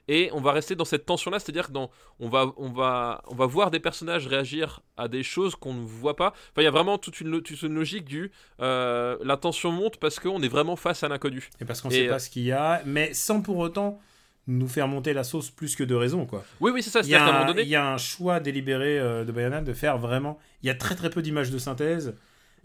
Et 0.10 0.30
on 0.32 0.40
va 0.40 0.54
rester 0.54 0.74
dans 0.76 0.86
cette 0.86 1.06
tension-là, 1.06 1.38
c'est-à-dire 1.38 1.68
que 1.68 1.74
dans, 1.74 1.90
on, 2.22 2.30
va, 2.30 2.54
on, 2.56 2.70
va, 2.70 3.22
on 3.28 3.36
va 3.36 3.46
voir 3.46 3.72
des 3.72 3.82
personnages 3.82 4.26
réagir 4.28 4.80
à 4.96 5.10
des 5.10 5.22
choses 5.22 5.56
qu'on 5.58 5.74
ne 5.74 5.84
voit 5.86 6.16
pas. 6.16 6.28
Enfin, 6.30 6.62
il 6.62 6.64
y 6.64 6.68
a 6.68 6.72
vraiment 6.72 6.98
toute 6.98 7.20
une, 7.20 7.28
lo- 7.28 7.42
toute 7.42 7.62
une 7.62 7.74
logique 7.74 8.06
du 8.06 8.32
euh, 8.62 9.18
la 9.24 9.36
tension 9.36 9.70
monte 9.72 9.98
parce 9.98 10.18
qu'on 10.20 10.42
est 10.42 10.48
vraiment 10.48 10.78
face 10.78 11.04
à 11.04 11.10
l'inconnu. 11.10 11.50
Et 11.60 11.66
parce 11.66 11.82
qu'on 11.82 11.90
Et, 11.90 11.94
sait 12.04 12.08
pas 12.08 12.20
ce 12.20 12.30
qu'il 12.30 12.44
y 12.44 12.54
a, 12.54 12.82
mais 12.86 13.14
sans 13.14 13.42
pour 13.42 13.58
autant 13.58 14.00
nous 14.48 14.68
faire 14.68 14.88
monter 14.88 15.14
la 15.14 15.24
sauce 15.24 15.50
plus 15.50 15.76
que 15.76 15.84
de 15.84 15.94
raison, 15.94 16.26
quoi. 16.26 16.44
Oui, 16.62 16.72
oui, 16.74 16.82
c'est 16.82 16.90
ça. 16.90 17.02
Il 17.02 17.10
y, 17.10 17.16
a 17.16 17.42
un 17.42 17.46
donné, 17.46 17.64
il 17.64 17.68
y 17.68 17.76
a 17.76 17.86
un 17.86 17.98
choix 17.98 18.40
délibéré 18.40 18.98
euh, 18.98 19.26
de 19.26 19.32
Bayona 19.32 19.62
de 19.62 19.74
faire 19.74 19.98
vraiment. 19.98 20.40
Il 20.64 20.68
y 20.68 20.70
a 20.70 20.76
très 20.76 20.96
très 20.96 21.10
peu 21.10 21.22
d'images 21.22 21.52
de 21.52 21.58
synthèse. 21.58 22.16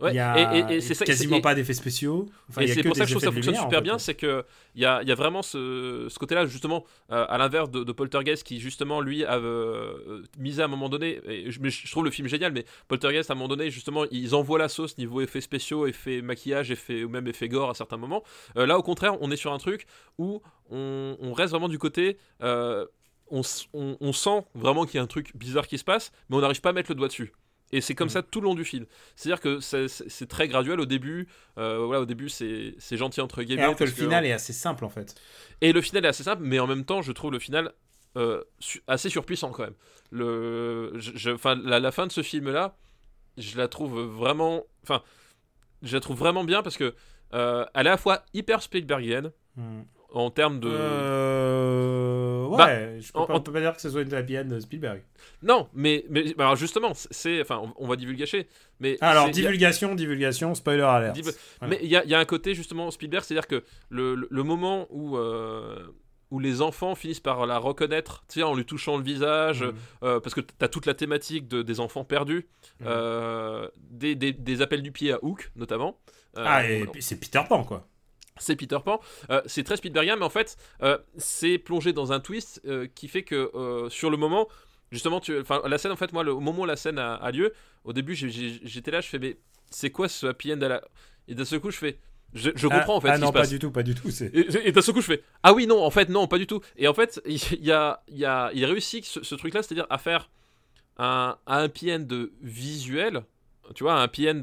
Ouais, 0.03 0.11
il 0.13 0.17
y 0.17 0.19
a 0.19 0.57
et- 0.57 0.59
et- 0.75 0.77
et 0.77 0.81
c'est 0.81 0.95
ça- 0.95 1.05
quasiment 1.05 1.41
pas 1.41 1.55
d'effets 1.55 1.73
spéciaux. 1.75 2.27
Enfin, 2.49 2.61
et 2.63 2.67
c'est 2.69 2.83
pour 2.83 2.97
ça 2.97 3.05
que 3.05 3.09
je 3.11 3.15
trouve 3.15 3.21
que 3.23 3.27
ça 3.27 3.33
fonctionne 3.33 3.55
lumière, 3.55 3.63
super 3.63 3.79
en 3.79 3.83
fait. 3.83 3.85
bien, 3.89 3.99
c'est 3.99 4.15
que 4.15 4.45
il 4.75 4.83
y 4.83 4.85
a, 4.85 5.03
y 5.03 5.11
a 5.13 5.15
vraiment 5.15 5.43
ce, 5.43 6.07
ce 6.11 6.19
côté-là 6.19 6.47
justement 6.47 6.85
euh, 7.11 7.25
à 7.29 7.39
l'inverse 7.39 7.71
de, 7.71 7.85
de 7.85 7.93
Poltergeist 7.93 8.43
qui 8.45 8.61
justement 8.61 9.01
lui 9.01 9.25
a 9.25 9.37
euh, 9.39 10.23
misé 10.39 10.63
à 10.63 10.67
un 10.67 10.69
moment 10.69 10.89
donné. 10.89 11.21
Et 11.27 11.51
je, 11.51 11.61
mais 11.61 11.71
je 11.71 11.91
trouve 11.91 12.05
le 12.05 12.11
film 12.11 12.29
génial, 12.29 12.53
mais 12.53 12.65
Poltergeist 12.89 13.31
à 13.31 13.35
un 13.35 13.37
moment 13.37 13.49
donné 13.49 13.71
justement 13.71 14.05
ils 14.11 14.35
envoient 14.35 14.59
la 14.59 14.69
sauce 14.69 14.99
niveau 14.99 15.21
effets 15.21 15.41
spéciaux, 15.41 15.87
effets 15.87 16.23
maquillage, 16.23 16.71
effets 16.71 17.05
ou 17.05 17.09
même 17.09 17.27
effets 17.29 17.49
gore 17.49 17.71
à 17.71 17.75
certains 17.75 17.97
moments. 17.97 18.23
Euh, 18.57 18.67
là 18.67 18.79
au 18.79 18.83
contraire, 18.83 19.17
on 19.21 19.31
est 19.31 19.37
sur 19.37 19.53
un 19.53 19.59
truc 19.59 19.87
où 20.19 20.43
on, 20.71 21.17
on 21.21 21.33
reste 21.33 21.51
vraiment 21.53 21.69
du 21.69 21.79
côté. 21.79 22.17
euh, 22.43 22.87
on, 23.35 23.41
s- 23.41 23.67
on- 23.73 23.97
on 24.01 24.13
sent 24.13 24.45
vraiment 24.55 24.85
qu'il 24.85 24.97
y 24.97 24.99
a 24.99 25.03
un 25.03 25.07
truc 25.07 25.35
bizarre 25.35 25.67
qui 25.67 25.79
se 25.79 25.85
passe, 25.85 26.13
mais 26.29 26.37
on 26.37 26.41
n'arrive 26.41 26.61
pas 26.61 26.69
à 26.69 26.73
mettre 26.75 26.91
le 26.91 26.95
doigt 26.97 27.09
dessus. 27.09 27.33
Et 27.73 27.81
c'est 27.81 27.95
comme 27.95 28.07
Mm. 28.09 28.11
ça 28.11 28.23
tout 28.23 28.41
le 28.41 28.45
long 28.45 28.55
du 28.55 28.65
film. 28.65 28.85
C'est-à-dire 29.17 29.41
que 29.41 29.61
c'est- 29.61 30.27
très 30.29 30.47
graduel 30.49 30.79
au 30.81 30.87
début. 30.87 31.27
euh, 31.59 31.79
voilà, 31.85 32.03
au 32.03 32.07
début 32.07 32.29
c'est 32.29 32.75
gentil 32.93 33.21
entre 33.21 33.41
Et 33.41 33.45
guillemets. 33.47 33.63
alors 33.63 33.77
que 33.77 33.85
le 33.85 33.91
final 33.91 34.25
est 34.27 34.33
assez 34.33 34.53
simple 34.53 34.85
en 34.85 34.91
fait. 34.91 35.15
Et 35.61 35.73
le 35.73 35.81
final 35.81 36.05
est 36.05 36.09
assez 36.09 36.23
simple, 36.23 36.43
mais 36.45 36.59
en 36.59 36.67
même 36.67 36.85
temps, 36.85 37.03
je 37.03 37.13
trouve 37.13 37.33
le 37.33 37.39
final 37.39 37.73
euh, 38.17 38.43
assez 38.87 39.09
surpuissant 39.09 39.51
quand 39.53 39.63
même. 39.63 39.75
Le, 40.11 40.93
je, 40.97 41.13
je- 41.15 41.31
enfin, 41.31 41.55
la, 41.55 41.81
la 41.81 41.91
fin 41.93 42.07
de 42.07 42.13
ce 42.13 42.23
film-là, 42.23 42.77
je 43.39 43.57
la 43.57 43.69
trouve 43.69 43.99
vraiment, 44.03 44.65
enfin, 44.83 45.03
je 45.83 45.95
la 45.95 46.01
trouve 46.01 46.19
vraiment 46.19 46.45
bien 46.45 46.63
parce 46.63 46.77
que 46.77 46.95
euh, 47.33 47.65
elle 47.75 47.87
est 47.87 47.89
à 47.89 47.93
la 47.93 47.97
fois 47.97 48.23
hyper 48.35 48.61
Spielbergienne 48.63 49.33
Hmm. 49.57 49.83
En 50.13 50.31
termes 50.31 50.61
de. 50.61 50.69
Euh, 50.71 52.47
ouais, 52.47 52.57
Bah, 52.57 53.01
je 53.01 53.13
peux 53.13 53.19
en- 53.19 53.27
pas, 53.27 53.35
on 53.35 53.41
peut 53.41 53.53
pas 53.53 53.61
dire 53.61 53.75
que 53.75 53.81
ce 53.81 53.91
soit 53.91 54.03
une 54.03 54.15
end 54.15 54.45
de 54.45 54.61
Spielberg. 54.61 55.03
Non, 55.43 55.69
mais, 55.75 56.05
mais 56.11 56.35
bah 56.35 56.45
alors 56.45 56.57
justement, 56.57 56.93
c'est, 56.95 57.41
enfin, 57.41 57.61
on, 57.63 57.73
on 57.85 57.89
va 57.89 57.97
divulgacher, 57.97 58.47
mais 58.81 58.97
Alors, 59.01 59.25
c'est- 59.27 59.31
il 59.33 59.37
y 59.37 59.39
a- 59.41 59.49
divulgation, 59.51 59.95
divulgation, 59.95 60.55
spoiler 60.55 60.83
alert. 60.83 61.15
Div- 61.15 61.35
Voilà. 61.61 61.71
Mais 61.75 61.81
il 61.83 61.89
y 61.91 61.97
a, 61.97 62.05
y 62.05 62.15
a 62.15 62.19
un 62.19 62.25
côté 62.25 62.55
justement 62.55 62.91
Spielberg, 62.91 63.25
c'est-à-dire 63.25 63.47
que 63.47 63.65
le, 63.89 64.15
le- 64.15 64.29
le 64.31 64.43
moment 64.43 64.87
où, 64.91 65.17
euh, 65.17 65.79
où 66.31 66.39
les 66.39 66.63
enfants 66.63 66.95
finissent 66.95 67.21
par 67.21 67.45
la 67.47 67.59
reconnaître, 67.59 68.25
tu 68.29 68.41
sais, 68.41 68.43
en 68.43 68.55
lui 68.55 68.65
touchant 68.65 68.97
le 68.97 69.03
visage, 69.05 69.63
Mhm. 69.63 69.73
euh, 70.05 70.21
parce 70.21 70.35
que 70.35 70.41
tu 70.41 70.49
as 70.63 70.69
toute 70.69 70.87
la 70.87 70.95
thématique 70.95 71.47
de- 71.49 71.63
des 71.63 71.79
enfants 71.81 72.05
perdus, 72.05 72.47
Mhm. 72.81 72.87
euh, 72.89 73.69
des, 73.77 74.15
des- 74.15 74.33
des 74.33 74.63
appels 74.63 74.83
du 74.83 74.93
pied 74.93 75.13
à 75.13 75.19
Hook 75.23 75.51
notamment. 75.57 75.99
Euh, 76.39 76.45
Ah, 76.47 76.67
et 76.67 76.87
c'est 77.01 77.21
Peter 77.21 77.43
Pan, 77.47 77.63
quoi. 77.65 77.87
C'est 78.43 78.57
Peter 78.57 78.79
Pan. 78.85 79.01
Euh, 79.31 79.41
c'est 79.47 79.63
très 79.63 79.77
Spielbergien, 79.77 80.17
mais 80.17 80.25
en 80.25 80.31
fait, 80.31 80.57
euh, 80.83 80.99
c'est 81.17 81.59
plongé 81.59 81.93
dans 81.93 82.13
un 82.13 82.21
twist 82.21 82.61
euh, 82.67 82.87
qui 82.95 83.09
fait 83.09 83.23
que 83.23 83.51
sur 83.89 84.11
le 84.11 84.17
moment, 84.17 84.49
justement, 84.91 85.21
tu, 85.21 85.35
la 85.65 85.79
scène, 85.79 85.93
en 85.93 85.97
fait, 85.97 86.13
moi, 86.13 86.25
le, 86.25 86.33
au 86.33 86.41
moment 86.41 86.63
où 86.63 86.67
la 86.67 86.77
scène 86.77 86.99
a, 86.99 87.15
a 87.15 87.31
lieu, 87.31 87.53
au 87.85 87.93
début, 87.93 88.15
j'étais 88.15 88.91
là, 88.91 89.01
je 89.01 89.09
fais, 89.09 89.19
mais 89.19 89.39
c'est 89.71 89.91
quoi 89.91 90.09
ce 90.09 90.27
happy 90.27 90.53
end 90.53 90.61
à 90.63 90.69
la... 90.69 90.83
Et 91.29 91.35
d'un 91.35 91.45
seul 91.45 91.61
coup, 91.61 91.71
je 91.71 91.79
fais, 91.79 91.99
je, 92.35 92.51
je 92.55 92.67
comprends 92.67 92.95
ah, 92.95 92.97
en 92.97 93.01
fait 93.01 93.09
Ah 93.09 93.15
ce 93.15 93.21
qui 93.21 93.25
non, 93.27 93.33
pas 93.33 93.47
du 93.47 93.59
tout, 93.59 93.71
pas 93.71 93.83
du 93.83 93.95
tout. 93.95 94.09
Et, 94.09 94.69
et 94.69 94.73
d'un 94.73 94.83
seul 94.83 94.95
coup, 94.95 95.01
je 95.01 95.07
fais 95.07 95.23
Ah 95.43 95.53
oui, 95.53 95.67
non, 95.67 95.83
en 95.85 95.91
fait, 95.91 96.09
non, 96.09 96.27
pas 96.27 96.39
du 96.39 96.47
tout. 96.47 96.61
Et 96.77 96.89
en 96.89 96.95
fait, 96.95 97.21
il 97.27 97.65
y 97.65 97.73
a, 97.73 98.03
il 98.09 98.19
y 98.19 98.25
a, 98.25 98.51
il 98.55 98.65
réussit 98.65 99.05
ce, 99.05 99.23
ce 99.23 99.35
truc-là, 99.35 99.63
c'est-à-dire 99.63 99.87
à 99.89 99.99
faire 99.99 100.31
un, 100.99 101.37
un 101.47 101.65
happy 101.65 101.93
end 101.93 102.07
visuel, 102.41 103.23
tu 103.75 103.85
vois, 103.85 103.95
un 103.95 104.03
happy 104.03 104.29
end 104.29 104.43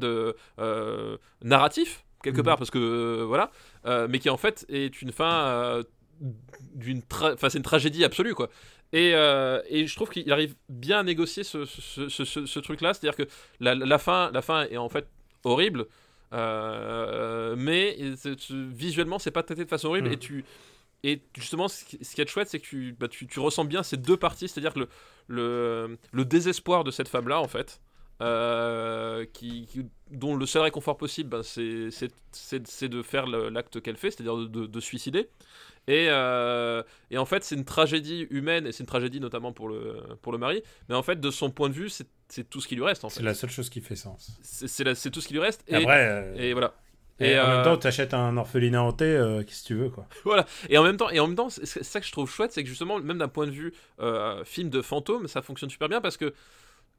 narratif, 1.42 2.04
quelque 2.22 2.38
Mhm. 2.38 2.44
part, 2.44 2.56
parce 2.58 2.70
que 2.70 2.78
euh, 2.78 3.24
voilà, 3.26 3.50
euh, 3.86 4.06
mais 4.10 4.18
qui 4.18 4.30
en 4.30 4.36
fait 4.36 4.66
est 4.68 5.00
une 5.02 5.12
fin 5.12 5.46
euh, 5.48 5.82
d'une. 6.74 7.02
Enfin, 7.10 7.48
c'est 7.48 7.58
une 7.58 7.64
tragédie 7.64 8.04
absolue, 8.04 8.34
quoi. 8.34 8.48
Et, 8.92 9.10
et 9.68 9.86
je 9.86 9.94
trouve 9.94 10.10
qu'il 10.10 10.30
arrive 10.32 10.56
bien 10.68 10.98
à 10.98 11.02
négocier 11.04 11.44
ce, 11.44 11.64
ce, 11.64 12.08
ce- 12.08 12.58
truc-là, 12.58 12.92
c'est-à-dire 12.92 13.16
que 13.16 13.30
la, 13.60 13.76
la 13.76 13.98
fin, 13.98 14.30
la 14.32 14.42
fin 14.42 14.64
est 14.64 14.78
en 14.78 14.88
fait 14.88 15.06
horrible, 15.44 15.86
mais 17.56 17.96
visuellement, 18.50 19.18
c'est 19.18 19.30
pas 19.30 19.42
traité 19.42 19.64
de 19.64 19.68
façon 19.70 19.88
horrible, 19.88 20.08
Mm. 20.08 20.12
et 20.12 20.16
tu. 20.18 20.44
Et 21.02 21.22
justement, 21.34 21.68
ce 21.68 21.84
qui 21.84 22.20
est 22.20 22.28
chouette, 22.28 22.48
c'est 22.48 22.58
que 22.58 22.66
tu, 22.66 22.94
bah, 22.98 23.08
tu, 23.08 23.26
tu 23.26 23.40
ressens 23.40 23.64
bien 23.64 23.82
ces 23.82 23.96
deux 23.96 24.18
parties, 24.18 24.48
c'est-à-dire 24.48 24.74
que 24.74 24.80
le, 24.80 24.88
le, 25.28 25.98
le 26.12 26.24
désespoir 26.26 26.84
de 26.84 26.90
cette 26.90 27.08
femme-là, 27.08 27.40
en 27.40 27.48
fait, 27.48 27.80
euh, 28.20 29.24
qui, 29.32 29.66
qui- 29.66 29.86
dont 30.10 30.36
le 30.36 30.44
seul 30.46 30.62
réconfort 30.62 30.96
possible, 30.96 31.30
ben, 31.30 31.42
c'est- 31.42 32.88
de 32.88 33.02
faire 33.02 33.26
l'acte 33.26 33.80
qu'elle 33.80 33.96
fait, 33.96 34.10
c'est-à-dire 34.10 34.36
de, 34.36 34.46
de- 34.46 34.66
de 34.66 34.80
suicider. 34.80 35.28
Et, 35.88 36.06
euh, 36.10 36.82
et 37.10 37.18
en 37.18 37.24
fait, 37.24 37.42
c'est 37.42 37.54
une 37.54 37.64
tragédie 37.64 38.26
humaine, 38.30 38.66
et 38.66 38.72
c'est 38.72 38.82
une 38.82 38.86
tragédie 38.88 39.18
notamment 39.20 39.52
pour 39.52 39.68
le, 39.68 40.02
pour 40.22 40.30
le 40.32 40.38
mari, 40.38 40.62
mais 40.88 40.94
en 40.94 41.02
fait, 41.02 41.20
de 41.20 41.30
son 41.30 41.50
point 41.50 41.68
de 41.68 41.74
vue, 41.74 41.88
c'est 41.88 42.06
tout 42.50 42.60
ce 42.60 42.68
qui 42.68 42.76
lui 42.76 42.84
reste, 42.84 43.04
c'est 43.08 43.22
la 43.22 43.34
seule 43.34 43.50
chose 43.50 43.70
qui 43.70 43.80
fait 43.80 43.96
sens. 43.96 44.38
C'est 44.42 45.10
tout 45.10 45.20
ce 45.20 45.26
qui 45.28 45.34
lui 45.34 45.40
reste. 45.40 45.64
Et, 45.68 45.74
Après, 45.76 46.06
euh, 46.08 46.34
et 46.36 46.52
voilà. 46.52 46.74
et 47.18 47.38
en 47.40 47.48
même 47.48 47.64
temps, 47.64 47.76
t'achètes 47.78 48.14
un 48.14 48.36
orphelinat 48.36 48.82
hanté, 48.82 49.42
qu'est-ce 49.46 49.62
que 49.62 49.66
tu 49.68 49.74
veux, 49.74 49.88
quoi. 49.88 50.06
Voilà. 50.24 50.46
Et 50.68 50.76
en 50.78 50.84
même 50.84 50.96
temps, 50.98 51.10
et 51.10 51.18
en 51.18 51.26
même 51.26 51.36
temps, 51.36 51.48
c'est 51.48 51.66
ça 51.82 51.98
que 52.00 52.06
je 52.06 52.12
trouve 52.12 52.30
chouette, 52.30 52.52
c'est 52.52 52.62
que 52.62 52.68
justement, 52.68 53.00
même 53.00 53.18
d'un 53.18 53.28
point 53.28 53.46
de 53.46 53.52
vue 53.52 53.72
film 54.44 54.68
de 54.70 54.82
fantôme, 54.82 55.26
ça 55.28 55.40
fonctionne 55.42 55.70
super 55.70 55.88
bien 55.88 56.00
parce 56.02 56.16
que 56.18 56.34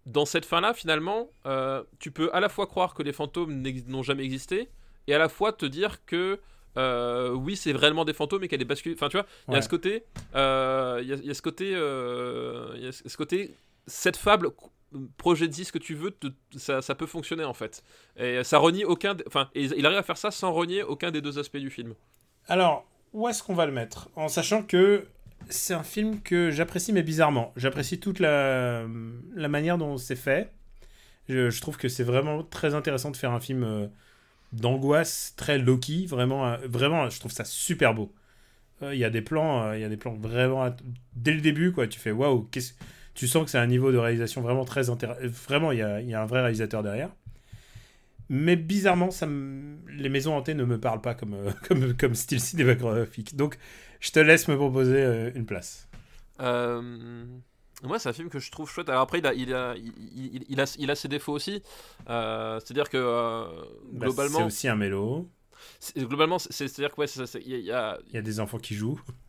dans 0.06 0.26
cette 0.26 0.46
fin-là, 0.46 0.74
finalement, 0.74 1.30
euh, 1.46 1.84
tu 2.00 2.12
peux 2.12 2.30
à 2.34 2.40
la 2.40 2.50
fois 2.50 2.68
croire 2.68 2.94
que 2.94 3.04
les 3.04 3.14
fantômes 3.14 3.62
n'ont 3.88 4.04
jamais 4.04 4.24
existé 4.24 4.70
et 5.08 5.14
à 5.14 5.18
la 5.20 5.30
fois 5.30 5.54
te 5.54 5.66
dire 5.66 6.04
que 6.06 6.40
euh, 6.78 7.32
oui, 7.32 7.56
c'est 7.58 7.74
réellement 7.74 8.06
des 8.06 8.14
fantômes 8.14 8.44
et 8.44 8.48
qu'elle 8.48 8.62
est 8.62 8.66
basculée. 8.66 8.96
Enfin, 8.96 9.10
tu 9.10 9.18
vois, 9.18 9.26
il 9.50 9.54
y 9.54 9.58
a 9.58 9.62
ce 9.62 9.70
côté, 9.70 10.04
euh, 10.36 11.00
il 11.02 11.08
y, 11.10 11.14
a- 11.14 11.18
il 11.18 11.26
y 11.26 11.30
a 11.30 11.34
ce 11.34 11.42
côté, 11.42 11.72
euh, 11.76 12.72
il 12.78 12.84
y 12.84 12.88
a 12.88 12.92
ce 12.92 13.18
côté, 13.18 13.54
cette 13.88 14.16
fable. 14.18 14.50
Projette-y 15.18 15.64
ce 15.66 15.72
que 15.72 15.78
tu 15.80 15.96
veux, 15.96 16.12
te- 16.12 16.28
ça, 16.58 16.82
ça 16.82 16.96
peut 16.96 17.06
fonctionner 17.06 17.44
en 17.46 17.54
fait. 17.54 17.82
Et 18.18 18.44
ça 18.44 18.58
renie 18.58 18.84
aucun. 18.86 19.16
Enfin, 19.28 19.50
et 19.56 19.64
il 19.66 19.86
arrive 19.86 19.98
à 20.00 20.04
faire 20.04 20.18
ça 20.18 20.32
sans 20.32 20.52
renier 20.52 20.84
aucun 20.84 21.12
des 21.12 21.22
deux 21.22 21.40
aspects 21.40 21.58
du 21.58 21.70
film. 21.70 21.94
Alors, 22.48 22.86
où 23.14 23.28
est-ce 23.30 23.42
qu'on 23.44 23.54
va 23.56 23.66
le 23.66 23.72
mettre? 23.72 24.10
En 24.16 24.28
sachant 24.28 24.64
que 24.64 25.06
c'est 25.50 25.74
un 25.74 25.84
film 25.84 26.22
que 26.22 26.52
j'apprécie, 26.52 26.94
mais 26.94 27.04
bizarrement. 27.04 27.54
J'apprécie 27.56 28.00
toute 28.00 28.20
la, 28.20 28.86
manière 29.36 29.78
dont 29.78 29.98
c'est 29.98 30.16
fait. 30.16 30.52
Je, 31.30 31.62
trouve 31.62 31.78
que 31.78 31.88
c'est 31.88 32.04
vraiment 32.04 32.44
très 32.44 32.76
intéressant 32.76 33.12
de 33.12 33.18
faire 33.18 33.32
un 33.32 33.40
film 33.40 33.64
euh, 33.64 33.88
d'angoisse, 34.54 35.34
très 35.38 35.58
low-key. 35.58 36.06
Vraiment, 36.08 36.48
euh, 36.48 36.58
vraiment, 36.68 37.10
je 37.10 37.20
trouve 37.20 37.32
ça 37.32 37.46
super 37.46 37.94
beau. 37.94 38.14
Euh, 38.84 38.94
Il 38.94 39.00
y 39.00 39.06
a 39.06 39.10
des 39.10 39.22
plans, 39.22 39.74
il 39.74 39.82
y 39.82 39.84
a 39.84 39.90
des 39.90 39.98
plans 39.98 40.14
vraiment 40.14 40.74
dès 41.16 41.34
le 41.34 41.42
début, 41.42 41.72
quoi. 41.72 41.88
Tu 41.88 42.00
fais 42.00 42.12
waouh, 42.12 42.50
tu 43.14 43.28
sens 43.28 43.46
que 43.46 43.52
c'est 43.52 43.58
un 43.58 43.68
niveau 43.68 43.92
de 43.92 43.98
réalisation 43.98 44.42
vraiment 44.42 44.66
très 44.66 44.90
intéressant. 44.90 45.22
Vraiment, 45.24 45.72
il 45.72 45.80
y 45.80 45.84
a, 45.84 46.22
un 46.22 46.26
vrai 46.26 46.42
réalisateur 46.42 46.84
derrière. 46.84 47.10
Mais 48.30 48.56
bizarrement, 48.56 49.12
ça 49.12 49.28
les 49.90 50.10
maisons 50.10 50.36
hantées 50.36 50.54
ne 50.54 50.64
me 50.64 50.80
parlent 50.80 51.02
pas 51.02 51.14
comme, 51.14 51.38
comme, 51.68 51.94
comme 51.96 52.16
style 52.16 52.40
cinématographique. 52.40 53.36
Donc, 53.36 53.58
je 54.02 54.12
te 54.12 54.20
laisse 54.20 54.48
me 54.50 54.58
proposer 54.58 54.98
euh, 55.02 55.32
une 55.36 55.46
place. 55.46 55.88
Euh, 56.42 56.82
Moi, 57.84 57.98
c'est 58.00 58.10
un 58.10 58.14
film 58.14 58.30
que 58.30 58.40
je 58.40 58.52
trouve 58.52 58.70
chouette. 58.70 58.90
Alors 58.90 59.02
après, 59.04 59.20
il 59.20 59.26
a, 59.28 59.34
il 59.34 59.54
a, 59.54 59.76
il, 59.78 60.60
a, 60.60 60.76
il 60.78 60.92
a 60.92 60.96
ses 60.96 61.08
défauts 61.08 61.34
aussi. 61.34 61.64
Euh, 62.10 62.60
C'est-à-dire 62.60 62.90
que 62.90 62.98
euh, 62.98 63.46
Bah, 63.94 64.08
globalement, 64.08 64.40
c'est 64.40 64.46
aussi 64.46 64.68
un 64.68 64.76
mélo. 64.76 65.30
globalement, 65.98 66.38
c'est- 66.40 66.52
c'est-à-dire 66.68 66.94
que 66.94 67.02
ouais, 67.02 67.08
ça, 67.08 67.24
il 67.46 67.60
y 67.62 67.72
a, 67.72 67.98
Il 68.10 68.16
y 68.16 68.18
a 68.18 68.22
des 68.22 68.40
enfants 68.40 68.60
qui 68.60 68.76
jouent. 68.76 69.00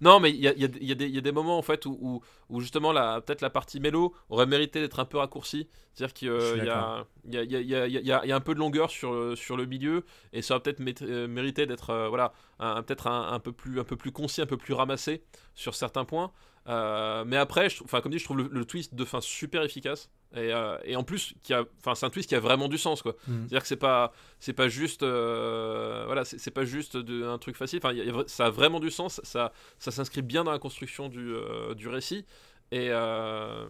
non, 0.00 0.20
mais 0.20 0.30
il 0.30 0.36
y 0.40 0.48
a, 0.48 0.52
il 0.54 0.60
y 0.62 0.64
a- 0.64 0.68
il 0.80 0.86
y 0.86 0.92
a 0.92 0.94
des- 0.94 1.06
il 1.06 1.14
y 1.14 1.18
a 1.18 1.20
des 1.20 1.32
moments 1.32 1.58
en 1.58 1.62
fait 1.62 1.84
où, 1.86 1.96
où, 2.00 2.20
où 2.48 2.60
justement 2.60 2.92
la 2.92 3.20
peut-être 3.20 3.42
la 3.42 3.50
partie 3.50 3.78
mélo 3.80 4.14
aurait 4.30 4.46
mérité 4.46 4.80
d'être 4.80 5.00
un 5.00 5.04
peu 5.04 5.18
raccourcie. 5.18 5.68
C'est-à-dire 5.94 6.14
qu'il 6.14 6.28
y, 6.28 6.68
a, 6.70 8.36
un 8.36 8.40
peu 8.40 8.54
de 8.54 8.58
longueur 8.60 8.90
sur, 8.90 9.12
le- 9.12 9.36
sur 9.36 9.56
le 9.56 9.66
milieu 9.66 10.04
et 10.32 10.42
ça 10.42 10.54
aurait 10.54 10.62
peut-être 10.62 11.02
euh, 11.02 11.26
mérité 11.28 11.66
d'être 11.66 11.90
euh, 11.90 12.08
voilà 12.08 12.32
un- 12.58 12.82
peut-être 12.82 13.06
un, 13.06 13.32
un 13.32 13.38
peu 13.40 13.52
plus 13.52 13.80
un 13.80 13.84
peu 13.84 13.96
plus 13.96 14.12
concis, 14.12 14.40
un 14.40 14.46
peu 14.46 14.56
plus 14.56 14.74
ramassé 14.74 15.22
sur 15.54 15.74
certains 15.74 16.04
points. 16.04 16.32
Euh, 16.68 17.24
mais 17.26 17.36
après, 17.36 17.68
je, 17.70 17.82
enfin 17.84 18.00
comme 18.00 18.12
dit, 18.12 18.18
je 18.18 18.24
trouve 18.24 18.38
le, 18.38 18.48
le 18.50 18.64
twist 18.64 18.94
de 18.94 19.04
fin 19.04 19.20
super 19.20 19.62
efficace 19.62 20.10
et, 20.34 20.52
euh, 20.52 20.76
et 20.84 20.94
en 20.94 21.04
plus 21.04 21.34
enfin 21.80 21.94
c'est 21.94 22.04
un 22.04 22.10
twist 22.10 22.28
qui 22.28 22.34
a 22.34 22.40
vraiment 22.40 22.68
du 22.68 22.76
sens 22.78 23.00
quoi. 23.02 23.12
Mm. 23.26 23.32
C'est-à-dire 23.40 23.62
que 23.62 23.68
c'est 23.68 23.76
pas 23.76 24.12
c'est 24.40 24.52
pas 24.52 24.68
juste 24.68 25.02
euh, 25.02 26.04
voilà 26.06 26.24
c'est 26.24 26.50
pas 26.50 26.64
juste 26.64 26.96
de- 26.96 27.24
un 27.24 27.38
truc 27.38 27.56
facile. 27.56 27.78
Enfin 27.82 27.92
il 27.94 27.98
il 28.06 28.14
ça 28.26 28.46
a 28.46 28.50
vraiment 28.50 28.80
du 28.80 28.90
sens. 28.90 29.20
Ça 29.24 29.52
ça 29.78 29.90
s'inscrit 29.90 30.22
bien 30.22 30.44
dans 30.44 30.52
la 30.52 30.58
construction 30.58 31.08
du, 31.08 31.32
euh, 31.34 31.74
du 31.74 31.88
récit. 31.88 32.26
Et 32.70 32.88
euh, 32.90 33.66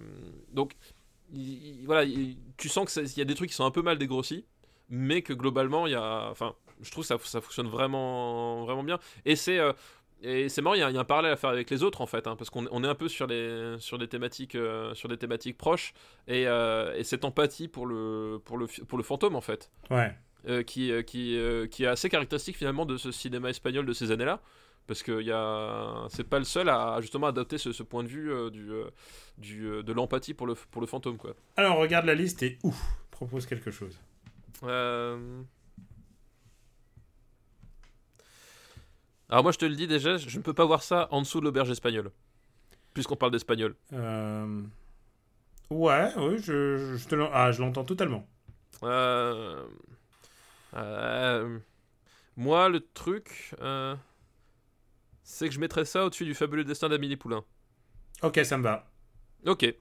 donc, 0.53 0.73
il- 1.33 1.79
il- 1.81 1.87
voilà, 1.87 2.03
il- 2.05 2.37
tu 2.57 2.69
sens 2.69 2.93
qu'il 2.93 3.19
y 3.19 3.21
a 3.21 3.25
des 3.25 3.35
trucs 3.37 3.51
qui 3.51 3.55
sont 3.55 3.65
un 3.65 3.71
peu 3.71 3.83
mal 3.83 3.97
dégrossis, 3.99 4.45
mais 4.89 5.23
que 5.23 5.33
globalement, 5.33 5.87
il 5.87 5.93
y 5.93 5.97
a. 5.97 6.29
Enfin, 6.31 6.55
je 6.81 6.91
trouve 6.91 7.05
que 7.05 7.09
ça, 7.09 7.17
ça 7.23 7.41
fonctionne 7.41 7.69
vraiment, 7.69 8.65
vraiment 8.65 8.83
bien. 8.83 8.99
Et 9.25 9.37
c'est. 9.37 9.61
Et 10.23 10.49
c'est 10.49 10.63
marrant, 10.63 10.75
il 10.75 10.81
y, 10.81 10.83
a, 10.83 10.91
il 10.91 10.95
y 10.95 10.99
a 10.99 11.01
un 11.01 11.05
parallèle 11.05 11.33
à 11.33 11.37
faire 11.37 11.51
avec 11.51 11.71
les 11.71 11.83
autres 11.83 12.01
en 12.01 12.07
fait, 12.07 12.27
hein, 12.27 12.37
parce 12.37 12.51
qu'on 12.51 12.67
on 12.71 12.83
est 12.85 12.89
un 12.89 12.95
peu 12.95 13.09
sur, 13.09 13.27
les, 13.27 13.77
sur, 13.79 13.99
des 13.99 14.09
thématiques, 14.09 14.55
euh, 14.55 14.95
sur 14.95 15.09
des 15.09 15.17
thématiques 15.17 15.57
proches, 15.57 15.93
et, 16.27 16.47
euh, 16.47 16.95
et 16.97 17.05
cette 17.05 17.25
empathie 17.25 17.69
pour 17.69 17.87
le, 17.87 18.41
pour, 18.45 18.59
le, 18.59 18.67
pour 18.67 18.99
le 18.99 19.05
fantôme 19.05 19.37
en 19.37 19.41
fait, 19.41 19.71
Ouais. 19.91 20.13
euh, 20.49 20.63
qui, 20.63 20.91
euh, 20.93 21.03
qui, 21.03 21.39
qui 21.71 21.85
est 21.85 21.87
assez 21.87 22.09
caractéristique 22.09 22.57
finalement 22.57 22.87
de 22.87 22.97
ce 22.97 23.11
cinéma 23.13 23.51
espagnol 23.51 23.87
de 23.87 23.93
ces 23.93 24.11
années-là. 24.11 24.41
Parce 24.87 25.03
que 25.03 25.21
y 25.21 25.31
a... 25.31 26.07
c'est 26.09 26.25
pas 26.27 26.39
le 26.39 26.47
seul 26.47 26.71
à 26.71 26.99
justement 27.03 27.27
adopter 27.27 27.59
ce, 27.59 27.73
ce 27.73 27.83
point 27.83 28.03
de 28.03 28.09
vue 28.09 28.33
du, 28.51 28.71
du, 29.37 29.83
de 29.83 29.93
l'empathie 29.93 30.33
pour 30.33 30.47
le, 30.47 30.55
pour 30.55 30.81
le 30.81 30.87
fantôme. 30.87 31.19
Quoi. 31.19 31.35
Alors, 31.59 31.77
regarde 31.77 32.07
la 32.07 32.15
liste 32.15 32.43
et 32.43 32.57
ouf, 32.63 32.81
propose 33.11 33.45
quelque 33.45 33.71
chose. 33.71 34.01
Euh, 34.63 35.43
Alors 39.29 39.43
moi 39.43 39.53
je 39.53 39.59
te 39.59 39.65
le 39.65 39.75
dis 39.75 39.87
déjà, 39.87 40.17
je 40.17 40.37
ne 40.39 40.43
peux 40.43 40.55
pas 40.55 40.65
voir 40.65 40.83
ça 40.83 41.09
en 41.11 41.21
dessous 41.21 41.41
de 41.41 41.45
l'auberge 41.45 41.71
espagnole. 41.71 42.11
Puisqu'on 42.95 43.17
parle 43.17 43.33
d'espagnol. 43.33 43.77
Euh, 43.93 44.63
Ouais, 45.71 46.11
oui, 46.17 46.39
je, 46.39 46.97
je 46.97 47.09
te 47.09 47.15
ah, 47.33 47.53
je 47.53 47.61
l'entends 47.61 47.85
totalement. 47.85 48.27
Euh, 48.83 49.63
euh, 50.75 51.59
Moi 52.37 52.69
le 52.71 52.81
truc, 52.81 53.55
c'est 55.23 55.49
que 55.49 55.55
je 55.55 55.61
mettrais 55.61 55.85
ça 55.85 56.07
au-dessus 56.07 56.25
du 56.25 56.35
fabuleux 56.35 56.65
destin 56.65 56.89
d'Amélie 56.89 57.17
Poulain. 57.17 57.45
Ok, 58.23 58.41
ça 58.45 58.57
me 58.57 58.63
va. 58.63 58.91
Ok. 59.47 59.75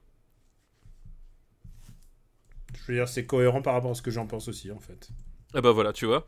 Je 2.74 2.92
veux 2.92 2.94
dire, 2.98 3.08
c'est 3.08 3.26
cohérent 3.26 3.62
par 3.62 3.74
rapport 3.74 3.90
à 3.90 3.94
ce 3.94 4.02
que 4.02 4.10
j'en 4.10 4.26
pense 4.26 4.48
aussi, 4.48 4.70
en 4.70 4.78
fait. 4.78 5.08
Ah 5.54 5.60
bah 5.60 5.72
voilà, 5.72 5.92
tu 5.92 6.06
vois. 6.06 6.26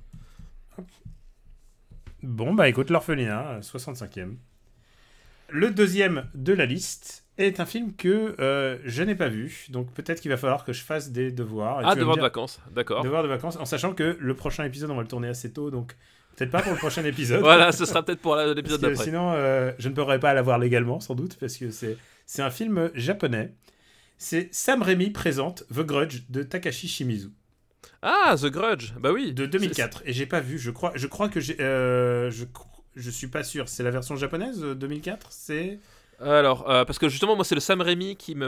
Bon, 2.23 2.55
bah 2.55 2.69
écoute, 2.69 2.91
l'orphelinat, 2.91 3.49
euh, 3.49 3.61
65e. 3.61 4.37
Le 5.49 5.71
deuxième 5.71 6.29
de 6.35 6.53
la 6.53 6.67
liste 6.67 7.25
est 7.39 7.59
un 7.61 7.67
film 7.67 7.95
que 7.95 8.37
euh, 8.41 8.79
je 8.85 9.03
n'ai 9.03 9.15
pas 9.15 9.29
vu, 9.29 9.67
donc 9.71 9.91
peut-être 9.93 10.21
qu'il 10.21 10.31
va 10.31 10.37
falloir 10.37 10.65
que 10.65 10.73
je 10.73 10.83
fasse 10.83 11.11
des 11.11 11.33
devoirs. 11.33 11.81
Et 11.81 11.85
Ah, 11.87 11.89
tu 11.89 11.89
vas 11.89 11.95
me 11.95 12.01
devoir 12.01 12.17
de 12.17 12.23
vacances, 12.23 12.61
d'accord. 12.73 13.03
Devoirs 13.03 13.23
de 13.23 13.29
vacances, 13.29 13.57
en 13.57 13.65
sachant 13.65 13.95
que 13.95 14.17
le 14.21 14.35
prochain 14.35 14.65
épisode, 14.65 14.91
on 14.91 14.97
va 14.97 15.03
le 15.03 15.09
tourner 15.09 15.29
assez 15.29 15.53
tôt, 15.53 15.71
donc 15.71 15.97
Peut-être 16.37 16.53
pas 16.53 16.63
pour 16.63 16.73
le 16.73 16.79
prochain 16.79 17.05
épisode. 17.05 17.41
voilà, 17.43 17.73
ce 17.73 17.85
sera 17.85 18.03
peut-être 18.03 18.21
pour 18.21 18.37
l'épisode 18.37 18.81
d'après. 18.81 19.05
sinon, 19.05 19.33
euh, 19.33 19.73
je 19.79 19.89
ne 19.89 19.95
pourrais 19.95 20.21
pas 20.21 20.33
l'avoir 20.33 20.59
légalement, 20.59 21.01
sans 21.01 21.15
doute, 21.15 21.37
parce 21.39 21.57
que 21.57 21.71
c'est 21.71 21.99
c'est 22.25 22.41
un 22.43 22.51
film 22.51 22.91
japonais. 22.95 23.53
C'est 24.17 24.49
Sam 24.55 24.83
Raimi 24.83 25.11
présente 25.11 25.65
The 25.69 25.81
Grudge 25.81 26.23
de 26.31 26.43
Takashi 26.43 26.89
Shimizu 26.89 27.31
Ah, 28.03 28.35
The 28.41 28.47
Grudge, 28.47 28.93
bah 28.99 29.13
oui. 29.13 29.33
de 29.33 29.47
2004. 29.47 30.03
Et 30.07 30.13
j'ai 30.13 30.27
pas 30.27 30.41
vu. 30.41 30.59
Je 30.59 30.71
crois, 30.71 30.93
je 30.95 31.07
crois 31.07 31.29
que 31.29 31.41
j'ai. 31.41 31.61
euh, 31.61 32.31
je, 32.31 32.45
je 32.97 33.11
suis 33.11 33.27
pas 33.29 33.43
sûr. 33.45 33.69
C'est 33.69 33.83
la 33.83 33.91
version 33.91 34.17
japonaise 34.17 34.63
euh, 34.65 34.75
2004. 34.75 35.27
C'est. 35.31 35.79
Alors, 36.23 36.69
euh, 36.71 36.85
parce 36.85 36.99
que 36.99 37.09
justement, 37.09 37.35
moi, 37.37 37.45
c'est 37.47 37.55
le 37.55 37.61
Sam 37.63 37.81
Raimi 37.81 38.17
qui 38.17 38.35
me. 38.35 38.47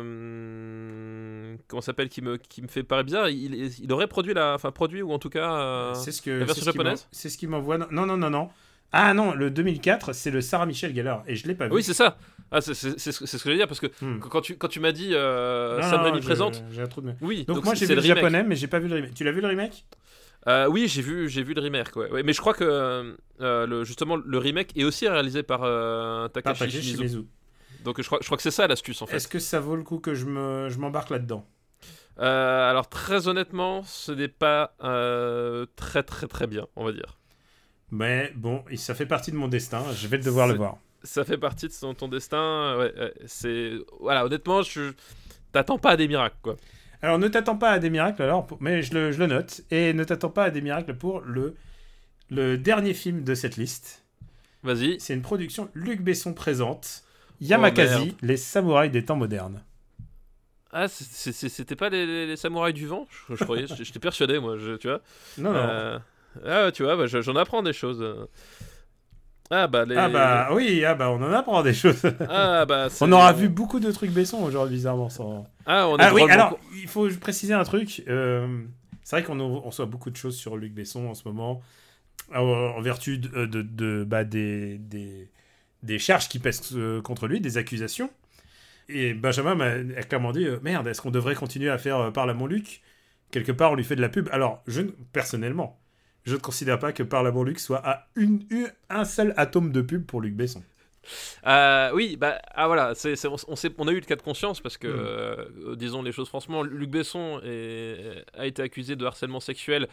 hum, 0.00 1.58
Comment 1.68 1.80
s'appelle 1.80 2.08
qui 2.08 2.22
me, 2.22 2.36
qui 2.36 2.62
me 2.62 2.68
fait 2.68 2.82
paraître 2.82 3.06
bizarre. 3.06 3.28
Il, 3.28 3.54
il 3.82 3.92
aurait 3.92 4.06
produit 4.06 4.34
la. 4.34 4.54
Enfin, 4.54 4.70
produit, 4.70 5.02
ou 5.02 5.12
en 5.12 5.18
tout 5.18 5.30
cas. 5.30 5.52
euh, 5.58 5.94
C'est 5.94 6.12
ce 6.12 6.22
que. 6.22 6.30
la 6.30 6.44
version 6.44 6.64
japonaise 6.64 7.06
C'est 7.12 7.28
ce 7.28 7.38
qui 7.38 7.46
m'envoie. 7.46 7.78
Non, 7.78 8.06
non, 8.06 8.16
non, 8.16 8.30
non. 8.30 8.50
Ah 8.92 9.12
non, 9.14 9.34
le 9.34 9.50
2004, 9.50 10.12
c'est 10.14 10.30
le 10.30 10.40
Sarah 10.40 10.64
Michel 10.66 10.94
Gellar. 10.94 11.22
Et 11.26 11.36
je 11.36 11.46
l'ai 11.46 11.54
pas 11.54 11.66
vu. 11.68 11.74
Oui, 11.74 11.82
c'est 11.82 11.94
ça. 11.94 12.16
Ah, 12.50 12.60
c'est 12.60 12.74
ce 12.74 13.20
que 13.20 13.26
je 13.38 13.48
veux 13.48 13.56
dire, 13.56 13.66
parce 13.68 13.80
que 13.80 13.88
Hmm. 14.00 14.18
quand 14.20 14.40
tu, 14.40 14.56
quand 14.56 14.68
tu 14.68 14.78
m'as 14.80 14.92
dit 14.92 15.10
euh, 15.12 15.80
Non, 15.80 15.90
Sam 15.90 16.00
Raimi 16.02 16.20
présente. 16.20 16.62
J'ai 16.70 16.82
un 16.82 16.86
trou 16.86 17.00
de. 17.00 17.12
Oui, 17.20 17.44
Donc, 17.44 17.64
moi 17.64 17.74
j'ai 17.74 17.86
vu 17.86 17.94
le 17.94 18.00
remake. 18.00 18.16
japonais, 18.16 18.42
mais 18.44 18.54
j'ai 18.56 18.68
pas 18.68 18.78
vu 18.78 18.88
le 18.88 18.94
remake. 18.94 19.14
Tu 19.14 19.24
l'as 19.24 19.32
vu 19.32 19.40
le 19.40 19.48
remake? 19.48 19.84
Euh, 20.48 20.68
oui, 20.68 20.86
j'ai 20.86 21.02
vu, 21.02 21.28
j'ai 21.28 21.42
vu 21.42 21.54
le 21.54 21.60
remake. 21.60 21.94
Ouais. 21.96 22.08
Ouais, 22.10 22.22
mais 22.22 22.32
je 22.32 22.40
crois 22.40 22.54
que 22.54 22.62
euh, 23.40 23.66
le, 23.66 23.82
justement 23.84 24.14
le 24.16 24.38
remake 24.38 24.70
est 24.76 24.84
aussi 24.84 25.08
réalisé 25.08 25.42
par 25.42 25.62
euh, 25.64 26.28
Par 26.28 26.42
Takashi 26.54 26.70
Shimizu. 26.80 26.96
Shimizu. 26.96 27.18
Donc 27.84 28.00
je 28.00 28.06
crois, 28.06 28.18
je 28.20 28.26
crois 28.26 28.36
que 28.36 28.42
c'est 28.44 28.52
ça 28.52 28.66
l'astuce 28.68 29.02
en 29.02 29.06
fait. 29.06 29.16
Est-ce 29.16 29.26
que 29.28 29.40
ça 29.40 29.58
vaut 29.58 29.74
le 29.74 29.82
coup 29.82 29.98
que 29.98 30.14
je 30.14 30.24
me 30.26 30.68
je 30.70 30.78
m'embarque 30.78 31.10
là-dedans? 31.10 31.44
Euh, 32.20 32.70
alors 32.70 32.88
très 32.88 33.26
honnêtement, 33.28 33.82
ce 33.82 34.12
n'est 34.12 34.28
pas 34.28 34.74
très 35.74 36.02
très 36.04 36.28
très 36.28 36.46
bien, 36.46 36.66
on 36.76 36.84
va 36.84 36.92
dire. 36.92 37.18
Mais 37.90 38.32
bon, 38.34 38.64
ça 38.76 38.94
fait 38.94 39.06
partie 39.06 39.30
de 39.30 39.36
mon 39.36 39.48
destin. 39.48 39.82
Je 39.94 40.08
vais 40.08 40.18
devoir 40.18 40.48
le 40.48 40.54
voir. 40.54 40.78
Ça 41.02 41.24
fait 41.24 41.38
partie 41.38 41.68
de 41.68 41.72
ton, 41.72 41.94
ton 41.94 42.08
destin. 42.08 42.76
Ouais, 42.78 42.92
ouais, 42.98 43.14
c'est 43.26 43.72
voilà, 44.00 44.24
honnêtement, 44.26 44.62
je 44.62 44.92
t'attends 45.52 45.78
pas 45.78 45.90
à 45.90 45.96
des 45.96 46.08
miracles 46.08 46.36
quoi. 46.42 46.56
Alors 47.02 47.18
ne 47.18 47.28
t'attends 47.28 47.56
pas 47.56 47.70
à 47.70 47.78
des 47.78 47.90
miracles 47.90 48.22
alors, 48.22 48.46
mais 48.60 48.82
je 48.82 48.92
le, 48.94 49.12
je 49.12 49.18
le 49.18 49.26
note. 49.26 49.60
Et 49.70 49.92
ne 49.92 50.02
t'attends 50.02 50.30
pas 50.30 50.44
à 50.44 50.50
des 50.50 50.60
miracles 50.62 50.94
pour 50.94 51.20
le, 51.20 51.54
le 52.30 52.58
dernier 52.58 52.92
film 52.94 53.22
de 53.22 53.34
cette 53.34 53.56
liste. 53.56 54.02
Vas-y. 54.64 54.98
C'est 54.98 55.14
une 55.14 55.22
production 55.22 55.68
Luc 55.74 56.00
Besson 56.02 56.34
présente. 56.34 57.04
Yamakasi, 57.40 57.94
Oh, 57.94 57.98
merde. 58.06 58.16
les 58.22 58.36
samouraïs 58.38 58.90
des 58.90 59.04
temps 59.04 59.14
modernes. 59.16 59.62
Ah, 60.72 60.88
c'était 60.88 61.76
pas 61.76 61.88
les, 61.88 62.04
les- 62.06 62.26
les 62.26 62.36
samouraïs 62.36 62.74
du 62.74 62.86
vent? 62.86 63.06
Je, 63.28 63.36
je 63.36 63.44
croyais, 63.44 63.66
j'étais 63.80 63.98
persuadé 64.00 64.38
moi, 64.40 64.56
je, 64.58 64.76
tu 64.76 64.88
vois. 64.88 65.00
Non, 65.38 65.52
non. 65.52 65.58
Euh, 65.58 65.98
ah, 66.44 66.70
tu 66.72 66.82
vois, 66.82 66.96
bah, 66.96 67.06
je- 67.06 67.22
j'en 67.22 67.36
apprends 67.36 67.62
des 67.62 67.72
choses. 67.72 68.04
Ah 69.50 69.68
bah 69.68 69.84
les. 69.84 69.96
Ah 69.96 70.08
bah 70.08 70.48
oui, 70.52 70.84
ah 70.84 70.94
bah 70.94 71.10
on 71.10 71.22
en 71.22 71.32
apprend 71.32 71.62
des 71.62 71.74
choses. 71.74 72.02
Ah 72.28 72.64
bah. 72.66 72.88
on 73.00 73.12
aura 73.12 73.32
vu 73.32 73.48
beaucoup 73.48 73.78
de 73.78 73.90
trucs 73.92 74.10
Besson 74.10 74.42
aujourd'hui, 74.42 74.76
bizarrement. 74.76 75.08
Sans... 75.08 75.46
Ah, 75.66 75.88
on 75.88 75.96
est 75.98 76.02
Ah 76.02 76.12
oui, 76.12 76.22
alors 76.28 76.58
il 76.74 76.88
faut 76.88 77.08
préciser 77.20 77.54
un 77.54 77.62
truc. 77.62 78.02
euh, 78.08 78.64
c'est 79.04 79.16
vrai 79.16 79.22
qu'on 79.24 79.60
reçoit 79.60 79.86
beaucoup 79.86 80.10
de 80.10 80.16
choses 80.16 80.36
sur 80.36 80.56
Luc 80.56 80.72
Besson 80.74 81.06
en 81.06 81.14
ce 81.14 81.22
moment, 81.28 81.62
en, 82.34 82.80
vertu 82.80 83.18
de, 83.18 83.46
de- 83.46 83.62
de- 83.62 84.04
bah, 84.04 84.24
des, 84.24 84.78
des, 84.78 85.30
des 85.84 85.98
charges 86.00 86.28
qui 86.28 86.40
pèsent 86.40 86.70
euh, 86.74 87.00
contre 87.02 87.28
lui, 87.28 87.40
des 87.40 87.56
accusations. 87.58 88.10
Et 88.88 89.14
Benjamin 89.14 89.54
m'a 89.54 89.66
a 89.98 90.02
clairement 90.02 90.32
dit 90.32 90.46
euh, 90.46 90.58
Merde, 90.62 90.86
est-ce 90.88 91.00
qu'on 91.02 91.10
devrait 91.10 91.34
continuer 91.34 91.70
à 91.70 91.78
faire 91.78 91.98
euh, 91.98 92.10
Parle 92.10 92.30
à 92.30 92.34
mon 92.34 92.46
Luc? 92.46 92.82
Quelque 93.32 93.52
part, 93.52 93.72
on 93.72 93.74
lui 93.76 93.84
fait 93.84 93.96
de 93.96 94.00
la 94.00 94.08
pub. 94.08 94.28
Alors, 94.32 94.62
je, 94.66 94.82
ne- 94.82 94.90
personnellement, 95.12 95.78
je 96.26 96.34
ne 96.34 96.38
considère 96.40 96.78
pas 96.78 96.92
que 96.92 97.02
Parle 97.02 97.30
mon 97.32 97.42
Luc 97.44 97.58
soit 97.60 97.80
à 97.86 98.06
une, 98.16 98.44
une- 98.50 98.70
un 98.90 99.04
seul 99.04 99.32
atome 99.36 99.72
de 99.72 99.80
pub 99.80 100.04
pour 100.04 100.20
Luc 100.20 100.34
Besson. 100.34 100.62
Euh, 101.46 101.90
oui, 101.94 102.16
bah 102.16 102.40
ah 102.52 102.66
voilà, 102.66 102.94
on, 103.24 103.36
on 103.48 103.56
sait- 103.56 103.70
on 103.78 103.86
a 103.86 103.92
eu 103.92 103.96
le 103.96 104.00
cas 104.00 104.16
de 104.16 104.22
conscience 104.22 104.60
parce 104.60 104.76
que, 104.76 104.88
Mm. 104.88 104.96
euh, 104.98 105.76
disons 105.76 106.02
les 106.02 106.10
choses 106.10 106.28
franchement, 106.28 106.64
Luc 106.64 106.90
Besson 106.90 107.40
est- 107.44 108.24
a 108.34 108.44
été 108.46 108.60
accusé 108.62 108.96
de 108.96 109.04
harcèlement 109.06 109.38
sexuel 109.38 109.86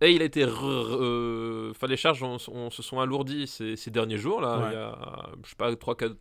et 0.00 0.12
il 0.12 0.22
a 0.22 0.24
été, 0.24 0.44
re- 0.44 0.64
euh, 0.64 1.70
enfin 1.70 1.86
les 1.86 1.96
charges 1.96 2.24
se 2.38 2.82
sont 2.82 3.00
alourdies 3.00 3.46
ces, 3.46 3.76
ces 3.76 3.90
derniers 3.90 4.16
jours 4.18 4.40
là, 4.40 4.58
Ouais. 4.58 4.64
il 4.70 4.72
y 4.72 4.76
a, 4.76 5.28
je 5.44 5.50
sais 5.50 5.56
pas, 5.56 5.74
3 5.76 5.96
4, 5.96 6.14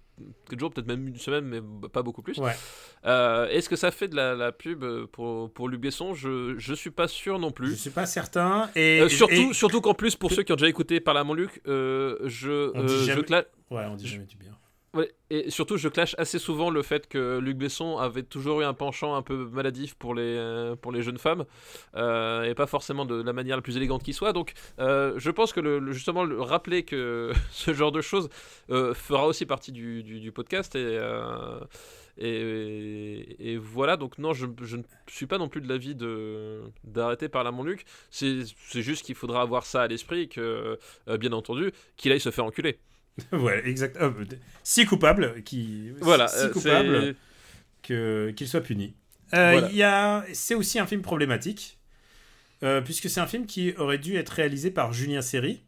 jours, 0.58 0.70
peut-être 0.72 0.88
même 0.88 1.08
une 1.08 1.16
semaine, 1.16 1.46
mais 1.46 1.62
pas 1.90 2.02
beaucoup 2.04 2.22
plus. 2.22 2.38
Ouais. 2.40 2.52
Euh, 3.06 3.48
est-ce 3.48 3.70
que 3.70 3.76
ça 3.78 3.90
fait 3.92 4.08
de 4.10 4.16
la, 4.18 4.36
la 4.36 4.52
pub 4.52 4.84
pour, 5.14 5.50
pour 5.54 5.70
Luc 5.70 5.80
Besson? 5.80 6.14
Je 6.14 6.56
je 6.58 6.74
suis 6.74 6.92
pas 6.92 7.08
sûr 7.08 7.40
non 7.40 7.48
Je 7.50 7.54
plus. 7.54 7.76
suis 7.78 7.90
pas 7.90 8.06
certain. 8.06 8.70
Et, 8.76 9.00
Euh, 9.02 9.08
surtout, 9.10 9.34
et- 9.52 9.54
surtout 9.54 9.80
qu'en 9.82 9.94
plus, 9.94 10.16
pour 10.18 10.32
ceux 10.32 10.44
qui 10.44 10.52
ont 10.52 10.56
déjà 10.58 10.68
écouté 10.68 11.00
Parle 11.00 11.20
à 11.20 11.24
mon 11.24 11.34
Luc, 11.34 11.62
je, 11.66 12.72
On 12.76 12.84
dit 12.84 12.94
euh, 12.94 13.00
je 13.00 13.06
jamais- 13.06 13.22
cla- 13.22 13.46
Ouais, 13.72 13.86
on 13.90 13.96
dit 13.96 14.06
je- 14.08 14.14
jamais 14.16 14.26
du 14.26 14.36
bien. 14.36 14.52
Ouais, 14.96 15.12
et 15.30 15.52
surtout, 15.52 15.78
je 15.78 15.88
clash 15.88 16.16
assez 16.18 16.40
souvent 16.40 16.72
le 16.72 16.82
fait 16.82 17.08
que 17.08 17.38
Luc 17.38 17.58
Besson 17.58 18.00
avait 18.00 18.24
toujours 18.24 18.62
eu 18.62 18.64
un 18.64 18.74
penchant 18.74 19.14
un 19.14 19.22
peu 19.22 19.46
maladif 19.46 19.94
pour 19.94 20.16
les, 20.16 20.24
euh, 20.24 20.76
pour 20.76 20.92
les 20.92 21.04
jeunes 21.04 21.20
femmes, 21.20 21.46
euh, 21.96 22.42
et 22.44 22.56
pas 22.56 22.66
forcément 22.66 23.06
de 23.06 23.22
la 23.22 23.32
manière 23.32 23.56
la 23.56 23.62
plus 23.62 23.78
élégante 23.78 24.02
qui 24.02 24.14
soit. 24.14 24.34
Donc, 24.34 24.54
euh, 24.80 25.14
je 25.18 25.30
pense 25.30 25.54
que 25.54 25.92
justement, 25.92 26.24
le 26.24 26.42
rappeler 26.42 26.84
que 26.84 27.32
ce 27.52 27.72
genre 27.72 27.92
de 27.92 28.02
choses 28.02 28.30
fera 28.68 29.28
aussi 29.28 29.46
partie 29.46 29.72
du, 29.72 30.02
du, 30.02 30.32
podcast. 30.32 30.76
Et, 30.76 30.98
et, 32.18 33.58
voilà, 33.58 33.96
donc 33.96 34.18
non, 34.18 34.34
je, 34.34 34.48
je 34.64 34.78
ne 34.78 34.84
suis 35.08 35.28
pas 35.28 35.38
non 35.38 35.50
plus 35.50 35.62
de 35.62 35.70
l'avis 35.70 35.96
d'arrêter 36.84 37.30
par 37.30 37.44
là 37.44 37.52
mon 37.52 37.64
Luc. 37.64 37.86
C'est 38.10 38.44
juste 38.74 39.06
qu'il 39.06 39.16
faudra 39.16 39.42
avoir 39.42 39.66
ça 39.68 39.84
à 39.84 39.88
l'esprit, 39.88 40.30
que, 40.30 40.80
bien 41.20 41.34
entendu, 41.34 41.72
qu'il 41.96 42.12
aille 42.12 42.20
se 42.20 42.32
faire 42.32 42.46
enculer. 42.46 42.80
ouais, 43.34 43.62
exact. 43.68 43.98
euh, 43.98 44.12
si 44.64 44.86
coupable, 44.86 45.42
qui. 45.44 45.92
Voilà, 46.02 46.28
si 46.28 46.46
euh, 46.46 46.50
coupable. 46.50 47.16
que 47.84 48.32
qu'il 48.36 48.48
soit 48.48 48.62
puni. 48.62 48.94
Euh, 49.34 49.60
Voilà. 49.70 50.26
c'est 50.34 50.56
aussi 50.56 50.80
un 50.80 50.86
film 50.88 51.02
problématique, 51.02 51.78
euh, 52.64 52.82
puisque 52.82 53.10
c'est 53.10 53.20
un 53.20 53.28
film 53.28 53.46
qui 53.46 53.74
aurait 53.78 54.00
dû 54.00 54.16
être 54.16 54.30
réalisé 54.30 54.72
par 54.72 54.92
Julien 54.94 55.22
Serry. 55.22 55.62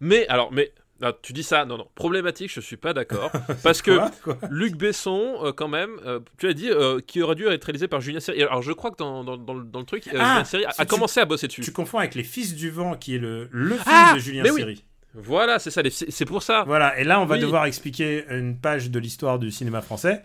Mais 0.00 0.26
alors, 0.28 0.52
mais 0.52 0.72
ah, 1.02 1.12
tu 1.20 1.32
dis 1.32 1.42
ça, 1.42 1.64
non, 1.64 1.76
non, 1.78 1.88
problématique, 1.94 2.50
je 2.52 2.60
suis 2.60 2.76
pas 2.76 2.92
d'accord, 2.92 3.30
parce 3.62 3.82
que 3.82 3.96
Quoi, 3.96 4.10
quoi? 4.22 4.38
Luc 4.50 4.76
Besson, 4.76 5.38
euh, 5.42 5.52
quand 5.52 5.68
même, 5.68 5.90
euh, 6.06 6.20
tu 6.38 6.48
as 6.48 6.54
dit 6.54 6.70
euh, 6.70 7.00
qui 7.06 7.20
aurait 7.22 7.34
dû 7.34 7.46
être 7.46 7.64
réalisé 7.64 7.88
par 7.88 8.00
Julien 8.00 8.20
Serry. 8.20 8.42
Alors, 8.42 8.62
je 8.62 8.72
crois 8.72 8.90
que 8.90 8.96
dans, 8.96 9.24
dans, 9.24 9.36
dans 9.36 9.54
le- 9.54 9.64
dans 9.64 9.80
le 9.80 9.84
truc, 9.86 10.04
Ah, 10.08 10.10
Julien 10.12 10.44
Serry 10.44 10.64
a, 10.64 10.72
si 10.72 10.80
a 10.80 10.84
tu- 10.84 10.90
commencé 10.90 11.20
à 11.20 11.24
bosser 11.24 11.48
dessus. 11.48 11.60
Tu 11.60 11.72
confonds 11.72 11.98
avec 11.98 12.14
Les 12.14 12.24
Fils 12.24 12.54
du 12.54 12.70
Vent, 12.70 12.96
qui 12.96 13.16
est 13.16 13.18
le, 13.18 13.48
le 13.52 13.74
film 13.74 13.82
Ah, 13.86 14.12
de 14.14 14.20
Julien 14.20 14.42
mais 14.42 14.50
oui. 14.50 14.84
Voilà, 15.14 15.58
c'est 15.58 15.70
ça, 15.70 15.82
c'est 15.90 16.24
pour 16.24 16.42
ça. 16.42 16.64
Voilà, 16.66 16.98
et 16.98 17.04
là, 17.04 17.20
on 17.20 17.26
va 17.26 17.34
Oui. 17.36 17.40
devoir 17.40 17.66
expliquer 17.66 18.24
une 18.30 18.56
page 18.56 18.90
de 18.90 18.98
l'histoire 18.98 19.38
du 19.38 19.50
cinéma 19.50 19.82
français, 19.82 20.22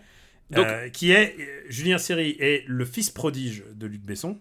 Donc- 0.50 0.66
euh, 0.66 0.88
qui 0.88 1.10
est 1.12 1.36
euh, 1.38 1.44
Julien 1.68 1.98
Serry 1.98 2.36
est 2.40 2.64
le 2.66 2.84
fils 2.86 3.10
prodige 3.10 3.64
de 3.74 3.86
Luc 3.86 4.00
Besson, 4.02 4.38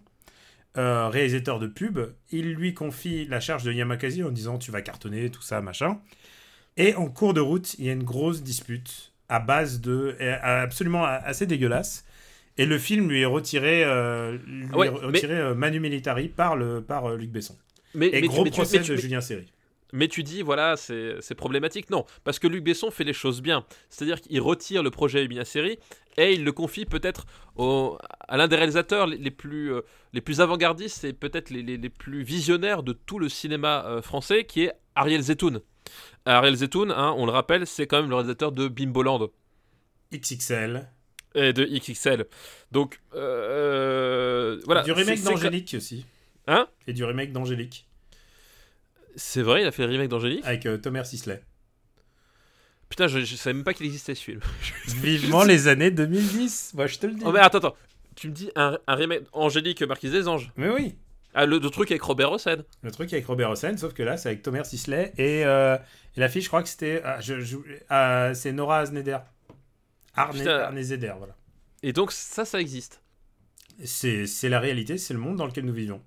euh, 0.78 1.10
réalisateur 1.10 1.60
de 1.60 1.68
pub. 1.68 2.00
Il 2.32 2.54
lui 2.54 2.74
confie 2.74 3.26
la 3.26 3.40
charge 3.42 3.64
de 3.64 3.74
Yamakasi 3.74 4.24
en 4.24 4.30
disant 4.32 4.58
tu 4.58 4.72
vas 4.72 4.82
cartonner, 4.82 5.30
tout 5.30 5.42
ça, 5.42 5.60
machin. 5.62 6.00
Et 6.78 6.94
en 6.96 7.08
cours 7.08 7.34
de 7.34 7.42
route, 7.42 7.74
il 7.80 7.86
y 7.86 7.90
a 7.90 7.94
une 7.94 8.04
grosse 8.04 8.42
dispute 8.44 9.12
à 9.30 9.40
base 9.40 9.82
de 9.82 10.16
absolument 10.42 11.04
assez 11.04 11.46
dégueulasse. 11.46 12.06
Et 12.60 12.66
le 12.66 12.78
film 12.80 13.10
lui 13.10 13.22
est 13.22 13.26
retiré, 13.26 13.84
lui 14.48 14.68
Ouais, 14.74 14.88
est 14.88 14.90
retiré 14.92 15.54
Manu 15.56 15.80
Militari 15.80 16.28
par, 16.30 16.56
le, 16.56 16.82
par 16.82 17.16
Luc 17.16 17.32
Besson. 17.32 17.56
Mais, 17.96 18.08
Et 18.08 18.22
mais, 18.22 18.28
gros 18.28 18.44
mais 18.44 18.52
procès 18.52 18.80
tu- 18.82 18.92
de 18.92 18.96
Julien 18.96 19.20
Serry. 19.22 19.52
Mais 19.94 20.08
tu 20.08 20.24
dis, 20.24 20.42
voilà, 20.42 20.76
c'est 20.78 21.36
problématique. 21.36 21.90
Non, 21.90 22.06
parce 22.24 22.40
que 22.40 22.48
Luc 22.48 22.64
Besson 22.64 22.92
fait 22.92 23.04
les 23.04 23.14
choses 23.14 23.42
bien. 23.42 23.66
C'est-à-dire 23.90 24.22
qu'il 24.22 24.42
retire 24.42 24.84
le 24.84 24.92
projet 24.92 25.22
Julien 25.24 25.46
Serry 25.46 25.80
et 26.18 26.34
il 26.34 26.44
le 26.44 26.52
confie 26.52 26.86
peut-être 26.86 27.26
à 28.28 28.38
l'un 28.38 28.48
des 28.48 28.56
réalisateurs 28.56 29.08
les, 29.08 29.18
les 29.18 29.32
plus, 29.32 29.74
euh, 29.74 29.82
les 30.14 30.22
plus 30.22 30.42
avant-gardistes 30.42 31.04
et 31.04 31.14
peut-être 31.14 31.50
les, 31.52 31.62
les- 31.64 31.78
les 31.78 31.90
plus 31.90 32.24
visionnaires 32.24 32.84
de 32.84 32.94
tout 32.94 33.20
le 33.20 33.30
cinéma 33.30 33.86
euh, 33.86 34.02
français, 34.02 34.44
qui 34.46 34.64
est 34.64 34.74
Ariel 34.96 35.22
Zetoun. 35.22 35.62
Ariel 36.26 36.56
Zetoun, 36.56 36.92
hein, 36.92 37.14
on 37.18 37.26
le 37.26 37.32
rappelle, 37.32 37.66
c'est 37.68 37.88
quand 37.88 38.02
même 38.02 38.10
le 38.10 38.16
réalisateur 38.16 38.52
de 38.52 38.68
Bimboland 38.68 39.30
XXL. 40.14 40.90
et 41.36 41.54
de 41.54 41.64
XXL. 41.66 42.26
Donc, 42.72 43.00
euh, 43.16 44.60
voilà. 44.66 44.82
du 44.84 44.92
remake 44.92 45.22
d'Angélique 45.24 45.74
aussi. 45.78 46.06
Hein? 46.48 46.68
Et 46.88 46.94
du 46.94 47.04
remake 47.04 47.32
d'Angélique. 47.32 47.88
C'est 49.18 49.42
vrai, 49.42 49.64
il 49.64 49.68
a 49.68 49.72
fait 49.72 49.84
le 49.86 49.92
remake 49.92 50.08
d'Angélique. 50.10 50.46
Avec 50.46 50.66
euh, 50.66 50.78
Thomas 50.78 51.04
Sisley. 51.04 51.44
Putain, 52.90 53.08
je, 53.08 53.20
je 53.20 53.36
savais 53.36 53.54
même 53.56 53.64
pas 53.66 53.74
qu'il 53.74 53.86
existait 53.86 54.16
ce 54.16 54.24
film. 54.24 54.40
Vivement 54.88 55.44
les 55.44 55.68
années 55.68 55.92
2010. 55.92 56.72
Moi, 56.76 56.88
je 56.88 56.98
te 57.00 57.08
le 57.08 57.14
dis. 57.16 57.24
Oh, 57.26 57.32
mais 57.34 57.40
attends, 57.40 57.58
attends. 57.58 57.76
Tu 58.16 58.30
me 58.30 58.34
dis 58.34 58.50
un, 58.56 58.78
un 58.88 58.96
remake 58.96 59.24
Angélique 59.34 59.82
Marquise 59.84 60.12
des 60.14 60.28
Anges. 60.28 60.52
Mais 60.56 60.70
oui. 60.70 60.96
Ah, 61.34 61.46
le, 61.46 61.60
le 61.60 61.70
truc 61.70 61.92
avec 61.92 62.02
Robert 62.02 62.32
Hossein. 62.32 62.64
Le 62.82 62.92
truc 62.92 63.12
avec 63.12 63.26
Robert 63.28 63.52
Hossein, 63.52 63.76
sauf 63.78 63.94
que 63.94 64.02
là, 64.04 64.18
c'est 64.18 64.30
avec 64.30 64.42
Thomas 64.42 64.64
Sisley. 64.64 65.12
Et, 65.18 65.46
euh, 65.46 65.78
et 66.16 66.20
la 66.20 66.30
fille, 66.30 66.42
je 66.42 66.48
crois 66.48 66.64
que 66.64 66.70
c'était. 66.70 67.02
ah, 67.04 67.20
je- 67.20 67.42
je- 67.42 67.58
ah, 67.90 68.32
c'est 68.34 68.54
Nora 68.54 68.80
Azneder. 68.80 69.18
Arne. 70.16 70.48
Arne 70.48 70.82
Zeder, 70.82 71.14
voilà. 71.18 71.36
Et 71.84 71.92
donc, 71.94 72.12
ça, 72.12 72.46
ça 72.46 72.60
existe. 72.62 73.02
C'est 73.84 74.26
c'est 74.26 74.50
la 74.50 74.60
réalité, 74.60 74.98
c'est 74.98 75.14
le 75.14 75.20
monde 75.20 75.36
dans 75.36 75.46
lequel 75.46 75.66
nous 75.66 75.74
vivons. 75.74 76.02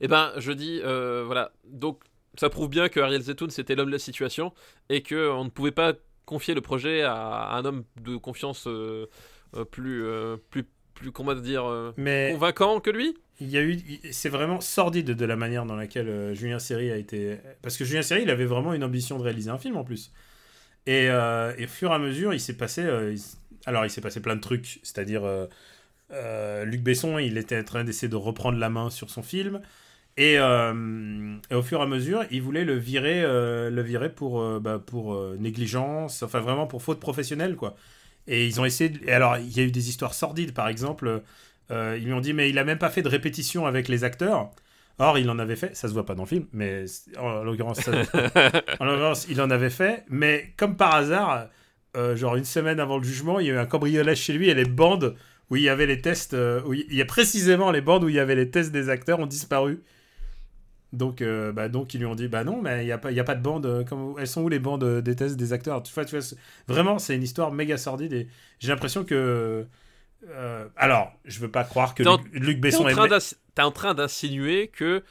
Eh 0.00 0.06
ben, 0.06 0.32
je 0.36 0.52
dis, 0.52 0.80
euh, 0.84 1.24
voilà, 1.26 1.50
donc 1.66 2.00
ça 2.38 2.50
prouve 2.50 2.68
bien 2.68 2.88
que 2.88 3.00
Ariel 3.00 3.22
Zetoun 3.22 3.50
c'était 3.50 3.74
l'homme 3.74 3.88
de 3.88 3.92
la 3.92 3.98
situation 3.98 4.52
et 4.88 5.02
que 5.02 5.30
on 5.30 5.44
ne 5.44 5.50
pouvait 5.50 5.72
pas 5.72 5.94
confier 6.24 6.54
le 6.54 6.60
projet 6.60 7.02
à, 7.02 7.54
un 7.54 7.64
homme 7.64 7.84
de 8.02 8.16
confiance 8.16 8.66
euh, 8.66 9.06
euh, 9.56 9.64
plus, 9.64 10.04
plus, 10.50 10.64
plus, 10.94 11.10
comment 11.10 11.34
dire, 11.34 11.64
Mais 11.96 12.30
convaincant 12.32 12.80
que 12.80 12.90
lui? 12.90 13.16
Il 13.40 13.48
y 13.50 13.56
a 13.56 13.62
eu, 13.62 13.80
c'est 14.10 14.28
vraiment 14.28 14.60
sordide 14.60 15.12
de 15.12 15.24
la 15.24 15.36
manière 15.36 15.64
dans 15.64 15.76
laquelle 15.76 16.34
Julien 16.34 16.58
Serry 16.58 16.90
a 16.90 16.96
été, 16.96 17.38
parce 17.62 17.76
que 17.76 17.84
Julien 17.84 18.02
Serry, 18.02 18.22
il 18.22 18.30
avait 18.30 18.46
vraiment 18.46 18.74
une 18.74 18.82
ambition 18.82 19.16
de 19.16 19.22
réaliser 19.22 19.48
un 19.48 19.58
film 19.58 19.76
en 19.76 19.84
plus. 19.84 20.12
Et, 20.86 21.04
et 21.04 21.64
au 21.64 21.68
fur 21.68 21.92
et 21.92 21.94
à 21.94 21.98
mesure, 22.00 22.34
il 22.34 22.40
s'est 22.40 22.56
passé, 22.56 22.84
alors 23.64 23.84
il 23.84 23.90
s'est 23.90 24.00
passé 24.00 24.20
plein 24.20 24.34
de 24.34 24.40
trucs, 24.40 24.80
c'est-à-dire 24.82 25.22
euh, 26.12 26.64
Luc 26.64 26.82
Besson, 26.82 27.18
il 27.18 27.36
était 27.38 27.58
en 27.58 27.64
train 27.64 27.84
d'essayer 27.84 28.08
de 28.08 28.16
reprendre 28.16 28.58
la 28.58 28.70
main 28.70 28.90
sur 28.90 29.10
son 29.10 29.22
film. 29.22 29.60
Et, 30.18 30.38
euh, 30.38 31.36
au 31.52 31.62
fur 31.62 31.80
et 31.80 31.82
à 31.82 31.86
mesure, 31.86 32.24
il 32.30 32.42
voulait 32.42 32.64
le 32.64 32.76
virer, 32.76 33.22
euh, 33.22 33.70
le 33.70 33.82
virer 33.82 34.12
pour, 34.12 34.60
bah, 34.60 34.78
pour 34.84 35.18
négligence, 35.38 36.22
enfin 36.22 36.40
vraiment 36.40 36.66
pour 36.66 36.82
faute 36.82 37.00
professionnelle, 37.00 37.56
quoi. 37.56 37.76
Et 38.26 38.46
ils 38.46 38.60
ont 38.60 38.64
essayé. 38.64 38.92
Et 39.06 39.12
alors, 39.12 39.38
il 39.38 39.56
y 39.56 39.60
a 39.60 39.62
eu 39.62 39.70
des 39.70 39.88
histoires 39.88 40.14
sordides, 40.14 40.52
par 40.52 40.68
exemple. 40.68 41.22
ils 41.70 42.04
lui 42.04 42.12
ont 42.12 42.20
dit, 42.20 42.32
mais 42.34 42.50
il 42.50 42.58
a 42.58 42.64
même 42.64 42.78
pas 42.78 42.90
fait 42.90 43.02
de 43.02 43.08
répétition 43.08 43.66
avec 43.66 43.88
les 43.88 44.04
acteurs. 44.04 44.50
Or, 44.98 45.18
il 45.18 45.30
en 45.30 45.38
avait 45.38 45.56
fait, 45.56 45.76
ça 45.76 45.88
se 45.88 45.92
voit 45.92 46.04
pas 46.04 46.16
dans 46.16 46.24
le 46.24 46.28
film, 46.28 46.46
mais 46.52 46.84
en 47.18 47.44
l'occurrence, 47.44 47.80
il 49.30 49.40
en 49.40 49.50
avait 49.50 49.70
fait. 49.70 50.04
Mais 50.10 50.52
comme 50.56 50.76
par 50.76 50.94
hasard, 50.94 51.48
genre 52.14 52.36
une 52.36 52.44
semaine 52.44 52.80
avant 52.80 52.98
le 52.98 53.04
jugement, 53.04 53.38
il 53.40 53.46
y 53.46 53.50
a 53.50 53.54
eu 53.54 53.58
un 53.58 53.66
cambriolage 53.66 54.18
chez 54.18 54.32
lui 54.32 54.48
et 54.48 54.54
les 54.54 54.64
bandes 54.64 55.16
où 55.50 55.56
il 55.56 55.62
y 55.62 55.68
avait 55.68 55.86
les 55.86 56.00
tests, 56.00 56.34
euh, 56.34 56.62
où 56.64 56.74
il 56.74 56.94
y 56.94 57.00
a 57.00 57.06
précisément 57.06 57.70
les 57.70 57.80
bandes 57.80 58.04
où 58.04 58.08
il 58.08 58.14
y 58.14 58.18
avait 58.18 58.34
les 58.34 58.50
tests 58.50 58.72
des 58.72 58.88
acteurs 58.88 59.20
ont 59.20 59.26
disparu. 59.26 59.82
Donc, 60.92 61.20
euh, 61.20 61.52
bah, 61.52 61.68
donc 61.68 61.92
ils 61.94 61.98
lui 61.98 62.06
ont 62.06 62.14
dit 62.14 62.28
bah 62.28 62.44
non, 62.44 62.62
mais 62.62 62.82
il 62.82 62.86
n'y 62.86 62.92
a, 62.92 62.98
pas, 62.98 63.12
y 63.12 63.20
a 63.20 63.24
pas 63.24 63.34
de 63.34 63.42
bandes. 63.42 63.66
Euh, 63.66 63.84
elles 64.18 64.26
sont 64.26 64.42
où 64.42 64.48
les 64.48 64.58
bandes 64.58 65.00
des 65.02 65.16
tests 65.16 65.36
des 65.36 65.52
acteurs? 65.52 65.82
Tu 65.82 65.92
vois, 65.92 66.04
tu 66.04 66.16
vois, 66.16 66.26
Vraiment, 66.66 66.98
c'est 66.98 67.14
une 67.14 67.22
histoire 67.22 67.52
méga 67.52 67.76
sordide 67.76 68.12
et 68.12 68.28
j'ai 68.58 68.68
l'impression 68.68 69.04
que. 69.04 69.66
alors, 70.76 71.12
je 71.24 71.40
veux 71.40 71.50
pas 71.50 71.64
croire 71.64 71.94
que 71.94 72.02
Luc, 72.32 72.60
Besson 72.60 72.88
est. 72.88 73.36
T'es 73.54 73.62
en 73.62 73.72
train 73.72 73.94
d'insinuer 73.94 74.68
que 74.68 75.02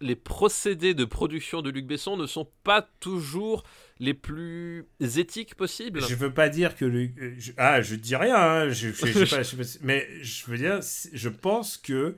les 0.00 0.16
procédés 0.16 0.94
de 0.94 1.04
production 1.04 1.62
de 1.62 1.70
Luc 1.70 1.86
Besson 1.86 2.16
ne 2.16 2.26
sont 2.26 2.48
pas 2.62 2.82
toujours 3.00 3.64
les 3.98 4.14
plus 4.14 4.86
éthiques 5.00 5.54
possibles. 5.56 6.00
Je 6.06 6.14
veux 6.14 6.32
pas 6.32 6.48
dire 6.48 6.76
que 6.76 6.84
le... 6.84 7.10
ah 7.56 7.82
je 7.82 7.96
dis 7.96 8.14
rien, 8.14 8.36
hein, 8.36 8.70
je, 8.70 8.88
mais 9.82 10.06
je 10.22 10.46
veux 10.46 10.56
dire, 10.56 10.80
je 11.12 11.28
pense 11.28 11.76
que 11.76 12.16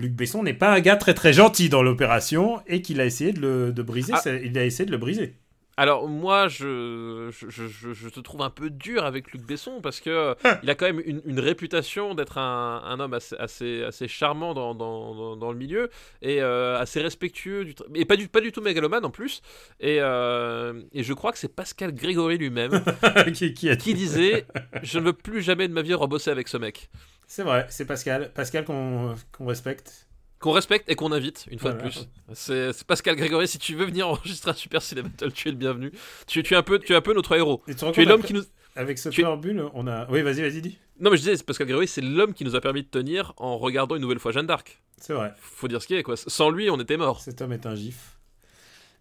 Luc 0.00 0.12
Besson 0.12 0.42
n'est 0.42 0.54
pas 0.54 0.72
un 0.72 0.80
gars 0.80 0.96
très 0.96 1.14
très 1.14 1.32
gentil 1.32 1.68
dans 1.68 1.82
l'opération 1.82 2.60
et 2.66 2.82
qu'il 2.82 3.00
a 3.00 3.04
essayé 3.04 3.32
de 3.32 3.40
le 3.40 3.72
de 3.72 3.82
briser, 3.82 4.14
ah. 4.14 4.30
il 4.42 4.56
a 4.58 4.64
essayé 4.64 4.86
de 4.86 4.90
le 4.90 4.98
briser. 4.98 5.34
Alors 5.80 6.08
moi, 6.08 6.46
je, 6.48 7.30
je, 7.30 8.08
te 8.10 8.20
trouve 8.20 8.42
un 8.42 8.50
peu 8.50 8.68
dur 8.68 9.06
avec 9.06 9.32
Luc 9.32 9.46
Besson 9.46 9.80
parce 9.82 10.00
que 10.00 10.34
il 10.62 10.68
a 10.68 10.74
quand 10.74 10.84
même 10.84 11.00
une, 11.06 11.40
réputation 11.40 12.14
d'être 12.14 12.36
un, 12.36 13.00
homme 13.00 13.14
assez, 13.14 13.82
assez, 13.82 14.06
charmant 14.06 14.52
dans, 14.52 14.74
dans, 14.74 15.50
le 15.50 15.56
milieu 15.56 15.88
et 16.20 16.42
euh, 16.42 16.78
assez 16.78 17.00
respectueux, 17.00 17.64
du 17.64 17.74
et 17.94 18.04
pas 18.04 18.16
du, 18.16 18.28
pas 18.28 18.42
du 18.42 18.52
tout 18.52 18.60
mégalomane 18.60 19.06
en 19.06 19.10
plus. 19.10 19.40
Et, 19.80 19.96
euh, 20.00 20.82
et 20.92 21.02
je 21.02 21.14
crois 21.14 21.32
que 21.32 21.38
c'est 21.38 21.54
Pascal 21.54 21.94
Grégory 21.94 22.36
lui-même 22.36 22.84
qui, 23.32 23.54
qui, 23.54 23.94
disait 23.94 24.44
«Je 24.82 24.98
ne 24.98 25.04
veux 25.06 25.12
plus 25.14 25.40
jamais 25.40 25.66
de 25.66 25.72
ma 25.72 25.80
vie 25.80 25.94
rebosser 25.94 26.30
avec 26.30 26.48
ce 26.48 26.58
mec». 26.58 26.90
C'est 27.30 27.44
vrai, 27.44 27.64
c'est 27.70 27.84
Pascal. 27.84 28.32
Pascal 28.34 28.64
qu'on 28.64 29.14
respecte 29.38 30.08
qu'on 30.40 30.50
respecte 30.50 30.90
et 30.90 30.96
qu'on 30.96 31.12
invite 31.12 31.46
une 31.48 31.60
fois 31.60 31.74
de 31.74 31.78
plus. 31.78 32.08
C'est 32.32 32.82
Pascal 32.84 33.14
Grégory, 33.14 33.46
si 33.46 33.58
tu 33.58 33.76
veux 33.76 33.84
venir 33.84 34.08
enregistrer 34.08 34.50
un 34.50 34.54
Super 34.54 34.82
Ciné 34.82 35.02
Battle, 35.02 35.30
tu 35.30 35.46
es 35.46 35.52
le 35.52 35.56
bienvenu. 35.56 35.92
Tu, 36.26 36.42
tu, 36.42 36.54
es, 36.54 36.56
un 36.56 36.64
peu, 36.64 36.80
tu 36.80 36.92
es 36.92 36.96
un 36.96 37.00
peu 37.00 37.14
notre 37.14 37.36
héros. 37.36 37.62
tu, 37.92 38.02
es 38.02 38.04
l'homme 38.04 38.24
qui 38.24 38.34
nous. 38.34 38.42
Avec 38.74 38.98
ce 38.98 39.10
bulle, 39.36 39.64
on 39.74 39.86
a. 39.86 40.10
Oui, 40.10 40.22
vas-y, 40.22 40.40
vas-y, 40.40 40.60
dis. 40.60 40.78
Non, 40.98 41.12
mais 41.12 41.18
je 41.18 41.22
disais, 41.22 41.44
Pascal 41.44 41.68
Grégory, 41.68 41.86
c'est 41.86 42.00
l'homme 42.00 42.34
qui 42.34 42.44
nous 42.44 42.56
a 42.56 42.60
permis 42.60 42.82
de 42.82 42.88
tenir 42.88 43.32
en 43.36 43.58
regardant 43.58 43.94
une 43.94 44.02
nouvelle 44.02 44.18
fois 44.18 44.32
Jeanne 44.32 44.48
d'Arc. 44.48 44.82
C'est 44.96 45.12
vrai. 45.12 45.32
Faut 45.38 45.68
dire 45.68 45.80
ce 45.80 45.86
qui 45.86 45.94
est, 45.94 46.02
quoi. 46.02 46.16
Sans 46.16 46.50
lui, 46.50 46.68
on 46.68 46.80
était 46.80 46.96
mort. 46.96 47.20
Cet 47.20 47.42
homme 47.42 47.52
est 47.52 47.64
un 47.64 47.76
gif. 47.76 48.18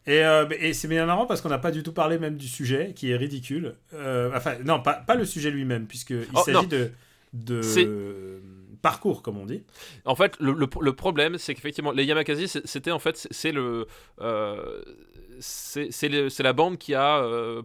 Et, 0.05 0.23
euh, 0.23 0.45
et 0.59 0.73
c'est 0.73 0.87
bien 0.87 1.07
marrant 1.07 1.25
parce 1.25 1.41
qu'on 1.41 1.49
n'a 1.49 1.57
pas 1.57 1.71
du 1.71 1.81
tout 1.81 1.93
parlé 1.93 2.19
même 2.19 2.37
du 2.37 2.47
sujet, 2.47 2.93
qui 2.95 3.09
est 3.09 3.17
ridicule. 3.17 3.73
Euh, 3.95 4.29
enfin, 4.35 4.55
non, 4.63 4.81
pas, 4.81 4.93
pas 4.93 5.15
le 5.15 5.25
sujet 5.25 5.49
lui-même, 5.49 5.87
puisqu'il 5.87 6.17
il 6.17 6.27
oh, 6.35 6.43
s'agit 6.43 6.67
de. 6.67 6.91
De 7.33 7.61
parcours, 8.81 9.21
comme 9.21 9.37
on 9.37 9.45
dit. 9.45 9.63
En 10.05 10.15
fait, 10.15 10.37
le, 10.39 10.53
le, 10.53 10.93
problème, 10.93 11.37
c'est 11.37 11.53
qu'effectivement, 11.53 11.91
les 11.91 12.05
Yamakasi, 12.05 12.47
c'était 12.47 12.91
en 12.91 12.99
fait, 12.99 13.27
c'est 13.31 13.51
le. 13.51 13.87
Euh, 14.21 14.81
c'est 15.41 16.39
la 16.39 16.53
bande 16.53 16.77
qui 16.77 16.93
a 16.93 17.19
euh, 17.19 17.61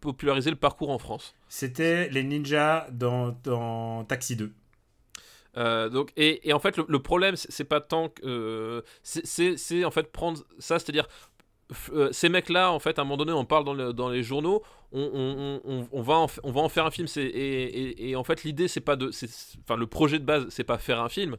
popularisé 0.00 0.50
le 0.50 0.56
parcours 0.56 0.90
en 0.90 0.98
France. 0.98 1.34
C'était 1.48 2.10
les 2.10 2.22
ninjas 2.22 2.88
dans, 2.92 3.34
dans 3.42 4.04
Taxi 4.04 4.36
2. 4.36 4.52
Euh, 5.56 5.88
donc, 5.88 6.12
et, 6.18 6.46
et, 6.46 6.52
en 6.52 6.58
fait, 6.58 6.76
le, 6.76 6.98
problème, 6.98 7.34
c'est 7.36 7.64
pas 7.64 7.80
tant 7.80 8.10
que. 8.10 8.84
c'est 9.02 9.84
en 9.84 9.90
fait 9.90 10.12
prendre 10.12 10.42
ça, 10.58 10.78
c'est-à-dire 10.78 11.08
ces 12.12 12.28
mecs-là, 12.28 12.70
en 12.70 12.78
fait, 12.78 12.98
à 12.98 13.02
un 13.02 13.04
moment 13.04 13.16
donné, 13.16 13.32
on 13.32 13.44
parle 13.44 13.64
dans, 13.64 13.92
dans 13.92 14.08
les 14.08 14.22
journaux, 14.22 14.62
on, 14.92 15.60
on, 15.92 16.02
va 16.02 16.14
en, 16.14 16.26
on 16.44 16.52
va 16.52 16.60
en 16.60 16.68
faire 16.68 16.86
un 16.86 16.90
film. 16.90 17.08
Et, 17.16 18.14
en 18.16 18.24
fait, 18.24 18.44
l'idée, 18.44 18.68
c'est 18.68 18.80
pas 18.80 18.96
de. 18.96 19.10
Enfin, 19.64 19.76
le 19.76 19.86
projet 19.86 20.18
de 20.18 20.24
base, 20.24 20.46
c'est 20.48 20.64
pas 20.64 20.78
faire 20.78 21.00
un 21.00 21.08
film. 21.08 21.36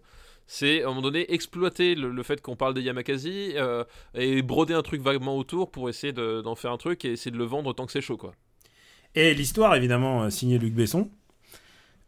C'est 0.47 0.83
à 0.83 0.85
un 0.85 0.89
moment 0.89 1.01
donné 1.01 1.31
exploiter 1.33 1.95
le, 1.95 2.23
fait 2.23 2.41
qu'on 2.41 2.55
parle 2.55 2.73
des 2.73 2.81
Yamakasi 2.81 3.53
euh, 3.55 3.83
et 4.13 4.41
broder 4.41 4.73
un 4.73 4.81
truc 4.81 5.01
vaguement 5.01 5.37
autour 5.37 5.71
pour 5.71 5.89
essayer 5.89 6.13
d'en 6.13 6.55
faire 6.55 6.71
un 6.71 6.77
truc 6.77 7.03
et 7.03 7.11
essayer 7.11 7.31
de 7.31 7.37
le 7.37 7.43
vendre 7.43 7.73
tant 7.73 7.85
que 7.85 7.91
c'est 7.91 8.01
chaud, 8.01 8.17
quoi. 8.17 8.33
Et 9.13 9.33
l'histoire, 9.33 9.75
évidemment, 9.75 10.23
euh, 10.23 10.29
signée 10.29 10.57
Luc 10.57 10.73
Besson. 10.73 11.09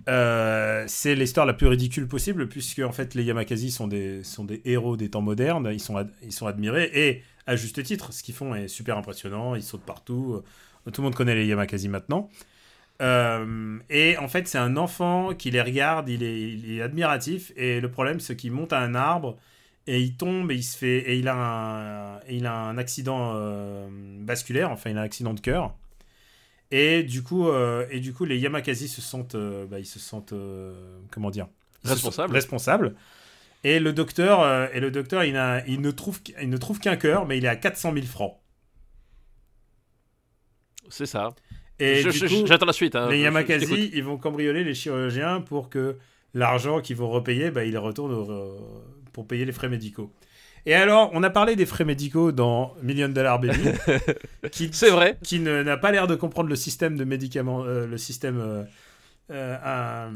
Euh, 0.07 0.85
c'est 0.87 1.13
l'histoire 1.13 1.45
la 1.45 1.53
plus 1.53 1.67
ridicule 1.67 2.07
possible 2.07 2.47
puisque 2.47 2.79
en 2.79 2.93
fait 2.93 3.15
les 3.15 3.23
Yamakasi 3.25 3.69
sont 3.69 3.87
des, 3.87 4.23
sont 4.23 4.45
des 4.45 4.61
héros 4.63 4.95
des 4.95 5.09
temps 5.09 5.21
modernes, 5.21 5.69
ils 5.73 5.81
sont, 5.81 6.07
ils 6.23 6.31
sont 6.31 6.47
admirés 6.47 6.89
et 6.93 7.21
à 7.49 7.55
juste 7.55 7.81
titre, 7.83 8.13
ce 8.13 8.23
qu'ils 8.23 8.35
font 8.35 8.55
est 8.55 8.67
super 8.67 8.97
impressionnant, 8.97 9.55
ils 9.55 9.63
sautent 9.63 9.85
partout, 9.85 10.43
tout 10.85 11.01
le 11.01 11.05
monde 11.05 11.15
connaît 11.15 11.35
les 11.35 11.45
Yamakasi 11.45 11.89
maintenant. 11.89 12.29
Euh, 13.01 13.79
et 13.89 14.17
en 14.17 14.27
fait, 14.27 14.47
c'est 14.47 14.57
un 14.57 14.75
enfant 14.77 15.33
qui 15.33 15.51
les 15.51 15.61
regarde, 15.61 16.09
il 16.09 16.23
est, 16.23 16.81
admiratif. 16.81 17.51
Et 17.55 17.79
le 17.79 17.89
problème, 17.89 18.19
c'est 18.19 18.35
qu'il 18.35 18.51
monte 18.51 18.73
à 18.73 18.79
un 18.79 18.95
arbre 18.95 19.37
et 19.87 20.01
il 20.01 20.15
tombe 20.15 20.51
et 20.51 20.55
il 20.55 20.63
se 20.63 20.77
fait 20.77 20.99
et 20.99 21.17
il 21.17 21.27
a 21.27 21.35
un, 21.35 22.19
il 22.29 22.45
a 22.45 22.53
un 22.53 22.77
accident 22.77 23.33
euh, 23.35 23.87
vasculaire. 24.21 24.71
Enfin, 24.71 24.89
il 24.89 24.97
a 24.97 25.01
un 25.01 25.05
accident 25.05 25.33
de 25.33 25.39
cœur. 25.39 25.75
Et 26.71 27.03
du 27.03 27.23
coup, 27.23 27.49
euh, 27.49 27.87
et 27.89 27.99
du 27.99 28.13
coup, 28.13 28.25
les 28.25 28.37
Yamakasi 28.37 28.87
se 28.87 29.01
sentent, 29.01 29.35
bah, 29.35 29.79
ils 29.79 29.85
se 29.85 29.99
sentent, 29.99 30.33
comment 31.11 31.31
dire, 31.31 31.47
responsables. 31.83 32.33
Responsables. 32.33 32.95
Et 33.63 33.79
le 33.79 33.91
docteur, 33.91 34.73
et 34.73 34.79
le 34.79 34.89
docteur, 34.89 35.23
il, 35.23 35.35
a, 35.35 35.65
il 35.67 35.81
ne 35.81 35.91
trouve, 35.91 36.19
il 36.41 36.49
ne 36.49 36.57
trouve 36.57 36.79
qu'un 36.79 36.95
cœur, 36.95 37.27
mais 37.27 37.37
il 37.37 37.45
est 37.45 37.49
à 37.49 37.57
400 37.57 37.93
000 37.93 38.05
francs. 38.05 38.37
C'est 40.89 41.05
ça. 41.05 41.29
Et 41.79 42.03
j'attends 42.45 42.65
la 42.65 42.73
suite. 42.73 42.95
Hein. 42.95 43.09
les 43.09 43.19
Yamakasi, 43.19 43.91
ils 43.93 44.03
vont 44.03 44.17
cambrioler 44.17 44.63
les 44.63 44.73
chirurgiens 44.73 45.41
pour 45.41 45.69
que 45.69 45.97
l'argent 46.33 46.81
qu'ils 46.81 46.97
vont 46.97 47.09
repayer, 47.09 47.51
bah, 47.51 47.65
il 47.65 47.77
retourne 47.77 48.27
pour 49.13 49.27
payer 49.27 49.45
les 49.45 49.51
frais 49.51 49.69
médicaux. 49.69 50.13
Et 50.65 50.73
alors, 50.73 51.09
on 51.13 51.23
a 51.23 51.29
parlé 51.29 51.55
des 51.55 51.65
frais 51.65 51.85
médicaux 51.85 52.31
dans 52.31 52.75
Million 52.83 53.09
Dollar 53.09 53.39
Baby. 53.39 53.69
C'est 54.71 54.89
vrai. 54.89 55.17
Qui 55.23 55.39
n'a 55.39 55.77
pas 55.77 55.91
l'air 55.91 56.07
de 56.07 56.15
comprendre 56.15 56.49
le 56.49 56.55
système 56.55 56.97
de 56.97 57.03
médicaments, 57.05 57.63
euh, 57.63 57.87
le 57.87 57.97
système 57.97 58.39
euh, 58.39 58.63
euh, 59.31 60.09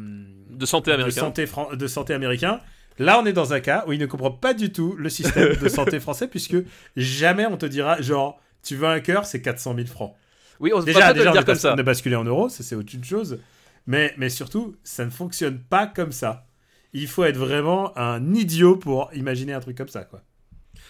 de 0.50 0.66
santé 0.66 0.92
américain. 0.92 1.30
De 1.30 1.48
santé, 1.48 1.76
de 1.76 1.88
santé 1.88 2.14
américain. 2.14 2.60
Là, 3.00 3.20
on 3.20 3.26
est 3.26 3.34
dans 3.34 3.54
un 3.54 3.60
cas 3.60 3.84
où 3.88 3.94
il 3.94 4.00
ne 4.00 4.06
comprend 4.06 4.32
pas 4.32 4.54
du 4.54 4.72
tout 4.72 4.96
le 4.98 5.10
système 5.10 5.56
de 5.56 5.70
santé 5.70 6.00
français, 6.00 6.28
puisque 6.28 6.58
jamais 6.96 7.46
on 7.46 7.58
te 7.58 7.66
dira, 7.66 8.02
genre, 8.02 8.40
tu 8.64 8.76
veux 8.76 8.88
un 8.88 9.00
cœur, 9.00 9.26
c'est 9.26 9.42
400 9.42 9.76
000 9.76 9.88
francs. 9.88 10.14
Oui, 10.60 10.72
on 10.74 10.82
déjà, 10.82 11.14
déjà 11.14 11.32
dire 11.32 11.46
comme 11.46 11.56
ça. 11.56 11.76
De 11.76 11.84
basculer 11.84 12.16
en 12.16 12.24
euros, 12.24 12.50
ça 12.50 12.64
c'est 12.64 12.76
autre 12.76 12.92
chose. 13.04 13.40
Mais, 13.88 14.14
mais 14.18 14.30
surtout, 14.30 14.76
ça 14.84 15.04
ne 15.04 15.10
fonctionne 15.10 15.60
pas 15.60 15.88
comme 15.88 16.12
ça. 16.12 16.46
Il 16.94 17.08
faut 17.08 17.24
être 17.24 17.38
vraiment 17.38 17.98
un 17.98 18.34
idiot 18.34 18.78
pour 18.78 19.10
imaginer 19.14 19.54
un 19.54 19.60
truc 19.60 19.78
comme 19.78 19.90
ça, 19.90 20.04
quoi. 20.04 20.22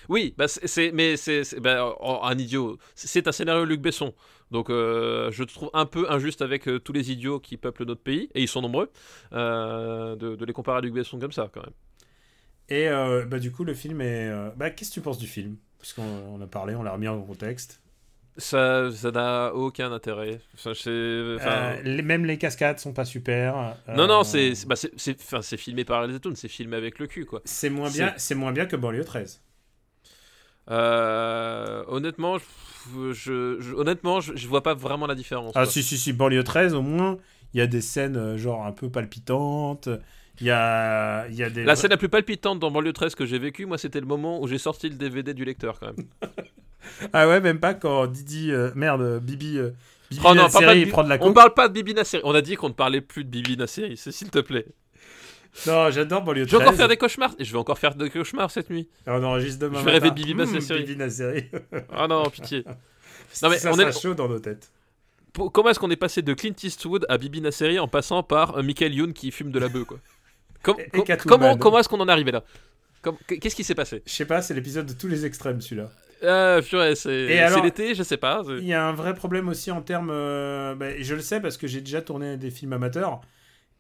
Oui, 0.09 0.34
bah 0.38 0.47
c'est, 0.47 0.91
mais 0.91 1.15
c'est, 1.15 1.43
bah, 1.59 1.95
un 2.01 2.38
idiot. 2.38 2.77
C'est 2.93 3.27
un 3.27 3.31
scénario 3.31 3.63
Luc 3.65 3.81
Besson. 3.81 4.13
Donc 4.51 4.69
euh, 4.69 5.31
je 5.31 5.43
trouve 5.43 5.71
un 5.73 5.85
peu 5.85 6.11
injuste 6.11 6.41
avec 6.41 6.67
euh, 6.67 6.80
tous 6.80 6.93
les 6.93 7.11
idiots 7.11 7.39
qui 7.39 7.57
peuplent 7.57 7.85
notre 7.85 8.01
pays, 8.01 8.30
et 8.35 8.41
ils 8.41 8.47
sont 8.47 8.61
nombreux, 8.61 8.91
euh, 9.34 10.15
de, 10.15 10.45
les 10.45 10.53
comparer 10.53 10.77
à 10.77 10.81
Luc 10.81 10.93
Besson 10.93 11.19
comme 11.19 11.31
ça, 11.31 11.49
quand 11.51 11.61
même. 11.61 11.73
Et 12.69 12.88
bah, 13.27 13.40
du 13.40 13.52
coup, 13.52 13.64
le 13.64 13.73
film 13.73 14.02
est. 14.02 14.31
Bah, 14.56 14.69
qu'est-ce 14.69 14.90
que 14.90 14.94
tu 14.95 15.02
penses 15.02 15.18
du 15.18 15.27
film? 15.27 15.57
Parce 15.80 15.94
qu'on 15.94 16.41
a 16.41 16.48
parlé, 16.48 16.76
on 16.76 16.84
l'a 16.84 16.91
remis 16.94 17.07
en 17.07 17.22
contexte. 17.22 17.81
Ça 18.38 18.90
ça 18.91 19.11
n'a 19.11 19.53
aucun 19.53 19.91
intérêt. 19.91 20.40
Enfin, 20.56 20.73
je- 20.73 21.35
enfin, 21.35 21.73
Euh, 21.76 21.81
les- 21.84 22.02
même 22.02 22.26
les 22.26 22.40
cascades 22.40 22.80
sont 22.80 22.91
pas 22.94 23.06
super. 23.06 23.76
Non, 23.95 24.07
non, 24.07 24.22
Euh, 24.22 24.23
c'est 24.23 24.65
bah, 24.65 24.76
c'est- 24.76 25.57
filmé 25.57 25.85
par 25.85 26.07
les 26.07 26.14
Zetoun, 26.14 26.35
c'est 26.35 26.48
filmé 26.48 26.76
avec 26.77 26.98
le 26.98 27.06
cul, 27.06 27.26
quoi. 27.26 27.41
C'est 27.45 27.69
moins 27.69 27.91
bien, 27.91 28.11
c'est 28.18 28.34
moins 28.34 28.52
bien 28.52 28.65
que 28.65 28.76
banlieue 28.76 29.03
13. 29.06 29.44
Euh, 30.72 31.84
honnêtement, 31.88 32.38
je, 32.38 33.11
je- 33.14 33.57
je- 33.60 33.73
honnêtement, 33.76 34.22
je, 34.22 34.35
je 34.35 34.48
vois 34.48 34.64
pas 34.64 34.73
vraiment 34.73 35.07
la 35.07 35.15
différence. 35.15 35.52
Ah 35.56 35.64
quoi. 35.64 35.72
si 35.72 35.84
si 35.84 35.98
si 35.98 36.14
banlieue 36.14 36.44
13 36.44 36.73
au 36.73 36.81
moins, 36.81 37.18
il 37.53 37.57
y 37.60 37.61
a 37.61 37.68
des 37.68 37.81
scènes 37.81 38.15
euh, 38.15 38.38
genre 38.38 38.65
un 38.65 38.72
peu 38.72 38.90
palpitantes. 38.90 39.90
Il 40.44 40.48
y 40.48 40.52
a 40.52 41.26
il 41.30 41.36
y 41.36 41.44
a 41.44 41.49
des 41.49 41.64
La 41.64 41.78
scène 41.78 41.91
la 41.91 41.98
plus 41.98 42.10
palpitante 42.10 42.60
dans 42.60 42.70
Banlieue 42.70 42.91
13 42.91 43.15
que 43.15 43.26
j'ai 43.26 43.40
vécue, 43.40 43.65
moi, 43.65 43.78
c'était 43.78 44.02
le 44.02 44.06
moment 44.06 44.41
où 44.41 44.48
j'ai 44.48 44.57
sorti 44.57 44.90
le 44.90 44.95
DVD 44.95 45.34
du 45.34 45.45
lecteur, 45.45 45.80
quand 45.80 45.88
même. 45.88 46.06
Ah 47.14 47.30
ouais, 47.30 47.40
même 47.40 47.61
pas 47.61 47.74
quand 47.74 48.07
Didi 48.07 48.52
euh, 48.52 48.70
merde, 48.76 49.22
Bibi 49.24 49.57
euh, 49.57 49.70
Bibi 50.11 50.22
Oh 50.26 50.34
non, 50.36 50.49
parle 50.49 50.65
pas 50.65 50.76
de 50.76 50.80
il 50.82 50.90
prend 50.90 51.03
de 51.06 51.10
la 51.10 51.15
On 51.15 51.28
coke. 51.28 51.34
parle 51.36 51.53
pas 51.53 51.68
de 51.70 51.74
Bibi 51.74 51.94
Nasseri. 51.94 52.22
On 52.26 52.36
a 52.36 52.41
dit 52.41 52.56
qu'on 52.57 52.68
ne 52.68 52.74
parlait 52.74 52.99
plus 52.99 53.24
de 53.24 53.30
Bibi 53.30 53.56
Nasseri, 53.56 53.95
s'il 53.95 54.30
te 54.30 54.40
plaît. 54.40 54.65
Non, 55.65 55.90
j'adore 55.91 56.24
banlieue 56.24 56.45
13. 56.45 56.52
Je 56.52 56.57
vais 56.57 56.64
encore 56.64 56.76
faire 56.76 56.88
des 56.90 56.98
cauchemars 56.98 57.36
et 57.40 57.45
je 57.45 57.52
vais 57.53 57.57
encore 57.57 57.80
faire 57.80 57.95
des 57.95 58.10
cauchemars 58.10 58.52
cette 58.52 58.70
nuit. 58.70 58.90
On 59.07 59.24
enregistre 59.24 59.60
demain 59.61 59.80
Je 59.80 59.86
vais 59.86 59.91
rêver 59.91 60.10
de 60.10 60.15
Bibi 60.15 60.34
Mmh, 60.34 60.53
Nasseri. 60.53 60.95
Nasseri. 60.98 61.45
Ah 61.95 62.07
non, 62.10 62.24
pitié. 62.30 62.65
Non, 63.41 63.49
mais 63.49 63.57
ça 63.60 63.72
on 63.72 63.76
sera 63.76 63.90
est- 63.90 63.99
chaud 64.02 64.14
dans 64.14 64.28
nos 64.28 64.40
têtes. 64.40 64.70
Comment 65.53 65.70
est-ce 65.70 65.80
qu'on 65.80 65.90
est 65.90 65.95
passé 65.95 66.22
de 66.22 66.34
Clint 66.34 66.53
Eastwood 66.61 67.06
à 67.10 67.18
Bibi 67.18 67.40
Nasseri 67.41 67.80
en 67.80 67.88
passant 67.88 68.22
par 68.24 68.57
euh, 68.57 68.61
Michael 68.61 68.94
Youn 68.94 69.14
qui 69.14 69.32
fume 69.32 69.52
de 69.52 69.57
la 69.57 69.70
bœuf, 69.70 69.86
quoi? 69.86 69.99
Com- 70.64 70.77
Et- 70.80 70.98
et. 70.98 71.18
Comment, 71.18 71.57
comment 71.57 71.80
est-ce 71.80 71.90
qu'on 71.90 71.99
en 71.99 72.07
est 72.07 72.11
arrivé 72.11 72.31
là 72.31 72.44
Qu'est-ce 73.27 73.56
qui 73.56 73.64
s'est 73.65 73.76
passé 73.76 74.02
Je 74.06 74.11
sais 74.14 74.26
pas, 74.26 74.41
c'est 74.41 74.53
l'épisode 74.53 74.85
de 74.85 74.94
tous 74.94 75.07
les 75.10 75.26
extrêmes 75.26 75.60
celui-là. 75.61 75.90
euh, 76.23 76.61
purée, 76.61 76.95
c'est 76.95 77.27
l'été, 77.61 77.95
je 77.95 78.03
sais 78.03 78.15
pas. 78.18 78.44
Il 78.48 78.64
y 78.65 78.73
a 78.73 78.85
un 78.88 78.94
vrai 78.94 79.14
problème 79.14 79.49
aussi 79.49 79.72
en 79.72 79.81
termes. 79.81 80.10
euh, 80.11 80.73
bah, 80.76 80.98
je 80.98 81.14
le 81.14 81.22
sais 81.22 81.41
parce 81.41 81.57
que 81.57 81.68
j'ai 81.68 81.81
déjà 81.81 82.02
tourné 82.02 82.38
des 82.38 82.49
films 82.49 82.72
amateurs. 82.73 83.19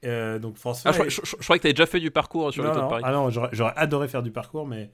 Euh, 0.05 0.37
donc 0.39 0.57
forcément. 0.57 0.89
Ah, 0.89 0.91
je, 0.91 0.97
crois- 0.97 1.09
je- 1.09 1.21
je- 1.31 1.37
je 1.39 1.43
croyais 1.43 1.59
que 1.59 1.63
t'avais 1.63 1.73
déjà 1.73 1.85
fait 1.85 2.01
du 2.01 2.11
parcours 2.11 2.51
sur 2.51 2.61
le 2.63 2.67
non, 2.69 2.75
de 2.75 2.81
non. 2.81 2.87
Paris. 2.89 3.03
Ah 3.05 3.13
non, 3.13 3.29
j'aurais 3.29 3.73
adoré 3.77 4.09
faire 4.09 4.21
du 4.23 4.31
parcours, 4.31 4.67
mais, 4.67 4.91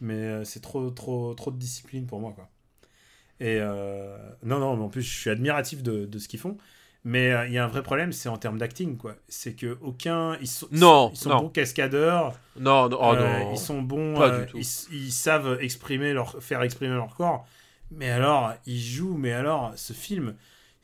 mais 0.00 0.14
euh, 0.14 0.42
c'est 0.44 0.58
trop, 0.58 0.90
trop, 0.90 1.32
trop 1.34 1.52
de 1.52 1.56
discipline 1.58 2.06
pour 2.08 2.18
moi. 2.18 2.32
Quoi. 2.34 2.48
Et 3.38 3.60
non, 4.42 4.58
non, 4.58 4.76
mais 4.76 4.82
en 4.82 4.88
plus, 4.88 5.02
je 5.02 5.16
suis 5.16 5.30
admiratif 5.30 5.84
de, 5.84 6.04
de 6.06 6.18
ce 6.18 6.26
qu'ils 6.26 6.40
font. 6.40 6.56
Mais 7.10 7.32
euh, 7.32 7.46
il 7.46 7.54
y 7.54 7.58
a 7.58 7.64
un 7.64 7.68
vrai 7.68 7.82
problème, 7.82 8.12
c'est 8.12 8.28
en 8.28 8.36
termes 8.36 8.58
d'acting. 8.58 8.98
quoi. 8.98 9.14
C'est 9.28 9.54
que 9.54 9.78
aucun. 9.80 10.36
Ils 10.40 10.46
sont, 10.46 10.68
Non, 10.72 11.10
ils 11.14 11.16
sont 11.16 11.30
non. 11.30 11.40
bons 11.42 11.48
cascadeurs. 11.48 12.34
Non, 12.58 12.88
non, 12.90 12.98
oh 13.00 13.14
euh, 13.14 13.40
non. 13.44 13.52
Ils 13.52 13.58
sont 13.58 13.80
bons. 13.80 14.20
Euh, 14.20 14.44
ils, 14.54 14.66
ils 14.92 15.12
savent 15.12 15.58
exprimer 15.62 16.12
leur, 16.12 16.42
faire 16.42 16.60
exprimer 16.62 16.94
leur 16.94 17.14
corps. 17.16 17.46
Mais 17.90 18.10
alors, 18.10 18.52
ils 18.66 18.78
jouent. 18.80 19.16
Mais 19.16 19.32
alors, 19.32 19.72
ce 19.76 19.94
film, 19.94 20.34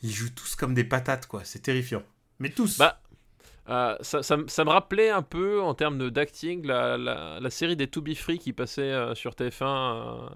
ils 0.02 0.10
jouent 0.10 0.32
tous 0.34 0.54
comme 0.56 0.72
des 0.72 0.84
patates, 0.84 1.26
quoi. 1.26 1.42
C'est 1.44 1.58
terrifiant. 1.60 2.02
Mais 2.38 2.48
tous. 2.48 2.78
Bah, 2.78 3.00
Euh, 3.68 3.96
ça, 4.02 4.22
ça 4.22 4.36
me- 4.36 4.46
ça 4.48 4.62
me 4.64 4.70
rappelait 4.70 5.08
un 5.10 5.22
peu 5.22 5.62
en 5.62 5.72
termes 5.74 6.10
d'acting 6.10 6.66
la, 6.66 6.98
la, 6.98 7.38
la 7.40 7.50
série 7.50 7.76
des 7.76 7.86
To 7.88 8.02
Be 8.02 8.14
Free 8.14 8.38
qui 8.38 8.52
passait 8.52 8.82
euh, 8.92 9.14
sur 9.14 9.32
TF1 9.32 9.62
euh, 9.64 10.28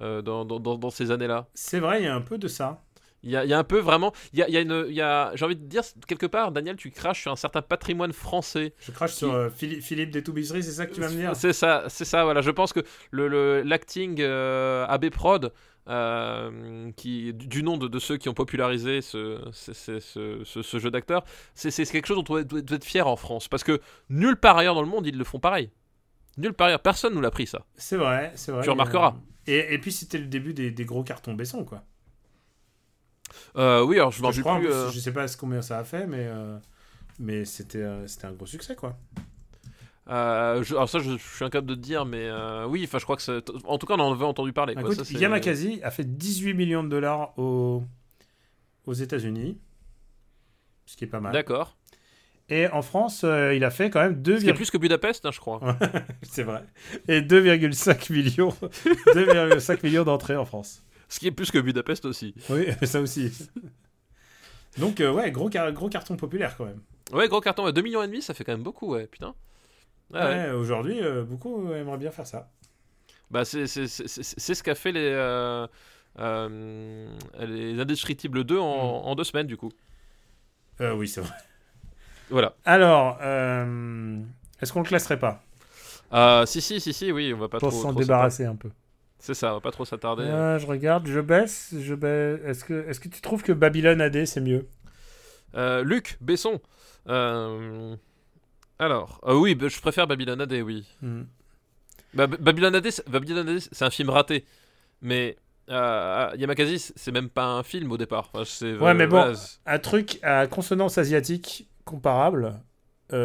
euh, 0.00 0.22
dans, 0.22 0.44
dans, 0.46 0.58
dans- 0.58 0.78
dans 0.78 0.90
ces 0.90 1.10
années-là. 1.10 1.48
c'est 1.54 1.80
vrai, 1.80 2.00
il 2.00 2.04
y 2.06 2.08
a 2.08 2.14
un 2.14 2.22
peu 2.22 2.38
de 2.38 2.48
ça. 2.48 2.82
Il 3.24 3.30
y 3.30 3.36
a, 3.36 3.44
il 3.44 3.50
y 3.50 3.54
a 3.54 3.58
un 3.58 3.64
peu 3.64 3.78
vraiment. 3.78 4.12
Il 4.32 4.38
y 4.40 4.42
a, 4.42 4.48
il 4.48 4.54
y 4.54 4.56
a 4.56 4.60
une. 4.60 4.84
il 4.88 4.94
y 4.94 5.00
a- 5.00 5.30
J'ai 5.36 5.44
envie 5.44 5.56
de 5.56 5.64
dire, 5.64 5.82
quelque 6.08 6.26
part, 6.26 6.50
Daniel, 6.52 6.76
tu 6.76 6.90
craches 6.90 7.20
sur 7.22 7.30
un 7.32 7.36
certain 7.36 7.62
patrimoine 7.62 8.12
français. 8.12 8.74
Je 8.80 8.90
crache 8.92 9.12
sur 9.14 9.32
euh, 9.32 9.48
Philippe, 9.50 9.82
Philippe 9.82 10.10
des 10.10 10.22
Toubisseries, 10.22 10.62
c'est 10.64 10.72
ça 10.72 10.86
que 10.86 10.94
tu 10.94 11.00
vas 11.00 11.08
me 11.08 11.14
dire? 11.16 11.36
C'est 11.36 11.52
ça, 11.52 11.84
c'est 11.88 12.04
ça, 12.04 12.24
voilà. 12.24 12.40
Je 12.40 12.50
pense 12.50 12.72
que 12.72 12.80
le, 13.10 13.28
le- 13.28 13.62
l'acting 13.62 14.16
euh, 14.20 14.84
AB 14.88 15.10
Prod, 15.10 15.52
euh, 15.88 16.90
qui, 16.96 17.32
du 17.34 17.46
du 17.46 17.62
nom 17.62 17.76
de, 17.76 17.88
de 17.88 17.98
ceux 17.98 18.16
qui 18.16 18.28
ont 18.28 18.34
popularisé 18.34 19.00
ce, 19.02 19.40
ce, 19.52 19.72
ce- 19.72 20.00
ce- 20.00 20.42
ce- 20.44 20.62
ce 20.62 20.78
jeu 20.78 20.90
d'acteur, 20.90 21.24
c'est, 21.54 21.70
c'est 21.70 21.84
quelque 21.86 22.06
chose 22.06 22.16
dont 22.16 22.22
on 22.28 22.34
doit, 22.34 22.44
doit- 22.44 22.60
doit 22.62 22.76
être 22.76 22.84
fier 22.84 23.06
en 23.06 23.16
France. 23.16 23.48
Parce 23.48 23.64
que 23.64 23.80
nulle 24.08 24.36
part 24.36 24.56
ailleurs 24.58 24.74
dans 24.74 24.82
le 24.82 24.88
monde, 24.88 25.06
ils 25.06 25.16
le 25.16 25.24
font 25.24 25.38
pareil. 25.38 25.70
Nulle 26.38 26.54
part 26.54 26.68
ailleurs, 26.68 26.80
personne 26.82 27.14
nous 27.14 27.20
l'a 27.20 27.30
pris 27.30 27.46
ça. 27.46 27.64
C'est 27.76 27.96
vrai, 27.96 28.32
c'est 28.36 28.52
vrai. 28.52 28.62
Tu 28.62 28.70
remarqueras. 28.70 29.14
Euh, 29.48 29.52
Et, 29.52 29.74
et 29.74 29.78
puis 29.78 29.92
c'était 29.92 30.18
le 30.18 30.26
début 30.26 30.54
des, 30.54 30.70
des 30.70 30.84
gros 30.84 31.02
cartons 31.04 31.34
Besson, 31.34 31.64
quoi. 31.64 31.84
Euh, 33.56 33.82
oui, 33.84 33.96
alors 33.96 34.10
je 34.12 34.22
m'en 34.22 34.28
rappelle 34.28 34.42
plus. 34.42 34.66
plus, 34.68 34.72
euh, 34.72 34.90
je 34.90 34.98
sais 35.00 35.12
pas 35.12 35.26
combien 35.38 35.62
ça 35.62 35.78
a 35.78 35.84
fait, 35.84 36.06
mais, 36.06 36.26
euh, 36.26 36.56
mais 37.18 37.44
c'était, 37.44 37.78
euh, 37.82 38.06
c'était 38.06 38.26
un 38.26 38.32
gros 38.32 38.46
succès, 38.46 38.74
quoi. 38.76 38.96
je- 40.08 40.74
alors 40.74 40.88
ça, 40.88 40.98
je, 40.98 41.12
je 41.12 41.16
suis 41.36 41.44
incapable 41.44 41.68
de 41.68 41.74
te 41.74 41.80
dire, 41.80 42.04
mais 42.04 42.28
oui, 42.68 42.82
enfin, 42.84 42.98
je 42.98 43.04
crois 43.04 43.16
que 43.16 43.22
c'est. 43.22 43.42
En 43.64 43.78
tout 43.78 43.86
cas, 43.86 43.94
on 43.94 44.00
en 44.00 44.12
avait 44.12 44.24
entendu 44.24 44.52
parler. 44.52 44.74
quoi. 44.74 44.82
Écoute, 44.82 44.96
Ça, 44.98 45.04
c'est- 45.04 45.14
Yamakasi 45.14 45.80
a 45.82 45.90
fait 45.90 46.04
18 46.04 46.54
millions 46.54 46.82
de 46.84 46.88
dollars 46.88 47.38
aux, 47.38 47.82
aux 48.86 48.92
États-Unis, 48.94 49.58
ce 50.86 50.96
qui 50.96 51.04
est 51.04 51.08
pas 51.08 51.20
mal. 51.20 51.32
D'accord. 51.32 51.76
Et 52.48 52.66
en 52.68 52.82
France, 52.82 53.22
euh, 53.24 53.54
il 53.54 53.64
a 53.64 53.70
fait 53.70 53.88
quand 53.88 54.00
même 54.00 54.20
2, 54.20 54.38
Ce 54.40 54.44
qui 54.44 54.50
est 54.50 54.54
plus 54.54 54.70
que 54.70 54.76
Budapest, 54.76 55.24
hein, 55.24 55.30
je 55.32 55.38
crois. 55.38 55.60
c'est 56.22 56.42
vrai, 56.42 56.64
et 57.08 57.22
2,5 57.22 58.12
millions, 58.12 58.50
2,5 59.14 59.82
millions 59.84 60.02
d'entrées 60.04 60.36
en 60.36 60.44
France. 60.44 60.82
Ce 61.12 61.20
qui 61.20 61.26
est 61.26 61.30
plus 61.30 61.50
que 61.50 61.58
Budapest 61.58 62.06
aussi. 62.06 62.34
Oui, 62.48 62.68
ça 62.84 62.98
aussi. 63.02 63.30
Donc 64.78 64.98
euh, 65.02 65.12
ouais, 65.12 65.30
gros, 65.30 65.50
car- 65.50 65.70
gros 65.72 65.90
carton 65.90 66.16
populaire 66.16 66.56
quand 66.56 66.64
même. 66.64 66.80
Ouais, 67.12 67.28
gros 67.28 67.42
carton, 67.42 67.66
ouais, 67.66 67.72
2 67.74 67.82
millions 67.82 68.02
et 68.02 68.06
demi, 68.06 68.22
ça 68.22 68.32
fait 68.32 68.44
quand 68.44 68.52
même 68.52 68.62
beaucoup, 68.62 68.88
ouais, 68.92 69.06
putain. 69.06 69.34
Ah 70.14 70.26
ouais. 70.26 70.34
Ouais, 70.36 70.50
Aujourd'hui, 70.52 71.02
euh, 71.02 71.22
beaucoup 71.22 71.70
aimeraient 71.70 71.98
bien 71.98 72.10
faire 72.10 72.26
ça. 72.26 72.50
Bah, 73.30 73.44
c'est, 73.44 73.66
ce 73.66 74.62
qu'a 74.62 74.74
fait 74.74 74.92
les, 74.92 75.10
euh, 75.12 75.66
euh, 76.18 77.08
les 77.40 77.78
Indestructibles 77.78 78.44
2 78.44 78.58
en, 78.58 79.02
Mm. 79.02 79.06
en 79.06 79.14
deux 79.14 79.24
semaines, 79.24 79.46
du 79.46 79.58
coup. 79.58 79.70
Euh, 80.80 80.94
oui, 80.94 81.08
c'est 81.08 81.20
vrai. 81.20 81.34
Voilà. 82.30 82.54
Alors, 82.64 83.18
est-ce 83.20 84.72
qu'on 84.72 84.80
le 84.80 84.86
classerait 84.86 85.18
pas? 85.18 85.42
Si, 86.46 86.62
si, 86.62 86.80
si, 86.80 86.94
si, 86.94 87.12
oui, 87.12 87.34
on 87.34 87.38
va 87.38 87.48
pas 87.48 87.58
pour 87.58 87.68
trop. 87.70 87.82
s'en 87.82 87.90
trop 87.90 88.00
débarrasser 88.00 88.46
un 88.46 88.56
peu. 88.56 88.70
C'est 89.24 89.34
ça, 89.34 89.52
on 89.52 89.54
va 89.54 89.60
pas 89.60 89.70
trop 89.70 89.84
s'attarder. 89.84 90.24
Euh, 90.24 90.58
Je 90.58 90.66
regarde, 90.66 91.06
je 91.06 91.20
baisse, 91.20 91.72
je 91.78 91.94
baisse. 91.94 92.40
Est-ce 92.44 92.64
que, 92.64 92.88
est-ce 92.88 92.98
que 92.98 93.06
tu 93.08 93.20
trouves 93.20 93.44
que 93.44 93.52
Babylone 93.52 94.00
AD 94.00 94.24
c'est 94.26 94.40
mieux? 94.40 94.66
Euh, 95.54 95.84
Luc 95.84 96.18
Besson. 96.20 96.60
Euh, 97.08 97.94
alors, 98.80 99.20
euh, 99.28 99.34
oui, 99.36 99.54
bah, 99.54 99.68
je 99.68 99.80
préfère 99.80 100.08
Babylon 100.08 100.40
AD, 100.40 100.54
oui. 100.64 100.84
Hmm. 101.02 101.22
Bah, 102.14 102.26
B- 102.26 102.36
Babylon 102.40 102.74
AD, 102.74 102.90
c'est- 102.90 103.82
un 103.84 103.90
film 103.90 104.10
raté. 104.10 104.44
Mais 105.02 105.36
euh, 105.68 106.30
Yamakasi, 106.36 106.92
c'est 106.96 107.12
même 107.12 107.28
pas 107.28 107.44
un 107.46 107.62
film 107.62 107.92
au 107.92 107.96
départ. 107.96 108.28
Enfin, 108.34 108.42
Ouais, 108.80 108.92
mais 108.94 109.06
bon. 109.06 109.18
voilà, 109.22 109.38
Un 109.66 109.78
truc 109.78 110.18
à 110.24 110.48
consonance 110.48 110.98
asiatique 110.98 111.68
comparable, 111.84 112.60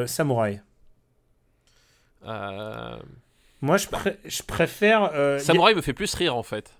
Samouraï. 0.05 0.61
euh, 2.25 2.97
Moi, 3.61 3.77
je, 3.77 3.87
pré- 3.87 4.17
je 4.25 4.43
préfère. 4.43 5.11
euh, 5.13 5.39
Samouraï 5.39 5.73
me 5.75 5.81
fait 5.81 5.93
plus 5.93 6.13
rire 6.13 6.35
en 6.35 6.43
fait. 6.43 6.73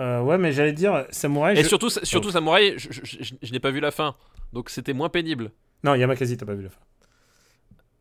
euh, 0.00 0.20
ouais, 0.20 0.38
mais 0.38 0.52
j'allais 0.52 0.72
dire 0.72 1.06
Samouraï. 1.10 1.56
Et 1.58 1.62
je- 1.62 1.68
surtout, 1.68 1.88
surtout 1.90 2.30
Samouraï, 2.30 2.74
je, 2.78 3.52
n'ai 3.52 3.60
pas 3.60 3.70
vu 3.70 3.80
la 3.80 3.90
fin. 3.90 4.16
Donc 4.52 4.70
c'était 4.70 4.92
moins 4.92 5.08
pénible. 5.08 5.52
Non, 5.84 5.94
Yamakasi, 5.94 6.36
t'as 6.36 6.46
pas 6.46 6.54
vu 6.54 6.64
la 6.64 6.70
fin. 6.70 6.80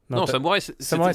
Non, 0.10 0.26
t'as- 0.26 0.34
Samouraï, 0.34 0.62
c'est- 0.62 0.82
Samouraï, 0.82 1.14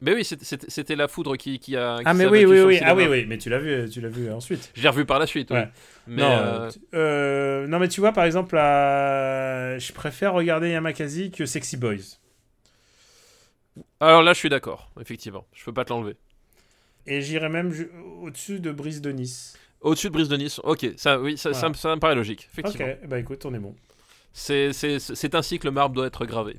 Mais 0.00 0.14
oui, 0.14 0.24
c'était- 0.24 0.94
la 0.96 1.08
foudre 1.08 1.36
qui, 1.36 1.58
qui 1.58 1.76
a. 1.76 1.98
Ah 2.04 2.14
mais 2.14 2.24
oui 2.26 2.44
oui 2.46 2.60
oui 2.62 2.78
ah 2.84 2.94
oui 2.94 3.06
oui 3.08 3.26
mais 3.26 3.36
tu 3.36 3.50
l'as 3.50 3.58
vu 3.58 3.90
tu 3.90 4.00
l'as 4.00 4.08
vu 4.08 4.30
ensuite. 4.30 4.70
Je 4.74 4.82
l'ai 4.82 4.88
revu 4.88 5.04
par 5.04 5.18
la 5.18 5.26
suite. 5.26 5.50
oui. 5.50 5.56
Ouais. 5.56 5.68
Mais 6.06 6.22
non, 6.22 6.30
euh, 6.30 6.70
euh, 6.94 7.66
non 7.66 7.78
mais 7.80 7.88
tu 7.88 8.00
vois 8.00 8.12
par 8.12 8.24
exemple 8.24 8.56
euh, 8.56 9.76
je 9.80 9.92
préfère 9.92 10.34
regarder 10.34 10.70
Yamakasi 10.70 11.30
que 11.32 11.44
Sexy 11.46 11.76
Boys 11.76 12.16
alors 14.00 14.22
là, 14.22 14.32
je 14.32 14.38
suis 14.38 14.48
d'accord. 14.48 14.90
Effectivement, 15.00 15.44
je 15.52 15.64
peux 15.64 15.72
pas 15.72 15.84
te 15.84 15.92
l'enlever. 15.92 16.16
Et 17.08 17.22
j'irais 17.22 17.48
même 17.48 17.72
au-dessus 18.22 18.60
de 18.60 18.70
Brise 18.72 19.00
de 19.00 19.10
Nice. 19.10 19.56
Au-dessus 19.80 20.08
de 20.08 20.12
Brise 20.12 20.28
de 20.28 20.36
Nice. 20.36 20.60
Ok, 20.64 20.86
ça, 20.96 21.20
oui, 21.20 21.36
ça, 21.38 21.50
Voilà. 21.50 21.68
me- 21.70 21.74
ça 21.74 21.94
me 21.94 22.00
paraît 22.00 22.14
logique. 22.14 22.48
Ok 22.64 22.82
bah 23.08 23.18
écoute 23.18 23.44
on 23.46 23.54
est 23.54 23.58
bon. 23.58 23.74
C'est- 24.32 25.34
ainsi 25.34 25.58
que 25.58 25.66
le 25.66 25.70
marbre 25.72 25.94
doit 25.94 26.06
être 26.06 26.24
gravé. 26.26 26.56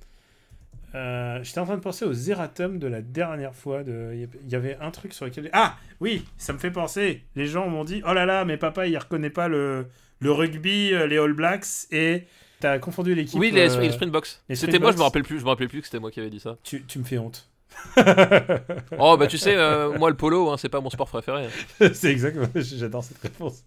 Euh, 0.96 1.40
J'étais 1.44 1.60
en 1.60 1.66
train 1.66 1.76
de 1.78 1.82
penser 1.82 2.04
aux 2.06 2.14
erratums 2.14 2.80
de 2.80 2.88
la 2.88 3.02
dernière 3.02 3.54
fois. 3.54 3.84
De... 3.84 4.12
Il 4.16 4.50
y 4.52 4.56
avait 4.56 4.76
un 4.82 4.90
truc 4.92 5.14
sur 5.14 5.26
lequel. 5.26 5.50
Ah 5.54 5.78
oui, 6.00 6.26
ça 6.38 6.52
me 6.52 6.58
fait 6.58 6.72
penser. 6.72 7.24
Les 7.36 7.46
gens 7.46 7.68
m'ont 7.70 7.84
dit 7.84 8.02
Oh 8.08 8.14
là 8.14 8.26
là, 8.26 8.44
mais 8.44 8.58
papa 8.58 8.88
il 8.88 8.98
reconnaît 8.98 9.30
pas 9.30 9.48
le, 9.48 9.86
le 10.20 10.32
rugby, 10.32 10.94
euh, 10.94 11.06
les 11.06 11.18
All 11.20 11.34
Blacks 11.34 11.68
et 11.92 12.24
t'as 12.60 12.80
confondu 12.80 13.14
l'équipe. 13.14 13.40
Oui, 13.40 13.52
les, 13.52 13.76
euh, 13.76 13.82
les 13.82 13.92
Springboks. 13.92 14.40
C'était 14.54 14.80
moi, 14.80 14.92
je 14.92 14.98
me 14.98 15.04
rappelle 15.04 15.24
plus. 15.24 15.38
Je 15.40 15.44
me 15.44 15.50
rappelais 15.50 15.68
plus 15.68 15.82
que 15.82 15.86
c'était 15.86 16.00
moi 16.00 16.10
qui 16.10 16.22
avais 16.22 16.32
dit 16.32 16.40
ça. 16.40 16.58
tu, 16.64 16.84
tu 16.86 16.98
me 16.98 17.04
fais 17.04 17.20
honte. 17.20 17.49
Oh 18.98 19.18
bah 19.18 19.28
tu 19.28 19.38
sais, 19.38 19.56
euh, 19.56 19.94
moi 19.98 20.10
le 20.10 20.16
polo, 20.18 20.50
hein, 20.50 20.58
c'est 20.58 20.70
pas 20.70 20.82
mon 20.82 20.90
sport 20.90 21.08
préféré. 21.08 21.46
hein. 21.46 21.90
c'est 21.94 22.12
exactement. 22.12 22.48
J'adore 22.56 23.04
cette 23.04 23.20
réponse. 23.20 23.64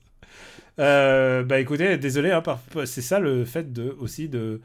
Euh, 0.79 1.43
bah 1.45 1.61
écoutez, 1.61 1.99
désolé, 1.99 2.31
hein, 2.33 2.43
par- 2.43 2.61
c'est 2.87 3.03
ça 3.03 3.21
le 3.21 3.45
fait 3.45 3.73
de 3.73 3.97
aussi 4.01 4.29
de 4.29 4.61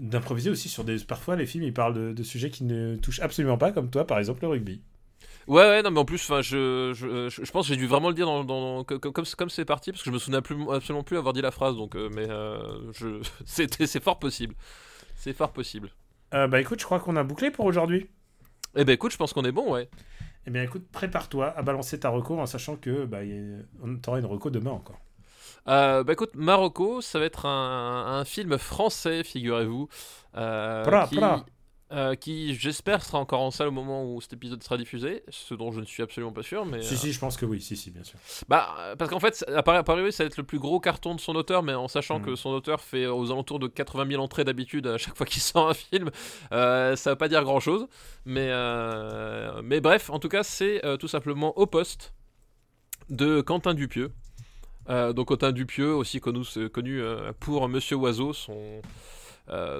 d'improviser 0.00 0.50
aussi 0.50 0.68
sur 0.68 0.84
des. 0.84 0.98
Parfois 1.04 1.36
les 1.36 1.46
films 1.46 1.64
ils 1.64 1.74
parlent 1.74 1.94
de, 1.94 2.12
de 2.12 2.22
sujets 2.22 2.50
qui 2.50 2.64
ne 2.64 2.96
touchent 2.96 3.20
absolument 3.20 3.58
pas, 3.58 3.72
comme 3.72 3.90
toi 3.90 4.06
par 4.06 4.18
exemple 4.18 4.42
le 4.42 4.48
rugby. 4.48 4.82
Ouais, 5.46 5.62
ouais, 5.62 5.82
non, 5.82 5.90
mais 5.90 6.00
en 6.00 6.04
plus, 6.06 6.22
enfin, 6.24 6.40
je, 6.40 6.92
je, 6.94 7.28
je, 7.28 7.50
pense 7.52 7.66
que 7.68 7.74
j'ai 7.74 7.78
dû 7.78 7.86
vraiment 7.86 8.08
le 8.08 8.14
dire 8.14 8.26
dans, 8.26 8.44
dans- 8.44 8.84
comme 8.84 8.98
comme 9.00 9.24
comme 9.26 9.48
c'est 9.50 9.64
parti, 9.66 9.92
parce 9.92 10.02
que 10.02 10.08
je 10.10 10.14
me 10.14 10.18
souviens 10.18 10.40
plus, 10.40 10.56
absolument 10.70 11.02
plus 11.04 11.18
avoir 11.18 11.34
dit 11.34 11.42
la 11.42 11.50
phrase, 11.50 11.76
donc, 11.76 11.96
euh, 11.96 12.08
mais 12.14 12.26
euh, 12.30 12.58
je, 12.92 13.20
c'est 13.44 14.02
fort 14.02 14.18
possible. 14.18 14.54
C'est 15.16 15.34
fort 15.34 15.52
possible. 15.52 15.90
Euh, 16.34 16.46
bah 16.48 16.60
écoute, 16.60 16.80
je 16.80 16.84
crois 16.84 17.00
qu'on 17.00 17.16
a 17.16 17.22
bouclé 17.24 17.50
pour 17.50 17.66
aujourd'hui. 17.66 18.08
Eh 18.76 18.84
ben, 18.84 18.92
écoute, 18.92 19.12
je 19.12 19.16
pense 19.16 19.32
qu'on 19.32 19.44
est 19.44 19.52
bon, 19.52 19.72
ouais. 19.72 19.88
Eh 20.46 20.50
bien 20.50 20.62
écoute, 20.62 20.86
prépare-toi 20.90 21.56
à 21.56 21.62
balancer 21.62 21.98
ta 22.00 22.08
reco 22.10 22.38
en 22.38 22.46
sachant 22.46 22.76
que 22.76 23.04
bah, 23.06 23.24
y 23.24 23.32
a- 23.32 23.62
on 23.82 23.96
t'aura 23.96 24.18
une 24.18 24.26
reco 24.26 24.50
demain 24.50 24.70
encore. 24.72 25.00
Euh, 25.68 26.04
bah 26.04 26.12
écoute, 26.12 26.32
Marocco, 26.34 27.00
ça 27.00 27.18
va 27.18 27.24
être 27.24 27.46
un, 27.46 28.18
un 28.20 28.24
film 28.24 28.58
français, 28.58 29.24
figurez-vous, 29.24 29.88
euh, 30.36 30.82
Pra, 30.82 31.00
qui, 31.00 31.16
pra. 31.16 31.44
Euh, 31.92 32.14
qui 32.14 32.54
j'espère 32.54 33.04
sera 33.04 33.18
encore 33.18 33.42
en 33.42 33.50
salle 33.50 33.68
au 33.68 33.72
moment 33.72 34.04
où 34.04 34.20
cet 34.20 34.32
épisode 34.32 34.62
sera 34.62 34.76
diffusé, 34.78 35.22
ce 35.28 35.54
dont 35.54 35.70
je 35.70 35.80
ne 35.80 35.84
suis 35.84 36.02
absolument 36.02 36.32
pas 36.32 36.42
sûr, 36.42 36.64
mais 36.64 36.82
Si, 36.82 36.94
euh, 36.94 36.96
si, 36.96 37.12
je 37.12 37.18
pense 37.20 37.36
que 37.36 37.44
oui, 37.46 37.60
si, 37.60 37.76
si, 37.76 37.90
bien 37.90 38.02
sûr. 38.02 38.18
bah 38.48 38.74
euh, 38.78 38.96
parce 38.96 39.10
qu'en 39.10 39.20
fait, 39.20 39.44
à 39.54 39.62
Paris, 39.62 39.78
à 39.78 39.82
Paris, 39.84 40.12
ça 40.12 40.24
va 40.24 40.26
être 40.28 40.36
le 40.38 40.42
plus 40.44 40.58
gros 40.58 40.80
carton 40.80 41.14
de 41.14 41.20
son 41.20 41.34
auteur, 41.36 41.62
mais 41.62 41.74
en 41.74 41.86
sachant 41.88 42.18
Mm. 42.20 42.24
que 42.24 42.34
son 42.36 42.50
auteur 42.50 42.80
fait 42.80 43.06
aux 43.06 43.30
alentours 43.30 43.58
de 43.58 43.68
80 43.68 44.06
000 44.08 44.22
entrées 44.22 44.44
d'habitude 44.44 44.86
à 44.86 44.96
chaque 44.98 45.16
fois 45.16 45.26
qu'il 45.26 45.42
sort 45.42 45.68
un 45.68 45.74
film, 45.74 46.10
euh, 46.52 46.96
ça 46.96 47.10
va 47.10 47.16
pas 47.16 47.28
dire 47.28 47.44
grand-chose, 47.44 47.86
mais 48.24 48.48
euh, 48.50 49.60
mais 49.62 49.80
bref, 49.80 50.10
en 50.10 50.18
tout 50.18 50.28
cas, 50.28 50.42
c'est 50.42 50.84
euh, 50.84 50.96
tout 50.96 51.08
simplement 51.08 51.56
au 51.58 51.66
poste 51.66 52.14
de 53.10 53.40
Quentin 53.42 53.74
Dupieux. 53.74 54.10
Euh, 54.90 55.12
donc 55.12 55.28
Quentin 55.28 55.52
Dupieux, 55.52 55.94
aussi 55.94 56.20
connu, 56.20 56.44
connu 56.72 57.00
euh, 57.00 57.32
pour 57.40 57.68
Monsieur 57.68 57.96
Oiseau, 57.96 58.32
son, 58.32 58.52
euh, 58.52 58.80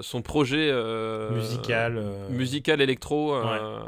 son 0.01 0.21
projet 0.21 0.69
euh, 0.71 1.31
Musical. 1.31 1.97
euh, 1.97 2.29
musical 2.29 2.81
électro. 2.81 3.33
euh, 3.35 3.79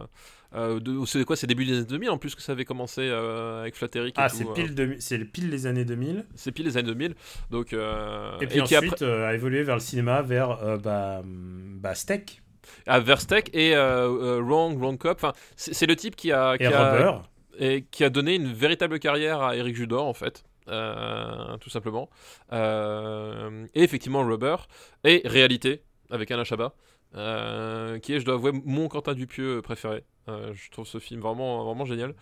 euh, 0.55 0.79
de- 0.79 1.05
c'est 1.05 1.23
quoi 1.25 1.35
C'est 1.35 1.45
début 1.45 1.65
des 1.65 1.73
années 1.77 1.85
2000 1.85 2.09
en 2.09 2.17
plus 2.17 2.33
que 2.33 2.41
ça 2.41 2.53
avait 2.53 2.63
commencé 2.65 3.01
euh, 3.01 3.61
avec 3.61 3.75
Flatteric. 3.75 4.17
et 4.17 4.21
Ah, 4.21 4.29
c'est 4.29 4.45
euh. 4.47 4.53
pile, 4.53 5.27
pile 5.31 5.49
les 5.49 5.65
années 5.67 5.83
2000. 5.85 6.25
C'est 6.35 6.51
pile 6.51 6.65
les 6.65 6.77
années 6.77 6.87
2000. 6.87 7.15
Donc, 7.51 7.73
euh, 7.73 8.31
Et 8.39 8.47
puis 8.47 8.61
ensuite 8.61 8.93
après, 8.93 9.05
euh, 9.05 9.27
a 9.27 9.33
évolué 9.33 9.63
vers 9.63 9.75
le 9.75 9.81
cinéma, 9.81 10.21
vers 10.21 10.63
euh, 10.63 10.77
bah, 10.77 11.19
hum, 11.19 11.77
bah, 11.81 11.93
Steak 11.95 12.41
à 12.85 12.99
Verstec 12.99 13.49
et 13.53 13.75
euh, 13.75 14.07
euh, 14.07 14.41
Wrong, 14.41 14.77
Wrong 14.79 14.97
Cop. 14.97 15.17
Enfin, 15.17 15.33
c'est 15.57 15.85
le 15.85 15.95
type 15.95 16.15
qui 16.15 16.31
a, 16.31 16.57
qui, 16.57 16.63
et 16.63 16.67
a, 16.67 17.21
et 17.59 17.83
qui 17.91 18.03
a 18.03 18.09
donné 18.09 18.35
une 18.35 18.51
véritable 18.51 18.99
carrière 18.99 19.41
à 19.41 19.55
Eric 19.55 19.75
Judor 19.75 20.05
en 20.05 20.13
fait. 20.13 20.43
Euh, 20.67 21.57
tout 21.57 21.69
simplement. 21.69 22.09
Euh, 22.53 23.65
et 23.73 23.83
effectivement, 23.83 24.25
Rubber. 24.25 24.55
Et 25.03 25.21
Réalité, 25.25 25.83
avec 26.09 26.29
Alain 26.31 26.43
Chabat. 26.43 26.73
euh, 27.15 27.99
qui 27.99 28.13
est, 28.13 28.19
je 28.19 28.25
dois 28.25 28.33
avouer, 28.35 28.51
mon 28.65 28.89
Quentin 28.89 29.13
Dupieux 29.13 29.61
préféré. 29.61 30.03
Euh, 30.27 30.51
je 30.53 30.69
trouve 30.71 30.85
ce 30.85 30.99
film 30.99 31.21
vraiment, 31.21 31.63
vraiment 31.63 31.85
génial. 31.85 32.13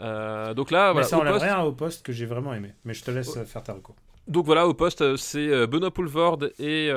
Euh, 0.00 0.54
donc 0.54 0.70
là, 0.70 0.88
Mais 0.88 0.92
voilà, 0.92 1.06
ça 1.08 1.18
au 1.18 1.20
enlève 1.20 1.34
poste- 1.34 1.44
rien 1.44 1.60
au 1.60 1.72
poste 1.72 2.06
que 2.06 2.10
j'ai 2.12 2.24
vraiment 2.24 2.54
aimé. 2.54 2.72
Mais 2.84 2.94
je 2.94 3.04
te 3.04 3.10
laisse 3.10 3.38
faire 3.44 3.62
ta 3.62 3.74
reco. 3.74 3.94
Donc 4.28 4.46
voilà, 4.46 4.66
au 4.66 4.72
poste, 4.72 5.16
c'est 5.16 5.66
Benoît 5.66 5.90
Poulvord 5.92 6.38
et. 6.58 6.90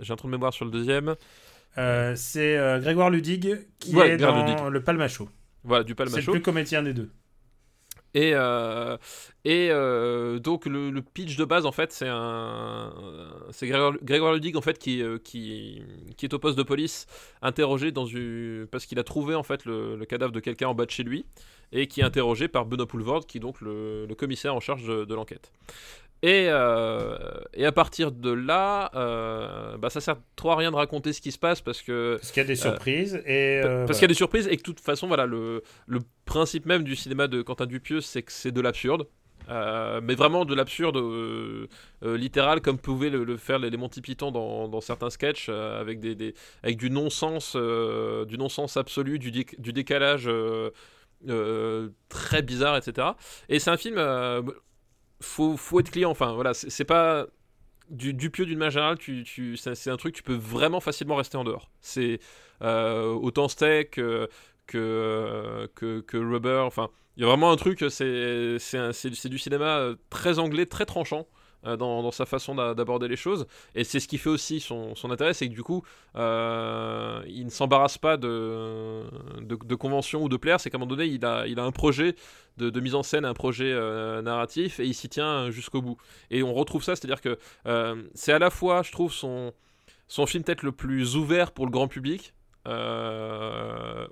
J'ai 0.00 0.12
un 0.12 0.16
trou 0.16 0.26
de 0.28 0.32
mémoire 0.32 0.54
sur 0.54 0.64
le 0.64 0.70
deuxième. 0.70 1.16
C'est 1.76 2.78
Grégoire 2.80 3.10
Ludig 3.10 3.66
qui 3.78 3.94
Ouais, 3.94 4.06
est 4.06 4.16
Grégoire 4.16 4.34
dans 4.44 4.46
Ludig. 4.46 4.72
le 4.72 4.82
Palmacho. 4.82 5.28
Voilà, 5.64 5.84
du 5.84 5.92
C'est 5.96 6.04
le 6.04 6.10
Palmacho. 6.10 6.32
plus 6.32 6.42
comédien 6.42 6.82
des 6.82 6.94
deux. 6.94 7.10
Et, 8.14 8.32
euh, 8.34 8.96
euh, 9.46 10.38
donc 10.38 10.66
le, 10.66 11.00
pitch 11.02 11.36
de 11.36 11.44
base 11.44 11.66
en 11.66 11.72
fait 11.72 11.92
c'est 11.92 12.08
un 12.08 12.92
c'est 13.50 13.68
Grégoire, 13.68 14.32
Ludig 14.32 14.56
en 14.56 14.62
fait 14.62 14.78
qui, 14.78 15.02
euh, 15.02 15.18
qui, 15.18 15.82
qui 16.16 16.26
est 16.26 16.34
au 16.34 16.38
poste 16.38 16.56
de 16.56 16.62
police 16.62 17.06
interrogé 17.42 17.92
dans 17.92 18.06
une 18.06 18.66
parce 18.70 18.86
qu'il 18.86 18.98
a 18.98 19.04
trouvé 19.04 19.34
en 19.34 19.42
fait 19.42 19.64
le, 19.66 20.02
cadavre 20.06 20.32
de 20.32 20.40
quelqu'un 20.40 20.68
en 20.68 20.74
bas 20.74 20.86
de 20.86 20.90
chez 20.90 21.02
lui 21.02 21.26
et 21.72 21.88
qui 21.88 22.00
est 22.00 22.04
interrogé 22.04 22.48
par 22.48 22.64
Benoît 22.64 22.86
Poulvord 22.86 23.26
qui 23.26 23.38
est 23.38 23.40
donc 23.40 23.60
le, 23.60 24.06
le 24.06 24.14
commissaire 24.14 24.54
en 24.54 24.60
charge 24.60 24.86
de 24.86 25.14
l'enquête. 25.14 25.52
Et, 26.22 26.46
euh, 26.48 27.18
et 27.54 27.66
à 27.66 27.72
partir 27.72 28.10
de 28.10 28.30
là, 28.32 28.90
euh, 28.94 29.76
bah 29.76 29.90
ça 29.90 30.00
sert 30.00 30.16
trop 30.34 30.50
à 30.52 30.56
rien 30.56 30.70
de 30.70 30.76
raconter 30.76 31.12
ce 31.12 31.20
qui 31.20 31.30
se 31.30 31.38
passe 31.38 31.60
parce 31.60 31.82
que 31.82 32.16
Parce 32.16 32.32
qu'il 32.32 32.42
y 32.42 32.44
a 32.44 32.48
des 32.48 32.56
surprises. 32.56 33.22
et, 33.26 33.60
euh, 33.64 33.86
parce 33.86 33.98
qu'il 33.98 34.04
y 34.04 34.06
a 34.06 34.08
des 34.08 34.14
surprises 34.14 34.46
et 34.48 34.52
que 34.56 34.62
de 34.62 34.64
toute 34.64 34.80
façon, 34.80 35.06
voilà, 35.08 35.26
le, 35.26 35.62
le 35.86 35.98
principe 36.24 36.64
même 36.66 36.84
du 36.84 36.96
cinéma 36.96 37.28
de 37.28 37.42
Quentin 37.42 37.66
Dupieux, 37.66 38.00
c'est 38.00 38.22
que 38.22 38.32
c'est 38.32 38.50
de 38.52 38.60
l'absurde. 38.60 39.06
Euh, 39.48 40.00
mais 40.02 40.16
vraiment 40.16 40.44
de 40.44 40.54
l'absurde 40.56 40.96
euh, 40.96 41.68
euh, 42.02 42.16
littéral 42.16 42.60
comme 42.60 42.78
pouvaient 42.78 43.10
le, 43.10 43.22
le 43.22 43.36
faire 43.36 43.60
les, 43.60 43.70
les 43.70 43.76
Monty 43.76 44.00
Python 44.00 44.32
dans, 44.32 44.66
dans 44.66 44.80
certains 44.80 45.10
sketchs 45.10 45.46
euh, 45.48 45.80
avec, 45.80 46.00
des, 46.00 46.16
des- 46.16 46.34
avec 46.64 46.76
du 46.78 46.90
non-sens 46.90 47.52
euh, 47.54 48.24
du 48.24 48.38
non-sens 48.38 48.76
absolu 48.76 49.20
du, 49.20 49.30
du 49.30 49.72
décalage 49.72 50.24
euh, 50.26 50.70
euh, 51.28 51.90
très 52.08 52.42
bizarre 52.42 52.76
etc 52.76 53.08
et 53.48 53.60
c'est 53.60 53.70
un 53.70 53.76
film 53.76 53.96
euh, 53.98 54.42
faut, 55.26 55.56
faut 55.56 55.80
être 55.80 55.90
client 55.90 56.10
enfin 56.10 56.32
voilà 56.34 56.54
c'est 56.54 56.84
pas 56.84 57.26
du 57.90 58.14
Dupieux 58.14 58.46
d'une 58.46 58.58
manière 58.58 58.72
générale 58.72 58.98
tu, 58.98 59.22
tu, 59.24 59.56
c'est 59.56 59.90
un 59.90 59.96
truc 59.96 60.14
tu 60.14 60.22
peux 60.22 60.34
vraiment 60.34 60.80
facilement 60.80 61.16
rester 61.16 61.36
en 61.36 61.44
dehors 61.44 61.70
c'est 61.80 62.20
euh, 62.62 63.12
autant 63.12 63.48
steak 63.48 63.98
que, 64.66 64.78
euh, 64.78 65.68
que, 65.74 66.00
que 66.00 66.16
rubber. 66.16 66.62
Enfin, 66.64 66.88
il 67.16 67.22
y 67.22 67.24
a 67.24 67.28
vraiment 67.28 67.50
un 67.50 67.56
truc, 67.56 67.84
c'est 67.88 68.58
du 69.28 69.38
cinéma 69.38 69.78
euh, 69.78 69.96
très 70.10 70.38
anglais, 70.38 70.66
très 70.66 70.86
tranchant. 70.86 71.26
Euh, 71.66 71.76
Dans, 71.76 72.10
sa 72.10 72.26
façon 72.26 72.54
d'a- 72.54 72.74
d'aborder 72.74 73.08
les 73.08 73.16
choses. 73.16 73.46
Et 73.74 73.84
c'est 73.84 74.00
ce 74.00 74.08
qui 74.08 74.18
fait 74.18 74.30
aussi 74.30 74.60
son, 74.60 74.94
intérêt 75.10 75.34
c'est 75.34 75.48
que 75.48 75.54
du 75.54 75.62
coup 75.62 75.82
euh, 76.16 77.22
il 77.26 77.44
ne 77.44 77.50
s'embarrasse 77.50 77.98
pas 77.98 78.16
de, 78.16 79.02
de, 79.40 79.74
conventions 79.74 80.22
ou 80.22 80.28
de 80.28 80.36
plaire. 80.36 80.60
C'est 80.60 80.70
qu'à 80.70 80.76
un 80.76 80.80
moment 80.80 80.90
donné 80.90 81.06
il 81.06 81.24
a, 81.24 81.44
un 81.44 81.72
projet 81.72 82.14
de, 82.56 82.80
mise 82.80 82.94
en 82.94 83.02
scène 83.02 83.24
un 83.24 83.34
projet 83.34 83.72
euh, 83.72 84.22
narratif 84.22 84.80
et 84.80 84.86
il 84.86 84.94
s'y 84.94 85.08
tient 85.08 85.50
jusqu'au 85.50 85.82
bout. 85.82 85.96
Et 86.30 86.42
on 86.42 86.54
retrouve 86.54 86.82
ça 86.82 86.96
c'est 86.96 87.04
à 87.04 87.08
dire 87.08 87.20
que 87.20 87.38
c'est 88.14 88.32
à 88.32 88.38
la 88.38 88.50
fois 88.50 88.82
je 88.82 88.92
trouve 88.92 89.12
son, 89.12 89.52
film 90.26 90.44
peut-être 90.44 90.62
le 90.62 90.72
plus 90.72 91.16
ouvert 91.16 91.52
pour 91.52 91.66
le 91.66 91.70
grand 91.70 91.88
public 91.88 92.32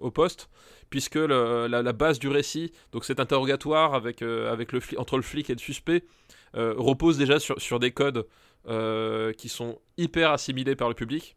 au 0.01 0.11
poste, 0.11 0.49
puisque 0.91 1.17
la, 1.17 1.93
base 1.93 2.19
du 2.19 2.29
récit, 2.29 2.73
donc 2.93 3.05
cet 3.05 3.19
interrogatoire 3.19 3.95
avec, 3.95 4.23
entre 4.97 5.17
le 5.17 5.23
flic 5.23 5.51
et 5.51 5.55
le 5.55 5.59
suspect, 5.59 6.05
repose 6.55 7.19
déjà 7.19 7.39
sur, 7.41 7.61
sur 7.61 7.79
des 7.81 7.91
codes 7.93 8.27
euh, 8.69 9.33
qui 9.33 9.49
sont 9.49 9.79
hyper 9.97 10.31
assimilés 10.31 10.77
par 10.77 10.89
le 10.89 10.95
public. 10.95 11.37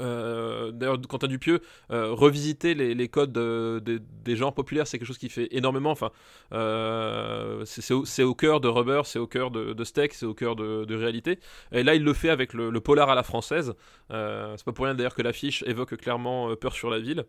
Euh, 0.00 0.72
D'ailleurs, 0.72 1.00
Quentin 1.08 1.28
Dupieux, 1.28 1.60
euh, 1.92 2.10
revisiter 2.12 2.74
les, 2.74 3.08
codes 3.08 3.32
de- 3.32 3.80
de- 3.84 4.02
des 4.24 4.36
genres 4.36 4.52
populaires, 4.52 4.86
c'est 4.86 4.98
quelque 4.98 5.06
chose 5.06 5.16
qui 5.18 5.28
fait 5.28 5.48
énormément. 5.52 5.90
Enfin, 5.92 6.10
euh, 6.52 7.62
c'est 7.64 8.22
au, 8.24 8.34
cœur 8.34 8.60
de 8.60 8.68
Rubber, 8.68 9.02
c'est 9.04 9.18
au 9.20 9.26
cœur 9.28 9.50
de, 9.50 9.72
de 9.72 9.84
Steak, 9.84 10.12
c'est 10.14 10.26
au 10.26 10.34
cœur 10.34 10.56
de, 10.56 10.84
de 10.84 10.94
réalité. 10.96 11.38
Et 11.72 11.82
là, 11.82 11.94
il 11.94 12.02
le 12.02 12.12
fait 12.12 12.30
avec 12.30 12.52
le, 12.52 12.70
le 12.70 12.80
polar 12.80 13.08
à 13.10 13.14
la 13.14 13.22
française. 13.22 13.74
Euh, 14.10 14.54
c'est 14.56 14.64
pas 14.64 14.72
pour 14.72 14.84
rien 14.86 14.94
d'ailleurs 14.94 15.14
que 15.14 15.22
l'affiche 15.22 15.62
évoque 15.66 15.96
clairement 15.96 16.50
euh, 16.50 16.56
Peur 16.56 16.72
sur 16.72 16.90
la 16.90 16.98
ville. 16.98 17.24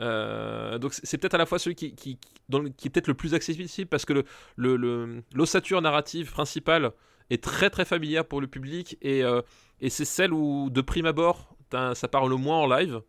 Euh, 0.00 0.78
donc 0.78 0.92
c'est 0.92 1.18
peut-être 1.18 1.34
à 1.34 1.38
la 1.38 1.46
fois 1.46 1.58
celui 1.60 1.76
qui, 1.76 1.94
qui, 1.94 2.16
qui- 2.16 2.28
dans 2.48 2.58
le- 2.58 2.70
qui 2.70 2.88
est 2.88 2.90
peut-être 2.90 3.06
le 3.06 3.14
plus 3.14 3.32
accessible 3.34 3.88
parce 3.88 4.04
que 4.04 4.12
le, 4.12 4.24
le, 4.56 4.76
le- 4.76 5.22
l'ossature 5.34 5.80
narrative 5.80 6.32
principale 6.32 6.90
est 7.30 7.42
très 7.42 7.70
très 7.70 7.84
familière 7.84 8.26
pour 8.26 8.40
le 8.40 8.48
public 8.48 8.98
et, 9.02 9.22
euh, 9.22 9.40
et 9.80 9.90
c'est 9.90 10.04
celle 10.04 10.32
où 10.32 10.68
de 10.70 10.80
prime 10.80 11.06
abord 11.06 11.56
ça 11.94 12.08
parle 12.08 12.30
le 12.30 12.36
moins 12.36 12.58
en 12.58 12.66
live. 12.66 13.00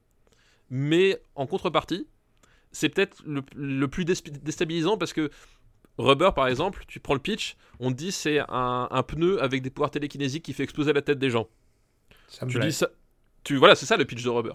Mais 0.70 1.22
en 1.36 1.46
contrepartie 1.48 2.08
c'est 2.72 2.90
peut-être 2.90 3.24
le, 3.26 3.88
plus 3.88 4.06
dés- 4.06 4.22
déstabilisant 4.44 4.98
parce 4.98 5.14
que 5.14 5.30
Rubber 5.98 6.32
par 6.36 6.48
exemple 6.48 6.84
tu 6.88 7.00
prends 7.00 7.14
le 7.14 7.20
pitch 7.20 7.56
on 7.80 7.90
te 7.92 7.96
dit 7.98 8.12
c'est 8.12 8.40
un, 8.50 8.88
un 8.92 9.04
pneu 9.04 9.42
avec 9.42 9.62
des 9.62 9.70
pouvoirs 9.70 9.92
télékinésiques 9.92 10.44
qui 10.44 10.54
fait 10.54 10.64
exploser 10.64 10.94
la 10.94 11.02
tête 11.02 11.18
des 11.20 11.30
gens. 11.30 11.48
Ça 12.28 12.46
me 12.46 12.52
tu 12.52 12.58
dis 12.68 12.74
ça 12.74 12.90
tu 13.46 13.56
voilà 13.56 13.76
c'est 13.76 13.86
ça 13.86 13.96
le 13.96 14.04
pitch 14.04 14.24
de 14.24 14.30
Rubber 14.30 14.52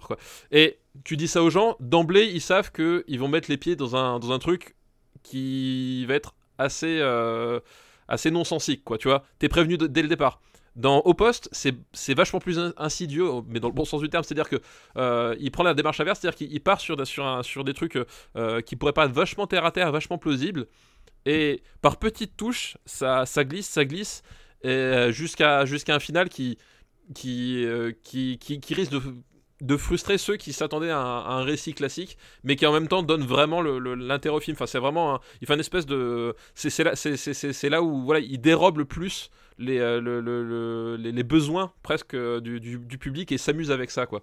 et 0.51 0.77
tu 1.03 1.17
dis 1.17 1.27
ça 1.27 1.41
aux 1.41 1.49
gens 1.49 1.75
d'emblée 1.79 2.25
ils 2.25 2.41
savent 2.41 2.71
que 2.71 3.03
ils 3.07 3.19
vont 3.19 3.27
mettre 3.27 3.49
les 3.49 3.57
pieds 3.57 3.75
dans 3.75 3.95
un 4.31 4.37
truc 4.39 4.75
qui 5.23 6.05
va 6.05 6.13
être 6.15 6.35
assez 6.59 6.99
euh, 6.99 7.59
assez 8.07 8.29
non 8.29 8.43
sensique 8.43 8.83
quoi 8.83 8.97
tu 8.99 9.07
vois. 9.07 9.23
T'es 9.39 9.49
prévenu 9.49 9.77
dès 9.77 10.01
le 10.03 10.07
départ. 10.07 10.39
Dans 10.77 10.99
Au 10.99 11.13
Poste, 11.13 11.49
c'est 11.51 12.13
vachement 12.13 12.39
plus 12.39 12.57
in- 12.57 12.73
insidieux, 12.77 13.27
mais 13.49 13.59
dans 13.59 13.67
le 13.67 13.73
bon 13.73 13.83
sens 13.83 13.99
du 14.01 14.07
terme, 14.09 14.23
c'est-à-dire 14.23 14.47
que 14.47 14.55
euh, 14.95 15.35
prend 15.51 15.63
la 15.63 15.73
démarche 15.73 15.99
inverse, 15.99 16.19
c'est-à-dire 16.21 16.37
qu'il 16.37 16.53
il 16.53 16.61
part 16.61 16.79
sur, 16.79 16.95
des- 16.95 17.03
trucs 17.73 17.97
euh, 18.37 18.61
qui 18.61 18.77
pourraient 18.77 18.93
paraître 18.93 19.13
vachement 19.13 19.47
terre 19.47 19.65
à 19.65 19.71
terre, 19.71 19.91
vachement 19.91 20.17
plausibles, 20.17 20.67
et 21.25 21.61
par 21.81 21.97
petites 21.97 22.37
touches, 22.37 22.77
ça, 22.85 23.25
glisse, 23.43 23.67
ça 23.67 23.83
glisse, 23.83 24.23
jusqu'à 25.11 25.65
jusqu'à 25.65 25.93
un 25.95 25.99
final 25.99 26.29
qui, 26.29 26.57
qui, 27.13 27.65
euh, 27.65 27.91
qui, 28.03 28.37
qui, 28.39 28.59
qui 28.59 28.73
risque 28.73 28.93
de, 29.61 29.77
frustrer 29.77 30.17
ceux 30.17 30.37
qui 30.37 30.53
s'attendaient 30.53 30.89
à, 30.89 30.99
un- 30.99 31.43
récit 31.43 31.73
classique, 31.73 32.17
mais 32.43 32.55
qui 32.55 32.65
en 32.65 32.73
même 32.73 32.87
temps 32.87 33.03
donne 33.03 33.23
vraiment 33.23 33.61
l'intérêt 33.61 34.35
au 34.35 34.39
film. 34.39 34.55
Enfin, 34.55 34.65
c'est 34.65 34.79
vraiment, 34.79 35.19
une 35.47 35.59
espèce 35.59 35.85
de, 35.85 36.35
c'est 36.55 36.83
là, 36.83 36.93
là 37.69 37.81
où 37.83 38.03
voilà, 38.03 38.19
il 38.19 38.39
dérobe 38.39 38.77
le 38.79 38.85
plus 38.85 39.29
les, 39.57 39.79
euh, 39.79 40.01
le- 40.01 40.21
le- 40.21 40.43
le- 40.43 40.95
les, 40.97 41.23
besoins 41.23 41.73
presque 41.83 42.15
euh, 42.15 42.39
du, 42.39 42.97
public 42.97 43.31
et 43.31 43.37
s'amuse 43.37 43.71
avec 43.71 43.91
ça, 43.91 44.05
quoi. 44.05 44.21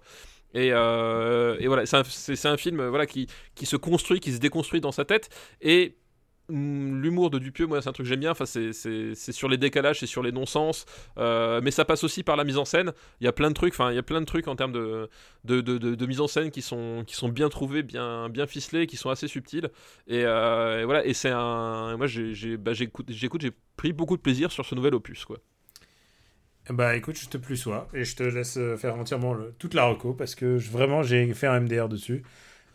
Et, 0.53 0.71
voilà, 0.71 1.85
c'est 1.85 1.95
un, 1.95 2.51
un 2.51 2.57
film 2.57 2.85
voilà, 2.87 3.05
qui, 3.05 3.27
qui 3.55 3.65
se 3.65 3.75
construit, 3.77 4.19
qui 4.19 4.33
se 4.33 4.39
déconstruit 4.39 4.81
dans 4.81 4.91
sa 4.91 5.05
tête. 5.05 5.29
Et 5.61 5.95
l'humour 6.49 7.29
de 7.29 7.39
Dupieux, 7.39 7.67
moi, 7.67 7.81
c'est 7.81 7.89
un 7.89 7.91
truc 7.93 8.05
que 8.05 8.09
j'aime 8.09 8.19
bien. 8.19 8.31
Enfin, 8.31 8.45
c'est, 8.45 8.73
sur 9.15 9.47
les 9.49 9.57
décalages, 9.57 9.99
c'est 9.99 10.05
sur 10.07 10.23
les 10.23 10.31
non-sens. 10.31 10.85
Euh, 11.17 11.61
mais 11.63 11.71
ça 11.71 11.85
passe 11.85 12.03
aussi 12.03 12.23
par 12.23 12.35
la 12.35 12.43
mise 12.43 12.57
en 12.57 12.65
scène. 12.65 12.93
Il 13.21 13.25
y 13.25 13.27
a 13.27 13.31
plein 13.31 13.49
de 13.49 13.53
trucs, 13.55 13.73
enfin, 13.73 13.91
il 13.91 13.95
y 13.95 13.99
a 13.99 14.03
plein 14.03 14.19
de 14.21 14.25
trucs 14.25 14.47
en 14.47 14.55
termes 14.55 14.71
de, 14.73 15.09
de, 15.45 15.61
de, 15.61 15.77
de- 15.77 16.05
mise 16.05 16.21
en 16.21 16.27
scène 16.27 16.51
qui 16.51 16.61
sont, 16.61 17.03
qui 17.05 17.15
sont 17.15 17.29
bien 17.29 17.49
trouvés, 17.49 17.83
bien, 17.83 18.29
bien 18.29 18.47
ficelés, 18.47 18.87
qui 18.87 18.97
sont 18.97 19.09
assez 19.09 19.27
subtils. 19.27 19.69
Et, 20.07 20.23
euh, 20.25 20.83
voilà, 20.85 21.05
et 21.05 21.13
c'est 21.13 21.29
un. 21.31 21.97
Moi, 21.97 22.07
bah, 22.59 22.73
j'écoute, 22.73 23.07
j'ai 23.09 23.51
pris 23.77 23.93
beaucoup 23.93 24.17
de 24.17 24.21
plaisir 24.21 24.51
sur 24.51 24.65
ce 24.65 24.75
nouvel 24.75 24.95
opus, 24.95 25.25
quoi. 25.25 25.37
Bah 26.69 26.95
écoute, 26.95 27.17
je 27.17 27.27
te 27.27 27.37
plus 27.37 27.57
sois 27.57 27.87
et 27.93 28.03
je 28.03 28.15
te 28.15 28.21
laisse 28.23 28.57
euh, 28.57 28.77
faire 28.77 28.95
entièrement 28.95 29.35
toute 29.57 29.73
la 29.73 29.85
reco 29.85 30.13
parce 30.13 30.35
que 30.35 30.57
vraiment 30.57 31.01
j'ai 31.01 31.33
fait 31.33 31.47
un 31.47 31.61
MDR 31.61 31.89
dessus. 31.89 32.23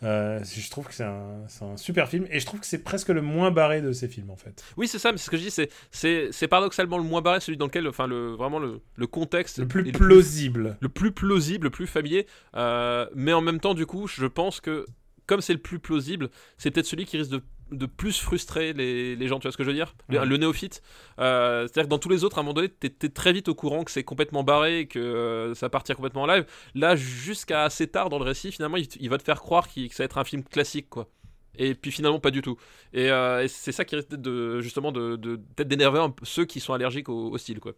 Euh, 0.02 0.40
je 0.44 0.70
trouve 0.70 0.86
que 0.86 0.94
c'est 0.94 1.04
un, 1.04 1.46
super 1.76 2.08
film 2.08 2.26
et 2.30 2.40
je 2.40 2.46
trouve 2.46 2.60
que 2.60 2.66
c'est 2.66 2.82
presque 2.82 3.08
le 3.08 3.22
moins 3.22 3.50
barré 3.50 3.80
de 3.80 3.92
ces 3.92 4.08
films 4.08 4.30
en 4.30 4.36
fait. 4.36 4.62
Oui, 4.76 4.88
c'est 4.88 4.98
ça, 4.98 5.12
mais 5.12 5.18
c'est 5.18 5.26
ce 5.26 5.30
que 5.30 5.36
je 5.36 5.48
dis, 5.48 6.30
c'est, 6.30 6.48
paradoxalement 6.48 6.98
le 6.98 7.04
moins 7.04 7.22
barré, 7.22 7.40
celui 7.40 7.56
dans 7.56 7.66
lequel, 7.66 7.88
enfin, 7.88 8.06
le, 8.06 8.34
vraiment 8.34 8.58
le, 8.58 8.80
le 8.96 9.06
contexte 9.06 9.58
Le 9.58 9.66
plus 9.68 9.92
plausible. 9.92 10.76
le 10.80 10.88
plus 10.88 11.12
plausible, 11.12 11.64
le 11.64 11.70
plus 11.70 11.86
familier. 11.86 12.26
euh, 12.56 13.06
mais 13.14 13.32
en 13.32 13.40
même 13.40 13.60
temps, 13.60 13.74
du 13.74 13.86
coup, 13.86 14.06
je 14.06 14.26
pense 14.26 14.60
que 14.60 14.86
comme 15.26 15.40
c'est 15.40 15.52
le 15.54 15.58
plus 15.58 15.78
plausible, 15.78 16.28
c'est 16.58 16.70
peut-être 16.70 16.86
celui 16.86 17.06
qui 17.06 17.16
risque 17.16 17.30
de, 17.30 17.42
de 17.70 17.86
plus 17.86 18.20
frustrer 18.20 18.72
les, 18.72 19.16
les 19.16 19.28
gens. 19.28 19.38
Tu 19.38 19.44
vois 19.48 19.52
ce 19.52 19.56
que 19.56 19.64
je 19.64 19.70
veux 19.70 19.74
dire 19.74 19.94
le, 20.08 20.18
Ouais. 20.20 20.26
le 20.26 20.36
néophyte. 20.36 20.82
Euh, 21.18 21.62
C'est-à-dire 21.62 21.84
que 21.84 21.88
dans 21.88 21.98
tous 21.98 22.08
les 22.08 22.22
autres, 22.24 22.38
à 22.38 22.40
un 22.40 22.44
moment 22.44 22.54
donné, 22.54 22.68
t'es 22.68 22.92
es 23.02 23.08
très 23.08 23.32
vite 23.32 23.48
au 23.48 23.54
courant 23.54 23.84
que 23.84 23.90
c'est 23.90 24.04
complètement 24.04 24.44
barré 24.44 24.80
et 24.80 24.86
que 24.86 24.98
euh, 24.98 25.54
ça 25.54 25.66
va 25.66 25.70
partir 25.70 25.96
complètement 25.96 26.22
en 26.22 26.26
live. 26.26 26.44
Là, 26.74 26.94
jusqu'à 26.96 27.64
assez 27.64 27.86
tard 27.88 28.10
dans 28.10 28.18
le 28.18 28.24
récit, 28.24 28.52
finalement, 28.52 28.76
il, 28.76 28.86
il 29.00 29.08
va 29.10 29.18
te 29.18 29.24
faire 29.24 29.40
croire 29.40 29.66
que 29.72 29.80
ça 29.90 30.02
va 30.02 30.04
être 30.04 30.18
un 30.18 30.24
film 30.24 30.42
classique, 30.44 30.88
quoi. 30.90 31.08
Et 31.56 31.74
puis 31.76 31.92
finalement 31.92 32.18
pas 32.18 32.32
du 32.32 32.42
tout. 32.42 32.56
Et, 32.92 33.10
euh, 33.10 33.44
et 33.44 33.48
c'est 33.48 33.70
ça 33.70 33.84
qui 33.84 33.94
risque 33.94 34.08
de 34.14 34.60
justement 34.60 34.90
de 34.90 35.14
de- 35.14 35.36
peut-être 35.36 35.68
d'énerver 35.68 36.04
ceux 36.24 36.44
qui 36.46 36.58
sont 36.58 36.72
allergiques 36.72 37.08
au, 37.08 37.30
au 37.30 37.38
style 37.38 37.60
quoi. 37.60 37.72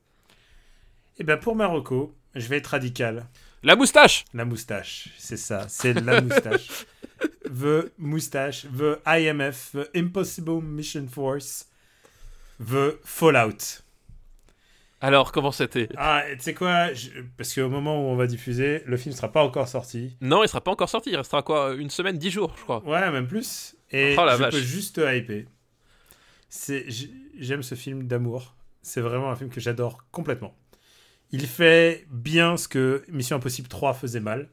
Et 1.19 1.25
ben 1.25 1.37
pour 1.37 1.55
Marocco, 1.57 2.15
je 2.35 2.49
vais 2.49 2.57
être 2.57 2.69
radical. 2.69 3.27
La 3.63 3.77
moustache. 3.77 4.25
La 4.33 4.47
moustache, 4.47 5.11
c'est 5.19 5.37
ça, 5.37 5.67
c'est 5.69 5.93
la 5.93 6.21
moustache. 6.23 6.69
The 7.45 7.93
moustache, 7.99 8.67
the 8.77 8.99
IMF, 9.07 9.71
the 9.73 9.89
Impossible 9.97 10.61
Mission 10.63 11.07
Force, 11.09 11.69
the 12.61 12.99
Fallout. 13.05 13.83
Alors 15.01 15.31
comment 15.31 15.53
c'était? 15.53 15.89
Ah, 15.97 16.23
tu 16.33 16.41
sais 16.41 16.55
quoi 16.55 16.93
je- 16.95 17.11
Parce 17.37 17.55
qu'au 17.55 17.69
moment 17.69 17.97
où 18.01 18.11
on 18.11 18.17
va 18.17 18.27
diffuser, 18.27 18.83
le 18.87 18.97
film 18.97 19.15
sera 19.15 19.31
pas 19.31 19.43
encore 19.45 19.69
sorti. 19.69 20.17
Non, 20.21 20.43
il 20.43 20.49
sera 20.49 20.61
pas 20.63 20.71
encore 20.71 20.89
sorti. 20.89 21.11
Il 21.11 21.17
restera 21.17 21.43
quoi 21.43 21.75
Une 21.75 21.91
semaine, 21.91 22.19
dix 22.19 22.31
jours, 22.31 22.55
je 22.57 22.63
crois. 22.63 22.83
Ouais, 22.85 23.11
même 23.11 23.27
plus. 23.29 23.77
Et 23.91 24.17
Oh 24.19 24.25
je 24.31 24.37
vache. 24.37 24.53
peux 24.55 24.61
juste 24.61 24.97
te 24.97 25.15
hyper. 25.17 25.45
J'aime 27.39 27.63
ce 27.63 27.75
film 27.75 28.07
d'amour. 28.07 28.55
C'est 28.83 29.01
vraiment 29.01 29.31
un 29.31 29.37
film 29.37 29.51
que 29.51 29.61
j'adore 29.61 29.99
complètement. 30.11 30.55
Il 31.31 31.47
fait 31.47 32.07
bien 32.11 32.57
ce 32.57 32.69
que 32.69 33.05
Mission 33.09 33.37
Impossible 33.37 33.69
3 33.69 33.95
faisait 33.95 34.21
mal. 34.21 34.49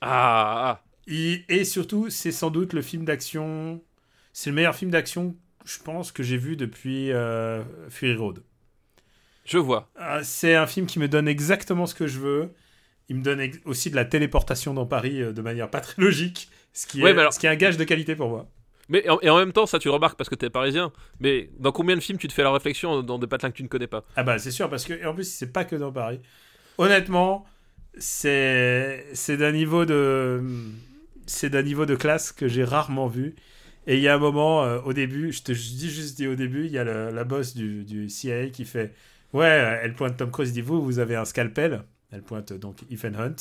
Ah, 0.00 0.70
ah. 0.80 0.84
Et, 1.10 1.44
et 1.48 1.64
surtout, 1.64 2.08
c'est 2.08 2.32
sans 2.32 2.50
doute 2.50 2.72
le 2.72 2.80
film 2.82 3.04
d'action. 3.04 3.82
C'est 4.32 4.50
le 4.50 4.56
meilleur 4.56 4.74
film 4.76 4.90
d'action, 4.90 5.36
je 5.64 5.78
pense, 5.80 6.12
que 6.12 6.22
j'ai 6.22 6.36
vu 6.38 6.56
depuis 6.56 7.10
euh, 7.12 7.62
Fury 7.90 8.14
Road. 8.16 8.42
je 9.44 9.58
vois. 9.58 9.90
Ah, 9.96 10.22
c'est 10.22 10.54
un 10.54 10.66
film 10.66 10.86
qui 10.86 10.98
me 11.00 11.08
donne 11.08 11.26
exactement 11.28 11.86
ce 11.86 11.94
que 11.94 12.06
je 12.06 12.20
veux. 12.20 12.50
Il 13.08 13.16
me 13.16 13.22
donne 13.22 13.40
aussi 13.64 13.90
de 13.90 13.96
la 13.96 14.04
téléportation 14.04 14.72
dans 14.72 14.86
Paris 14.86 15.20
euh, 15.20 15.32
de 15.32 15.42
manière 15.42 15.68
pas 15.68 15.80
très 15.80 16.00
logique, 16.00 16.48
ce 16.72 16.86
qui, 16.86 17.02
Ouais, 17.02 17.10
est, 17.10 17.14
mais 17.14 17.20
alors- 17.22 17.32
ce 17.32 17.40
qui 17.40 17.46
est 17.46 17.50
un 17.50 17.56
gage 17.56 17.76
de 17.76 17.82
qualité 17.82 18.14
pour 18.14 18.28
moi. 18.28 18.48
Mais 18.88 19.08
en- 19.08 19.18
et 19.20 19.28
en 19.30 19.36
même 19.38 19.52
temps, 19.52 19.66
ça 19.66 19.80
tu 19.80 19.88
le 19.88 19.92
remarques 19.94 20.16
parce 20.16 20.30
que 20.30 20.36
t'es 20.36 20.48
parisien. 20.50 20.92
Mais 21.18 21.50
dans 21.58 21.72
combien 21.72 21.96
de 21.96 22.00
films 22.00 22.18
tu 22.18 22.28
te 22.28 22.32
fais 22.32 22.42
la 22.44 22.52
réflexion 22.52 23.02
dans 23.02 23.18
des 23.18 23.26
patelins 23.26 23.50
que 23.50 23.56
tu 23.56 23.62
ne 23.64 23.68
connais 23.68 23.86
pas? 23.88 24.04
Ah 24.14 24.22
bah 24.22 24.38
c'est 24.38 24.50
sûr, 24.52 24.70
parce 24.70 24.84
que 24.84 24.92
et 24.92 25.04
en 25.06 25.14
plus, 25.14 25.24
c'est 25.24 25.52
pas 25.52 25.64
que 25.64 25.74
dans 25.74 25.90
Paris. 25.92 26.20
Honnêtement, 26.78 27.46
c'est 27.98 29.06
c'est 29.12 29.36
d'un 29.36 29.52
niveau 29.52 29.84
de 29.84 30.40
c'est 31.30 31.50
d'un 31.50 31.62
niveau 31.62 31.86
de 31.86 31.94
classe 31.96 32.32
que 32.32 32.48
j'ai 32.48 32.64
rarement 32.64 33.06
vu. 33.08 33.34
Et 33.86 33.96
il 33.96 34.02
y 34.02 34.08
a 34.08 34.14
un 34.14 34.18
moment, 34.18 34.62
euh, 34.64 34.78
au 34.84 34.92
début, 34.92 35.32
je 35.32 35.42
te 35.42 35.52
je 35.54 35.70
dis 35.72 35.90
juste 35.90 36.20
au 36.20 36.34
début, 36.34 36.66
il 36.66 36.72
y 36.72 36.78
a 36.78 36.84
le- 36.84 37.10
la 37.10 37.24
boss 37.24 37.54
du, 37.54 37.84
du 37.84 38.08
CIA 38.08 38.48
qui 38.50 38.64
fait 38.64 38.92
Ouais, 39.32 39.46
euh, 39.46 39.80
elle 39.82 39.94
pointe 39.94 40.16
Tom 40.16 40.30
Cruise, 40.30 40.50
il 40.50 40.52
dit 40.54 40.60
Vous, 40.60 40.82
vous 40.82 40.98
avez 40.98 41.16
un 41.16 41.24
scalpel. 41.24 41.82
Elle 42.12 42.22
pointe 42.22 42.52
donc 42.52 42.78
Ethan 42.90 43.14
Hunt. 43.18 43.36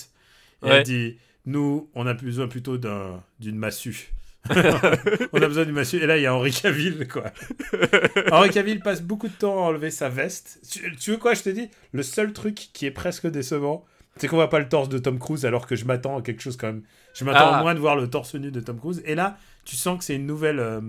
Et 0.63 0.65
Ouais. 0.67 0.75
elle 0.77 0.83
dit 0.83 1.17
Nous, 1.45 1.89
on 1.95 2.05
a 2.07 2.13
besoin 2.13 2.47
plutôt 2.47 2.77
d'un- 2.77 3.23
d'une 3.39 3.57
massue. 3.57 4.11
on 4.49 5.41
a 5.41 5.47
besoin 5.47 5.65
d'une 5.65 5.73
massue. 5.75 5.97
Et 5.97 6.05
là, 6.05 6.17
il 6.17 6.23
y 6.23 6.25
a 6.25 6.33
Henri 6.33 6.51
Cavill, 6.51 7.07
quoi. 7.07 7.31
Henri 8.31 8.49
Cavill 8.49 8.79
passe 8.79 9.01
beaucoup 9.01 9.27
de 9.27 9.33
temps 9.33 9.57
à 9.57 9.67
enlever 9.67 9.91
sa 9.91 10.09
veste. 10.09 10.59
Tu, 10.71 10.95
tu 10.95 11.11
veux 11.11 11.17
quoi, 11.17 11.33
je 11.33 11.41
te 11.43 11.49
dis? 11.49 11.69
Le 11.91 12.03
seul 12.03 12.31
truc 12.33 12.69
qui 12.73 12.85
est 12.85 12.91
presque 12.91 13.27
décevant, 13.27 13.85
c'est 14.19 14.27
qu'on 14.27 14.35
voit 14.35 14.49
pas 14.49 14.59
le 14.59 14.69
torse 14.69 14.89
de 14.89 14.97
Tom 14.99 15.17
Cruise 15.19 15.45
alors 15.45 15.65
que 15.67 15.75
je 15.75 15.85
m'attends 15.85 16.17
à 16.17 16.21
quelque 16.21 16.41
chose 16.41 16.57
quand 16.57 16.67
même. 16.67 16.83
Je 17.13 17.25
m'attends 17.25 17.51
Ah. 17.53 17.59
au 17.59 17.63
moins 17.63 17.73
de 17.73 17.79
voir 17.79 17.95
le 17.95 18.07
torse 18.09 18.35
nu 18.35 18.51
de 18.51 18.59
Tom 18.59 18.77
Cruise. 18.79 19.01
Et 19.05 19.15
là, 19.15 19.37
tu 19.65 19.75
sens 19.75 19.97
que 19.97 20.03
c'est 20.03 20.15
une 20.15 20.25
nouvelle, 20.27 20.59
euh, 20.59 20.79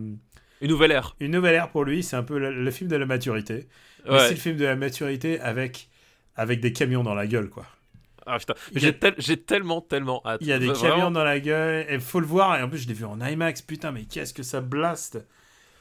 Une 0.61 0.69
nouvelle 0.69 0.93
ère. 0.93 1.17
une 1.21 1.31
nouvelle 1.31 1.55
ère 1.55 1.71
pour 1.71 1.85
lui. 1.85 2.03
C'est 2.03 2.17
un 2.17 2.23
peu 2.23 2.39
le, 2.39 2.53
le 2.63 2.71
film 2.71 2.91
de 2.91 2.97
la 2.97 3.07
maturité. 3.07 3.69
Mais 4.09 4.19
c'est 4.21 4.31
le 4.31 4.37
film 4.37 4.57
de 4.57 4.65
la 4.65 4.77
maturité 4.77 5.41
avec, 5.41 5.89
avec 6.37 6.61
des 6.61 6.73
camions 6.73 7.03
dans 7.03 7.15
la 7.15 7.27
gueule, 7.27 7.49
quoi. 7.51 7.67
Ah 8.27 8.39
putain. 8.39 8.55
Il 8.73 8.81
J'ai 8.81 8.93
tel- 8.93 9.15
j'ai 9.19 9.37
tellement, 9.39 9.81
tellement 9.81 10.23
hâte. 10.27 10.41
Il 10.43 10.47
y 10.49 10.53
a 10.53 10.59
des 10.59 10.67
Vraiment. 10.67 10.95
camions 10.97 11.11
dans 11.11 11.25
la 11.25 11.41
gueule, 11.41 11.87
et 11.89 11.99
faut 11.99 12.21
le 12.21 12.27
voir, 12.27 12.59
et 12.59 12.63
en 12.63 12.69
plus 12.69 12.79
je 12.79 12.87
l'ai 12.89 12.95
vu 12.95 13.05
en 13.05 13.19
IMAX, 13.21 13.63
putain, 13.63 13.93
mais 13.93 14.05
qu'est-ce 14.05 14.33
que 14.35 14.43
ça 14.43 14.61
blaste 14.61 15.19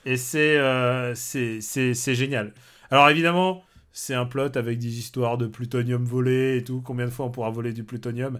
Et 0.06 0.16
c'est 0.18 0.58
euh, 0.58 1.14
c'est 1.16 1.60
c'est- 1.62 1.94
c'est 1.94 2.16
génial. 2.16 2.54
Alors 2.92 3.10
évidemment, 3.10 3.64
c'est 3.92 4.14
un 4.14 4.26
plot 4.26 4.56
avec 4.58 4.80
des 4.80 5.00
histoires 5.00 5.38
de 5.38 5.48
plutonium 5.48 6.04
volé 6.06 6.58
et 6.58 6.64
tout, 6.64 6.82
combien 6.82 7.06
de 7.06 7.12
fois 7.12 7.26
on 7.26 7.32
pourra 7.32 7.50
voler 7.50 7.74
du 7.74 7.84
plutonium, 7.84 8.40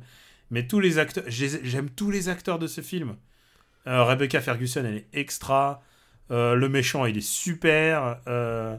mais 0.52 0.68
tous 0.68 0.80
les 0.80 0.98
acteurs, 0.98 1.24
j'ai- 1.28 1.64
j'aime 1.64 1.90
tous 1.90 2.12
les 2.12 2.30
acteurs 2.30 2.60
de 2.60 2.68
ce 2.68 2.82
film. 2.82 3.16
Euh, 3.88 4.04
Rebecca 4.04 4.42
Ferguson, 4.42 4.84
elle 4.86 4.96
est 4.96 5.08
extra, 5.14 5.82
Euh, 6.32 6.54
le 6.54 6.70
méchant, 6.70 7.06
il 7.08 7.18
est 7.18 7.28
super, 7.28 8.20
euh, 8.28 8.78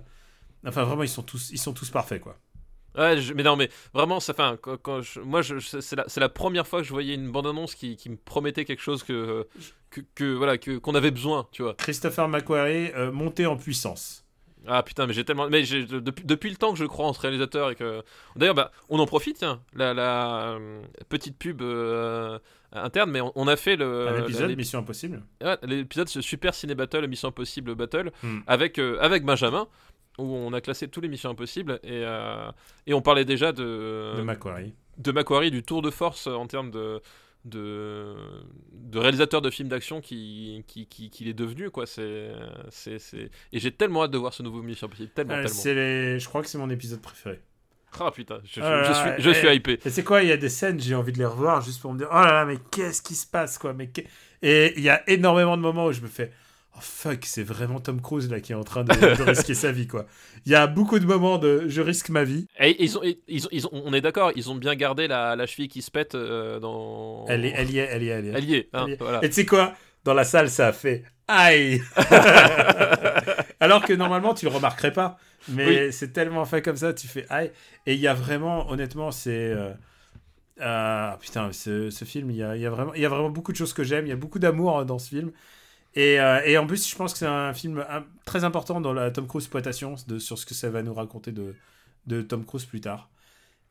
enfin 0.64 0.84
vraiment, 0.84 1.02
ils 1.02 1.08
sont 1.08 1.24
tous, 1.24 1.50
ils 1.50 1.58
sont 1.58 1.72
tous 1.72 1.90
parfaits, 1.90 2.20
quoi. 2.20 2.38
Ouais, 2.96 3.20
je- 3.20 3.32
mais 3.34 3.42
non, 3.42 3.56
mais 3.56 3.68
vraiment, 3.92 4.20
ça 4.20 4.34
fait. 4.34 4.42
un- 4.42 4.56
Quand, 4.56 4.76
quand 4.76 5.02
je- 5.02 5.18
moi, 5.18 5.42
je, 5.42 5.58
c'est 5.58 6.20
la, 6.20 6.28
première 6.28 6.64
fois 6.64 6.80
que 6.80 6.86
je 6.86 6.92
voyais 6.92 7.14
une 7.14 7.28
bande-annonce 7.32 7.74
qui, 7.74 7.96
qui 7.96 8.08
me 8.08 8.16
promettait 8.16 8.64
quelque 8.64 8.82
chose 8.82 9.02
que, 9.02 9.48
que, 9.90 10.00
que- 10.14 10.32
voilà, 10.34 10.58
qu'on 10.58 10.94
avait 10.94 11.10
besoin, 11.10 11.48
tu 11.50 11.62
vois. 11.64 11.74
Christopher 11.74 12.28
McQuarrie, 12.28 12.92
monté 13.12 13.46
en 13.46 13.56
puissance. 13.56 14.24
Ah 14.66 14.82
putain, 14.82 15.06
mais 15.06 15.12
j'ai 15.14 15.24
tellement. 15.24 15.48
Mais 15.48 15.64
j'ai- 15.64 15.86
depuis, 15.86 16.24
depuis 16.24 16.50
le 16.50 16.56
temps 16.56 16.72
que 16.72 16.78
je 16.78 16.84
crois 16.84 17.06
en 17.06 17.12
ce 17.12 17.20
réalisateur 17.20 17.70
et 17.70 17.74
que. 17.74 18.02
D'ailleurs, 18.36 18.54
bah, 18.54 18.70
on 18.88 18.98
en 18.98 19.06
profite, 19.06 19.36
tiens. 19.38 19.60
La, 19.74 19.94
la 19.94 20.52
euh, 20.52 20.82
petite 21.08 21.38
pub 21.38 21.62
euh, 21.62 22.38
interne, 22.72 23.10
mais 23.10 23.20
on, 23.20 23.32
on 23.34 23.48
a 23.48 23.56
fait 23.56 23.76
le. 23.76 24.08
Un 24.08 24.22
épisode, 24.24 24.50
la- 24.50 24.56
Mission 24.56 24.78
Impossible. 24.80 25.22
Ouais, 25.42 25.56
l'épisode 25.62 26.08
ce 26.08 26.20
Super 26.20 26.54
Ciné 26.54 26.74
Battle, 26.74 27.06
Mission 27.08 27.28
Impossible 27.28 27.74
Battle, 27.74 28.10
Hmm. 28.22 28.40
avec, 28.46 28.78
euh, 28.78 28.98
avec 29.00 29.24
Benjamin, 29.24 29.66
où 30.18 30.24
on 30.36 30.52
a 30.52 30.60
classé 30.60 30.88
tous 30.88 31.00
les 31.00 31.08
Missions 31.08 31.30
Impossibles, 31.30 31.80
et, 31.82 32.02
euh, 32.04 32.50
et 32.86 32.92
on 32.92 33.00
parlait 33.00 33.24
déjà 33.24 33.52
de, 33.52 34.12
de 34.16 34.22
Macquarie. 34.22 34.74
de 34.98 35.12
Macquarie, 35.12 35.50
du 35.50 35.62
tour 35.62 35.80
de 35.80 35.90
force 35.90 36.26
en 36.26 36.46
termes 36.46 36.70
de, 36.70 37.00
de, 37.44 38.14
de 38.72 38.98
réalisateur 38.98 39.40
de 39.42 39.50
films 39.50 39.68
d'action 39.68 40.00
qui, 40.00 40.64
qui, 40.66 40.86
qui, 40.86 41.10
qu'il 41.10 41.28
est 41.28 41.34
devenu, 41.34 41.70
quoi. 41.70 41.86
C'est, 41.86 42.30
c'est, 42.70 42.98
c'est... 42.98 43.30
Et 43.52 43.58
j'ai 43.58 43.72
tellement 43.72 44.04
hâte 44.04 44.10
de 44.10 44.18
voir 44.18 44.34
ce 44.34 44.42
nouveau 44.42 44.62
Mission 44.62 44.86
Impossible, 44.86 45.10
tellement, 45.14 45.34
Euh, 45.34 45.46
les... 45.74 46.18
Je 46.20 46.28
crois 46.28 46.42
que 46.42 46.48
c'est 46.48 46.58
mon 46.58 46.70
épisode 46.70 47.00
préféré. 47.00 47.40
Ah 47.98 48.10
putain, 48.12 48.38
je, 48.44 48.54
je- 48.54 48.60
là 48.60 48.84
je 48.84 48.90
là, 48.90 49.14
suis, 49.14 49.22
je 49.24 49.30
suis 49.30 49.56
hypé. 49.56 49.80
Et 49.84 49.90
c'est 49.90 50.04
quoi 50.04 50.22
Il 50.22 50.28
y 50.28 50.32
a 50.32 50.36
des 50.36 50.48
scènes, 50.48 50.78
j'ai 50.80 50.94
envie 50.94 51.12
de 51.12 51.18
les 51.18 51.24
revoir 51.24 51.60
juste 51.60 51.80
pour 51.80 51.92
me 51.92 51.98
dire 51.98 52.08
Oh 52.10 52.14
là 52.14 52.32
là, 52.32 52.44
mais 52.44 52.56
qu'est-ce 52.70 53.02
qui 53.02 53.16
se 53.16 53.26
passe 53.26 53.58
quoi 53.58 53.72
mais 53.72 53.90
Et 54.42 54.74
il 54.76 54.82
y 54.82 54.88
a 54.88 55.02
énormément 55.10 55.56
de 55.56 55.62
moments 55.62 55.86
où 55.86 55.92
je 55.92 56.00
me 56.00 56.06
fais 56.06 56.30
Oh 56.76 56.80
fuck, 56.80 57.24
c'est 57.24 57.42
vraiment 57.42 57.80
Tom 57.80 58.00
Cruise 58.00 58.30
là 58.30 58.40
qui 58.40 58.52
est 58.52 58.54
en 58.54 58.62
train 58.64 58.84
de, 58.84 58.90
de 58.92 59.22
risquer 59.22 59.54
sa 59.54 59.72
vie 59.72 59.86
quoi. 59.88 60.06
Il 60.46 60.52
y 60.52 60.54
a 60.54 60.66
beaucoup 60.68 60.98
de 61.00 61.04
moments 61.04 61.36
de 61.36 61.64
je 61.68 61.80
risque 61.80 62.10
ma 62.10 62.22
vie. 62.22 62.46
Et 62.60 62.82
ils 62.82 62.96
ont, 62.96 63.02
ils 63.26 63.46
ont, 63.46 63.48
ils 63.50 63.66
ont- 63.66 63.70
on 63.72 63.92
est 63.92 64.00
d'accord, 64.00 64.30
ils 64.36 64.50
ont 64.50 64.54
bien 64.54 64.76
gardé 64.76 65.08
la, 65.08 65.34
la 65.34 65.46
cheville 65.46 65.68
qui 65.68 65.82
se 65.82 65.90
pète 65.90 66.14
euh, 66.14 66.60
dans. 66.60 67.26
Elle, 67.28 67.44
est, 67.44 67.52
elle 67.56 67.70
y 67.70 67.78
est, 67.78 67.88
elle 67.90 68.02
y 68.04 68.08
est, 68.08 68.12
elle 68.12 68.24
y 68.24 68.28
est. 68.28 68.32
Elle 68.32 68.44
y 68.44 68.54
est, 68.54 68.68
hein, 68.72 68.84
Elle 68.84 68.90
y 68.90 68.92
est. 68.92 68.98
voilà. 69.00 69.24
Et 69.24 69.28
tu 69.28 69.34
sais 69.34 69.46
quoi? 69.46 69.74
Dans 70.04 70.14
la 70.14 70.24
salle, 70.24 70.48
ça 70.48 70.68
a 70.68 70.72
fait 70.72 71.04
aïe 71.28 71.82
Alors 73.60 73.84
que 73.84 73.92
normalement, 73.92 74.34
tu 74.34 74.46
le 74.46 74.50
remarquerais 74.52 74.92
pas. 74.92 75.18
Mais 75.48 75.90
c'est 75.92 76.12
tellement 76.12 76.44
fait 76.44 76.62
comme 76.62 76.76
ça, 76.76 76.94
tu 76.94 77.06
fais 77.08 77.26
aïe. 77.30 77.50
Et 77.86 77.94
il 77.94 78.00
y 78.00 78.06
a 78.08 78.14
vraiment, 78.14 78.70
honnêtement, 78.70 79.10
c'est. 79.10 79.30
euh, 79.52 79.72
euh, 80.60 81.12
putain, 81.20 81.52
ce, 81.52 81.90
ce 81.90 82.04
film, 82.04 82.30
il 82.30 82.36
y 82.36 82.42
a, 82.42 82.56
il 82.56 82.62
y, 82.62 82.66
a 82.66 82.70
vraiment, 82.70 82.94
il 82.94 83.02
y 83.02 83.06
a 83.06 83.08
vraiment 83.08 83.30
beaucoup 83.30 83.52
de 83.52 83.56
choses 83.56 83.72
que 83.72 83.84
j'aime. 83.84 84.06
Il 84.06 84.10
y 84.10 84.12
a 84.12 84.16
beaucoup 84.16 84.38
d'amour 84.38 84.80
euh, 84.80 84.84
dans 84.84 84.98
ce 84.98 85.08
film. 85.08 85.32
Et, 85.94 86.20
euh, 86.20 86.40
et 86.44 86.56
en 86.58 86.66
plus, 86.66 86.88
je 86.88 86.94
pense 86.96 87.12
que 87.12 87.18
c'est 87.18 87.26
un 87.26 87.52
film 87.54 87.84
très 88.24 88.44
important 88.44 88.80
dans 88.80 88.92
la 88.92 89.10
Tom 89.10 89.26
Cruise 89.26 89.44
exploitation 89.44 89.96
sur 90.18 90.38
ce 90.38 90.46
que 90.46 90.54
ça 90.54 90.70
va 90.70 90.82
nous 90.82 90.94
raconter 90.94 91.32
de, 91.32 91.56
de 92.06 92.22
Tom 92.22 92.44
Cruise 92.44 92.64
plus 92.64 92.80
tard. 92.80 93.10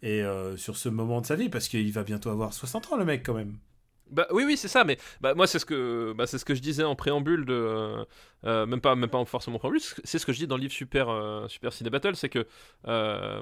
et 0.01 0.23
euh, 0.23 0.57
sur 0.57 0.77
ce 0.77 0.89
moment 0.89 1.21
de 1.21 1.27
sa 1.27 1.35
vie, 1.35 1.49
parce 1.49 1.69
qu'il 1.69 1.91
va 1.93 2.03
bientôt 2.03 2.29
avoir 2.31 2.53
60 2.53 2.93
ans, 2.93 2.97
le 2.97 3.05
mec, 3.05 3.25
quand 3.25 3.35
même. 3.35 3.59
Bah 4.11 4.26
oui 4.31 4.44
oui 4.45 4.57
c'est 4.57 4.68
ça 4.68 4.84
mais 4.84 4.98
bah, 5.22 5.34
moi 5.36 5.45
c'est 5.48 5.60
ce 5.60 5.65
que 5.65 6.14
bah, 6.18 6.26
ce 6.27 6.44
que 6.44 6.56
je 6.56 6.61
disais 6.61 6.84
en 6.84 6.95
préambule 6.95 7.45
de 7.45 7.53
euh, 7.53 8.03
euh, 8.45 8.65
même 8.65 8.81
pas 8.81 8.95
même 8.95 9.10
pas 9.10 9.23
forcément 9.26 9.57
en 9.57 9.60
préambule 9.60 9.81
c'est 10.03 10.18
ce 10.18 10.26
que 10.26 10.34
je 10.34 10.40
dis 10.40 10.48
dans 10.48 10.56
le 10.56 10.61
livre 10.61 10.73
Super 10.73 11.10
euh, 11.10 11.48
Super 11.48 11.72
Ciné 11.73 11.90
Battle 11.90 12.15
c'est 12.15 12.30
que 12.30 12.48
euh, 12.88 13.41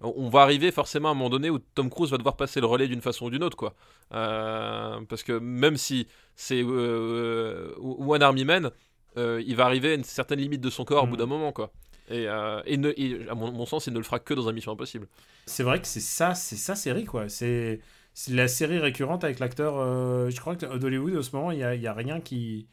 on 0.00 0.28
va 0.28 0.40
arriver 0.42 0.70
forcément 0.72 1.08
à 1.08 1.12
un 1.12 1.14
moment 1.14 1.30
donné 1.30 1.48
où 1.50 1.58
Tom 1.58 1.90
Cruise 1.90 2.10
va 2.10 2.18
devoir 2.18 2.36
passer 2.36 2.60
le 2.60 2.66
relais 2.66 2.88
d'une 2.88 3.00
façon 3.02 3.26
ou 3.26 3.30
d'une 3.30 3.44
autre 3.44 3.56
quoi 3.56 3.74
parce 4.10 5.22
que 5.22 5.32
même 5.38 5.76
si 5.76 6.06
c'est 6.34 6.62
One 6.62 8.22
Army 8.22 8.44
Man 8.44 8.70
il 9.16 9.54
va 9.56 9.64
arriver 9.66 9.92
à 9.92 9.94
une 9.94 10.04
certaine 10.04 10.40
limite 10.40 10.60
de 10.60 10.70
son 10.70 10.84
corps 10.84 11.04
au 11.04 11.06
Mm. 11.06 11.10
bout 11.10 11.16
d'un 11.16 11.26
moment 11.26 11.52
quoi 11.52 11.70
et, 12.10 12.26
euh, 12.28 12.60
et 12.66 12.76
ne- 12.76 12.92
et, 12.98 13.26
à 13.30 13.34
mon, 13.34 13.50
mon 13.50 13.64
sens 13.64 13.86
il 13.86 13.92
ne 13.94 13.98
le 13.98 14.04
fera 14.04 14.18
que 14.18 14.34
dans 14.34 14.46
un 14.48 14.52
Mission 14.52 14.72
Impossible 14.72 15.06
C'est 15.46 15.62
vrai 15.62 15.80
que 15.80 15.86
c'est 15.86 16.00
ça, 16.00 16.34
c'est 16.34 16.56
sa 16.56 16.74
série, 16.74 17.06
quoi. 17.06 17.30
C'est 17.30 17.80
c'est 18.14 18.32
la 18.32 18.48
série 18.48 18.78
récurrente 18.78 19.24
avec 19.24 19.38
l'acteur. 19.40 19.74
euh, 19.78 20.30
je 20.30 20.40
crois 20.40 20.56
que 20.56 20.64
d'Hollywood, 20.78 21.16
en 21.16 21.22
ce 21.22 21.34
moment, 21.36 21.50
il 21.50 21.58
n'y 21.58 21.86
a, 21.86 21.90
a 21.90 21.94
rien 21.94 22.20
qui, 22.20 22.66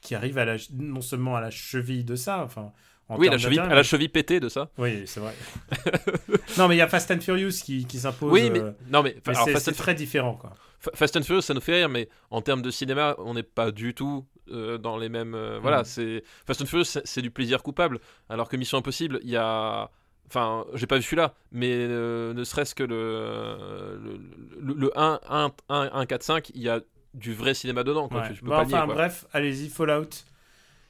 qui 0.00 0.14
arrive 0.14 0.36
à 0.38 0.44
la, 0.44 0.56
non 0.74 1.00
seulement 1.00 1.36
à 1.36 1.40
la 1.40 1.50
cheville 1.50 2.04
de 2.04 2.16
ça, 2.16 2.42
enfin. 2.44 2.72
en 3.08 3.16
oui 3.18 3.28
la 3.28 3.38
cheville, 3.38 3.60
à 3.60 3.74
la 3.74 3.82
cheville 3.82 4.08
pétée 4.08 4.40
de 4.40 4.48
ça 4.48 4.70
Oui, 4.78 5.04
c'est 5.06 5.20
vrai. 5.20 5.34
non, 6.58 6.68
mais 6.68 6.74
il 6.76 6.78
y 6.78 6.82
a 6.82 6.88
Fast 6.88 7.10
and 7.10 7.20
Furious 7.20 7.62
qui, 7.64 7.84
qui 7.86 7.98
s'impose. 7.98 8.32
oui 8.32 8.50
mais 8.50 8.60
euh, 8.60 8.72
non 8.88 9.02
mais, 9.02 9.14
mais 9.26 9.34
c'est 9.34 9.52
Fast 9.52 9.64
c'est 9.66 9.70
and 9.72 9.74
très 9.74 9.94
différent, 9.94 10.34
quoi. 10.34 10.54
Fa- 10.80 10.92
Fast 10.94 11.16
and 11.16 11.22
Furious, 11.22 11.42
ça 11.42 11.54
nous 11.54 11.60
fait 11.60 11.74
rire, 11.74 11.88
mais 11.88 12.08
en 12.30 12.40
termes 12.40 12.62
de 12.62 12.70
cinéma, 12.70 13.14
on 13.18 13.34
n'est 13.34 13.42
pas 13.42 13.70
du 13.70 13.94
tout 13.94 14.24
euh, 14.50 14.78
dans 14.78 14.96
les 14.96 15.08
mêmes. 15.10 15.34
euh, 15.34 15.58
Voilà, 15.60 15.82
Mm. 15.82 15.84
c'est 15.84 16.24
Fast 16.46 16.62
and 16.62 16.66
Furious, 16.66 16.84
c'est 16.84 17.06
c'est 17.06 17.22
du 17.22 17.30
plaisir 17.30 17.62
coupable, 17.62 18.00
alors 18.28 18.48
que 18.48 18.56
Mission 18.56 18.78
Impossible, 18.78 19.20
il 19.22 19.30
y 19.30 19.36
a. 19.36 19.90
Enfin, 20.30 20.64
j'ai 20.74 20.86
pas 20.86 20.96
vu 20.96 21.02
celui-là, 21.02 21.34
mais 21.50 21.70
euh, 21.72 22.32
ne 22.34 22.44
serait-ce 22.44 22.74
que 22.76 22.84
le, 22.84 23.98
le, 24.02 24.20
le, 24.60 24.74
le 24.74 24.98
1, 24.98 25.18
1, 25.28 25.50
1, 25.68 25.90
1, 25.92 26.06
4, 26.06 26.22
5, 26.22 26.50
il 26.54 26.62
y 26.62 26.68
a 26.68 26.80
du 27.14 27.34
vrai 27.34 27.52
cinéma 27.54 27.82
dedans. 27.82 28.08
Quoi. 28.08 28.20
Ouais. 28.20 28.28
Tu, 28.28 28.34
tu 28.34 28.42
peux 28.44 28.50
Bah, 28.50 28.58
pas 28.58 28.62
enfin, 28.62 28.76
nier, 28.78 28.86
quoi. 28.86 28.94
bref, 28.94 29.26
allez-y, 29.32 29.68
Fallout, 29.68 30.08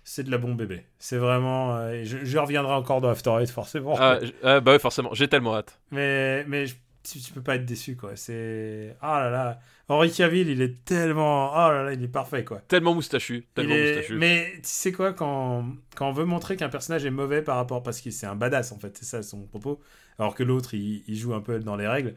c'est 0.05 0.25
de 0.25 0.31
la 0.31 0.37
bombe 0.39 0.57
bébé. 0.59 0.85
C'est 0.99 1.17
vraiment. 1.17 1.75
euh, 1.77 2.03
je, 2.05 2.19
je 2.23 2.39
reviendrai 2.39 2.75
encore 2.75 3.01
dans 3.01 3.09
After 3.09 3.31
Eight, 3.41 3.51
forcément. 3.51 3.95
Ah, 3.99 4.19
ah, 4.43 4.61
bah 4.61 4.73
oui, 4.75 4.79
forcément, 4.79 5.15
j'ai 5.15 5.27
tellement 5.29 5.57
hâte. 5.57 5.81
Mais, 5.91 6.45
mais 6.47 6.67
je- 6.67 6.75
tu, 7.03 7.19
tu 7.21 7.33
peux 7.33 7.43
pas 7.43 7.57
être 7.57 7.65
déçu, 7.65 7.97
quoi. 7.97 8.17
C'est. 8.17 8.97
Ah 9.01 9.21
là 9.21 9.31
là. 9.31 9.61
Henri 9.89 10.11
Cavill, 10.13 10.49
il 10.49 10.63
est 10.63 10.85
tellement. 10.85 11.51
Oh 11.53 11.71
là 11.71 11.83
là, 11.85 11.93
il 11.93 12.03
est 12.03 12.09
parfait, 12.09 12.45
quoi. 12.45 12.61
Tellement 12.69 12.95
moustachu, 12.95 13.47
tellement 13.55 13.75
est- 13.75 13.97
moustachu. 13.97 14.15
Mais 14.19 14.53
tu 14.57 14.61
sais 14.65 14.93
quoi, 14.93 15.13
quand, 15.13 15.67
quand 15.97 16.09
on 16.09 16.13
veut 16.13 16.25
montrer 16.25 16.57
qu'un 16.57 16.69
personnage 16.69 17.05
est 17.05 17.11
mauvais 17.11 17.43
par 17.43 17.57
rapport. 17.57 17.83
Parce 17.83 18.01
que 18.01 18.11
c'est 18.11 18.27
un 18.27 18.37
badass, 18.37 18.73
en 18.73 18.79
fait, 18.79 18.97
c'est 18.97 19.05
ça 19.05 19.23
son 19.23 19.43
propos. 19.47 19.81
Alors 20.19 20.35
que 20.35 20.43
l'autre, 20.43 20.75
il, 20.75 21.03
il 21.09 21.17
joue 21.17 21.35
un 21.35 21.41
peu 21.41 21.59
dans 21.61 21.77
les 21.77 21.89
règles. 21.89 22.15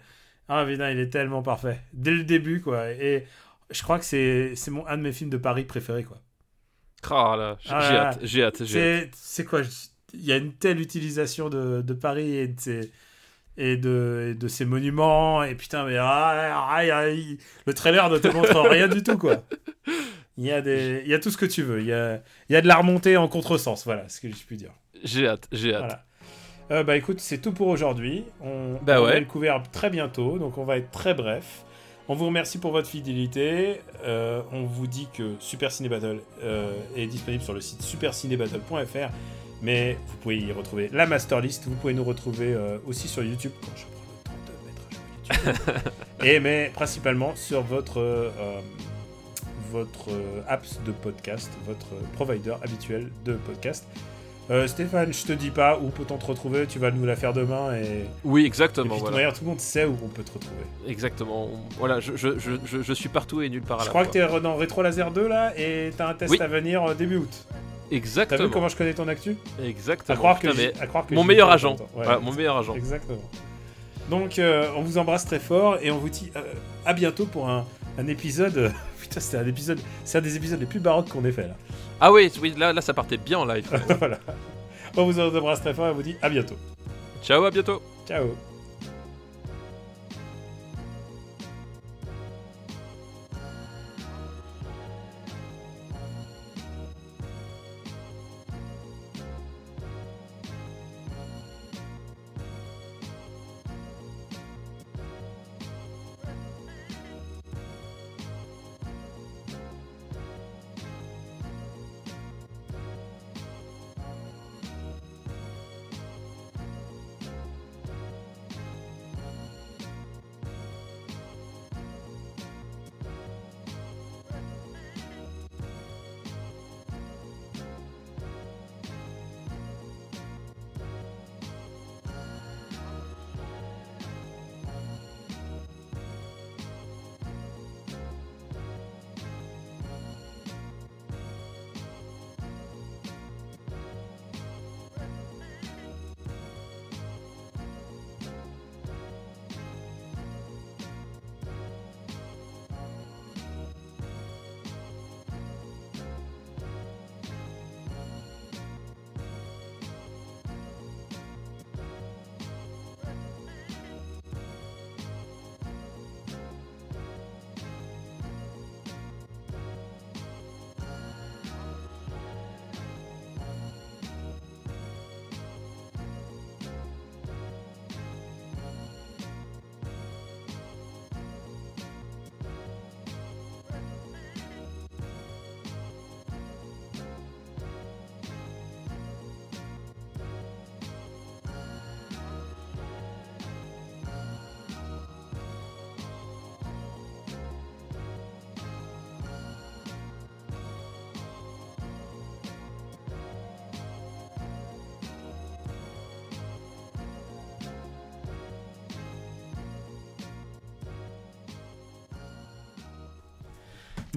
Ah, 0.49 0.65
putain, 0.68 0.91
il 0.91 0.99
est 0.99 1.10
tellement 1.10 1.41
parfait. 1.41 1.80
Dès 1.93 2.11
le 2.11 2.23
début, 2.23 2.61
quoi. 2.61 2.91
Et 2.91 3.26
je 3.72 3.81
crois 3.84 3.97
que 3.99 4.05
c'est 4.05 4.55
c'est 4.55 4.72
mon 4.72 4.85
un 4.88 4.97
de 4.97 5.03
mes 5.03 5.14
films 5.14 5.30
de 5.30 5.38
Paris 5.38 5.64
préférés, 5.65 6.03
quoi. 6.03 6.19
Ah 7.10 7.35
là, 7.38 7.57
j'ai 7.61 7.69
Ah 7.69 7.81
hâte, 8.07 8.19
j'ai 8.23 8.43
hâte, 8.43 8.64
j'ai 8.65 8.81
hâte. 9.03 9.10
C'est 9.15 9.45
quoi? 9.45 9.61
Il 10.14 10.23
y 10.23 10.31
a 10.31 10.38
une 10.38 10.53
telle 10.53 10.80
utilisation 10.80 11.49
de, 11.49 11.81
de 11.81 11.93
Paris 11.93 12.35
et 12.38 12.47
de 12.47 12.60
ses, 12.60 12.91
et 13.57 13.77
de, 13.77 14.31
et 14.31 14.34
de 14.35 14.47
ses 14.47 14.65
monuments. 14.65 15.43
Et 15.43 15.55
putain, 15.55 15.85
mais 15.85 15.97
ah, 15.97 16.67
ah, 16.69 16.77
ah, 16.80 17.05
le 17.05 17.73
trailer 17.73 18.09
ne 18.09 18.17
te 18.17 18.27
montre 18.27 18.59
rien 18.69 18.88
du 18.88 19.03
tout, 19.03 19.17
quoi. 19.17 19.43
Il 20.38 20.45
y, 20.45 20.51
a 20.51 20.61
des, 20.61 21.03
il 21.05 21.11
y 21.11 21.13
a 21.13 21.19
tout 21.19 21.30
ce 21.30 21.38
que 21.38 21.45
tu 21.45 21.61
veux. 21.61 21.80
Il 21.81 21.85
y 21.85 21.93
a, 21.93 22.19
il 22.49 22.53
y 22.53 22.55
a 22.55 22.61
de 22.61 22.67
la 22.67 22.77
remontée 22.77 23.17
en 23.17 23.27
contresens. 23.27 23.85
Voilà 23.85 24.09
ce 24.09 24.19
que 24.19 24.30
je 24.30 24.43
puis 24.45 24.57
dire. 24.57 24.71
J'ai 25.03 25.27
hâte, 25.27 25.47
j'ai 25.51 25.75
hâte. 25.75 25.81
Voilà. 25.81 26.03
Euh, 26.71 26.84
bah 26.84 26.97
écoute, 26.97 27.19
c'est 27.19 27.38
tout 27.39 27.51
pour 27.51 27.67
aujourd'hui. 27.67 28.23
On, 28.41 28.80
Bah 28.81 28.99
on 28.99 29.05
ouais. 29.05 29.13
met 29.13 29.19
le 29.19 29.25
couvert 29.27 29.61
très 29.71 29.89
bientôt, 29.91 30.39
donc 30.39 30.57
on 30.57 30.63
va 30.65 30.77
être 30.77 30.89
très 30.91 31.13
bref. 31.13 31.63
On 32.07 32.15
vous 32.15 32.25
remercie 32.25 32.57
pour 32.57 32.71
votre 32.71 32.88
fidélité. 32.88 33.81
Euh, 34.03 34.41
on 34.51 34.63
vous 34.63 34.88
dit 34.88 35.07
que 35.13 35.35
Super 35.39 35.71
Ciné 35.71 35.88
Battle 35.88 36.19
euh, 36.43 36.73
est 36.95 37.05
disponible 37.05 37.43
sur 37.43 37.53
le 37.53 37.61
site 37.61 37.81
supercinébattle.fr, 37.81 39.09
mais 39.64 39.98
vous 40.07 40.18
pouvez 40.18 40.38
y 40.38 40.52
retrouver 40.52 40.90
la 40.94 41.07
master 41.07 41.40
list. 41.41 41.64
Vous 41.65 41.76
pouvez 41.76 41.94
nous 41.94 42.03
retrouver 42.03 42.53
euh, 42.53 42.77
aussi 42.88 43.07
sur 43.07 43.23
YouTube 43.23 43.52
quand 43.61 43.72
je 43.76 43.84
prends 43.85 44.34
le 44.35 44.45
temps 44.45 44.53
de 44.61 44.68
mettre 44.68 45.56
à 45.56 45.73
jour 45.73 45.73
YouTube. 45.73 45.94
Et 46.26 46.40
mais 46.40 46.72
principalement 46.73 47.35
sur 47.35 47.61
votre 47.64 47.99
euh, 47.99 48.30
votre 49.72 50.11
euh, 50.11 50.41
apps 50.48 50.80
de 50.85 50.91
podcast, 50.91 51.49
votre 51.65 51.88
provider 52.14 52.53
habituel 52.61 53.10
de 53.26 53.34
podcast. 53.34 53.85
Euh, 54.52 54.68
Stéphane, 54.68 55.14
je 55.14 55.23
te 55.23 55.31
dis 55.31 55.52
pas 55.52 55.80
où 55.80 55.88
peut-on 55.88 56.18
te 56.18 56.26
retrouver, 56.26 56.68
tu 56.68 56.77
vas 56.77 56.91
nous 56.91 57.06
la 57.06 57.15
faire 57.15 57.31
demain 57.31 57.73
et, 57.77 58.03
Oui, 58.26 58.41
et 58.41 58.44
puis 58.44 58.45
exactement. 58.48 58.98
voilà. 58.98 59.15
manière 59.15 59.34
tout 59.34 59.45
le 59.45 59.49
monde 59.52 59.61
sait 59.61 59.85
où 59.85 59.98
on 60.03 60.10
peut 60.10 60.22
te 60.22 60.34
retrouver. 60.34 60.57
Exactement. 60.85 61.49
Voilà, 61.80 62.02
je, 62.02 62.18
je, 62.18 62.38
je, 62.38 62.52
je, 62.65 62.81
je 62.81 62.94
suis 62.94 63.07
partout 63.07 63.41
et 63.41 63.48
nulle 63.49 63.61
part 63.61 63.77
à 63.80 63.84
Je 63.84 63.85
la 63.85 63.90
crois 63.91 64.03
fois. 64.03 64.11
que 64.11 64.18
t'es 64.19 64.41
dans 64.41 64.56
Retro 64.56 64.81
Laser 64.84 65.11
2 65.11 65.27
là 65.30 65.53
et 65.57 65.91
t'as 65.95 66.10
un 66.10 66.14
test 66.14 66.30
Oui. 66.31 66.41
à 66.41 66.48
venir 66.48 66.84
euh, 66.84 66.94
début 66.94 67.15
août. 67.18 67.45
T'as 67.89 67.95
Exactement. 67.95 68.43
vu 68.45 68.49
comment 68.49 68.68
je 68.69 68.76
connais 68.76 68.93
ton 68.93 69.07
actu? 69.07 69.35
Exactement. 69.64 70.14
à 70.15 70.18
croire, 70.18 70.39
que 70.39 70.47
Putain, 70.47 70.81
à 70.81 70.88
croire 70.88 71.05
que 71.05 71.14
mon 71.15 71.23
meilleur 71.23 71.49
agent. 71.51 71.76
Ouais, 71.76 71.85
Voilà, 72.05 72.19
mon 72.19 72.31
meilleur 72.34 72.57
agent. 72.57 72.76
Exactement. 72.76 73.22
Donc 74.10 74.38
euh, 74.39 74.68
on 74.76 74.81
vous 74.81 74.97
embrasse 74.97 75.26
très 75.26 75.39
fort 75.39 75.77
et 75.81 75.89
on 75.91 75.97
vous 75.97 76.10
dit 76.10 76.31
euh, 76.35 76.41
à 76.85 76.93
bientôt 76.93 77.26
pour 77.26 77.49
un, 77.49 77.65
un 77.97 78.07
épisode. 78.07 78.57
euh, 78.57 78.69
Putain, 78.99 79.19
c'était 79.19 79.38
un 79.38 79.47
épisode. 79.47 79.80
C'est 80.05 80.18
un 80.18 80.22
des 80.22 80.35
épisodes 80.35 80.60
les 80.60 80.65
plus 80.65 80.80
baroques 80.80 81.10
qu'on 81.10 81.23
ait 81.26 81.31
fait 81.31 81.47
là. 81.47 81.55
Ah 82.01 82.11
oui, 82.11 82.31
oui, 82.41 82.53
là, 82.57 82.73
là, 82.73 82.81
ça 82.81 82.93
partait 82.93 83.18
bien 83.18 83.38
en 83.39 83.45
live. 83.45 83.68
voilà. 83.99 84.18
On 84.97 85.05
vous 85.05 85.19
embrasse 85.19 85.61
très 85.61 85.73
fort 85.73 85.88
et 85.88 85.91
on 85.91 85.93
vous 85.95 86.03
dit 86.03 86.15
à 86.22 86.30
bientôt. 86.30 86.55
Ciao, 87.23 87.43
à 87.45 87.51
bientôt. 87.51 87.81
Ciao. 88.07 88.52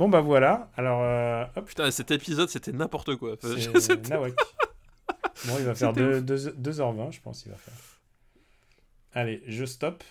Bon 0.07 0.11
bah 0.11 0.21
voilà, 0.21 0.71
alors 0.77 1.01
euh, 1.03 1.45
hop, 1.57 1.67
Putain, 1.67 1.91
cet 1.91 2.13
épisode, 2.13 2.49
c'était 2.49 2.71
n'importe 2.71 3.17
quoi. 3.17 3.35
C'est 3.43 3.81
c'était- 3.81 4.11
Nawak. 4.11 4.35
Bon, 5.47 5.55
il 5.59 5.65
va 5.65 5.75
faire 5.75 5.89
C'était 5.93 6.21
2, 6.23 6.51
2h20, 6.53 7.11
je 7.11 7.21
pense, 7.21 7.45
il 7.45 7.51
va 7.51 7.57
faire. 7.59 7.75
Allez, 9.13 9.43
je 9.49 9.65
stoppe. 9.65 10.05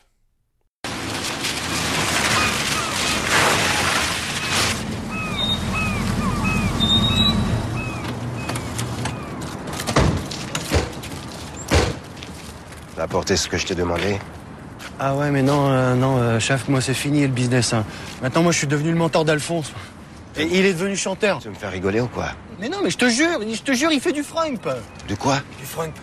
T'as 12.98 13.04
apporté 13.04 13.38
ce 13.38 13.48
que 13.48 13.58
je 13.58 13.66
t'ai 13.66 13.76
demandé? 13.76 14.20
Ah 15.00 15.16
ouais, 15.16 15.30
mais 15.32 15.42
non, 15.42 15.70
euh, 15.70 15.94
non, 15.96 16.18
euh, 16.18 16.40
chef, 16.40 16.68
moi 16.70 16.80
c'est 16.82 16.94
fini 16.94 17.22
le 17.24 17.28
business. 17.28 17.74
hein. 17.74 17.84
Maintenant, 18.22 18.44
moi 18.44 18.52
je 18.52 18.58
suis 18.60 18.68
devenu 18.68 18.92
le 18.92 18.98
mentor 18.98 19.26
d'Alphonse. 19.26 19.72
Et 20.38 20.44
il 20.44 20.66
est 20.66 20.74
devenu 20.74 20.96
chanteur. 20.98 21.40
Tu 21.40 21.46
veux 21.48 21.54
me 21.54 21.58
faire 21.60 21.72
rigoler 21.72 22.02
ou 22.02 22.08
quoi? 22.08 22.30
Mais 22.60 22.68
non, 22.70 22.78
mais 22.84 22.90
je 22.90 22.98
te 22.98 23.08
jure, 23.10 23.40
je 23.42 23.62
te 23.62 23.72
jure, 23.74 23.92
il 23.92 24.00
fait 24.02 24.12
du 24.14 24.24
frunk. 24.24 24.60
De 25.08 25.16
quoi? 25.16 25.38
Du 25.60 25.66
frunk. 25.66 25.94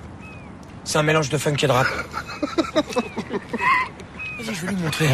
C'est 0.84 0.98
un 0.98 1.02
mélange 1.02 1.28
de 1.28 1.38
funk 1.38 1.56
et 1.62 1.66
de 1.66 1.72
rap. 1.72 1.86
Vas-y, 2.74 4.54
je 4.54 4.66
vais 4.66 4.72
lui 4.72 4.82
montrer. 4.82 5.08